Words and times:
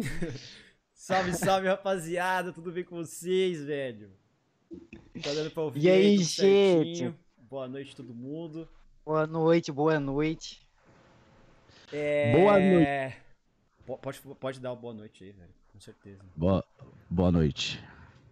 salve, 0.94 1.32
salve, 1.34 1.68
rapaziada. 1.68 2.52
Tudo 2.52 2.72
bem 2.72 2.84
com 2.84 2.96
vocês, 2.96 3.64
velho? 3.64 4.10
Tá 5.22 5.32
dando 5.34 5.50
pra 5.50 5.62
ouvir 5.62 5.82
E 5.84 5.90
aí, 5.90 6.14
tudo 6.16 6.24
gente? 6.24 6.34
certinho? 6.34 7.18
Boa 7.38 7.68
noite, 7.68 7.96
todo 7.96 8.14
mundo. 8.14 8.68
Boa 9.04 9.26
noite, 9.26 9.72
boa 9.72 9.98
noite. 9.98 10.66
É... 11.92 12.32
Boa 12.32 12.58
noite. 12.58 13.16
Po- 13.86 13.98
Pode, 13.98 14.20
pode 14.38 14.60
dar 14.60 14.70
uma 14.70 14.76
boa 14.76 14.94
noite 14.94 15.24
aí, 15.24 15.32
velho. 15.32 15.50
Com 15.72 15.80
certeza. 15.80 16.22
Boa, 16.36 16.64
boa 17.08 17.32
noite. 17.32 17.82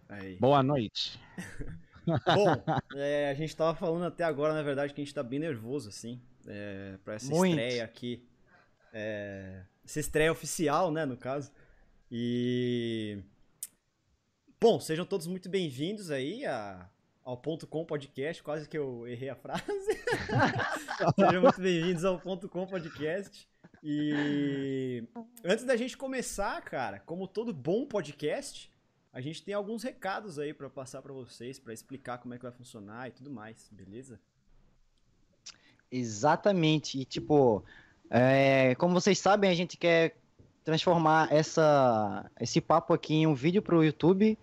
Aí. 0.07 0.37
Boa 0.37 0.63
noite. 0.63 1.19
Bom, 2.07 2.55
é, 2.95 3.29
a 3.29 3.33
gente 3.33 3.55
tava 3.55 3.75
falando 3.75 4.05
até 4.05 4.23
agora, 4.23 4.53
na 4.53 4.63
verdade, 4.63 4.93
que 4.93 5.01
a 5.01 5.03
gente 5.03 5.13
tá 5.13 5.21
bem 5.21 5.37
nervoso, 5.39 5.89
assim, 5.89 6.19
é, 6.47 6.97
pra 7.03 7.15
essa 7.15 7.29
Muito. 7.29 7.51
estreia 7.59 7.83
aqui. 7.83 8.25
É, 8.93 9.61
essa 9.85 9.99
estreia 9.99 10.31
oficial, 10.31 10.91
né, 10.91 11.05
no 11.05 11.17
caso. 11.17 11.51
E. 12.11 13.19
Bom, 14.59 14.79
sejam 14.79 15.05
todos 15.05 15.27
muito 15.27 15.47
bem-vindos 15.49 16.11
aí 16.11 16.45
a- 16.45 16.89
ao 17.23 17.37
Ponto 17.37 17.67
Com 17.67 17.85
Podcast. 17.85 18.41
Quase 18.43 18.67
que 18.67 18.77
eu 18.77 19.07
errei 19.07 19.29
a 19.29 19.35
frase. 19.35 19.63
sejam 21.15 21.41
muito 21.41 21.61
bem-vindos 21.61 22.03
ao 22.03 22.19
Ponto 22.19 22.49
Com 22.49 22.65
Podcast. 22.65 23.47
E 23.83 25.03
antes 25.43 25.63
da 25.63 25.77
gente 25.77 25.95
começar, 25.95 26.61
cara, 26.63 26.99
como 26.99 27.27
todo 27.27 27.53
bom 27.53 27.85
podcast, 27.85 28.69
a 29.13 29.21
gente 29.21 29.41
tem 29.43 29.53
alguns 29.53 29.83
recados 29.83 30.37
aí 30.37 30.53
pra 30.53 30.69
passar 30.69 31.01
pra 31.01 31.13
vocês, 31.13 31.57
pra 31.59 31.73
explicar 31.73 32.17
como 32.17 32.33
é 32.33 32.37
que 32.37 32.43
vai 32.43 32.51
funcionar 32.51 33.07
e 33.07 33.11
tudo 33.11 33.29
mais, 33.31 33.69
beleza? 33.71 34.19
Exatamente. 35.89 36.99
E, 36.99 37.05
tipo, 37.05 37.63
é, 38.09 38.75
como 38.75 38.93
vocês 38.93 39.17
sabem, 39.17 39.49
a 39.49 39.55
gente 39.55 39.77
quer 39.77 40.17
transformar 40.69 41.33
essa, 41.33 42.29
esse 42.39 42.61
papo 42.61 42.93
aqui 42.93 43.15
em 43.15 43.27
um 43.27 43.33
vídeo 43.33 43.61
pro 43.61 43.83
YouTube. 43.83 44.37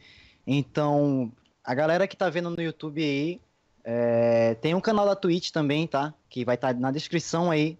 Então, 0.45 1.33
a 1.65 1.73
galera 1.73 2.09
que 2.09 2.17
tá 2.17 2.29
vendo 2.29 2.51
no 2.51 2.61
YouTube 2.61 3.01
aí, 3.01 3.41
é, 3.85 4.55
tem 4.57 4.75
um 4.75 4.81
canal 4.81 5.07
da 5.07 5.15
Twitch 5.15 5.51
também, 5.51 5.87
tá? 5.87 6.13
Que 6.29 6.45
vai 6.45 6.57
estar 6.57 6.75
na 6.75 6.91
descrição 6.91 7.51
aí 7.51 7.79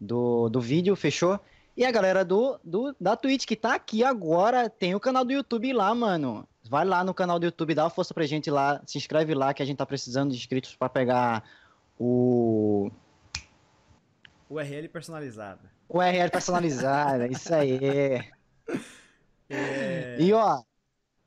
do, 0.00 0.48
do 0.48 0.60
vídeo, 0.60 0.96
fechou? 0.96 1.38
E 1.76 1.84
a 1.84 1.92
galera 1.92 2.24
do, 2.24 2.58
do, 2.64 2.94
da 3.00 3.16
Twitch 3.16 3.46
que 3.46 3.54
tá 3.54 3.74
aqui 3.74 4.02
agora, 4.02 4.68
tem 4.68 4.94
o 4.96 5.00
canal 5.00 5.24
do 5.24 5.32
YouTube 5.32 5.72
lá, 5.72 5.94
mano. 5.94 6.48
Vai 6.68 6.84
lá 6.84 7.04
no 7.04 7.14
canal 7.14 7.38
do 7.38 7.46
YouTube, 7.46 7.74
dá 7.74 7.84
uma 7.84 7.90
força 7.90 8.12
pra 8.12 8.26
gente 8.26 8.50
lá, 8.50 8.82
se 8.84 8.98
inscreve 8.98 9.34
lá 9.34 9.54
que 9.54 9.62
a 9.62 9.66
gente 9.66 9.76
tá 9.76 9.86
precisando 9.86 10.32
de 10.32 10.36
inscritos 10.36 10.74
pra 10.74 10.88
pegar 10.88 11.44
o 11.98 12.90
URL 14.50 14.88
personalizada. 14.88 15.73
URL 15.88 16.30
personalizada, 16.30 17.26
isso 17.28 17.54
aí. 17.54 17.78
É, 19.48 20.16
E 20.18 20.32
ó, 20.32 20.62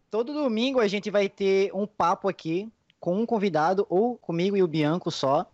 todo 0.09 0.33
domingo 0.33 0.79
a 0.79 0.87
gente 0.87 1.09
vai 1.11 1.29
ter 1.29 1.71
um 1.73 1.85
papo 1.85 2.27
aqui 2.27 2.71
com 2.99 3.19
um 3.21 3.25
convidado, 3.25 3.85
ou 3.89 4.17
comigo 4.17 4.57
e 4.57 4.63
o 4.63 4.67
Bianco 4.67 5.11
só. 5.11 5.49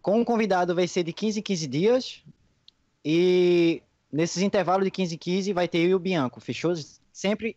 Com 0.00 0.20
um 0.20 0.24
convidado 0.24 0.74
vai 0.74 0.86
ser 0.86 1.02
de 1.02 1.12
15 1.12 1.40
em 1.40 1.42
15 1.42 1.66
dias. 1.66 2.24
E 3.04 3.82
nesses 4.12 4.42
intervalos 4.42 4.84
de 4.84 4.90
15 4.90 5.14
em 5.14 5.18
15 5.18 5.52
vai 5.52 5.68
ter 5.68 5.78
eu 5.78 5.90
e 5.90 5.94
o 5.94 5.98
Bianco, 5.98 6.40
fechou? 6.40 6.72
Sempre, 7.12 7.56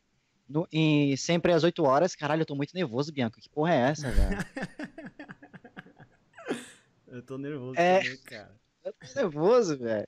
no, 0.50 0.68
em, 0.72 1.16
sempre 1.16 1.54
às 1.54 1.64
8 1.64 1.84
horas. 1.84 2.16
Caralho, 2.16 2.42
eu 2.42 2.46
tô 2.46 2.56
muito 2.56 2.74
nervoso, 2.74 3.14
Bianco. 3.14 3.40
Que 3.40 3.50
porra 3.50 3.74
é 3.74 3.78
essa, 3.92 4.10
velho? 4.10 4.38
eu 7.08 7.22
tô 7.22 7.38
nervoso 7.38 7.80
É. 7.80 8.00
também, 8.00 8.18
cara. 8.24 8.56
Eu 8.84 8.94
tô 8.94 9.20
nervoso, 9.20 9.78
velho. 9.78 10.08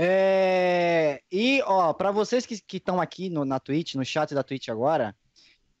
É, 0.00 1.20
E, 1.28 1.60
ó, 1.62 1.92
pra 1.92 2.12
vocês 2.12 2.46
que 2.46 2.76
estão 2.76 3.00
aqui 3.00 3.28
no, 3.28 3.44
na 3.44 3.58
Twitch, 3.58 3.96
no 3.96 4.04
chat 4.04 4.32
da 4.32 4.44
Twitch 4.44 4.68
agora, 4.68 5.12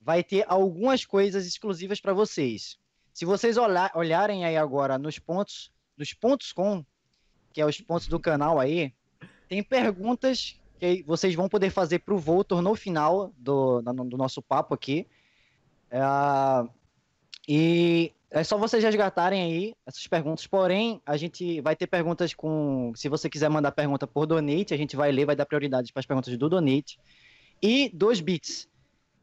vai 0.00 0.24
ter 0.24 0.44
algumas 0.48 1.04
coisas 1.04 1.46
exclusivas 1.46 2.00
pra 2.00 2.12
vocês. 2.12 2.76
Se 3.14 3.24
vocês 3.24 3.56
olhar- 3.56 3.92
olharem 3.94 4.44
aí 4.44 4.56
agora 4.56 4.98
nos 4.98 5.20
pontos, 5.20 5.70
nos 5.96 6.12
pontos 6.12 6.52
com, 6.52 6.84
que 7.52 7.60
é 7.60 7.64
os 7.64 7.80
pontos 7.80 8.08
do 8.08 8.18
canal 8.18 8.58
aí, 8.58 8.92
tem 9.48 9.62
perguntas 9.62 10.58
que 10.80 11.04
vocês 11.04 11.36
vão 11.36 11.48
poder 11.48 11.70
fazer 11.70 12.00
pro 12.00 12.18
Voltor 12.18 12.60
no 12.60 12.74
final 12.74 13.32
do, 13.38 13.80
do, 13.80 13.92
do 14.04 14.16
nosso 14.16 14.42
papo 14.42 14.74
aqui. 14.74 15.06
É, 15.92 16.00
e 17.48 18.12
é 18.30 18.44
só 18.44 18.58
vocês 18.58 18.84
resgatarem 18.84 19.42
aí 19.42 19.74
essas 19.86 20.06
perguntas. 20.06 20.46
Porém, 20.46 21.00
a 21.06 21.16
gente 21.16 21.60
vai 21.62 21.74
ter 21.74 21.86
perguntas 21.86 22.34
com. 22.34 22.92
Se 22.94 23.08
você 23.08 23.28
quiser 23.28 23.48
mandar 23.48 23.72
pergunta 23.72 24.06
por 24.06 24.26
donate, 24.26 24.74
a 24.74 24.76
gente 24.76 24.96
vai 24.96 25.10
ler, 25.10 25.24
vai 25.24 25.34
dar 25.36 25.46
prioridade 25.46 25.92
para 25.92 26.00
as 26.00 26.06
perguntas 26.06 26.36
do 26.36 26.48
donate. 26.48 26.98
E 27.62 27.90
dois 27.94 28.20
bits. 28.20 28.68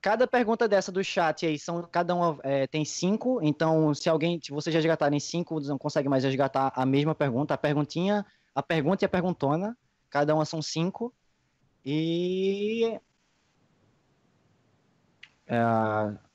Cada 0.01 0.27
pergunta 0.27 0.67
dessa 0.67 0.91
do 0.91 1.03
chat 1.03 1.45
aí 1.45 1.59
são. 1.59 1.83
Cada 1.83 2.15
uma 2.15 2.39
é, 2.43 2.65
tem 2.65 2.83
cinco. 2.83 3.39
Então, 3.43 3.93
se 3.93 4.09
alguém. 4.09 4.39
Se 4.41 4.51
vocês 4.51 4.73
resgatarem 4.73 5.19
cinco, 5.19 5.59
não 5.61 5.77
consegue 5.77 6.09
mais 6.09 6.23
resgatar 6.23 6.73
a 6.75 6.85
mesma 6.85 7.13
pergunta. 7.13 7.53
A 7.53 7.57
perguntinha, 7.57 8.25
a 8.55 8.63
pergunta 8.63 9.03
e 9.03 9.05
a 9.05 9.09
perguntona. 9.09 9.77
Cada 10.09 10.33
uma 10.33 10.45
são 10.45 10.63
cinco. 10.63 11.13
E. 11.85 12.99
é, 15.45 15.57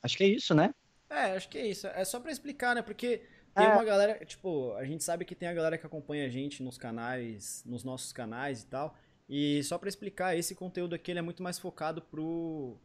acho 0.03 0.17
que 0.17 0.23
é 0.23 0.29
isso, 0.29 0.55
né? 0.55 0.73
É, 1.11 1.33
acho 1.33 1.49
que 1.49 1.59
é 1.59 1.67
isso. 1.67 1.87
É 1.89 2.05
só 2.05 2.21
pra 2.21 2.31
explicar, 2.31 2.75
né? 2.75 2.83
Porque 2.83 3.23
tem 3.55 3.67
É. 3.67 3.69
uma 3.75 3.85
galera, 3.85 4.25
tipo, 4.25 4.73
a 4.75 4.85
gente 4.85 5.03
sabe 5.03 5.25
que 5.25 5.35
tem 5.35 5.49
a 5.49 5.53
galera 5.53 5.77
que 5.77 5.85
acompanha 5.85 6.25
a 6.25 6.29
gente 6.31 6.63
nos 6.63 6.79
canais, 6.79 7.63
nos 7.67 7.83
nossos 7.85 8.13
canais 8.13 8.63
e 8.63 8.67
tal. 8.67 8.97
E 9.29 9.63
só 9.65 9.77
pra 9.77 9.89
explicar, 9.89 10.37
esse 10.37 10.55
conteúdo 10.55 10.95
aqui 10.95 11.13
é 11.13 11.21
muito 11.23 11.43
mais 11.43 11.59
focado 11.59 12.01
pro. 12.03 12.79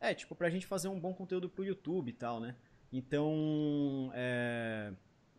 É, 0.00 0.14
tipo, 0.14 0.34
pra 0.34 0.48
gente 0.50 0.66
fazer 0.66 0.88
um 0.88 0.98
bom 0.98 1.12
conteúdo 1.14 1.48
pro 1.48 1.64
YouTube 1.64 2.08
e 2.08 2.12
tal, 2.12 2.40
né? 2.40 2.54
Então, 2.92 4.10
é. 4.14 4.92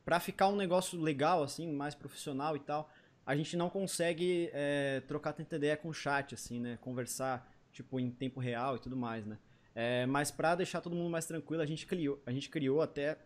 Pra 0.05 0.19
ficar 0.19 0.49
um 0.49 0.55
negócio 0.57 0.99
legal, 0.99 1.43
assim, 1.43 1.71
mais 1.71 1.95
profissional 1.95 2.57
e 2.57 2.59
tal, 2.59 2.89
a 3.25 3.35
gente 3.37 3.55
não 3.55 3.69
consegue 3.69 4.49
é, 4.51 5.01
trocar 5.07 5.31
tanta 5.31 5.55
ideia 5.55 5.77
com 5.77 5.87
o 5.87 5.93
chat, 5.93 6.35
assim, 6.35 6.59
né? 6.59 6.77
Conversar, 6.81 7.49
tipo, 7.71 7.97
em 8.01 8.11
tempo 8.11 8.41
real 8.41 8.75
e 8.75 8.79
tudo 8.79 8.97
mais, 8.97 9.25
né? 9.25 9.37
É, 9.75 10.05
mas 10.05 10.29
pra 10.29 10.55
deixar 10.55 10.81
todo 10.81 10.95
mundo 10.95 11.09
mais 11.09 11.25
tranquilo, 11.25 11.61
a 11.61 11.65
gente 11.65 11.85
criou, 11.85 12.21
a 12.25 12.31
gente 12.31 12.49
criou 12.49 12.81
até 12.81 13.17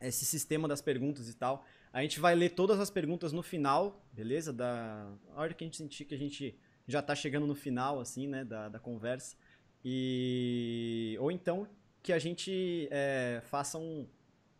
esse 0.00 0.24
sistema 0.24 0.66
das 0.66 0.80
perguntas 0.80 1.28
e 1.28 1.34
tal. 1.34 1.64
A 1.92 2.02
gente 2.02 2.20
vai 2.20 2.34
ler 2.34 2.50
todas 2.50 2.78
as 2.80 2.90
perguntas 2.90 3.32
no 3.32 3.42
final, 3.42 4.04
beleza? 4.12 4.52
Da 4.52 5.10
hora 5.34 5.52
que 5.54 5.64
a 5.64 5.66
gente 5.66 5.76
sentir 5.76 6.04
que 6.04 6.14
a 6.14 6.18
gente 6.18 6.56
já 6.86 7.02
tá 7.02 7.14
chegando 7.14 7.46
no 7.46 7.54
final, 7.54 8.00
assim, 8.00 8.26
né, 8.26 8.44
da, 8.44 8.68
da 8.68 8.78
conversa. 8.78 9.36
E 9.84 11.16
ou 11.20 11.30
então 11.30 11.68
que 12.02 12.12
a 12.12 12.18
gente 12.18 12.88
é, 12.90 13.42
faça 13.44 13.78
um, 13.78 14.06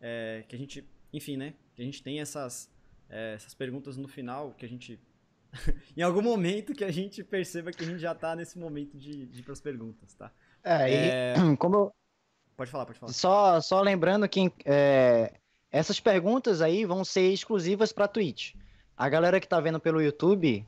é, 0.01 0.45
que 0.49 0.55
a 0.55 0.59
gente, 0.59 0.87
enfim, 1.13 1.37
né, 1.37 1.55
que 1.75 1.83
a 1.83 1.85
gente 1.85 2.03
tenha 2.03 2.23
essas 2.23 2.71
é, 3.09 3.35
essas 3.35 3.55
perguntas 3.55 3.97
no 3.97 4.07
final, 4.07 4.53
que 4.53 4.67
a 4.67 4.69
gente 4.69 5.01
em 5.97 6.03
algum 6.03 6.21
momento 6.21 6.75
que 6.75 6.85
a 6.85 6.91
gente 6.91 7.25
perceba 7.25 7.73
que 7.73 7.83
a 7.83 7.87
gente 7.87 7.99
já 7.99 8.15
tá 8.15 8.37
nesse 8.37 8.59
momento 8.59 8.99
de, 8.99 9.27
de 9.27 9.41
ir 9.41 9.43
pras 9.43 9.61
perguntas, 9.61 10.15
tá? 10.15 10.33
É, 10.69 11.53
e 11.53 11.57
como 11.59 11.77
eu, 11.77 11.93
Pode 12.59 12.73
falar, 12.73 12.87
pode 12.87 12.99
falar. 12.99 13.13
Só, 13.13 13.61
só 13.61 13.81
lembrando 13.81 14.29
que 14.29 14.53
é, 14.65 15.33
essas 15.71 16.01
perguntas 16.01 16.61
aí 16.61 16.85
vão 16.85 17.05
ser 17.05 17.33
exclusivas 17.33 17.93
para 17.93 18.09
Twitch. 18.09 18.55
A 18.97 19.09
galera 19.09 19.39
que 19.39 19.47
tá 19.47 19.61
vendo 19.61 19.79
pelo 19.79 20.03
YouTube 20.03 20.67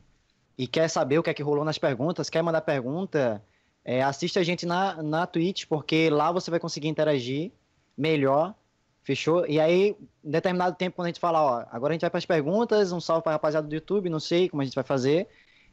e 0.56 0.66
quer 0.68 0.86
saber 0.86 1.18
o 1.18 1.22
que 1.22 1.30
é 1.30 1.34
que 1.34 1.42
rolou 1.42 1.64
nas 1.64 1.78
perguntas, 1.78 2.30
quer 2.30 2.42
mandar 2.42 2.60
pergunta, 2.60 3.44
é, 3.84 4.04
assiste 4.04 4.38
a 4.38 4.44
gente 4.44 4.64
na, 4.64 5.02
na 5.02 5.26
Twitch, 5.26 5.64
porque 5.66 6.08
lá 6.10 6.30
você 6.30 6.48
vai 6.48 6.60
conseguir 6.60 6.86
interagir 6.86 7.50
melhor, 7.98 8.54
fechou? 9.02 9.44
E 9.48 9.58
aí, 9.58 9.96
em 10.22 10.30
determinado 10.30 10.76
tempo, 10.76 10.94
quando 10.94 11.06
a 11.06 11.08
gente 11.08 11.18
fala, 11.18 11.42
ó, 11.42 11.64
agora 11.72 11.90
a 11.90 11.94
gente 11.94 12.02
vai 12.02 12.10
para 12.10 12.18
as 12.18 12.26
perguntas, 12.26 12.92
um 12.92 13.00
salve 13.00 13.24
para 13.24 13.32
rapaziada 13.32 13.66
do 13.66 13.74
YouTube, 13.74 14.08
não 14.08 14.20
sei 14.20 14.48
como 14.48 14.62
a 14.62 14.64
gente 14.64 14.76
vai 14.76 14.84
fazer, 14.84 15.26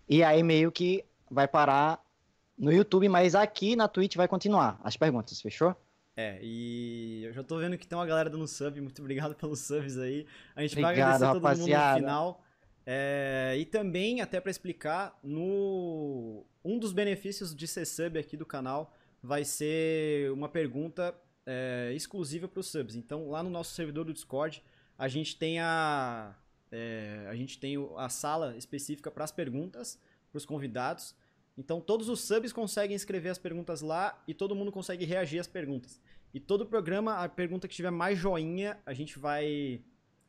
e 0.10 0.24
aí 0.24 0.42
meio 0.42 0.72
que 0.72 1.06
vai 1.30 1.48
parar 1.48 2.04
no 2.58 2.72
YouTube, 2.72 3.08
mas 3.08 3.36
aqui 3.36 3.76
na 3.76 3.88
Twitch 3.88 4.16
vai 4.16 4.28
continuar 4.28 4.80
as 4.84 4.98
perguntas, 4.98 5.40
fechou? 5.40 5.76
É, 6.16 6.40
e 6.42 7.24
eu 7.26 7.32
já 7.32 7.44
tô 7.44 7.60
vendo 7.60 7.78
que 7.78 7.86
tem 7.86 7.96
uma 7.96 8.06
galera 8.06 8.28
dando 8.28 8.48
sub, 8.48 8.82
muito 8.82 9.00
obrigado 9.02 9.36
pelos 9.38 9.60
subs 9.60 9.98
aí. 9.98 10.26
A 10.56 10.64
gente 10.64 10.76
vai 10.76 10.86
Obrigado, 10.86 11.24
agradecer 11.24 11.34
todo 11.34 11.44
mundo 11.44 11.72
rapaziada. 11.72 11.94
no 11.94 12.00
final. 12.00 12.44
É, 12.86 13.56
e 13.60 13.66
também, 13.66 14.22
até 14.22 14.40
pra 14.42 14.50
explicar, 14.50 15.20
no 15.24 16.44
um 16.64 16.80
dos 16.80 16.92
benefícios 16.92 17.56
de 17.56 17.68
ser 17.68 17.86
sub 17.86 18.18
aqui 18.18 18.36
do 18.36 18.46
canal 18.46 18.94
vai 19.22 19.46
ser 19.46 20.32
uma 20.32 20.50
pergunta 20.50 21.14
é, 21.46 21.92
exclusiva 21.94 22.48
para 22.48 22.60
os 22.60 22.68
subs. 22.68 22.96
Então, 22.96 23.30
lá 23.30 23.44
no 23.44 23.50
nosso 23.50 23.74
servidor 23.74 24.06
do 24.06 24.14
Discord, 24.14 24.64
a 24.98 25.08
gente 25.08 25.38
tem 25.38 25.60
a, 25.60 26.36
é, 26.72 27.28
a, 27.30 27.36
gente 27.36 27.60
tem 27.60 27.76
a 27.96 28.10
sala 28.10 28.56
específica 28.58 29.12
para 29.12 29.24
as 29.24 29.32
perguntas, 29.32 30.00
para 30.32 30.38
os 30.38 30.46
convidados. 30.46 31.16
Então, 31.58 31.82
todos 31.82 32.08
os 32.08 32.22
subs 32.22 32.54
conseguem 32.54 32.96
escrever 32.96 33.30
as 33.30 33.38
perguntas 33.38 33.82
lá 33.82 34.22
e 34.28 34.34
todo 34.34 34.56
mundo 34.56 34.72
consegue 34.72 35.06
reagir 35.06 35.40
às 35.40 35.48
perguntas. 35.48 36.00
E 36.34 36.40
todo 36.40 36.66
programa, 36.66 37.16
a 37.16 37.28
pergunta 37.28 37.68
que 37.68 37.76
tiver 37.76 37.90
mais 37.90 38.20
joinha, 38.20 38.78
a 38.86 38.94
gente 38.94 39.18
vai. 39.18 39.82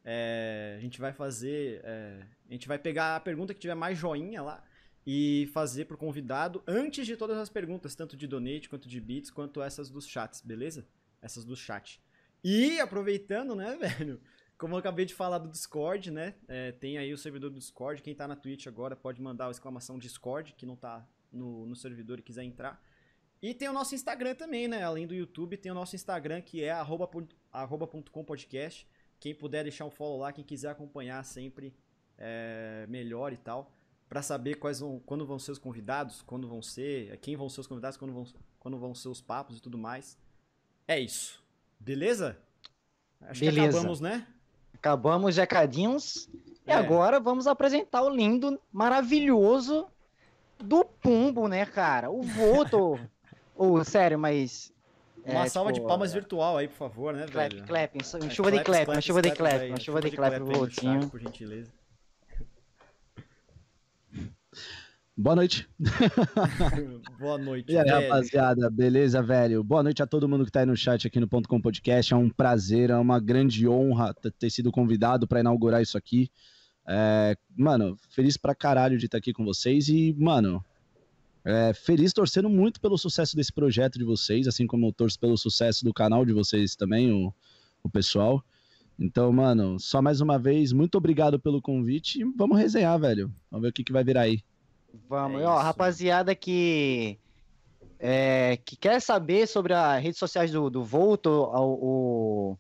é, 0.05 0.77
a 0.79 0.81
gente 0.81 0.99
vai 1.01 1.13
fazer. 1.13 1.83
é, 1.85 2.23
a 2.49 2.53
gente 2.53 2.67
vai 2.67 2.79
pegar 2.79 3.17
a 3.17 3.21
pergunta 3.21 3.53
que 3.53 3.61
tiver 3.61 3.75
mais 3.75 3.99
joinha 3.99 4.43
lá 4.43 4.65
e 5.07 5.49
fazer 5.53 5.85
pro 5.85 5.99
convidado 5.99 6.63
antes 6.67 7.07
de 7.07 7.17
todas 7.17 7.37
as 7.37 7.49
perguntas, 7.49 7.95
tanto 7.95 8.17
de 8.17 8.27
donate 8.27 8.69
quanto 8.69 8.89
de 8.89 9.01
bits, 9.01 9.31
quanto 9.31 9.63
essas 9.63 9.91
dos 9.91 10.07
chats, 10.07 10.41
beleza? 10.41 10.87
Essas 11.21 11.45
do 11.45 11.57
chat. 11.57 12.01
E 12.43 12.81
aproveitando, 12.81 13.55
né, 13.55 13.77
velho? 13.81 14.21
Como 14.57 14.75
eu 14.75 14.79
acabei 14.79 15.05
de 15.05 15.15
falar 15.15 15.39
do 15.39 15.49
Discord, 15.49 16.11
né? 16.11 16.35
É, 16.49 16.73
tem 16.73 16.99
aí 16.99 17.13
o 17.13 17.19
servidor 17.19 17.51
do 17.51 17.59
Discord. 17.59 18.03
Quem 18.03 18.15
tá 18.15 18.27
na 18.27 18.35
Twitch 18.35 18.67
agora 18.67 18.97
pode 18.97 19.21
mandar 19.23 19.47
a 19.47 19.51
exclamação 19.51 19.99
Discord, 19.99 20.55
que 20.55 20.67
não 20.67 20.75
tá 20.75 21.07
no, 21.33 21.67
no 21.67 21.77
servidor 21.77 22.19
e 22.19 22.23
quiser 22.23 22.45
entrar. 22.45 22.83
E 23.41 23.55
tem 23.55 23.69
o 23.69 23.73
nosso 23.73 23.95
Instagram 23.95 24.35
também, 24.35 24.67
né? 24.67 24.83
Além 24.83 25.07
do 25.07 25.15
YouTube, 25.15 25.57
tem 25.57 25.71
o 25.71 25.75
nosso 25.75 25.95
Instagram 25.95 26.41
que 26.41 26.65
é 26.65 26.71
arroba.com.podcast. 26.71 28.89
Quem 29.21 29.35
puder 29.35 29.63
deixar 29.63 29.85
um 29.85 29.91
follow 29.91 30.19
lá, 30.19 30.33
quem 30.33 30.45
quiser 30.45 30.71
acompanhar 30.71 31.25
sempre 31.25 31.75
é, 32.17 32.87
melhor 32.89 33.33
e 33.33 33.37
tal. 33.37 33.73
para 34.09 34.23
saber 34.23 34.57
quais 34.57 34.81
vão, 34.81 34.99
quando 35.01 35.27
vão 35.27 35.39
ser 35.39 35.53
os 35.53 35.59
convidados, 35.59 36.23
quando 36.23 36.49
vão 36.49 36.63
ser, 36.63 37.17
quem 37.19 37.37
vão 37.37 37.49
ser 37.49 37.61
os 37.61 37.67
convidados, 37.67 37.97
quando 37.97 38.13
vão, 38.13 38.27
quando 38.59 38.79
vão 38.79 38.95
ser 38.95 39.09
os 39.09 39.21
papos 39.21 39.59
e 39.59 39.61
tudo 39.61 39.79
mais. 39.79 40.19
É 40.87 40.99
isso. 40.99 41.43
Beleza? 41.79 42.39
Acho 43.21 43.41
Beleza. 43.41 43.69
que 43.69 43.77
acabamos, 43.77 44.01
né? 44.01 44.27
Acabamos 44.75 45.31
os 45.31 45.37
recadinhos. 45.37 46.29
É. 46.67 46.71
E 46.71 46.73
agora 46.73 47.21
vamos 47.21 47.47
apresentar 47.47 48.03
o 48.03 48.09
lindo, 48.09 48.61
maravilhoso 48.73 49.87
do 50.63 50.85
Pumbo, 50.85 51.49
né, 51.49 51.65
cara? 51.67 52.11
O 52.11 52.23
Voto. 52.23 52.99
oh, 53.55 53.83
sério, 53.85 54.19
mas. 54.19 54.73
Uma 55.25 55.45
é, 55.45 55.49
salva 55.49 55.73
tipo, 55.73 55.85
de 55.85 55.89
palmas 55.89 56.13
virtual 56.13 56.57
aí, 56.57 56.69
por 56.69 56.77
favor, 56.77 57.13
né, 57.13 57.27
clap, 57.27 57.53
velho? 57.53 57.67
Clap, 57.67 57.95
uma 57.95 58.27
é, 58.27 58.31
chuva 58.31 58.51
de 58.51 58.65
clap, 58.65 58.89
uma 58.89 59.01
chuva 59.01 59.21
de 59.21 59.31
clap, 59.33 59.69
uma 59.69 59.81
chuva 59.81 60.01
de 60.01 60.11
clap 60.11 60.35
pro 60.37 60.47
Votinho. 60.47 61.09
Por 61.11 61.21
gentileza. 61.21 61.71
Boa 65.21 65.35
noite. 65.35 65.69
Boa 67.19 67.37
noite. 67.37 67.73
E 67.73 67.77
aí, 67.77 67.85
velho. 67.85 68.09
rapaziada, 68.09 68.71
beleza, 68.71 69.21
velho? 69.21 69.65
Boa 69.65 69.83
noite 69.83 70.01
a 70.01 70.07
todo 70.07 70.29
mundo 70.29 70.45
que 70.45 70.53
tá 70.53 70.61
aí 70.61 70.67
no 70.67 70.77
chat 70.77 71.09
aqui 71.09 71.19
no 71.19 71.27
Ponto 71.27 71.49
Com 71.49 71.61
Podcast. 71.61 72.15
É 72.15 72.17
um 72.17 72.31
prazer, 72.31 72.91
é 72.91 72.97
uma 72.97 73.19
grande 73.19 73.67
honra 73.67 74.15
ter 74.39 74.49
sido 74.49 74.71
convidado 74.71 75.27
para 75.27 75.41
inaugurar 75.41 75.83
isso 75.83 75.99
aqui. 75.99 76.31
É, 76.91 77.37
mano, 77.55 77.99
feliz 78.09 78.39
pra 78.39 78.55
caralho 78.55 78.97
de 78.97 79.05
estar 79.05 79.17
tá 79.17 79.19
aqui 79.19 79.33
com 79.33 79.45
vocês 79.45 79.89
e, 79.89 80.15
mano, 80.19 80.65
é, 81.45 81.75
feliz 81.75 82.15
torcendo 82.15 82.49
muito 82.49 82.81
pelo 82.81 82.97
sucesso 82.97 83.37
desse 83.37 83.53
projeto 83.53 83.99
de 83.99 84.05
vocês, 84.05 84.49
assim 84.49 84.67
como 84.67 84.87
eu 84.87 84.93
torço 84.93 85.21
pelo 85.21 85.37
sucesso 85.37 85.85
do 85.85 85.93
canal 85.93 86.25
de 86.25 86.33
vocês 86.33 86.75
também, 86.75 87.13
o, 87.13 87.33
o 87.83 87.91
pessoal. 87.91 88.43
Então, 88.99 89.31
mano, 89.31 89.79
só 89.79 90.01
mais 90.01 90.21
uma 90.23 90.39
vez, 90.39 90.73
muito 90.73 90.97
obrigado 90.97 91.39
pelo 91.39 91.61
convite 91.61 92.21
e 92.21 92.25
vamos 92.25 92.59
resenhar, 92.59 92.99
velho. 92.99 93.31
Vamos 93.51 93.63
ver 93.63 93.69
o 93.69 93.73
que, 93.73 93.85
que 93.85 93.93
vai 93.93 94.03
virar 94.03 94.23
aí. 94.23 94.43
Vamos, 95.09 95.43
é 95.43 95.45
ó, 95.45 95.59
rapaziada 95.59 96.35
que 96.35 97.19
é, 97.99 98.59
que 98.65 98.77
quer 98.77 99.01
saber 99.01 99.47
sobre 99.47 99.75
as 99.75 100.03
redes 100.03 100.19
sociais 100.19 100.51
do, 100.51 100.71
do 100.71 100.83
Volto, 100.83 101.29
o, 101.29 102.57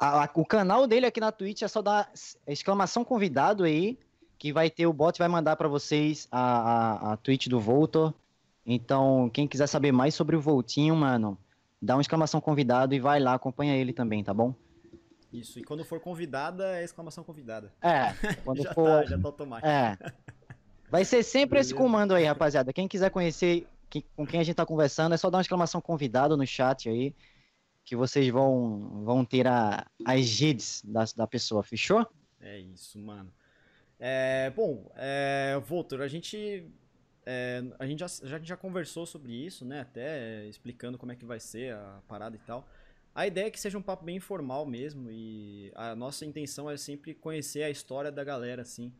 a, 0.00 0.24
a, 0.24 0.30
o 0.34 0.46
canal 0.46 0.86
dele 0.86 1.04
aqui 1.04 1.20
na 1.20 1.30
Twitch 1.30 1.60
é 1.60 1.68
só 1.68 1.82
dar 1.82 2.10
exclamação 2.46 3.04
convidado 3.04 3.64
aí, 3.64 3.98
que 4.38 4.50
vai 4.50 4.70
ter 4.70 4.86
o 4.86 4.92
bot 4.94 5.18
vai 5.18 5.28
mandar 5.28 5.56
para 5.56 5.68
vocês 5.68 6.26
a, 6.32 6.40
a, 6.40 7.12
a 7.12 7.16
Twitch 7.18 7.48
do 7.48 7.60
Volto. 7.60 8.14
Então, 8.64 9.30
quem 9.30 9.46
quiser 9.46 9.66
saber 9.66 9.92
mais 9.92 10.14
sobre 10.14 10.34
o 10.34 10.40
Voltinho, 10.40 10.96
mano, 10.96 11.36
dá 11.80 11.94
uma 11.96 12.00
exclamação 12.00 12.40
convidado 12.40 12.94
e 12.94 12.98
vai 12.98 13.20
lá, 13.20 13.34
acompanha 13.34 13.76
ele 13.76 13.92
também, 13.92 14.24
tá 14.24 14.32
bom? 14.32 14.54
Isso, 15.30 15.58
e 15.58 15.62
quando 15.62 15.84
for 15.84 16.00
convidada, 16.00 16.80
é 16.80 16.84
exclamação 16.84 17.22
convidada. 17.22 17.70
É, 17.82 18.12
quando 18.42 18.62
já 18.62 18.72
for. 18.72 19.02
Tá, 19.02 19.04
já 19.04 19.18
tá 19.18 19.28
automático. 19.28 19.68
É. 19.68 19.98
Vai 20.90 21.04
ser 21.04 21.22
sempre 21.22 21.56
Beleza. 21.56 21.68
esse 21.68 21.74
comando 21.74 22.14
aí, 22.14 22.24
rapaziada. 22.24 22.72
Quem 22.72 22.88
quiser 22.88 23.10
conhecer 23.10 23.66
que, 23.88 24.02
com 24.16 24.26
quem 24.26 24.40
a 24.40 24.44
gente 24.44 24.56
tá 24.56 24.64
conversando, 24.64 25.14
é 25.14 25.16
só 25.16 25.28
dar 25.28 25.38
uma 25.38 25.42
exclamação 25.42 25.80
convidado 25.80 26.36
no 26.36 26.46
chat 26.46 26.88
aí, 26.88 27.14
que 27.90 27.96
vocês 27.96 28.28
vão, 28.28 29.02
vão 29.04 29.24
ter 29.24 29.48
a, 29.48 29.84
as 30.04 30.38
redes 30.38 30.80
da, 30.84 31.04
da 31.16 31.26
pessoa, 31.26 31.60
fechou? 31.64 32.06
É 32.40 32.56
isso, 32.56 32.96
mano. 33.00 33.32
É, 33.98 34.48
bom, 34.54 34.88
é, 34.94 35.60
Voltor, 35.66 36.00
a 36.00 36.06
gente, 36.06 36.64
é, 37.26 37.64
a 37.80 37.86
gente 37.88 37.98
já, 37.98 38.06
já, 38.06 38.38
já 38.38 38.56
conversou 38.56 39.04
sobre 39.06 39.32
isso, 39.32 39.64
né? 39.64 39.80
Até 39.80 40.46
explicando 40.46 40.96
como 40.96 41.10
é 41.10 41.16
que 41.16 41.24
vai 41.24 41.40
ser 41.40 41.74
a 41.74 42.00
parada 42.06 42.36
e 42.36 42.38
tal. 42.38 42.64
A 43.12 43.26
ideia 43.26 43.48
é 43.48 43.50
que 43.50 43.58
seja 43.58 43.76
um 43.76 43.82
papo 43.82 44.04
bem 44.04 44.18
informal 44.18 44.64
mesmo 44.64 45.10
e 45.10 45.72
a 45.74 45.96
nossa 45.96 46.24
intenção 46.24 46.70
é 46.70 46.76
sempre 46.76 47.12
conhecer 47.12 47.64
a 47.64 47.70
história 47.70 48.12
da 48.12 48.22
galera, 48.22 48.62
assim 48.62 48.92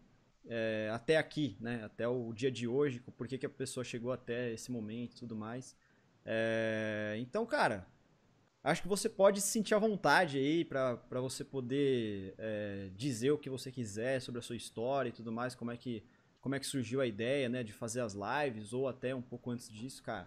é, 0.48 0.90
até 0.92 1.16
aqui, 1.16 1.56
né? 1.60 1.84
Até 1.84 2.08
o 2.08 2.32
dia 2.32 2.50
de 2.50 2.66
hoje, 2.66 2.98
por 3.16 3.28
que, 3.28 3.38
que 3.38 3.46
a 3.46 3.50
pessoa 3.50 3.84
chegou 3.84 4.10
até 4.12 4.50
esse 4.50 4.72
momento 4.72 5.12
e 5.12 5.18
tudo 5.20 5.36
mais. 5.36 5.76
É, 6.26 7.16
então, 7.20 7.46
cara, 7.46 7.86
acho 8.62 8.82
que 8.82 8.88
você 8.88 9.08
pode 9.08 9.40
se 9.40 9.48
sentir 9.48 9.74
à 9.74 9.78
vontade 9.78 10.38
aí 10.38 10.64
para 10.64 11.20
você 11.20 11.44
poder 11.44 12.34
é, 12.38 12.90
dizer 12.96 13.30
o 13.30 13.38
que 13.38 13.48
você 13.48 13.70
quiser 13.70 14.20
sobre 14.20 14.38
a 14.38 14.42
sua 14.42 14.56
história 14.56 15.08
e 15.08 15.12
tudo 15.12 15.32
mais, 15.32 15.54
como 15.54 15.70
é 15.70 15.76
que 15.76 16.02
como 16.40 16.54
é 16.54 16.58
que 16.58 16.66
surgiu 16.66 17.00
a 17.02 17.06
ideia, 17.06 17.48
né, 17.48 17.62
de 17.62 17.72
fazer 17.72 18.00
as 18.00 18.14
lives 18.14 18.72
ou 18.72 18.88
até 18.88 19.14
um 19.14 19.20
pouco 19.20 19.50
antes 19.50 19.68
disso, 19.68 20.02
cara. 20.02 20.26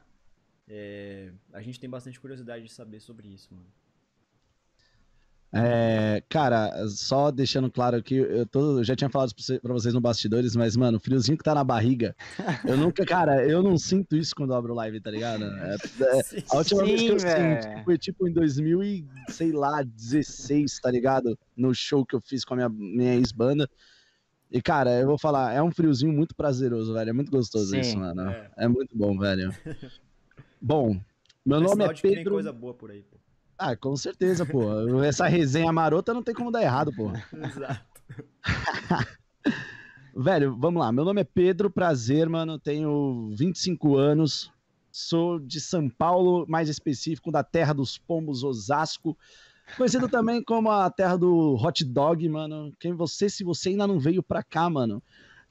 É, 0.67 1.31
a 1.51 1.61
gente 1.61 1.79
tem 1.79 1.89
bastante 1.89 2.19
curiosidade 2.19 2.63
de 2.63 2.71
saber 2.71 2.99
sobre 2.99 3.27
isso, 3.27 3.53
mano. 3.53 3.65
É, 5.55 6.23
cara, 6.27 6.87
só 6.89 7.29
deixando 7.29 7.69
claro 7.69 7.95
aqui, 7.95 8.15
eu, 8.15 8.43
tô, 8.43 8.79
eu 8.79 8.83
já 8.83 8.95
tinha 8.95 9.09
falado 9.09 9.31
pra 9.61 9.73
vocês 9.73 9.93
no 9.93 10.01
bastidores, 10.01 10.55
mas, 10.55 10.75
mano, 10.75 10.97
o 10.97 10.99
friozinho 10.99 11.37
que 11.37 11.43
tá 11.43 11.53
na 11.53 11.63
barriga, 11.63 12.15
eu 12.65 12.75
nunca, 12.75 13.05
cara, 13.05 13.47
eu 13.47 13.61
não 13.61 13.77
sinto 13.77 14.17
isso 14.17 14.35
quando 14.35 14.55
abro 14.55 14.73
live, 14.73 14.99
tá 14.99 15.11
ligado? 15.11 15.43
É, 15.43 15.75
é, 15.75 16.43
a 16.49 16.57
última 16.57 16.83
Sim, 16.83 16.85
vez 16.87 17.01
que 17.01 17.07
eu 17.07 17.19
véio. 17.19 17.61
senti 17.61 17.83
foi 17.83 17.97
tipo 17.99 18.27
em 18.27 18.33
2000 18.33 18.83
e, 18.83 19.05
sei 19.29 19.51
lá, 19.51 19.83
16, 19.83 20.79
tá 20.79 20.89
ligado? 20.89 21.37
No 21.55 21.71
show 21.75 22.03
que 22.03 22.15
eu 22.15 22.21
fiz 22.21 22.43
com 22.43 22.55
a 22.55 22.57
minha, 22.57 22.69
minha 22.69 23.13
ex-banda. 23.13 23.69
E, 24.49 24.59
cara, 24.59 24.99
eu 24.99 25.05
vou 25.05 25.19
falar, 25.19 25.53
é 25.53 25.61
um 25.61 25.71
friozinho 25.71 26.11
muito 26.11 26.35
prazeroso, 26.35 26.95
velho, 26.95 27.11
é 27.11 27.13
muito 27.13 27.31
gostoso 27.31 27.69
Sim, 27.69 27.79
isso, 27.79 27.97
mano. 27.99 28.27
É. 28.27 28.49
é 28.57 28.67
muito 28.67 28.97
bom, 28.97 29.15
velho. 29.19 29.53
bom, 30.59 30.99
meu 31.45 31.61
nome 31.61 31.85
é 31.85 31.93
Pedro... 31.93 32.33
coisa 32.33 32.51
boa 32.51 32.73
por 32.73 32.89
aí, 32.89 33.03
pô. 33.03 33.22
Ah, 33.57 33.75
com 33.75 33.95
certeza, 33.95 34.45
pô. 34.45 35.03
Essa 35.03 35.27
resenha 35.27 35.71
marota 35.71 36.13
não 36.13 36.23
tem 36.23 36.33
como 36.33 36.51
dar 36.51 36.61
errado, 36.61 36.91
pô. 36.95 37.11
Exato. 37.37 37.85
Velho, 40.15 40.55
vamos 40.55 40.79
lá. 40.79 40.91
Meu 40.91 41.03
nome 41.03 41.21
é 41.21 41.23
Pedro, 41.23 41.71
prazer, 41.71 42.29
mano. 42.29 42.59
Tenho 42.59 43.31
25 43.35 43.97
anos. 43.97 44.51
Sou 44.91 45.39
de 45.39 45.59
São 45.59 45.89
Paulo, 45.89 46.45
mais 46.47 46.69
específico, 46.69 47.31
da 47.31 47.43
terra 47.43 47.73
dos 47.73 47.97
pombos, 47.97 48.43
Osasco. 48.43 49.17
Conhecido 49.75 50.07
também 50.07 50.43
como 50.43 50.69
a 50.69 50.89
terra 50.89 51.17
do 51.17 51.55
hot 51.55 51.83
dog, 51.83 52.29
mano. 52.29 52.71
Quem 52.79 52.93
você, 52.93 53.27
se 53.27 53.43
você 53.43 53.69
ainda 53.69 53.87
não 53.87 53.97
veio 53.97 54.21
pra 54.21 54.43
cá, 54.43 54.69
mano, 54.69 55.01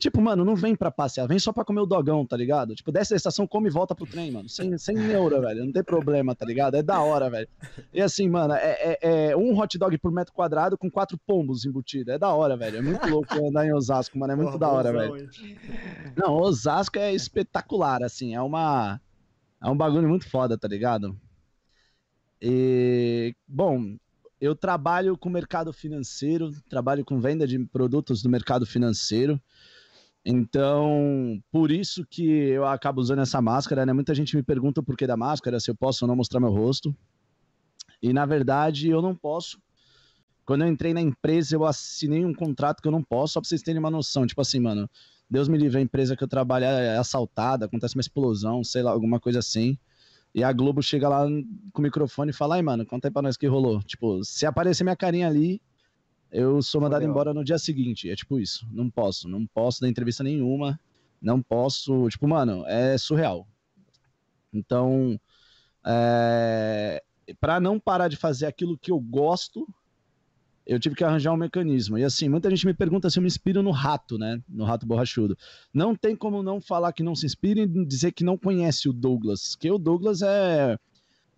Tipo, 0.02 0.20
mano, 0.20 0.44
não 0.44 0.56
vem 0.56 0.74
pra 0.74 0.90
passear, 0.90 1.28
vem 1.28 1.38
só 1.38 1.52
pra 1.52 1.64
comer 1.64 1.80
o 1.80 1.86
dogão, 1.86 2.26
tá 2.26 2.36
ligado? 2.36 2.74
Tipo, 2.74 2.90
desce 2.90 3.10
da 3.10 3.16
estação, 3.16 3.46
come 3.46 3.68
e 3.68 3.70
volta 3.70 3.94
pro 3.94 4.04
trem, 4.04 4.32
mano. 4.32 4.48
Sem, 4.48 4.76
sem 4.76 4.96
neura, 4.96 5.40
velho. 5.40 5.64
Não 5.64 5.70
tem 5.70 5.84
problema, 5.84 6.34
tá 6.34 6.44
ligado? 6.44 6.74
É 6.74 6.82
da 6.82 7.00
hora, 7.00 7.30
velho. 7.30 7.46
E 7.94 8.02
assim, 8.02 8.28
mano, 8.28 8.52
é, 8.52 8.98
é, 9.00 9.30
é, 9.30 9.36
um 9.36 9.56
hot 9.56 9.78
dog 9.78 9.96
por 9.98 10.10
metro 10.10 10.34
quadrado 10.34 10.76
com 10.76 10.90
quatro 10.90 11.16
pombos 11.24 11.64
embutidos. 11.64 12.12
É 12.12 12.18
da 12.18 12.34
hora, 12.34 12.56
velho. 12.56 12.78
É 12.78 12.82
muito 12.82 13.06
louco 13.08 13.32
andar 13.46 13.64
em 13.64 13.72
Osasco, 13.72 14.18
mano. 14.18 14.32
É 14.32 14.34
muito 14.34 14.48
Porra, 14.48 14.58
da 14.58 14.68
hora, 14.70 14.92
velho. 14.92 15.30
Não, 16.16 16.34
Osasco 16.34 16.98
é 16.98 17.14
espetacular, 17.14 18.02
assim. 18.02 18.34
É 18.34 18.42
uma. 18.42 19.00
É 19.62 19.70
um 19.70 19.76
bagulho 19.76 20.08
muito 20.08 20.28
foda, 20.28 20.58
tá 20.58 20.66
ligado? 20.66 21.16
E. 22.40 23.36
Bom, 23.46 23.94
eu 24.40 24.56
trabalho 24.56 25.16
com 25.16 25.30
mercado 25.30 25.72
financeiro, 25.72 26.50
trabalho 26.68 27.04
com 27.04 27.20
venda 27.20 27.46
de 27.46 27.56
produtos 27.66 28.20
do 28.20 28.28
mercado 28.28 28.66
financeiro. 28.66 29.40
Então, 30.24 31.42
por 31.50 31.72
isso 31.72 32.06
que 32.08 32.24
eu 32.24 32.64
acabo 32.64 33.00
usando 33.00 33.22
essa 33.22 33.42
máscara, 33.42 33.84
né? 33.84 33.92
Muita 33.92 34.14
gente 34.14 34.36
me 34.36 34.42
pergunta 34.42 34.80
o 34.80 34.84
porquê 34.84 35.06
da 35.06 35.16
máscara, 35.16 35.58
se 35.58 35.70
eu 35.70 35.74
posso 35.74 36.04
ou 36.04 36.08
não 36.08 36.14
mostrar 36.14 36.38
meu 36.38 36.50
rosto. 36.50 36.94
E 38.00 38.12
na 38.12 38.24
verdade, 38.24 38.88
eu 38.88 39.02
não 39.02 39.14
posso. 39.14 39.60
Quando 40.44 40.62
eu 40.62 40.68
entrei 40.68 40.92
na 40.92 41.00
empresa, 41.00 41.54
eu 41.54 41.64
assinei 41.64 42.24
um 42.24 42.34
contrato 42.34 42.80
que 42.80 42.88
eu 42.88 42.92
não 42.92 43.02
posso, 43.02 43.34
só 43.34 43.40
pra 43.40 43.48
vocês 43.48 43.62
terem 43.62 43.78
uma 43.78 43.90
noção. 43.90 44.26
Tipo 44.26 44.40
assim, 44.40 44.60
mano, 44.60 44.88
Deus 45.28 45.48
me 45.48 45.58
livre, 45.58 45.78
a 45.78 45.82
empresa 45.82 46.16
que 46.16 46.22
eu 46.22 46.28
trabalho 46.28 46.64
é 46.64 46.98
assaltada, 46.98 47.66
acontece 47.66 47.96
uma 47.96 48.00
explosão, 48.00 48.62
sei 48.62 48.82
lá, 48.82 48.90
alguma 48.90 49.18
coisa 49.18 49.38
assim. 49.38 49.78
E 50.34 50.42
a 50.42 50.52
Globo 50.52 50.82
chega 50.82 51.08
lá 51.08 51.26
com 51.72 51.80
o 51.80 51.82
microfone 51.82 52.30
e 52.30 52.34
fala: 52.34 52.56
ai, 52.56 52.62
mano, 52.62 52.86
conta 52.86 53.08
aí 53.08 53.12
pra 53.12 53.22
nós 53.22 53.36
o 53.36 53.38
que 53.38 53.46
rolou. 53.46 53.82
Tipo, 53.82 54.24
se 54.24 54.46
aparecer 54.46 54.84
minha 54.84 54.96
carinha 54.96 55.26
ali, 55.26 55.60
eu 56.32 56.62
sou 56.62 56.80
mandado 56.80 57.04
embora 57.04 57.34
no 57.34 57.44
dia 57.44 57.58
seguinte. 57.58 58.10
É 58.10 58.16
tipo 58.16 58.40
isso. 58.40 58.66
Não 58.72 58.88
posso, 58.88 59.28
não 59.28 59.46
posso 59.46 59.82
dar 59.82 59.88
entrevista 59.88 60.24
nenhuma. 60.24 60.80
Não 61.20 61.42
posso. 61.42 62.08
Tipo, 62.08 62.26
mano, 62.26 62.64
é 62.66 62.96
surreal. 62.96 63.46
Então, 64.52 65.20
é, 65.84 67.02
para 67.38 67.60
não 67.60 67.78
parar 67.78 68.08
de 68.08 68.16
fazer 68.16 68.46
aquilo 68.46 68.78
que 68.78 68.90
eu 68.90 68.98
gosto, 68.98 69.68
eu 70.66 70.80
tive 70.80 70.94
que 70.94 71.04
arranjar 71.04 71.32
um 71.32 71.36
mecanismo. 71.36 71.98
E 71.98 72.04
assim, 72.04 72.28
muita 72.28 72.48
gente 72.48 72.66
me 72.66 72.74
pergunta 72.74 73.10
se 73.10 73.18
eu 73.18 73.22
me 73.22 73.26
inspiro 73.26 73.62
no 73.62 73.70
rato, 73.70 74.16
né? 74.16 74.40
No 74.48 74.64
rato 74.64 74.86
borrachudo. 74.86 75.36
Não 75.72 75.94
tem 75.94 76.16
como 76.16 76.42
não 76.42 76.60
falar 76.60 76.92
que 76.92 77.02
não 77.02 77.14
se 77.14 77.26
inspira 77.26 77.60
e 77.60 77.66
dizer 77.84 78.12
que 78.12 78.24
não 78.24 78.38
conhece 78.38 78.88
o 78.88 78.92
Douglas. 78.92 79.54
Que 79.54 79.70
o 79.70 79.78
Douglas 79.78 80.22
é 80.22 80.78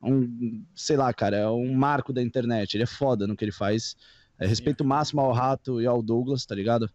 um, 0.03 0.63
sei 0.75 0.97
lá, 0.97 1.13
cara, 1.13 1.37
é 1.37 1.49
um 1.49 1.75
marco 1.75 2.13
da 2.13 2.23
internet. 2.23 2.75
Ele 2.75 2.85
é 2.85 2.87
foda 2.87 3.27
no 3.27 3.37
que 3.37 3.45
ele 3.45 3.53
faz. 3.53 3.97
É, 4.39 4.47
respeito 4.47 4.85
máximo 4.85 5.21
ao 5.21 5.33
rato 5.33 5.81
e 5.81 5.87
ao 5.87 6.03
Douglas, 6.03 6.45
tá 6.45 6.55
ligado? 6.55 6.91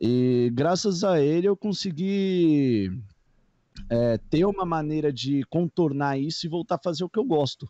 E 0.00 0.50
graças 0.54 1.02
a 1.02 1.20
ele 1.20 1.48
eu 1.48 1.56
consegui 1.56 2.92
é, 3.88 4.18
ter 4.30 4.44
uma 4.44 4.64
maneira 4.64 5.12
de 5.12 5.42
contornar 5.44 6.18
isso 6.18 6.46
e 6.46 6.48
voltar 6.48 6.76
a 6.76 6.82
fazer 6.82 7.04
o 7.04 7.08
que 7.08 7.18
eu 7.18 7.24
gosto. 7.24 7.68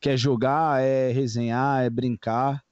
Que 0.00 0.10
é 0.10 0.16
jogar, 0.16 0.82
é 0.82 1.10
resenhar, 1.10 1.84
é 1.84 1.90
brincar. 1.90 2.64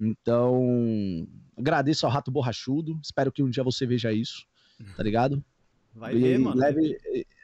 Então, 0.00 1.26
agradeço 1.56 2.06
ao 2.06 2.12
Rato 2.12 2.30
Borrachudo. 2.30 2.98
Espero 3.02 3.32
que 3.32 3.42
um 3.42 3.50
dia 3.50 3.64
você 3.64 3.86
veja 3.86 4.12
isso, 4.12 4.46
tá 4.96 5.02
ligado? 5.02 5.42
Vai 5.98 6.14
e 6.14 6.20
ver, 6.20 6.38
mano. 6.38 6.56
Leve, 6.56 6.96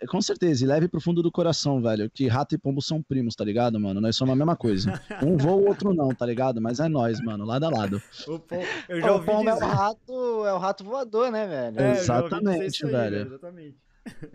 com 0.08 0.22
certeza, 0.22 0.64
e 0.64 0.66
leve 0.66 0.86
pro 0.88 1.00
fundo 1.00 1.22
do 1.22 1.32
coração, 1.32 1.82
velho. 1.82 2.08
Que 2.10 2.28
rato 2.28 2.54
e 2.54 2.58
pombo 2.58 2.80
são 2.80 3.02
primos, 3.02 3.34
tá 3.34 3.44
ligado, 3.44 3.78
mano? 3.80 4.00
Nós 4.00 4.16
somos 4.16 4.32
a 4.32 4.36
mesma 4.36 4.56
coisa. 4.56 4.92
Um 5.24 5.36
voa, 5.36 5.54
o 5.54 5.68
outro 5.68 5.94
não, 5.94 6.08
tá 6.14 6.26
ligado? 6.26 6.60
Mas 6.60 6.80
é 6.80 6.88
nós, 6.88 7.20
mano, 7.20 7.44
lado 7.44 7.64
a 7.64 7.70
lado. 7.70 8.02
O, 8.28 8.38
pom... 8.38 8.62
eu 8.88 9.00
já 9.00 9.14
o 9.14 9.24
pombo 9.24 9.50
dizer. 9.50 9.62
é 9.62 9.66
o 9.66 9.68
rato, 9.68 10.46
é 10.46 10.52
o 10.52 10.58
rato 10.58 10.84
voador, 10.84 11.30
né, 11.30 11.46
velho? 11.46 11.80
É, 11.80 11.92
exatamente, 11.92 12.84
aí, 12.84 12.92
velho. 12.92 13.16
Exatamente. 13.26 13.76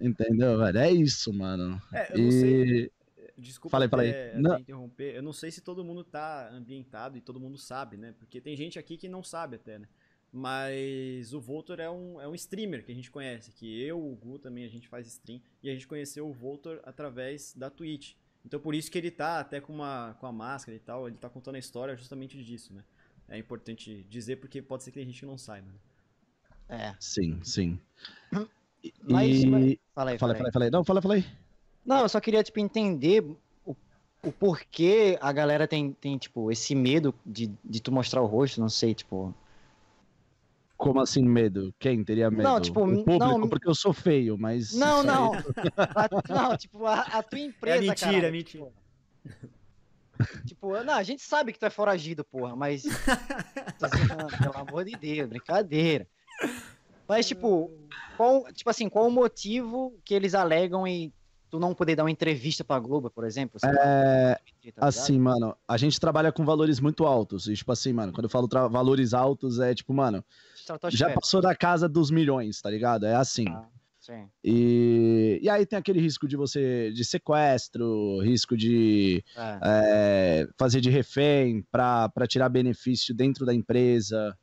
Entendeu, 0.02 0.58
velho? 0.58 0.78
É 0.78 0.92
isso, 0.92 1.32
mano. 1.34 1.80
É, 1.94 2.14
eu 2.14 2.18
e... 2.18 2.24
não 2.24 2.32
sei. 2.32 2.92
Desculpa 3.38 3.72
falei, 3.72 3.88
falei. 3.88 4.10
Até, 4.10 4.38
até 4.38 4.60
interromper. 4.62 5.16
Eu 5.16 5.24
não 5.24 5.32
sei 5.32 5.52
se 5.52 5.62
todo 5.62 5.84
mundo 5.84 6.04
tá 6.04 6.50
ambientado 6.52 7.18
e 7.18 7.22
todo 7.22 7.40
mundo 7.40 7.58
sabe, 7.58 7.96
né? 7.96 8.14
Porque 8.18 8.42
tem 8.42 8.56
gente 8.56 8.78
aqui 8.78 8.98
que 8.98 9.08
não 9.08 9.24
sabe 9.24 9.56
até, 9.56 9.80
né? 9.80 9.88
Mas 10.32 11.34
o 11.34 11.40
Voltor 11.40 11.80
é 11.80 11.90
um, 11.90 12.22
é 12.22 12.28
um 12.28 12.36
streamer 12.36 12.86
que 12.86 12.92
a 12.92 12.96
gente 12.96 13.10
conhece, 13.10 13.52
que 13.52 13.82
eu, 13.82 14.00
o 14.00 14.16
Gu 14.16 14.38
também 14.38 14.64
a 14.64 14.70
gente 14.70 14.88
faz 14.88 15.08
stream, 15.08 15.42
e 15.64 15.70
a 15.70 15.74
gente 15.74 15.88
conheceu 15.88 16.28
o 16.28 16.34
Voltor 16.34 16.80
através 16.84 17.54
da 17.56 17.70
Twitch. 17.70 18.14
Então 18.46 18.60
por 18.60 18.76
isso 18.76 18.92
que 18.92 18.98
ele 18.98 19.12
tá 19.12 19.40
até 19.40 19.60
com, 19.60 19.74
uma, 19.74 20.16
com 20.20 20.28
a 20.28 20.32
máscara 20.32 20.76
e 20.76 20.80
tal, 20.80 21.08
ele 21.08 21.18
tá 21.18 21.30
contando 21.30 21.56
a 21.56 21.60
história 21.60 21.96
justamente 21.96 22.42
disso, 22.44 22.74
né? 22.74 22.84
É 23.28 23.38
importante 23.38 24.06
dizer 24.10 24.38
porque 24.38 24.62
pode 24.62 24.84
ser 24.84 24.92
que 24.92 25.00
a 25.00 25.06
gente 25.06 25.26
não 25.26 25.38
saiba. 25.38 25.68
Né? 25.68 25.80
É. 26.70 26.96
Sim, 27.00 27.40
sim. 27.44 27.80
E... 28.82 28.94
Mas, 29.04 29.44
fala 29.94 30.12
aí, 30.12 30.18
fala 30.18 30.34
aí. 30.34 30.52
Fala 30.54 30.66
aí, 30.66 30.72
Não, 30.72 30.86
fala, 30.86 31.02
fala 31.02 31.16
aí. 31.16 31.26
Não, 31.86 32.00
eu 32.00 32.08
só 32.08 32.22
queria, 32.22 32.42
tipo, 32.42 32.62
entender 32.62 33.22
o, 33.66 33.76
o 34.24 34.32
porquê 34.32 35.18
a 35.20 35.34
galera 35.34 35.68
tem, 35.68 35.92
tem, 35.92 36.18
tipo, 36.18 36.50
esse 36.50 36.74
medo 36.74 37.14
de, 37.26 37.52
de 37.62 37.82
tu 37.82 37.92
mostrar 37.92 38.22
o 38.22 38.26
rosto, 38.26 38.62
não 38.62 38.70
sei, 38.70 38.94
tipo... 38.94 39.36
Como 40.80 41.02
assim 41.02 41.22
medo? 41.22 41.76
Quem 41.78 42.02
teria 42.06 42.32
medo? 42.32 42.44
Não, 42.44 42.58
tipo, 42.58 42.80
o 42.80 43.04
público, 43.04 43.20
não, 43.20 43.50
porque 43.50 43.68
eu 43.68 43.76
sou 43.76 43.92
feio, 43.92 44.38
mas. 44.38 44.74
Não, 44.74 45.04
não. 45.04 45.34
a, 45.76 46.10
não, 46.34 46.56
tipo, 46.56 46.86
a, 46.86 47.02
a, 47.02 47.22
tua 47.22 47.38
empresa. 47.38 47.78
É 47.80 47.82
mentira, 47.82 48.12
cara, 48.14 48.28
é 48.28 48.32
mentira. 48.32 48.72
Tipo, 49.26 50.46
tipo, 50.46 50.84
não, 50.86 50.94
a 50.94 51.04
gente 51.04 51.22
sabe 51.22 51.52
que 51.52 51.60
tu 51.60 51.66
é 51.66 51.70
foragido, 51.70 52.24
porra, 52.24 52.56
mas. 52.56 52.84
Pelo 54.42 54.58
amor 54.58 54.86
de 54.86 54.94
Deus, 54.94 55.28
brincadeira. 55.28 56.08
Mas, 57.06 57.28
tipo, 57.28 57.70
qual, 58.16 58.46
tipo 58.54 58.70
assim, 58.70 58.88
qual 58.88 59.06
o 59.06 59.12
motivo 59.12 59.94
que 60.06 60.14
eles 60.14 60.34
alegam 60.34 60.88
em 60.88 61.12
tu 61.50 61.60
não 61.60 61.74
poder 61.74 61.96
dar 61.96 62.04
uma 62.04 62.12
entrevista 62.12 62.64
pra 62.64 62.80
Globo, 62.80 63.10
por 63.10 63.26
exemplo? 63.26 63.60
É, 63.66 64.40
tá 64.76 64.88
assim, 64.88 65.20
mano, 65.20 65.56
a 65.68 65.78
gente 65.78 66.00
trabalha 66.00 66.32
com 66.32 66.46
valores 66.46 66.80
muito 66.80 67.06
altos. 67.06 67.48
E, 67.48 67.56
tipo 67.56 67.72
assim, 67.72 67.92
mano, 67.92 68.14
quando 68.14 68.26
eu 68.26 68.30
falo 68.30 68.48
valores 68.70 69.14
altos, 69.14 69.60
é 69.60 69.74
tipo, 69.74 69.94
mano, 69.94 70.24
já 70.90 71.14
passou 71.14 71.42
da 71.42 71.56
casa 71.56 71.88
dos 71.88 72.12
milhões, 72.12 72.62
tá 72.62 72.70
ligado? 72.70 73.06
É 73.06 73.16
assim. 73.16 73.46
Ah, 73.48 73.68
sim. 74.00 74.30
E, 74.44 75.40
e 75.42 75.50
aí 75.50 75.66
tem 75.66 75.78
aquele 75.78 76.00
risco 76.00 76.28
de 76.28 76.36
você, 76.36 76.92
de 76.92 77.04
sequestro, 77.06 78.20
risco 78.22 78.58
de 78.58 79.24
é. 79.36 79.60
É, 79.64 80.48
fazer 80.58 80.82
de 80.82 80.90
refém 80.90 81.64
pra 81.72 82.12
tirar 82.28 82.50
benefício 82.50 83.14
dentro 83.16 83.46
da 83.46 83.54
empresa. 83.54 84.38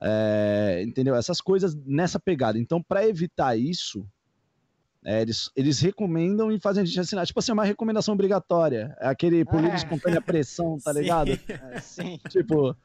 É, 0.00 0.82
entendeu? 0.84 1.14
Essas 1.14 1.40
coisas 1.40 1.74
nessa 1.74 2.20
pegada. 2.20 2.58
Então, 2.58 2.82
para 2.82 3.06
evitar 3.06 3.56
isso, 3.56 4.06
é, 5.06 5.22
eles, 5.22 5.48
eles 5.54 5.78
recomendam 5.78 6.50
e 6.50 6.58
fazem 6.58 6.82
a 6.82 6.84
gente 6.84 6.98
assinar. 6.98 7.24
Tipo 7.24 7.38
assim, 7.38 7.52
é 7.52 7.54
uma 7.54 7.64
recomendação 7.64 8.12
obrigatória. 8.12 8.96
É 9.00 9.06
aquele 9.06 9.44
por 9.44 9.60
livre 9.60 9.70
é. 9.70 9.76
espontânea 9.76 10.20
pressão, 10.20 10.78
tá 10.82 10.90
ligado? 10.92 11.30
É, 11.30 11.80
sim. 11.80 12.18
Tipo, 12.28 12.76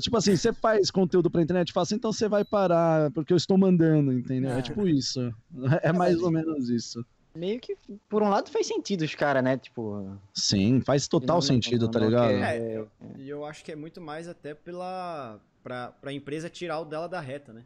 tipo 0.00 0.16
assim, 0.16 0.34
você 0.34 0.52
faz 0.52 0.90
conteúdo 0.90 1.30
pra 1.30 1.40
internet, 1.40 1.72
fala 1.72 1.84
assim, 1.84 1.94
então 1.94 2.12
você 2.12 2.28
vai 2.28 2.44
parar, 2.44 3.12
porque 3.12 3.32
eu 3.32 3.36
estou 3.36 3.56
mandando, 3.56 4.12
entendeu? 4.12 4.50
É, 4.50 4.58
é 4.58 4.62
tipo 4.62 4.88
isso. 4.88 5.32
É 5.82 5.92
mais 5.92 6.20
ou 6.20 6.32
menos 6.32 6.68
isso. 6.68 7.04
Meio 7.34 7.60
que, 7.60 7.76
por 8.08 8.22
um 8.22 8.28
lado, 8.28 8.50
faz 8.50 8.66
sentido 8.66 9.02
os 9.02 9.14
caras, 9.14 9.44
né? 9.44 9.56
Tipo. 9.56 10.18
Sim, 10.34 10.80
faz 10.80 11.06
total 11.06 11.36
não, 11.36 11.42
sentido, 11.42 11.84
não, 11.84 11.90
tá 11.90 12.00
ligado? 12.00 12.30
É, 12.32 12.58
e 12.58 12.74
eu, 12.74 13.38
eu 13.38 13.44
acho 13.44 13.64
que 13.64 13.70
é 13.70 13.76
muito 13.76 14.00
mais 14.00 14.26
até 14.26 14.52
pela. 14.52 15.40
pra, 15.62 15.92
pra 15.92 16.12
empresa 16.12 16.50
tirar 16.50 16.80
o 16.80 16.84
dela 16.84 17.08
da 17.08 17.20
reta, 17.20 17.52
né? 17.52 17.64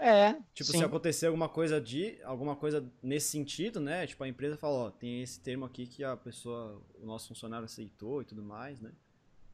É. 0.00 0.32
Tipo, 0.54 0.72
sim. 0.72 0.78
se 0.78 0.84
acontecer 0.84 1.26
alguma 1.26 1.48
coisa 1.48 1.78
de. 1.78 2.18
alguma 2.24 2.56
coisa 2.56 2.82
nesse 3.02 3.28
sentido, 3.28 3.78
né? 3.78 4.06
Tipo, 4.06 4.24
a 4.24 4.28
empresa 4.28 4.56
fala, 4.56 4.74
ó, 4.74 4.90
tem 4.90 5.22
esse 5.22 5.38
termo 5.38 5.66
aqui 5.66 5.86
que 5.86 6.02
a 6.02 6.16
pessoa, 6.16 6.80
o 7.00 7.04
nosso 7.04 7.28
funcionário 7.28 7.66
aceitou 7.66 8.22
e 8.22 8.24
tudo 8.24 8.42
mais, 8.42 8.80
né? 8.80 8.90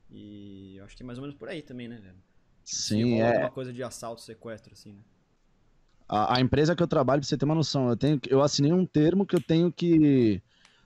E 0.08 0.76
eu 0.76 0.84
acho 0.84 0.96
que 0.96 1.02
é 1.02 1.06
mais 1.06 1.18
ou 1.18 1.22
menos 1.22 1.36
por 1.36 1.48
aí 1.48 1.62
também, 1.62 1.88
né, 1.88 1.96
velho? 1.96 2.14
Tipo, 2.64 2.80
sim, 2.80 3.20
é. 3.20 3.40
Uma 3.40 3.50
coisa 3.50 3.72
de 3.72 3.82
assalto, 3.82 4.20
sequestro, 4.20 4.72
assim, 4.72 4.92
né? 4.92 5.00
A, 6.08 6.36
a, 6.36 6.40
empresa 6.40 6.76
que 6.76 6.82
eu 6.82 6.86
trabalho, 6.86 7.20
pra 7.20 7.28
você 7.28 7.36
ter 7.36 7.44
uma 7.44 7.54
noção, 7.54 7.88
eu, 7.88 7.96
tenho, 7.96 8.20
eu 8.28 8.40
assinei 8.40 8.72
um 8.72 8.86
termo 8.86 9.26
que 9.26 9.34
eu 9.34 9.42
tenho 9.42 9.72
que 9.72 10.40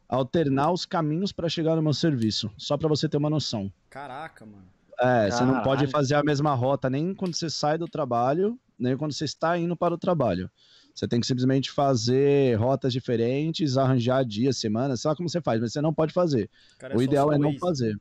alternar 0.08 0.72
os 0.72 0.86
caminhos 0.86 1.32
para 1.32 1.50
chegar 1.50 1.76
no 1.76 1.82
meu 1.82 1.92
serviço. 1.92 2.50
Só 2.56 2.78
para 2.78 2.88
você 2.88 3.06
ter 3.10 3.18
uma 3.18 3.28
noção. 3.28 3.70
Caraca, 3.90 4.46
mano. 4.46 4.64
É, 4.98 5.04
Caralho. 5.04 5.32
você 5.32 5.44
não 5.44 5.62
pode 5.62 5.86
fazer 5.88 6.14
a 6.14 6.22
mesma 6.22 6.54
rota 6.54 6.88
nem 6.88 7.14
quando 7.14 7.34
você 7.34 7.50
sai 7.50 7.76
do 7.76 7.86
trabalho 7.86 8.58
nem 8.80 8.96
quando 8.96 9.12
você 9.12 9.24
está 9.24 9.56
indo 9.58 9.76
para 9.76 9.94
o 9.94 9.98
trabalho. 9.98 10.50
Você 10.94 11.06
tem 11.06 11.20
que 11.20 11.26
simplesmente 11.26 11.70
fazer 11.70 12.58
rotas 12.58 12.92
diferentes, 12.92 13.76
arranjar 13.76 14.24
dias, 14.24 14.56
semanas, 14.56 15.00
sei 15.00 15.08
lá 15.08 15.16
como 15.16 15.28
você 15.28 15.40
faz, 15.40 15.60
mas 15.60 15.72
você 15.72 15.80
não 15.80 15.94
pode 15.94 16.12
fazer. 16.12 16.50
Cara, 16.78 16.96
o 16.96 17.02
ideal 17.02 17.32
é 17.32 17.38
não 17.38 17.50
isso. 17.50 17.60
fazer. 17.60 17.98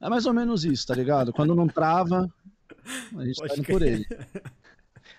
É 0.00 0.08
mais 0.08 0.26
ou 0.26 0.32
menos 0.32 0.64
isso, 0.64 0.86
tá 0.86 0.94
ligado? 0.94 1.32
Quando 1.32 1.54
não 1.54 1.66
trava, 1.66 2.32
a 3.16 3.24
gente 3.24 3.36
pode 3.36 3.54
tá 3.54 3.58
indo 3.58 3.66
por 3.66 3.82
ele. 3.82 4.06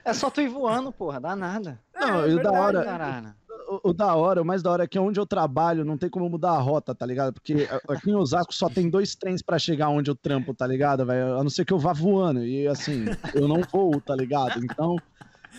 É 0.05 0.13
só 0.13 0.29
tu 0.29 0.41
ir 0.41 0.50
voando, 0.50 0.91
porra, 0.91 1.19
dá 1.19 1.36
nada. 1.36 1.79
Não, 1.93 2.24
é, 2.24 2.31
é 2.31 2.41
da 2.41 2.51
hora. 2.51 3.36
O, 3.67 3.89
o, 3.89 3.93
da 3.93 4.15
hora, 4.15 4.41
o 4.41 4.46
mais 4.46 4.62
da 4.62 4.72
hora 4.72 4.84
é 4.84 4.88
que 4.88 5.00
onde 5.00 5.20
eu 5.20 5.25
trabalho 5.25 5.86
não 5.86 5.98
tem 5.98 6.10
como 6.10 6.29
mudar 6.29 6.51
a 6.51 6.60
rota, 6.60 6.93
tá 6.93 7.05
ligado? 7.05 7.34
Porque 7.34 7.67
aqui 7.88 8.10
em 8.10 8.15
Osasco 8.15 8.53
só 8.53 8.70
tem 8.70 8.89
dois 8.89 9.15
trens 9.15 9.41
para 9.41 9.60
chegar 9.60 9.89
onde 9.89 10.10
eu 10.10 10.15
trampo, 10.15 10.53
tá 10.53 10.65
ligado, 10.67 11.05
velho? 11.05 11.38
A 11.38 11.43
não 11.43 11.50
ser 11.50 11.65
que 11.65 11.74
eu 11.74 11.79
vá 11.79 11.93
voando. 11.93 12.43
E 12.43 12.67
assim, 12.67 13.05
eu 13.34 13.48
não 13.48 13.62
vou, 13.72 14.00
tá 14.01 14.15
ligado? 14.15 14.63
Então. 14.63 14.96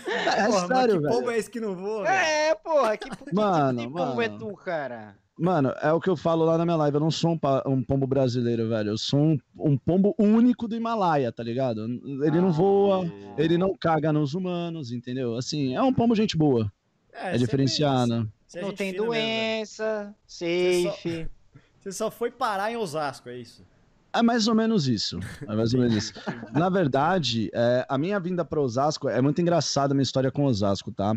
É 0.06 0.46
porra, 0.46 0.66
sério, 0.66 1.00
velho. 1.00 1.08
Que 1.08 1.16
pombo 1.16 1.30
é 1.30 1.38
esse 1.38 1.50
que 1.50 1.60
não 1.60 1.76
voa? 1.76 2.08
É, 2.08 2.54
porra, 2.56 2.96
que, 2.96 3.10
que 3.10 3.34
mano, 3.34 3.80
tipo 3.80 3.92
de 3.92 4.04
pombo 4.04 4.22
é 4.22 4.28
tu, 4.28 4.56
cara? 4.56 5.14
Mano, 5.36 5.74
é 5.80 5.92
o 5.92 6.00
que 6.00 6.08
eu 6.08 6.16
falo 6.16 6.44
lá 6.44 6.56
na 6.56 6.64
minha 6.64 6.76
live. 6.76 6.94
Eu 6.94 7.00
não 7.00 7.10
sou 7.10 7.32
um, 7.32 7.72
um 7.72 7.82
pombo 7.82 8.06
brasileiro, 8.06 8.68
velho. 8.68 8.90
Eu 8.90 8.98
sou 8.98 9.18
um, 9.18 9.38
um, 9.58 9.76
pombo 9.76 10.14
único 10.16 10.68
do 10.68 10.76
Himalaia, 10.76 11.32
tá 11.32 11.42
ligado? 11.42 11.84
Ele 11.84 12.38
ah, 12.38 12.40
não 12.40 12.52
voa, 12.52 13.04
é. 13.04 13.42
ele 13.42 13.58
não 13.58 13.74
caga 13.76 14.12
nos 14.12 14.34
humanos, 14.34 14.92
entendeu? 14.92 15.36
Assim, 15.36 15.74
é 15.74 15.82
um 15.82 15.92
pombo 15.92 16.14
gente 16.14 16.36
boa. 16.36 16.70
É, 17.14 17.34
é 17.34 17.38
diferenciado. 17.38 18.30
Não 18.60 18.72
tem 18.72 18.92
doença, 18.92 20.14
mesmo, 20.28 20.92
safe. 20.92 21.00
Você 21.00 21.22
só, 21.22 21.28
você 21.80 21.92
só 21.92 22.10
foi 22.10 22.30
parar 22.30 22.70
em 22.70 22.76
Osasco, 22.76 23.28
é 23.28 23.38
isso? 23.38 23.64
É 24.12 24.22
mais 24.22 24.46
ou 24.46 24.54
menos 24.54 24.86
isso. 24.86 25.18
É 25.42 25.56
mais 25.56 25.74
ou 25.74 25.80
menos 25.80 25.96
isso. 25.96 26.14
Na 26.52 26.68
verdade, 26.68 27.50
é, 27.52 27.84
a 27.88 27.98
minha 27.98 28.18
vinda 28.20 28.44
para 28.44 28.60
Osasco 28.60 29.08
é 29.08 29.20
muito 29.20 29.40
engraçada 29.40 29.92
a 29.92 29.94
minha 29.94 30.04
história 30.04 30.30
com 30.30 30.44
Osasco, 30.44 30.92
tá? 30.92 31.14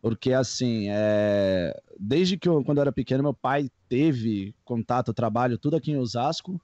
Porque, 0.00 0.32
assim, 0.32 0.86
é... 0.90 1.78
desde 1.98 2.36
que 2.36 2.46
eu, 2.46 2.62
quando 2.62 2.78
eu 2.78 2.82
era 2.82 2.92
pequeno, 2.92 3.22
meu 3.22 3.32
pai 3.34 3.70
teve 3.88 4.54
contato, 4.64 5.14
trabalho, 5.14 5.58
tudo 5.58 5.76
aqui 5.76 5.92
em 5.92 5.96
Osasco. 5.96 6.60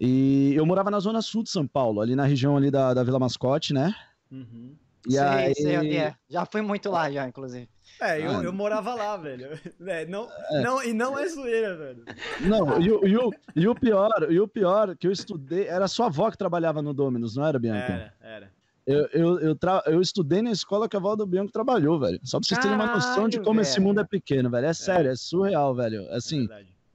E 0.00 0.52
eu 0.54 0.64
morava 0.64 0.90
na 0.90 1.00
zona 1.00 1.20
sul 1.20 1.42
de 1.42 1.50
São 1.50 1.66
Paulo, 1.66 2.00
ali 2.00 2.14
na 2.14 2.24
região 2.24 2.56
ali 2.56 2.70
da, 2.70 2.94
da 2.94 3.02
Vila 3.02 3.18
Mascote, 3.18 3.72
né? 3.72 3.94
Uhum. 4.30 4.74
E 5.06 5.12
sei, 5.12 5.20
aí... 5.20 5.54
sei 5.54 5.78
onde 5.78 5.96
é. 5.96 6.14
Já 6.28 6.44
fui 6.44 6.62
muito 6.62 6.90
lá, 6.90 7.10
já, 7.10 7.28
inclusive. 7.28 7.68
É, 8.00 8.20
eu, 8.20 8.30
ah. 8.30 8.44
eu 8.44 8.52
morava 8.52 8.94
lá, 8.94 9.16
velho. 9.16 9.48
É, 9.86 10.04
não, 10.06 10.28
é. 10.50 10.62
Não, 10.62 10.82
e 10.82 10.92
não 10.92 11.18
é 11.18 11.28
zoeira, 11.28 11.76
velho. 11.76 12.04
Não, 12.40 12.80
e, 12.80 12.86
e, 12.86 13.16
o, 13.16 13.30
e 13.54 13.68
o 13.68 13.74
pior, 13.74 14.10
e 14.30 14.40
o 14.40 14.48
pior 14.48 14.96
que 14.96 15.06
eu 15.06 15.12
estudei, 15.12 15.66
era 15.66 15.86
sua 15.86 16.06
avó 16.06 16.30
que 16.30 16.36
trabalhava 16.36 16.82
no 16.82 16.92
Dominus, 16.92 17.36
não 17.36 17.46
era, 17.46 17.58
Bianca? 17.58 17.92
Era, 17.92 18.14
era. 18.20 18.52
Eu, 18.86 19.08
eu, 19.12 19.40
eu, 19.40 19.56
tra... 19.56 19.82
eu 19.86 20.00
estudei 20.00 20.42
na 20.42 20.52
escola 20.52 20.88
que 20.88 20.96
a 20.96 21.00
Valdo 21.00 21.26
Bianco 21.26 21.50
trabalhou, 21.50 21.98
velho. 21.98 22.20
Só 22.22 22.38
pra 22.38 22.46
vocês 22.46 22.60
terem 22.60 22.76
uma 22.76 22.94
noção 22.94 23.28
de 23.28 23.38
como 23.38 23.54
velho. 23.54 23.62
esse 23.62 23.80
mundo 23.80 24.00
é 24.00 24.04
pequeno, 24.04 24.48
velho. 24.48 24.66
É 24.66 24.72
sério, 24.72 25.10
é, 25.10 25.12
é 25.12 25.16
surreal, 25.16 25.74
velho. 25.74 26.08
Assim, 26.12 26.46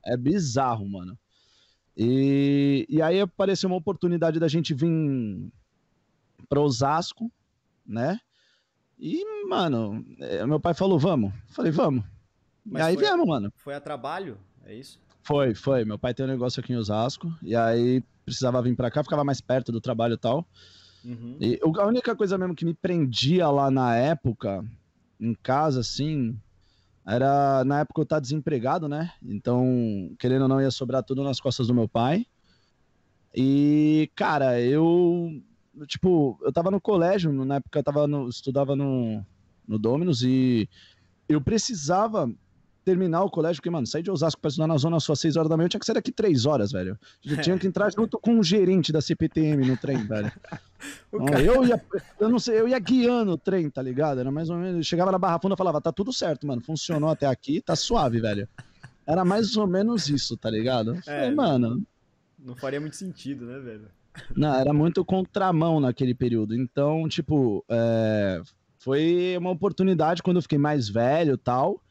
é, 0.06 0.14
é 0.14 0.18
bizarro, 0.18 0.88
mano. 0.88 1.18
E, 1.96 2.86
e 2.90 3.02
aí 3.02 3.20
apareceu 3.20 3.70
uma 3.70 3.76
oportunidade 3.76 4.40
da 4.40 4.48
gente 4.48 4.74
vir 4.74 5.52
para 6.48 6.62
Osasco, 6.62 7.30
né? 7.86 8.20
E, 9.00 9.24
mano, 9.48 10.06
é, 10.20 10.46
meu 10.46 10.60
pai 10.60 10.74
falou, 10.74 11.00
vamos. 11.00 11.34
Falei, 11.50 11.72
vamos. 11.72 12.04
Mas 12.66 12.84
e 12.84 12.86
aí 12.86 12.94
foi- 12.96 13.04
viemos, 13.04 13.28
mano. 13.28 13.52
Foi 13.58 13.74
a 13.74 13.80
trabalho? 13.82 14.38
É 14.66 14.76
isso? 14.76 15.00
Foi, 15.24 15.56
foi. 15.56 15.84
Meu 15.86 15.98
pai 15.98 16.14
tem 16.14 16.26
um 16.26 16.30
negócio 16.30 16.60
aqui 16.60 16.74
em 16.74 16.78
Osasco. 16.78 17.34
E 17.42 17.56
aí 17.56 18.04
precisava 18.26 18.62
vir 18.62 18.76
pra 18.76 18.92
cá, 18.92 19.04
ficava 19.04 19.24
mais 19.24 19.42
perto 19.42 19.72
do 19.72 19.82
trabalho 19.82 20.14
e 20.14 20.18
tal. 20.18 20.48
Uhum. 21.04 21.38
E 21.40 21.60
a 21.64 21.86
única 21.88 22.16
coisa 22.16 22.38
mesmo 22.38 22.56
que 22.56 22.64
me 22.66 22.74
prendia 22.76 23.50
lá 23.50 23.72
na 23.72 23.96
época, 23.96 24.64
em 25.20 25.34
casa, 25.34 25.80
assim, 25.80 26.38
era 27.06 27.64
na 27.66 27.80
época 27.80 28.02
eu 28.02 28.06
tava 28.06 28.22
desempregado, 28.22 28.88
né? 28.88 29.12
Então, 29.24 30.14
querendo 30.20 30.44
ou 30.44 30.48
não, 30.48 30.62
ia 30.62 30.70
sobrar 30.70 31.04
tudo 31.04 31.24
nas 31.24 31.40
costas 31.40 31.68
do 31.68 31.74
meu 31.74 31.88
pai. 31.88 32.26
E, 33.36 34.12
cara, 34.16 34.62
eu. 34.62 35.32
Tipo, 35.88 36.38
eu 36.44 36.52
tava 36.52 36.70
no 36.70 36.82
colégio, 36.82 37.32
na 37.32 37.56
época 37.56 37.80
eu 37.80 37.84
tava 37.84 38.08
no, 38.08 38.28
estudava 38.28 38.76
no, 38.76 39.26
no 39.68 39.80
Dominus 39.80 40.22
e 40.22 40.68
eu 41.30 41.40
precisava 41.42 42.30
terminar 42.84 43.24
o 43.24 43.30
colégio, 43.30 43.62
porque, 43.62 43.70
mano, 43.70 43.86
sair 43.88 44.02
de 44.02 44.10
Osasco 44.12 44.42
pra 44.42 44.50
estudar 44.50 44.68
na 44.68 44.76
Zona 44.76 45.00
Sul 45.00 45.14
às 45.14 45.20
6 45.20 45.36
horas 45.38 45.50
da 45.50 45.56
manhã, 45.56 45.66
eu 45.68 45.70
tinha 45.70 45.80
que 45.80 45.86
sair 45.86 45.94
daqui 45.94 46.12
3 46.12 46.46
horas, 46.46 46.72
velho. 46.72 47.00
Eu 47.24 47.40
tinha 47.40 47.58
que 47.58 47.68
entrar 47.68 47.92
junto 47.94 48.20
com 48.20 48.40
o 48.40 48.44
gerente 48.44 48.92
da 48.92 49.00
CPTM 49.00 49.66
no 49.68 49.78
trem, 49.78 50.06
velho. 50.06 50.32
O 51.12 51.20
Não, 51.20 51.26
cara- 51.28 51.44
eu 51.44 51.64
ia, 51.64 51.80
eu 52.20 52.28
não 52.28 52.40
sei, 52.40 52.60
eu 52.60 52.68
ia 52.68 52.80
guiando 52.80 53.34
o 53.34 53.38
trem, 53.38 53.70
tá 53.70 53.84
ligado? 53.84 54.20
Era 54.20 54.32
mais 54.32 54.50
ou 54.50 54.58
menos, 54.58 54.78
eu 54.78 54.84
chegava 54.84 55.12
na 55.12 55.20
Barra 55.20 55.38
Funda 55.40 55.54
e 55.54 55.58
falava, 55.58 55.80
tá 55.80 55.92
tudo 55.92 56.12
certo, 56.12 56.48
mano, 56.48 56.60
funcionou 56.60 57.12
até 57.12 57.28
aqui, 57.28 57.62
tá 57.62 57.76
suave, 57.76 58.20
velho. 58.20 58.50
Era 59.06 59.24
mais 59.24 59.56
ou 59.56 59.68
menos 59.68 60.10
isso, 60.10 60.36
tá 60.36 60.50
ligado? 60.50 60.96
Eu 60.96 61.02
Falei, 61.04 61.20
É. 61.28 61.36
mano, 61.36 61.84
Não 62.40 62.56
faria 62.56 62.82
muito 62.82 62.96
sentido, 62.96 63.46
né, 63.46 63.60
velho? 63.60 63.90
Não, 64.36 64.54
era 64.56 64.74
muito 64.74 65.04
contramão 65.06 65.80
naquele 65.80 66.14
período. 66.14 66.56
Então, 66.56 67.08
tipo, 67.08 67.64
é, 67.70 68.42
foi 68.78 69.36
uma 69.38 69.52
oportunidade 69.52 70.22
quando 70.24 70.38
eu 70.38 70.42
fiquei 70.42 70.58
mais 70.58 70.90
velho 70.90 71.34
e 71.36 71.38
tal, 71.38 71.82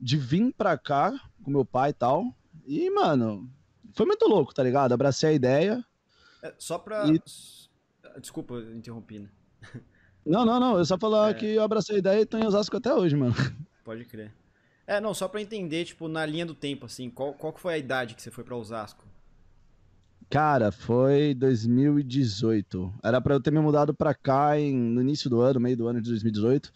de 0.00 0.16
vir 0.16 0.52
pra 0.56 0.76
cá 0.78 1.12
com 1.42 1.50
meu 1.50 1.64
pai 1.64 1.90
e 1.90 1.94
tal. 1.94 2.24
E, 2.66 2.88
mano, 2.90 3.50
foi 3.94 4.06
muito 4.06 4.26
louco, 4.28 4.54
tá 4.54 4.62
ligado? 4.62 4.92
Abracei 4.92 5.30
a 5.30 5.32
ideia. 5.32 5.84
É, 6.42 6.54
só 6.58 6.78
pra. 6.78 7.06
E- 7.06 7.20
Desculpa, 8.20 8.54
eu 8.54 8.74
interrompi, 8.76 9.18
né? 9.20 9.28
Não, 10.26 10.44
não, 10.44 10.60
não, 10.60 10.76
eu 10.78 10.84
só 10.84 10.98
falar 10.98 11.30
É. 11.30 11.34
que 11.34 11.46
eu 11.46 11.62
abracei 11.62 11.96
a 11.96 11.98
ideia 11.98 12.20
e 12.20 12.26
tô 12.26 12.36
em 12.36 12.44
Osasco 12.46 12.76
até 12.76 12.92
hoje, 12.94 13.16
mano. 13.16 13.32
Pode 13.82 14.04
crer. 14.04 14.34
É, 14.86 15.00
não, 15.00 15.14
só 15.14 15.26
pra 15.26 15.40
entender, 15.40 15.86
tipo, 15.86 16.08
na 16.08 16.26
linha 16.26 16.44
do 16.44 16.54
tempo, 16.54 16.84
assim, 16.84 17.08
qual, 17.08 17.32
qual 17.32 17.56
foi 17.56 17.72
a 17.74 17.78
idade 17.78 18.14
que 18.14 18.20
você 18.20 18.30
foi 18.30 18.44
pra 18.44 18.54
Osasco? 18.54 19.02
Cara, 20.30 20.70
foi 20.70 21.34
2018. 21.34 22.94
Era 23.02 23.20
pra 23.20 23.34
eu 23.34 23.40
ter 23.40 23.50
me 23.50 23.58
mudado 23.58 23.92
pra 23.92 24.14
cá 24.14 24.58
em- 24.58 24.72
no 24.76 25.00
início 25.00 25.28
do 25.28 25.40
ano, 25.40 25.58
meio 25.58 25.76
do 25.76 25.88
ano 25.88 26.00
de 26.00 26.08
2018. 26.08 26.70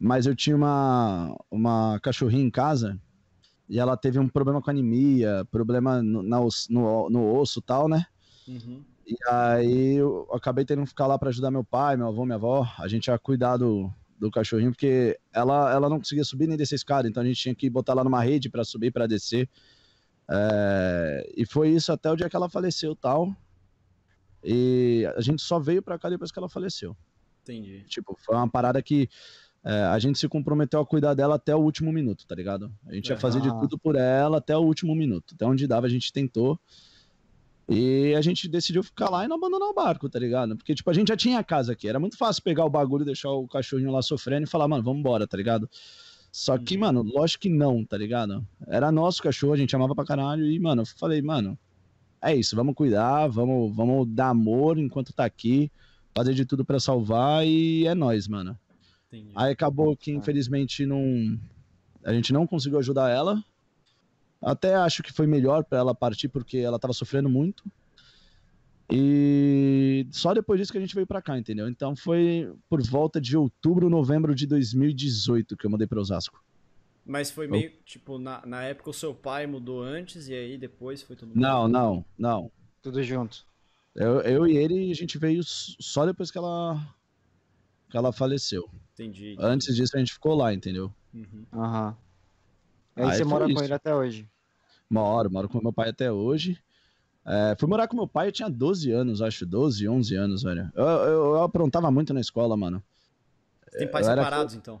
Mas 0.00 0.24
eu 0.24 0.34
tinha 0.34 0.56
uma, 0.56 1.36
uma 1.50 2.00
cachorrinha 2.00 2.42
em 2.44 2.50
casa 2.50 2.98
e 3.68 3.78
ela 3.78 3.94
teve 3.96 4.18
um 4.18 4.26
problema 4.28 4.62
com 4.62 4.70
anemia, 4.70 5.46
problema 5.50 6.02
no, 6.02 6.22
na 6.22 6.38
no, 6.70 7.10
no 7.10 7.36
osso 7.36 7.58
e 7.58 7.62
tal, 7.62 7.88
né? 7.88 8.06
Uhum. 8.46 8.82
E 9.06 9.16
aí 9.28 9.94
eu 9.96 10.26
acabei 10.32 10.64
tendo 10.64 10.82
que 10.82 10.88
ficar 10.88 11.06
lá 11.06 11.18
pra 11.18 11.28
ajudar 11.28 11.50
meu 11.50 11.64
pai, 11.64 11.94
meu 11.96 12.06
avô, 12.08 12.24
minha 12.24 12.36
avó. 12.36 12.66
A 12.78 12.88
gente 12.88 13.08
ia 13.08 13.18
cuidar 13.18 13.58
do, 13.58 13.90
do 14.18 14.30
cachorrinho, 14.30 14.70
porque 14.70 15.18
ela, 15.30 15.70
ela 15.72 15.90
não 15.90 15.98
conseguia 15.98 16.24
subir 16.24 16.46
nem 16.46 16.56
descer 16.56 16.76
escada, 16.76 17.06
então 17.06 17.22
a 17.22 17.26
gente 17.26 17.40
tinha 17.40 17.54
que 17.54 17.68
botar 17.68 17.92
ela 17.92 18.04
numa 18.04 18.22
rede 18.22 18.48
pra 18.48 18.64
subir, 18.64 18.90
pra 18.90 19.06
descer. 19.06 19.46
É, 20.30 21.32
e 21.36 21.46
foi 21.46 21.70
isso 21.70 21.90
até 21.90 22.10
o 22.10 22.16
dia 22.16 22.28
que 22.28 22.36
ela 22.36 22.48
faleceu 22.48 22.94
tal. 22.94 23.34
E 24.44 25.08
a 25.16 25.20
gente 25.20 25.42
só 25.42 25.58
veio 25.58 25.82
pra 25.82 25.98
cá 25.98 26.08
depois 26.08 26.30
que 26.30 26.38
ela 26.38 26.48
faleceu. 26.48 26.96
Entendi. 27.42 27.84
Tipo, 27.88 28.16
foi 28.20 28.36
uma 28.36 28.48
parada 28.48 28.80
que 28.82 29.08
é, 29.64 29.82
a 29.84 29.98
gente 29.98 30.18
se 30.18 30.28
comprometeu 30.28 30.80
a 30.80 30.86
cuidar 30.86 31.14
dela 31.14 31.36
até 31.36 31.54
o 31.54 31.58
último 31.58 31.92
minuto, 31.92 32.26
tá 32.26 32.34
ligado? 32.34 32.72
A 32.86 32.94
gente 32.94 33.08
ia 33.08 33.16
fazer 33.16 33.40
de 33.40 33.48
tudo 33.48 33.78
por 33.78 33.96
ela 33.96 34.38
até 34.38 34.56
o 34.56 34.60
último 34.60 34.94
minuto. 34.94 35.34
Até 35.34 35.46
onde 35.46 35.66
dava, 35.66 35.86
a 35.86 35.90
gente 35.90 36.12
tentou. 36.12 36.58
E 37.68 38.14
a 38.14 38.20
gente 38.22 38.48
decidiu 38.48 38.82
ficar 38.82 39.10
lá 39.10 39.24
e 39.24 39.28
não 39.28 39.36
abandonar 39.36 39.68
o 39.68 39.74
barco, 39.74 40.08
tá 40.08 40.18
ligado? 40.18 40.56
Porque, 40.56 40.74
tipo, 40.74 40.88
a 40.88 40.94
gente 40.94 41.08
já 41.08 41.16
tinha 41.16 41.38
a 41.38 41.44
casa 41.44 41.72
aqui. 41.72 41.86
Era 41.86 42.00
muito 42.00 42.16
fácil 42.16 42.42
pegar 42.42 42.64
o 42.64 42.70
bagulho, 42.70 43.04
deixar 43.04 43.30
o 43.30 43.46
cachorrinho 43.46 43.90
lá 43.90 44.00
sofrendo 44.00 44.44
e 44.44 44.50
falar, 44.50 44.66
mano, 44.68 44.82
vamos 44.82 45.00
embora, 45.00 45.26
tá 45.26 45.36
ligado? 45.36 45.68
Só 46.30 46.56
que, 46.58 46.74
Uhum. 46.74 46.80
mano, 46.80 47.02
lógico 47.02 47.42
que 47.42 47.48
não, 47.48 47.84
tá 47.84 47.96
ligado? 47.96 48.46
Era 48.66 48.92
nosso 48.92 49.22
cachorro, 49.22 49.54
a 49.54 49.56
gente 49.56 49.74
amava 49.74 49.94
pra 49.94 50.04
caralho. 50.04 50.44
E, 50.50 50.58
mano, 50.58 50.82
eu 50.82 50.86
falei, 50.86 51.22
mano, 51.22 51.58
é 52.22 52.34
isso, 52.34 52.54
vamos 52.54 52.74
cuidar, 52.74 53.26
vamos, 53.28 53.74
vamos 53.74 54.06
dar 54.08 54.28
amor 54.28 54.78
enquanto 54.78 55.12
tá 55.12 55.24
aqui, 55.24 55.70
fazer 56.14 56.34
de 56.34 56.44
tudo 56.44 56.64
pra 56.64 56.78
salvar 56.78 57.46
e 57.46 57.86
é 57.86 57.94
nóis, 57.94 58.28
mano. 58.28 58.58
Entendi. 59.08 59.32
Aí 59.34 59.52
acabou 59.52 59.96
que, 59.96 60.12
infelizmente, 60.12 60.84
não. 60.84 61.38
A 62.04 62.12
gente 62.12 62.32
não 62.32 62.46
conseguiu 62.46 62.78
ajudar 62.78 63.10
ela. 63.10 63.42
Até 64.40 64.74
acho 64.76 65.02
que 65.02 65.12
foi 65.12 65.26
melhor 65.26 65.64
pra 65.64 65.78
ela 65.78 65.94
partir, 65.94 66.28
porque 66.28 66.58
ela 66.58 66.78
tava 66.78 66.92
sofrendo 66.92 67.28
muito. 67.28 67.64
E 68.90 70.06
só 70.10 70.32
depois 70.32 70.58
disso 70.58 70.72
que 70.72 70.78
a 70.78 70.80
gente 70.80 70.94
veio 70.94 71.06
pra 71.06 71.20
cá, 71.20 71.38
entendeu? 71.38 71.68
Então 71.68 71.94
foi 71.94 72.50
por 72.68 72.82
volta 72.82 73.20
de 73.20 73.36
outubro, 73.36 73.90
novembro 73.90 74.34
de 74.34 74.46
2018 74.46 75.56
que 75.56 75.66
eu 75.66 75.70
mudei 75.70 75.86
pra 75.86 76.00
Osasco. 76.00 76.42
Mas 77.04 77.30
foi 77.30 77.46
meio, 77.46 77.72
tipo, 77.84 78.18
na, 78.18 78.44
na 78.44 78.62
época 78.64 78.90
o 78.90 78.94
seu 78.94 79.14
pai 79.14 79.46
mudou 79.46 79.82
antes 79.82 80.28
e 80.28 80.34
aí 80.34 80.58
depois 80.58 81.02
foi 81.02 81.16
mundo. 81.22 81.34
Não, 81.34 81.66
não, 81.66 82.04
não. 82.18 82.50
Tudo 82.82 83.02
junto. 83.02 83.46
Eu, 83.94 84.20
eu 84.20 84.46
e 84.46 84.56
ele, 84.56 84.90
a 84.90 84.94
gente 84.94 85.18
veio 85.18 85.42
só 85.42 86.04
depois 86.04 86.30
que 86.30 86.38
ela, 86.38 86.78
que 87.90 87.96
ela 87.96 88.12
faleceu. 88.12 88.68
Entendi. 88.94 89.32
entendi. 89.32 89.46
Antes 89.46 89.74
disso 89.74 89.96
a 89.96 89.98
gente 89.98 90.12
ficou 90.12 90.34
lá, 90.34 90.52
entendeu? 90.52 90.92
Uhum. 91.14 91.46
Aham. 91.52 91.96
Aí 92.94 93.04
Aí 93.04 93.16
você 93.16 93.24
mora 93.24 93.46
com 93.46 93.52
isso. 93.52 93.64
ele 93.64 93.74
até 93.74 93.94
hoje. 93.94 94.28
Moro, 94.90 95.30
moro 95.30 95.48
com 95.48 95.62
meu 95.62 95.72
pai 95.72 95.90
até 95.90 96.12
hoje. 96.12 96.58
É, 97.30 97.54
fui 97.58 97.68
morar 97.68 97.86
com 97.88 97.96
meu 97.96 98.08
pai, 98.08 98.28
eu 98.28 98.32
tinha 98.32 98.48
12 98.48 98.90
anos, 98.90 99.20
acho, 99.20 99.44
12, 99.44 99.86
11 99.86 100.14
anos, 100.16 100.42
velho. 100.42 100.70
Eu, 100.74 100.84
eu, 100.86 101.24
eu 101.34 101.42
aprontava 101.42 101.90
muito 101.90 102.14
na 102.14 102.20
escola, 102.20 102.56
mano. 102.56 102.82
Você 103.70 103.78
tem 103.78 103.88
pais 103.90 104.06
eu 104.06 104.12
era- 104.12 104.22
separados, 104.24 104.54
então? 104.54 104.80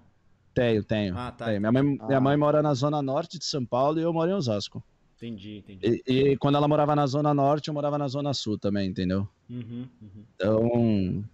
Tenho, 0.54 0.82
tenho. 0.82 1.16
Ah, 1.16 1.30
tá. 1.30 1.44
tenho. 1.44 1.60
Minha, 1.60 1.70
mãe, 1.72 1.82
minha 1.82 2.16
Ah. 2.16 2.20
mãe 2.20 2.36
mora 2.36 2.62
na 2.62 2.72
zona 2.74 3.02
norte 3.02 3.38
de 3.38 3.44
São 3.44 3.64
Paulo 3.66 3.98
e 4.00 4.02
eu 4.02 4.12
moro 4.12 4.30
em 4.30 4.34
Osasco. 4.34 4.82
Entendi, 5.16 5.58
entendi. 5.58 6.02
E, 6.06 6.30
e 6.30 6.36
quando 6.38 6.54
ela 6.56 6.66
morava 6.66 6.96
na 6.96 7.06
zona 7.06 7.34
norte, 7.34 7.68
eu 7.68 7.74
morava 7.74 7.98
na 7.98 8.08
zona 8.08 8.32
sul 8.32 8.58
também, 8.58 8.88
entendeu? 8.88 9.28
Uhum, 9.50 9.86
uhum. 10.00 10.24
Então, 10.34 11.24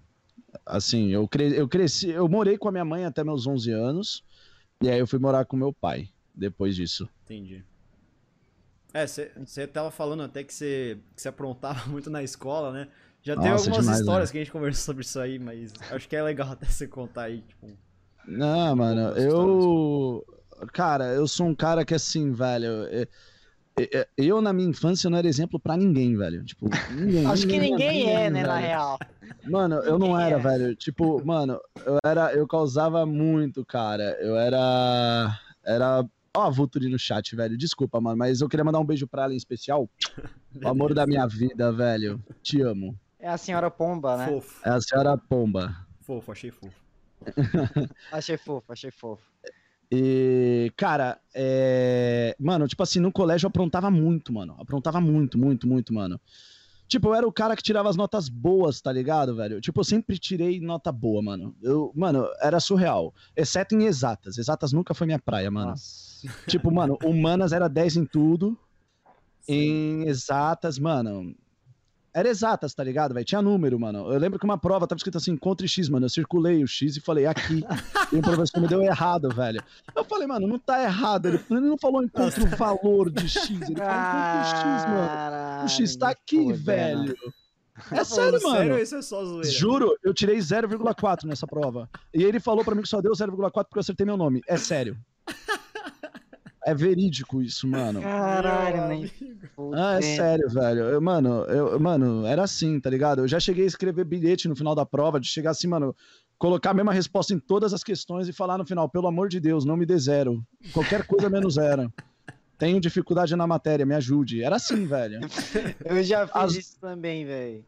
assim, 0.66 1.10
eu, 1.10 1.28
cre 1.28 1.54
eu 1.56 1.68
cresci, 1.68 2.08
eu 2.08 2.28
morei 2.28 2.58
com 2.58 2.68
a 2.68 2.72
minha 2.72 2.84
mãe 2.84 3.04
até 3.04 3.22
meus 3.22 3.46
11 3.46 3.70
anos, 3.70 4.24
e 4.82 4.88
aí 4.88 4.98
eu 4.98 5.06
fui 5.06 5.18
morar 5.18 5.44
com 5.44 5.56
meu 5.56 5.72
pai 5.72 6.08
depois 6.34 6.74
disso. 6.74 7.08
Entendi. 7.24 7.62
É, 8.94 9.06
você 9.06 9.66
tava 9.66 9.90
falando 9.90 10.22
até 10.22 10.44
que 10.44 10.54
você 10.54 10.96
que 11.20 11.28
aprontava 11.28 11.84
muito 11.90 12.08
na 12.08 12.22
escola, 12.22 12.72
né? 12.72 12.88
Já 13.22 13.34
tem 13.36 13.50
Nossa, 13.50 13.64
algumas 13.64 13.84
demais, 13.84 14.00
histórias 14.00 14.28
né? 14.28 14.32
que 14.32 14.38
a 14.38 14.40
gente 14.42 14.52
conversou 14.52 14.84
sobre 14.84 15.02
isso 15.02 15.18
aí, 15.18 15.38
mas 15.38 15.72
acho 15.90 16.08
que 16.08 16.14
é 16.14 16.22
legal 16.22 16.48
até 16.52 16.66
você 16.66 16.86
contar 16.86 17.22
aí, 17.24 17.42
tipo. 17.42 17.66
Não, 18.26 18.76
mano, 18.76 19.00
eu. 19.18 20.24
Cara, 20.72 21.06
eu 21.08 21.26
sou 21.26 21.46
um 21.46 21.54
cara 21.54 21.84
que 21.84 21.94
assim, 21.94 22.32
velho. 22.32 22.84
é- 22.90 23.08
é- 23.76 23.98
é- 24.00 24.08
Eu, 24.16 24.40
na 24.40 24.52
minha 24.52 24.68
infância, 24.68 25.10
não 25.10 25.18
era 25.18 25.26
exemplo 25.26 25.58
pra 25.58 25.76
ninguém, 25.76 26.16
velho. 26.16 26.44
Tipo, 26.44 26.68
ninguém. 26.92 27.26
Acho 27.26 27.46
que 27.46 27.58
ninguém 27.58 28.08
é, 28.08 28.30
né, 28.30 28.42
na 28.42 28.54
velho. 28.54 28.66
real. 28.66 28.98
Mano, 29.44 29.74
eu 29.76 29.98
não 29.98 30.08
Ninguém 30.08 30.26
era, 30.26 30.36
é. 30.36 30.38
velho. 30.38 30.76
Tipo, 30.76 31.24
mano, 31.26 31.58
eu 31.84 31.98
era. 32.04 32.32
Eu 32.32 32.46
causava 32.46 33.04
muito, 33.04 33.64
cara. 33.64 34.16
Eu 34.20 34.36
era. 34.36 35.38
Era. 35.64 36.04
Ó, 36.36 36.42
a 36.42 36.50
Vulturi 36.50 36.88
no 36.88 36.98
chat, 36.98 37.34
velho. 37.36 37.56
Desculpa, 37.56 38.00
mano, 38.00 38.16
mas 38.16 38.40
eu 38.40 38.48
queria 38.48 38.64
mandar 38.64 38.80
um 38.80 38.84
beijo 38.84 39.06
pra 39.06 39.24
ela 39.24 39.32
em 39.32 39.36
especial. 39.36 39.88
O 40.62 40.68
amor 40.68 40.94
da 40.94 41.04
minha 41.04 41.26
vida, 41.26 41.72
velho. 41.72 42.22
Te 42.40 42.62
amo. 42.62 42.96
É 43.18 43.28
a 43.28 43.36
senhora 43.36 43.68
Pomba, 43.68 44.16
né? 44.16 44.28
Fofo, 44.28 44.60
É 44.64 44.70
a 44.70 44.80
senhora 44.80 45.18
Pomba. 45.18 45.76
fofo, 46.02 46.30
achei 46.30 46.52
fofo. 46.52 46.84
Achei 48.12 48.36
fofo, 48.36 48.72
achei 48.72 48.90
fofo. 48.92 49.22
E, 49.90 50.70
cara, 50.76 51.18
é... 51.34 52.36
Mano, 52.38 52.68
tipo 52.68 52.82
assim, 52.84 53.00
no 53.00 53.10
colégio 53.10 53.46
eu 53.46 53.48
aprontava 53.48 53.90
muito, 53.90 54.32
mano. 54.32 54.54
Aprontava 54.60 55.00
muito, 55.00 55.36
muito, 55.38 55.66
muito, 55.66 55.92
mano. 55.92 56.20
Tipo, 56.86 57.08
eu 57.08 57.14
era 57.14 57.26
o 57.26 57.32
cara 57.32 57.56
que 57.56 57.62
tirava 57.62 57.88
as 57.88 57.96
notas 57.96 58.28
boas, 58.28 58.80
tá 58.80 58.92
ligado, 58.92 59.34
velho? 59.34 59.60
Tipo, 59.60 59.80
eu 59.80 59.84
sempre 59.84 60.18
tirei 60.18 60.60
nota 60.60 60.92
boa, 60.92 61.22
mano. 61.22 61.54
Eu, 61.62 61.92
mano, 61.94 62.26
era 62.40 62.60
surreal. 62.60 63.14
Exceto 63.36 63.74
em 63.74 63.84
exatas. 63.84 64.38
Exatas 64.38 64.72
nunca 64.72 64.94
foi 64.94 65.06
minha 65.06 65.18
praia, 65.18 65.50
mano. 65.50 65.70
Nossa. 65.70 66.28
Tipo, 66.46 66.70
mano, 66.70 66.98
humanas 67.02 67.52
era 67.52 67.68
10 67.68 67.96
em 67.96 68.06
tudo. 68.06 68.58
Em 69.48 70.06
exatas, 70.08 70.78
mano. 70.78 71.34
Era 72.14 72.28
exatas, 72.28 72.72
tá 72.72 72.84
ligado, 72.84 73.12
velho? 73.12 73.26
Tinha 73.26 73.42
número, 73.42 73.78
mano. 73.78 74.12
Eu 74.12 74.18
lembro 74.20 74.38
que 74.38 74.44
uma 74.44 74.56
prova 74.56 74.86
tava 74.86 74.98
escrito 74.98 75.18
assim, 75.18 75.32
encontre 75.32 75.66
X, 75.66 75.88
mano. 75.88 76.06
Eu 76.06 76.10
circulei 76.10 76.62
o 76.62 76.66
X 76.68 76.96
e 76.96 77.00
falei, 77.00 77.26
aqui. 77.26 77.64
e 78.12 78.16
o 78.16 78.22
professor 78.22 78.60
me 78.60 78.68
deu 78.68 78.80
errado, 78.82 79.28
velho. 79.30 79.60
Eu 79.96 80.04
falei, 80.04 80.26
mano, 80.28 80.46
não 80.46 80.58
tá 80.58 80.80
errado. 80.82 81.26
Ele, 81.26 81.40
ele 81.50 81.60
não 81.60 81.76
falou 81.76 82.04
encontre 82.04 82.44
o 82.44 82.46
valor 82.56 83.10
de 83.10 83.28
X. 83.28 83.50
Ele 83.50 83.76
falou 83.76 83.92
encontre 83.92 84.50
X, 84.50 84.88
mano. 84.88 85.64
O 85.64 85.68
X 85.68 85.96
tá 85.96 86.10
aqui, 86.10 86.52
velho. 86.52 87.16
É 87.90 87.96
Tá 87.96 88.04
sério, 88.04 88.40
mano. 88.40 88.56
Sério, 88.56 88.78
isso 88.78 88.94
é 88.94 89.02
só 89.02 89.24
zoeira. 89.24 89.50
Juro, 89.50 89.96
eu 90.04 90.14
tirei 90.14 90.38
0,4 90.38 91.24
nessa 91.24 91.46
prova. 91.46 91.90
E 92.14 92.22
ele 92.22 92.38
falou 92.38 92.64
pra 92.64 92.74
mim 92.74 92.82
que 92.82 92.88
só 92.88 93.00
deu 93.00 93.10
0,4 93.10 93.50
porque 93.50 93.78
eu 93.78 93.80
acertei 93.80 94.06
meu 94.06 94.16
nome. 94.16 94.40
É 94.46 94.56
sério. 94.56 94.96
É 96.66 96.74
verídico 96.74 97.42
isso, 97.42 97.68
mano. 97.68 98.00
Caralho, 98.00 98.82
amigo. 98.84 99.10
Ah, 99.74 99.96
é 99.98 100.02
sério, 100.02 100.48
velho. 100.48 100.84
Eu, 100.84 101.00
mano, 101.00 101.44
eu, 101.44 101.78
mano, 101.78 102.26
era 102.26 102.42
assim, 102.42 102.80
tá 102.80 102.88
ligado? 102.88 103.20
Eu 103.20 103.28
já 103.28 103.38
cheguei 103.38 103.64
a 103.64 103.66
escrever 103.66 104.04
bilhete 104.04 104.48
no 104.48 104.56
final 104.56 104.74
da 104.74 104.86
prova, 104.86 105.20
de 105.20 105.28
chegar 105.28 105.50
assim, 105.50 105.66
mano, 105.66 105.94
colocar 106.38 106.70
a 106.70 106.74
mesma 106.74 106.92
resposta 106.92 107.34
em 107.34 107.38
todas 107.38 107.74
as 107.74 107.84
questões 107.84 108.28
e 108.28 108.32
falar 108.32 108.56
no 108.56 108.66
final, 108.66 108.88
pelo 108.88 109.06
amor 109.06 109.28
de 109.28 109.40
Deus, 109.40 109.64
não 109.64 109.76
me 109.76 109.84
dê 109.84 109.98
zero. 109.98 110.42
Qualquer 110.72 111.06
coisa 111.06 111.28
menos 111.28 111.54
zero. 111.54 111.92
Tenho 112.56 112.80
dificuldade 112.80 113.34
na 113.36 113.46
matéria, 113.46 113.84
me 113.84 113.94
ajude. 113.94 114.42
Era 114.42 114.56
assim, 114.56 114.86
velho. 114.86 115.20
Eu 115.84 116.02
já 116.02 116.26
fiz 116.26 116.36
As- 116.36 116.54
isso 116.54 116.80
também, 116.80 117.26
velho. 117.26 117.64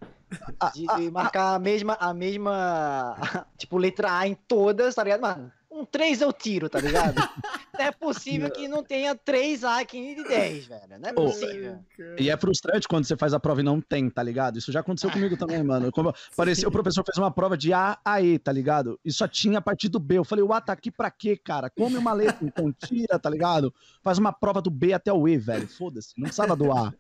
De 0.74 1.10
marcar 1.10 1.54
a 1.54 1.58
mesma, 1.58 1.96
a 2.00 2.12
mesma, 2.14 3.16
tipo, 3.58 3.76
letra 3.78 4.18
A 4.18 4.26
em 4.26 4.34
todas, 4.48 4.94
tá 4.94 5.04
ligado? 5.04 5.20
Mano, 5.20 5.52
um 5.76 5.84
3 5.84 6.22
eu 6.22 6.32
tiro, 6.32 6.68
tá 6.68 6.80
ligado? 6.80 7.16
Não 7.76 7.84
é 7.84 7.92
possível 7.92 8.50
que 8.50 8.66
não 8.66 8.82
tenha 8.82 9.14
3 9.14 9.62
A 9.62 9.80
aqui 9.80 10.14
de 10.14 10.24
10, 10.24 10.66
velho. 10.66 10.98
Não 10.98 11.10
é 11.10 11.12
possível. 11.12 11.78
E 12.18 12.30
é 12.30 12.36
frustrante 12.38 12.88
quando 12.88 13.04
você 13.04 13.14
faz 13.18 13.34
a 13.34 13.38
prova 13.38 13.60
e 13.60 13.62
não 13.62 13.82
tem, 13.82 14.08
tá 14.08 14.22
ligado? 14.22 14.56
Isso 14.56 14.72
já 14.72 14.80
aconteceu 14.80 15.10
comigo 15.10 15.36
também, 15.36 15.62
mano. 15.62 15.92
Como 15.92 16.10
parecia, 16.34 16.66
o 16.66 16.72
professor 16.72 17.04
fez 17.04 17.18
uma 17.18 17.30
prova 17.30 17.54
de 17.54 17.74
A 17.74 17.98
a 18.02 18.22
E, 18.22 18.38
tá 18.38 18.50
ligado? 18.50 18.98
E 19.04 19.12
só 19.12 19.28
tinha 19.28 19.58
a 19.58 19.60
partir 19.60 19.90
do 19.90 20.00
B. 20.00 20.16
Eu 20.16 20.24
falei, 20.24 20.42
ué, 20.42 20.58
tá 20.58 20.72
aqui 20.72 20.90
pra 20.90 21.10
quê, 21.10 21.36
cara? 21.36 21.68
Come 21.68 21.98
uma 21.98 22.14
letra, 22.14 22.46
então 22.46 22.72
tira, 22.72 23.18
tá 23.18 23.28
ligado? 23.28 23.74
Faz 24.02 24.16
uma 24.16 24.32
prova 24.32 24.62
do 24.62 24.70
B 24.70 24.94
até 24.94 25.12
o 25.12 25.28
E, 25.28 25.36
velho. 25.36 25.68
Foda-se, 25.68 26.14
não 26.16 26.24
precisava 26.24 26.56
do 26.56 26.72
A. 26.72 26.94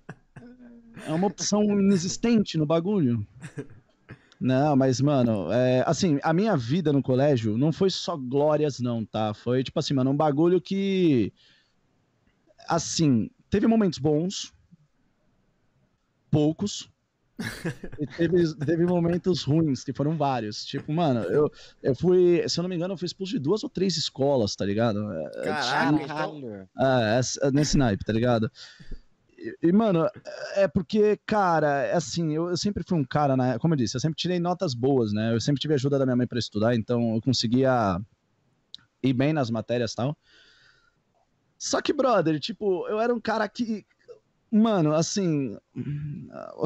É 1.06 1.12
uma 1.12 1.26
opção 1.26 1.62
inexistente 1.62 2.58
no 2.58 2.66
bagulho. 2.66 3.26
Não, 4.40 4.76
mas, 4.76 5.00
mano, 5.00 5.50
é, 5.50 5.82
assim, 5.86 6.18
a 6.22 6.32
minha 6.32 6.56
vida 6.56 6.92
no 6.92 7.02
colégio 7.02 7.56
não 7.56 7.72
foi 7.72 7.90
só 7.90 8.16
glórias, 8.16 8.78
não, 8.80 9.04
tá? 9.04 9.32
Foi, 9.32 9.64
tipo 9.64 9.78
assim, 9.78 9.94
mano, 9.94 10.10
um 10.10 10.16
bagulho 10.16 10.60
que. 10.60 11.32
Assim, 12.68 13.30
teve 13.48 13.66
momentos 13.66 13.98
bons, 13.98 14.52
poucos. 16.30 16.90
e 18.00 18.06
teve, 18.06 18.54
teve 18.56 18.86
momentos 18.86 19.42
ruins, 19.42 19.84
que 19.84 19.92
foram 19.92 20.16
vários. 20.16 20.64
Tipo, 20.64 20.92
mano, 20.92 21.20
eu, 21.24 21.50
eu 21.82 21.94
fui, 21.94 22.46
se 22.48 22.58
eu 22.58 22.62
não 22.62 22.68
me 22.68 22.76
engano, 22.76 22.94
eu 22.94 22.98
fui 22.98 23.06
expulso 23.06 23.32
de 23.32 23.38
duas 23.38 23.62
ou 23.62 23.70
três 23.70 23.96
escolas, 23.96 24.54
tá 24.56 24.64
ligado? 24.64 24.98
É, 25.12 25.44
Caraca, 25.44 25.94
então, 25.94 26.06
Caralho. 26.06 26.68
é, 26.78 27.18
essa- 27.18 27.50
nesse 27.50 27.76
naipe, 27.76 28.04
tá 28.04 28.12
ligado? 28.12 28.50
E, 29.62 29.70
mano, 29.70 30.08
é 30.54 30.66
porque, 30.66 31.18
cara, 31.26 31.82
é 31.82 31.94
assim, 31.94 32.32
eu, 32.34 32.48
eu 32.48 32.56
sempre 32.56 32.82
fui 32.82 32.98
um 32.98 33.04
cara, 33.04 33.36
né? 33.36 33.58
Como 33.58 33.74
eu 33.74 33.78
disse, 33.78 33.96
eu 33.96 34.00
sempre 34.00 34.16
tirei 34.16 34.40
notas 34.40 34.72
boas, 34.74 35.12
né? 35.12 35.34
Eu 35.34 35.40
sempre 35.40 35.60
tive 35.60 35.74
ajuda 35.74 35.98
da 35.98 36.06
minha 36.06 36.16
mãe 36.16 36.26
pra 36.26 36.38
estudar, 36.38 36.74
então 36.74 37.14
eu 37.14 37.20
conseguia 37.20 38.00
ir 39.02 39.12
bem 39.12 39.32
nas 39.32 39.50
matérias 39.50 39.92
e 39.92 39.96
tal. 39.96 40.16
Só 41.58 41.80
que, 41.80 41.92
brother, 41.92 42.38
tipo, 42.40 42.86
eu 42.88 43.00
era 43.00 43.14
um 43.14 43.20
cara 43.20 43.48
que. 43.48 43.84
Mano, 44.50 44.94
assim. 44.94 45.56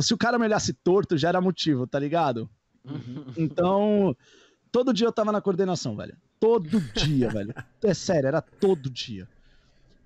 Se 0.00 0.14
o 0.14 0.18
cara 0.18 0.38
me 0.38 0.44
olhasse 0.44 0.72
torto, 0.72 1.16
já 1.16 1.28
era 1.28 1.40
motivo, 1.40 1.86
tá 1.86 1.98
ligado? 1.98 2.48
Então, 3.36 4.16
todo 4.70 4.92
dia 4.92 5.06
eu 5.06 5.12
tava 5.12 5.32
na 5.32 5.40
coordenação, 5.40 5.96
velho. 5.96 6.16
Todo 6.38 6.80
dia, 6.94 7.28
velho. 7.28 7.54
É 7.82 7.94
sério, 7.94 8.28
era 8.28 8.40
todo 8.40 8.90
dia. 8.90 9.26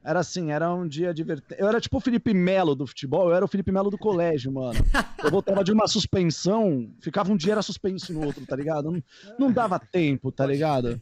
Era 0.04 0.20
assim, 0.20 0.50
era 0.50 0.72
um 0.74 0.86
dia 0.86 1.14
divertido. 1.14 1.54
Eu 1.58 1.66
era 1.66 1.80
tipo 1.80 1.96
o 1.96 2.00
Felipe 2.00 2.34
Melo 2.34 2.74
do 2.74 2.86
futebol, 2.86 3.30
eu 3.30 3.34
era 3.34 3.44
o 3.44 3.48
Felipe 3.48 3.72
Melo 3.72 3.90
do 3.90 3.96
colégio, 3.96 4.52
mano. 4.52 4.78
Eu 5.22 5.30
voltava 5.30 5.64
de 5.64 5.72
uma 5.72 5.88
suspensão, 5.88 6.90
ficava 7.00 7.32
um 7.32 7.36
dia 7.36 7.52
era 7.52 7.62
suspenso 7.62 8.12
no 8.12 8.26
outro, 8.26 8.44
tá 8.44 8.54
ligado? 8.54 8.90
Não, 8.90 9.02
não 9.38 9.50
dava 9.50 9.78
tempo, 9.78 10.30
tá 10.30 10.44
ligado? 10.44 11.00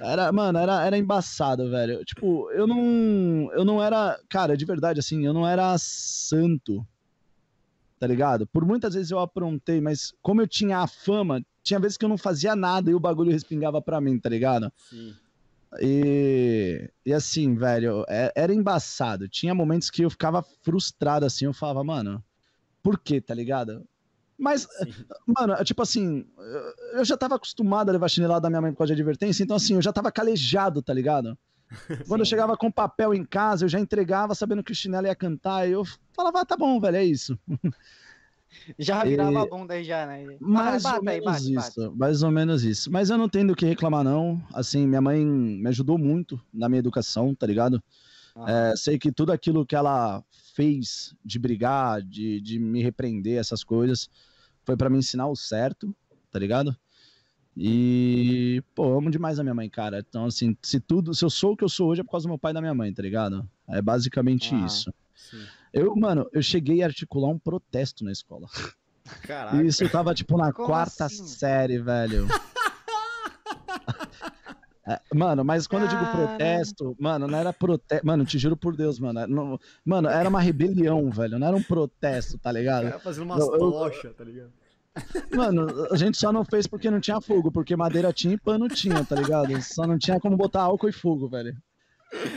Era, 0.00 0.32
mano, 0.32 0.58
era, 0.58 0.86
era 0.86 0.96
embaçado, 0.96 1.68
velho. 1.68 2.02
Tipo, 2.04 2.50
eu 2.52 2.66
não. 2.66 3.50
Eu 3.52 3.64
não 3.64 3.82
era. 3.82 4.18
Cara, 4.28 4.56
de 4.56 4.64
verdade, 4.64 5.00
assim, 5.00 5.26
eu 5.26 5.34
não 5.34 5.46
era 5.46 5.76
santo. 5.76 6.86
Tá 7.98 8.06
ligado? 8.06 8.46
Por 8.46 8.64
muitas 8.64 8.94
vezes 8.94 9.10
eu 9.10 9.18
aprontei, 9.18 9.80
mas 9.80 10.14
como 10.22 10.40
eu 10.40 10.46
tinha 10.46 10.78
a 10.78 10.86
fama, 10.86 11.44
tinha 11.64 11.80
vezes 11.80 11.96
que 11.98 12.04
eu 12.04 12.08
não 12.08 12.16
fazia 12.16 12.54
nada 12.54 12.90
e 12.90 12.94
o 12.94 13.00
bagulho 13.00 13.32
respingava 13.32 13.82
pra 13.82 14.00
mim, 14.00 14.18
tá 14.20 14.28
ligado? 14.28 14.72
Sim. 14.88 15.14
E, 15.80 16.90
e 17.04 17.12
assim, 17.12 17.54
velho, 17.54 18.04
é- 18.08 18.32
era 18.34 18.54
embaçado. 18.54 19.28
Tinha 19.28 19.54
momentos 19.54 19.90
que 19.90 20.02
eu 20.02 20.10
ficava 20.10 20.42
frustrado, 20.62 21.26
assim, 21.26 21.44
eu 21.44 21.52
falava, 21.52 21.84
mano, 21.84 22.22
por 22.82 22.98
quê, 22.98 23.20
tá 23.20 23.34
ligado? 23.34 23.84
Mas, 24.38 24.62
Sim. 24.62 24.94
mano, 25.26 25.52
é 25.54 25.64
tipo 25.64 25.82
assim, 25.82 26.24
eu- 26.94 27.04
já 27.04 27.16
tava 27.16 27.34
acostumado 27.34 27.88
a 27.88 27.92
levar 27.92 28.08
chinelada 28.08 28.42
da 28.42 28.48
minha 28.50 28.62
mãe 28.62 28.72
por 28.72 28.78
causa 28.78 28.94
de 28.94 29.00
advertência, 29.00 29.42
então 29.42 29.56
assim, 29.56 29.74
eu 29.74 29.82
já 29.82 29.92
tava 29.92 30.12
calejado, 30.12 30.80
tá 30.80 30.94
ligado? 30.94 31.36
Quando 32.08 32.20
eu 32.20 32.26
chegava 32.26 32.56
com 32.56 32.70
papel 32.70 33.12
em 33.12 33.24
casa, 33.24 33.64
eu 33.64 33.68
já 33.68 33.78
entregava 33.78 34.34
sabendo 34.34 34.62
que 34.64 34.72
o 34.72 34.74
chinelo 34.74 35.06
ia 35.06 35.14
cantar, 35.14 35.68
e 35.68 35.72
eu 35.72 35.84
falava, 36.14 36.40
ah, 36.40 36.46
tá 36.46 36.56
bom, 36.56 36.80
velho, 36.80 36.96
é 36.96 37.04
isso. 37.04 37.38
Já 38.78 39.04
virava 39.04 39.32
E- 39.32 39.36
a 39.36 39.46
bunda 39.46 39.74
aí 39.74 39.84
já, 39.84 40.06
né? 40.06 40.24
Mais 40.40 40.84
ou 40.84 41.02
menos 41.02 41.24
bate, 41.24 41.52
bate. 41.52 41.54
isso, 41.54 41.94
mais 41.96 42.22
ou 42.22 42.30
menos 42.30 42.64
isso. 42.64 42.90
Mas 42.90 43.10
eu 43.10 43.18
não 43.18 43.28
tenho 43.28 43.48
do 43.48 43.56
que 43.56 43.66
reclamar, 43.66 44.02
não. 44.04 44.42
Assim, 44.52 44.86
minha 44.86 45.00
mãe 45.00 45.24
me 45.24 45.68
ajudou 45.68 45.98
muito 45.98 46.40
na 46.52 46.68
minha 46.68 46.78
educação, 46.78 47.34
tá 47.34 47.46
ligado? 47.46 47.82
Ah. 48.34 48.50
É, 48.72 48.76
sei 48.76 48.98
que 48.98 49.12
tudo 49.12 49.32
aquilo 49.32 49.66
que 49.66 49.76
ela 49.76 50.22
fez 50.54 51.14
de 51.24 51.38
brigar, 51.38 52.00
de, 52.02 52.40
de 52.40 52.58
me 52.58 52.82
repreender, 52.82 53.38
essas 53.38 53.62
coisas, 53.62 54.08
foi 54.64 54.76
pra 54.76 54.88
me 54.90 54.98
ensinar 54.98 55.26
o 55.28 55.36
certo, 55.36 55.94
tá 56.30 56.38
ligado? 56.38 56.76
E, 57.60 58.62
pô, 58.74 58.96
amo 58.96 59.10
demais 59.10 59.38
a 59.38 59.42
minha 59.42 59.54
mãe, 59.54 59.68
cara. 59.68 59.98
Então, 60.08 60.26
assim, 60.26 60.56
se 60.62 60.78
tudo, 60.78 61.12
se 61.14 61.24
eu 61.24 61.30
sou 61.30 61.52
o 61.52 61.56
que 61.56 61.64
eu 61.64 61.68
sou 61.68 61.88
hoje 61.88 62.00
é 62.00 62.04
por 62.04 62.12
causa 62.12 62.24
do 62.26 62.28
meu 62.28 62.38
pai 62.38 62.52
e 62.52 62.54
da 62.54 62.60
minha 62.60 62.74
mãe, 62.74 62.92
tá 62.92 63.02
ligado? 63.02 63.48
É 63.68 63.82
basicamente 63.82 64.54
Ah. 64.54 64.64
isso. 64.64 64.94
Sim. 65.16 65.42
Eu, 65.72 65.94
mano, 65.96 66.28
eu 66.32 66.42
cheguei 66.42 66.82
a 66.82 66.86
articular 66.86 67.28
um 67.28 67.38
protesto 67.38 68.04
na 68.04 68.12
escola. 68.12 68.46
Caraca. 69.22 69.56
E 69.56 69.66
isso 69.66 69.82
eu 69.84 69.90
tava, 69.90 70.14
tipo, 70.14 70.36
na 70.36 70.52
Como 70.52 70.66
quarta 70.68 71.06
assim? 71.06 71.26
série, 71.26 71.78
velho. 71.78 72.26
É, 74.90 74.98
Mano, 75.14 75.44
mas 75.44 75.66
quando 75.66 75.82
eu 75.82 75.88
digo 75.88 76.06
protesto, 76.06 76.96
mano, 76.98 77.26
não 77.28 77.38
era 77.38 77.52
protesto. 77.52 78.06
Mano, 78.06 78.24
te 78.24 78.38
juro 78.38 78.56
por 78.56 78.74
Deus, 78.74 78.98
mano. 78.98 79.26
não- 79.26 79.60
Mano, 79.84 80.08
era 80.08 80.26
uma 80.30 80.40
rebelião, 80.40 81.10
velho. 81.10 81.38
Não 81.38 81.46
era 81.46 81.54
um 81.54 81.62
protesto, 81.62 82.38
tá 82.38 82.50
ligado? 82.50 82.84
cara 82.84 82.98
fazendo 82.98 83.24
umas 83.24 83.38
Eu- 83.40 83.52
eu- 83.52 83.70
tochas, 83.70 84.14
tá 84.16 84.24
ligado? 84.24 84.50
Mano, 85.36 85.66
a 85.92 85.96
gente 85.96 86.16
só 86.16 86.32
não 86.32 86.42
fez 86.42 86.66
porque 86.66 86.90
não 86.90 87.00
tinha 87.00 87.20
fogo, 87.20 87.52
porque 87.52 87.76
madeira 87.76 88.10
tinha 88.14 88.32
e 88.32 88.38
pano 88.40 88.66
tinha, 88.66 89.04
tá 89.04 89.14
ligado? 89.14 89.60
Só 89.62 89.86
não 89.86 89.98
tinha 89.98 90.18
como 90.18 90.38
botar 90.38 90.62
álcool 90.62 90.88
e 90.88 90.92
fogo, 90.92 91.28
velho. 91.28 91.54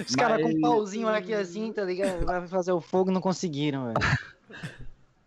Os 0.07 0.15
caras 0.15 0.37
com 0.41 0.47
Mas- 0.47 0.55
um 0.57 0.61
pauzinho 0.61 1.07
aqui 1.07 1.33
assim, 1.33 1.71
tá 1.71 1.83
ligado? 1.83 2.25
Vai 2.25 2.47
fazer 2.47 2.71
o 2.71 2.81
fogo 2.81 3.11
não 3.11 3.21
conseguiram, 3.21 3.85
velho. 3.85 3.95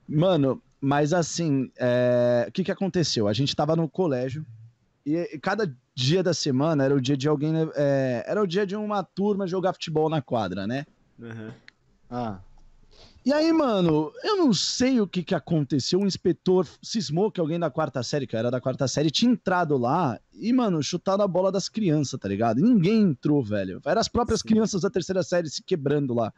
Mano, 0.09 0.63
mas 0.81 1.13
assim, 1.13 1.71
é, 1.79 2.45
o 2.49 2.53
que 2.53 2.63
que 2.65 2.71
aconteceu? 2.73 3.27
A 3.27 3.33
gente 3.33 3.57
tava 3.57 3.75
no 3.75 3.89
colégio 3.89 4.45
e, 5.07 5.39
cada 5.41 5.75
dia 5.95 6.23
da 6.23 6.35
semana 6.35 6.85
era 6.85 6.95
o 6.95 7.01
dia 7.01 7.17
de 7.17 7.27
alguém, 7.29 7.53
é, 7.75 8.25
era 8.27 8.43
o 8.43 8.47
dia 8.47 8.67
de 8.67 8.77
uma 8.77 9.03
turma 9.03 9.47
jogar 9.47 9.73
futebol 9.73 10.11
na 10.11 10.21
quadra, 10.21 10.67
né? 10.67 10.85
Aham. 11.23 11.55
Ah. 12.11 12.39
E 13.25 13.33
aí, 13.33 13.51
mano, 13.55 14.13
eu 14.23 14.37
não 14.37 14.53
sei 14.53 15.01
o 15.01 15.07
que 15.07 15.23
que 15.23 15.35
aconteceu. 15.35 15.99
O 16.01 16.07
inspetor 16.07 16.67
cismou 16.83 17.31
que 17.31 17.41
alguém 17.41 17.59
da 17.59 17.71
quarta 17.71 18.03
série, 18.03 18.27
que 18.27 18.37
eu 18.37 18.39
era 18.39 18.51
da 18.51 18.61
quarta 18.61 18.87
série, 18.87 19.11
tinha 19.11 19.33
entrado 19.33 19.79
lá 19.79 20.21
e, 20.35 20.53
mano, 20.53 20.83
chutado 20.83 21.23
a 21.23 21.29
bola 21.29 21.51
das 21.51 21.67
crianças, 21.69 22.21
tá 22.21 22.29
ligado? 22.29 22.61
E 22.61 22.63
ninguém 22.63 23.01
entrou, 23.01 23.43
velho. 23.43 23.81
Eram 23.87 24.01
as 24.01 24.09
próprias 24.09 24.41
Sim. 24.41 24.49
crianças 24.49 24.83
da 24.83 24.91
terceira 24.91 25.23
série 25.23 25.49
se 25.49 25.63
quebrando 25.63 26.13
lá. 26.13 26.31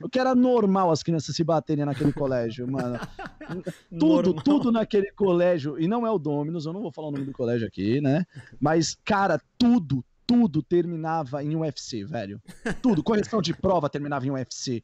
O 0.00 0.08
que 0.08 0.18
era 0.18 0.34
normal 0.34 0.90
as 0.90 1.02
crianças 1.02 1.36
se 1.36 1.44
baterem 1.44 1.84
naquele 1.84 2.12
colégio, 2.14 2.70
mano. 2.70 2.98
Tudo, 3.90 4.28
Normal. 4.28 4.44
tudo 4.44 4.72
naquele 4.72 5.10
colégio, 5.12 5.78
e 5.78 5.86
não 5.86 6.06
é 6.06 6.10
o 6.10 6.18
Dominus, 6.18 6.64
eu 6.64 6.72
não 6.72 6.80
vou 6.80 6.92
falar 6.92 7.08
o 7.08 7.10
nome 7.10 7.26
do 7.26 7.32
colégio 7.32 7.66
aqui, 7.66 8.00
né? 8.00 8.24
Mas, 8.58 8.96
cara, 9.04 9.38
tudo, 9.58 10.02
tudo 10.26 10.62
terminava 10.62 11.42
em 11.44 11.54
UFC, 11.54 12.04
velho. 12.04 12.40
Tudo. 12.80 13.02
Correção 13.02 13.42
de 13.42 13.52
prova 13.52 13.90
terminava 13.90 14.26
em 14.26 14.30
UFC. 14.30 14.82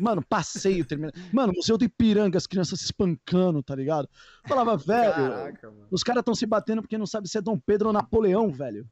Mano, 0.00 0.22
passeio 0.26 0.84
termina. 0.86 1.12
Mano, 1.32 1.52
Museu 1.54 1.76
do 1.76 1.84
Ipiranga, 1.84 2.38
as 2.38 2.46
crianças 2.46 2.78
se 2.80 2.86
espancando, 2.86 3.62
tá 3.62 3.74
ligado? 3.74 4.08
Falava, 4.46 4.76
velho, 4.76 5.12
Caraca, 5.12 5.72
os 5.90 6.02
caras 6.02 6.20
estão 6.22 6.34
se 6.34 6.46
batendo 6.46 6.80
porque 6.82 6.96
não 6.96 7.06
sabe 7.06 7.28
se 7.28 7.36
é 7.36 7.42
Dom 7.42 7.58
Pedro 7.58 7.88
ou 7.88 7.92
Napoleão, 7.92 8.50
velho. 8.50 8.86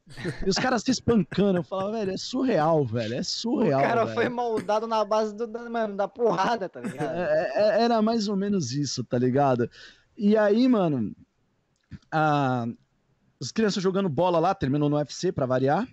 E 0.46 0.50
os 0.50 0.56
caras 0.56 0.82
se 0.82 0.90
espancando. 0.90 1.58
Eu 1.60 1.62
falava, 1.62 1.92
velho, 1.92 2.10
é 2.10 2.16
surreal, 2.18 2.84
velho. 2.84 3.14
É 3.14 3.20
O 3.20 3.24
surreal. 3.24 3.80
cara 3.80 4.04
velho. 4.04 4.14
foi 4.14 4.28
moldado 4.28 4.86
na 4.86 5.02
base 5.04 5.34
do, 5.34 5.46
da, 5.46 5.70
mano, 5.70 5.96
da 5.96 6.06
porrada, 6.06 6.68
tá 6.68 6.80
ligado? 6.80 7.16
É, 7.16 7.52
é, 7.54 7.82
era 7.82 8.02
mais 8.02 8.28
ou 8.28 8.36
menos 8.36 8.72
isso, 8.72 9.02
tá 9.02 9.16
ligado? 9.18 9.70
E 10.16 10.36
aí, 10.36 10.68
mano, 10.68 11.14
a- 12.12 12.66
as 13.40 13.50
crianças 13.50 13.82
jogando 13.82 14.08
bola 14.08 14.38
lá, 14.38 14.54
terminou 14.54 14.90
no 14.90 14.96
UFC 14.96 15.32
pra 15.32 15.46
variar. 15.46 15.88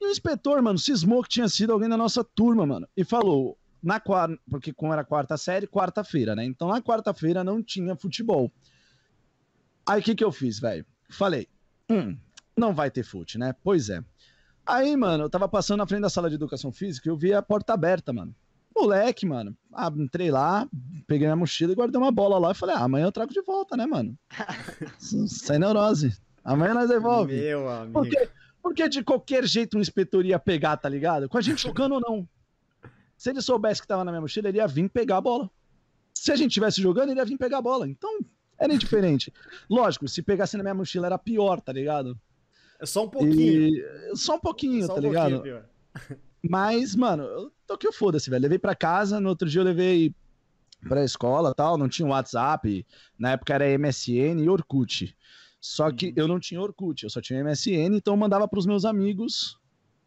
E 0.00 0.06
o 0.06 0.10
inspetor, 0.10 0.60
mano, 0.60 0.76
cismou 0.78 1.22
que 1.22 1.28
tinha 1.28 1.48
sido 1.48 1.72
alguém 1.72 1.88
da 1.88 1.96
nossa 1.96 2.24
turma, 2.24 2.66
mano. 2.66 2.88
E 2.96 3.04
falou, 3.04 3.56
na 3.84 4.00
quarta, 4.00 4.38
porque 4.50 4.72
como 4.72 4.92
era 4.92 5.04
quarta 5.04 5.36
série, 5.36 5.66
quarta-feira, 5.66 6.34
né? 6.34 6.44
Então 6.44 6.68
na 6.68 6.80
quarta-feira 6.80 7.44
não 7.44 7.62
tinha 7.62 7.94
futebol. 7.94 8.50
Aí 9.86 10.00
o 10.00 10.02
que 10.02 10.14
que 10.14 10.24
eu 10.24 10.32
fiz, 10.32 10.58
velho? 10.58 10.84
Falei, 11.10 11.46
hum, 11.90 12.16
não 12.56 12.74
vai 12.74 12.90
ter 12.90 13.02
fute, 13.02 13.38
né? 13.38 13.54
Pois 13.62 13.90
é. 13.90 14.02
Aí, 14.66 14.96
mano, 14.96 15.24
eu 15.24 15.30
tava 15.30 15.46
passando 15.46 15.78
na 15.78 15.86
frente 15.86 16.00
da 16.00 16.08
sala 16.08 16.30
de 16.30 16.36
educação 16.36 16.72
física 16.72 17.08
e 17.08 17.10
eu 17.10 17.16
vi 17.16 17.34
a 17.34 17.42
porta 17.42 17.74
aberta, 17.74 18.12
mano. 18.12 18.34
Moleque, 18.74 19.26
mano. 19.26 19.56
Ah, 19.72 19.92
entrei 19.94 20.30
lá, 20.30 20.66
peguei 21.06 21.26
minha 21.26 21.36
mochila 21.36 21.72
e 21.72 21.74
guardei 21.74 22.00
uma 22.00 22.10
bola 22.10 22.38
lá 22.38 22.52
e 22.52 22.54
falei, 22.54 22.74
ah, 22.74 22.80
amanhã 22.84 23.06
eu 23.06 23.12
trago 23.12 23.32
de 23.32 23.42
volta, 23.42 23.76
né, 23.76 23.86
mano? 23.86 24.18
Sem 24.98 25.58
neurose. 25.58 26.16
Amanhã 26.42 26.74
nós 26.74 26.88
devolve. 26.88 27.36
Meu 27.36 27.68
amigo. 27.68 27.92
Porque, 27.92 28.28
porque 28.62 28.88
de 28.88 29.04
qualquer 29.04 29.46
jeito 29.46 29.76
um 29.76 29.80
inspetor 29.80 30.24
ia 30.24 30.38
pegar, 30.38 30.76
tá 30.78 30.88
ligado? 30.88 31.28
Com 31.28 31.38
a 31.38 31.42
gente 31.42 31.62
jogando 31.62 31.92
ou 31.92 32.00
não. 32.00 32.28
Se 33.24 33.30
ele 33.30 33.40
soubesse 33.40 33.80
que 33.80 33.88
tava 33.88 34.04
na 34.04 34.10
minha 34.12 34.20
mochila, 34.20 34.50
ele 34.50 34.58
ia 34.58 34.66
vir 34.66 34.86
pegar 34.90 35.16
a 35.16 35.20
bola. 35.22 35.50
Se 36.12 36.30
a 36.30 36.36
gente 36.36 36.50
estivesse 36.50 36.78
jogando, 36.82 37.08
ele 37.08 37.18
ia 37.20 37.24
vir 37.24 37.38
pegar 37.38 37.56
a 37.56 37.62
bola. 37.62 37.88
Então, 37.88 38.18
era 38.58 38.74
indiferente. 38.74 39.32
Lógico, 39.66 40.06
se 40.06 40.20
pegasse 40.20 40.58
na 40.58 40.62
minha 40.62 40.74
mochila 40.74 41.06
era 41.06 41.16
pior, 41.16 41.58
tá 41.58 41.72
ligado? 41.72 42.20
É 42.78 42.84
só 42.84 43.06
um 43.06 43.08
pouquinho. 43.08 43.62
E... 43.62 44.12
Só 44.14 44.36
um 44.36 44.38
pouquinho, 44.40 44.86
só 44.86 44.92
tá 44.92 45.00
um 45.00 45.02
ligado? 45.02 45.32
pouquinho, 45.36 45.54
pior. 45.54 45.68
Mas, 46.46 46.94
mano, 46.94 47.22
eu 47.22 47.50
toquei 47.66 47.88
o 47.88 47.94
foda-se, 47.94 48.28
velho. 48.28 48.42
Levei 48.42 48.58
pra 48.58 48.74
casa, 48.74 49.18
no 49.18 49.30
outro 49.30 49.48
dia 49.48 49.62
eu 49.62 49.64
levei 49.64 50.14
pra 50.86 51.02
escola 51.02 51.54
tal, 51.54 51.78
não 51.78 51.88
tinha 51.88 52.06
WhatsApp, 52.06 52.86
na 53.18 53.30
época 53.30 53.54
era 53.54 53.78
MSN 53.78 54.38
e 54.44 54.50
Orkut. 54.50 55.16
Só 55.58 55.90
que 55.90 56.08
Uhum. 56.08 56.12
eu 56.16 56.28
não 56.28 56.38
tinha 56.38 56.60
Orkut, 56.60 57.02
eu 57.04 57.08
só 57.08 57.22
tinha 57.22 57.42
MSN, 57.42 57.96
então 57.96 58.12
eu 58.12 58.18
mandava 58.18 58.46
pros 58.46 58.66
meus 58.66 58.84
amigos, 58.84 59.58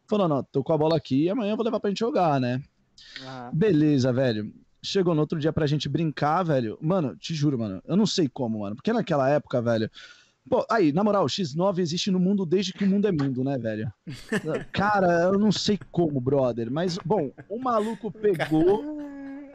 falando, 0.07 0.35
ó, 0.35 0.43
tô 0.43 0.63
com 0.63 0.71
a 0.71 0.77
bola 0.77 0.95
aqui 0.95 1.23
e 1.23 1.29
amanhã 1.31 1.53
eu 1.53 1.57
vou 1.57 1.65
levar 1.65 1.79
pra 1.79 1.89
gente 1.89 1.97
jogar, 2.01 2.39
né? 2.39 2.61
Aham. 3.21 3.51
Beleza, 3.53 4.11
velho. 4.11 4.53
Chegou 4.83 5.13
no 5.15 5.21
outro 5.21 5.39
dia 5.39 5.51
pra 5.51 5.67
gente 5.67 5.89
brincar, 5.89 6.43
velho. 6.43 6.77
Mano, 6.81 7.15
te 7.15 7.33
juro, 7.33 7.57
mano, 7.57 7.81
eu 7.85 7.97
não 7.97 8.05
sei 8.05 8.29
como, 8.29 8.59
mano, 8.59 8.75
porque 8.75 8.93
naquela 8.93 9.29
época, 9.29 9.61
velho. 9.61 9.89
Pô, 10.49 10.65
aí, 10.71 10.93
na 10.93 11.03
moral, 11.03 11.25
o 11.25 11.27
X9 11.27 11.79
existe 11.79 12.09
no 12.09 12.19
mundo 12.19 12.45
desde 12.45 12.71
que 12.71 12.85
o 12.85 12.87
mundo 12.87 13.05
é 13.05 13.11
mundo, 13.11 13.43
né, 13.43 13.57
velho? 13.57 13.91
Cara, 14.71 15.23
eu 15.33 15.37
não 15.37 15.51
sei 15.51 15.77
como, 15.91 16.21
brother. 16.21 16.71
Mas, 16.71 16.97
bom, 17.03 17.31
o 17.49 17.59
maluco 17.59 18.09
pegou. 18.13 18.97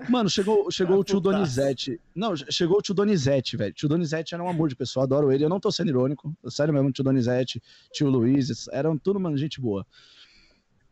Mano, 0.09 0.28
chegou, 0.28 0.70
chegou 0.70 0.98
o 0.98 1.05
tio 1.05 1.20
Putaço. 1.20 1.38
Donizete. 1.38 2.00
Não, 2.14 2.35
chegou 2.37 2.78
o 2.78 2.83
tio 2.83 2.94
Donizete, 2.94 3.57
velho. 3.57 3.72
Tio 3.72 3.88
Donizete 3.88 4.35
era 4.35 4.42
um 4.42 4.48
amor 4.48 4.68
de 4.68 4.76
pessoa, 4.76 5.05
adoro 5.05 5.33
ele. 5.33 5.44
Eu 5.44 5.48
não 5.48 5.61
tô 5.61 5.70
sendo 5.70 5.88
irônico. 5.88 6.37
Sério 6.48 6.74
mesmo, 6.74 6.92
tio 6.92 7.05
Donizete, 7.05 7.62
tio 7.92 8.11
Luiz, 8.11 8.68
eram 8.68 8.98
tudo, 8.98 9.18
mano, 9.18 9.37
gente 9.38 9.61
boa. 9.61 9.87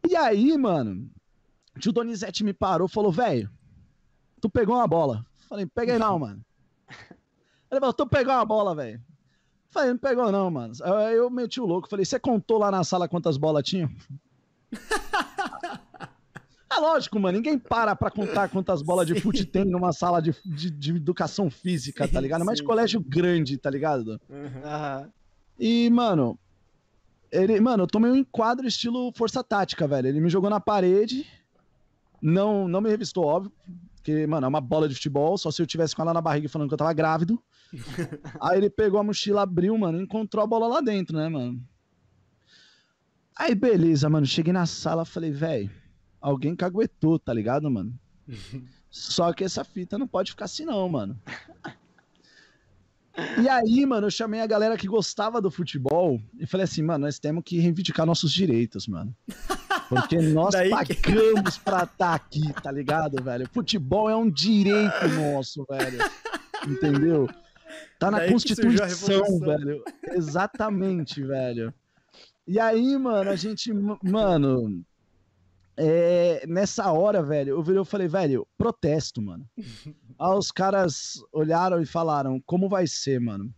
E 0.09 0.17
aí, 0.17 0.57
mano, 0.57 1.11
tio 1.79 1.93
Donizete 1.93 2.43
me 2.43 2.53
parou 2.53 2.87
e 2.87 2.91
falou, 2.91 3.13
velho, 3.13 3.51
tu 4.41 4.49
pegou 4.51 4.77
uma 4.77 4.87
bola. 4.87 5.25
Falei, 5.49 5.67
peguei 5.67 5.99
não, 5.99 6.19
mano. 6.19 6.45
Ele 7.71 7.81
falou, 7.81 7.93
tu 7.93 8.07
pegou 8.07 8.35
uma 8.35 8.45
bola, 8.45 8.75
velho. 8.75 9.01
Falei, 9.71 9.91
não 9.91 9.99
pegou 9.99 10.33
não, 10.33 10.51
mano. 10.51 10.75
Aí 10.83 11.17
eu 11.17 11.31
meti 11.31 11.61
o 11.61 11.67
louco, 11.67 11.89
falei, 11.89 12.05
você 12.05 12.19
contou 12.19 12.59
lá 12.59 12.71
na 12.71 12.83
sala 12.83 13.09
quantas 13.09 13.37
bolas 13.37 13.63
tinham? 13.65 13.91
É 16.73 16.79
lógico, 16.79 17.19
mano, 17.19 17.37
ninguém 17.37 17.59
para 17.59 17.97
pra 17.97 18.13
contar 18.13 18.49
quantas 18.49 18.81
bolas 18.81 19.05
de 19.05 19.15
Sim. 19.15 19.21
fute 19.21 19.45
tem 19.45 19.65
numa 19.65 19.93
sala 19.93 20.23
de, 20.23 20.33
de, 20.45 20.71
de 20.71 20.95
educação 20.95 21.51
física, 21.51 22.07
tá 22.07 22.21
Sim, 22.21 22.23
ligado? 22.23 22.45
Mas 22.45 22.59
de 22.59 22.61
sim, 22.61 22.67
colégio 22.67 23.01
grande, 23.01 23.59
tá 23.59 23.69
ligado? 23.69 24.21
Uhum. 24.31 25.11
E, 25.59 25.91
mano, 25.91 26.39
ele, 27.33 27.61
mano, 27.61 27.83
eu 27.83 27.87
tomei 27.89 28.13
um 28.13 28.17
enquadro 28.17 28.69
estilo 28.69 29.13
força 29.17 29.43
tática, 29.43 29.89
velho. 29.89 30.07
Ele 30.07 30.21
me 30.21 30.31
jogou 30.31 30.49
na 30.49 30.61
parede, 30.61 31.27
não, 32.21 32.69
não 32.69 32.81
me 32.81 32.91
revistou, 32.91 33.25
óbvio, 33.25 33.53
porque, 33.97 34.27
mano, 34.27 34.47
é 34.47 34.49
uma 34.49 34.61
bola 34.61 34.89
de 34.89 34.95
futebol, 34.95 35.37
só 35.37 35.51
se 35.51 35.61
eu 35.61 35.67
tivesse 35.67 35.95
com 35.95 36.03
ela 36.03 36.15
na 36.15 36.21
barriga 36.21 36.49
falando 36.49 36.69
que 36.69 36.75
eu 36.75 36.79
tava 36.79 36.93
grávido. 36.93 37.43
Aí 38.41 38.59
ele 38.59 38.71
pegou 38.71 38.99
a 38.99 39.05
mochila, 39.05 39.43
abriu, 39.43 39.77
mano, 39.77 39.99
e 39.99 40.03
encontrou 40.03 40.43
a 40.43 40.47
bola 40.47 40.67
lá 40.67 40.81
dentro, 40.81 41.17
né, 41.17 41.29
mano? 41.29 41.63
Aí, 43.37 43.55
beleza, 43.55 44.09
mano, 44.09 44.27
cheguei 44.27 44.53
na 44.53 44.67
sala, 44.67 45.05
falei, 45.05 45.31
velho, 45.31 45.71
alguém 46.21 46.57
caguetou, 46.57 47.19
tá 47.19 47.33
ligado, 47.33 47.71
mano? 47.71 47.99
Só 48.91 49.33
que 49.33 49.45
essa 49.45 49.65
fita 49.65 49.97
não 49.97 50.09
pode 50.09 50.33
ficar 50.33 50.47
assim, 50.47 50.65
não, 50.65 50.89
mano. 50.89 51.19
E 53.43 53.49
aí, 53.49 53.85
mano, 53.87 54.07
eu 54.07 54.11
chamei 54.11 54.41
a 54.41 54.47
galera 54.47 54.77
que 54.77 54.87
gostava 54.87 55.41
do 55.41 55.51
futebol 55.51 56.21
e 56.39 56.47
falei 56.47 56.65
assim, 56.65 56.83
mano, 56.83 57.05
nós 57.07 57.19
temos 57.19 57.43
que 57.45 57.59
reivindicar 57.59 58.07
nossos 58.07 58.33
direitos, 58.33 58.87
mano. 58.87 59.15
Porque 59.91 60.19
nós 60.21 60.53
Daí 60.55 60.71
que- 60.87 60.95
pagamos 60.95 61.59
pra 61.59 61.83
estar 61.83 62.15
aqui, 62.15 62.53
tá 62.63 62.71
ligado, 62.73 63.23
velho? 63.23 63.47
Futebol 63.53 64.09
é 64.09 64.17
um 64.17 64.31
direito 64.31 65.09
nosso, 65.09 65.67
velho. 65.69 65.99
Entendeu? 66.67 67.29
Tá 67.99 68.11
na 68.11 68.19
Daí 68.19 68.29
que 68.29 68.33
Constituição, 68.33 69.39
velho. 69.41 69.83
Exatamente, 70.13 71.23
velho. 71.23 71.75
E 72.47 72.59
aí, 72.59 72.97
mano, 72.97 73.31
a 73.31 73.37
gente, 73.37 73.73
mano, 73.73 74.83
é, 75.77 76.45
nessa 76.47 76.91
hora, 76.93 77.23
velho, 77.23 77.51
eu 77.51 77.63
virei 77.63 77.83
e 77.83 77.85
falei, 77.85 78.09
velho, 78.09 78.47
protesto, 78.57 79.21
mano. 79.21 79.45
Aí 80.19 80.37
os 80.37 80.51
caras 80.53 81.15
olharam 81.33 81.81
e 81.81 81.87
falaram, 81.87 82.41
como 82.45 82.69
vai 82.69 82.87
ser, 82.87 83.19
mano? 83.21 83.53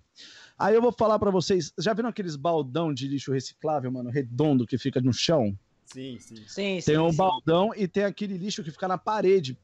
Aí 0.59 0.75
eu 0.77 0.83
vou 0.83 0.93
falar 0.93 1.19
pra 1.19 1.31
vocês, 1.31 1.73
já 1.79 1.93
viram 1.93 2.09
aqueles 2.09 2.37
baldão 2.37 2.95
de 2.95 3.09
lixo 3.09 3.33
reciclável, 3.33 3.91
mano, 3.91 4.11
redondo 4.11 4.65
que 4.67 4.79
fica 4.79 5.01
no 5.01 5.13
chão? 5.13 5.59
Sim, 5.85 6.19
sim. 6.19 6.37
Sim, 6.47 6.81
sim. 6.81 6.93
Tem 6.93 6.99
um 6.99 7.11
sim. 7.11 7.17
baldão 7.17 7.73
e 7.77 7.87
tem 7.87 8.05
aquele 8.05 8.37
lixo 8.37 8.63
que 8.63 8.71
fica 8.71 8.89
na 8.89 8.99
parede, 8.99 9.59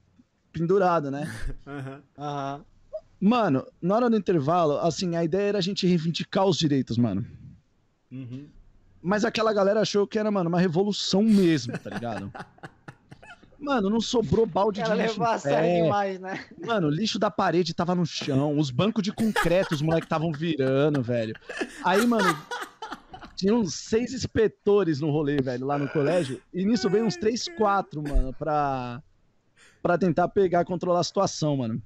pendurado, 0.52 1.10
né? 1.10 1.24
Aham. 1.66 2.02
Aham. 2.18 2.64
Mano, 3.20 3.66
na 3.82 3.96
hora 3.96 4.10
do 4.10 4.16
intervalo, 4.16 4.78
assim, 4.78 5.16
a 5.16 5.24
ideia 5.24 5.48
era 5.48 5.58
a 5.58 5.62
gente 5.62 5.86
reivindicar 5.86 6.46
os 6.46 6.56
direitos, 6.56 6.96
mano. 6.96 7.26
Uhum. 8.12 8.48
Mas 9.02 9.24
aquela 9.24 9.52
galera 9.52 9.80
achou 9.80 10.06
que 10.06 10.18
era, 10.18 10.30
mano, 10.30 10.48
uma 10.48 10.60
revolução 10.60 11.22
mesmo, 11.22 11.76
tá 11.78 11.90
ligado? 11.90 12.32
Mano, 13.60 13.90
não 13.90 14.00
sobrou 14.00 14.46
balde 14.46 14.80
de 14.80 14.88
lixo. 14.88 15.02
levou 15.02 15.26
a 15.26 15.36
sério 15.36 15.82
demais, 15.82 16.20
né? 16.20 16.44
Mano, 16.64 16.86
o 16.86 16.90
lixo 16.90 17.18
da 17.18 17.28
parede 17.28 17.74
tava 17.74 17.92
no 17.92 18.06
chão, 18.06 18.56
os 18.56 18.70
bancos 18.70 19.02
de 19.02 19.12
concreto, 19.12 19.74
os 19.74 19.82
moleques 19.82 20.06
estavam 20.06 20.30
virando, 20.30 21.02
velho. 21.02 21.34
Aí, 21.84 22.06
mano, 22.06 22.24
tinha 23.38 23.54
uns 23.54 23.74
seis 23.74 24.12
inspetores 24.12 25.00
no 25.00 25.10
rolê, 25.10 25.36
velho, 25.40 25.64
lá 25.64 25.78
no 25.78 25.88
colégio. 25.88 26.42
E 26.52 26.64
nisso 26.64 26.90
veio 26.90 27.06
uns 27.06 27.16
três, 27.16 27.46
quatro, 27.56 28.02
mano, 28.02 28.32
pra, 28.34 29.00
pra 29.80 29.96
tentar 29.96 30.26
pegar, 30.28 30.64
controlar 30.64 31.00
a 31.00 31.04
situação, 31.04 31.56
mano. 31.56 31.80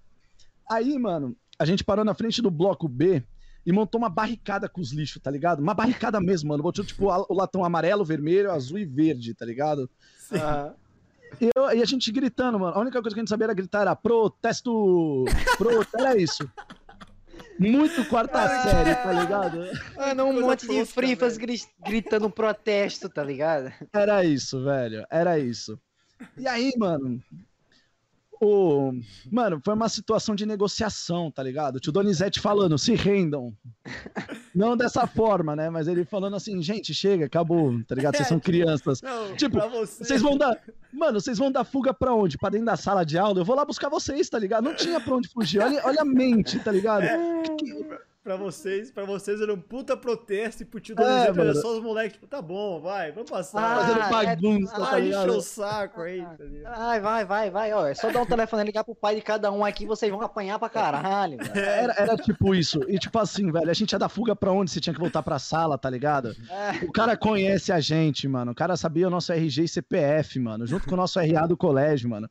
Aí, 0.71 0.99
mano, 0.99 1.37
a 1.59 1.67
gente 1.67 1.85
parou 1.85 2.05
na 2.05 2.15
frente 2.15 2.41
do 2.41 2.51
bloco 2.51 2.89
B 2.89 3.23
e 3.67 3.71
montou 3.71 3.99
uma 4.01 4.09
barricada 4.09 4.67
com 4.67 4.81
os 4.81 4.93
lixos, 4.93 5.21
tá 5.23 5.31
ligado? 5.31 5.61
Uma 5.61 5.75
barricada 5.75 6.19
mesmo, 6.21 6.49
mano. 6.49 6.63
Botou, 6.63 6.83
tipo, 6.85 7.07
o 7.09 7.35
latão 7.35 7.63
amarelo, 7.65 8.03
vermelho, 8.05 8.51
azul 8.51 8.79
e 8.79 8.87
verde, 8.87 9.35
tá 9.35 9.45
ligado? 9.45 9.91
E, 11.41 11.51
eu- 11.55 11.71
e 11.77 11.83
a 11.83 11.85
gente 11.85 12.11
gritando, 12.11 12.59
mano. 12.59 12.75
A 12.75 12.81
única 12.81 13.01
coisa 13.03 13.15
que 13.15 13.21
a 13.21 13.23
gente 13.23 13.29
sabia 13.29 13.45
era 13.45 13.55
gritar, 13.55 13.83
era 13.83 13.95
protesto! 13.95 15.25
Pro... 15.59 15.87
Era 15.99 16.17
isso. 16.17 16.49
Muito 17.59 18.05
quarta 18.07 18.49
série, 18.63 18.95
tá 18.95 19.13
ligado? 19.13 19.65
Mano, 19.97 20.25
um 20.25 20.41
monte 20.41 20.63
de 20.63 20.79
tosca, 20.79 20.95
frifas 20.95 21.37
velho. 21.37 21.59
gritando 21.85 22.31
protesto, 22.31 23.09
tá 23.09 23.23
ligado? 23.23 23.73
Era 23.93 24.25
isso, 24.25 24.65
velho. 24.65 25.07
Era 25.11 25.39
isso. 25.39 25.79
E 26.37 26.47
aí, 26.47 26.73
mano. 26.77 27.23
O... 28.45 28.93
Mano, 29.31 29.61
foi 29.65 29.73
uma 29.73 29.89
situação 29.89 30.35
de 30.35 30.45
negociação, 30.45 31.31
tá 31.31 31.41
ligado? 31.45 31.77
O 31.77 31.81
tio 31.81 31.93
Donizete 31.93 32.41
falando, 32.41 32.77
se 32.77 32.93
rendam. 32.97 33.55
Não 34.53 34.77
dessa 34.77 35.07
forma, 35.07 35.55
né? 35.55 35.71
Mas 35.71 35.87
ele 35.87 36.05
falando 36.05 36.35
assim, 36.35 36.61
gente, 36.61 36.93
chega, 36.93 37.27
acabou, 37.27 37.81
tá 37.85 37.95
ligado? 37.95 38.17
Vocês 38.17 38.27
são 38.27 38.41
crianças. 38.43 39.01
Não, 39.01 39.37
Tipo, 39.37 39.61
você. 39.71 40.03
Vocês 40.03 40.21
vão 40.21 40.37
dar. 40.37 40.59
Mano, 40.93 41.21
vocês 41.21 41.39
vão 41.39 41.53
dar 41.53 41.63
fuga 41.63 41.95
pra 41.95 42.13
onde? 42.13 42.37
Pra 42.37 42.51
dentro 42.51 42.67
da 42.67 42.77
sala 42.77 43.05
de 43.05 43.17
aula? 43.17 43.39
Eu 43.39 43.45
vou 43.45 43.55
lá 43.55 43.65
buscar 43.65 43.89
vocês, 43.89 44.29
tá 44.29 44.41
ligado? 44.41 44.65
Não 44.65 44.75
tinha 44.75 44.99
pra 44.99 45.15
onde 45.15 45.29
fugir. 45.29 45.61
Olha, 45.61 45.81
olha 45.85 46.01
a 46.03 46.05
mente, 46.05 46.59
tá 46.59 46.73
ligado? 46.73 47.05
Pra 48.23 48.37
vocês, 48.37 48.89
pra 48.93 49.05
vocês 49.05 49.41
era 49.41 49.53
um 49.53 49.61
puta 49.61 49.97
protesto 49.97 50.63
e 50.63 50.65
pro 50.65 50.79
tio 50.79 50.95
É, 51.01 51.27
era 51.27 51.55
só 51.57 51.77
os 51.77 51.83
moleques, 51.83 52.13
tipo, 52.13 52.29
tá 52.29 52.41
bom, 52.41 52.81
vai, 52.81 53.11
vamos 53.11 53.29
passar. 53.29 53.79
Fazendo 53.81 54.01
Ah, 54.01 54.09
bagunça, 54.09 54.75
é- 54.77 54.79
tá 54.79 54.91
Ah, 54.93 54.99
ligado? 55.01 55.25
encheu 55.27 55.39
o 55.39 55.41
saco 55.41 56.01
aí, 56.03 56.23
tá 56.39 56.45
ligado? 56.45 56.77
Vai, 56.79 57.01
vai, 57.01 57.25
vai, 57.25 57.51
vai, 57.51 57.73
ó. 57.73 57.85
É 57.85 57.95
só 57.95 58.13
dar 58.13 58.23
um 58.23 58.27
telefone 58.27 58.63
e 58.63 58.67
ligar 58.67 58.85
pro 58.85 58.95
pai 58.95 59.17
de 59.17 59.23
cada 59.23 59.51
um 59.51 59.65
aqui, 59.65 59.87
vocês 59.87 60.09
vão 60.09 60.21
apanhar 60.23 60.57
pra 60.61 60.69
caralho. 60.69 61.37
velho. 61.53 61.59
Era, 61.59 61.95
era 61.99 62.17
tipo 62.17 62.55
isso. 62.55 62.79
E 62.89 62.97
tipo 62.97 63.19
assim, 63.19 63.51
velho, 63.51 63.69
a 63.69 63.75
gente 63.75 63.91
ia 63.91 63.99
dar 63.99 64.09
fuga 64.09 64.37
pra 64.37 64.53
onde? 64.53 64.71
Você 64.71 64.81
tinha 64.81 64.95
que 64.95 65.01
voltar 65.01 65.23
pra 65.25 65.41
sala, 65.41 65.77
tá 65.77 65.91
ligado? 65.91 66.37
É. 66.49 66.85
O 66.85 66.93
cara 66.93 67.17
conhece 67.17 67.73
a 67.73 67.81
gente, 67.81 68.29
mano. 68.29 68.53
O 68.53 68.55
cara 68.55 68.77
sabia 68.77 69.09
o 69.09 69.11
nosso 69.11 69.33
RG 69.33 69.65
e 69.65 69.69
CPF, 69.69 70.39
mano. 70.39 70.65
Junto 70.65 70.87
com 70.87 70.95
o 70.95 70.97
nosso 70.97 71.19
RA 71.19 71.45
do 71.49 71.57
colégio, 71.57 72.09
mano. 72.09 72.31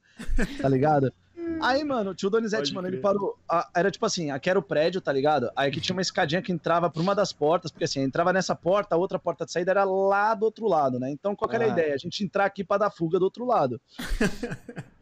Tá 0.61 0.69
ligado? 0.69 1.11
Aí, 1.59 1.83
mano, 1.83 2.11
o 2.11 2.15
tio 2.15 2.29
Donizete, 2.29 2.61
Pode 2.63 2.73
mano, 2.73 2.87
ele 2.87 2.97
crer. 2.97 3.01
parou. 3.03 3.37
a- 3.49 3.69
era 3.75 3.91
tipo 3.91 4.05
assim, 4.05 4.31
aqui 4.31 4.49
era 4.49 4.57
o 4.57 4.63
prédio, 4.63 4.99
tá 5.01 5.11
ligado? 5.11 5.51
Aí 5.55 5.69
aqui 5.69 5.79
tinha 5.81 5.95
uma 5.95 6.01
escadinha 6.01 6.41
que 6.41 6.51
entrava 6.51 6.89
por 6.89 7.01
uma 7.01 7.13
das 7.13 7.31
portas, 7.33 7.71
porque 7.71 7.83
assim, 7.83 7.99
entrava 8.01 8.31
nessa 8.33 8.55
porta, 8.55 8.95
a 8.95 8.97
outra 8.97 9.19
porta 9.19 9.45
de 9.45 9.51
saída 9.51 9.71
era 9.71 9.83
lá 9.83 10.33
do 10.33 10.45
outro 10.45 10.67
lado, 10.67 10.99
né? 10.99 11.11
Então, 11.11 11.35
qual 11.35 11.47
que 11.49 11.55
era 11.55 11.65
a 11.65 11.67
Ah. 11.67 11.71
ideia? 11.71 11.93
A 11.93 11.97
gente 11.97 12.23
entrar 12.23 12.45
aqui 12.45 12.63
pra 12.63 12.77
dar 12.77 12.89
fuga 12.91 13.19
do 13.19 13.25
outro 13.25 13.45
lado. 13.45 13.79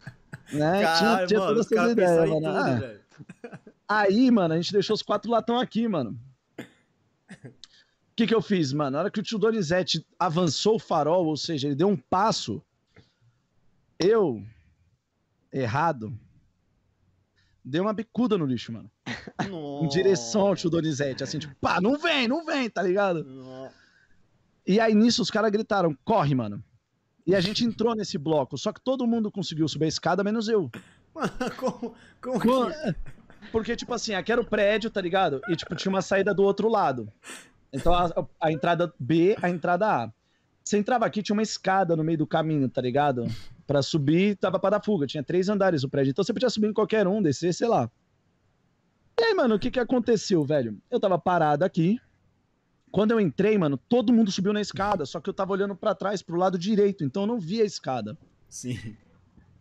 né? 0.52 0.82
Caralho, 0.84 1.28
tinha 1.28 1.40
mano, 1.40 1.52
todas 1.54 1.72
essas 1.72 1.92
ideias, 1.92 2.30
mano. 2.30 2.34
tudo, 2.42 2.48
Ah, 2.48 2.76
velho. 2.76 3.00
Aí, 3.88 4.32
mano, 4.32 4.54
a 4.54 4.58
gente 4.58 4.72
deixou 4.74 4.94
os 4.94 5.02
quatro 5.02 5.32
latão 5.32 5.60
aqui, 5.60 5.88
mano. 5.88 6.20
O 7.42 8.16
que 8.16 8.28
que 8.28 8.36
eu 8.36 8.42
fiz, 8.42 8.74
mano? 8.74 8.92
Na 8.92 9.00
hora 9.00 9.12
que 9.12 9.20
o 9.20 9.24
tio 9.24 9.40
Donizete 9.40 10.06
avançou 10.20 10.76
o 10.76 10.80
farol, 10.80 11.26
ou 11.26 11.38
seja, 11.38 11.68
ele 11.68 11.76
deu 11.76 11.88
um 11.88 11.96
passo, 11.96 12.62
eu, 13.98 14.44
errado, 15.54 16.14
dei 17.70 17.80
uma 17.80 17.94
bicuda 17.94 18.38
no 18.38 18.46
lixo, 18.46 18.74
mano. 18.74 18.92
Em 19.82 19.88
direção 19.88 20.42
ao 20.42 20.56
tio 20.56 20.70
Donizete, 20.70 21.24
assim, 21.24 21.40
tipo, 21.40 21.56
pá, 21.62 21.80
não 21.80 21.98
vem, 21.98 22.28
não 22.28 22.46
vem, 22.46 22.70
tá 22.70 22.82
ligado? 22.82 23.24
Nossa. 23.24 23.76
E 24.68 24.80
aí 24.80 24.94
nisso 24.94 25.22
os 25.22 25.32
caras 25.32 25.52
gritaram, 25.52 25.98
corre, 26.04 26.36
mano. 26.36 26.64
E 27.26 27.36
a 27.36 27.40
gente 27.40 27.64
entrou 27.64 27.96
nesse 27.96 28.18
bloco, 28.18 28.58
só 28.58 28.74
que 28.74 28.82
todo 28.82 29.08
mundo 29.08 29.32
conseguiu 29.32 29.68
subir 29.68 29.86
a 29.86 29.90
escada, 29.90 30.24
menos 30.24 30.48
eu. 30.48 30.70
Mano, 31.14 31.32
como, 31.58 31.96
como 32.22 32.40
que... 32.40 32.96
Porque, 33.52 33.76
tipo 33.76 33.94
assim, 33.94 34.14
aqui 34.14 34.32
era 34.32 34.42
o 34.42 34.46
prédio, 34.46 34.90
tá 34.90 35.00
ligado? 35.00 35.42
E, 35.50 35.56
tipo, 35.56 35.76
tinha 35.76 35.92
uma 35.92 36.02
saída 36.02 36.34
do 36.34 36.44
outro 36.44 36.68
lado. 36.68 37.12
Então, 37.72 37.94
a, 37.94 38.28
a 38.42 38.52
entrada 38.52 38.94
B, 39.00 39.36
a 39.42 39.50
entrada 39.50 40.04
A. 40.04 40.14
Você 40.70 40.78
entrava 40.78 41.04
aqui, 41.04 41.24
tinha 41.24 41.34
uma 41.34 41.42
escada 41.42 41.96
no 41.96 42.04
meio 42.04 42.20
do 42.20 42.28
caminho, 42.28 42.70
tá 42.70 42.80
ligado? 42.80 43.26
Pra 43.66 43.82
subir, 43.82 44.36
tava 44.36 44.60
pra 44.60 44.70
dar 44.70 44.86
fuga. 44.86 45.08
Tinha 45.08 45.24
três 45.24 45.50
andares 45.50 45.84
o 45.84 45.90
prédio. 45.90 46.12
Então, 46.12 46.24
você 46.24 46.32
podia 46.32 46.48
subir 46.48 46.68
em 46.68 46.74
qualquer 46.74 47.08
um, 47.08 47.24
descer, 47.24 47.56
sei 47.56 47.68
lá. 47.68 47.90
E 49.20 49.24
aí, 49.24 49.34
mano, 49.34 49.56
o 49.56 49.60
que 49.60 49.72
que 49.72 49.80
aconteceu, 49.80 50.44
velho? 50.46 50.80
Eu 50.92 51.00
tava 51.00 51.18
parado 51.18 51.66
aqui. 51.66 52.00
Quando 52.92 53.10
eu 53.10 53.20
entrei, 53.20 53.58
mano, 53.58 53.78
todo 53.78 54.14
mundo 54.14 54.32
subiu 54.32 54.54
na 54.54 54.62
escada. 54.62 55.08
Só 55.08 55.20
que 55.20 55.28
eu 55.28 55.34
tava 55.34 55.54
olhando 55.54 55.76
pra 55.76 55.96
trás, 55.96 56.22
pro 56.22 56.38
lado 56.38 56.56
direito. 56.56 57.04
Então, 57.04 57.24
eu 57.24 57.28
não 57.28 57.40
via 57.40 57.64
a 57.64 57.66
escada. 57.66 58.16
Sim. 58.48 58.96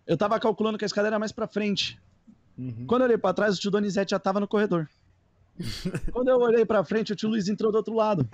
Eu 0.06 0.18
tava 0.18 0.38
calculando 0.38 0.76
que 0.76 0.84
a 0.84 0.86
escada 0.86 1.08
era 1.08 1.18
mais 1.18 1.32
pra 1.32 1.46
frente. 1.46 1.98
Uhum. 2.58 2.84
Quando 2.86 3.00
eu 3.00 3.06
olhei 3.06 3.16
pra 3.16 3.32
trás, 3.32 3.56
o 3.56 3.58
tio 3.58 3.70
Donizete 3.70 4.10
já 4.10 4.18
tava 4.18 4.40
no 4.40 4.46
corredor. 4.46 4.86
Quando 6.12 6.28
eu 6.28 6.38
olhei 6.38 6.64
pra 6.64 6.84
frente, 6.84 7.12
o 7.12 7.16
tio 7.16 7.28
Luiz 7.28 7.48
entrou 7.48 7.70
do 7.72 7.76
outro 7.78 7.94
lado. 7.94 8.28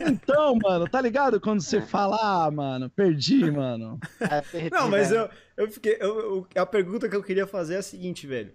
Então, 0.00 0.56
mano, 0.62 0.88
tá 0.88 1.00
ligado? 1.00 1.40
Quando 1.40 1.60
você 1.60 1.80
fala, 1.80 2.18
ah, 2.46 2.50
mano, 2.50 2.90
perdi, 2.90 3.50
mano. 3.50 3.98
É, 4.20 4.68
Não, 4.70 4.88
mas 4.88 5.10
velho. 5.10 5.30
eu, 5.56 5.64
eu 5.64 5.70
fiquei. 5.70 5.96
eu- 6.00 6.46
eu- 6.54 6.62
a 6.62 6.66
pergunta 6.66 7.08
que 7.08 7.16
eu 7.16 7.22
queria 7.22 7.46
fazer 7.46 7.74
é 7.74 7.78
a 7.78 7.82
seguinte, 7.82 8.26
velho. 8.26 8.52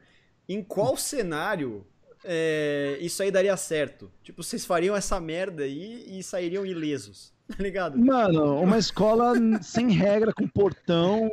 Em 0.47 0.63
qual 0.63 0.95
cenário 0.95 1.85
é, 2.23 2.97
isso 3.01 3.21
aí 3.23 3.31
daria 3.31 3.55
certo? 3.57 4.11
Tipo, 4.23 4.43
vocês 4.43 4.65
fariam 4.65 4.95
essa 4.95 5.19
merda 5.19 5.63
aí 5.63 6.05
e 6.07 6.23
sairiam 6.23 6.65
ilesos, 6.65 7.33
tá 7.47 7.61
ligado? 7.63 7.97
Mano, 7.97 8.59
uma 8.61 8.77
escola 8.77 9.33
sem 9.61 9.89
regra, 9.91 10.33
com 10.33 10.47
portão, 10.47 11.29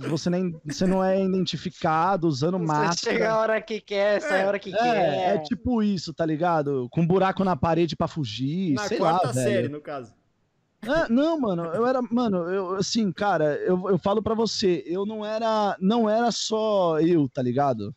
você, 0.00 0.30
nem, 0.30 0.58
você 0.64 0.86
não 0.86 1.04
é 1.04 1.22
identificado, 1.22 2.26
usando 2.26 2.58
Você 2.58 2.64
máscara. 2.66 3.12
chega 3.16 3.30
a 3.30 3.38
hora 3.38 3.60
que 3.60 3.80
quer, 3.80 4.20
sai 4.22 4.42
a 4.42 4.46
hora 4.48 4.58
que 4.58 4.74
É, 4.74 4.78
quer. 4.78 5.34
é 5.36 5.38
tipo 5.38 5.82
isso, 5.82 6.14
tá 6.14 6.24
ligado? 6.24 6.88
Com 6.90 7.06
buraco 7.06 7.44
na 7.44 7.56
parede 7.56 7.94
pra 7.96 8.08
fugir, 8.08 8.72
Na 8.74 8.88
sei 8.88 8.98
lá, 8.98 9.10
quarta 9.18 9.32
velho. 9.32 9.50
série, 9.50 9.68
no 9.68 9.80
caso. 9.80 10.14
Ah, 10.86 11.08
não, 11.10 11.40
mano, 11.40 11.64
eu 11.74 11.84
era, 11.84 12.00
mano, 12.00 12.48
eu 12.48 12.76
assim, 12.76 13.10
cara, 13.10 13.56
eu, 13.56 13.90
eu 13.90 13.98
falo 13.98 14.22
pra 14.22 14.32
você, 14.34 14.84
eu 14.86 15.04
não 15.04 15.26
era, 15.26 15.76
não 15.80 16.08
era 16.08 16.30
só 16.30 17.00
eu, 17.00 17.28
tá 17.28 17.42
ligado? 17.42 17.92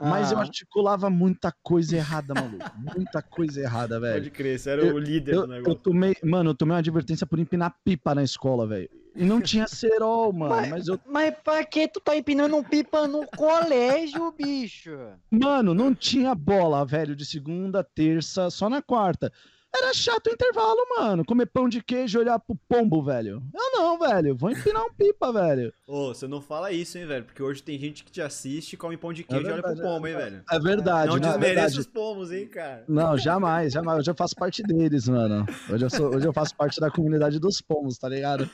Mas 0.00 0.32
eu 0.32 0.38
Ah. 0.38 0.42
articulava 0.42 1.10
muita 1.10 1.52
coisa 1.62 1.96
errada, 1.96 2.32
maluco. 2.32 2.64
Muita 2.96 3.20
coisa 3.20 3.60
errada, 3.60 4.00
velho. 4.00 4.14
Pode 4.14 4.30
crer, 4.30 4.58
você 4.58 4.70
era 4.70 4.82
Eu- 4.82 4.94
o 4.94 4.98
líder 4.98 5.34
Eu, 5.34 5.46
do 5.46 5.52
eu 5.52 5.56
negócio. 5.58 5.80
tomei, 5.80 6.16
mano, 6.24 6.50
eu 6.50 6.54
tomei 6.54 6.72
uma 6.72 6.78
advertência 6.78 7.26
por 7.26 7.38
empinar 7.38 7.74
pipa 7.84 8.14
na 8.14 8.22
escola, 8.22 8.66
velho. 8.66 8.88
E 9.14 9.24
não 9.24 9.40
tinha 9.40 9.66
cerol, 9.66 10.32
mano, 10.32 10.70
mas 10.70 10.88
eu, 10.88 10.98
Mas 11.04 11.34
pra 11.44 11.62
que 11.64 11.86
tu 11.88 12.00
tá 12.00 12.16
empinando 12.16 12.56
um 12.56 12.62
pipa 12.64 13.06
no 13.06 13.26
colégio, 13.26 14.32
bicho? 14.32 14.90
mano, 15.30 15.74
não 15.74 15.94
tinha 15.94 16.34
bola, 16.34 16.84
velho, 16.86 17.14
de 17.14 17.26
segunda, 17.26 17.82
terça, 17.84 18.48
só 18.50 18.70
na 18.70 18.80
quarta. 18.80 19.30
Era 19.72 19.94
chato 19.94 20.26
o 20.26 20.30
intervalo, 20.30 20.78
mano. 20.98 21.24
Comer 21.24 21.46
pão 21.46 21.68
de 21.68 21.80
queijo 21.82 22.18
e 22.18 22.20
olhar 22.22 22.38
pro 22.40 22.56
pombo, 22.68 23.02
velho. 23.02 23.42
Eu 23.54 23.72
não, 23.72 23.98
velho. 23.98 24.36
Vou 24.36 24.50
empinar 24.50 24.84
um 24.84 24.92
pipa, 24.92 25.32
velho. 25.32 25.72
Ô, 25.86 26.08
você 26.08 26.26
não 26.26 26.40
fala 26.40 26.72
isso, 26.72 26.98
hein, 26.98 27.06
velho? 27.06 27.24
Porque 27.24 27.40
hoje 27.42 27.62
tem 27.62 27.78
gente 27.78 28.02
que 28.02 28.10
te 28.10 28.20
assiste, 28.20 28.76
come 28.76 28.96
pão 28.96 29.12
de 29.12 29.22
queijo 29.22 29.46
e 29.46 29.52
olha 29.52 29.62
pro 29.62 29.72
verdade, 29.72 29.88
pombo, 29.88 30.06
hein, 30.08 30.16
velho? 30.16 30.44
É 30.50 30.58
verdade, 30.58 31.08
Não 31.08 31.16
né? 31.18 31.28
É 31.28 31.30
desmerece 31.30 31.54
verdade. 31.54 31.78
os 31.80 31.86
pombos, 31.86 32.32
hein, 32.32 32.48
cara? 32.48 32.84
Não, 32.88 33.16
jamais, 33.16 33.72
jamais. 33.72 34.00
Hoje 34.00 34.10
eu 34.10 34.14
faço 34.16 34.34
parte 34.34 34.62
deles, 34.62 35.08
mano. 35.08 35.46
Hoje 35.72 35.84
eu, 35.84 35.90
sou, 35.90 36.14
hoje 36.16 36.26
eu 36.26 36.32
faço 36.32 36.54
parte 36.56 36.80
da 36.80 36.90
comunidade 36.90 37.38
dos 37.38 37.60
pomos, 37.60 37.96
tá 37.96 38.08
ligado? 38.08 38.50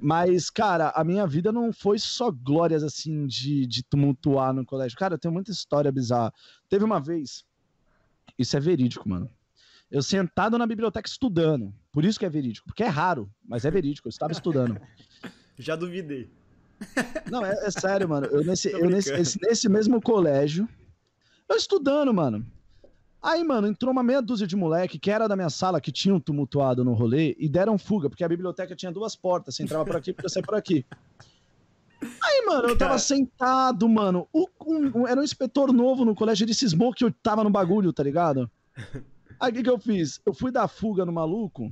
Mas, 0.00 0.48
cara, 0.48 0.88
a 0.96 1.04
minha 1.04 1.26
vida 1.26 1.52
não 1.52 1.72
foi 1.74 1.98
só 1.98 2.30
glórias, 2.30 2.82
assim, 2.82 3.26
de, 3.26 3.66
de 3.66 3.82
tumultuar 3.84 4.52
no 4.54 4.64
colégio. 4.64 4.96
Cara, 4.96 5.14
eu 5.14 5.18
tenho 5.18 5.34
muita 5.34 5.50
história 5.50 5.92
bizarra. 5.92 6.32
Teve 6.70 6.84
uma 6.84 6.98
vez, 7.00 7.44
isso 8.38 8.56
é 8.56 8.60
verídico, 8.60 9.06
mano. 9.06 9.30
Eu 9.92 10.02
sentado 10.02 10.56
na 10.56 10.66
biblioteca 10.66 11.06
estudando. 11.08 11.72
Por 11.92 12.04
isso 12.04 12.18
que 12.18 12.24
é 12.24 12.30
verídico. 12.30 12.66
Porque 12.66 12.82
é 12.82 12.88
raro, 12.88 13.30
mas 13.46 13.64
é 13.66 13.70
verídico. 13.70 14.08
Eu 14.08 14.10
estava 14.10 14.32
estudando. 14.32 14.80
Já 15.58 15.76
duvidei. 15.76 16.30
Não, 17.30 17.44
é, 17.44 17.52
é 17.66 17.70
sério, 17.70 18.08
mano. 18.08 18.26
Eu 18.26 18.42
nesse, 18.42 18.70
eu 18.72 18.88
nesse, 18.88 19.12
esse- 19.12 19.38
nesse 19.42 19.68
mesmo 19.68 20.00
colégio, 20.00 20.66
eu 21.48 21.56
estudando, 21.56 22.12
mano. 22.12 22.44
Aí, 23.22 23.44
mano, 23.44 23.68
entrou 23.68 23.92
uma 23.92 24.02
meia 24.02 24.20
dúzia 24.22 24.46
de 24.48 24.56
moleque 24.56 24.98
que 24.98 25.10
era 25.10 25.28
da 25.28 25.36
minha 25.36 25.50
sala, 25.50 25.80
que 25.80 25.92
tinham 25.92 26.18
tumultuado 26.18 26.82
no 26.82 26.92
rolê, 26.94 27.36
e 27.38 27.48
deram 27.48 27.78
fuga, 27.78 28.08
porque 28.08 28.24
a 28.24 28.28
biblioteca 28.28 28.74
tinha 28.74 28.90
duas 28.90 29.14
portas. 29.14 29.54
Você 29.54 29.62
entrava 29.62 29.84
por 29.84 29.94
aqui, 29.94 30.12
podia 30.12 30.28
sair 30.30 30.42
por 30.42 30.54
aqui. 30.56 30.84
Aí, 32.00 32.44
mano, 32.46 32.68
eu 32.70 32.76
tava 32.78 32.98
sentado, 32.98 33.88
mano. 33.88 34.26
O- 34.32 34.48
um- 34.66 35.02
um- 35.02 35.06
era 35.06 35.20
um 35.20 35.22
inspetor 35.22 35.72
novo 35.72 36.04
no 36.04 36.14
colégio, 36.16 36.44
ele 36.44 36.54
cismou 36.54 36.92
que 36.92 37.04
eu 37.04 37.12
tava 37.12 37.44
no 37.44 37.50
bagulho, 37.50 37.92
tá 37.92 38.02
ligado? 38.02 38.50
Aí 39.42 39.50
o 39.50 39.54
que, 39.56 39.62
que 39.64 39.70
eu 39.70 39.78
fiz? 39.78 40.20
Eu 40.24 40.32
fui 40.32 40.52
dar 40.52 40.68
fuga 40.68 41.04
no 41.04 41.10
maluco. 41.12 41.68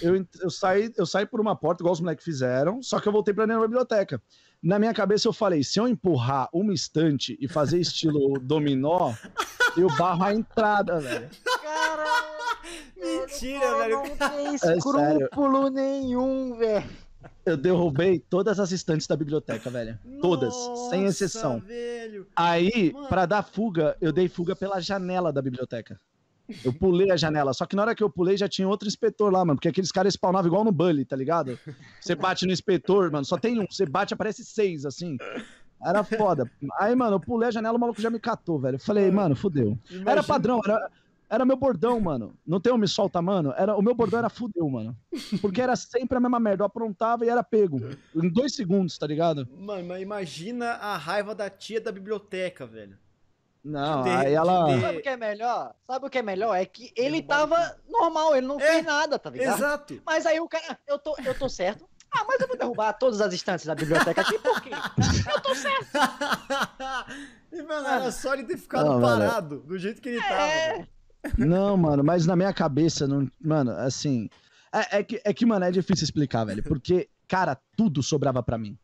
Eu, 0.00 0.24
eu, 0.40 0.48
saí, 0.48 0.92
eu 0.96 1.04
saí 1.04 1.26
por 1.26 1.40
uma 1.40 1.56
porta, 1.56 1.82
igual 1.82 1.92
os 1.92 2.00
moleques 2.00 2.24
fizeram, 2.24 2.80
só 2.80 3.00
que 3.00 3.08
eu 3.08 3.12
voltei 3.12 3.34
pra 3.34 3.46
dentro 3.46 3.62
da 3.62 3.66
biblioteca. 3.66 4.22
Na 4.62 4.78
minha 4.78 4.94
cabeça 4.94 5.26
eu 5.26 5.32
falei, 5.32 5.64
se 5.64 5.80
eu 5.80 5.88
empurrar 5.88 6.48
uma 6.52 6.72
estante 6.72 7.36
e 7.40 7.48
fazer 7.48 7.80
estilo 7.80 8.38
dominó, 8.38 9.12
eu 9.76 9.88
barro 9.96 10.22
a 10.22 10.32
entrada, 10.32 11.00
velho. 11.00 11.28
Caralho! 11.60 12.58
Mentira, 12.96 13.76
velho. 13.78 13.96
Não 13.96 14.16
tem 14.16 14.46
É 14.48 14.76
escrúpulo 14.76 15.70
nenhum, 15.70 16.56
velho. 16.56 16.88
Eu 17.44 17.56
derrubei 17.56 18.20
todas 18.20 18.60
as 18.60 18.70
estantes 18.70 19.08
da 19.08 19.16
biblioteca, 19.16 19.68
velho. 19.68 19.98
Todas, 20.20 20.54
sem 20.90 21.02
Nossa, 21.02 21.24
exceção. 21.24 21.58
velho. 21.58 22.28
Aí, 22.36 22.92
pra 23.08 23.26
dar 23.26 23.42
fuga, 23.42 23.96
eu 24.00 24.12
dei 24.12 24.28
fuga 24.28 24.54
pela 24.54 24.80
janela 24.80 25.32
da 25.32 25.42
biblioteca. 25.42 25.98
Eu 26.64 26.72
pulei 26.72 27.10
a 27.10 27.16
janela, 27.16 27.52
só 27.52 27.66
que 27.66 27.76
na 27.76 27.82
hora 27.82 27.94
que 27.94 28.02
eu 28.02 28.08
pulei 28.10 28.36
já 28.36 28.48
tinha 28.48 28.66
outro 28.68 28.88
inspetor 28.88 29.32
lá, 29.32 29.44
mano, 29.44 29.56
porque 29.56 29.68
aqueles 29.68 29.92
caras 29.92 30.14
spawnavam 30.14 30.48
igual 30.48 30.64
no 30.64 30.72
Bully, 30.72 31.04
tá 31.04 31.14
ligado? 31.16 31.58
Você 32.00 32.14
bate 32.14 32.46
no 32.46 32.52
inspetor, 32.52 33.10
mano, 33.10 33.24
só 33.24 33.36
tem 33.36 33.60
um, 33.60 33.66
você 33.68 33.84
bate, 33.86 34.14
aparece 34.14 34.44
seis, 34.44 34.84
assim. 34.84 35.16
Era 35.84 36.02
foda. 36.02 36.50
Aí, 36.80 36.94
mano, 36.94 37.16
eu 37.16 37.20
pulei 37.20 37.48
a 37.48 37.52
janela, 37.52 37.76
o 37.76 37.80
maluco 37.80 38.00
já 38.00 38.10
me 38.10 38.18
catou, 38.18 38.58
velho. 38.58 38.76
Eu 38.76 38.80
falei, 38.80 39.10
mano, 39.10 39.36
fudeu. 39.36 39.78
Era 39.90 40.00
Imagina- 40.00 40.22
padrão, 40.24 40.60
era, 40.64 40.90
era 41.30 41.44
meu 41.44 41.56
bordão, 41.56 42.00
mano. 42.00 42.34
Não 42.46 42.58
tem 42.60 42.72
um 42.72 42.78
me 42.78 42.88
solta, 42.88 43.22
mano? 43.22 43.54
Era, 43.56 43.76
o 43.76 43.82
meu 43.82 43.94
bordão 43.94 44.18
era 44.18 44.28
fudeu, 44.28 44.68
mano. 44.68 44.96
Porque 45.40 45.60
era 45.62 45.76
sempre 45.76 46.16
a 46.16 46.20
mesma 46.20 46.40
merda. 46.40 46.62
Eu 46.62 46.66
aprontava 46.66 47.24
e 47.24 47.28
era 47.28 47.44
pego. 47.44 47.78
Em 48.16 48.28
dois 48.28 48.54
segundos, 48.54 48.98
tá 48.98 49.06
ligado? 49.06 49.46
Mano, 49.56 49.86
mas 49.86 50.02
imagina 50.02 50.70
a 50.72 50.96
raiva 50.96 51.32
da 51.34 51.48
tia 51.48 51.80
da 51.80 51.92
biblioteca, 51.92 52.66
velho. 52.66 52.96
Não, 53.64 54.02
De- 54.02 54.10
aí 54.10 54.32
ela. 54.34 54.64
de- 54.74 54.80
Sabe 54.80 54.98
o 54.98 55.02
que 55.02 55.08
é 55.08 55.16
melhor? 55.16 55.74
Sabe 55.86 56.06
o 56.06 56.10
que 56.10 56.18
é 56.18 56.22
melhor? 56.22 56.54
É 56.54 56.64
que 56.64 56.92
ele 56.96 57.22
tava 57.22 57.76
normal, 57.88 58.34
ele 58.36 58.46
não 58.46 58.60
É, 58.60 58.72
fez 58.72 58.84
nada, 58.84 59.18
tá 59.18 59.28
ligado? 59.30 59.58
Exato. 59.58 60.00
Mas 60.06 60.24
aí 60.26 60.40
o 60.40 60.48
cara, 60.48 60.78
eu 60.86 60.98
tô, 60.98 61.14
eu 61.24 61.34
tô 61.38 61.48
certo. 61.48 61.84
Ah, 62.10 62.24
mas 62.26 62.40
eu 62.40 62.48
vou 62.48 62.56
derrubar 62.56 62.94
todas 62.94 63.20
as 63.20 63.34
instâncias 63.34 63.66
da 63.66 63.74
biblioteca 63.74 64.22
aqui, 64.22 64.38
por 64.38 64.60
quê? 64.62 64.70
Eu 65.30 65.40
tô 65.42 65.54
certo. 65.54 65.86
Mano, 67.66 67.86
era 67.88 68.10
só 68.12 68.34
ele 68.34 68.44
ter 68.44 68.56
ficado 68.58 68.86
Não, 68.86 69.00
mano. 69.00 69.24
parado, 69.26 69.58
do 69.60 69.78
jeito 69.78 70.00
que 70.00 70.10
ele 70.10 70.20
tava. 70.22 70.46
velho. 70.46 70.88
Não, 71.36 71.76
mano, 71.76 72.04
mas 72.04 72.26
na 72.26 72.36
minha 72.36 72.52
cabeça, 72.52 73.06
não, 73.06 73.28
mano, 73.40 73.72
assim. 73.72 74.28
É, 74.72 74.98
é 74.98 75.02
que, 75.02 75.20
é 75.24 75.34
que, 75.34 75.44
mano, 75.46 75.64
é 75.64 75.70
difícil 75.70 76.04
explicar, 76.04 76.44
velho. 76.44 76.62
Porque, 76.62 77.08
cara, 77.26 77.58
tudo 77.76 78.02
sobrava 78.02 78.42
pra 78.42 78.56
mim. 78.58 78.78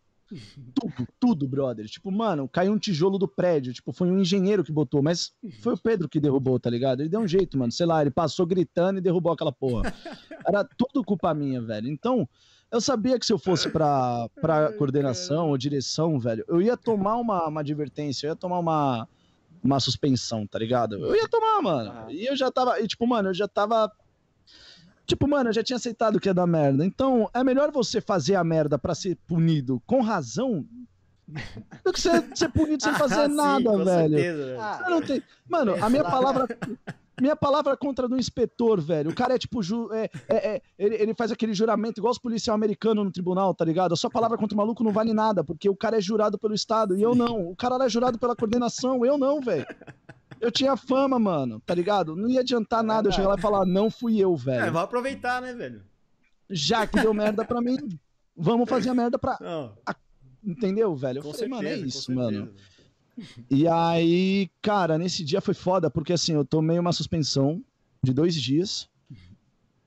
Tudo, 0.75 1.09
tudo, 1.21 1.49
brother. 1.49 1.87
Tipo, 1.87 2.11
mano, 2.11 2.49
caiu 2.49 2.73
um 2.73 2.79
tijolo 2.79 3.19
do 3.19 3.29
prédio. 3.29 3.73
Tipo, 3.73 3.93
foi 3.93 4.11
um 4.11 4.19
engenheiro 4.19 4.65
que 4.65 4.73
botou, 4.73 5.03
mas 5.03 5.33
foi 5.61 5.75
o 5.75 5.79
Pedro 5.79 6.09
que 6.09 6.21
derrubou, 6.21 6.59
tá 6.59 6.71
ligado? 6.71 7.01
Ele 7.01 7.09
deu 7.09 7.21
um 7.21 7.29
jeito, 7.29 7.59
mano. 7.59 7.71
Sei 7.71 7.87
lá, 7.87 8.01
ele 8.01 8.11
passou 8.11 8.47
gritando 8.47 8.99
e 8.99 9.03
derrubou 9.03 9.33
aquela 9.33 9.53
porra. 9.53 9.93
Era 10.47 10.65
tudo 10.65 11.05
culpa 11.05 11.35
minha, 11.35 11.61
velho. 11.61 11.89
Então, 11.89 12.29
eu 12.71 12.81
sabia 12.81 13.19
que 13.19 13.27
se 13.27 13.33
eu 13.33 13.39
fosse 13.39 13.71
pra, 13.71 14.29
pra 14.41 14.73
coordenação 14.73 15.51
ou 15.51 15.57
direção, 15.59 16.19
velho, 16.19 16.45
eu 16.49 16.61
ia 16.61 16.77
tomar 16.77 17.17
uma, 17.17 17.47
uma 17.47 17.61
advertência, 17.61 18.27
eu 18.27 18.31
ia 18.31 18.37
tomar 18.37 18.59
uma, 18.59 19.09
uma 19.63 19.79
suspensão, 19.79 20.47
tá 20.47 20.59
ligado? 20.59 20.97
Eu 20.97 21.15
ia 21.15 21.29
tomar, 21.29 21.63
mano. 21.63 21.91
Ah. 21.91 22.07
E 22.11 22.27
eu 22.27 22.37
já 22.37 22.51
tava, 22.51 22.81
e 22.81 22.87
tipo, 22.89 23.07
mano, 23.07 23.29
eu 23.29 23.35
já 23.35 23.47
tava. 23.47 23.91
Tipo, 25.07 25.29
mano, 25.29 25.51
eu 25.51 25.53
já 25.53 25.63
tinha 25.63 25.77
aceitado 25.77 26.19
que 26.19 26.29
ia 26.29 26.35
dar 26.35 26.47
merda. 26.47 26.85
Então, 26.85 27.29
é 27.35 27.45
melhor 27.45 27.71
você 27.71 28.01
fazer 28.01 28.35
a 28.37 28.45
merda 28.45 28.79
pra 28.79 28.95
ser 28.95 29.17
punido 29.27 29.83
com 29.87 30.01
razão 30.01 30.65
do 31.85 31.93
que 31.93 32.01
ser, 32.01 32.25
ser 32.35 32.49
punido 32.51 32.83
sem 32.83 32.93
fazer 32.95 33.21
Ah, 33.21 33.29
sim, 33.29 33.35
nada, 33.35 33.65
com 33.65 33.85
velho. 33.85 34.19
certeza. 34.19 34.57
Ah, 34.61 34.87
não 34.91 35.03
tenho- 35.03 35.23
Mano, 35.49 35.75
a 35.83 35.89
minha 35.91 36.05
palavra. 36.05 36.47
Minha 37.21 37.37
palavra 37.37 37.77
contra 37.77 38.09
do 38.09 38.19
inspetor, 38.19 38.81
velho. 38.81 39.11
O 39.11 39.15
cara 39.15 39.35
é 39.37 39.39
tipo. 39.39 39.63
Ju... 39.63 39.89
É, 39.93 40.11
é, 40.29 40.37
é, 40.57 40.63
ele, 40.77 40.97
ele 40.97 41.15
faz 41.15 41.31
aquele 41.31 41.55
juramento 41.55 42.01
igual 42.01 42.11
os 42.11 42.19
policiais 42.19 42.53
americanos 42.53 43.05
no 43.05 43.13
tribunal, 43.13 43.55
tá 43.55 43.65
ligado? 43.65 43.93
A 43.93 43.97
sua 43.97 44.11
palavra 44.11 44.37
contra 44.37 44.53
o 44.55 44.59
maluco 44.59 44.83
não 44.83 44.91
vale 44.91 45.15
nada, 45.15 45.45
porque 45.45 45.69
o 45.71 45.77
cara 45.77 45.97
é 45.97 46.01
jurado 46.01 46.37
pelo 46.37 46.55
Estado 46.55 46.99
e 46.99 47.03
eu 47.03 47.15
não. 47.15 47.51
O 47.51 47.55
cara 47.55 47.77
era 47.77 47.89
jurado 47.89 48.19
pela 48.19 48.35
coordenação, 48.35 49.07
eu 49.07 49.17
não, 49.17 49.41
velho. 49.41 49.65
Eu 50.45 50.51
tinha 50.53 50.77
fama, 50.77 51.19
mano, 51.19 51.61
tá 51.65 51.75
ligado? 51.75 52.15
Não 52.15 52.29
ia 52.29 52.41
adiantar 52.41 52.83
nada 52.83 53.09
eu 53.09 53.13
chegar 53.13 53.29
lá 53.29 53.35
e 53.39 53.41
falar, 53.41 53.65
não 53.67 53.91
fui 53.91 54.19
eu, 54.19 54.35
É, 54.35 54.37
velho. 54.39 54.73
vai 54.73 54.85
aproveitar, 54.85 55.41
né, 55.41 55.53
velho? 55.55 55.83
Já 56.51 56.87
que 56.87 57.01
deu 57.01 57.15
merda 57.15 57.45
pra 57.45 57.61
mim, 57.61 57.77
vamos 58.37 58.69
fazer 58.69 58.91
a 58.91 58.95
merda 58.95 59.19
pra. 59.19 59.39
Não, 59.41 59.73
Entendeu, 60.47 60.95
velho? 60.95 61.19
Eu 61.19 61.23
com 61.23 61.33
falei, 61.33 61.49
certeza, 61.49 61.63
mano, 61.63 61.69
é 61.69 61.87
isso, 61.87 62.03
certeza, 62.03 62.21
mano. 62.21 62.47
velho. 62.47 62.55
E 63.51 63.67
aí, 63.67 64.51
cara, 64.61 64.99
nesse 64.99 65.25
dia 65.25 65.41
foi 65.41 65.55
foda, 65.55 65.89
porque 65.91 66.13
assim, 66.13 66.33
eu 66.35 66.45
tomei 66.45 66.79
uma 66.79 66.93
suspensão 66.93 67.63
de 68.03 68.13
dois 68.13 68.35
dias. 68.35 68.87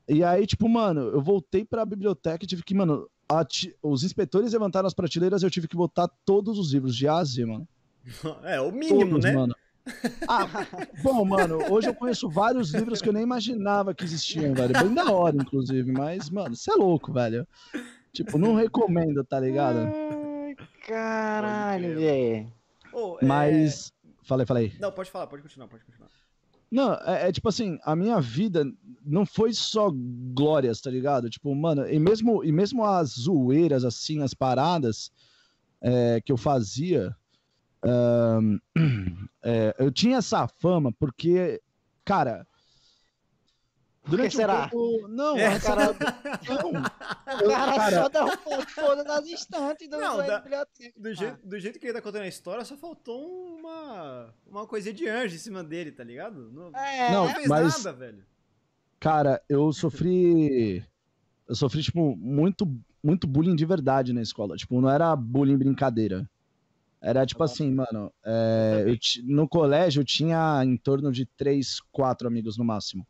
E 0.07 0.23
aí, 0.23 0.47
tipo, 0.47 0.67
mano, 0.67 1.01
eu 1.01 1.21
voltei 1.21 1.63
pra 1.65 1.85
biblioteca 1.85 2.43
e 2.43 2.47
tive 2.47 2.63
que, 2.63 2.73
mano, 2.73 3.07
a 3.29 3.43
ti- 3.45 3.75
os 3.83 4.03
inspetores 4.03 4.53
levantaram 4.53 4.87
as 4.87 4.93
prateleiras 4.93 5.43
eu 5.43 5.51
tive 5.51 5.67
que 5.67 5.75
botar 5.75 6.07
todos 6.25 6.57
os 6.57 6.71
livros 6.73 6.95
de 6.95 7.07
A 7.07 7.17
a 7.17 7.23
Z, 7.23 7.45
mano. 7.45 7.67
É, 8.43 8.59
o 8.61 8.71
mínimo, 8.71 9.11
Todos, 9.11 9.25
né? 9.25 9.33
mano. 9.33 9.55
Ah, 10.27 10.45
bom, 11.01 11.25
mano, 11.25 11.59
hoje 11.71 11.89
eu 11.89 11.95
conheço 11.95 12.29
vários 12.29 12.73
livros 12.73 13.01
que 13.01 13.09
eu 13.09 13.13
nem 13.13 13.23
imaginava 13.23 13.93
que 13.93 14.03
existiam, 14.03 14.53
velho. 14.53 14.73
Bem 14.73 14.93
da 14.93 15.11
hora, 15.11 15.35
inclusive, 15.35 15.91
mas, 15.91 16.29
mano, 16.29 16.55
você 16.55 16.71
é 16.71 16.75
louco, 16.75 17.11
velho. 17.13 17.47
Tipo, 18.11 18.37
não 18.37 18.55
recomendo, 18.55 19.23
tá 19.23 19.39
ligado? 19.39 19.79
Ai, 19.79 20.55
Caralho, 20.87 21.95
velho. 21.95 22.51
É- 23.21 23.25
Mas. 23.25 23.91
Falei, 24.23 24.45
falei. 24.45 24.73
Não, 24.79 24.91
pode 24.91 25.09
falar, 25.09 25.27
pode 25.27 25.41
continuar, 25.41 25.67
pode 25.67 25.85
continuar. 25.85 26.09
Não, 26.69 26.93
é, 26.95 27.29
é 27.29 27.31
tipo 27.31 27.47
assim, 27.47 27.79
a 27.83 27.95
minha 27.95 28.19
vida 28.19 28.65
não 29.05 29.25
foi 29.25 29.53
só 29.53 29.89
glórias, 30.33 30.81
tá 30.81 30.89
ligado? 30.89 31.29
Tipo, 31.29 31.55
mano, 31.55 31.87
e 31.87 31.97
mesmo, 31.97 32.43
e 32.43 32.51
mesmo 32.51 32.83
as 32.83 33.11
zoeiras, 33.11 33.85
assim, 33.85 34.21
as 34.21 34.33
paradas 34.33 35.11
é, 35.81 36.19
que 36.19 36.31
eu 36.31 36.37
fazia, 36.37 37.15
é, 39.43 39.75
eu 39.79 39.91
tinha 39.91 40.17
essa 40.17 40.47
fama 40.47 40.91
porque, 40.91 41.61
cara. 42.05 42.45
Durante 44.05 44.37
um 44.37 44.39
será? 44.39 44.63
tempo- 44.69 45.07
Não, 45.09 45.37
É, 45.37 45.59
cara- 45.59 45.87
não. 46.47 46.71
O 46.71 47.43
Eu- 47.43 47.49
cara, 47.49 47.75
cara- 47.75 48.03
só 48.03 48.07
derrubou 48.09 48.61
foda 48.69 49.03
nas 49.03 49.25
estantes 49.27 49.89
do, 49.89 49.97
Não, 49.97 50.17
da. 50.25 50.39
Do 50.95 51.13
jeito, 51.13 51.39
do 51.45 51.59
jeito 51.59 51.77
que 51.77 51.87
ele 51.87 51.93
tá 51.93 52.01
contando 52.01 52.21
a 52.21 52.27
história, 52.27 52.63
só 52.63 52.77
faltou 52.77 53.57
uma, 53.57 54.33
uma 54.49 54.65
coisinha 54.65 54.93
de 54.93 55.07
anjo 55.09 55.35
em 55.35 55.39
cima 55.39 55.61
dele, 55.61 55.91
tá 55.91 56.05
ligado? 56.05 56.49
Não, 56.53 56.67
É, 56.73 57.11
Não, 57.11 57.25
não 57.27 57.33
fez 57.35 57.47
mas- 57.47 57.83
nada, 57.83 57.97
velho. 57.97 58.23
Cara, 58.99 59.41
eu 59.49 59.71
sofri. 59.73 60.83
Eu 61.45 61.55
sofri, 61.55 61.83
tipo, 61.83 62.15
muito, 62.15 62.65
muito 63.03 63.27
bullying 63.27 63.55
de 63.57 63.65
verdade 63.65 64.13
na 64.13 64.21
escola. 64.21 64.55
Tipo, 64.55 64.79
não 64.79 64.89
era 64.89 65.13
bullying 65.17 65.57
brincadeira. 65.57 66.27
Era 67.07 67.25
tipo 67.25 67.41
assim, 67.41 67.73
mano. 67.73 68.11
é, 68.25 68.83
eu 68.85 68.97
no 69.23 69.47
colégio 69.47 70.01
eu 70.01 70.05
tinha 70.05 70.61
em 70.65 70.75
torno 70.75 71.09
de 71.09 71.25
três, 71.25 71.79
quatro 71.89 72.27
amigos 72.27 72.57
no 72.57 72.65
máximo. 72.65 73.07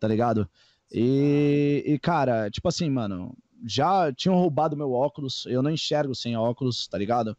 Tá 0.00 0.08
ligado? 0.08 0.48
E, 0.90 1.82
e, 1.86 1.98
cara, 1.98 2.50
tipo 2.50 2.66
assim, 2.68 2.88
mano. 2.88 3.36
Já 3.66 4.10
tinham 4.12 4.34
roubado 4.36 4.76
meu 4.76 4.92
óculos. 4.92 5.44
Eu 5.46 5.62
não 5.62 5.70
enxergo 5.70 6.14
sem 6.14 6.34
óculos, 6.36 6.86
tá 6.88 6.96
ligado? 6.96 7.36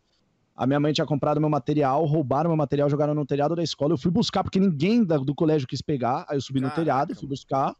A 0.56 0.68
minha 0.68 0.80
mãe 0.80 0.94
tinha 0.94 1.06
comprado 1.08 1.40
meu 1.42 1.50
material, 1.50 2.06
roubaram 2.06 2.50
meu 2.52 2.58
material, 2.58 2.88
jogaram 2.90 3.16
no 3.16 3.26
telhado 3.26 3.56
da 3.56 3.64
escola. 3.64 3.94
Eu 3.94 3.98
fui 3.98 4.12
buscar 4.12 4.44
porque 4.44 4.60
ninguém 4.60 5.04
da- 5.04 5.18
do 5.18 5.34
colégio 5.36 5.68
quis 5.68 5.82
pegar. 5.82 6.24
Aí 6.30 6.38
eu 6.38 6.42
subi 6.42 6.60
no 6.60 6.68
Caraca, 6.70 6.82
telhado, 6.82 7.16
fui 7.16 7.24
mano. 7.24 7.30
buscar. 7.30 7.76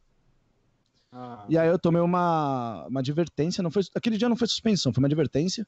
Ah. 1.12 1.46
E 1.48 1.58
aí 1.58 1.68
eu 1.70 1.78
tomei 1.80 2.02
uma, 2.02 2.86
uma 2.88 3.00
advertência, 3.00 3.62
não 3.64 3.72
foi, 3.72 3.84
aquele 3.96 4.18
dia 4.18 4.28
não 4.28 4.36
foi 4.36 4.48
suspensão, 4.48 4.92
foi 4.92 5.02
uma 5.02 5.08
advertência, 5.08 5.66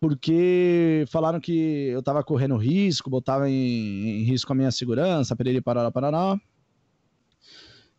porque 0.00 1.04
falaram 1.08 1.40
que 1.40 1.88
eu 1.88 2.02
tava 2.02 2.22
correndo 2.22 2.56
risco, 2.56 3.10
botava 3.10 3.48
em, 3.48 4.20
em 4.20 4.22
risco 4.24 4.52
a 4.52 4.56
minha 4.56 4.70
segurança, 4.70 5.36
perere, 5.36 5.60
parará, 5.60 5.90
parará. 5.90 6.40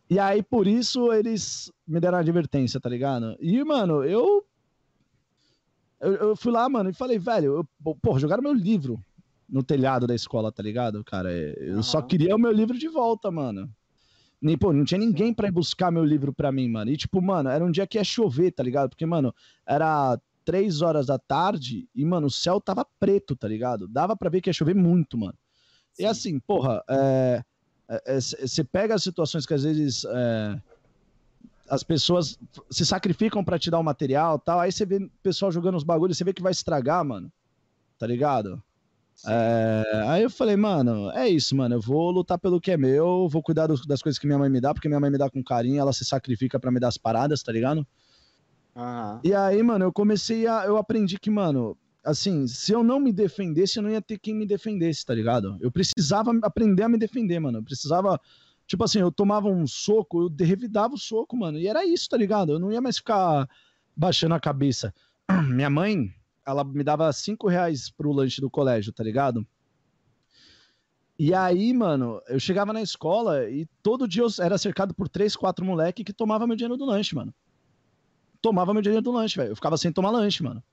E 0.10 0.18
aí, 0.18 0.42
por 0.42 0.68
isso, 0.68 1.14
eles 1.14 1.72
me 1.88 2.00
deram 2.00 2.18
a 2.18 2.22
advertência, 2.22 2.80
tá 2.80 2.90
ligado? 2.90 3.36
E, 3.40 3.64
mano, 3.64 4.04
eu... 4.04 4.44
Eu, 6.02 6.14
eu 6.14 6.36
fui 6.36 6.52
lá, 6.52 6.68
mano, 6.70 6.90
e 6.90 6.94
falei, 6.94 7.20
velho, 7.20 7.58
eu, 7.84 7.96
porra, 8.02 8.20
jogaram 8.20 8.42
meu 8.42 8.54
livro 8.54 9.04
no 9.48 9.62
telhado 9.62 10.08
da 10.08 10.16
escola, 10.16 10.52
tá 10.52 10.64
ligado, 10.64 11.04
cara? 11.04 11.30
Eu 11.32 11.84
só 11.84 11.98
Aham. 12.00 12.08
queria 12.08 12.36
o 12.36 12.40
meu 12.40 12.52
livro 12.52 12.78
de 12.78 12.88
volta, 12.88 13.30
mano. 13.30 13.70
Nem, 14.42 14.58
pô, 14.58 14.72
não 14.72 14.86
tinha 14.86 14.98
ninguém 14.98 15.34
pra 15.34 15.50
ir 15.50 15.52
buscar 15.52 15.92
meu 15.92 16.06
livro 16.06 16.34
pra 16.34 16.52
mim, 16.52 16.70
mano. 16.70 16.90
E, 16.90 16.96
tipo, 16.96 17.22
mano, 17.22 17.50
era 17.50 17.64
um 17.64 17.70
dia 17.70 17.86
que 17.86 17.98
ia 17.98 18.04
chover, 18.04 18.52
tá 18.52 18.64
ligado? 18.64 18.90
Porque, 18.90 19.06
mano, 19.06 19.36
era 19.66 20.18
três 20.50 20.82
horas 20.82 21.06
da 21.06 21.20
tarde 21.20 21.88
e, 21.94 22.04
mano, 22.04 22.26
o 22.26 22.32
céu 22.32 22.60
tava 22.60 22.84
preto, 23.00 23.36
tá 23.36 23.48
ligado? 23.48 23.88
Dava 23.88 24.18
pra 24.18 24.32
ver 24.32 24.42
que 24.42 24.50
ia 24.50 24.54
chover 24.54 24.74
muito, 24.74 25.16
mano. 25.16 25.36
E 25.94 26.02
Sim. 26.02 26.06
assim, 26.08 26.40
porra, 26.40 26.84
você 28.18 28.64
pega 28.64 28.96
as 28.96 29.04
situações 29.04 29.46
que 29.46 29.54
às 29.54 29.62
vezes 29.62 30.06
é, 30.06 30.60
as 31.70 31.84
pessoas 31.84 32.36
se 32.72 32.84
sacrificam 32.84 33.44
pra 33.44 33.60
te 33.60 33.70
dar 33.70 33.78
o 33.78 33.84
material 33.84 34.38
e 34.38 34.44
tal, 34.44 34.60
aí 34.60 34.72
você 34.72 34.88
vê 34.88 34.96
o 34.98 35.12
pessoal 35.22 35.52
jogando 35.52 35.76
os 35.76 35.84
bagulhos, 35.84 36.18
você 36.18 36.24
vê 36.24 36.34
que 36.34 36.42
vai 36.42 36.52
estragar, 36.52 37.06
mano. 37.06 37.32
Tá 38.00 38.08
ligado? 38.08 38.60
É, 39.28 40.04
aí 40.08 40.24
eu 40.24 40.32
falei, 40.32 40.56
mano, 40.56 41.12
é 41.12 41.30
isso, 41.30 41.56
mano. 41.56 41.76
Eu 41.76 41.82
vou 41.82 42.10
lutar 42.10 42.40
pelo 42.40 42.60
que 42.60 42.72
é 42.72 42.78
meu, 42.78 43.30
vou 43.30 43.44
cuidar 43.44 43.68
dos- 43.68 43.86
das 43.86 44.02
coisas 44.02 44.18
que 44.18 44.26
minha 44.26 44.40
mãe 44.40 44.50
me 44.50 44.60
dá, 44.60 44.74
porque 44.74 44.88
minha 44.88 45.00
mãe 45.00 45.12
me 45.12 45.18
dá 45.20 45.30
com 45.30 45.44
carinho, 45.44 45.80
ela 45.80 45.94
se 45.94 46.04
sacrifica 46.04 46.60
pra 46.60 46.72
me 46.72 46.80
dar 46.80 46.88
as 46.88 46.98
paradas, 46.98 47.44
tá 47.44 47.52
ligado? 47.52 47.86
Aham. 48.80 49.20
E 49.24 49.34
aí, 49.34 49.62
mano, 49.62 49.86
eu 49.86 49.92
comecei 49.92 50.48
a. 50.48 50.66
Eu 50.66 50.78
aprendi 50.78 51.20
que, 51.20 51.30
mano, 51.30 51.78
assim, 52.04 52.48
se 52.48 52.72
eu 52.72 52.84
não 52.84 53.00
me 53.00 53.12
defendesse, 53.12 53.78
eu 53.78 53.84
não 53.84 53.90
ia 53.90 54.02
ter 54.02 54.18
quem 54.18 54.34
me 54.34 54.46
defendesse, 54.46 55.06
tá 55.06 55.14
ligado? 55.14 55.58
Eu 55.60 55.72
precisava 55.72 56.32
aprender 56.42 56.84
a 56.84 56.90
me 56.90 56.98
defender, 56.98 57.40
mano. 57.40 57.60
Eu 57.60 57.64
precisava. 57.64 58.20
Tipo 58.66 58.84
assim, 58.84 59.00
eu 59.00 59.12
tomava 59.12 59.50
um 59.50 59.66
soco, 59.66 60.22
eu 60.22 60.46
revidava 60.46 60.94
o 60.94 60.98
soco, 60.98 61.36
mano. 61.36 61.58
E 61.58 61.68
era 61.68 61.86
isso, 61.86 62.08
tá 62.08 62.16
ligado? 62.16 62.54
Eu 62.54 62.60
não 62.60 62.72
ia 62.72 62.80
mais 62.80 62.98
ficar 62.98 63.50
baixando 63.96 64.36
a 64.36 64.40
cabeça. 64.40 64.94
Minha 65.50 65.70
mãe, 65.70 66.14
ela 66.46 66.64
me 66.64 66.84
dava 66.84 67.12
cinco 67.12 67.48
reais 67.48 67.90
pro 67.90 68.14
lanche 68.14 68.40
do 68.40 68.50
colégio, 68.50 68.94
tá 68.94 69.04
ligado? 69.04 69.46
E 71.18 71.34
aí, 71.34 71.74
mano, 71.74 72.22
eu 72.28 72.40
chegava 72.40 72.72
na 72.72 72.82
escola 72.82 73.50
e 73.50 73.66
todo 73.84 74.08
dia 74.08 74.24
eu 74.24 74.30
era 74.40 74.58
cercado 74.58 74.94
por 74.94 75.10
três, 75.10 75.36
quatro 75.36 75.66
moleque 75.66 76.04
que 76.04 76.14
tomava 76.14 76.48
meu 76.48 76.56
dinheiro 76.56 76.78
do 76.78 76.86
lanche, 76.86 77.14
mano. 77.14 77.34
Tomava 78.42 78.74
meu 78.74 78.82
dinheiro 78.82 79.02
do 79.04 79.12
lanche, 79.12 79.38
velho. 79.38 79.52
Eu 79.52 79.56
ficava 79.56 79.78
sem 79.78 79.92
tomar 79.92 80.12
lanche, 80.12 80.42
mano. 80.44 80.64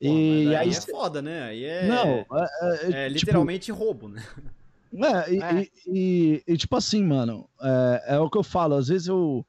Pô, 0.00 0.06
E 0.08 0.44
mas 0.46 0.56
aí. 0.60 0.70
é 0.70 0.80
foda, 0.80 1.20
né? 1.22 1.42
Aí 1.44 1.64
é. 1.64 1.86
Não, 1.88 2.08
é, 2.10 2.24
é, 2.62 2.74
É 2.74 3.06
tipo, 3.08 3.08
literalmente 3.18 3.70
roubo, 3.72 4.08
né? 4.08 4.22
é, 5.28 5.34
e, 5.34 5.42
É. 5.42 5.62
E, 5.62 5.70
e- 5.86 6.42
e, 6.46 6.56
tipo 6.56 6.76
assim, 6.76 7.04
mano, 7.04 7.48
é, 7.60 8.14
é 8.14 8.18
o 8.18 8.30
que 8.30 8.38
eu 8.38 8.42
falo. 8.42 8.74
Às 8.76 8.88
vezes 8.88 9.08
eu. 9.08 9.44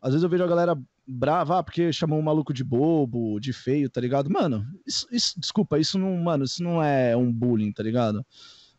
Às 0.00 0.10
vezes 0.12 0.22
eu 0.22 0.28
vejo 0.28 0.44
a 0.44 0.48
galera 0.48 0.78
brava 1.08 1.58
ah, 1.58 1.62
porque 1.62 1.92
chamou 1.92 2.18
um 2.18 2.22
maluco 2.22 2.52
de 2.52 2.62
bobo, 2.64 3.38
de 3.40 3.52
feio, 3.52 3.88
tá 3.88 4.00
ligado? 4.00 4.28
Mano, 4.30 4.66
isso, 4.86 5.06
isso- 5.10 5.38
desculpa, 5.40 5.78
isso 5.78 5.98
não, 5.98 6.16
mano, 6.16 6.44
isso 6.44 6.62
não 6.62 6.82
é 6.82 7.16
um 7.16 7.32
bullying, 7.32 7.72
tá 7.72 7.82
ligado? 7.82 8.24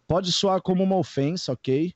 Pode 0.06 0.32
soar 0.32 0.62
como 0.62 0.84
uma 0.84 0.98
ofensa, 0.98 1.52
ok? 1.54 1.94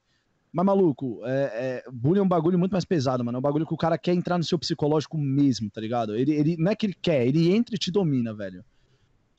Mas, 0.51 0.65
maluco, 0.65 1.21
é, 1.23 1.83
é, 1.85 1.91
bullying 1.91 2.19
é 2.19 2.23
um 2.23 2.27
bagulho 2.27 2.59
muito 2.59 2.73
mais 2.73 2.83
pesado, 2.83 3.23
mano. 3.23 3.37
É 3.37 3.39
um 3.39 3.41
bagulho 3.41 3.65
que 3.65 3.73
o 3.73 3.77
cara 3.77 3.97
quer 3.97 4.13
entrar 4.13 4.37
no 4.37 4.43
seu 4.43 4.59
psicológico 4.59 5.17
mesmo, 5.17 5.69
tá 5.69 5.79
ligado? 5.79 6.15
Ele, 6.15 6.33
ele 6.33 6.57
não 6.57 6.71
é 6.71 6.75
que 6.75 6.85
ele 6.85 6.95
quer, 7.01 7.25
ele 7.25 7.51
entra 7.51 7.75
e 7.75 7.79
te 7.79 7.89
domina, 7.89 8.33
velho. 8.33 8.63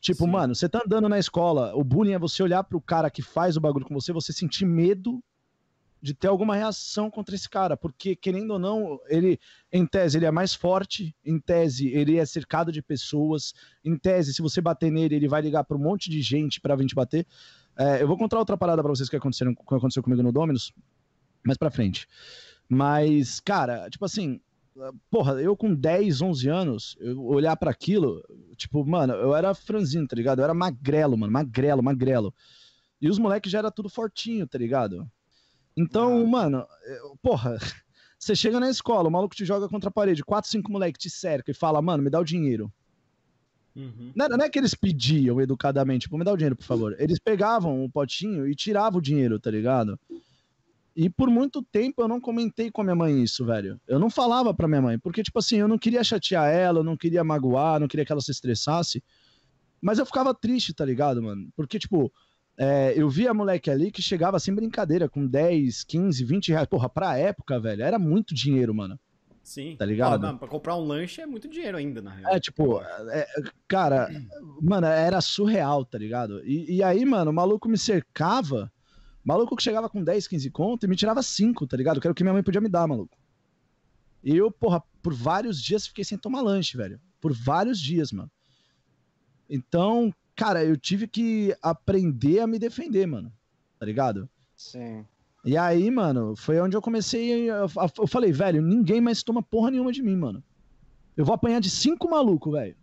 Tipo, 0.00 0.24
Sim. 0.24 0.30
mano, 0.30 0.54
você 0.54 0.68
tá 0.68 0.82
andando 0.84 1.08
na 1.08 1.18
escola, 1.18 1.74
o 1.76 1.84
bullying 1.84 2.12
é 2.12 2.18
você 2.18 2.42
olhar 2.42 2.64
pro 2.64 2.80
cara 2.80 3.10
que 3.10 3.22
faz 3.22 3.56
o 3.56 3.60
bagulho 3.60 3.86
com 3.86 3.94
você, 3.94 4.12
você 4.12 4.32
sentir 4.32 4.64
medo 4.64 5.22
de 6.02 6.12
ter 6.12 6.26
alguma 6.26 6.56
reação 6.56 7.08
contra 7.08 7.36
esse 7.36 7.48
cara, 7.48 7.76
porque 7.76 8.16
querendo 8.16 8.50
ou 8.50 8.58
não, 8.58 8.98
ele, 9.06 9.38
em 9.72 9.86
tese, 9.86 10.18
ele 10.18 10.26
é 10.26 10.30
mais 10.32 10.52
forte, 10.52 11.14
em 11.24 11.38
tese, 11.38 11.86
ele 11.86 12.18
é 12.18 12.26
cercado 12.26 12.72
de 12.72 12.82
pessoas, 12.82 13.54
em 13.84 13.96
tese, 13.96 14.34
se 14.34 14.42
você 14.42 14.60
bater 14.60 14.90
nele, 14.90 15.14
ele 15.14 15.28
vai 15.28 15.40
ligar 15.40 15.62
pra 15.62 15.76
um 15.76 15.80
monte 15.80 16.10
de 16.10 16.20
gente 16.20 16.60
pra 16.60 16.74
vir 16.74 16.86
te 16.86 16.94
bater. 16.96 17.24
É, 17.78 18.02
eu 18.02 18.08
vou 18.08 18.18
contar 18.18 18.40
outra 18.40 18.56
parada 18.56 18.82
pra 18.82 18.90
vocês 18.90 19.08
que 19.08 19.14
aconteceu, 19.14 19.54
que 19.54 19.74
aconteceu 19.74 20.02
comigo 20.02 20.22
no 20.24 20.32
Dominus, 20.32 20.72
mais 21.44 21.56
pra 21.58 21.70
frente. 21.70 22.06
Mas, 22.68 23.40
cara, 23.40 23.88
tipo 23.90 24.04
assim, 24.04 24.40
porra, 25.10 25.34
eu 25.42 25.56
com 25.56 25.74
10, 25.74 26.20
11 26.22 26.48
anos, 26.48 26.96
eu 27.00 27.22
olhar 27.24 27.56
pra 27.56 27.70
aquilo, 27.70 28.22
tipo, 28.56 28.84
mano, 28.84 29.12
eu 29.14 29.34
era 29.34 29.54
franzino, 29.54 30.06
tá 30.06 30.16
ligado? 30.16 30.38
Eu 30.40 30.44
era 30.44 30.54
magrelo, 30.54 31.16
mano, 31.16 31.32
magrelo, 31.32 31.82
magrelo. 31.82 32.34
E 33.00 33.08
os 33.08 33.18
moleques 33.18 33.50
já 33.50 33.58
era 33.58 33.70
tudo 33.70 33.88
fortinho, 33.88 34.46
tá 34.46 34.56
ligado? 34.58 35.06
Então, 35.76 36.24
mano, 36.26 36.66
eu- 36.86 37.16
porra, 37.22 37.56
você 38.18 38.34
chega 38.36 38.60
na 38.60 38.70
escola, 38.70 39.08
o 39.08 39.12
maluco 39.12 39.34
te 39.34 39.44
joga 39.44 39.68
contra 39.68 39.88
a 39.88 39.92
parede, 39.92 40.24
quatro, 40.24 40.50
cinco 40.50 40.70
moleques 40.70 41.02
te 41.02 41.10
cerca 41.10 41.50
e 41.50 41.54
fala, 41.54 41.82
mano, 41.82 42.02
me 42.02 42.10
dá 42.10 42.20
o 42.20 42.24
dinheiro. 42.24 42.72
Uhum. 43.74 44.12
Não, 44.14 44.28
não 44.28 44.44
é 44.44 44.50
que 44.50 44.58
eles 44.58 44.74
pediam 44.74 45.40
educadamente, 45.40 46.02
tipo, 46.02 46.18
me 46.18 46.24
dá 46.24 46.32
o 46.32 46.36
dinheiro, 46.36 46.56
por 46.56 46.64
favor. 46.64 46.94
Eles 46.98 47.18
pegavam 47.18 47.82
o 47.84 47.90
potinho 47.90 48.46
e 48.46 48.54
tiravam 48.54 48.98
o 48.98 49.02
dinheiro, 49.02 49.40
tá 49.40 49.50
ligado? 49.50 49.98
E 50.94 51.08
por 51.08 51.30
muito 51.30 51.62
tempo 51.62 52.02
eu 52.02 52.08
não 52.08 52.20
comentei 52.20 52.70
com 52.70 52.82
a 52.82 52.84
minha 52.84 52.96
mãe 52.96 53.22
isso, 53.22 53.44
velho. 53.44 53.80
Eu 53.86 53.98
não 53.98 54.10
falava 54.10 54.52
pra 54.52 54.68
minha 54.68 54.82
mãe, 54.82 54.98
porque, 54.98 55.22
tipo 55.22 55.38
assim, 55.38 55.56
eu 55.56 55.68
não 55.68 55.78
queria 55.78 56.04
chatear 56.04 56.52
ela, 56.52 56.80
eu 56.80 56.84
não 56.84 56.96
queria 56.96 57.24
magoar, 57.24 57.80
não 57.80 57.88
queria 57.88 58.04
que 58.04 58.12
ela 58.12 58.20
se 58.20 58.30
estressasse. 58.30 59.02
Mas 59.80 59.98
eu 59.98 60.06
ficava 60.06 60.34
triste, 60.34 60.74
tá 60.74 60.84
ligado, 60.84 61.22
mano? 61.22 61.48
Porque, 61.56 61.78
tipo, 61.78 62.12
é, 62.56 62.92
eu 62.96 63.08
via 63.08 63.32
moleque 63.32 63.70
ali 63.70 63.90
que 63.90 64.02
chegava 64.02 64.38
sem 64.38 64.54
brincadeira, 64.54 65.08
com 65.08 65.26
10, 65.26 65.84
15, 65.84 66.24
20 66.24 66.48
reais. 66.52 66.68
Porra, 66.68 66.88
pra 66.88 67.18
época, 67.18 67.58
velho, 67.58 67.82
era 67.82 67.98
muito 67.98 68.34
dinheiro, 68.34 68.74
mano. 68.74 68.98
Sim. 69.42 69.74
Tá 69.76 69.84
ligado? 69.84 70.22
Não, 70.22 70.38
pra 70.38 70.46
comprar 70.46 70.76
um 70.76 70.84
lanche 70.84 71.20
é 71.20 71.26
muito 71.26 71.48
dinheiro 71.48 71.76
ainda, 71.76 72.00
na 72.00 72.12
real. 72.12 72.32
É, 72.32 72.38
tipo, 72.38 72.80
é, 73.10 73.26
cara, 73.66 74.08
mano, 74.60 74.86
era 74.86 75.20
surreal, 75.20 75.84
tá 75.84 75.98
ligado? 75.98 76.40
E, 76.44 76.76
e 76.76 76.82
aí, 76.82 77.04
mano, 77.04 77.30
o 77.30 77.34
maluco 77.34 77.68
me 77.68 77.76
cercava, 77.76 78.70
maluco 79.24 79.56
que 79.56 79.62
chegava 79.62 79.88
com 79.88 80.02
10, 80.02 80.26
15 80.28 80.50
conto 80.50 80.84
e 80.84 80.88
me 80.88 80.96
tirava 80.96 81.22
5, 81.22 81.66
tá 81.66 81.76
ligado? 81.76 82.00
Que 82.00 82.06
era 82.06 82.12
o 82.12 82.14
que 82.14 82.22
minha 82.22 82.32
mãe 82.32 82.42
podia 82.42 82.60
me 82.60 82.68
dar, 82.68 82.86
maluco. 82.86 83.16
E 84.22 84.36
eu, 84.36 84.50
porra, 84.50 84.82
por 85.02 85.12
vários 85.12 85.60
dias 85.60 85.86
fiquei 85.86 86.04
sem 86.04 86.16
tomar 86.18 86.40
lanche, 86.42 86.76
velho. 86.76 87.00
Por 87.20 87.32
vários 87.32 87.80
dias, 87.80 88.12
mano. 88.12 88.30
Então, 89.48 90.12
cara, 90.34 90.64
eu 90.64 90.76
tive 90.76 91.06
que 91.06 91.54
aprender 91.62 92.40
a 92.40 92.46
me 92.46 92.58
defender, 92.58 93.06
mano. 93.06 93.32
Tá 93.78 93.86
ligado? 93.86 94.28
Sim. 94.56 95.04
E 95.44 95.56
aí, 95.56 95.90
mano, 95.90 96.36
foi 96.36 96.60
onde 96.60 96.76
eu 96.76 96.80
comecei. 96.82 97.50
a- 97.50 97.66
Eu 97.98 98.06
falei, 98.06 98.30
velho, 98.32 98.62
ninguém 98.62 99.00
mais 99.00 99.22
toma 99.22 99.42
porra 99.42 99.70
nenhuma 99.70 99.92
de 99.92 100.02
mim, 100.02 100.16
mano. 100.16 100.42
Eu 101.16 101.24
vou 101.24 101.34
apanhar 101.34 101.60
de 101.60 101.68
cinco 101.68 102.08
malucos, 102.08 102.52
velho. 102.52 102.76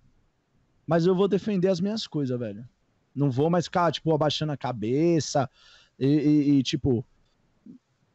Mas 0.85 1.05
eu 1.05 1.15
vou 1.15 1.27
defender 1.27 1.69
as 1.69 1.79
minhas 1.79 2.05
coisas, 2.05 2.37
velho. 2.37 2.67
Não 3.15 3.31
vou 3.31 3.49
mais 3.49 3.65
ficar, 3.65 3.91
tipo, 3.91 4.13
abaixando 4.13 4.51
a 4.51 4.57
cabeça 4.57 5.49
e, 5.99 6.07
e- 6.07 6.49
e, 6.59 6.63
tipo. 6.63 7.05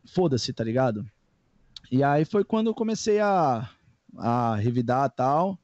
Foda-se, 0.07 0.53
tá 0.53 0.63
ligado? 0.63 1.07
E 1.91 2.03
aí 2.03 2.25
foi 2.25 2.45
quando 2.45 2.67
eu 2.69 2.75
comecei 2.75 3.21
a, 3.21 3.69
a 4.17 4.57
revidar 4.57 5.11
tal. 5.11 5.59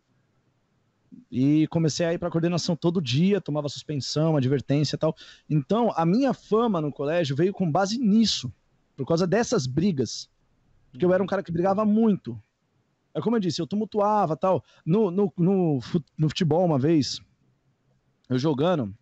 E 1.31 1.67
comecei 1.69 2.07
a 2.07 2.13
ir 2.15 2.19
pra 2.19 2.31
coordenação 2.31 2.75
todo 2.77 3.01
dia, 3.01 3.41
tomava 3.41 3.69
suspensão, 3.69 4.37
advertência 4.37 4.97
tal. 4.99 5.15
Então, 5.49 5.93
a 5.97 6.05
minha 6.07 6.33
fama 6.33 6.81
no 6.81 6.93
colégio 6.93 7.37
veio 7.37 7.53
com 7.53 7.71
base 7.71 7.99
nisso, 7.99 8.53
por 8.97 9.07
causa 9.07 9.27
dessas 9.27 9.67
brigas. 9.67 10.29
Porque 10.91 11.05
eu 11.05 11.13
era 11.13 11.23
um 11.23 11.27
cara 11.27 11.43
que 11.43 11.53
brigava 11.53 11.85
muito. 11.85 12.41
É 13.15 13.21
como 13.21 13.37
eu 13.37 13.41
disse, 13.41 13.61
eu 13.61 13.67
tumultuava 13.67 14.37
tal. 14.37 14.65
No, 14.85 15.11
no, 15.11 15.33
no, 15.37 15.81
no 16.19 16.29
futebol, 16.29 16.65
uma 16.65 16.79
vez, 16.79 17.21
eu 18.29 18.39
jogando, 18.39 18.95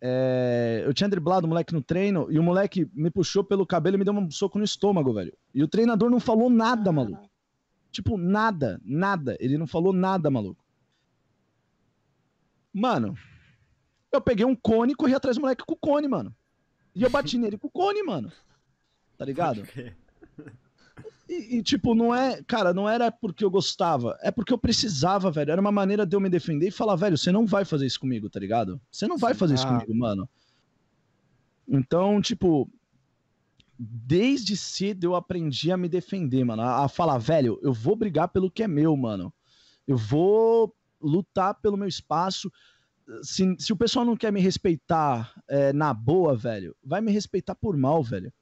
é, 0.00 0.82
eu 0.84 0.94
tinha 0.94 1.08
driblado 1.08 1.46
o 1.46 1.48
moleque 1.48 1.74
no 1.74 1.82
treino 1.82 2.26
e 2.30 2.38
o 2.38 2.42
moleque 2.42 2.88
me 2.94 3.10
puxou 3.10 3.44
pelo 3.44 3.66
cabelo 3.66 3.96
e 3.96 3.98
me 3.98 4.04
deu 4.04 4.14
um 4.14 4.30
soco 4.30 4.58
no 4.58 4.64
estômago, 4.64 5.12
velho. 5.12 5.36
E 5.54 5.62
o 5.62 5.68
treinador 5.68 6.08
não 6.08 6.18
falou 6.18 6.48
nada, 6.48 6.90
maluco. 6.90 7.28
Tipo, 7.92 8.16
nada, 8.16 8.80
nada. 8.84 9.36
Ele 9.40 9.58
não 9.58 9.66
falou 9.66 9.92
nada, 9.92 10.30
maluco. 10.30 10.64
Mano, 12.72 13.16
eu 14.12 14.20
peguei 14.20 14.46
um 14.46 14.54
cone 14.54 14.92
e 14.92 14.96
corri 14.96 15.14
atrás 15.14 15.36
do 15.36 15.40
moleque 15.40 15.64
com 15.66 15.74
o 15.74 15.76
cone, 15.76 16.08
mano. 16.08 16.34
E 16.94 17.02
eu 17.02 17.10
bati 17.10 17.36
nele 17.36 17.58
com 17.58 17.68
o 17.68 17.70
cone, 17.70 18.02
mano. 18.02 18.32
Tá 19.18 19.24
ligado? 19.24 19.62
E, 21.30 21.58
e, 21.58 21.62
tipo, 21.62 21.94
não 21.94 22.12
é. 22.12 22.42
Cara, 22.42 22.74
não 22.74 22.88
era 22.88 23.08
porque 23.08 23.44
eu 23.44 23.50
gostava. 23.50 24.18
É 24.20 24.32
porque 24.32 24.52
eu 24.52 24.58
precisava, 24.58 25.30
velho. 25.30 25.52
Era 25.52 25.60
uma 25.60 25.70
maneira 25.70 26.04
de 26.04 26.16
eu 26.16 26.20
me 26.20 26.28
defender 26.28 26.66
e 26.66 26.72
falar, 26.72 26.96
velho, 26.96 27.16
você 27.16 27.30
não 27.30 27.46
vai 27.46 27.64
fazer 27.64 27.86
isso 27.86 28.00
comigo, 28.00 28.28
tá 28.28 28.40
ligado? 28.40 28.80
Você 28.90 29.06
não 29.06 29.16
vai 29.16 29.32
fazer 29.32 29.54
isso 29.54 29.64
Ah. 29.64 29.74
comigo, 29.78 29.94
mano. 29.96 30.28
Então, 31.68 32.20
tipo. 32.20 32.68
Desde 33.78 34.56
cedo 34.56 35.04
eu 35.04 35.14
aprendi 35.14 35.70
a 35.70 35.76
me 35.76 35.88
defender, 35.88 36.44
mano. 36.44 36.62
A, 36.62 36.84
a 36.84 36.88
falar, 36.88 37.16
velho, 37.18 37.60
eu 37.62 37.72
vou 37.72 37.94
brigar 37.94 38.28
pelo 38.28 38.50
que 38.50 38.64
é 38.64 38.68
meu, 38.68 38.94
mano. 38.96 39.32
Eu 39.86 39.96
vou 39.96 40.74
lutar 41.00 41.54
pelo 41.54 41.76
meu 41.76 41.88
espaço. 41.88 42.50
Se, 43.22 43.56
se 43.58 43.72
o 43.72 43.76
pessoal 43.76 44.04
não 44.04 44.16
quer 44.16 44.32
me 44.32 44.40
respeitar 44.40 45.32
é, 45.48 45.72
na 45.72 45.94
boa, 45.94 46.36
velho, 46.36 46.76
vai 46.84 47.00
me 47.00 47.10
respeitar 47.12 47.54
por 47.54 47.76
mal, 47.76 48.02
velho. 48.02 48.32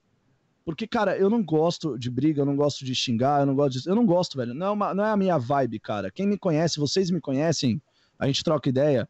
Porque, 0.69 0.87
cara, 0.87 1.17
eu 1.17 1.31
não 1.31 1.43
gosto 1.43 1.99
de 1.99 2.11
briga, 2.11 2.43
eu 2.43 2.45
não 2.45 2.55
gosto 2.55 2.85
de 2.85 2.95
xingar, 2.95 3.41
eu 3.41 3.47
não 3.47 3.55
gosto 3.55 3.81
de. 3.81 3.89
Eu 3.89 3.95
não 3.95 4.05
gosto, 4.05 4.37
velho. 4.37 4.53
Não 4.53 4.67
é, 4.67 4.71
uma- 4.71 4.93
não 4.93 5.03
é 5.03 5.11
a 5.11 5.17
minha 5.17 5.39
vibe, 5.39 5.81
cara. 5.81 6.11
Quem 6.11 6.27
me 6.27 6.37
conhece, 6.37 6.79
vocês 6.79 7.11
me 7.11 7.23
conhecem, 7.23 7.81
a 8.19 8.27
gente 8.27 8.45
troca 8.45 8.69
ideia. 8.69 9.09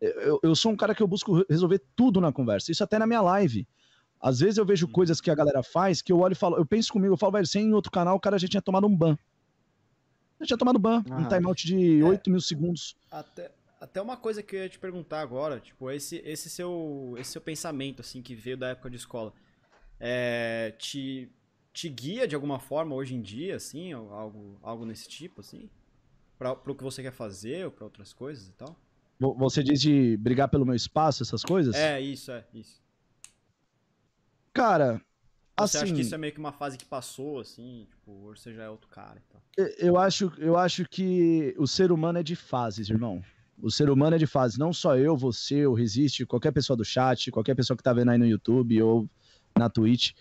Eu, 0.00 0.38
eu 0.44 0.54
sou 0.54 0.70
um 0.70 0.76
cara 0.76 0.94
que 0.94 1.02
eu 1.02 1.08
busco 1.08 1.38
re- 1.38 1.46
resolver 1.50 1.82
tudo 1.96 2.20
na 2.20 2.30
conversa. 2.32 2.70
Isso 2.70 2.84
até 2.84 3.00
na 3.00 3.06
minha 3.08 3.20
live. 3.20 3.66
Às 4.20 4.38
vezes 4.38 4.58
eu 4.58 4.64
vejo 4.64 4.86
coisas 4.86 5.20
que 5.20 5.28
a 5.28 5.34
galera 5.34 5.60
faz 5.64 6.00
que 6.00 6.12
eu 6.12 6.20
olho 6.20 6.34
e 6.34 6.36
falo, 6.36 6.56
eu 6.56 6.64
penso 6.64 6.92
comigo, 6.92 7.14
eu 7.14 7.18
falo, 7.18 7.32
velho, 7.32 7.48
sem 7.48 7.66
em 7.66 7.72
outro 7.72 7.90
canal, 7.90 8.14
o 8.14 8.20
cara 8.20 8.38
já 8.38 8.46
tinha 8.46 8.62
tomado 8.62 8.86
um 8.86 8.96
ban. 8.96 9.18
Já 10.38 10.46
tinha 10.46 10.56
tomado 10.58 10.78
ban, 10.78 11.02
um 11.10 11.14
Aham. 11.14 11.28
timeout 11.28 11.66
de 11.66 12.00
8 12.04 12.30
mil 12.30 12.40
segundos. 12.40 12.96
Até, 13.10 13.50
até 13.80 14.00
uma 14.00 14.16
coisa 14.16 14.40
que 14.40 14.54
eu 14.54 14.60
ia 14.60 14.68
te 14.68 14.78
perguntar 14.78 15.20
agora, 15.20 15.58
tipo, 15.58 15.90
esse, 15.90 16.22
esse, 16.24 16.48
seu, 16.48 17.16
esse 17.18 17.32
seu 17.32 17.40
pensamento, 17.40 18.02
assim, 18.02 18.22
que 18.22 18.36
veio 18.36 18.56
da 18.56 18.68
época 18.68 18.88
de 18.88 18.94
escola, 18.96 19.32
é, 20.04 20.74
te, 20.78 21.30
te 21.72 21.88
guia 21.88 22.26
de 22.26 22.34
alguma 22.34 22.58
forma 22.58 22.92
hoje 22.94 23.14
em 23.14 23.22
dia, 23.22 23.54
assim, 23.54 23.92
algo, 23.92 24.58
algo 24.60 24.84
nesse 24.84 25.08
tipo, 25.08 25.40
assim? 25.40 25.70
Pra, 26.36 26.56
pro 26.56 26.74
que 26.74 26.82
você 26.82 27.02
quer 27.02 27.12
fazer 27.12 27.64
ou 27.66 27.70
pra 27.70 27.84
outras 27.84 28.12
coisas 28.12 28.48
e 28.48 28.52
tal? 28.52 28.76
Vo- 29.20 29.34
Você 29.38 29.62
diz 29.62 29.80
de 29.80 30.16
brigar 30.16 30.48
pelo 30.48 30.66
meu 30.66 30.74
espaço, 30.74 31.22
essas 31.22 31.44
coisas? 31.44 31.76
É, 31.76 32.00
isso, 32.00 32.32
é, 32.32 32.44
isso. 32.52 32.82
Cara, 34.52 35.00
Você 35.58 35.78
assim. 35.78 35.86
acha 35.86 35.94
que 35.94 36.00
isso 36.00 36.14
é 36.14 36.18
meio 36.18 36.32
que 36.32 36.40
uma 36.40 36.52
fase 36.52 36.76
que 36.76 36.84
passou, 36.84 37.38
assim, 37.38 37.86
tipo, 37.88 38.10
hoje 38.24 38.40
você 38.40 38.54
já 38.54 38.64
é 38.64 38.68
outro 38.68 38.88
cara 38.88 39.18
e 39.20 39.32
tal? 39.32 39.42
Eu 39.78 39.96
acho, 39.98 40.32
eu 40.38 40.56
acho 40.56 40.84
que 40.88 41.54
o 41.58 41.66
ser 41.66 41.92
humano 41.92 42.18
é 42.18 42.22
de 42.22 42.34
fases, 42.34 42.90
irmão. 42.90 43.22
O 43.62 43.70
ser 43.70 43.88
humano 43.90 44.16
é 44.16 44.18
de 44.18 44.26
fases. 44.26 44.58
Não 44.58 44.72
só 44.72 44.96
eu, 44.96 45.16
você, 45.16 45.66
o 45.66 45.74
Resiste, 45.74 46.26
qualquer 46.26 46.52
pessoa 46.52 46.76
do 46.76 46.84
chat, 46.84 47.30
qualquer 47.30 47.54
pessoa 47.54 47.76
que 47.76 47.82
tá 47.82 47.92
vendo 47.92 48.10
aí 48.10 48.18
no 48.18 48.26
YouTube 48.26 48.82
ou 48.82 49.08
na 49.58 49.68
Twitch. 49.68 50.12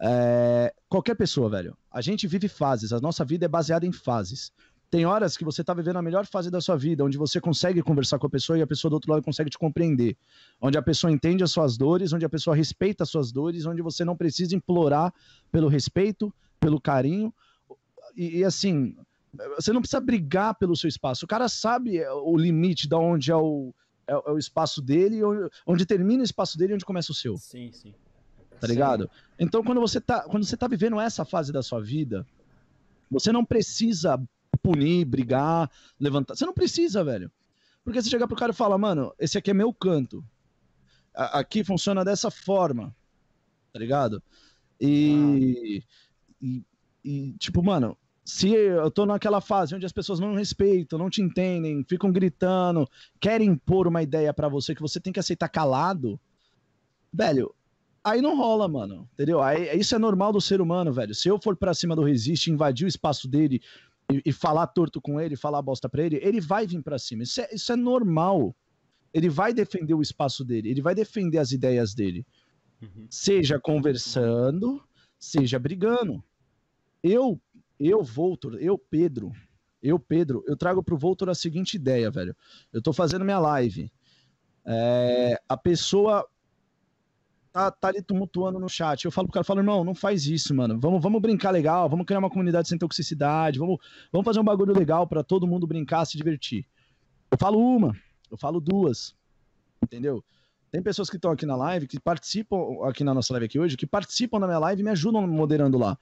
É, 0.00 0.72
qualquer 0.88 1.14
pessoa, 1.14 1.50
velho. 1.50 1.76
A 1.90 2.00
gente 2.00 2.26
vive 2.26 2.48
fases. 2.48 2.92
A 2.92 3.00
nossa 3.00 3.24
vida 3.24 3.44
é 3.44 3.48
baseada 3.48 3.86
em 3.86 3.92
fases. 3.92 4.52
Tem 4.90 5.06
horas 5.06 5.36
que 5.36 5.44
você 5.44 5.62
tá 5.62 5.72
vivendo 5.72 5.98
a 5.98 6.02
melhor 6.02 6.26
fase 6.26 6.50
da 6.50 6.60
sua 6.60 6.76
vida, 6.76 7.04
onde 7.04 7.16
você 7.16 7.40
consegue 7.40 7.80
conversar 7.80 8.18
com 8.18 8.26
a 8.26 8.30
pessoa 8.30 8.58
e 8.58 8.62
a 8.62 8.66
pessoa 8.66 8.90
do 8.90 8.94
outro 8.94 9.12
lado 9.12 9.22
consegue 9.22 9.48
te 9.48 9.56
compreender. 9.56 10.16
Onde 10.60 10.76
a 10.76 10.82
pessoa 10.82 11.12
entende 11.12 11.44
as 11.44 11.52
suas 11.52 11.76
dores, 11.76 12.12
onde 12.12 12.24
a 12.24 12.28
pessoa 12.28 12.56
respeita 12.56 13.04
as 13.04 13.10
suas 13.10 13.30
dores, 13.30 13.66
onde 13.66 13.82
você 13.82 14.04
não 14.04 14.16
precisa 14.16 14.56
implorar 14.56 15.14
pelo 15.52 15.68
respeito, 15.68 16.34
pelo 16.58 16.80
carinho. 16.80 17.32
E, 18.16 18.38
e, 18.38 18.44
assim, 18.44 18.96
você 19.54 19.72
não 19.72 19.80
precisa 19.80 20.00
brigar 20.00 20.56
pelo 20.56 20.74
seu 20.74 20.88
espaço. 20.88 21.24
O 21.24 21.28
cara 21.28 21.48
sabe 21.48 22.04
o 22.08 22.36
limite 22.36 22.88
de 22.88 22.96
onde 22.96 23.30
é 23.30 23.36
o, 23.36 23.72
é, 24.08 24.12
é 24.12 24.32
o 24.32 24.38
espaço 24.38 24.82
dele, 24.82 25.20
onde 25.64 25.86
termina 25.86 26.22
o 26.22 26.24
espaço 26.24 26.58
dele 26.58 26.72
e 26.72 26.74
onde 26.74 26.84
começa 26.84 27.12
o 27.12 27.14
seu 27.14 27.36
Sim, 27.38 27.70
sim. 27.72 27.94
Tá 28.60 28.66
ligado? 28.66 29.10
Então, 29.38 29.62
quando 29.62 29.80
você 29.80 30.00
tá, 30.00 30.22
quando 30.22 30.44
você 30.44 30.56
tá 30.56 30.68
vivendo 30.68 31.00
essa 31.00 31.24
fase 31.24 31.52
da 31.52 31.62
sua 31.62 31.80
vida, 31.80 32.26
você 33.10 33.32
não 33.32 33.44
precisa 33.44 34.20
punir, 34.62 35.04
brigar, 35.04 35.70
levantar. 35.98 36.36
Você 36.36 36.44
não 36.44 36.52
precisa, 36.52 37.02
velho. 37.02 37.30
Porque 37.82 38.00
você 38.00 38.10
chegar 38.10 38.26
pro 38.26 38.36
cara 38.36 38.52
e 38.52 38.54
fala, 38.54 38.76
mano, 38.76 39.12
esse 39.18 39.38
aqui 39.38 39.50
é 39.50 39.54
meu 39.54 39.72
canto. 39.72 40.22
A- 41.14 41.40
aqui 41.40 41.64
funciona 41.64 42.04
dessa 42.04 42.30
forma. 42.30 42.94
Tá 43.72 43.78
ligado? 43.78 44.22
E, 44.80 45.82
e, 46.40 46.62
e, 47.04 47.32
tipo, 47.38 47.62
mano, 47.62 47.96
se 48.24 48.50
eu 48.50 48.90
tô 48.90 49.06
naquela 49.06 49.40
fase 49.40 49.74
onde 49.74 49.86
as 49.86 49.92
pessoas 49.92 50.20
não 50.20 50.34
respeitam, 50.34 50.98
não 50.98 51.10
te 51.10 51.22
entendem, 51.22 51.84
ficam 51.88 52.12
gritando, 52.12 52.88
querem 53.18 53.48
impor 53.50 53.86
uma 53.88 54.02
ideia 54.02 54.32
para 54.32 54.48
você 54.48 54.74
que 54.74 54.82
você 54.82 55.00
tem 55.00 55.12
que 55.12 55.20
aceitar 55.20 55.48
calado, 55.48 56.20
velho, 57.12 57.54
aí 58.04 58.20
não 58.20 58.36
rola, 58.36 58.68
mano. 58.68 59.08
Entendeu? 59.12 59.42
Aí, 59.42 59.78
isso 59.78 59.94
é 59.94 59.98
normal 59.98 60.32
do 60.32 60.40
ser 60.40 60.60
humano, 60.60 60.92
velho. 60.92 61.14
Se 61.14 61.28
eu 61.28 61.38
for 61.40 61.56
para 61.56 61.74
cima 61.74 61.94
do 61.94 62.02
Resiste, 62.02 62.50
invadir 62.50 62.84
o 62.84 62.88
espaço 62.88 63.28
dele 63.28 63.60
e, 64.10 64.22
e, 64.26 64.32
falar 64.32 64.66
torto 64.68 65.00
com 65.00 65.20
ele, 65.20 65.36
falar 65.36 65.62
bosta 65.62 65.88
pra 65.88 66.02
ele, 66.02 66.18
ele 66.22 66.40
vai 66.40 66.66
vir 66.66 66.82
para 66.82 66.98
cima. 66.98 67.22
Isso 67.22 67.40
é, 67.40 67.48
isso 67.52 67.72
é 67.72 67.76
normal. 67.76 68.54
Ele 69.12 69.28
vai 69.28 69.52
defender 69.52 69.94
o 69.94 70.02
espaço 70.02 70.44
dele, 70.44 70.70
ele 70.70 70.80
vai 70.80 70.94
defender 70.94 71.38
as 71.38 71.52
ideias 71.52 71.94
dele. 71.94 72.24
Uhum. 72.80 73.06
Seja 73.10 73.58
conversando, 73.58 74.82
seja 75.18 75.58
brigando. 75.58 76.22
Eu, 77.02 77.40
eu, 77.78 78.02
Voltor, 78.02 78.56
eu, 78.60 78.78
Pedro, 78.78 79.32
eu, 79.82 79.98
Pedro, 79.98 80.44
eu 80.46 80.56
trago 80.56 80.82
pro 80.82 80.96
Voltor 80.96 81.28
a 81.28 81.34
seguinte 81.34 81.74
ideia, 81.74 82.10
velho. 82.10 82.36
Eu 82.72 82.82
tô 82.82 82.92
fazendo 82.92 83.24
minha 83.24 83.38
live. 83.38 83.90
É, 84.64 85.40
a 85.48 85.56
pessoa 85.56 86.26
tá, 87.52 87.70
tá 87.70 87.88
ali 87.88 88.02
tumultuando 88.02 88.58
no 88.58 88.68
chat. 88.68 89.04
Eu 89.04 89.10
falo 89.10 89.26
pro 89.26 89.34
cara, 89.34 89.44
falo, 89.44 89.60
irmão, 89.60 89.84
não 89.84 89.94
faz 89.94 90.26
isso, 90.26 90.54
mano. 90.54 90.78
Vamos, 90.78 91.02
vamos 91.02 91.20
brincar 91.20 91.50
legal, 91.50 91.88
vamos 91.88 92.06
criar 92.06 92.18
uma 92.18 92.30
comunidade 92.30 92.68
sem 92.68 92.78
toxicidade, 92.78 93.58
vamos, 93.58 93.78
vamos 94.12 94.24
fazer 94.24 94.40
um 94.40 94.44
bagulho 94.44 94.72
legal 94.72 95.06
para 95.06 95.22
todo 95.22 95.46
mundo 95.46 95.66
brincar, 95.66 96.04
se 96.04 96.16
divertir. 96.16 96.66
Eu 97.30 97.38
falo 97.38 97.58
uma, 97.58 97.96
eu 98.30 98.36
falo 98.36 98.60
duas, 98.60 99.14
entendeu? 99.82 100.24
Tem 100.70 100.82
pessoas 100.82 101.10
que 101.10 101.16
estão 101.16 101.32
aqui 101.32 101.44
na 101.44 101.56
live, 101.56 101.86
que 101.86 101.98
participam 101.98 102.58
aqui 102.84 103.02
na 103.02 103.12
nossa 103.12 103.32
live 103.32 103.46
aqui 103.46 103.58
hoje, 103.58 103.76
que 103.76 103.86
participam 103.86 104.38
da 104.38 104.46
minha 104.46 104.58
live 104.58 104.80
e 104.80 104.84
me 104.84 104.90
ajudam 104.90 105.26
moderando 105.26 105.76
lá. 105.76 105.98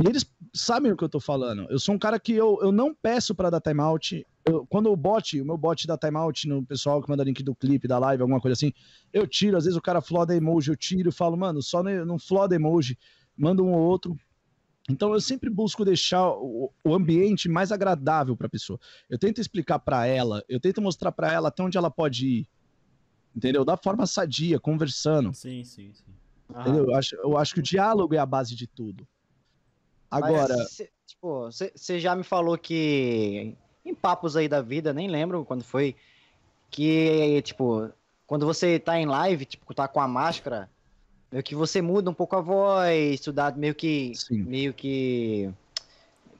E 0.00 0.08
eles 0.08 0.24
sabem 0.54 0.92
o 0.92 0.96
que 0.96 1.02
eu 1.02 1.08
tô 1.08 1.18
falando. 1.18 1.66
Eu 1.68 1.78
sou 1.78 1.94
um 1.94 1.98
cara 1.98 2.20
que 2.20 2.32
eu, 2.32 2.58
eu 2.62 2.70
não 2.70 2.94
peço 2.94 3.34
para 3.34 3.50
dar 3.50 3.60
timeout. 3.60 4.24
Eu, 4.44 4.64
quando 4.66 4.90
o 4.92 4.96
bot, 4.96 5.40
o 5.40 5.44
meu 5.44 5.58
bot 5.58 5.86
dá 5.88 5.98
timeout 5.98 6.46
no 6.46 6.64
pessoal 6.64 7.02
que 7.02 7.08
manda 7.08 7.24
link 7.24 7.42
do 7.42 7.54
clipe, 7.54 7.88
da 7.88 7.98
live, 7.98 8.22
alguma 8.22 8.40
coisa 8.40 8.52
assim, 8.52 8.72
eu 9.12 9.26
tiro. 9.26 9.56
Às 9.56 9.64
vezes 9.64 9.76
o 9.76 9.82
cara 9.82 10.00
floda 10.00 10.36
emoji, 10.36 10.70
eu 10.70 10.76
tiro 10.76 11.08
e 11.08 11.12
falo, 11.12 11.36
mano, 11.36 11.60
só 11.60 11.82
no 11.82 12.18
floda 12.18 12.54
emoji, 12.54 12.96
manda 13.36 13.60
um 13.60 13.72
ou 13.72 13.80
outro. 13.80 14.16
Então 14.88 15.12
eu 15.12 15.20
sempre 15.20 15.50
busco 15.50 15.84
deixar 15.84 16.30
o, 16.30 16.72
o 16.84 16.94
ambiente 16.94 17.48
mais 17.48 17.72
agradável 17.72 18.36
para 18.36 18.46
a 18.46 18.50
pessoa. 18.50 18.78
Eu 19.10 19.18
tento 19.18 19.40
explicar 19.40 19.80
para 19.80 20.06
ela, 20.06 20.44
eu 20.48 20.60
tento 20.60 20.80
mostrar 20.80 21.10
para 21.10 21.32
ela 21.32 21.48
até 21.48 21.62
onde 21.62 21.76
ela 21.76 21.90
pode 21.90 22.26
ir. 22.26 22.48
Entendeu? 23.36 23.64
Da 23.64 23.76
forma 23.76 24.06
sadia, 24.06 24.60
conversando. 24.60 25.34
Sim, 25.34 25.64
sim, 25.64 25.92
sim. 25.92 26.04
Entendeu? 26.48 26.84
Eu 26.84 26.94
acho, 26.94 27.16
eu 27.16 27.36
acho 27.36 27.52
que 27.52 27.60
o 27.60 27.62
diálogo 27.62 28.14
é 28.14 28.18
a 28.18 28.24
base 28.24 28.54
de 28.54 28.66
tudo. 28.66 29.06
Agora. 30.10 30.56
Mas, 30.56 30.70
cê, 30.70 30.90
tipo, 31.06 31.50
você 31.50 32.00
já 32.00 32.14
me 32.14 32.24
falou 32.24 32.56
que. 32.56 33.54
Em 33.84 33.94
papos 33.94 34.36
aí 34.36 34.48
da 34.48 34.60
vida, 34.60 34.92
nem 34.92 35.08
lembro 35.08 35.44
quando 35.44 35.64
foi. 35.64 35.94
Que, 36.70 37.40
tipo, 37.42 37.90
quando 38.26 38.44
você 38.44 38.78
tá 38.78 38.98
em 38.98 39.06
live, 39.06 39.44
tipo, 39.44 39.72
tá 39.72 39.88
com 39.88 40.00
a 40.00 40.08
máscara, 40.08 40.68
meio 41.32 41.42
que 41.42 41.54
você 41.54 41.80
muda 41.80 42.10
um 42.10 42.14
pouco 42.14 42.36
a 42.36 42.40
voz, 42.40 43.14
estudar 43.14 43.56
meio 43.56 43.74
que. 43.74 44.12
Sim. 44.14 44.42
Meio 44.42 44.74
que. 44.74 45.50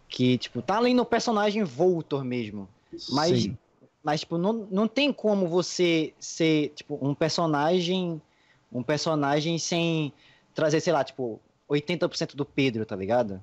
Que, 0.09 0.39
tipo, 0.39 0.63
tá 0.63 0.79
ali 0.79 0.95
no 0.95 1.05
personagem 1.05 1.65
Voltor 1.65 2.25
mesmo. 2.25 2.69
Mas. 3.11 3.43
Sim. 3.43 3.59
Mas, 4.03 4.21
tipo, 4.21 4.39
não, 4.39 4.67
não 4.71 4.89
tem 4.89 5.13
como 5.13 5.49
você 5.49 6.15
ser, 6.19 6.71
tipo, 6.71 6.99
um 7.01 7.15
personagem. 7.15 8.21
Um 8.71 8.83
personagem 8.83 9.59
sem 9.59 10.13
trazer, 10.55 10.81
sei 10.81 10.93
lá, 10.93 11.03
tipo, 11.03 11.41
80% 11.69 12.35
do 12.35 12.45
Pedro, 12.45 12.85
tá 12.85 12.97
ligado? 12.97 13.43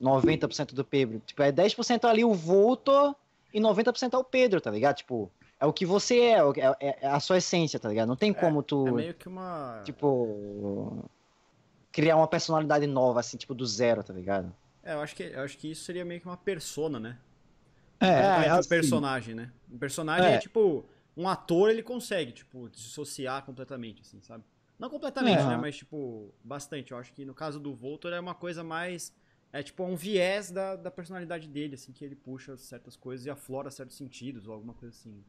90% 0.00 0.74
do 0.74 0.84
Pedro. 0.84 1.20
Tipo, 1.24 1.42
é 1.42 1.52
10% 1.52 2.04
ali 2.04 2.24
o 2.24 2.32
Voltor 2.34 3.14
e 3.52 3.60
90% 3.60 4.14
é 4.14 4.16
o 4.16 4.24
Pedro, 4.24 4.60
tá 4.60 4.70
ligado? 4.70 4.96
Tipo, 4.96 5.30
é 5.60 5.66
o 5.66 5.72
que 5.72 5.84
você 5.84 6.20
é, 6.20 6.38
é, 6.38 6.76
é, 6.80 6.98
é 7.02 7.08
a 7.08 7.20
sua 7.20 7.38
essência, 7.38 7.80
tá 7.80 7.88
ligado? 7.88 8.08
Não 8.08 8.16
tem 8.16 8.30
é, 8.30 8.34
como 8.34 8.62
tu. 8.62 8.86
É 8.86 8.92
meio 8.92 9.14
que 9.14 9.28
uma. 9.28 9.82
Tipo. 9.84 11.04
Criar 11.90 12.16
uma 12.16 12.28
personalidade 12.28 12.86
nova, 12.86 13.20
assim, 13.20 13.36
tipo, 13.36 13.54
do 13.54 13.66
zero, 13.66 14.04
tá 14.04 14.12
ligado? 14.12 14.54
É, 14.84 14.92
eu 14.92 15.00
acho 15.00 15.16
que, 15.16 15.22
eu 15.24 15.42
acho 15.42 15.58
que 15.58 15.70
isso 15.70 15.84
seria 15.84 16.04
meio 16.04 16.20
que 16.20 16.26
uma 16.26 16.36
persona, 16.36 17.00
né? 17.00 17.18
É, 17.98 18.06
é, 18.06 18.46
é 18.46 18.54
um 18.54 18.58
assim, 18.58 18.68
personagem, 18.68 19.34
né? 19.34 19.50
Um 19.70 19.78
personagem 19.78 20.26
é. 20.26 20.34
é. 20.34 20.38
tipo. 20.38 20.84
Um 21.16 21.28
ator, 21.28 21.68
ele 21.68 21.82
consegue, 21.82 22.30
tipo, 22.30 22.68
dissociar 22.68 23.44
completamente, 23.44 24.02
assim, 24.02 24.20
sabe? 24.22 24.44
Não 24.78 24.88
completamente, 24.88 25.42
né? 25.42 25.56
Mas, 25.56 25.78
tipo, 25.78 26.32
bastante. 26.44 26.92
Eu 26.92 26.98
acho 26.98 27.12
que 27.12 27.24
no 27.24 27.34
caso 27.34 27.58
do 27.58 27.74
Voltor 27.74 28.12
é 28.12 28.20
uma 28.20 28.36
coisa 28.36 28.62
mais 28.62 29.12
é 29.52 29.62
tipo 29.62 29.84
um 29.84 29.96
viés 29.96 30.50
da, 30.50 30.76
da 30.76 30.90
personalidade 30.90 31.48
dele, 31.48 31.74
assim, 31.74 31.92
que 31.92 32.04
ele 32.04 32.14
puxa 32.14 32.56
certas 32.56 32.96
coisas 32.96 33.26
e 33.26 33.30
aflora 33.30 33.70
certos 33.70 33.96
sentidos, 33.96 34.46
ou 34.46 34.54
alguma 34.54 34.74
coisa 34.74 34.94
assim. 34.94 35.24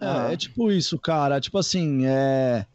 É, 0.00 0.06
ah. 0.06 0.32
é 0.32 0.36
tipo 0.36 0.70
isso, 0.70 0.98
cara. 0.98 1.40
Tipo 1.40 1.58
assim, 1.58 2.06
é. 2.06 2.66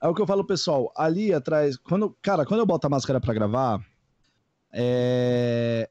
É 0.00 0.06
o 0.06 0.14
que 0.14 0.20
eu 0.20 0.26
falo, 0.26 0.44
pessoal. 0.44 0.92
Ali 0.94 1.32
atrás, 1.32 1.76
quando, 1.76 2.14
cara, 2.20 2.44
quando 2.44 2.60
eu 2.60 2.66
boto 2.66 2.86
a 2.86 2.90
máscara 2.90 3.20
para 3.20 3.32
gravar, 3.32 3.84
é... 4.70 5.88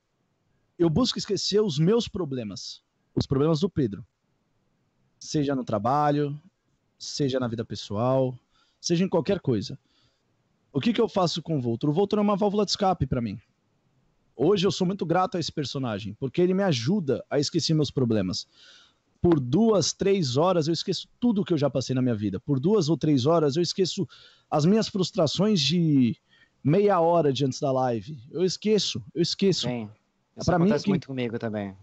eu 0.78 0.88
busco 0.89 1.17
esquecer 1.17 1.61
os 1.61 1.80
meus 1.80 2.07
problemas, 2.07 2.84
os 3.15 3.26
problemas 3.26 3.59
do 3.61 3.69
Pedro, 3.69 4.05
seja 5.19 5.55
no 5.55 5.63
trabalho, 5.63 6.39
seja 6.99 7.39
na 7.39 7.47
vida 7.47 7.65
pessoal, 7.65 8.38
seja 8.80 9.03
em 9.03 9.09
qualquer 9.09 9.39
coisa. 9.39 9.80
O 10.71 10.80
que 10.80 10.93
que 10.93 11.01
eu 11.01 11.09
faço 11.09 11.41
com 11.41 11.57
o 11.57 11.61
Voltor? 11.61 11.89
O 11.89 11.93
Voltor 11.93 12.19
é 12.19 12.21
uma 12.21 12.36
válvula 12.36 12.65
de 12.65 12.71
escape 12.71 13.07
para 13.07 13.21
mim. 13.21 13.39
Hoje 14.36 14.65
eu 14.65 14.71
sou 14.71 14.86
muito 14.88 15.05
grato 15.05 15.38
a 15.38 15.39
esse 15.39 15.51
personagem, 15.51 16.15
porque 16.19 16.41
ele 16.41 16.53
me 16.53 16.63
ajuda 16.63 17.23
a 17.29 17.39
esquecer 17.39 17.73
meus 17.73 17.91
problemas. 17.91 18.47
Por 19.21 19.39
duas, 19.39 19.93
três 19.93 20.36
horas 20.36 20.67
eu 20.67 20.73
esqueço 20.73 21.07
tudo 21.19 21.45
que 21.45 21.53
eu 21.53 21.57
já 21.57 21.69
passei 21.69 21.95
na 21.95 22.01
minha 22.01 22.15
vida. 22.15 22.39
Por 22.39 22.59
duas 22.59 22.89
ou 22.89 22.97
três 22.97 23.25
horas 23.25 23.55
eu 23.55 23.63
esqueço 23.63 24.07
as 24.49 24.65
minhas 24.65 24.88
frustrações 24.88 25.61
de 25.61 26.17
meia 26.63 26.99
hora 26.99 27.31
de 27.31 27.45
antes 27.45 27.59
da 27.59 27.71
live. 27.71 28.17
Eu 28.31 28.43
esqueço, 28.43 29.01
eu 29.13 29.21
esqueço. 29.21 29.67
Sim, 29.67 29.89
isso 30.36 30.45
pra 30.45 30.57
acontece 30.57 30.86
mim, 30.86 30.91
muito 30.91 31.07
comigo 31.07 31.39
também. 31.39 31.75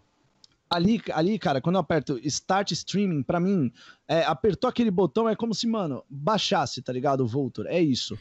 Ali, 0.68 1.02
ali, 1.12 1.38
cara, 1.38 1.60
quando 1.60 1.76
eu 1.76 1.80
aperto 1.80 2.18
Start 2.22 2.70
Streaming, 2.72 3.22
pra 3.22 3.40
mim, 3.40 3.72
é, 4.06 4.22
apertou 4.22 4.68
aquele 4.68 4.90
botão, 4.90 5.28
é 5.28 5.34
como 5.34 5.52
se, 5.52 5.66
mano, 5.66 6.04
baixasse, 6.08 6.80
tá 6.80 6.92
ligado? 6.92 7.22
O 7.22 7.26
Voltor, 7.26 7.66
é 7.66 7.80
isso. 7.80 8.16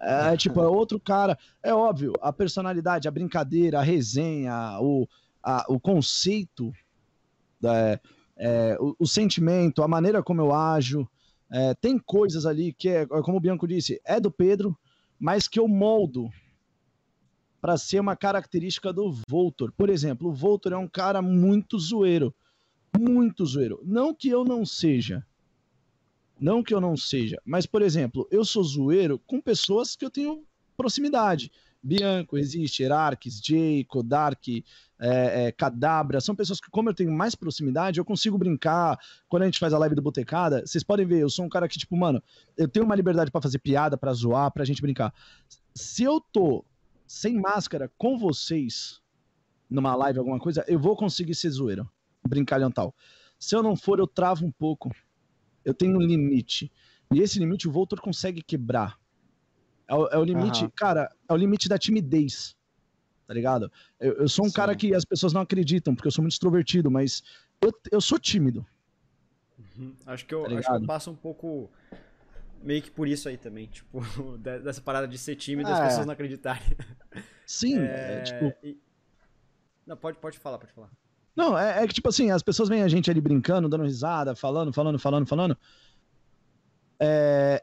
Uhum. 0.00 0.08
É 0.08 0.36
tipo, 0.36 0.60
é 0.60 0.68
outro 0.68 1.00
cara. 1.00 1.38
É 1.62 1.72
óbvio, 1.72 2.12
a 2.20 2.32
personalidade, 2.32 3.08
a 3.08 3.10
brincadeira, 3.10 3.80
a 3.80 3.82
resenha, 3.82 4.78
o, 4.80 5.08
a, 5.42 5.64
o 5.68 5.80
conceito, 5.80 6.72
é, 7.64 8.00
é, 8.36 8.76
o, 8.80 8.94
o, 8.98 9.06
sentimento, 9.06 9.82
a 9.82 9.88
maneira 9.88 10.22
como 10.22 10.40
eu 10.40 10.52
ajo. 10.52 11.08
É, 11.50 11.74
tem 11.74 11.98
coisas 11.98 12.44
ali 12.44 12.72
que, 12.72 12.88
é, 12.88 13.06
como 13.06 13.38
o 13.38 13.40
Bianco 13.40 13.66
disse, 13.68 14.00
é 14.04 14.18
do 14.18 14.30
Pedro, 14.30 14.76
mas 15.18 15.46
que 15.46 15.58
eu 15.58 15.68
moldo 15.68 16.28
para 17.60 17.76
ser 17.76 18.00
uma 18.00 18.16
característica 18.16 18.92
do 18.92 19.12
Voltor. 19.28 19.72
Por 19.72 19.88
exemplo, 19.88 20.28
o 20.28 20.32
Voltor 20.32 20.72
é 20.72 20.76
um 20.76 20.88
cara 20.88 21.22
muito 21.22 21.78
zoeiro. 21.78 22.34
Muito 22.98 23.44
zoeiro. 23.44 23.80
Não 23.84 24.14
que 24.14 24.28
eu 24.28 24.44
não 24.44 24.64
seja 24.64 25.24
não 26.38 26.62
que 26.62 26.74
eu 26.74 26.80
não 26.80 26.96
seja, 26.96 27.40
mas, 27.44 27.66
por 27.66 27.82
exemplo, 27.82 28.26
eu 28.30 28.44
sou 28.44 28.62
zoeiro 28.62 29.18
com 29.26 29.40
pessoas 29.40 29.96
que 29.96 30.04
eu 30.04 30.10
tenho 30.10 30.44
proximidade. 30.76 31.50
Bianco, 31.82 32.36
existe, 32.36 32.82
Hierarques, 32.82 33.40
Jayco, 33.40 34.02
Dark, 34.02 34.48
é, 34.48 34.64
é, 35.46 35.52
Cadabra, 35.52 36.20
são 36.20 36.34
pessoas 36.34 36.60
que, 36.60 36.68
como 36.70 36.90
eu 36.90 36.94
tenho 36.94 37.12
mais 37.12 37.34
proximidade, 37.34 38.00
eu 38.00 38.04
consigo 38.04 38.36
brincar. 38.36 38.98
Quando 39.28 39.42
a 39.42 39.46
gente 39.46 39.58
faz 39.58 39.72
a 39.72 39.78
live 39.78 39.94
do 39.94 40.02
Botecada, 40.02 40.66
vocês 40.66 40.82
podem 40.82 41.06
ver, 41.06 41.20
eu 41.20 41.30
sou 41.30 41.44
um 41.44 41.48
cara 41.48 41.68
que, 41.68 41.78
tipo, 41.78 41.96
mano, 41.96 42.20
eu 42.56 42.66
tenho 42.66 42.84
uma 42.84 42.94
liberdade 42.94 43.30
para 43.30 43.40
fazer 43.40 43.58
piada, 43.60 43.96
para 43.96 44.12
zoar, 44.12 44.50
pra 44.50 44.64
gente 44.64 44.82
brincar. 44.82 45.14
Se 45.74 46.02
eu 46.02 46.20
tô 46.20 46.64
sem 47.06 47.40
máscara 47.40 47.90
com 47.96 48.18
vocês 48.18 49.00
numa 49.70 49.94
live, 49.94 50.18
alguma 50.18 50.40
coisa, 50.40 50.64
eu 50.66 50.78
vou 50.78 50.96
conseguir 50.96 51.34
ser 51.34 51.50
zoeiro, 51.50 51.88
brincalhão 52.26 52.70
tal. 52.70 52.94
Se 53.38 53.54
eu 53.54 53.62
não 53.62 53.76
for, 53.76 53.98
eu 53.98 54.06
travo 54.06 54.44
um 54.44 54.50
pouco 54.50 54.90
eu 55.66 55.74
tenho 55.74 55.96
um 55.96 56.00
limite. 56.00 56.72
E 57.12 57.20
esse 57.20 57.38
limite 57.40 57.68
o 57.68 57.72
Voltor 57.72 58.00
consegue 58.00 58.40
quebrar. 58.40 58.96
É 59.88 59.94
o, 59.94 60.06
é 60.06 60.16
o 60.16 60.24
limite, 60.24 60.64
uhum. 60.64 60.70
cara, 60.74 61.10
é 61.28 61.32
o 61.32 61.36
limite 61.36 61.68
da 61.68 61.76
timidez. 61.76 62.56
Tá 63.26 63.34
ligado? 63.34 63.70
Eu, 63.98 64.12
eu 64.14 64.28
sou 64.28 64.46
um 64.46 64.48
Sim. 64.48 64.54
cara 64.54 64.76
que 64.76 64.94
as 64.94 65.04
pessoas 65.04 65.32
não 65.32 65.40
acreditam, 65.40 65.94
porque 65.94 66.06
eu 66.06 66.12
sou 66.12 66.22
muito 66.22 66.34
extrovertido, 66.34 66.88
mas 66.88 67.22
eu, 67.60 67.72
eu 67.90 68.00
sou 68.00 68.18
tímido. 68.18 68.64
Uhum. 69.58 69.94
Acho, 70.06 70.24
que 70.24 70.34
eu, 70.34 70.44
tá 70.44 70.58
acho 70.58 70.68
que 70.68 70.74
eu 70.74 70.86
passo 70.86 71.10
um 71.10 71.16
pouco 71.16 71.68
meio 72.62 72.80
que 72.80 72.90
por 72.90 73.08
isso 73.08 73.28
aí 73.28 73.36
também, 73.36 73.66
tipo, 73.66 74.00
dessa 74.38 74.80
parada 74.80 75.08
de 75.08 75.18
ser 75.18 75.34
tímido 75.34 75.68
e 75.68 75.72
as 75.72 75.80
é. 75.80 75.84
pessoas 75.86 76.06
não 76.06 76.12
acreditarem. 76.12 76.76
Sim, 77.44 77.78
é, 77.82 78.18
é 78.18 78.22
tipo. 78.22 78.54
E... 78.62 78.78
Não, 79.84 79.96
pode, 79.96 80.18
pode 80.18 80.38
falar, 80.38 80.58
pode 80.58 80.72
falar. 80.72 80.90
Não, 81.36 81.56
é, 81.56 81.82
é, 81.82 81.86
que, 81.86 81.92
tipo 81.92 82.08
assim, 82.08 82.30
as 82.30 82.42
pessoas 82.42 82.68
veem 82.68 82.82
a 82.82 82.88
gente 82.88 83.10
ali 83.10 83.20
brincando, 83.20 83.68
dando 83.68 83.84
risada, 83.84 84.34
falando, 84.34 84.72
falando, 84.72 84.98
falando, 84.98 85.26
falando. 85.26 85.58
É... 86.98 87.62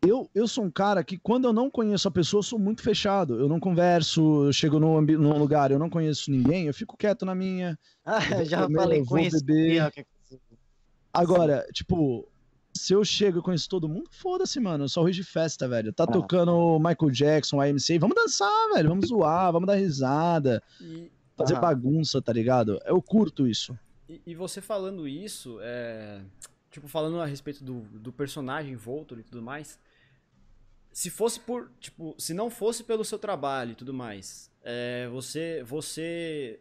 eu, 0.00 0.30
eu 0.32 0.46
sou 0.46 0.64
um 0.64 0.70
cara 0.70 1.02
que, 1.02 1.18
quando 1.18 1.46
eu 1.46 1.52
não 1.52 1.68
conheço 1.68 2.06
a 2.06 2.12
pessoa, 2.12 2.38
eu 2.38 2.44
sou 2.44 2.60
muito 2.60 2.80
fechado. 2.80 3.40
Eu 3.40 3.48
não 3.48 3.58
converso, 3.58 4.44
eu 4.46 4.52
chego 4.52 4.78
num, 4.78 5.00
num 5.00 5.36
lugar, 5.36 5.72
eu 5.72 5.80
não 5.80 5.90
conheço 5.90 6.30
ninguém, 6.30 6.68
eu 6.68 6.74
fico 6.74 6.96
quieto 6.96 7.26
na 7.26 7.34
minha. 7.34 7.76
Ah, 8.04 8.44
já 8.44 8.62
comer, 8.62 8.78
falei 8.78 9.04
com 9.04 9.18
isso. 9.18 9.38
Agora, 11.12 11.66
tipo, 11.72 12.26
se 12.72 12.94
eu 12.94 13.04
chego 13.04 13.40
e 13.40 13.42
conheço 13.42 13.68
todo 13.68 13.88
mundo, 13.88 14.08
foda-se, 14.12 14.58
mano. 14.60 14.84
Eu 14.84 14.88
só 14.88 15.02
ruim 15.02 15.12
de 15.12 15.24
festa, 15.24 15.68
velho. 15.68 15.92
Tá 15.92 16.04
ah. 16.04 16.06
tocando 16.06 16.78
Michael 16.78 17.10
Jackson, 17.10 17.60
AMC, 17.60 17.98
vamos 17.98 18.14
dançar, 18.14 18.70
velho. 18.74 18.88
Vamos 18.88 19.08
zoar, 19.08 19.52
vamos 19.52 19.66
dar 19.66 19.74
risada. 19.74 20.62
E... 20.80 21.10
Fazer 21.36 21.56
ah. 21.56 21.60
bagunça, 21.60 22.20
tá 22.20 22.32
ligado? 22.32 22.80
Eu 22.84 23.00
curto 23.00 23.46
isso. 23.46 23.78
E, 24.08 24.20
e 24.26 24.34
você 24.34 24.60
falando 24.60 25.08
isso, 25.08 25.58
é... 25.62 26.20
tipo, 26.70 26.88
falando 26.88 27.20
a 27.20 27.26
respeito 27.26 27.64
do, 27.64 27.80
do 27.80 28.12
personagem 28.12 28.76
Voltor 28.76 29.18
e 29.18 29.22
tudo 29.22 29.42
mais 29.42 29.78
se 30.92 31.08
fosse 31.08 31.40
por, 31.40 31.70
tipo, 31.80 32.14
se 32.18 32.34
não 32.34 32.50
fosse 32.50 32.84
pelo 32.84 33.04
seu 33.04 33.18
trabalho 33.18 33.72
e 33.72 33.74
tudo 33.74 33.94
mais, 33.94 34.50
é, 34.62 35.08
você, 35.08 35.62
você 35.64 36.60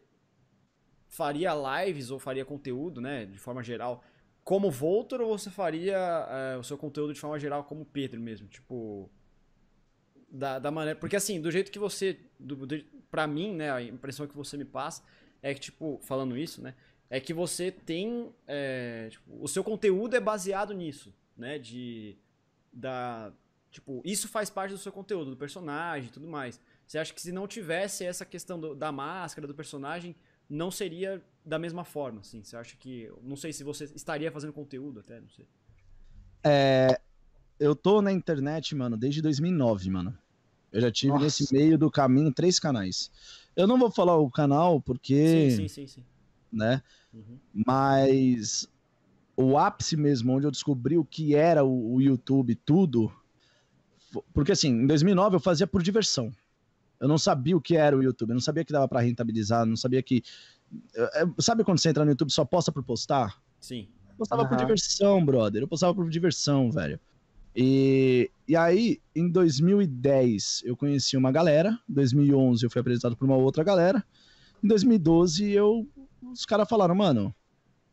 faria 1.10 1.52
lives 1.54 2.10
ou 2.10 2.18
faria 2.18 2.46
conteúdo, 2.46 3.02
né, 3.02 3.26
de 3.26 3.38
forma 3.38 3.62
geral, 3.62 4.04
como 4.44 4.72
Voltor 4.72 5.22
ou 5.22 5.38
você 5.38 5.50
faria 5.50 5.98
é, 5.98 6.58
o 6.58 6.64
seu 6.64 6.78
conteúdo 6.78 7.14
de 7.14 7.20
forma 7.20 7.38
geral 7.38 7.66
como 7.66 7.86
Pedro 7.86 8.22
mesmo, 8.22 8.48
tipo, 8.48 9.10
da, 10.32 10.58
da 10.58 10.72
maneira, 10.72 10.98
porque 10.98 11.18
assim, 11.18 11.42
do 11.42 11.52
jeito 11.52 11.72
que 11.72 11.80
você, 11.80 12.18
do, 12.40 12.66
do, 12.66 12.84
pra 13.12 13.28
mim, 13.28 13.54
né, 13.54 13.72
a 13.72 13.82
impressão 13.82 14.26
que 14.26 14.36
você 14.36 14.58
me 14.58 14.66
passa 14.66 15.04
é 15.44 15.54
que, 15.54 15.60
tipo, 15.60 16.00
falando 16.04 16.38
isso, 16.38 16.62
né, 16.62 16.74
é 17.10 17.20
que 17.20 17.34
você 17.34 17.70
tem, 17.70 18.34
é, 18.48 19.10
tipo, 19.12 19.44
o 19.44 19.48
seu 19.48 19.64
conteúdo 19.64 20.16
é 20.16 20.20
baseado 20.20 20.74
nisso, 20.74 21.14
né, 21.38 21.60
de, 21.60 22.18
da, 22.72 23.34
Tipo, 23.72 24.02
isso 24.04 24.28
faz 24.28 24.50
parte 24.50 24.72
do 24.72 24.78
seu 24.78 24.92
conteúdo, 24.92 25.32
do 25.32 25.38
personagem 25.38 26.10
e 26.10 26.12
tudo 26.12 26.28
mais. 26.28 26.60
Você 26.86 26.98
acha 26.98 27.14
que 27.14 27.22
se 27.22 27.32
não 27.32 27.48
tivesse 27.48 28.04
essa 28.04 28.26
questão 28.26 28.60
do, 28.60 28.76
da 28.76 28.92
máscara, 28.92 29.48
do 29.48 29.56
personagem, 29.56 30.14
não 30.50 30.70
seria 30.70 31.24
da 31.46 31.58
mesma 31.58 31.86
forma, 31.86 32.20
assim? 32.20 32.44
Você 32.44 32.58
acha 32.58 32.76
que... 32.76 33.10
Não 33.24 33.38
sei 33.38 33.54
se 33.54 33.64
você 33.64 33.86
estaria 33.86 34.30
fazendo 34.30 34.52
conteúdo 34.52 35.00
até, 35.00 35.22
não 35.22 35.30
sei. 35.30 35.48
É... 36.44 37.00
Eu 37.58 37.74
tô 37.74 38.02
na 38.02 38.12
internet, 38.12 38.76
mano, 38.76 38.98
desde 38.98 39.22
2009, 39.22 39.90
mano. 39.90 40.18
Eu 40.72 40.82
já 40.82 40.92
tive 40.92 41.14
Nossa. 41.14 41.26
nesse 41.26 41.54
meio 41.54 41.78
do 41.78 41.92
caminho 41.92 42.32
três 42.32 42.60
canais. 42.60 43.12
Eu 43.56 43.68
não 43.68 43.78
vou 43.78 43.92
falar 43.92 44.18
o 44.18 44.30
canal 44.30 44.82
porque... 44.82 45.50
Sim, 45.52 45.58
sim, 45.58 45.68
sim, 45.68 45.88
sim. 45.88 46.06
Né? 46.52 46.82
Uhum. 47.14 47.38
Mas 47.66 48.70
o 49.36 49.58
ápice 49.58 49.98
mesmo, 49.98 50.34
onde 50.34 50.48
eu 50.48 50.52
descobri 50.52 50.98
o 50.98 51.06
que 51.06 51.36
era 51.36 51.64
o, 51.64 51.96
o 51.96 52.02
YouTube, 52.02 52.56
tudo 52.56 53.12
porque 54.34 54.52
assim, 54.52 54.70
em 54.70 54.88
2009 54.88 55.38
eu 55.38 55.40
fazia 55.40 55.66
por 55.66 55.82
diversão. 55.82 56.32
Eu 57.00 57.08
não 57.08 57.18
sabia 57.18 57.56
o 57.56 57.62
que 57.62 57.76
era 57.76 57.98
o 57.98 58.04
YouTube, 58.04 58.30
eu 58.30 58.36
não 58.36 58.42
sabia 58.42 58.64
que 58.64 58.74
dava 58.74 58.88
para 58.88 59.02
rentabilizar, 59.02 59.66
não 59.66 59.78
sabia 59.78 60.04
que. 60.04 60.22
Sabe 61.40 61.64
quando 61.64 61.80
você 61.80 61.90
entra 61.90 62.06
no 62.06 62.12
YouTube 62.12 62.32
só 62.32 62.46
posta 62.46 62.72
por 62.72 62.84
postar? 62.84 63.42
Sim. 63.60 63.88
Eu 64.10 64.16
postava 64.18 64.44
uhum. 64.44 64.50
por 64.50 64.58
diversão, 64.58 65.26
brother. 65.26 65.64
Eu 65.64 65.68
postava 65.68 65.96
por 65.96 66.10
diversão, 66.10 66.72
velho. 66.72 67.00
E, 67.56 68.32
e 68.48 68.56
aí, 68.56 69.02
em 69.16 69.30
2010, 69.30 70.62
eu 70.66 70.76
conheci 70.76 71.18
uma 71.18 71.32
galera. 71.32 71.78
Em 71.90 71.94
2011, 71.94 72.66
eu 72.66 72.70
fui 72.70 72.82
apresentado 72.82 73.16
por 73.16 73.26
uma 73.26 73.36
outra 73.36 73.64
galera. 73.64 74.04
Em 74.64 74.68
2012, 74.68 75.52
eu, 75.52 75.88
os 76.22 76.46
caras 76.46 76.70
falaram, 76.70 76.96
mano, 76.96 77.34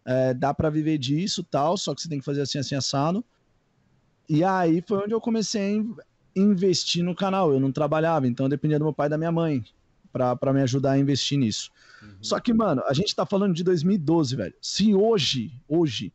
é, 0.04 0.32
dá 0.32 0.54
para 0.54 0.70
viver 0.70 0.98
disso 0.98 1.42
tal, 1.42 1.76
só 1.76 1.94
que 1.94 2.02
você 2.02 2.08
tem 2.08 2.18
que 2.18 2.24
fazer 2.24 2.42
assim, 2.42 2.58
assim, 2.58 2.74
assado. 2.74 3.24
E 4.28 4.44
aí 4.44 4.82
foi 4.86 4.98
onde 4.98 5.14
eu 5.14 5.20
comecei 5.20 5.82
investir 6.36 7.02
no 7.02 7.14
canal. 7.14 7.52
Eu 7.52 7.60
não 7.60 7.72
trabalhava, 7.72 8.26
então 8.26 8.46
eu 8.46 8.50
dependia 8.50 8.78
do 8.78 8.84
meu 8.84 8.94
pai 8.94 9.06
e 9.06 9.10
da 9.10 9.18
minha 9.18 9.32
mãe 9.32 9.64
para 10.12 10.52
me 10.52 10.62
ajudar 10.62 10.92
a 10.92 10.98
investir 10.98 11.38
nisso. 11.38 11.70
Uhum. 12.02 12.16
Só 12.20 12.40
que, 12.40 12.52
mano, 12.52 12.82
a 12.86 12.92
gente 12.92 13.14
tá 13.14 13.26
falando 13.26 13.54
de 13.54 13.62
2012, 13.62 14.36
velho. 14.36 14.54
Se 14.60 14.94
hoje, 14.94 15.52
hoje, 15.68 16.12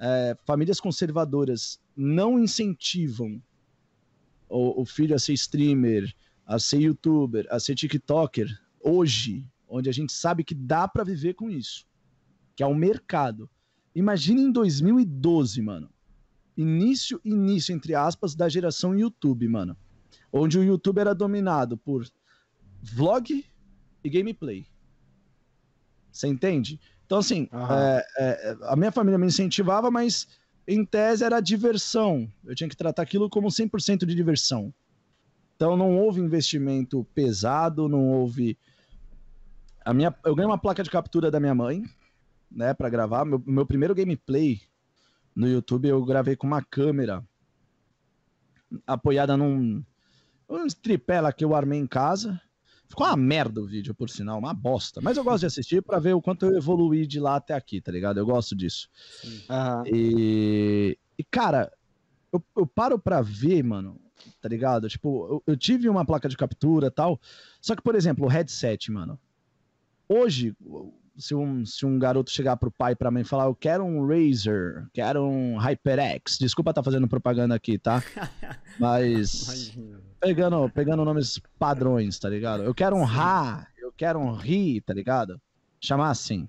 é, 0.00 0.36
famílias 0.46 0.80
conservadoras 0.80 1.78
não 1.96 2.38
incentivam 2.38 3.40
o, 4.48 4.80
o, 4.80 4.84
filho 4.84 5.14
a 5.14 5.18
ser 5.18 5.34
streamer, 5.34 6.12
a 6.46 6.58
ser 6.58 6.80
youtuber, 6.80 7.46
a 7.50 7.60
ser 7.60 7.74
tiktoker, 7.74 8.48
hoje, 8.80 9.46
onde 9.68 9.88
a 9.88 9.92
gente 9.92 10.12
sabe 10.12 10.42
que 10.42 10.54
dá 10.54 10.88
para 10.88 11.04
viver 11.04 11.34
com 11.34 11.50
isso, 11.50 11.86
que 12.56 12.62
é 12.62 12.66
o 12.66 12.74
mercado. 12.74 13.48
Imagina 13.94 14.40
em 14.40 14.50
2012, 14.50 15.62
mano 15.62 15.90
início, 16.60 17.20
início, 17.24 17.74
entre 17.74 17.94
aspas, 17.94 18.34
da 18.34 18.48
geração 18.48 18.94
YouTube, 18.94 19.48
mano. 19.48 19.76
Onde 20.32 20.58
o 20.58 20.62
YouTube 20.62 20.98
era 20.98 21.14
dominado 21.14 21.76
por 21.76 22.06
vlog 22.82 23.44
e 24.04 24.10
gameplay. 24.10 24.66
Você 26.12 26.28
entende? 26.28 26.80
Então, 27.10 27.18
assim, 27.18 27.48
é, 27.68 28.06
é, 28.18 28.56
a 28.68 28.76
minha 28.76 28.92
família 28.92 29.18
me 29.18 29.26
incentivava, 29.26 29.90
mas 29.90 30.28
em 30.64 30.84
tese 30.84 31.24
era 31.24 31.40
diversão. 31.40 32.32
Eu 32.44 32.54
tinha 32.54 32.68
que 32.68 32.76
tratar 32.76 33.02
aquilo 33.02 33.28
como 33.28 33.48
100% 33.48 34.06
de 34.06 34.14
diversão. 34.14 34.72
Então, 35.56 35.76
não 35.76 35.98
houve 35.98 36.20
investimento 36.20 37.04
pesado, 37.12 37.88
não 37.88 38.12
houve. 38.12 38.56
A 39.84 39.92
minha, 39.92 40.14
eu 40.24 40.36
ganhei 40.36 40.48
uma 40.48 40.56
placa 40.56 40.84
de 40.84 40.90
captura 40.90 41.32
da 41.32 41.40
minha 41.40 41.52
mãe, 41.52 41.82
né, 42.48 42.72
para 42.74 42.88
gravar. 42.88 43.24
Meu, 43.24 43.42
meu 43.44 43.66
primeiro 43.66 43.92
gameplay 43.92 44.60
no 45.34 45.48
YouTube 45.48 45.88
eu 45.88 46.04
gravei 46.04 46.36
com 46.36 46.46
uma 46.46 46.62
câmera 46.62 47.24
apoiada 48.86 49.36
num 49.36 49.82
um 50.48 50.66
tripé 50.80 51.20
lá 51.20 51.32
que 51.32 51.44
eu 51.44 51.56
armei 51.56 51.80
em 51.80 51.88
casa. 51.88 52.40
Ficou 52.90 53.06
uma 53.06 53.16
merda 53.16 53.62
o 53.62 53.66
vídeo, 53.66 53.94
por 53.94 54.10
sinal, 54.10 54.36
uma 54.36 54.52
bosta. 54.52 55.00
Mas 55.00 55.16
eu 55.16 55.22
gosto 55.22 55.40
de 55.40 55.46
assistir 55.46 55.80
para 55.80 56.00
ver 56.00 56.12
o 56.12 56.20
quanto 56.20 56.44
eu 56.46 56.56
evoluí 56.56 57.06
de 57.06 57.20
lá 57.20 57.36
até 57.36 57.54
aqui, 57.54 57.80
tá 57.80 57.92
ligado? 57.92 58.18
Eu 58.18 58.26
gosto 58.26 58.56
disso. 58.56 58.88
Uhum. 59.24 59.86
E, 59.86 60.98
e, 61.16 61.22
cara, 61.22 61.72
eu, 62.32 62.42
eu 62.56 62.66
paro 62.66 62.98
pra 62.98 63.22
ver, 63.22 63.62
mano, 63.62 63.96
tá 64.40 64.48
ligado? 64.48 64.88
Tipo, 64.88 65.24
eu, 65.46 65.52
eu 65.52 65.56
tive 65.56 65.88
uma 65.88 66.04
placa 66.04 66.28
de 66.28 66.36
captura 66.36 66.88
e 66.88 66.90
tal. 66.90 67.20
Só 67.60 67.76
que, 67.76 67.82
por 67.82 67.94
exemplo, 67.94 68.26
o 68.26 68.28
headset, 68.28 68.90
mano. 68.90 69.16
Hoje, 70.08 70.52
se 71.16 71.32
um, 71.32 71.64
se 71.64 71.86
um 71.86 71.96
garoto 71.96 72.32
chegar 72.32 72.56
pro 72.56 72.72
pai 72.72 72.94
e 72.94 72.96
pra 72.96 73.12
mãe 73.12 73.22
e 73.22 73.24
falar, 73.24 73.44
eu 73.44 73.54
quero 73.54 73.84
um 73.84 74.04
Razer, 74.04 74.88
quero 74.92 75.24
um 75.24 75.58
HyperX, 75.58 76.38
desculpa 76.40 76.72
estar 76.72 76.82
tá 76.82 76.84
fazendo 76.84 77.06
propaganda 77.06 77.54
aqui, 77.54 77.78
tá? 77.78 78.02
Mas 78.80 79.72
pegando, 80.20 80.70
pegando 80.70 81.04
nomes 81.04 81.40
padrões, 81.58 82.18
tá 82.18 82.28
ligado? 82.28 82.62
Eu 82.62 82.74
quero 82.74 82.94
um 82.94 83.04
Ra, 83.04 83.66
eu 83.78 83.92
quero 83.92 84.18
um 84.18 84.32
Ri, 84.32 84.80
tá 84.80 84.92
ligado? 84.92 85.40
Chamar 85.80 86.10
assim. 86.10 86.48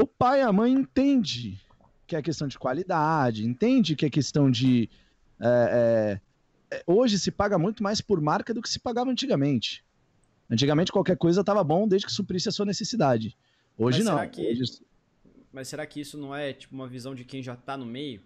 O 0.00 0.06
pai 0.06 0.40
e 0.40 0.44
a 0.44 0.52
mãe 0.52 0.72
entende 0.72 1.60
que 2.06 2.14
é 2.14 2.22
questão 2.22 2.46
de 2.46 2.58
qualidade, 2.58 3.44
entende 3.44 3.96
que 3.96 4.06
é 4.06 4.10
questão 4.10 4.50
de... 4.50 4.88
É, 5.40 6.20
é, 6.70 6.82
hoje 6.86 7.18
se 7.18 7.30
paga 7.30 7.58
muito 7.58 7.82
mais 7.82 8.00
por 8.00 8.20
marca 8.20 8.54
do 8.54 8.62
que 8.62 8.68
se 8.68 8.78
pagava 8.78 9.10
antigamente. 9.10 9.84
Antigamente 10.48 10.92
qualquer 10.92 11.16
coisa 11.16 11.40
estava 11.40 11.62
bom 11.62 11.86
desde 11.86 12.06
que 12.06 12.12
suprisse 12.12 12.48
a 12.48 12.52
sua 12.52 12.64
necessidade. 12.64 13.36
Hoje 13.76 13.98
mas 13.98 14.06
não. 14.06 14.14
Será 14.14 14.28
que, 14.28 14.46
Hoje... 14.46 14.82
Mas 15.52 15.68
será 15.68 15.86
que 15.86 16.00
isso 16.00 16.16
não 16.16 16.34
é 16.34 16.52
tipo 16.52 16.74
uma 16.74 16.86
visão 16.86 17.14
de 17.14 17.24
quem 17.24 17.42
já 17.42 17.54
está 17.54 17.76
no 17.76 17.84
meio? 17.84 18.22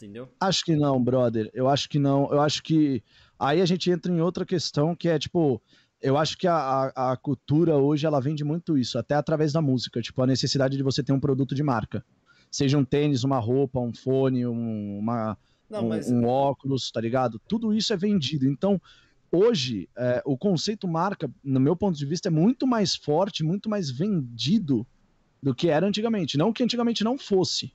Entendeu? 0.00 0.30
Acho 0.40 0.64
que 0.64 0.74
não, 0.74 1.02
brother. 1.02 1.50
Eu 1.52 1.68
acho 1.68 1.86
que 1.86 1.98
não. 1.98 2.32
Eu 2.32 2.40
acho 2.40 2.62
que 2.62 3.02
aí 3.38 3.60
a 3.60 3.66
gente 3.66 3.90
entra 3.90 4.10
em 4.10 4.22
outra 4.22 4.46
questão 4.46 4.96
que 4.96 5.10
é 5.10 5.18
tipo, 5.18 5.60
eu 6.00 6.16
acho 6.16 6.38
que 6.38 6.46
a, 6.46 6.56
a, 6.56 7.12
a, 7.12 7.16
cultura 7.18 7.76
hoje 7.76 8.06
ela 8.06 8.18
vende 8.18 8.42
muito 8.42 8.78
isso, 8.78 8.98
até 8.98 9.14
através 9.14 9.52
da 9.52 9.60
música, 9.60 10.00
tipo 10.00 10.22
a 10.22 10.26
necessidade 10.26 10.74
de 10.74 10.82
você 10.82 11.02
ter 11.02 11.12
um 11.12 11.20
produto 11.20 11.54
de 11.54 11.62
marca, 11.62 12.02
seja 12.50 12.78
um 12.78 12.84
tênis, 12.84 13.24
uma 13.24 13.38
roupa, 13.38 13.78
um 13.78 13.92
fone, 13.92 14.46
um, 14.46 14.98
uma, 14.98 15.36
Não, 15.68 15.84
um, 15.84 15.88
mas... 15.90 16.10
um 16.10 16.24
óculos, 16.24 16.90
tá 16.90 16.98
ligado? 16.98 17.38
Tudo 17.46 17.74
isso 17.74 17.92
é 17.92 17.96
vendido. 17.98 18.46
Então 18.46 18.80
hoje, 19.30 19.86
é, 19.98 20.22
o 20.24 20.34
conceito 20.34 20.88
marca, 20.88 21.30
no 21.44 21.60
meu 21.60 21.76
ponto 21.76 21.98
de 21.98 22.06
vista, 22.06 22.28
é 22.28 22.30
muito 22.30 22.66
mais 22.66 22.96
forte, 22.96 23.44
muito 23.44 23.68
mais 23.68 23.90
vendido 23.90 24.86
do 25.42 25.54
que 25.54 25.68
era 25.68 25.86
antigamente. 25.86 26.38
Não 26.38 26.54
que 26.54 26.62
antigamente 26.62 27.04
não 27.04 27.18
fosse. 27.18 27.70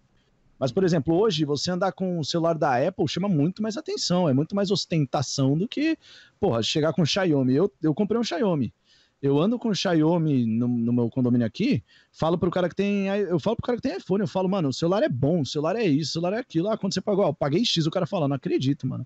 Mas, 0.65 0.71
por 0.71 0.83
exemplo, 0.83 1.15
hoje 1.15 1.45
você 1.45 1.69
andar 1.69 1.91
com 1.91 2.17
o 2.17 2.25
celular 2.25 2.57
da 2.57 2.75
Apple 2.87 3.07
chama 3.07 3.29
muito 3.29 3.61
mais 3.61 3.77
atenção, 3.77 4.27
é 4.27 4.33
muito 4.33 4.55
mais 4.55 4.71
ostentação 4.71 5.55
do 5.55 5.67
que, 5.67 5.95
porra, 6.39 6.63
chegar 6.63 6.91
com 6.91 7.03
o 7.03 7.05
Xiaomi. 7.05 7.53
Eu, 7.53 7.71
eu 7.83 7.93
comprei 7.93 8.19
um 8.19 8.23
Xiaomi. 8.23 8.73
Eu 9.21 9.39
ando 9.39 9.59
com 9.59 9.69
o 9.69 9.75
Xiaomi 9.75 10.43
no, 10.47 10.67
no 10.67 10.91
meu 10.91 11.07
condomínio 11.07 11.45
aqui, 11.45 11.83
falo 12.11 12.35
pro 12.35 12.49
cara 12.49 12.67
que 12.67 12.75
tem. 12.75 13.05
Eu 13.05 13.39
falo 13.39 13.55
pro 13.57 13.67
cara 13.67 13.77
que 13.77 13.87
tem 13.87 13.95
iPhone, 13.95 14.21
eu 14.21 14.27
falo, 14.27 14.49
mano, 14.49 14.69
o 14.69 14.73
celular 14.73 15.03
é 15.03 15.07
bom, 15.07 15.41
o 15.41 15.45
celular 15.45 15.75
é 15.75 15.83
isso, 15.83 16.09
o 16.09 16.13
celular 16.13 16.33
é 16.33 16.39
aquilo. 16.39 16.67
Ah, 16.67 16.75
quando 16.79 16.95
você 16.95 17.01
pagou? 17.01 17.25
Ah, 17.25 17.27
eu 17.27 17.33
paguei 17.35 17.63
X, 17.63 17.85
o 17.85 17.91
cara 17.91 18.07
fala, 18.07 18.27
não 18.27 18.35
acredito, 18.35 18.87
mano. 18.87 19.05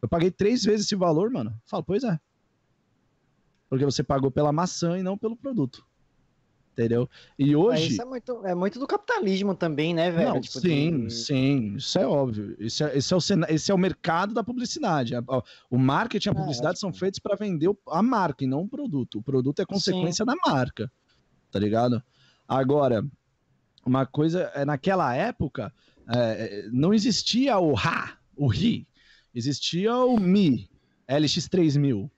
Eu 0.00 0.08
paguei 0.08 0.30
três 0.30 0.62
vezes 0.62 0.86
esse 0.86 0.94
valor, 0.94 1.32
mano. 1.32 1.52
Falo, 1.66 1.82
pois 1.82 2.04
é. 2.04 2.16
Porque 3.68 3.84
você 3.84 4.04
pagou 4.04 4.30
pela 4.30 4.52
maçã 4.52 4.96
e 4.96 5.02
não 5.02 5.18
pelo 5.18 5.36
produto. 5.36 5.84
Entendeu? 6.72 7.06
E 7.38 7.54
hoje. 7.54 7.88
Isso 7.92 8.00
é 8.00 8.04
muito, 8.06 8.46
é 8.46 8.54
muito 8.54 8.78
do 8.78 8.86
capitalismo 8.86 9.54
também, 9.54 9.92
né, 9.92 10.10
velho? 10.10 10.30
Não, 10.34 10.40
Tipo, 10.40 10.58
sim, 10.60 11.06
de- 11.06 11.12
sim, 11.12 11.74
isso 11.76 11.98
é 11.98 12.06
óbvio. 12.06 12.56
Esse 12.58 12.82
é, 12.82 12.96
esse 12.96 13.12
é 13.12 13.16
o, 13.16 13.20
esse 13.50 13.70
é 13.70 13.74
o 13.74 13.78
mercado 13.78 14.32
da 14.32 14.42
publicidade. 14.42 15.12
O 15.70 15.76
marketing 15.76 16.28
e 16.28 16.30
a 16.30 16.32
É, 16.32 16.34
publicidade 16.34 16.78
são 16.78 16.90
tipo- 16.90 17.00
feitos 17.00 17.20
para 17.20 17.36
vender 17.36 17.70
a 17.88 18.02
marca 18.02 18.42
e 18.42 18.46
não 18.46 18.62
o 18.62 18.68
produto. 18.68 19.18
O 19.18 19.22
produto 19.22 19.60
é 19.60 19.66
consequência 19.66 20.24
da 20.24 20.34
marca, 20.46 20.90
tá 21.50 21.58
ligado? 21.58 22.02
Agora, 22.48 23.04
uma 23.84 24.06
coisa 24.06 24.50
é 24.54 24.64
naquela 24.64 25.14
época 25.14 25.70
é, 26.08 26.16
é, 26.64 26.68
não 26.72 26.94
existia 26.94 27.58
o 27.58 27.74
RA, 27.74 28.16
o 28.34 28.46
RI, 28.46 28.88
existia 29.34 29.94
o 29.96 30.18
Mi, 30.18 30.70
LX3000. 31.06 32.10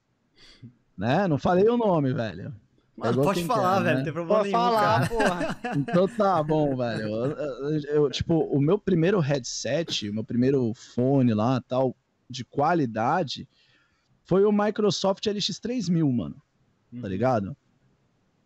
Né? 0.96 1.26
Não 1.26 1.38
falei 1.38 1.68
o 1.68 1.76
nome, 1.76 2.12
velho. 2.12 2.54
Mano, 2.96 3.12
igual 3.12 3.26
pode 3.26 3.44
falar, 3.44 3.76
quer, 3.78 3.82
velho, 3.82 3.90
né? 3.92 3.96
não 3.98 4.04
tem 4.04 4.12
problema 4.12 4.38
Pode 4.38 4.48
nenhum, 4.52 4.62
falar, 4.64 5.08
cara. 5.08 5.08
porra. 5.08 5.60
Então 5.78 6.08
tá 6.08 6.42
bom, 6.42 6.76
velho. 6.76 7.08
Eu, 7.08 7.80
eu- 8.04 8.10
tipo, 8.10 8.34
o 8.34 8.60
meu 8.60 8.78
primeiro 8.78 9.18
headset, 9.18 10.08
o 10.08 10.14
meu 10.14 10.22
primeiro 10.24 10.72
fone 10.74 11.34
lá, 11.34 11.60
tal, 11.60 11.96
de 12.30 12.44
qualidade, 12.44 13.48
foi 14.22 14.44
o 14.44 14.52
Microsoft 14.52 15.24
LX3000, 15.26 16.12
mano. 16.12 16.36
Uhum. 16.92 17.00
Tá 17.02 17.08
ligado? 17.08 17.56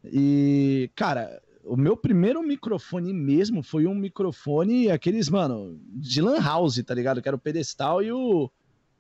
E, 0.05 0.91
cara, 0.95 1.43
o 1.65 1.77
meu 1.77 1.97
primeiro 1.97 2.43
microfone 2.43 3.13
mesmo 3.13 3.63
foi 3.63 3.87
um 3.87 3.95
microfone, 3.95 4.91
aqueles, 4.91 5.29
mano, 5.29 5.79
de 5.87 6.23
Lan 6.23 6.41
House, 6.41 6.83
tá 6.85 6.95
ligado? 6.95 7.21
Que 7.21 7.29
era 7.29 7.37
o 7.37 7.41
pedestal 7.41 8.03
e 8.03 8.11
o, 8.11 8.51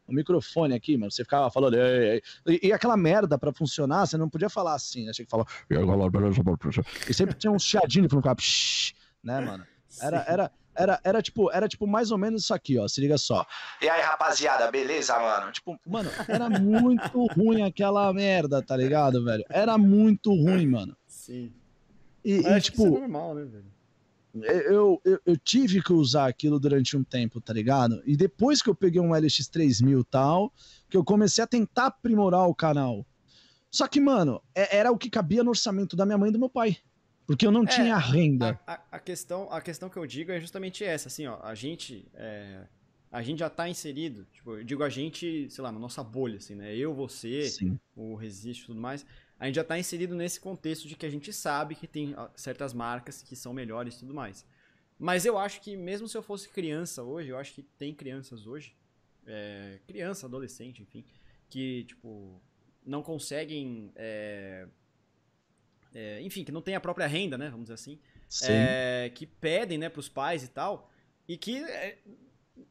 o 0.08 0.12
microfone 0.12 0.74
aqui, 0.74 0.96
mano. 0.96 1.10
Você 1.12 1.22
ficava 1.22 1.50
falando. 1.50 1.74
"Ei, 1.74 2.22
ei". 2.46 2.58
E, 2.62 2.68
e 2.68 2.72
aquela 2.72 2.96
merda 2.96 3.38
pra 3.38 3.52
funcionar, 3.52 4.06
você 4.06 4.16
não 4.16 4.28
podia 4.28 4.48
falar 4.48 4.74
assim, 4.74 5.04
né? 5.04 5.12
Tinha 5.12 5.26
que 5.26 5.30
falar. 5.30 5.44
"E 5.70 5.76
aí, 5.76 5.86
galera, 5.86 6.10
beleza, 6.10 6.42
beleza?" 6.42 6.82
E 7.08 7.14
sempre 7.14 7.36
tinha 7.36 7.52
um 7.52 7.58
chiadinho 7.58 8.08
falando, 8.08 8.22
ficava, 8.22 8.40
"Shh", 8.40 8.94
né, 9.22 9.40
mano? 9.40 9.66
Era, 10.00 10.24
era, 10.26 10.52
era, 10.74 11.00
era, 11.04 11.22
tipo, 11.22 11.50
era 11.52 11.68
tipo 11.68 11.86
mais 11.86 12.10
ou 12.10 12.18
menos 12.18 12.42
isso 12.44 12.54
aqui, 12.54 12.78
ó. 12.78 12.88
Se 12.88 13.00
liga 13.00 13.18
só. 13.18 13.44
E 13.82 13.88
aí, 13.88 14.00
rapaziada, 14.00 14.70
beleza, 14.70 15.18
mano? 15.18 15.52
Tipo, 15.52 15.78
mano, 15.86 16.10
era 16.26 16.48
muito 16.48 17.26
ruim 17.26 17.62
aquela 17.62 18.12
merda, 18.12 18.62
tá 18.62 18.76
ligado, 18.76 19.24
velho? 19.24 19.44
Era 19.50 19.76
muito 19.76 20.30
ruim, 20.30 20.66
mano. 20.66 20.96
Sim. 21.06 21.52
E, 22.24 22.40
e, 22.42 22.46
acho 22.46 22.70
que 22.70 22.78
isso 22.78 22.86
é 22.86 22.90
tipo, 22.90 23.00
normal, 23.00 23.34
né, 23.34 23.44
velho? 23.44 23.77
Eu, 24.44 25.00
eu, 25.04 25.20
eu 25.24 25.36
tive 25.36 25.82
que 25.82 25.92
usar 25.92 26.26
aquilo 26.26 26.58
durante 26.60 26.96
um 26.96 27.04
tempo, 27.04 27.40
tá 27.40 27.52
ligado? 27.52 28.02
E 28.06 28.16
depois 28.16 28.60
que 28.62 28.68
eu 28.70 28.74
peguei 28.74 29.00
um 29.00 29.10
LX3000 29.10 30.00
e 30.00 30.04
tal, 30.04 30.52
que 30.88 30.96
eu 30.96 31.04
comecei 31.04 31.42
a 31.42 31.46
tentar 31.46 31.86
aprimorar 31.86 32.46
o 32.48 32.54
canal. 32.54 33.06
Só 33.70 33.86
que, 33.86 34.00
mano, 34.00 34.42
é- 34.54 34.78
era 34.78 34.90
o 34.90 34.98
que 34.98 35.10
cabia 35.10 35.44
no 35.44 35.50
orçamento 35.50 35.94
da 35.96 36.06
minha 36.06 36.16
mãe 36.18 36.30
e 36.30 36.32
do 36.32 36.38
meu 36.38 36.48
pai. 36.48 36.76
Porque 37.26 37.46
eu 37.46 37.52
não 37.52 37.64
É, 37.64 37.66
tinha 37.66 37.96
renda. 37.98 38.58
A, 38.66 38.72
a- 38.74 38.82
a 38.92 38.98
questão, 38.98 39.48
a 39.52 39.60
questão 39.60 39.90
que 39.90 39.98
eu 39.98 40.06
digo 40.06 40.32
é 40.32 40.40
justamente 40.40 40.82
essa, 40.82 41.08
assim, 41.08 41.26
ó, 41.26 41.38
a 41.42 41.54
gente, 41.54 42.08
é, 42.14 42.62
a 43.12 43.22
gente 43.22 43.40
já 43.40 43.50
tá 43.50 43.68
inserido, 43.68 44.26
tipo, 44.32 44.56
eu 44.56 44.64
digo 44.64 44.82
a 44.82 44.88
gente, 44.88 45.46
sei 45.50 45.62
lá, 45.62 45.70
na 45.70 45.78
nossa 45.78 46.02
bolha, 46.02 46.38
assim, 46.38 46.54
né, 46.54 46.74
eu, 46.74 46.94
você, 46.94 47.42
Sim. 47.50 47.78
o 47.94 48.14
Resist 48.14 48.62
e 48.62 48.66
tudo 48.68 48.80
mais, 48.80 49.04
a 49.38 49.46
gente 49.46 49.56
já 49.56 49.64
tá 49.64 49.78
inserido 49.78 50.14
nesse 50.14 50.40
contexto 50.40 50.88
de 50.88 50.96
que 50.96 51.06
a 51.06 51.10
gente 51.10 51.32
sabe 51.32 51.74
que 51.74 51.86
tem 51.86 52.14
certas 52.34 52.72
marcas 52.72 53.22
que 53.22 53.36
são 53.36 53.52
melhores 53.52 53.94
e 53.94 53.98
tudo 54.00 54.12
mais. 54.12 54.44
Mas 54.98 55.24
eu 55.24 55.38
acho 55.38 55.60
que 55.60 55.76
mesmo 55.76 56.08
se 56.08 56.16
eu 56.16 56.22
fosse 56.22 56.48
criança 56.48 57.04
hoje, 57.04 57.28
eu 57.28 57.38
acho 57.38 57.54
que 57.54 57.62
tem 57.62 57.94
crianças 57.94 58.46
hoje, 58.46 58.74
é, 59.26 59.78
criança, 59.86 60.26
adolescente, 60.26 60.82
enfim, 60.82 61.04
que, 61.48 61.84
tipo, 61.84 62.42
não 62.84 63.02
conseguem, 63.02 63.92
é, 63.94 64.66
é, 65.94 66.20
enfim, 66.22 66.42
que 66.42 66.50
não 66.50 66.62
tem 66.62 66.74
a 66.74 66.80
própria 66.80 67.06
renda, 67.06 67.38
né, 67.38 67.48
vamos 67.48 67.66
dizer 67.66 67.74
assim, 67.74 68.00
Sim. 68.28 68.46
é, 68.50 69.12
que 69.14 69.24
pedem, 69.24 69.78
né, 69.78 69.88
pros 69.88 70.08
pais 70.08 70.42
e 70.42 70.48
tal, 70.48 70.90
e 71.28 71.36
que 71.36 71.58
é, 71.58 71.98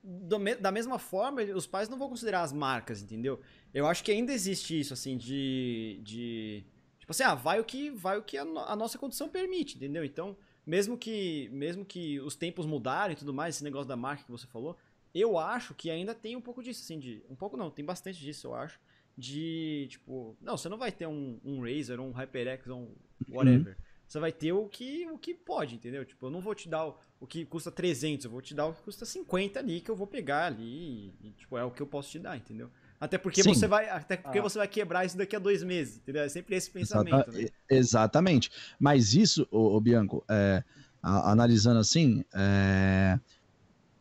do 0.04 0.38
da 0.60 0.72
mesma 0.72 1.00
forma 1.00 1.42
os 1.42 1.66
pais 1.66 1.88
não 1.88 1.98
vão 1.98 2.10
considerar 2.10 2.42
as 2.42 2.52
marcas, 2.52 3.02
entendeu? 3.02 3.40
Eu 3.78 3.86
acho 3.86 4.04
que 4.04 4.12
ainda 4.12 4.34
existe 4.34 4.80
isso, 4.80 4.92
assim, 4.92 5.16
de, 5.18 6.00
de 6.04 6.64
tipo 7.00 7.12
assim, 7.12 7.22
ah, 7.22 7.36
vai 7.36 7.60
o 7.60 7.64
que 7.64 7.92
vai 7.92 8.18
o 8.18 8.24
que 8.24 8.36
a, 8.36 8.44
no- 8.44 8.60
a 8.60 8.76
nossa 8.76 8.98
condição 8.98 9.30
permite, 9.30 9.76
entendeu? 9.76 10.04
Então, 10.04 10.36
mesmo 10.66 10.98
que 10.98 11.48
mesmo 11.52 11.86
que 11.86 12.20
os 12.22 12.36
tempos 12.36 12.66
mudarem 12.66 13.14
e 13.16 13.20
tudo 13.20 13.32
mais, 13.34 13.56
esse 13.56 13.64
negócio 13.64 13.88
da 13.88 13.96
marca 13.96 14.24
que 14.24 14.32
você 14.32 14.48
falou, 14.48 14.76
eu 15.14 15.38
acho 15.38 15.76
que 15.76 15.92
ainda 15.92 16.16
tem 16.16 16.36
um 16.36 16.42
pouco 16.42 16.64
disso, 16.64 16.82
assim, 16.84 16.98
de 16.98 17.24
um 17.30 17.36
pouco 17.36 17.56
não, 17.56 17.70
tem 17.70 17.86
bastante 17.86 18.20
disso, 18.20 18.48
eu 18.48 18.56
acho, 18.56 18.80
de 19.16 19.88
tipo, 19.92 20.36
não, 20.42 20.58
você 20.58 20.68
não 20.70 20.78
vai 20.80 20.92
ter 20.92 21.06
um, 21.06 21.40
um 21.46 21.62
Razer, 21.62 22.00
um 22.00 22.12
HyperX, 22.12 22.68
um 22.70 22.96
whatever. 23.30 23.78
Você 24.08 24.20
vai 24.20 24.32
ter 24.32 24.54
o 24.54 24.68
que, 24.68 25.06
o 25.12 25.18
que 25.20 25.36
pode, 25.36 25.76
entendeu? 25.76 26.04
Tipo, 26.06 26.28
eu 26.28 26.30
não 26.32 26.40
vou 26.42 26.56
te 26.56 26.68
dar 26.70 26.88
o, 26.88 26.98
o 27.20 27.28
que 27.28 27.46
custa 27.46 27.70
300, 27.70 28.26
eu 28.26 28.32
vou 28.32 28.42
te 28.42 28.56
dar 28.56 28.66
o 28.66 28.74
que 28.74 28.82
custa 28.82 29.06
50 29.06 29.60
ali, 29.60 29.82
que 29.82 29.92
eu 29.92 29.96
vou 29.96 30.08
pegar 30.08 30.46
ali, 30.48 31.14
e, 31.22 31.32
tipo, 31.38 31.58
é 31.58 31.64
o 31.64 31.70
que 31.72 31.82
eu 31.82 31.88
posso 31.88 32.10
te 32.10 32.18
dar, 32.20 32.38
entendeu? 32.38 32.72
Até 33.00 33.18
porque 33.18 33.44
Sim. 33.44 33.54
você 33.54 33.68
vai, 33.68 33.88
até 33.90 34.18
porque 34.18 34.40
Ah. 34.40 34.42
você 34.42 34.58
vai 34.58 34.68
quebrar 34.68 35.06
isso 35.06 35.16
daqui 35.18 35.36
a 35.36 35.40
dois 35.40 35.62
meses, 35.64 35.98
entendeu? 35.98 36.24
É 36.24 36.30
sempre 36.30 36.56
esse 36.56 36.72
Exata- 36.76 37.04
pensamento, 37.06 37.32
né? 37.32 37.42
e- 37.44 37.76
Exatamente. 37.76 38.52
Mas 38.80 39.14
isso, 39.14 39.48
ô, 39.52 39.76
ô 39.76 39.80
Bianco, 39.82 40.24
é, 40.28 40.64
a- 41.02 41.32
analisando 41.32 41.80
assim, 41.80 42.24
é, 42.34 43.20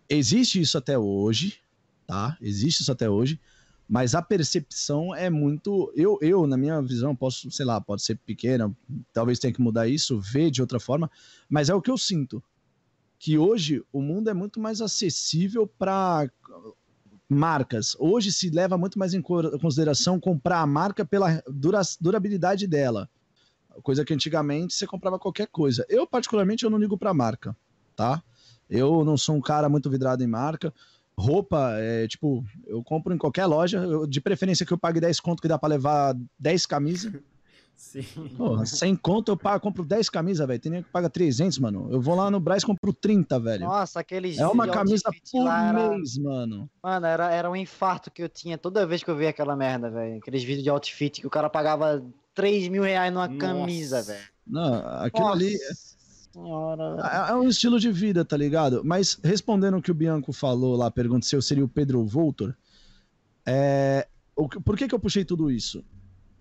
existe 0.09 0.61
isso 0.61 0.79
até 0.79 0.99
hoje, 0.99 1.59
tá? 2.07 2.37
Existe 2.41 2.81
isso 2.83 2.91
até 2.93 3.09
hoje, 3.11 3.39
mas 3.89 4.15
a 4.15 4.23
percepção 4.23 5.15
é 5.15 5.29
muito. 5.29 5.93
Eu, 5.95 6.19
eu, 6.23 6.47
na 6.47 6.57
minha 6.57 6.81
visão, 6.81 7.15
posso, 7.15 7.51
sei 7.51 7.67
lá, 7.67 7.79
pode 7.81 8.03
ser 8.03 8.17
pequena, 8.25 8.75
talvez 9.13 9.39
tenha 9.39 9.53
que 9.53 9.61
mudar 9.61 9.87
isso, 9.89 10.19
ver 10.19 10.51
de 10.51 10.61
outra 10.63 10.81
forma, 10.81 11.11
mas 11.51 11.69
é 11.69 11.75
o 11.75 11.83
que 11.83 11.91
eu 11.91 11.99
sinto. 11.99 12.43
Que 13.19 13.37
hoje 13.39 13.83
o 13.93 14.01
mundo 14.03 14.29
é 14.31 14.35
muito 14.35 14.59
mais 14.61 14.81
acessível 14.81 15.67
para 15.67 16.31
marcas. 17.29 17.97
Hoje 17.99 18.33
se 18.33 18.51
leva 18.51 18.79
muito 18.79 18.99
mais 18.99 19.15
em 19.15 19.21
co- 19.23 19.59
consideração 19.59 20.19
comprar 20.21 20.61
a 20.61 20.67
marca 20.67 21.05
pela 21.05 21.43
dura- 21.49 21.81
durabilidade 22.01 22.67
dela. 22.67 23.09
Coisa 23.83 24.05
que 24.05 24.15
antigamente 24.15 24.75
você 24.75 24.87
comprava 24.87 25.19
qualquer 25.19 25.49
coisa. 25.49 25.85
Eu, 25.89 26.07
particularmente, 26.07 26.65
eu 26.65 26.71
não 26.71 26.79
ligo 26.79 26.97
pra 26.97 27.13
marca, 27.13 27.55
tá? 27.95 28.23
Eu 28.71 29.05
não 29.05 29.17
sou 29.17 29.37
um 29.37 29.41
cara 29.41 29.69
muito 29.69 29.91
vidrado 29.91 30.23
em 30.25 30.27
marca. 30.27 30.73
Roupa, 31.19 31.73
é, 31.79 32.07
tipo, 32.09 32.45
eu 32.67 32.83
compro 32.83 33.15
em 33.15 33.19
qualquer 33.19 33.47
loja, 33.47 33.79
eu- 33.79 34.07
de 34.07 34.21
preferência 34.21 34.65
que 34.67 34.73
eu 34.73 34.79
pague 34.79 35.01
10 35.01 35.21
conto 35.21 35.41
que 35.43 35.49
dá 35.49 35.59
pra 35.59 35.69
levar 35.69 36.15
10 36.39 36.65
camisas. 36.67 37.13
Sim. 37.77 38.03
Porra, 38.37 38.65
100 38.65 38.97
conto 38.97 39.31
eu 39.31 39.37
pago, 39.37 39.61
compro 39.63 39.85
10 39.85 40.09
camisas, 40.09 40.47
velho. 40.47 40.59
Tem 40.59 40.73
nem 40.73 40.83
que 40.83 40.89
paga 40.91 41.11
300, 41.11 41.59
mano. 41.59 41.89
Eu 41.91 42.01
vou 42.01 42.15
lá 42.15 42.31
no 42.31 42.41
Braz 42.41 42.63
e 42.63 42.67
compro 42.67 42.93
30, 42.93 43.39
velho. 43.39 43.67
Nossa, 43.67 44.01
aqueles. 44.01 44.39
É 44.39 44.47
uma 44.49 44.67
camisa 44.67 45.11
por 45.31 45.47
era- 45.47 45.91
mês, 45.91 46.17
mano. 46.17 46.69
Mano, 46.83 47.07
era, 47.07 47.31
era 47.31 47.51
um 47.51 47.55
infarto 47.55 48.11
que 48.11 48.23
eu 48.23 48.29
tinha 48.29 48.57
toda 48.57 48.87
vez 48.87 49.03
que 49.03 49.11
eu 49.11 49.17
via 49.17 49.29
aquela 49.29 49.55
merda, 49.55 49.91
velho. 49.91 50.17
Aqueles 50.19 50.43
vídeos 50.43 50.65
de 50.65 50.71
outfit 50.71 51.21
que 51.21 51.27
o 51.27 51.31
cara 51.31 51.51
pagava 51.51 52.03
3 52.35 52.69
mil 52.69 52.83
reais 52.83 53.13
numa 53.13 53.29
Nossa. 53.29 53.39
camisa, 53.39 54.03
velho. 54.03 54.25
Não, 54.47 54.75
aquilo 55.03 55.29
ali 55.29 55.53
Nossa 55.53 55.97
Senhora. 56.33 57.29
É 57.29 57.31
é 57.31 57.35
um 57.35 57.49
estilo 57.49 57.79
de 57.79 57.91
vida, 57.93 58.25
tá 58.25 58.37
ligado? 58.37 58.83
Mas 58.85 59.19
respondendo 59.23 59.77
o 59.77 59.83
que 59.83 59.91
o 59.91 59.95
Bianco 59.95 60.33
falou 60.33 60.77
lá, 60.77 60.91
pergunta 60.91 61.27
se 61.27 61.37
eu 61.37 61.43
seria 61.43 61.65
o 61.65 61.69
Pedro 61.69 62.05
Voltor. 62.05 62.55
É, 63.45 64.07
por 64.65 64.77
que, 64.77 64.89
que 64.89 64.95
eu 64.95 64.99
puxei 64.99 65.25
tudo 65.25 65.51
isso? 65.51 65.85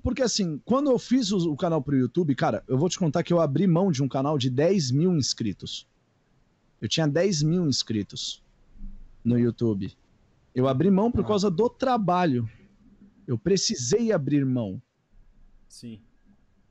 Porque 0.06 0.22
assim, 0.22 0.62
quando 0.64 0.92
eu 0.92 1.00
fiz 1.00 1.32
o, 1.32 1.52
o 1.52 1.58
canal 1.58 1.82
pro 1.82 1.98
YouTube, 1.98 2.36
cara, 2.36 2.64
eu 2.68 2.78
vou 2.78 2.88
te 2.88 3.00
contar 3.00 3.24
que 3.24 3.34
eu 3.34 3.42
abri 3.42 3.66
mão 3.66 3.92
de 3.92 4.04
um 4.04 4.08
canal 4.08 4.38
de 4.38 4.52
10 4.52 4.92
mil 4.92 5.16
inscritos. 5.18 5.88
Eu 6.80 6.88
tinha 6.88 7.08
10 7.08 7.42
mil 7.42 7.66
inscritos 7.68 8.44
no 9.24 9.36
YouTube. 9.40 9.92
Eu 10.54 10.68
abri 10.68 10.92
mão 10.92 11.12
por 11.12 11.22
Ah. 11.26 11.28
causa 11.28 11.50
do 11.50 11.68
trabalho. 11.68 12.48
Eu 13.26 13.36
precisei 13.36 14.12
abrir 14.12 14.46
mão. 14.46 14.80
Sim. 15.68 16.00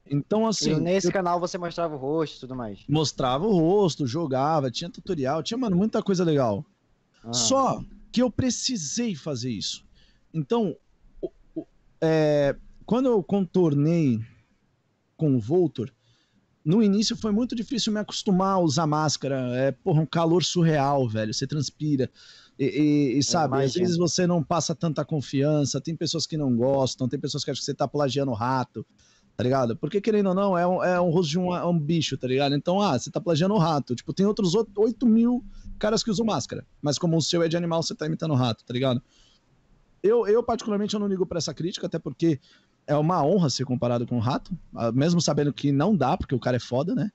Então, 0.08 0.46
assim. 0.46 0.70
e 0.74 0.78
nesse 0.80 1.08
eu- 1.08 1.12
canal 1.12 1.40
você 1.40 1.58
mostrava 1.58 1.96
o 1.96 1.98
rosto 1.98 2.36
e 2.36 2.40
tudo 2.40 2.54
mais. 2.54 2.84
mostrava 2.88 3.44
o 3.48 3.58
rosto, 3.58 4.06
jogava, 4.06 4.70
tinha 4.70 4.88
tutorial, 4.88 5.42
tinha, 5.42 5.58
mano, 5.58 5.74
muita 5.76 6.00
coisa 6.04 6.22
legal. 6.22 6.64
Ah. 7.24 7.32
Só 7.32 7.82
que 8.12 8.22
eu 8.22 8.30
precisei 8.30 9.16
fazer 9.16 9.50
isso. 9.50 9.84
Então, 10.32 10.76
o- 11.20 11.30
o- 11.56 11.66
é, 12.00 12.54
quando 12.86 13.06
eu 13.06 13.22
contornei 13.22 14.20
com 15.16 15.36
o 15.36 15.40
Voltor, 15.40 15.90
no 16.64 16.82
início 16.82 17.16
foi 17.16 17.30
muito 17.30 17.54
difícil 17.54 17.92
me 17.92 18.00
acostumar 18.00 18.54
a 18.54 18.58
usar 18.58 18.86
máscara. 18.86 19.54
É, 19.54 19.70
porra, 19.72 20.00
um 20.00 20.06
calor 20.06 20.42
surreal, 20.42 21.08
velho. 21.08 21.32
Você 21.34 21.46
transpira. 21.46 22.10
E, 22.58 22.64
e- 22.64 23.18
e, 23.18 23.22
sabe, 23.22 23.56
às 23.66 23.74
vezes 23.74 23.96
você 23.98 24.26
não 24.26 24.42
passa 24.42 24.74
tanta 24.74 25.04
confiança. 25.04 25.80
Tem 25.80 25.94
pessoas 25.94 26.26
que 26.26 26.36
não 26.36 26.56
gostam, 26.56 27.08
tem 27.08 27.20
pessoas 27.20 27.44
que 27.44 27.50
acham 27.50 27.60
que 27.60 27.64
você 27.66 27.74
tá 27.74 27.86
plagiando 27.86 28.30
o 28.30 28.34
rato, 28.34 28.86
tá 29.36 29.42
ligado? 29.44 29.76
Porque, 29.76 30.00
querendo 30.00 30.28
ou 30.30 30.34
não, 30.34 30.56
é 30.56 30.66
um, 30.66 30.82
é 30.82 31.00
um 31.00 31.10
rosto 31.10 31.30
de 31.30 31.38
um, 31.38 31.54
é 31.54 31.64
um 31.66 31.78
bicho, 31.78 32.16
tá 32.16 32.26
ligado? 32.26 32.54
Então, 32.54 32.80
ah, 32.80 32.98
você 32.98 33.10
tá 33.10 33.20
plagiando 33.20 33.54
o 33.54 33.58
rato. 33.58 33.94
Tipo, 33.94 34.14
tem 34.14 34.24
outros 34.24 34.54
8 34.54 35.06
mil 35.06 35.44
caras 35.78 36.02
que 36.02 36.10
usam 36.10 36.24
máscara. 36.24 36.66
Mas 36.80 36.98
como 36.98 37.16
o 37.16 37.22
seu 37.22 37.42
é 37.42 37.48
de 37.48 37.56
animal, 37.58 37.82
você 37.82 37.94
tá 37.94 38.06
imitando 38.06 38.30
o 38.30 38.36
rato, 38.36 38.64
tá 38.64 38.72
ligado? 38.72 39.02
Eu, 40.02 40.26
eu 40.26 40.42
particularmente, 40.42 40.94
eu 40.94 41.00
não 41.00 41.08
ligo 41.08 41.26
pra 41.26 41.38
essa 41.38 41.52
crítica, 41.52 41.86
até 41.86 41.98
porque 41.98 42.38
é 42.86 42.96
uma 42.96 43.24
honra 43.24 43.50
ser 43.50 43.64
comparado 43.64 44.06
com 44.06 44.16
o 44.16 44.20
Rato, 44.20 44.56
ah, 44.74 44.92
mesmo 44.92 45.20
sabendo 45.20 45.52
que 45.52 45.72
não 45.72 45.96
dá, 45.96 46.16
porque 46.16 46.34
o 46.34 46.40
cara 46.40 46.56
é 46.56 46.60
foda, 46.60 46.94
né? 46.94 47.10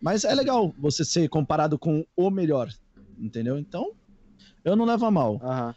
Mas 0.00 0.24
é 0.24 0.34
legal 0.34 0.74
você 0.78 1.04
ser 1.04 1.28
comparado 1.28 1.78
com 1.78 2.06
o 2.16 2.30
melhor, 2.30 2.72
entendeu? 3.18 3.58
Então, 3.58 3.92
eu 4.64 4.76
não 4.76 4.84
levo 4.84 5.06
a 5.06 5.10
mal. 5.10 5.40
Aham. 5.42 5.74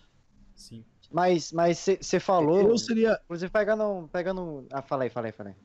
Sim. 0.55 0.85
Mas 1.11 1.51
você 1.99 2.19
falou. 2.19 2.61
Eu 2.61 2.77
seria. 2.77 3.19
Inclusive, 3.25 3.51
pegando. 3.51 4.09
pegando... 4.11 4.65
Ah, 4.71 4.81
fala 4.81 5.03
aí, 5.03 5.09
fala 5.09 5.27
aí, 5.27 5.33
fala 5.33 5.49
aí. 5.49 5.55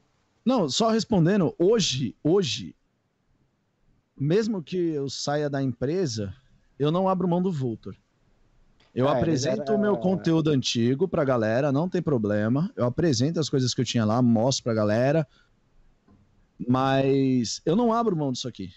Não, 0.45 0.69
só 0.69 0.91
respondendo, 0.91 1.55
hoje, 1.59 2.17
hoje, 2.23 2.75
mesmo 4.19 4.63
que 4.63 4.77
eu 4.77 5.09
saia 5.11 5.51
da 5.51 5.63
empresa, 5.63 6.35
eu 6.79 6.91
não 6.91 7.09
abro 7.09 7.29
mão 7.29 7.43
do 7.43 7.53
Vultor. 7.53 7.95
Eu 8.97 9.09
É, 9.09 9.13
apresento 9.13 9.61
era- 9.73 9.75
o 9.75 9.79
meu 9.79 9.95
conteúdo 9.99 10.49
antigo 10.49 11.07
pra 11.07 11.23
galera, 11.23 11.71
não 11.71 11.87
tem 11.87 12.01
problema. 12.01 12.73
Eu 12.75 12.87
apresento 12.87 13.39
as 13.39 13.51
coisas 13.51 13.75
que 13.75 13.81
eu 13.83 13.85
tinha 13.85 14.07
lá, 14.07 14.23
mostro 14.23 14.65
pra 14.65 14.73
galera. 14.73 15.29
Mas 16.67 17.61
eu 17.67 17.77
não 17.77 17.93
abro 17.93 18.17
mão 18.17 18.33
disso 18.33 18.49
aqui. 18.49 18.71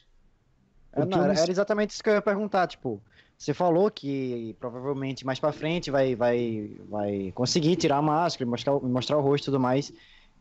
É, 0.91 1.05
não, 1.05 1.23
era, 1.23 1.39
era 1.39 1.49
exatamente 1.49 1.91
isso 1.91 2.03
que 2.03 2.09
eu 2.09 2.15
ia 2.15 2.21
perguntar, 2.21 2.67
tipo, 2.67 3.01
você 3.37 3.53
falou 3.53 3.89
que 3.89 4.57
provavelmente 4.59 5.25
mais 5.25 5.39
pra 5.39 5.53
frente 5.53 5.89
vai, 5.89 6.15
vai, 6.15 6.75
vai 6.89 7.31
conseguir 7.33 7.77
tirar 7.77 7.97
a 7.97 8.01
máscara, 8.01 8.45
e 8.45 8.49
mostrar, 8.51 8.73
o- 8.75 8.85
mostrar 8.85 9.17
o 9.17 9.21
rosto 9.21 9.45
e 9.45 9.45
tudo 9.45 9.59
mais. 9.59 9.93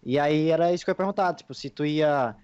E 0.02 0.18
aí 0.18 0.48
era 0.48 0.72
isso 0.72 0.84
que 0.84 0.90
eu 0.90 0.92
ia 0.92 0.96
perguntar, 0.96 1.34
tipo, 1.34 1.54
se 1.54 1.70
tu 1.70 1.84
ia 1.84 2.34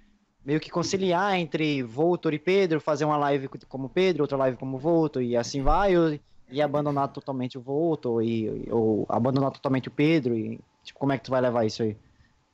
meio 0.45 0.61
que 0.61 0.70
conciliar 0.70 1.37
entre 1.37 1.82
Voltor 1.82 2.32
e 2.35 2.39
Pedro, 2.39 2.80
fazer 2.80 3.05
uma 3.05 3.16
live 3.16 3.49
co- 3.49 3.59
como 3.68 3.89
Pedro, 3.89 4.22
outra 4.22 4.37
live 4.37 4.57
como 4.57 4.78
Voltor, 4.78 5.20
e 5.22 5.37
assim 5.37 5.62
vai, 5.62 5.97
ou 5.97 6.16
e 6.55 6.63
abandonar 6.63 7.09
totalmente 7.13 7.59
o 7.59 7.61
Voltor, 7.61 8.23
e, 8.23 8.69
ou 8.71 9.05
abandonar 9.09 9.51
totalmente 9.51 9.89
o 9.89 9.91
Pedro, 9.91 10.37
e 10.37 10.61
tipo, 10.85 10.99
como 10.99 11.13
é 11.13 11.19
que 11.19 11.25
tu 11.25 11.31
vai 11.31 11.41
levar 11.41 11.65
isso 11.67 11.83
aí? 11.83 11.97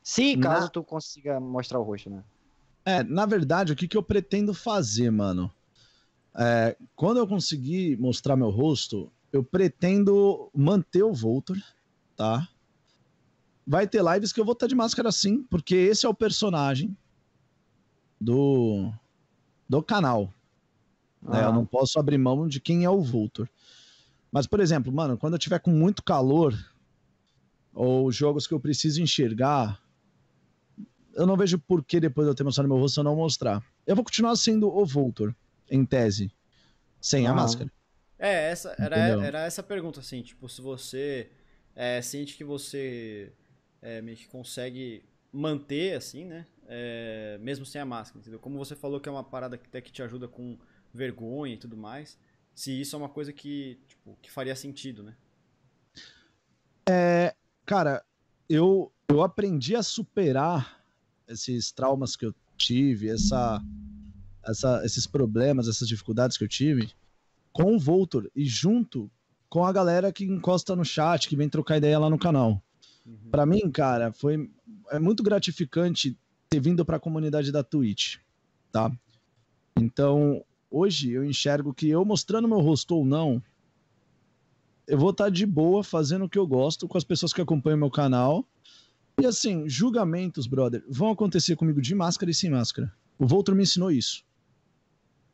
Se 0.02 0.34
Na- 0.36 0.48
caso 0.54 0.70
tu 0.70 0.82
consiga 0.82 1.38
mostrar 1.38 1.78
o 1.78 1.82
rosto, 1.82 2.08
né? 2.08 2.24
É, 2.84 3.02
na 3.02 3.26
verdade, 3.26 3.72
o 3.72 3.76
que, 3.76 3.86
que 3.86 3.96
eu 3.96 4.02
pretendo 4.02 4.54
fazer, 4.54 5.10
mano? 5.10 5.52
É, 6.34 6.76
quando 6.96 7.18
eu 7.18 7.26
conseguir 7.26 7.98
mostrar 7.98 8.36
meu 8.36 8.48
rosto, 8.48 9.12
eu 9.32 9.44
pretendo 9.44 10.48
manter 10.54 11.02
o 11.02 11.12
Voltor, 11.12 11.58
tá? 12.16 12.48
Vai 13.66 13.86
ter 13.86 14.02
lives 14.02 14.32
que 14.32 14.40
eu 14.40 14.44
vou 14.44 14.54
estar 14.54 14.66
de 14.66 14.74
máscara 14.74 15.12
sim, 15.12 15.42
porque 15.42 15.74
esse 15.74 16.06
é 16.06 16.08
o 16.08 16.14
personagem 16.14 16.96
do, 18.20 18.90
do 19.68 19.82
canal. 19.82 20.32
né? 21.22 21.44
Eu 21.44 21.48
Ah. 21.48 21.52
não 21.52 21.66
posso 21.66 21.98
abrir 21.98 22.16
mão 22.18 22.48
de 22.48 22.60
quem 22.60 22.84
é 22.84 22.90
o 22.90 23.02
Voltor. 23.02 23.48
Mas, 24.32 24.46
por 24.46 24.60
exemplo, 24.60 24.92
mano, 24.92 25.18
quando 25.18 25.34
eu 25.34 25.38
tiver 25.38 25.58
com 25.58 25.70
muito 25.70 26.02
calor, 26.02 26.54
ou 27.72 28.10
jogos 28.12 28.46
que 28.46 28.54
eu 28.54 28.60
preciso 28.60 29.02
enxergar, 29.02 29.80
eu 31.14 31.26
não 31.26 31.36
vejo 31.36 31.58
por 31.58 31.84
que 31.84 31.98
depois 32.00 32.26
de 32.26 32.30
eu 32.30 32.34
ter 32.34 32.44
mostrado 32.44 32.68
meu 32.68 32.78
rosto 32.78 33.00
eu 33.00 33.04
não 33.04 33.16
mostrar. 33.16 33.62
Eu 33.86 33.96
vou 33.96 34.04
continuar 34.04 34.36
sendo 34.36 34.68
o 34.68 34.84
Voltor, 34.84 35.34
em 35.70 35.84
tese, 35.84 36.32
sem 37.00 37.26
a 37.26 37.30
Aham. 37.30 37.36
máscara. 37.36 37.72
É, 38.18 38.50
essa, 38.50 38.76
era, 38.78 38.96
Entendeu? 38.96 39.20
era 39.22 39.46
essa 39.46 39.60
a 39.62 39.64
pergunta, 39.64 40.00
assim, 40.00 40.22
tipo, 40.22 40.48
se 40.48 40.60
você 40.60 41.30
é, 41.74 42.02
sente 42.02 42.36
que 42.36 42.44
você 42.44 43.32
é, 43.80 44.02
meio 44.02 44.16
que 44.16 44.28
consegue 44.28 45.02
manter, 45.32 45.96
assim, 45.96 46.26
né, 46.26 46.46
é, 46.68 47.38
mesmo 47.40 47.64
sem 47.64 47.80
a 47.80 47.84
máscara, 47.84 48.20
entendeu? 48.20 48.38
Como 48.38 48.58
você 48.58 48.76
falou 48.76 49.00
que 49.00 49.08
é 49.08 49.12
uma 49.12 49.24
parada 49.24 49.56
que 49.56 49.66
até 49.66 49.80
que 49.80 49.90
te 49.90 50.02
ajuda 50.02 50.28
com 50.28 50.58
vergonha 50.92 51.54
e 51.54 51.56
tudo 51.56 51.76
mais, 51.76 52.18
se 52.54 52.80
isso 52.80 52.96
é 52.96 52.98
uma 52.98 53.08
coisa 53.08 53.32
que, 53.32 53.78
tipo, 53.86 54.18
que 54.20 54.30
faria 54.30 54.54
sentido, 54.54 55.02
né? 55.02 55.16
Cara, 57.70 58.04
eu, 58.48 58.92
eu 59.08 59.22
aprendi 59.22 59.76
a 59.76 59.82
superar 59.84 60.82
esses 61.28 61.70
traumas 61.70 62.16
que 62.16 62.26
eu 62.26 62.34
tive, 62.56 63.08
essa, 63.08 63.62
essa, 64.44 64.84
esses 64.84 65.06
problemas, 65.06 65.68
essas 65.68 65.86
dificuldades 65.86 66.36
que 66.36 66.42
eu 66.42 66.48
tive 66.48 66.90
com 67.52 67.76
o 67.76 67.78
Voltor 67.78 68.28
e 68.34 68.44
junto 68.44 69.08
com 69.48 69.64
a 69.64 69.72
galera 69.72 70.12
que 70.12 70.24
encosta 70.24 70.74
no 70.74 70.84
chat, 70.84 71.28
que 71.28 71.36
vem 71.36 71.48
trocar 71.48 71.76
ideia 71.76 71.96
lá 71.96 72.10
no 72.10 72.18
canal. 72.18 72.60
Uhum. 73.06 73.30
Pra 73.30 73.46
mim, 73.46 73.70
cara, 73.70 74.12
foi 74.12 74.50
é 74.90 74.98
muito 74.98 75.22
gratificante 75.22 76.18
ter 76.48 76.58
vindo 76.58 76.84
pra 76.84 76.98
comunidade 76.98 77.52
da 77.52 77.62
Twitch, 77.62 78.16
tá? 78.72 78.90
Então, 79.76 80.44
hoje 80.70 81.10
eu 81.10 81.24
enxergo 81.24 81.74
que 81.74 81.88
eu 81.88 82.04
mostrando 82.04 82.48
meu 82.48 82.60
rosto 82.60 82.94
ou 82.94 83.04
não, 83.04 83.42
eu 84.86 84.98
vou 84.98 85.10
estar 85.10 85.30
de 85.30 85.46
boa 85.46 85.84
fazendo 85.84 86.24
o 86.24 86.28
que 86.28 86.38
eu 86.38 86.46
gosto 86.46 86.88
com 86.88 86.98
as 86.98 87.04
pessoas 87.04 87.32
que 87.32 87.40
acompanham 87.40 87.78
meu 87.78 87.90
canal. 87.90 88.46
E 89.20 89.26
assim, 89.26 89.68
julgamentos, 89.68 90.46
brother, 90.46 90.84
vão 90.88 91.10
acontecer 91.10 91.54
comigo 91.56 91.80
de 91.80 91.94
máscara 91.94 92.30
e 92.30 92.34
sem 92.34 92.50
máscara. 92.50 92.92
O 93.18 93.26
Voltor 93.26 93.54
me 93.54 93.62
ensinou 93.62 93.90
isso. 93.90 94.24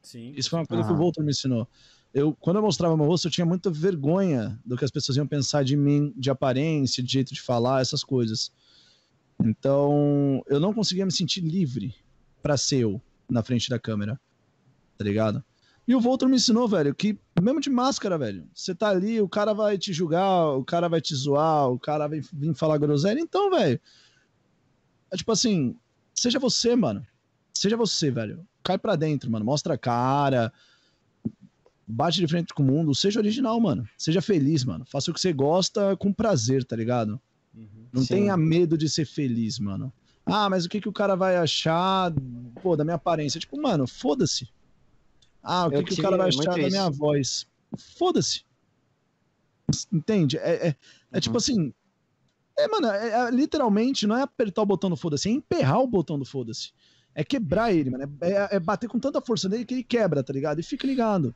Sim. 0.03 0.33
Isso 0.37 0.51
foi 0.51 0.59
uma 0.59 0.67
coisa 0.67 0.85
que 0.85 0.93
o. 0.93 0.97
Voltor 0.97 1.25
me 1.25 1.31
ensinou. 1.31 1.69
Eu, 2.13 2.35
quando 2.35 2.57
eu 2.57 2.63
mostrava 2.63 2.97
meu 2.97 3.07
rosto, 3.07 3.29
eu 3.29 3.31
tinha 3.31 3.47
muita 3.47 3.71
vergonha 3.71 4.59
do 4.65 4.77
que 4.77 4.85
as 4.85 4.91
pessoas 4.91 5.17
iam 5.17 5.27
pensar 5.27 5.65
de 5.65 5.77
mim, 5.77 6.13
de 6.17 6.31
aparência, 6.31 7.03
de 7.03 7.13
jeito 7.13 7.35
de 7.35 7.43
falar, 7.43 7.81
essas 7.81 8.03
coisas. 8.03 8.53
Então, 9.43 10.43
eu 10.47 10.59
não 10.59 10.73
conseguia 10.73 11.05
me 11.05 11.13
sentir 11.13 11.41
livre 11.41 11.95
pra 12.43 12.57
ser 12.57 12.79
eu 12.79 13.03
na 13.29 13.43
frente 13.43 13.69
da 13.69 13.79
câmera. 13.79 14.19
Tá 14.97 15.05
ligado? 15.05 15.45
E 15.87 15.95
o 15.95 16.01
Voltor 16.01 16.29
me 16.29 16.37
ensinou, 16.37 16.67
velho, 16.67 16.95
que 16.95 17.17
mesmo 17.41 17.61
de 17.61 17.71
máscara, 17.71 18.19
velho, 18.19 18.49
você 18.53 18.75
tá 18.75 18.89
ali, 18.89 19.21
o 19.21 19.29
cara 19.29 19.53
vai 19.53 19.79
te 19.79 19.93
julgar, 19.93 20.49
o 20.57 20.65
cara 20.65 20.89
vai 20.89 21.01
te 21.01 21.15
zoar, 21.15 21.71
o 21.71 21.79
cara 21.79 22.09
vai 22.09 22.21
vir 22.33 22.55
falar 22.55 22.79
groselha. 22.79 23.21
Então, 23.21 23.51
velho, 23.51 23.81
é 25.13 25.17
tipo 25.17 25.31
assim, 25.31 25.77
seja 26.13 26.39
você, 26.39 26.75
mano. 26.75 27.07
Seja 27.55 27.77
você, 27.77 28.11
velho. 28.11 28.47
Cai 28.65 28.77
pra 28.77 28.97
dentro, 28.97 29.31
mano. 29.31 29.45
Mostra 29.45 29.75
a 29.75 29.79
cara. 29.79 30.53
Bate 31.87 32.19
de 32.19 32.27
frente 32.27 32.53
com 32.53 32.65
o 32.65 32.67
mundo. 32.67 32.95
Seja 32.95 33.21
original, 33.21 33.59
mano. 33.61 33.89
Seja 33.97 34.21
feliz, 34.21 34.65
mano. 34.65 34.85
Faça 34.85 35.11
o 35.11 35.15
que 35.15 35.21
você 35.21 35.33
gosta 35.33 35.97
com 35.97 36.13
prazer, 36.13 36.65
tá 36.65 36.75
ligado? 36.75 37.21
Uhum. 37.55 37.87
Não 37.93 38.03
Sim. 38.03 38.15
tenha 38.15 38.37
medo 38.37 38.77
de 38.77 38.89
ser 38.89 39.07
feliz, 39.07 39.59
mano. 39.59 39.93
Ah, 40.27 40.51
mas 40.51 40.65
o 40.65 40.69
que, 40.69 40.81
que 40.81 40.89
o 40.89 40.93
cara 40.93 41.15
vai 41.15 41.37
achar, 41.37 42.13
pô, 42.61 42.77
da 42.77 42.85
minha 42.85 42.97
aparência? 42.97 43.39
Tipo, 43.39 43.61
mano, 43.63 43.87
foda-se. 43.87 44.49
Ah, 45.49 45.67
o 45.69 45.71
que, 45.71 45.83
que 45.85 46.01
o 46.01 46.03
cara 46.03 46.17
vai 46.17 46.29
achar 46.29 46.43
da 46.45 46.59
isso. 46.59 46.71
minha 46.71 46.91
voz? 46.91 47.47
Foda-se. 47.97 48.45
Entende? 49.93 50.37
É, 50.39 50.69
é, 50.69 50.77
é 51.13 51.21
tipo 51.21 51.35
Uhum. 51.35 51.39
assim. 51.39 51.75
É, 52.59 52.67
mano, 52.69 52.87
é- 52.89 53.11
é- 53.29 53.31
literalmente 53.31 54.07
não 54.07 54.17
é 54.17 54.23
apertar 54.23 54.63
o 54.63 54.67
botão 54.67 54.89
do 54.91 54.97
foda-se, 54.97 55.29
é 55.29 55.33
emperrar 55.33 55.81
o 55.81 55.87
botão 55.87 56.19
do 56.19 56.25
foda-se. 56.25 56.73
É 57.15 57.23
quebrar 57.23 57.73
ele, 57.73 57.91
mano. 57.91 58.05
É, 58.21 58.31
é- 58.33 58.49
é 58.57 58.61
bater 58.61 58.89
com 58.89 58.99
tanta 58.99 59.21
força 59.21 59.49
nele 59.49 59.65
que 59.65 59.75
ele 59.75 59.85
quebra, 59.85 60.23
tá 60.23 60.33
ligado? 60.33 60.59
E 60.59 60.63
fica 60.63 60.87
ligado. 60.87 61.35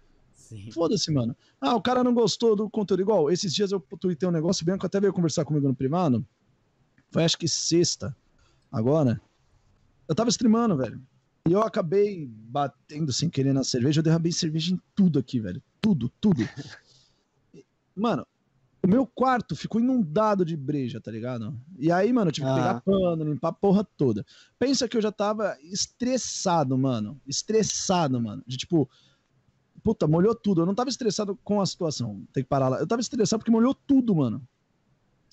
Foda-se, 0.72 1.12
mano. 1.12 1.36
Ah, 1.60 1.76
o 1.76 1.80
cara 1.82 2.02
não 2.02 2.12
gostou 2.14 2.56
do 2.56 2.68
conteúdo. 2.68 3.00
Igual, 3.02 3.30
esses 3.30 3.54
dias 3.54 3.70
eu 3.70 3.80
tuitei 4.00 4.28
um 4.28 4.32
negócio, 4.32 4.62
o 4.62 4.66
Bianco 4.66 4.84
até 4.86 4.98
veio 4.98 5.12
conversar 5.12 5.44
comigo 5.44 5.68
no 5.68 5.74
privado. 5.74 6.26
Foi 7.10 7.22
acho 7.24 7.38
que 7.38 7.46
sexta, 7.46 8.16
agora. 8.72 9.20
Eu 10.08 10.14
tava 10.14 10.28
streamando, 10.30 10.76
velho. 10.76 11.00
E 11.48 11.52
eu 11.52 11.62
acabei 11.62 12.26
batendo 12.28 13.12
sem 13.12 13.28
querer 13.30 13.52
na 13.52 13.64
cerveja. 13.64 14.00
Eu 14.00 14.04
derrubei 14.04 14.30
cerveja 14.32 14.74
em 14.74 14.80
tudo 14.94 15.18
aqui, 15.18 15.40
velho. 15.40 15.62
Tudo, 15.80 16.08
tudo. 16.20 16.42
Mano, 17.96 18.26
o 18.82 18.88
meu 18.88 19.06
quarto 19.06 19.54
ficou 19.56 19.80
inundado 19.80 20.44
de 20.44 20.56
breja, 20.56 21.00
tá 21.00 21.10
ligado? 21.10 21.54
E 21.78 21.90
aí, 21.92 22.12
mano, 22.12 22.28
eu 22.28 22.32
tive 22.32 22.46
que 22.46 22.52
Ah. 22.52 22.56
pegar 22.56 22.80
pano, 22.80 23.24
limpar 23.24 23.48
a 23.48 23.52
porra 23.52 23.84
toda. 23.96 24.24
Pensa 24.58 24.88
que 24.88 24.96
eu 24.96 25.02
já 25.02 25.12
tava 25.12 25.56
estressado, 25.62 26.78
mano. 26.78 27.20
Estressado, 27.26 28.20
mano. 28.20 28.42
De 28.46 28.56
tipo, 28.56 28.88
puta, 29.82 30.06
molhou 30.06 30.34
tudo. 30.34 30.62
Eu 30.62 30.66
não 30.66 30.74
tava 30.74 30.88
estressado 30.88 31.36
com 31.44 31.60
a 31.60 31.66
situação. 31.66 32.22
Tem 32.32 32.42
que 32.42 32.48
parar 32.48 32.68
lá. 32.68 32.78
Eu 32.78 32.86
tava 32.86 33.00
estressado 33.02 33.40
porque 33.40 33.50
molhou 33.50 33.74
tudo, 33.74 34.14
mano. 34.14 34.40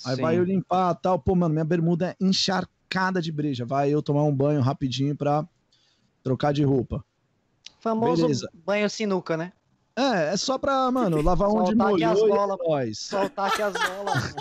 Aí 0.05 0.15
Sim. 0.15 0.21
vai 0.21 0.37
eu 0.37 0.43
limpar 0.43 0.93
tal. 0.95 1.17
Pô, 1.19 1.33
mano, 1.35 1.53
minha 1.53 1.65
bermuda 1.65 2.09
é 2.09 2.15
encharcada 2.19 3.21
de 3.21 3.31
breja. 3.31 3.65
Vai 3.65 3.89
eu 3.91 4.01
tomar 4.01 4.23
um 4.23 4.35
banho 4.35 4.59
rapidinho 4.61 5.15
pra 5.15 5.47
trocar 6.27 6.51
de 6.53 6.63
roupa. 6.63 7.03
Famoso 7.79 8.23
Beleza. 8.23 8.49
banho 8.65 8.89
sinuca, 8.89 9.37
né? 9.37 9.53
É, 9.95 10.33
é 10.33 10.37
só 10.37 10.57
pra, 10.57 10.91
mano, 10.91 11.21
lavar 11.21 11.47
onde 11.49 11.69
Soltar 11.71 11.93
aqui 11.93 12.03
as 12.03 12.19
molhou 12.19 12.27
e 12.27 12.31
é 12.31 12.35
bolas. 12.35 12.57
nóis. 12.67 12.99
Soltar 12.99 13.47
aqui 13.51 13.61
as 13.61 13.73
bolas. 13.73 14.35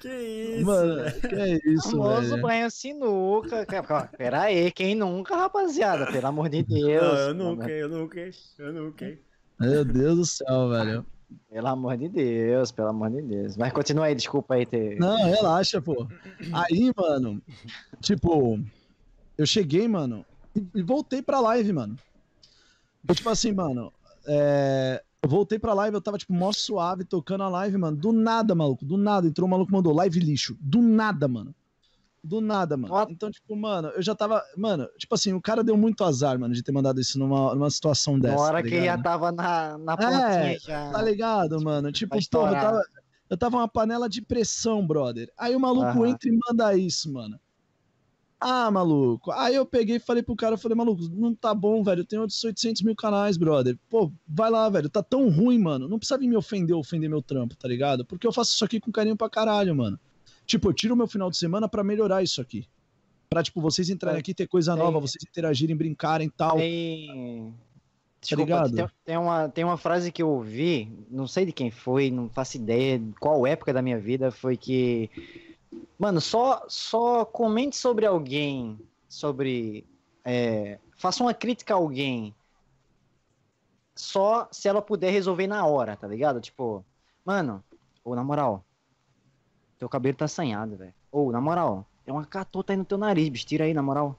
Que 0.00 0.08
isso? 0.58 0.66
Mano, 0.66 0.94
velho? 0.96 1.20
que 1.20 1.34
é 1.34 1.60
isso, 1.72 1.90
Famoso 1.92 2.30
velho. 2.30 2.42
banho 2.42 2.70
sinuca. 2.70 3.66
Pera 4.18 4.42
aí, 4.42 4.70
quem 4.72 4.94
nunca, 4.94 5.36
rapaziada? 5.36 6.10
Pelo 6.12 6.26
amor 6.26 6.48
de 6.50 6.62
Deus. 6.62 7.02
Não, 7.02 7.18
eu 7.18 7.34
nunca, 7.34 7.70
eu 7.70 7.88
nunca, 7.88 8.20
eu 8.58 8.72
nunca. 8.72 9.18
Meu 9.58 9.84
Deus 9.84 10.16
do 10.18 10.26
céu, 10.26 10.68
velho. 10.68 11.06
Pelo 11.50 11.68
amor 11.68 11.96
de 11.96 12.08
Deus, 12.08 12.72
pelo 12.72 12.88
amor 12.88 13.10
de 13.10 13.22
Deus. 13.22 13.56
Mas 13.56 13.72
continua 13.72 14.06
aí, 14.06 14.14
desculpa 14.14 14.54
aí 14.54 14.66
ter. 14.66 14.98
Não, 14.98 15.16
relaxa, 15.24 15.80
pô. 15.80 16.06
Aí, 16.52 16.92
mano, 16.96 17.40
tipo, 18.00 18.58
eu 19.36 19.46
cheguei, 19.46 19.86
mano, 19.88 20.24
e, 20.74 20.82
voltei 20.82 21.22
pra 21.22 21.40
live, 21.40 21.72
mano. 21.72 21.96
Eu, 23.06 23.14
tipo 23.14 23.28
assim, 23.28 23.52
mano, 23.52 23.92
é, 24.26 25.02
Eu 25.24 25.28
voltei 25.30 25.58
pra 25.58 25.72
live, 25.72 25.94
eu 25.94 26.02
tava, 26.02 26.18
tipo, 26.18 26.34
mó 26.34 26.52
suave, 26.52 27.02
tocando 27.02 27.44
a 27.44 27.48
live, 27.48 27.78
mano. 27.78 27.96
Do 27.96 28.12
nada, 28.12 28.54
maluco. 28.54 28.84
Do 28.84 28.98
nada. 28.98 29.26
Entrou 29.26 29.48
um 29.48 29.50
maluco 29.50 29.72
mandou 29.72 29.94
live 29.94 30.20
lixo. 30.20 30.54
Do 30.60 30.82
nada, 30.82 31.26
mano. 31.26 31.54
Do 32.24 32.40
nada, 32.40 32.74
mano. 32.74 32.94
What? 32.94 33.12
Então, 33.12 33.30
tipo, 33.30 33.54
mano, 33.54 33.88
eu 33.88 34.00
já 34.00 34.14
tava. 34.14 34.42
Mano, 34.56 34.88
tipo 34.96 35.14
assim, 35.14 35.34
o 35.34 35.42
cara 35.42 35.62
deu 35.62 35.76
muito 35.76 36.02
azar, 36.02 36.38
mano, 36.38 36.54
de 36.54 36.62
ter 36.62 36.72
mandado 36.72 36.98
isso 36.98 37.18
numa, 37.18 37.54
numa 37.54 37.68
situação 37.68 38.18
dessa. 38.18 38.36
Na 38.36 38.40
hora 38.40 38.62
tá 38.62 38.62
que 38.62 38.70
já 38.70 38.80
ligado? 38.80 39.02
tava 39.02 39.30
na, 39.30 39.76
na 39.76 39.94
É, 40.00 40.58
já. 40.58 40.90
Tá 40.90 41.02
ligado, 41.02 41.62
mano? 41.62 41.92
Tipo, 41.92 42.14
Vai 42.14 42.24
porra, 42.30 42.50
eu 42.50 42.54
tava, 42.54 42.82
eu 43.28 43.36
tava 43.36 43.56
uma 43.58 43.68
panela 43.68 44.08
de 44.08 44.22
pressão, 44.22 44.86
brother. 44.86 45.30
Aí 45.36 45.54
o 45.54 45.60
maluco 45.60 46.06
entra 46.06 46.30
e 46.30 46.38
manda 46.48 46.74
isso, 46.74 47.12
mano. 47.12 47.38
Ah, 48.40 48.70
maluco. 48.70 49.30
Aí 49.32 49.54
eu 49.54 49.66
peguei 49.66 49.96
e 49.96 50.00
falei 50.00 50.22
pro 50.22 50.34
cara, 50.34 50.54
eu 50.54 50.58
falei, 50.58 50.76
maluco, 50.76 51.02
não 51.10 51.34
tá 51.34 51.54
bom, 51.54 51.82
velho. 51.82 52.00
Eu 52.00 52.06
tenho 52.06 52.22
outros 52.22 52.42
800 52.42 52.82
mil 52.82 52.96
canais, 52.96 53.36
brother. 53.36 53.78
Pô, 53.90 54.10
vai 54.26 54.50
lá, 54.50 54.68
velho. 54.70 54.88
Tá 54.88 55.02
tão 55.02 55.28
ruim, 55.28 55.58
mano. 55.58 55.88
Não 55.88 55.98
precisa 55.98 56.18
vir 56.18 56.28
me 56.28 56.36
ofender 56.36 56.74
ou 56.74 56.80
ofender 56.80 57.08
meu 57.08 57.20
trampo, 57.20 57.54
tá 57.54 57.68
ligado? 57.68 58.04
Porque 58.04 58.26
eu 58.26 58.32
faço 58.32 58.52
isso 58.52 58.64
aqui 58.64 58.80
com 58.80 58.90
carinho 58.90 59.16
pra 59.16 59.28
caralho, 59.28 59.74
mano. 59.74 59.98
Tipo, 60.46 60.68
eu 60.68 60.72
tiro 60.72 60.96
meu 60.96 61.06
final 61.06 61.30
de 61.30 61.36
semana 61.36 61.68
pra 61.68 61.82
melhorar 61.82 62.22
isso 62.22 62.40
aqui. 62.40 62.66
Pra, 63.28 63.42
tipo, 63.42 63.60
vocês 63.60 63.88
entrarem 63.90 64.18
É, 64.18 64.20
aqui, 64.20 64.34
ter 64.34 64.46
coisa 64.46 64.76
nova, 64.76 65.00
vocês 65.00 65.24
interagirem, 65.24 65.76
brincarem 65.76 66.28
e 66.28 66.30
tal. 66.30 66.56
Tem. 66.56 67.54
Desculpa, 68.20 68.42
ligado? 68.42 68.74
tem, 68.74 68.88
tem 69.04 69.16
uma, 69.18 69.48
tem 69.48 69.64
uma 69.64 69.76
frase 69.76 70.10
que 70.10 70.22
eu 70.22 70.30
ouvi, 70.30 70.90
não 71.10 71.26
sei 71.26 71.44
de 71.44 71.52
quem 71.52 71.70
foi, 71.70 72.10
não 72.10 72.30
faço 72.30 72.56
ideia 72.56 72.98
de 72.98 73.12
qual 73.14 73.46
época 73.46 73.72
da 73.72 73.82
minha 73.82 73.98
vida, 73.98 74.30
foi 74.30 74.56
que. 74.56 75.10
Mano, 75.98 76.20
só, 76.20 76.64
só 76.68 77.24
comente 77.24 77.76
sobre 77.76 78.06
alguém, 78.06 78.78
sobre. 79.08 79.84
é, 80.24 80.78
faça 80.96 81.22
uma 81.22 81.34
crítica 81.34 81.74
a 81.74 81.76
alguém. 81.76 82.34
Só 83.94 84.48
se 84.50 84.68
ela 84.68 84.82
puder 84.82 85.10
resolver 85.10 85.46
na 85.46 85.64
hora, 85.66 85.96
tá 85.96 86.08
ligado? 86.08 86.40
Tipo, 86.40 86.84
mano, 87.24 87.62
ou 88.02 88.14
na 88.16 88.24
moral, 88.24 88.64
teu 89.84 89.88
cabelo 89.90 90.16
tá 90.16 90.24
assanhado, 90.24 90.76
velho. 90.76 90.94
Ou, 91.12 91.30
na 91.30 91.40
moral, 91.40 91.86
tem 92.04 92.12
uma 92.14 92.24
catota 92.24 92.72
aí 92.72 92.76
no 92.76 92.84
teu 92.84 92.98
nariz, 92.98 93.28
bicho, 93.28 93.46
tira 93.46 93.64
aí, 93.64 93.74
na 93.74 93.82
moral. 93.82 94.18